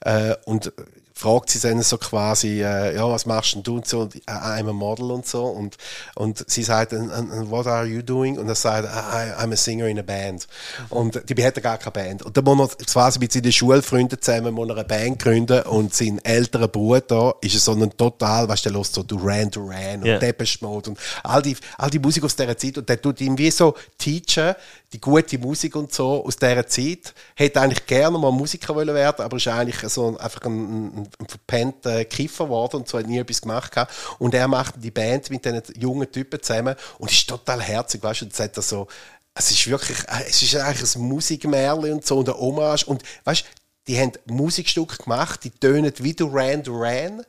Äh, 0.01 0.35
und 0.45 0.73
fragt 1.19 1.49
sie 1.49 1.59
dann 1.61 1.81
so 1.81 1.97
quasi, 1.97 2.63
äh, 2.63 2.95
ja, 2.95 3.11
was 3.11 3.25
machst 3.25 3.55
denn 3.55 3.63
du 3.63 3.77
und 3.77 3.89
so, 3.89 4.01
und, 4.01 4.17
äh, 4.17 4.21
I'm 4.27 4.69
a 4.69 4.73
model 4.75 5.11
und 5.11 5.27
so, 5.27 5.45
und, 5.45 5.79
und 6.15 6.45
sie 6.47 6.63
sagt, 6.63 6.93
what 6.93 7.67
are 7.67 7.87
you 7.87 8.03
doing? 8.03 8.39
Und 8.39 8.49
er 8.49 8.55
sagt, 8.55 8.87
I, 8.87 9.43
I'm 9.43 9.51
a 9.51 9.57
singer 9.57 9.87
in 9.87 9.99
a 9.99 10.03
band. 10.03 10.47
Und 10.91 11.23
die 11.27 11.43
hat 11.43 11.61
gar 11.63 11.79
keine 11.79 11.93
Band. 11.93 12.23
Und 12.23 12.37
dann 12.37 12.45
muss 12.45 12.75
er 12.75 12.85
quasi 12.85 13.19
mit 13.19 13.33
seinen 13.33 13.51
Schulfreunden 13.51 14.21
zusammen 14.21 14.53
muss 14.53 14.69
eine 14.69 14.85
Band 14.85 15.19
gründen 15.19 15.63
und 15.63 15.95
sein 15.95 16.23
älterer 16.23 16.69
Bruder 16.69 17.35
ist 17.41 17.59
so 17.65 17.73
ein 17.73 17.97
total, 17.97 18.47
weißt 18.47 18.67
du, 18.67 18.71
der 18.71 18.85
so 18.85 19.03
Duran 19.03 19.51
Duran 19.51 20.01
und 20.01 20.07
Ja. 20.07 20.19
Depeche 20.19 20.59
Mode 20.61 20.91
und 20.91 20.99
all 21.23 21.41
die, 21.41 21.57
all 21.79 21.89
die 21.89 21.99
Musik 21.99 22.25
aus 22.25 22.37
dieser 22.37 22.59
Zeit 22.59 22.77
und 22.77 22.87
der 22.91 23.01
tut 23.01 23.23
ihm 23.23 23.39
wie 23.39 23.51
so 23.51 23.75
teachen, 23.97 24.55
die 24.93 25.01
gute 25.01 25.39
Musik 25.39 25.75
und 25.77 25.93
so 25.93 26.25
aus 26.25 26.37
dieser 26.37 26.67
Zeit. 26.67 27.15
Hätte 27.35 27.61
eigentlich 27.61 27.87
gerne 27.87 28.17
mal 28.19 28.31
Musiker 28.31 28.75
wollen 28.75 28.95
werden, 28.95 29.25
aber 29.25 29.37
ist 29.37 29.49
eigentlich 29.49 29.79
so 29.93 30.09
ein, 30.09 30.17
einfach 30.17 30.43
ein, 30.43 31.01
ein, 31.01 31.09
ein 31.19 31.27
verpennter 31.27 32.05
Kiffer 32.05 32.45
geworden 32.45 32.77
und 32.77 32.89
so 32.89 32.99
hat 32.99 33.07
nie 33.07 33.19
etwas 33.19 33.43
gemacht 33.43 33.73
gehabt. 33.73 33.93
Und 34.19 34.35
er 34.35 34.49
macht 34.49 34.75
die 34.79 34.91
Band 34.91 35.29
mit 35.31 35.45
diesen 35.45 35.63
jungen 35.79 36.11
Typen 36.11 36.41
zusammen 36.43 36.77
und 36.99 37.11
ist 37.11 37.29
total 37.29 37.61
herzig, 37.61 38.03
weißt 38.03 38.23
du, 38.23 38.25
und 38.27 38.35
sagt 38.35 38.57
er 38.57 38.63
so, 38.63 38.87
es 39.35 39.51
ist 39.51 39.67
wirklich, 39.69 39.99
es 40.29 40.43
ist 40.43 40.57
eigentlich 40.57 40.95
ein 40.95 41.03
Musikmärchen 41.03 41.93
und 41.93 42.07
so 42.07 42.19
und 42.19 42.29
eine 42.29 42.39
Hommage 42.39 42.85
und 42.87 43.03
weißt 43.25 43.43
du, 43.43 43.47
die 43.87 44.01
haben 44.01 44.13
Musikstücke 44.27 45.03
gemacht, 45.03 45.45
die 45.45 45.51
tönen 45.51 45.93
wie 45.99 46.15
Duran 46.15 46.63
Duran 46.63 47.23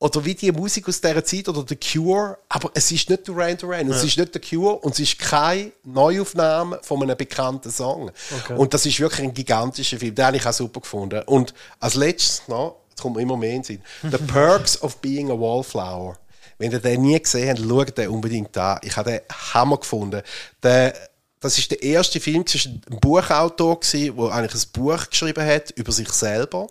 oder 0.00 0.24
wie 0.24 0.34
die 0.34 0.50
Musik 0.50 0.88
aus 0.88 1.00
dieser 1.00 1.22
Zeit 1.22 1.46
oder 1.48 1.62
The 1.68 1.76
Cure, 1.76 2.38
aber 2.48 2.70
es 2.72 2.90
ist 2.90 3.10
nicht 3.10 3.28
Duran 3.28 3.56
Duran, 3.58 3.86
es 3.90 4.02
ist 4.02 4.16
nicht 4.16 4.32
The 4.32 4.40
Cure 4.40 4.76
und 4.76 4.92
es 4.92 5.00
ist 5.00 5.18
keine 5.18 5.72
Neuaufnahme 5.84 6.80
von 6.82 7.02
einem 7.02 7.16
bekannten 7.16 7.70
Song. 7.70 8.10
Und 8.56 8.72
das 8.72 8.86
ist 8.86 8.98
wirklich 8.98 9.20
ein 9.20 9.34
gigantischer 9.34 9.98
Film, 9.98 10.14
den 10.14 10.24
habe 10.24 10.38
ich 10.38 10.46
auch 10.46 10.54
super 10.54 10.80
gefunden. 10.80 11.22
Und 11.26 11.52
als 11.80 11.96
letztes 11.96 12.48
noch, 12.48 12.76
jetzt 12.88 13.02
kommt 13.02 13.18
immer 13.18 13.36
mehr 13.36 13.50
in 13.50 13.56
den 13.56 13.64
Sinn, 13.64 13.82
The 14.10 14.16
Perks 14.32 14.80
of 14.82 14.96
Being 14.96 15.30
a 15.30 15.34
Wallflower. 15.34 16.16
Wenn 16.56 16.72
ihr 16.72 16.80
den 16.80 17.02
nie 17.02 17.20
gesehen 17.20 17.50
habt, 17.50 17.60
schaut 17.60 17.98
den 17.98 18.08
unbedingt 18.08 18.56
an. 18.56 18.78
Ich 18.82 18.96
habe 18.96 19.10
den 19.10 19.20
Hammer 19.52 19.76
gefunden. 19.76 20.22
Der, 20.62 20.94
das 21.40 21.58
ist 21.58 21.70
der 21.70 21.82
erste 21.82 22.20
Film, 22.20 22.44
es 22.46 22.66
war 22.66 22.72
ein 22.72 23.00
Buchautor, 23.00 23.80
der 23.92 24.32
eigentlich 24.32 24.64
ein 24.64 24.70
Buch 24.72 25.10
geschrieben 25.10 25.44
hat 25.44 25.70
über 25.72 25.92
sich 25.92 26.08
selber. 26.08 26.68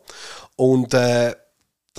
Und 0.56 0.96
äh, 0.96 1.36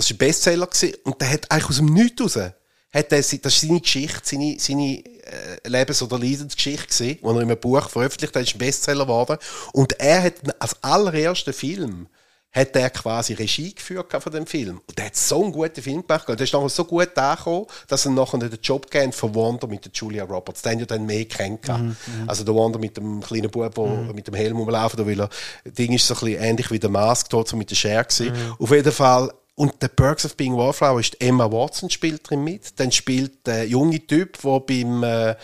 das 0.00 0.10
war 0.10 0.14
ein 0.14 0.18
Bestseller 0.18 0.66
gewesen, 0.66 0.94
und 1.04 1.20
der 1.20 1.30
hat 1.30 1.50
eigentlich 1.50 1.68
aus 1.68 1.76
dem 1.76 1.86
Nichts 1.86 2.22
raus, 2.22 2.36
hat 2.36 3.12
er, 3.12 3.18
das 3.18 3.32
ist 3.32 3.60
seine 3.60 3.80
Geschichte, 3.80 4.20
seine, 4.24 4.56
seine 4.58 5.04
äh, 5.04 5.68
Lebens- 5.68 6.02
oder 6.02 6.18
Leidensgeschichte 6.18 6.86
gewesen, 6.86 7.18
die 7.20 7.24
er 7.24 7.30
in 7.30 7.38
einem 7.38 7.60
Buch 7.60 7.88
veröffentlicht 7.88 8.34
hat, 8.34 8.42
ist 8.42 8.54
ein 8.54 8.58
Bestseller 8.58 9.04
geworden. 9.04 9.38
Und 9.72 9.92
er 10.00 10.24
hat 10.24 10.34
als 10.58 10.82
allerersten 10.82 11.52
Film 11.52 12.08
hat 12.52 12.74
er 12.74 12.90
quasi 12.90 13.34
Regie 13.34 13.72
geführt 13.72 14.12
von 14.20 14.32
dem 14.32 14.44
Film. 14.44 14.80
Und 14.88 14.98
der 14.98 15.06
hat 15.06 15.14
so 15.16 15.40
einen 15.40 15.52
guten 15.52 15.80
Film 15.80 16.04
gemacht. 16.04 16.28
Und 16.28 16.40
der 16.40 16.44
ist 16.44 16.52
nachher 16.52 16.68
so 16.68 16.84
gut 16.84 17.16
angekommen, 17.16 17.66
dass 17.86 18.06
er 18.06 18.10
nachher 18.10 18.38
den 18.38 18.58
Job 18.60 18.90
gegeben 18.90 19.12
von 19.12 19.32
Wonder 19.36 19.68
mit 19.68 19.84
der 19.84 19.92
Julia 19.94 20.24
Roberts. 20.24 20.62
Den 20.62 20.72
haben 20.72 20.78
ja 20.80 20.86
dann 20.86 21.06
mehr 21.06 21.26
kennt. 21.26 21.62
gehabt. 21.62 21.80
Also 22.26 22.42
der 22.42 22.52
Wonder 22.54 22.80
mit 22.80 22.96
dem 22.96 23.20
kleinen 23.20 23.50
Bub, 23.50 23.72
der 23.72 24.14
mit 24.14 24.26
dem 24.26 24.34
Helm 24.34 24.56
rumlaufen, 24.56 24.96
da 24.96 25.06
will 25.06 25.20
er, 25.20 25.30
Ding 25.64 25.92
ist 25.92 26.08
so 26.08 26.14
ein 26.14 26.20
bisschen 26.20 26.42
ähnlich 26.42 26.70
wie 26.72 26.80
der 26.80 26.90
Mask, 26.90 27.30
dort 27.30 27.46
so 27.46 27.56
mit 27.56 27.70
der 27.70 27.76
Cher 27.76 28.02
gewesen. 28.02 28.32
Auf 28.58 28.70
jeden 28.72 28.92
Fall, 28.92 29.32
und 29.60 29.74
The 29.82 29.88
Perks 29.88 30.24
of 30.24 30.36
Being 30.36 30.56
Wallflower 30.56 31.00
ist 31.00 31.20
Emma 31.20 31.52
Watson 31.52 31.90
spielt 31.90 32.30
drin 32.30 32.42
mit. 32.42 32.80
Dann 32.80 32.90
spielt 32.90 33.46
der 33.46 33.68
junge 33.68 34.00
Typ, 34.06 34.40
der 34.40 34.60
beim 34.60 35.02
äh, 35.02 35.36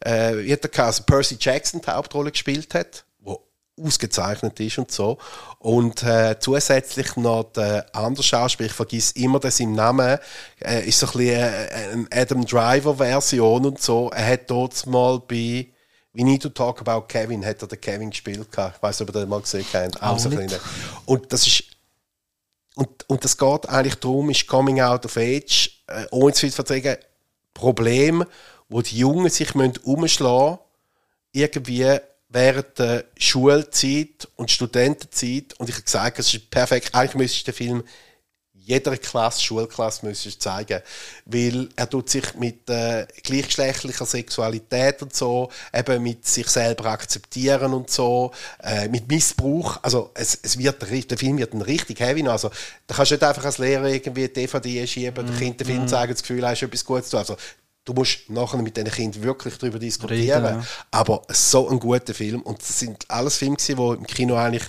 äh, 0.00 0.58
also 0.76 1.02
Percy 1.04 1.38
Jackson 1.40 1.80
die 1.80 1.90
Hauptrolle 1.90 2.32
gespielt 2.32 2.74
hat, 2.74 3.06
wo 3.18 3.42
ausgezeichnet 3.82 4.60
ist 4.60 4.76
und 4.76 4.92
so. 4.92 5.16
Und 5.58 6.02
äh, 6.02 6.36
zusätzlich 6.38 7.16
noch 7.16 7.44
der 7.44 7.86
andere 7.96 8.22
Schauspieler, 8.22 8.68
ich 8.68 8.76
vergiss 8.76 9.12
immer 9.12 9.40
das 9.40 9.58
im 9.58 9.72
Namen, 9.72 10.18
äh, 10.60 10.86
ist 10.86 10.98
so 10.98 11.06
ein 11.06 11.12
bisschen 11.12 11.40
äh, 11.40 11.92
eine 11.92 12.06
Adam 12.10 12.44
Driver-Version 12.44 13.64
und 13.64 13.80
so. 13.80 14.10
Er 14.10 14.34
hat 14.34 14.50
dort 14.50 14.84
mal 14.84 15.18
bei 15.18 15.66
We 16.12 16.24
Need 16.24 16.42
to 16.42 16.50
Talk 16.50 16.82
About 16.86 17.06
Kevin, 17.08 17.42
hat 17.42 17.62
er 17.62 17.68
den 17.68 17.80
Kevin 17.80 18.10
gespielt. 18.10 18.48
Ich 18.50 18.82
weiß 18.82 19.00
nicht, 19.00 19.08
ob 19.08 19.16
ihr 19.16 19.20
den 19.20 19.30
mal 19.30 19.40
gesehen 19.40 19.64
habt. 19.72 20.02
Auch 20.02 20.18
so 20.18 20.28
nicht. 20.28 20.60
Und 21.06 21.32
das 21.32 21.46
ist 21.46 21.71
und, 22.74 23.08
und 23.08 23.24
es 23.24 23.36
geht 23.36 23.68
eigentlich 23.68 23.96
darum, 23.96 24.30
ist 24.30 24.46
Coming 24.46 24.80
Out 24.80 25.04
of 25.04 25.16
Age, 25.16 25.82
äh, 25.88 26.06
ohne 26.10 26.32
zu 26.32 26.40
viel 26.40 26.52
zu 26.52 26.62
sagen, 26.64 26.96
Problem, 27.54 28.24
wo 28.68 28.80
die 28.80 28.98
Jungen 28.98 29.28
sich 29.28 29.54
müssen 29.54 29.76
umschlagen 29.82 30.58
irgendwie 31.32 31.98
während 32.28 32.78
der 32.78 33.04
Schulzeit 33.18 34.28
und 34.36 34.50
Studentenzeit. 34.50 35.54
Und 35.58 35.68
ich 35.68 35.74
habe 35.74 35.84
gesagt, 35.84 36.18
es 36.18 36.32
ist 36.32 36.50
perfekt. 36.50 36.94
Eigentlich 36.94 37.14
müsste 37.14 37.36
ich 37.36 37.44
den 37.44 37.54
Film 37.54 37.84
jeder 38.64 38.96
Klasse, 38.96 39.40
Schulklasse 39.40 40.06
müsste 40.06 40.28
ich 40.28 40.38
zeigen, 40.38 40.80
weil 41.24 41.68
er 41.76 41.88
tut 41.88 42.10
sich 42.10 42.34
mit 42.34 42.68
äh, 42.70 43.06
gleichgeschlechtlicher 43.22 44.06
Sexualität 44.06 45.02
und 45.02 45.14
so, 45.14 45.50
eben 45.72 46.02
mit 46.02 46.26
sich 46.26 46.48
selber 46.48 46.86
akzeptieren 46.86 47.72
und 47.74 47.90
so, 47.90 48.32
äh, 48.62 48.88
mit 48.88 49.08
Missbrauch, 49.08 49.78
also 49.82 50.10
es, 50.14 50.38
es 50.42 50.58
wird, 50.58 50.80
der 50.82 51.18
Film 51.18 51.38
wird 51.38 51.54
ein 51.54 51.62
richtig 51.62 52.00
heavy, 52.00 52.26
also 52.28 52.50
da 52.86 52.94
kannst 52.94 53.10
du 53.10 53.14
nicht 53.16 53.24
einfach 53.24 53.44
als 53.44 53.58
Lehrer 53.58 53.88
irgendwie 53.88 54.28
DVD 54.28 54.86
schieben, 54.86 55.26
dem 55.26 55.36
Kind 55.36 55.60
den 55.60 55.66
Film 55.66 55.88
zeigen, 55.88 56.12
das 56.12 56.22
Gefühl, 56.22 56.46
hast 56.46 56.62
etwas 56.62 56.84
Gutes 56.84 57.06
zu 57.06 57.10
tun, 57.12 57.18
also 57.18 57.36
du 57.84 57.92
musst 57.94 58.30
nachher 58.30 58.58
mit 58.62 58.76
diesen 58.76 58.90
Kindern 58.90 59.22
wirklich 59.22 59.58
darüber 59.58 59.78
diskutieren, 59.78 60.44
Reden, 60.44 60.60
ja. 60.60 60.66
aber 60.90 61.22
so 61.28 61.68
ein 61.68 61.80
guter 61.80 62.14
Film. 62.14 62.42
Und 62.42 62.60
das 62.60 62.78
sind 62.78 63.10
alles 63.10 63.36
Filme 63.36 63.56
die 63.56 63.72
im 63.72 64.06
Kino 64.06 64.36
eigentlich 64.36 64.64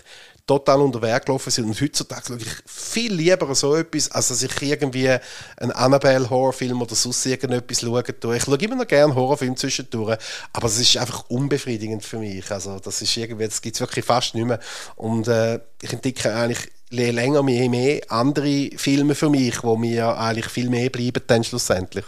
total 0.46 0.82
unter 0.82 1.02
Wert 1.02 1.26
gelaufen 1.26 1.50
sind. 1.50 1.66
Und 1.66 1.80
heutzutage 1.80 2.24
schaue 2.28 2.38
ich 2.38 2.54
viel 2.66 3.14
lieber 3.14 3.54
so 3.56 3.76
etwas, 3.76 4.12
als 4.12 4.28
dass 4.28 4.44
ich 4.44 4.62
irgendwie 4.62 5.10
einen 5.10 5.72
Annabelle-Horrorfilm 5.72 6.82
oder 6.82 6.96
sonst 6.96 7.26
irgendetwas 7.26 7.82
schauen 7.82 8.04
tue. 8.20 8.38
Ich 8.38 8.44
schaue 8.44 8.58
immer 8.58 8.76
noch 8.76 8.88
gerne 8.88 9.16
Horrorfilme 9.16 9.56
zwischendurch, 9.56 10.18
aber 10.52 10.68
es 10.68 10.80
ist 10.80 10.98
einfach 10.98 11.30
unbefriedigend 11.30 12.04
für 12.04 12.20
mich. 12.20 12.52
Also 12.52 12.80
das 12.80 13.02
ist 13.02 13.16
irgendwie, 13.16 13.46
das 13.46 13.62
gibt 13.62 13.76
es 13.76 13.80
wirklich 13.80 14.04
fast 14.04 14.36
nicht 14.36 14.46
mehr. 14.46 14.60
Und 14.96 15.28
äh, 15.28 15.60
ich 15.82 15.94
entdecke 15.94 16.34
eigentlich 16.34 16.70
je 16.90 17.12
länger, 17.12 17.48
je 17.48 17.70
mehr 17.70 18.02
andere 18.10 18.70
Filme 18.76 19.16
für 19.16 19.30
mich, 19.30 19.64
wo 19.64 19.78
mir 19.78 20.18
eigentlich 20.18 20.48
viel 20.48 20.70
mehr 20.70 20.90
bleiben 20.90 21.24
dann 21.26 21.44
schlussendlich. 21.44 22.06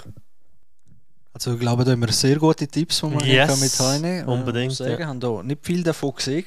Also 1.34 1.53
ich 1.53 1.60
glaube, 1.60 1.84
da 1.84 1.91
haben 1.91 2.02
wir 2.02 2.12
sehr 2.14 2.38
gute 2.38 2.68
Tipps, 2.68 3.02
die 3.02 3.12
wir 3.12 3.26
Yes, 3.26 3.60
mit 3.60 3.78
reinnehmen 3.80 4.26
unbedingt, 4.26 4.72
Ich 4.72 4.78
sagen, 4.78 5.02
ja. 5.02 5.07
haben 5.07 5.20
da 5.20 5.44
nicht 5.44 5.66
viel 5.66 5.84
davon 5.84 6.16
gesehen. 6.16 6.45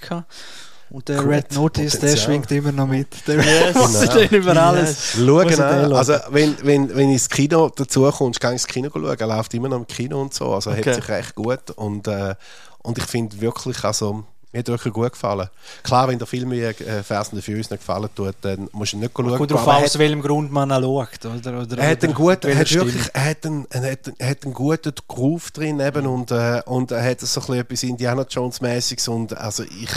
Und 0.90 1.08
der 1.08 1.18
Gut, 1.18 1.28
Red 1.28 1.52
Notice, 1.54 1.92
der 1.92 1.98
Potenzial. 1.98 2.16
schwingt 2.24 2.50
immer 2.52 2.72
noch 2.72 2.86
mit. 2.86 3.08
Der 3.26 3.36
Yes. 3.36 3.76
yes. 4.02 4.28
Genau. 4.28 4.36
über 4.36 4.56
alles. 4.62 5.12
Schauen, 5.16 5.46
ne? 5.46 5.52
schauen. 5.56 5.92
also 5.92 6.14
wenn, 6.30 6.56
wenn, 6.62 6.94
wenn 6.96 7.10
ins 7.10 7.28
Kino 7.28 7.70
dazu 7.74 8.10
kommst, 8.10 8.40
geh 8.40 8.48
ins 8.48 8.66
Kino 8.66 8.88
schauen, 8.92 9.04
er 9.18 9.26
läuft 9.26 9.52
immer 9.54 9.68
noch 9.68 9.78
im 9.78 9.86
Kino 9.86 10.20
und 10.20 10.32
so, 10.32 10.54
also 10.54 10.70
Okay. 10.70 10.90
hat 10.90 10.94
sich 10.94 11.08
recht 11.08 11.34
gut 11.34 11.70
und, 11.76 12.06
äh, 12.08 12.34
und 12.82 12.96
ich 12.96 13.04
finde 13.04 13.40
wirklich, 13.40 13.84
also 13.84 14.24
mir 14.52 14.60
hat 14.60 14.68
wirklich 14.68 14.94
gut 14.94 15.12
gefallen. 15.12 15.48
Klar, 15.82 16.08
wenn 16.08 16.18
der 16.18 16.26
Film 16.26 16.50
wie 16.50 16.62
äh, 16.62 17.02
Fast 17.02 17.32
and 17.32 17.42
the 17.42 17.44
Furious 17.44 17.70
nicht 17.70 17.80
gefallen 17.80 18.08
tut, 18.14 18.34
dann 18.40 18.68
musst 18.72 18.92
du 18.92 18.96
ihn 18.96 19.00
nicht 19.00 19.12
schauen. 19.14 19.36
Gut 19.36 19.50
darauf 19.50 19.68
aber 19.68 19.84
aus, 19.84 19.98
welchem 19.98 20.22
Grund 20.22 20.50
man 20.50 20.70
ihn 20.70 20.82
schaut. 20.82 21.26
Oder, 21.26 21.60
oder, 21.62 21.78
er 21.78 21.90
hat 21.90 22.02
einen 22.02 22.14
guten, 22.14 22.48
er 22.48 22.56
hat 22.56 22.72
wirklich, 22.72 23.10
er 23.12 23.24
hat 23.26 23.44
einen, 23.44 23.66
er 23.70 23.92
hat, 23.92 24.12
er 24.16 24.30
hat 24.30 24.44
einen 24.44 24.54
guten 24.54 24.92
Groove 25.06 25.50
drin 25.50 25.80
eben 25.80 26.06
und, 26.06 26.30
äh, 26.30 26.62
und 26.64 26.90
er 26.92 27.04
hat 27.04 27.20
so 27.20 27.40
ein 27.40 27.46
bisschen 27.46 27.60
etwas 27.60 27.82
Indiana 27.82 28.26
Jones 28.28 28.62
mäßiges 28.62 29.08
und 29.08 29.36
also 29.36 29.64
ich, 29.64 29.90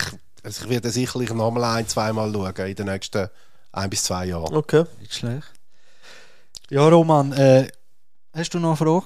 also 0.43 0.63
ich 0.65 0.69
werde 0.69 0.89
sicherlich 0.89 1.31
nochmal 1.33 1.77
ein, 1.77 1.87
zweimal 1.87 2.31
schauen 2.31 2.67
in 2.67 2.75
den 2.75 2.85
nächsten 2.87 3.29
ein 3.71 3.89
bis 3.89 4.03
zwei 4.03 4.25
Jahren. 4.25 4.55
Okay. 4.55 4.85
Nicht 4.99 5.13
schlecht. 5.13 5.47
Ja, 6.69 6.87
Roman, 6.87 7.31
äh, 7.33 7.67
Hast 8.33 8.53
du 8.53 8.59
noch 8.59 8.69
eine 8.69 8.77
Frage? 8.77 9.05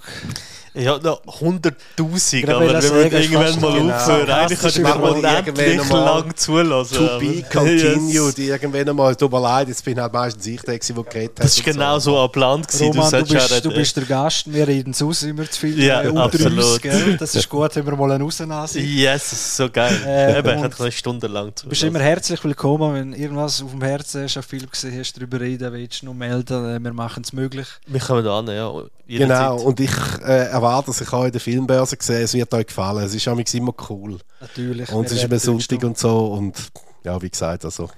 Ja, 0.76 0.98
noch 0.98 1.22
100.000, 1.26 2.42
Gerade 2.42 2.56
aber 2.56 2.66
will 2.66 2.74
wenn 2.74 2.78
ich 2.78 3.32
wir 3.32 3.38
sagen, 3.40 3.56
irgendwann 3.56 3.62
mal 3.62 3.80
genau. 3.80 3.96
aufhören, 3.96 4.30
eigentlich 4.30 4.76
wir 4.76 4.84
wenn 4.84 5.02
wir 5.02 5.16
unendlich 5.16 5.68
irgendwann 5.68 6.00
mal 6.00 6.20
lang 6.20 6.36
zulassen. 6.36 6.98
To 6.98 7.20
be 7.20 7.44
continued. 7.52 8.38
Yes. 8.38 8.50
Irgendwann 8.50 8.90
einmal, 8.90 9.16
tut 9.16 9.32
mir 9.32 9.42
leid, 9.42 9.68
jetzt 9.70 9.86
bin 9.86 10.00
halt 10.00 10.12
meistens 10.12 10.46
ich 10.46 10.62
der, 10.62 10.78
der 10.78 11.04
geredet 11.04 11.40
hat. 11.40 11.46
Das 11.46 11.58
war 11.58 11.74
genau 11.74 12.00
so 12.00 12.20
ein 12.20 12.32
Plan. 12.32 12.62
gewesen. 12.62 12.88
Roman, 12.88 13.12
du, 13.12 13.18
ja 13.18 13.24
bist, 13.40 13.52
reden. 13.52 13.70
du 13.70 13.76
bist 13.76 13.98
der 13.98 14.06
Gast, 14.06 14.54
wir 14.54 14.68
reden 14.68 14.94
zu 14.94 15.12
immer 15.24 15.50
zu 15.50 15.60
viel 15.60 15.82
Ja, 15.82 16.04
äh, 16.04 16.08
unter 16.10 16.24
uns. 16.24 16.36
absolut. 16.36 16.82
Gell? 16.82 17.18
Das 17.18 17.36
ist 17.36 17.50
gut, 17.50 17.76
wenn 17.76 17.86
wir 17.86 17.96
mal 17.96 18.12
eine 18.12 18.24
Rausnase 18.24 18.74
sind. 18.74 18.86
Yes, 18.86 19.30
das 19.30 19.34
ist 19.34 19.58
so 19.58 19.70
geil. 19.70 19.98
Äh, 20.06 20.40
Eben, 20.40 20.58
ich 20.58 20.64
hätte 20.64 20.84
eine 20.84 20.92
Stunde 20.92 21.28
lang 21.28 21.56
zu. 21.56 21.66
Du 21.66 21.70
bist 21.70 21.84
immer 21.84 22.00
herzlich 22.00 22.44
willkommen, 22.44 22.94
wenn 22.94 23.14
irgendwas 23.14 23.62
auf 23.62 23.72
dem 23.72 23.82
Herzen 23.82 24.24
hast, 24.24 24.38
einen 24.38 24.44
Film 24.44 24.70
gesehen 24.70 25.00
hast, 25.00 25.14
darüber 25.18 25.40
reden 25.40 25.72
willst, 25.72 26.04
noch 26.04 26.14
melden, 26.14 26.66
äh, 26.76 26.80
wir 26.80 26.94
machen 26.94 27.24
es 27.24 27.34
möglich. 27.34 27.68
Wir 27.88 28.00
kommen 28.00 28.24
da 28.24 28.40
an, 28.40 28.48
ja. 28.48 28.72
Genau, 29.08 29.58
jederzeit. 29.58 29.66
und 29.68 29.80
ich 29.80 29.92
äh, 30.26 30.50
erwarte, 30.66 30.88
dass 30.88 31.02
ich 31.02 31.14
auch 31.14 31.26
in 31.26 31.32
der 31.32 31.42
Filmbörse 31.42 31.98
sehe, 32.00 32.22
es 32.22 32.34
wird 32.34 32.54
euch 32.54 32.68
gefallen. 32.68 33.04
Es 33.04 33.14
ist 33.14 33.28
amigs 33.28 33.54
immer 33.54 33.74
cool. 33.90 34.20
Natürlich. 34.40 34.92
Und 34.92 35.06
es 35.06 35.12
wir 35.12 35.18
ist 35.18 35.24
immer 35.24 35.40
Sonntag 35.40 35.82
dort 35.82 35.84
und 35.84 35.98
so. 35.98 36.34
Und 36.34 36.72
ja, 37.04 37.22
wie 37.22 37.30
gesagt, 37.30 37.66
also 37.66 37.90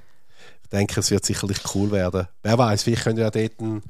ich 0.64 0.70
denke, 0.70 1.00
es 1.00 1.12
wird 1.12 1.26
sicherlich 1.26 1.60
cool 1.74 1.92
werden. 1.92 2.28
Wer 2.44 2.58
weiß, 2.58 2.84
vielleicht 2.84 3.04
könnt 3.04 3.18
ihr 3.20 3.26
ja 3.26 3.32
dort 3.32 3.60
einen, 3.60 3.84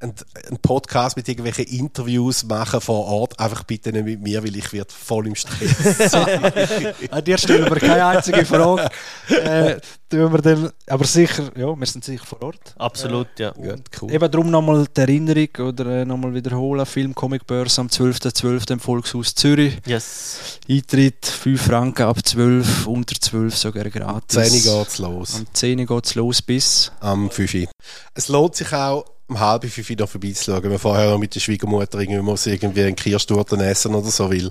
einen, 0.00 0.14
Podcast 0.62 1.16
mit 1.16 1.28
irgendwelchen 1.28 1.66
Interviews 1.66 2.44
machen 2.44 2.80
vor 2.80 3.06
Ort. 3.06 3.38
Einfach 3.38 3.64
bitte 3.64 3.92
nicht 3.92 4.04
mit 4.04 4.22
mir, 4.22 4.42
weil 4.42 4.56
ich 4.56 4.72
werde 4.72 4.92
voll 4.92 5.26
im 5.26 5.34
Stress. 5.34 6.14
An 7.10 7.24
dir 7.24 7.38
stellen 7.38 7.64
wir 7.64 7.76
keine 7.76 8.06
einzige 8.06 8.44
Frage. 8.44 8.88
äh, 9.28 9.80
tun 10.08 10.32
wir 10.32 10.40
dann, 10.40 10.70
aber 10.86 11.04
sicher, 11.04 11.50
ja, 11.56 11.78
wir 11.78 11.86
sind 11.86 12.04
sicher 12.04 12.24
vor 12.24 12.42
Ort. 12.42 12.74
Absolut, 12.78 13.28
ja. 13.38 13.52
Gut, 13.52 13.84
cool. 14.00 14.12
Eben 14.12 14.30
darum 14.30 14.50
nochmal 14.50 14.86
die 14.86 15.00
Erinnerung 15.00 15.48
oder 15.68 15.86
äh, 15.86 16.04
nochmal 16.04 16.34
wiederholen. 16.34 16.86
Film 16.86 17.14
Comic 17.14 17.46
Börse 17.46 17.80
am 17.80 17.88
12.12. 17.88 18.72
im 18.72 18.80
Volkshaus 18.80 19.34
Zürich. 19.34 19.78
Yes. 19.86 20.58
Eintritt 20.68 21.26
5 21.26 21.60
Franken 21.60 22.02
ab 22.02 22.24
12, 22.24 22.86
unter 22.86 23.14
12 23.20 23.56
sogar 23.56 23.84
gratis. 23.90 24.50
10 24.50 24.72
Uhr 24.72 24.78
geht's 24.78 24.98
los. 24.98 25.36
Am 25.36 25.46
10 25.52 25.86
geht 25.86 26.06
es 26.06 26.14
los 26.14 26.42
bis. 26.42 26.92
Am 27.00 27.30
5 27.30 27.54
Uhr. 27.54 27.68
Es 28.14 28.28
lohnt 28.28 28.56
sich 28.56 28.72
auch, 28.72 29.04
um 29.30 29.40
halb 29.40 29.64
5 29.64 29.90
Uhr 29.90 29.96
noch 29.96 30.08
vorbeizuschauen, 30.08 30.62
wenn 30.62 30.70
man 30.70 30.78
vorher 30.78 31.10
noch 31.10 31.18
mit 31.18 31.34
der 31.34 31.40
Schwiegermutter 31.40 32.00
irgendwie 32.00 32.20
muss 32.20 32.46
irgendwie 32.46 32.82
einen 32.82 32.96
Kirschtorten 32.96 33.60
essen 33.60 33.94
oder 33.94 34.10
so 34.10 34.30
will. 34.30 34.50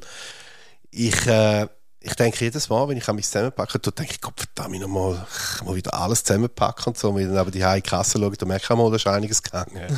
Ich, 0.92 1.28
äh, 1.28 1.68
ich 2.02 2.14
denke 2.14 2.46
jedes 2.46 2.70
Mal, 2.70 2.88
wenn 2.88 2.98
ich 2.98 3.06
mich 3.12 3.26
zusammenpacken 3.26 3.82
tue, 3.82 3.92
denke 3.92 4.14
ich, 4.14 4.22
Gott 4.22 4.34
verdammt 4.38 4.80
nochmal, 4.80 5.28
ich 5.58 5.64
muss 5.64 5.76
wieder 5.76 5.94
alles 5.94 6.24
zusammenpacken 6.24 6.86
und 6.88 6.98
so. 6.98 7.10
Und 7.10 7.16
wenn 7.16 7.24
ich 7.24 7.28
dann 7.28 7.38
aber 7.38 7.52
die 7.52 7.60
in 7.60 7.76
die 7.76 7.82
Kasse 7.82 8.18
schaue, 8.18 8.32
dann 8.32 8.48
merke 8.48 8.64
ich 8.64 8.72
auch 8.72 8.78
mal, 8.78 8.90
da 8.90 8.96
ist 8.96 9.06
einiges 9.06 9.44
gegangen. 9.44 9.76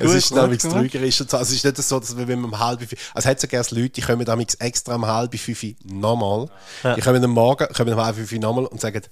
es 0.00 0.12
ist 0.12 0.30
gut 0.30 0.38
nämlich 0.38 0.60
gemacht. 0.60 0.76
trügerisch 0.76 1.20
und 1.20 1.30
so. 1.30 1.36
Also 1.36 1.54
es 1.54 1.64
ist 1.64 1.64
nicht 1.64 1.88
so, 1.88 2.00
dass 2.00 2.16
wir, 2.16 2.26
wenn 2.26 2.40
wir 2.40 2.46
um 2.46 2.58
halb 2.58 2.80
fünf, 2.80 3.12
also 3.14 3.26
es 3.26 3.30
hat 3.30 3.40
sogar 3.40 3.64
Leute, 3.70 3.90
die 3.90 4.00
kommen 4.00 4.24
damals 4.24 4.56
extra 4.56 4.96
um 4.96 5.06
halb 5.06 5.38
fünf 5.38 5.64
nochmal. 5.84 6.48
Ja. 6.82 6.96
Die 6.96 7.00
kommen 7.00 7.22
am 7.22 7.30
Morgen, 7.30 7.72
kommen 7.72 7.94
um 7.94 8.04
halb 8.04 8.16
fünf 8.16 8.32
nochmal 8.32 8.66
und 8.66 8.80
sagen, 8.80 9.02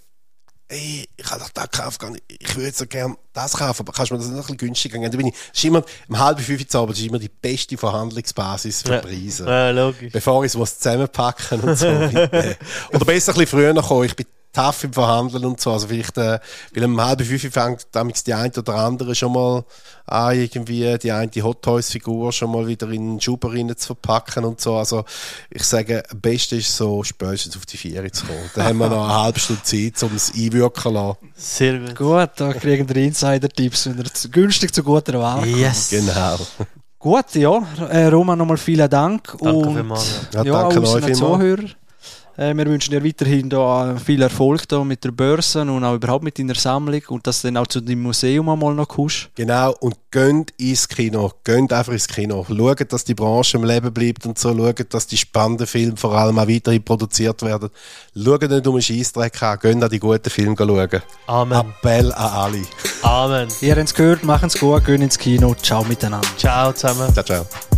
ey, 0.68 1.08
ich 1.16 1.30
habe 1.30 1.40
doch 1.40 1.48
das 1.50 1.70
gekauft, 1.70 2.00
ich 2.28 2.56
würde 2.56 2.76
so 2.76 2.86
gerne 2.86 3.16
das 3.32 3.52
kaufen, 3.54 3.82
aber 3.82 3.92
kannst 3.92 4.10
du 4.10 4.14
mir 4.14 4.20
das 4.20 4.28
noch 4.28 4.36
ein 4.36 4.42
bisschen 4.42 4.56
günstiger 4.58 4.98
geben? 4.98 5.10
Da 5.10 5.16
bin 5.16 5.26
ich, 5.28 5.34
ist 5.52 5.64
immer, 5.64 5.82
um 6.08 6.18
halb 6.18 6.40
fünf 6.40 6.60
Uhr 6.60 6.68
zu 6.68 6.78
Abend, 6.78 6.90
das 6.92 7.00
ist 7.00 7.06
immer 7.08 7.18
die 7.18 7.28
beste 7.30 7.76
Verhandlungsbasis 7.76 8.82
für 8.82 8.92
Ja. 8.94 9.00
Preise. 9.00 9.46
Ja, 9.46 9.70
logisch. 9.70 10.12
Bevor 10.12 10.44
ich 10.44 10.50
es 10.52 10.56
muss 10.56 10.78
zusammenpacken 10.78 11.60
und 11.60 11.76
so. 11.76 11.86
bitte. 11.86 12.56
Oder 12.92 13.04
besser 13.04 13.32
ein 13.32 13.38
bisschen 13.38 13.46
früher 13.46 13.72
noch 13.72 13.88
kommen. 13.88 14.04
Ich 14.04 14.16
bin 14.16 14.26
tough 14.52 14.84
im 14.84 14.92
Verhandeln 14.92 15.44
und 15.44 15.60
so. 15.60 15.72
Also 15.72 15.88
vielleicht, 15.88 16.16
äh, 16.18 16.38
weil 16.74 16.84
um 16.84 17.00
halb 17.00 17.22
fünf 17.22 17.52
fängt 17.52 17.86
damals 17.92 18.24
die 18.24 18.34
eine 18.34 18.52
oder 18.56 18.74
andere 18.76 19.14
schon 19.14 19.32
mal 19.32 19.64
an, 20.06 20.36
irgendwie 20.38 20.96
die 20.98 21.12
eine 21.12 21.30
Hot 21.42 21.62
Toys 21.62 21.90
Figur 21.90 22.32
schon 22.32 22.50
mal 22.50 22.66
wieder 22.66 22.88
in 22.90 23.14
den 23.16 23.20
Schuber 23.20 23.52
rein 23.52 23.72
zu 23.76 23.86
verpacken 23.88 24.44
und 24.44 24.60
so. 24.60 24.76
Also 24.76 25.04
ich 25.50 25.62
sage, 25.64 26.02
am 26.10 26.20
besten 26.20 26.58
ist 26.58 26.74
so 26.76 27.02
spätestens 27.04 27.56
auf 27.56 27.66
die 27.66 27.76
Vier 27.76 28.10
zu 28.12 28.26
kommen. 28.26 28.38
Dann 28.54 28.64
haben 28.64 28.78
wir 28.78 28.88
noch 28.88 29.04
eine 29.04 29.14
halbe 29.22 29.38
Stunde 29.40 29.62
Zeit, 29.62 30.02
um 30.02 30.16
es 30.16 30.32
einwirken 30.34 30.82
zu 30.82 30.90
lassen. 30.90 31.16
Sehr 31.36 31.78
gut. 31.78 31.96
Gut, 31.96 32.30
da 32.36 32.52
kriegen 32.54 32.88
wir 32.88 32.96
Insider-Tipps, 32.96 33.86
wenn 33.86 33.98
ihr 33.98 34.04
zu- 34.12 34.30
günstig 34.30 34.74
zu 34.74 34.82
guter 34.82 35.18
Wahl 35.20 35.40
kommt. 35.42 35.56
Yes. 35.56 35.90
Genau. 35.90 36.36
Gut, 36.98 37.34
ja. 37.34 37.62
Äh, 37.90 38.06
Roman, 38.06 38.36
nochmal 38.38 38.56
vielen 38.56 38.88
Dank. 38.90 39.36
Danke 39.40 39.44
und 39.46 39.74
vielmals, 39.74 40.20
Ja, 40.32 40.42
ja, 40.42 40.52
danke 40.52 40.80
auch 40.82 40.94
euch. 40.94 41.14
Zuhörer. 41.14 41.64
Äh, 42.38 42.56
wir 42.56 42.66
wünschen 42.66 42.92
dir 42.92 43.04
weiterhin 43.04 43.50
da 43.50 43.96
viel 43.96 44.22
Erfolg 44.22 44.68
da 44.68 44.84
mit 44.84 45.02
der 45.02 45.10
Börse 45.10 45.62
und 45.62 45.82
auch 45.82 45.96
überhaupt 45.96 46.22
mit 46.22 46.38
deiner 46.38 46.54
Sammlung 46.54 47.02
und 47.08 47.26
dass 47.26 47.42
du 47.42 47.48
dann 47.48 47.56
auch 47.56 47.66
zu 47.66 47.80
deinem 47.80 48.02
Museum 48.02 48.48
einmal 48.48 48.74
noch 48.74 48.86
kommst. 48.86 49.28
Genau, 49.34 49.74
und 49.80 49.96
geht 50.12 50.52
ins 50.56 50.88
Kino. 50.88 51.32
Geht 51.42 51.72
einfach 51.72 51.92
ins 51.92 52.06
Kino. 52.06 52.46
Schaut, 52.48 52.92
dass 52.92 53.02
die 53.02 53.14
Branche 53.14 53.56
im 53.56 53.64
Leben 53.64 53.92
bleibt 53.92 54.24
und 54.24 54.38
so. 54.38 54.56
Schaut, 54.56 54.94
dass 54.94 55.08
die 55.08 55.16
spannenden 55.16 55.66
Filme 55.66 55.96
vor 55.96 56.12
allem 56.12 56.38
auch 56.38 56.46
weiterhin 56.46 56.84
produziert 56.84 57.42
werden. 57.42 57.70
Schaut 58.14 58.42
nicht 58.42 58.66
um 58.68 58.74
einen 58.76 58.82
Scheissdreck 58.82 59.42
an. 59.42 59.58
Geht 59.58 59.82
an 59.82 59.90
die 59.90 59.98
guten 59.98 60.30
Filme 60.30 60.54
schauen. 60.56 61.02
Amen. 61.26 61.58
Appell 61.58 62.12
an 62.12 62.32
alle. 62.32 62.62
Amen. 63.02 63.48
Ihr 63.60 63.74
habt 63.74 63.84
es 63.84 63.94
gehört, 63.94 64.22
machen 64.22 64.46
es 64.46 64.56
gut, 64.56 64.84
gehen 64.84 65.02
ins 65.02 65.18
Kino. 65.18 65.56
Ciao 65.60 65.82
miteinander. 65.82 66.28
Ciao 66.36 66.72
zusammen. 66.72 67.12
Ciao, 67.12 67.24
ciao. 67.24 67.77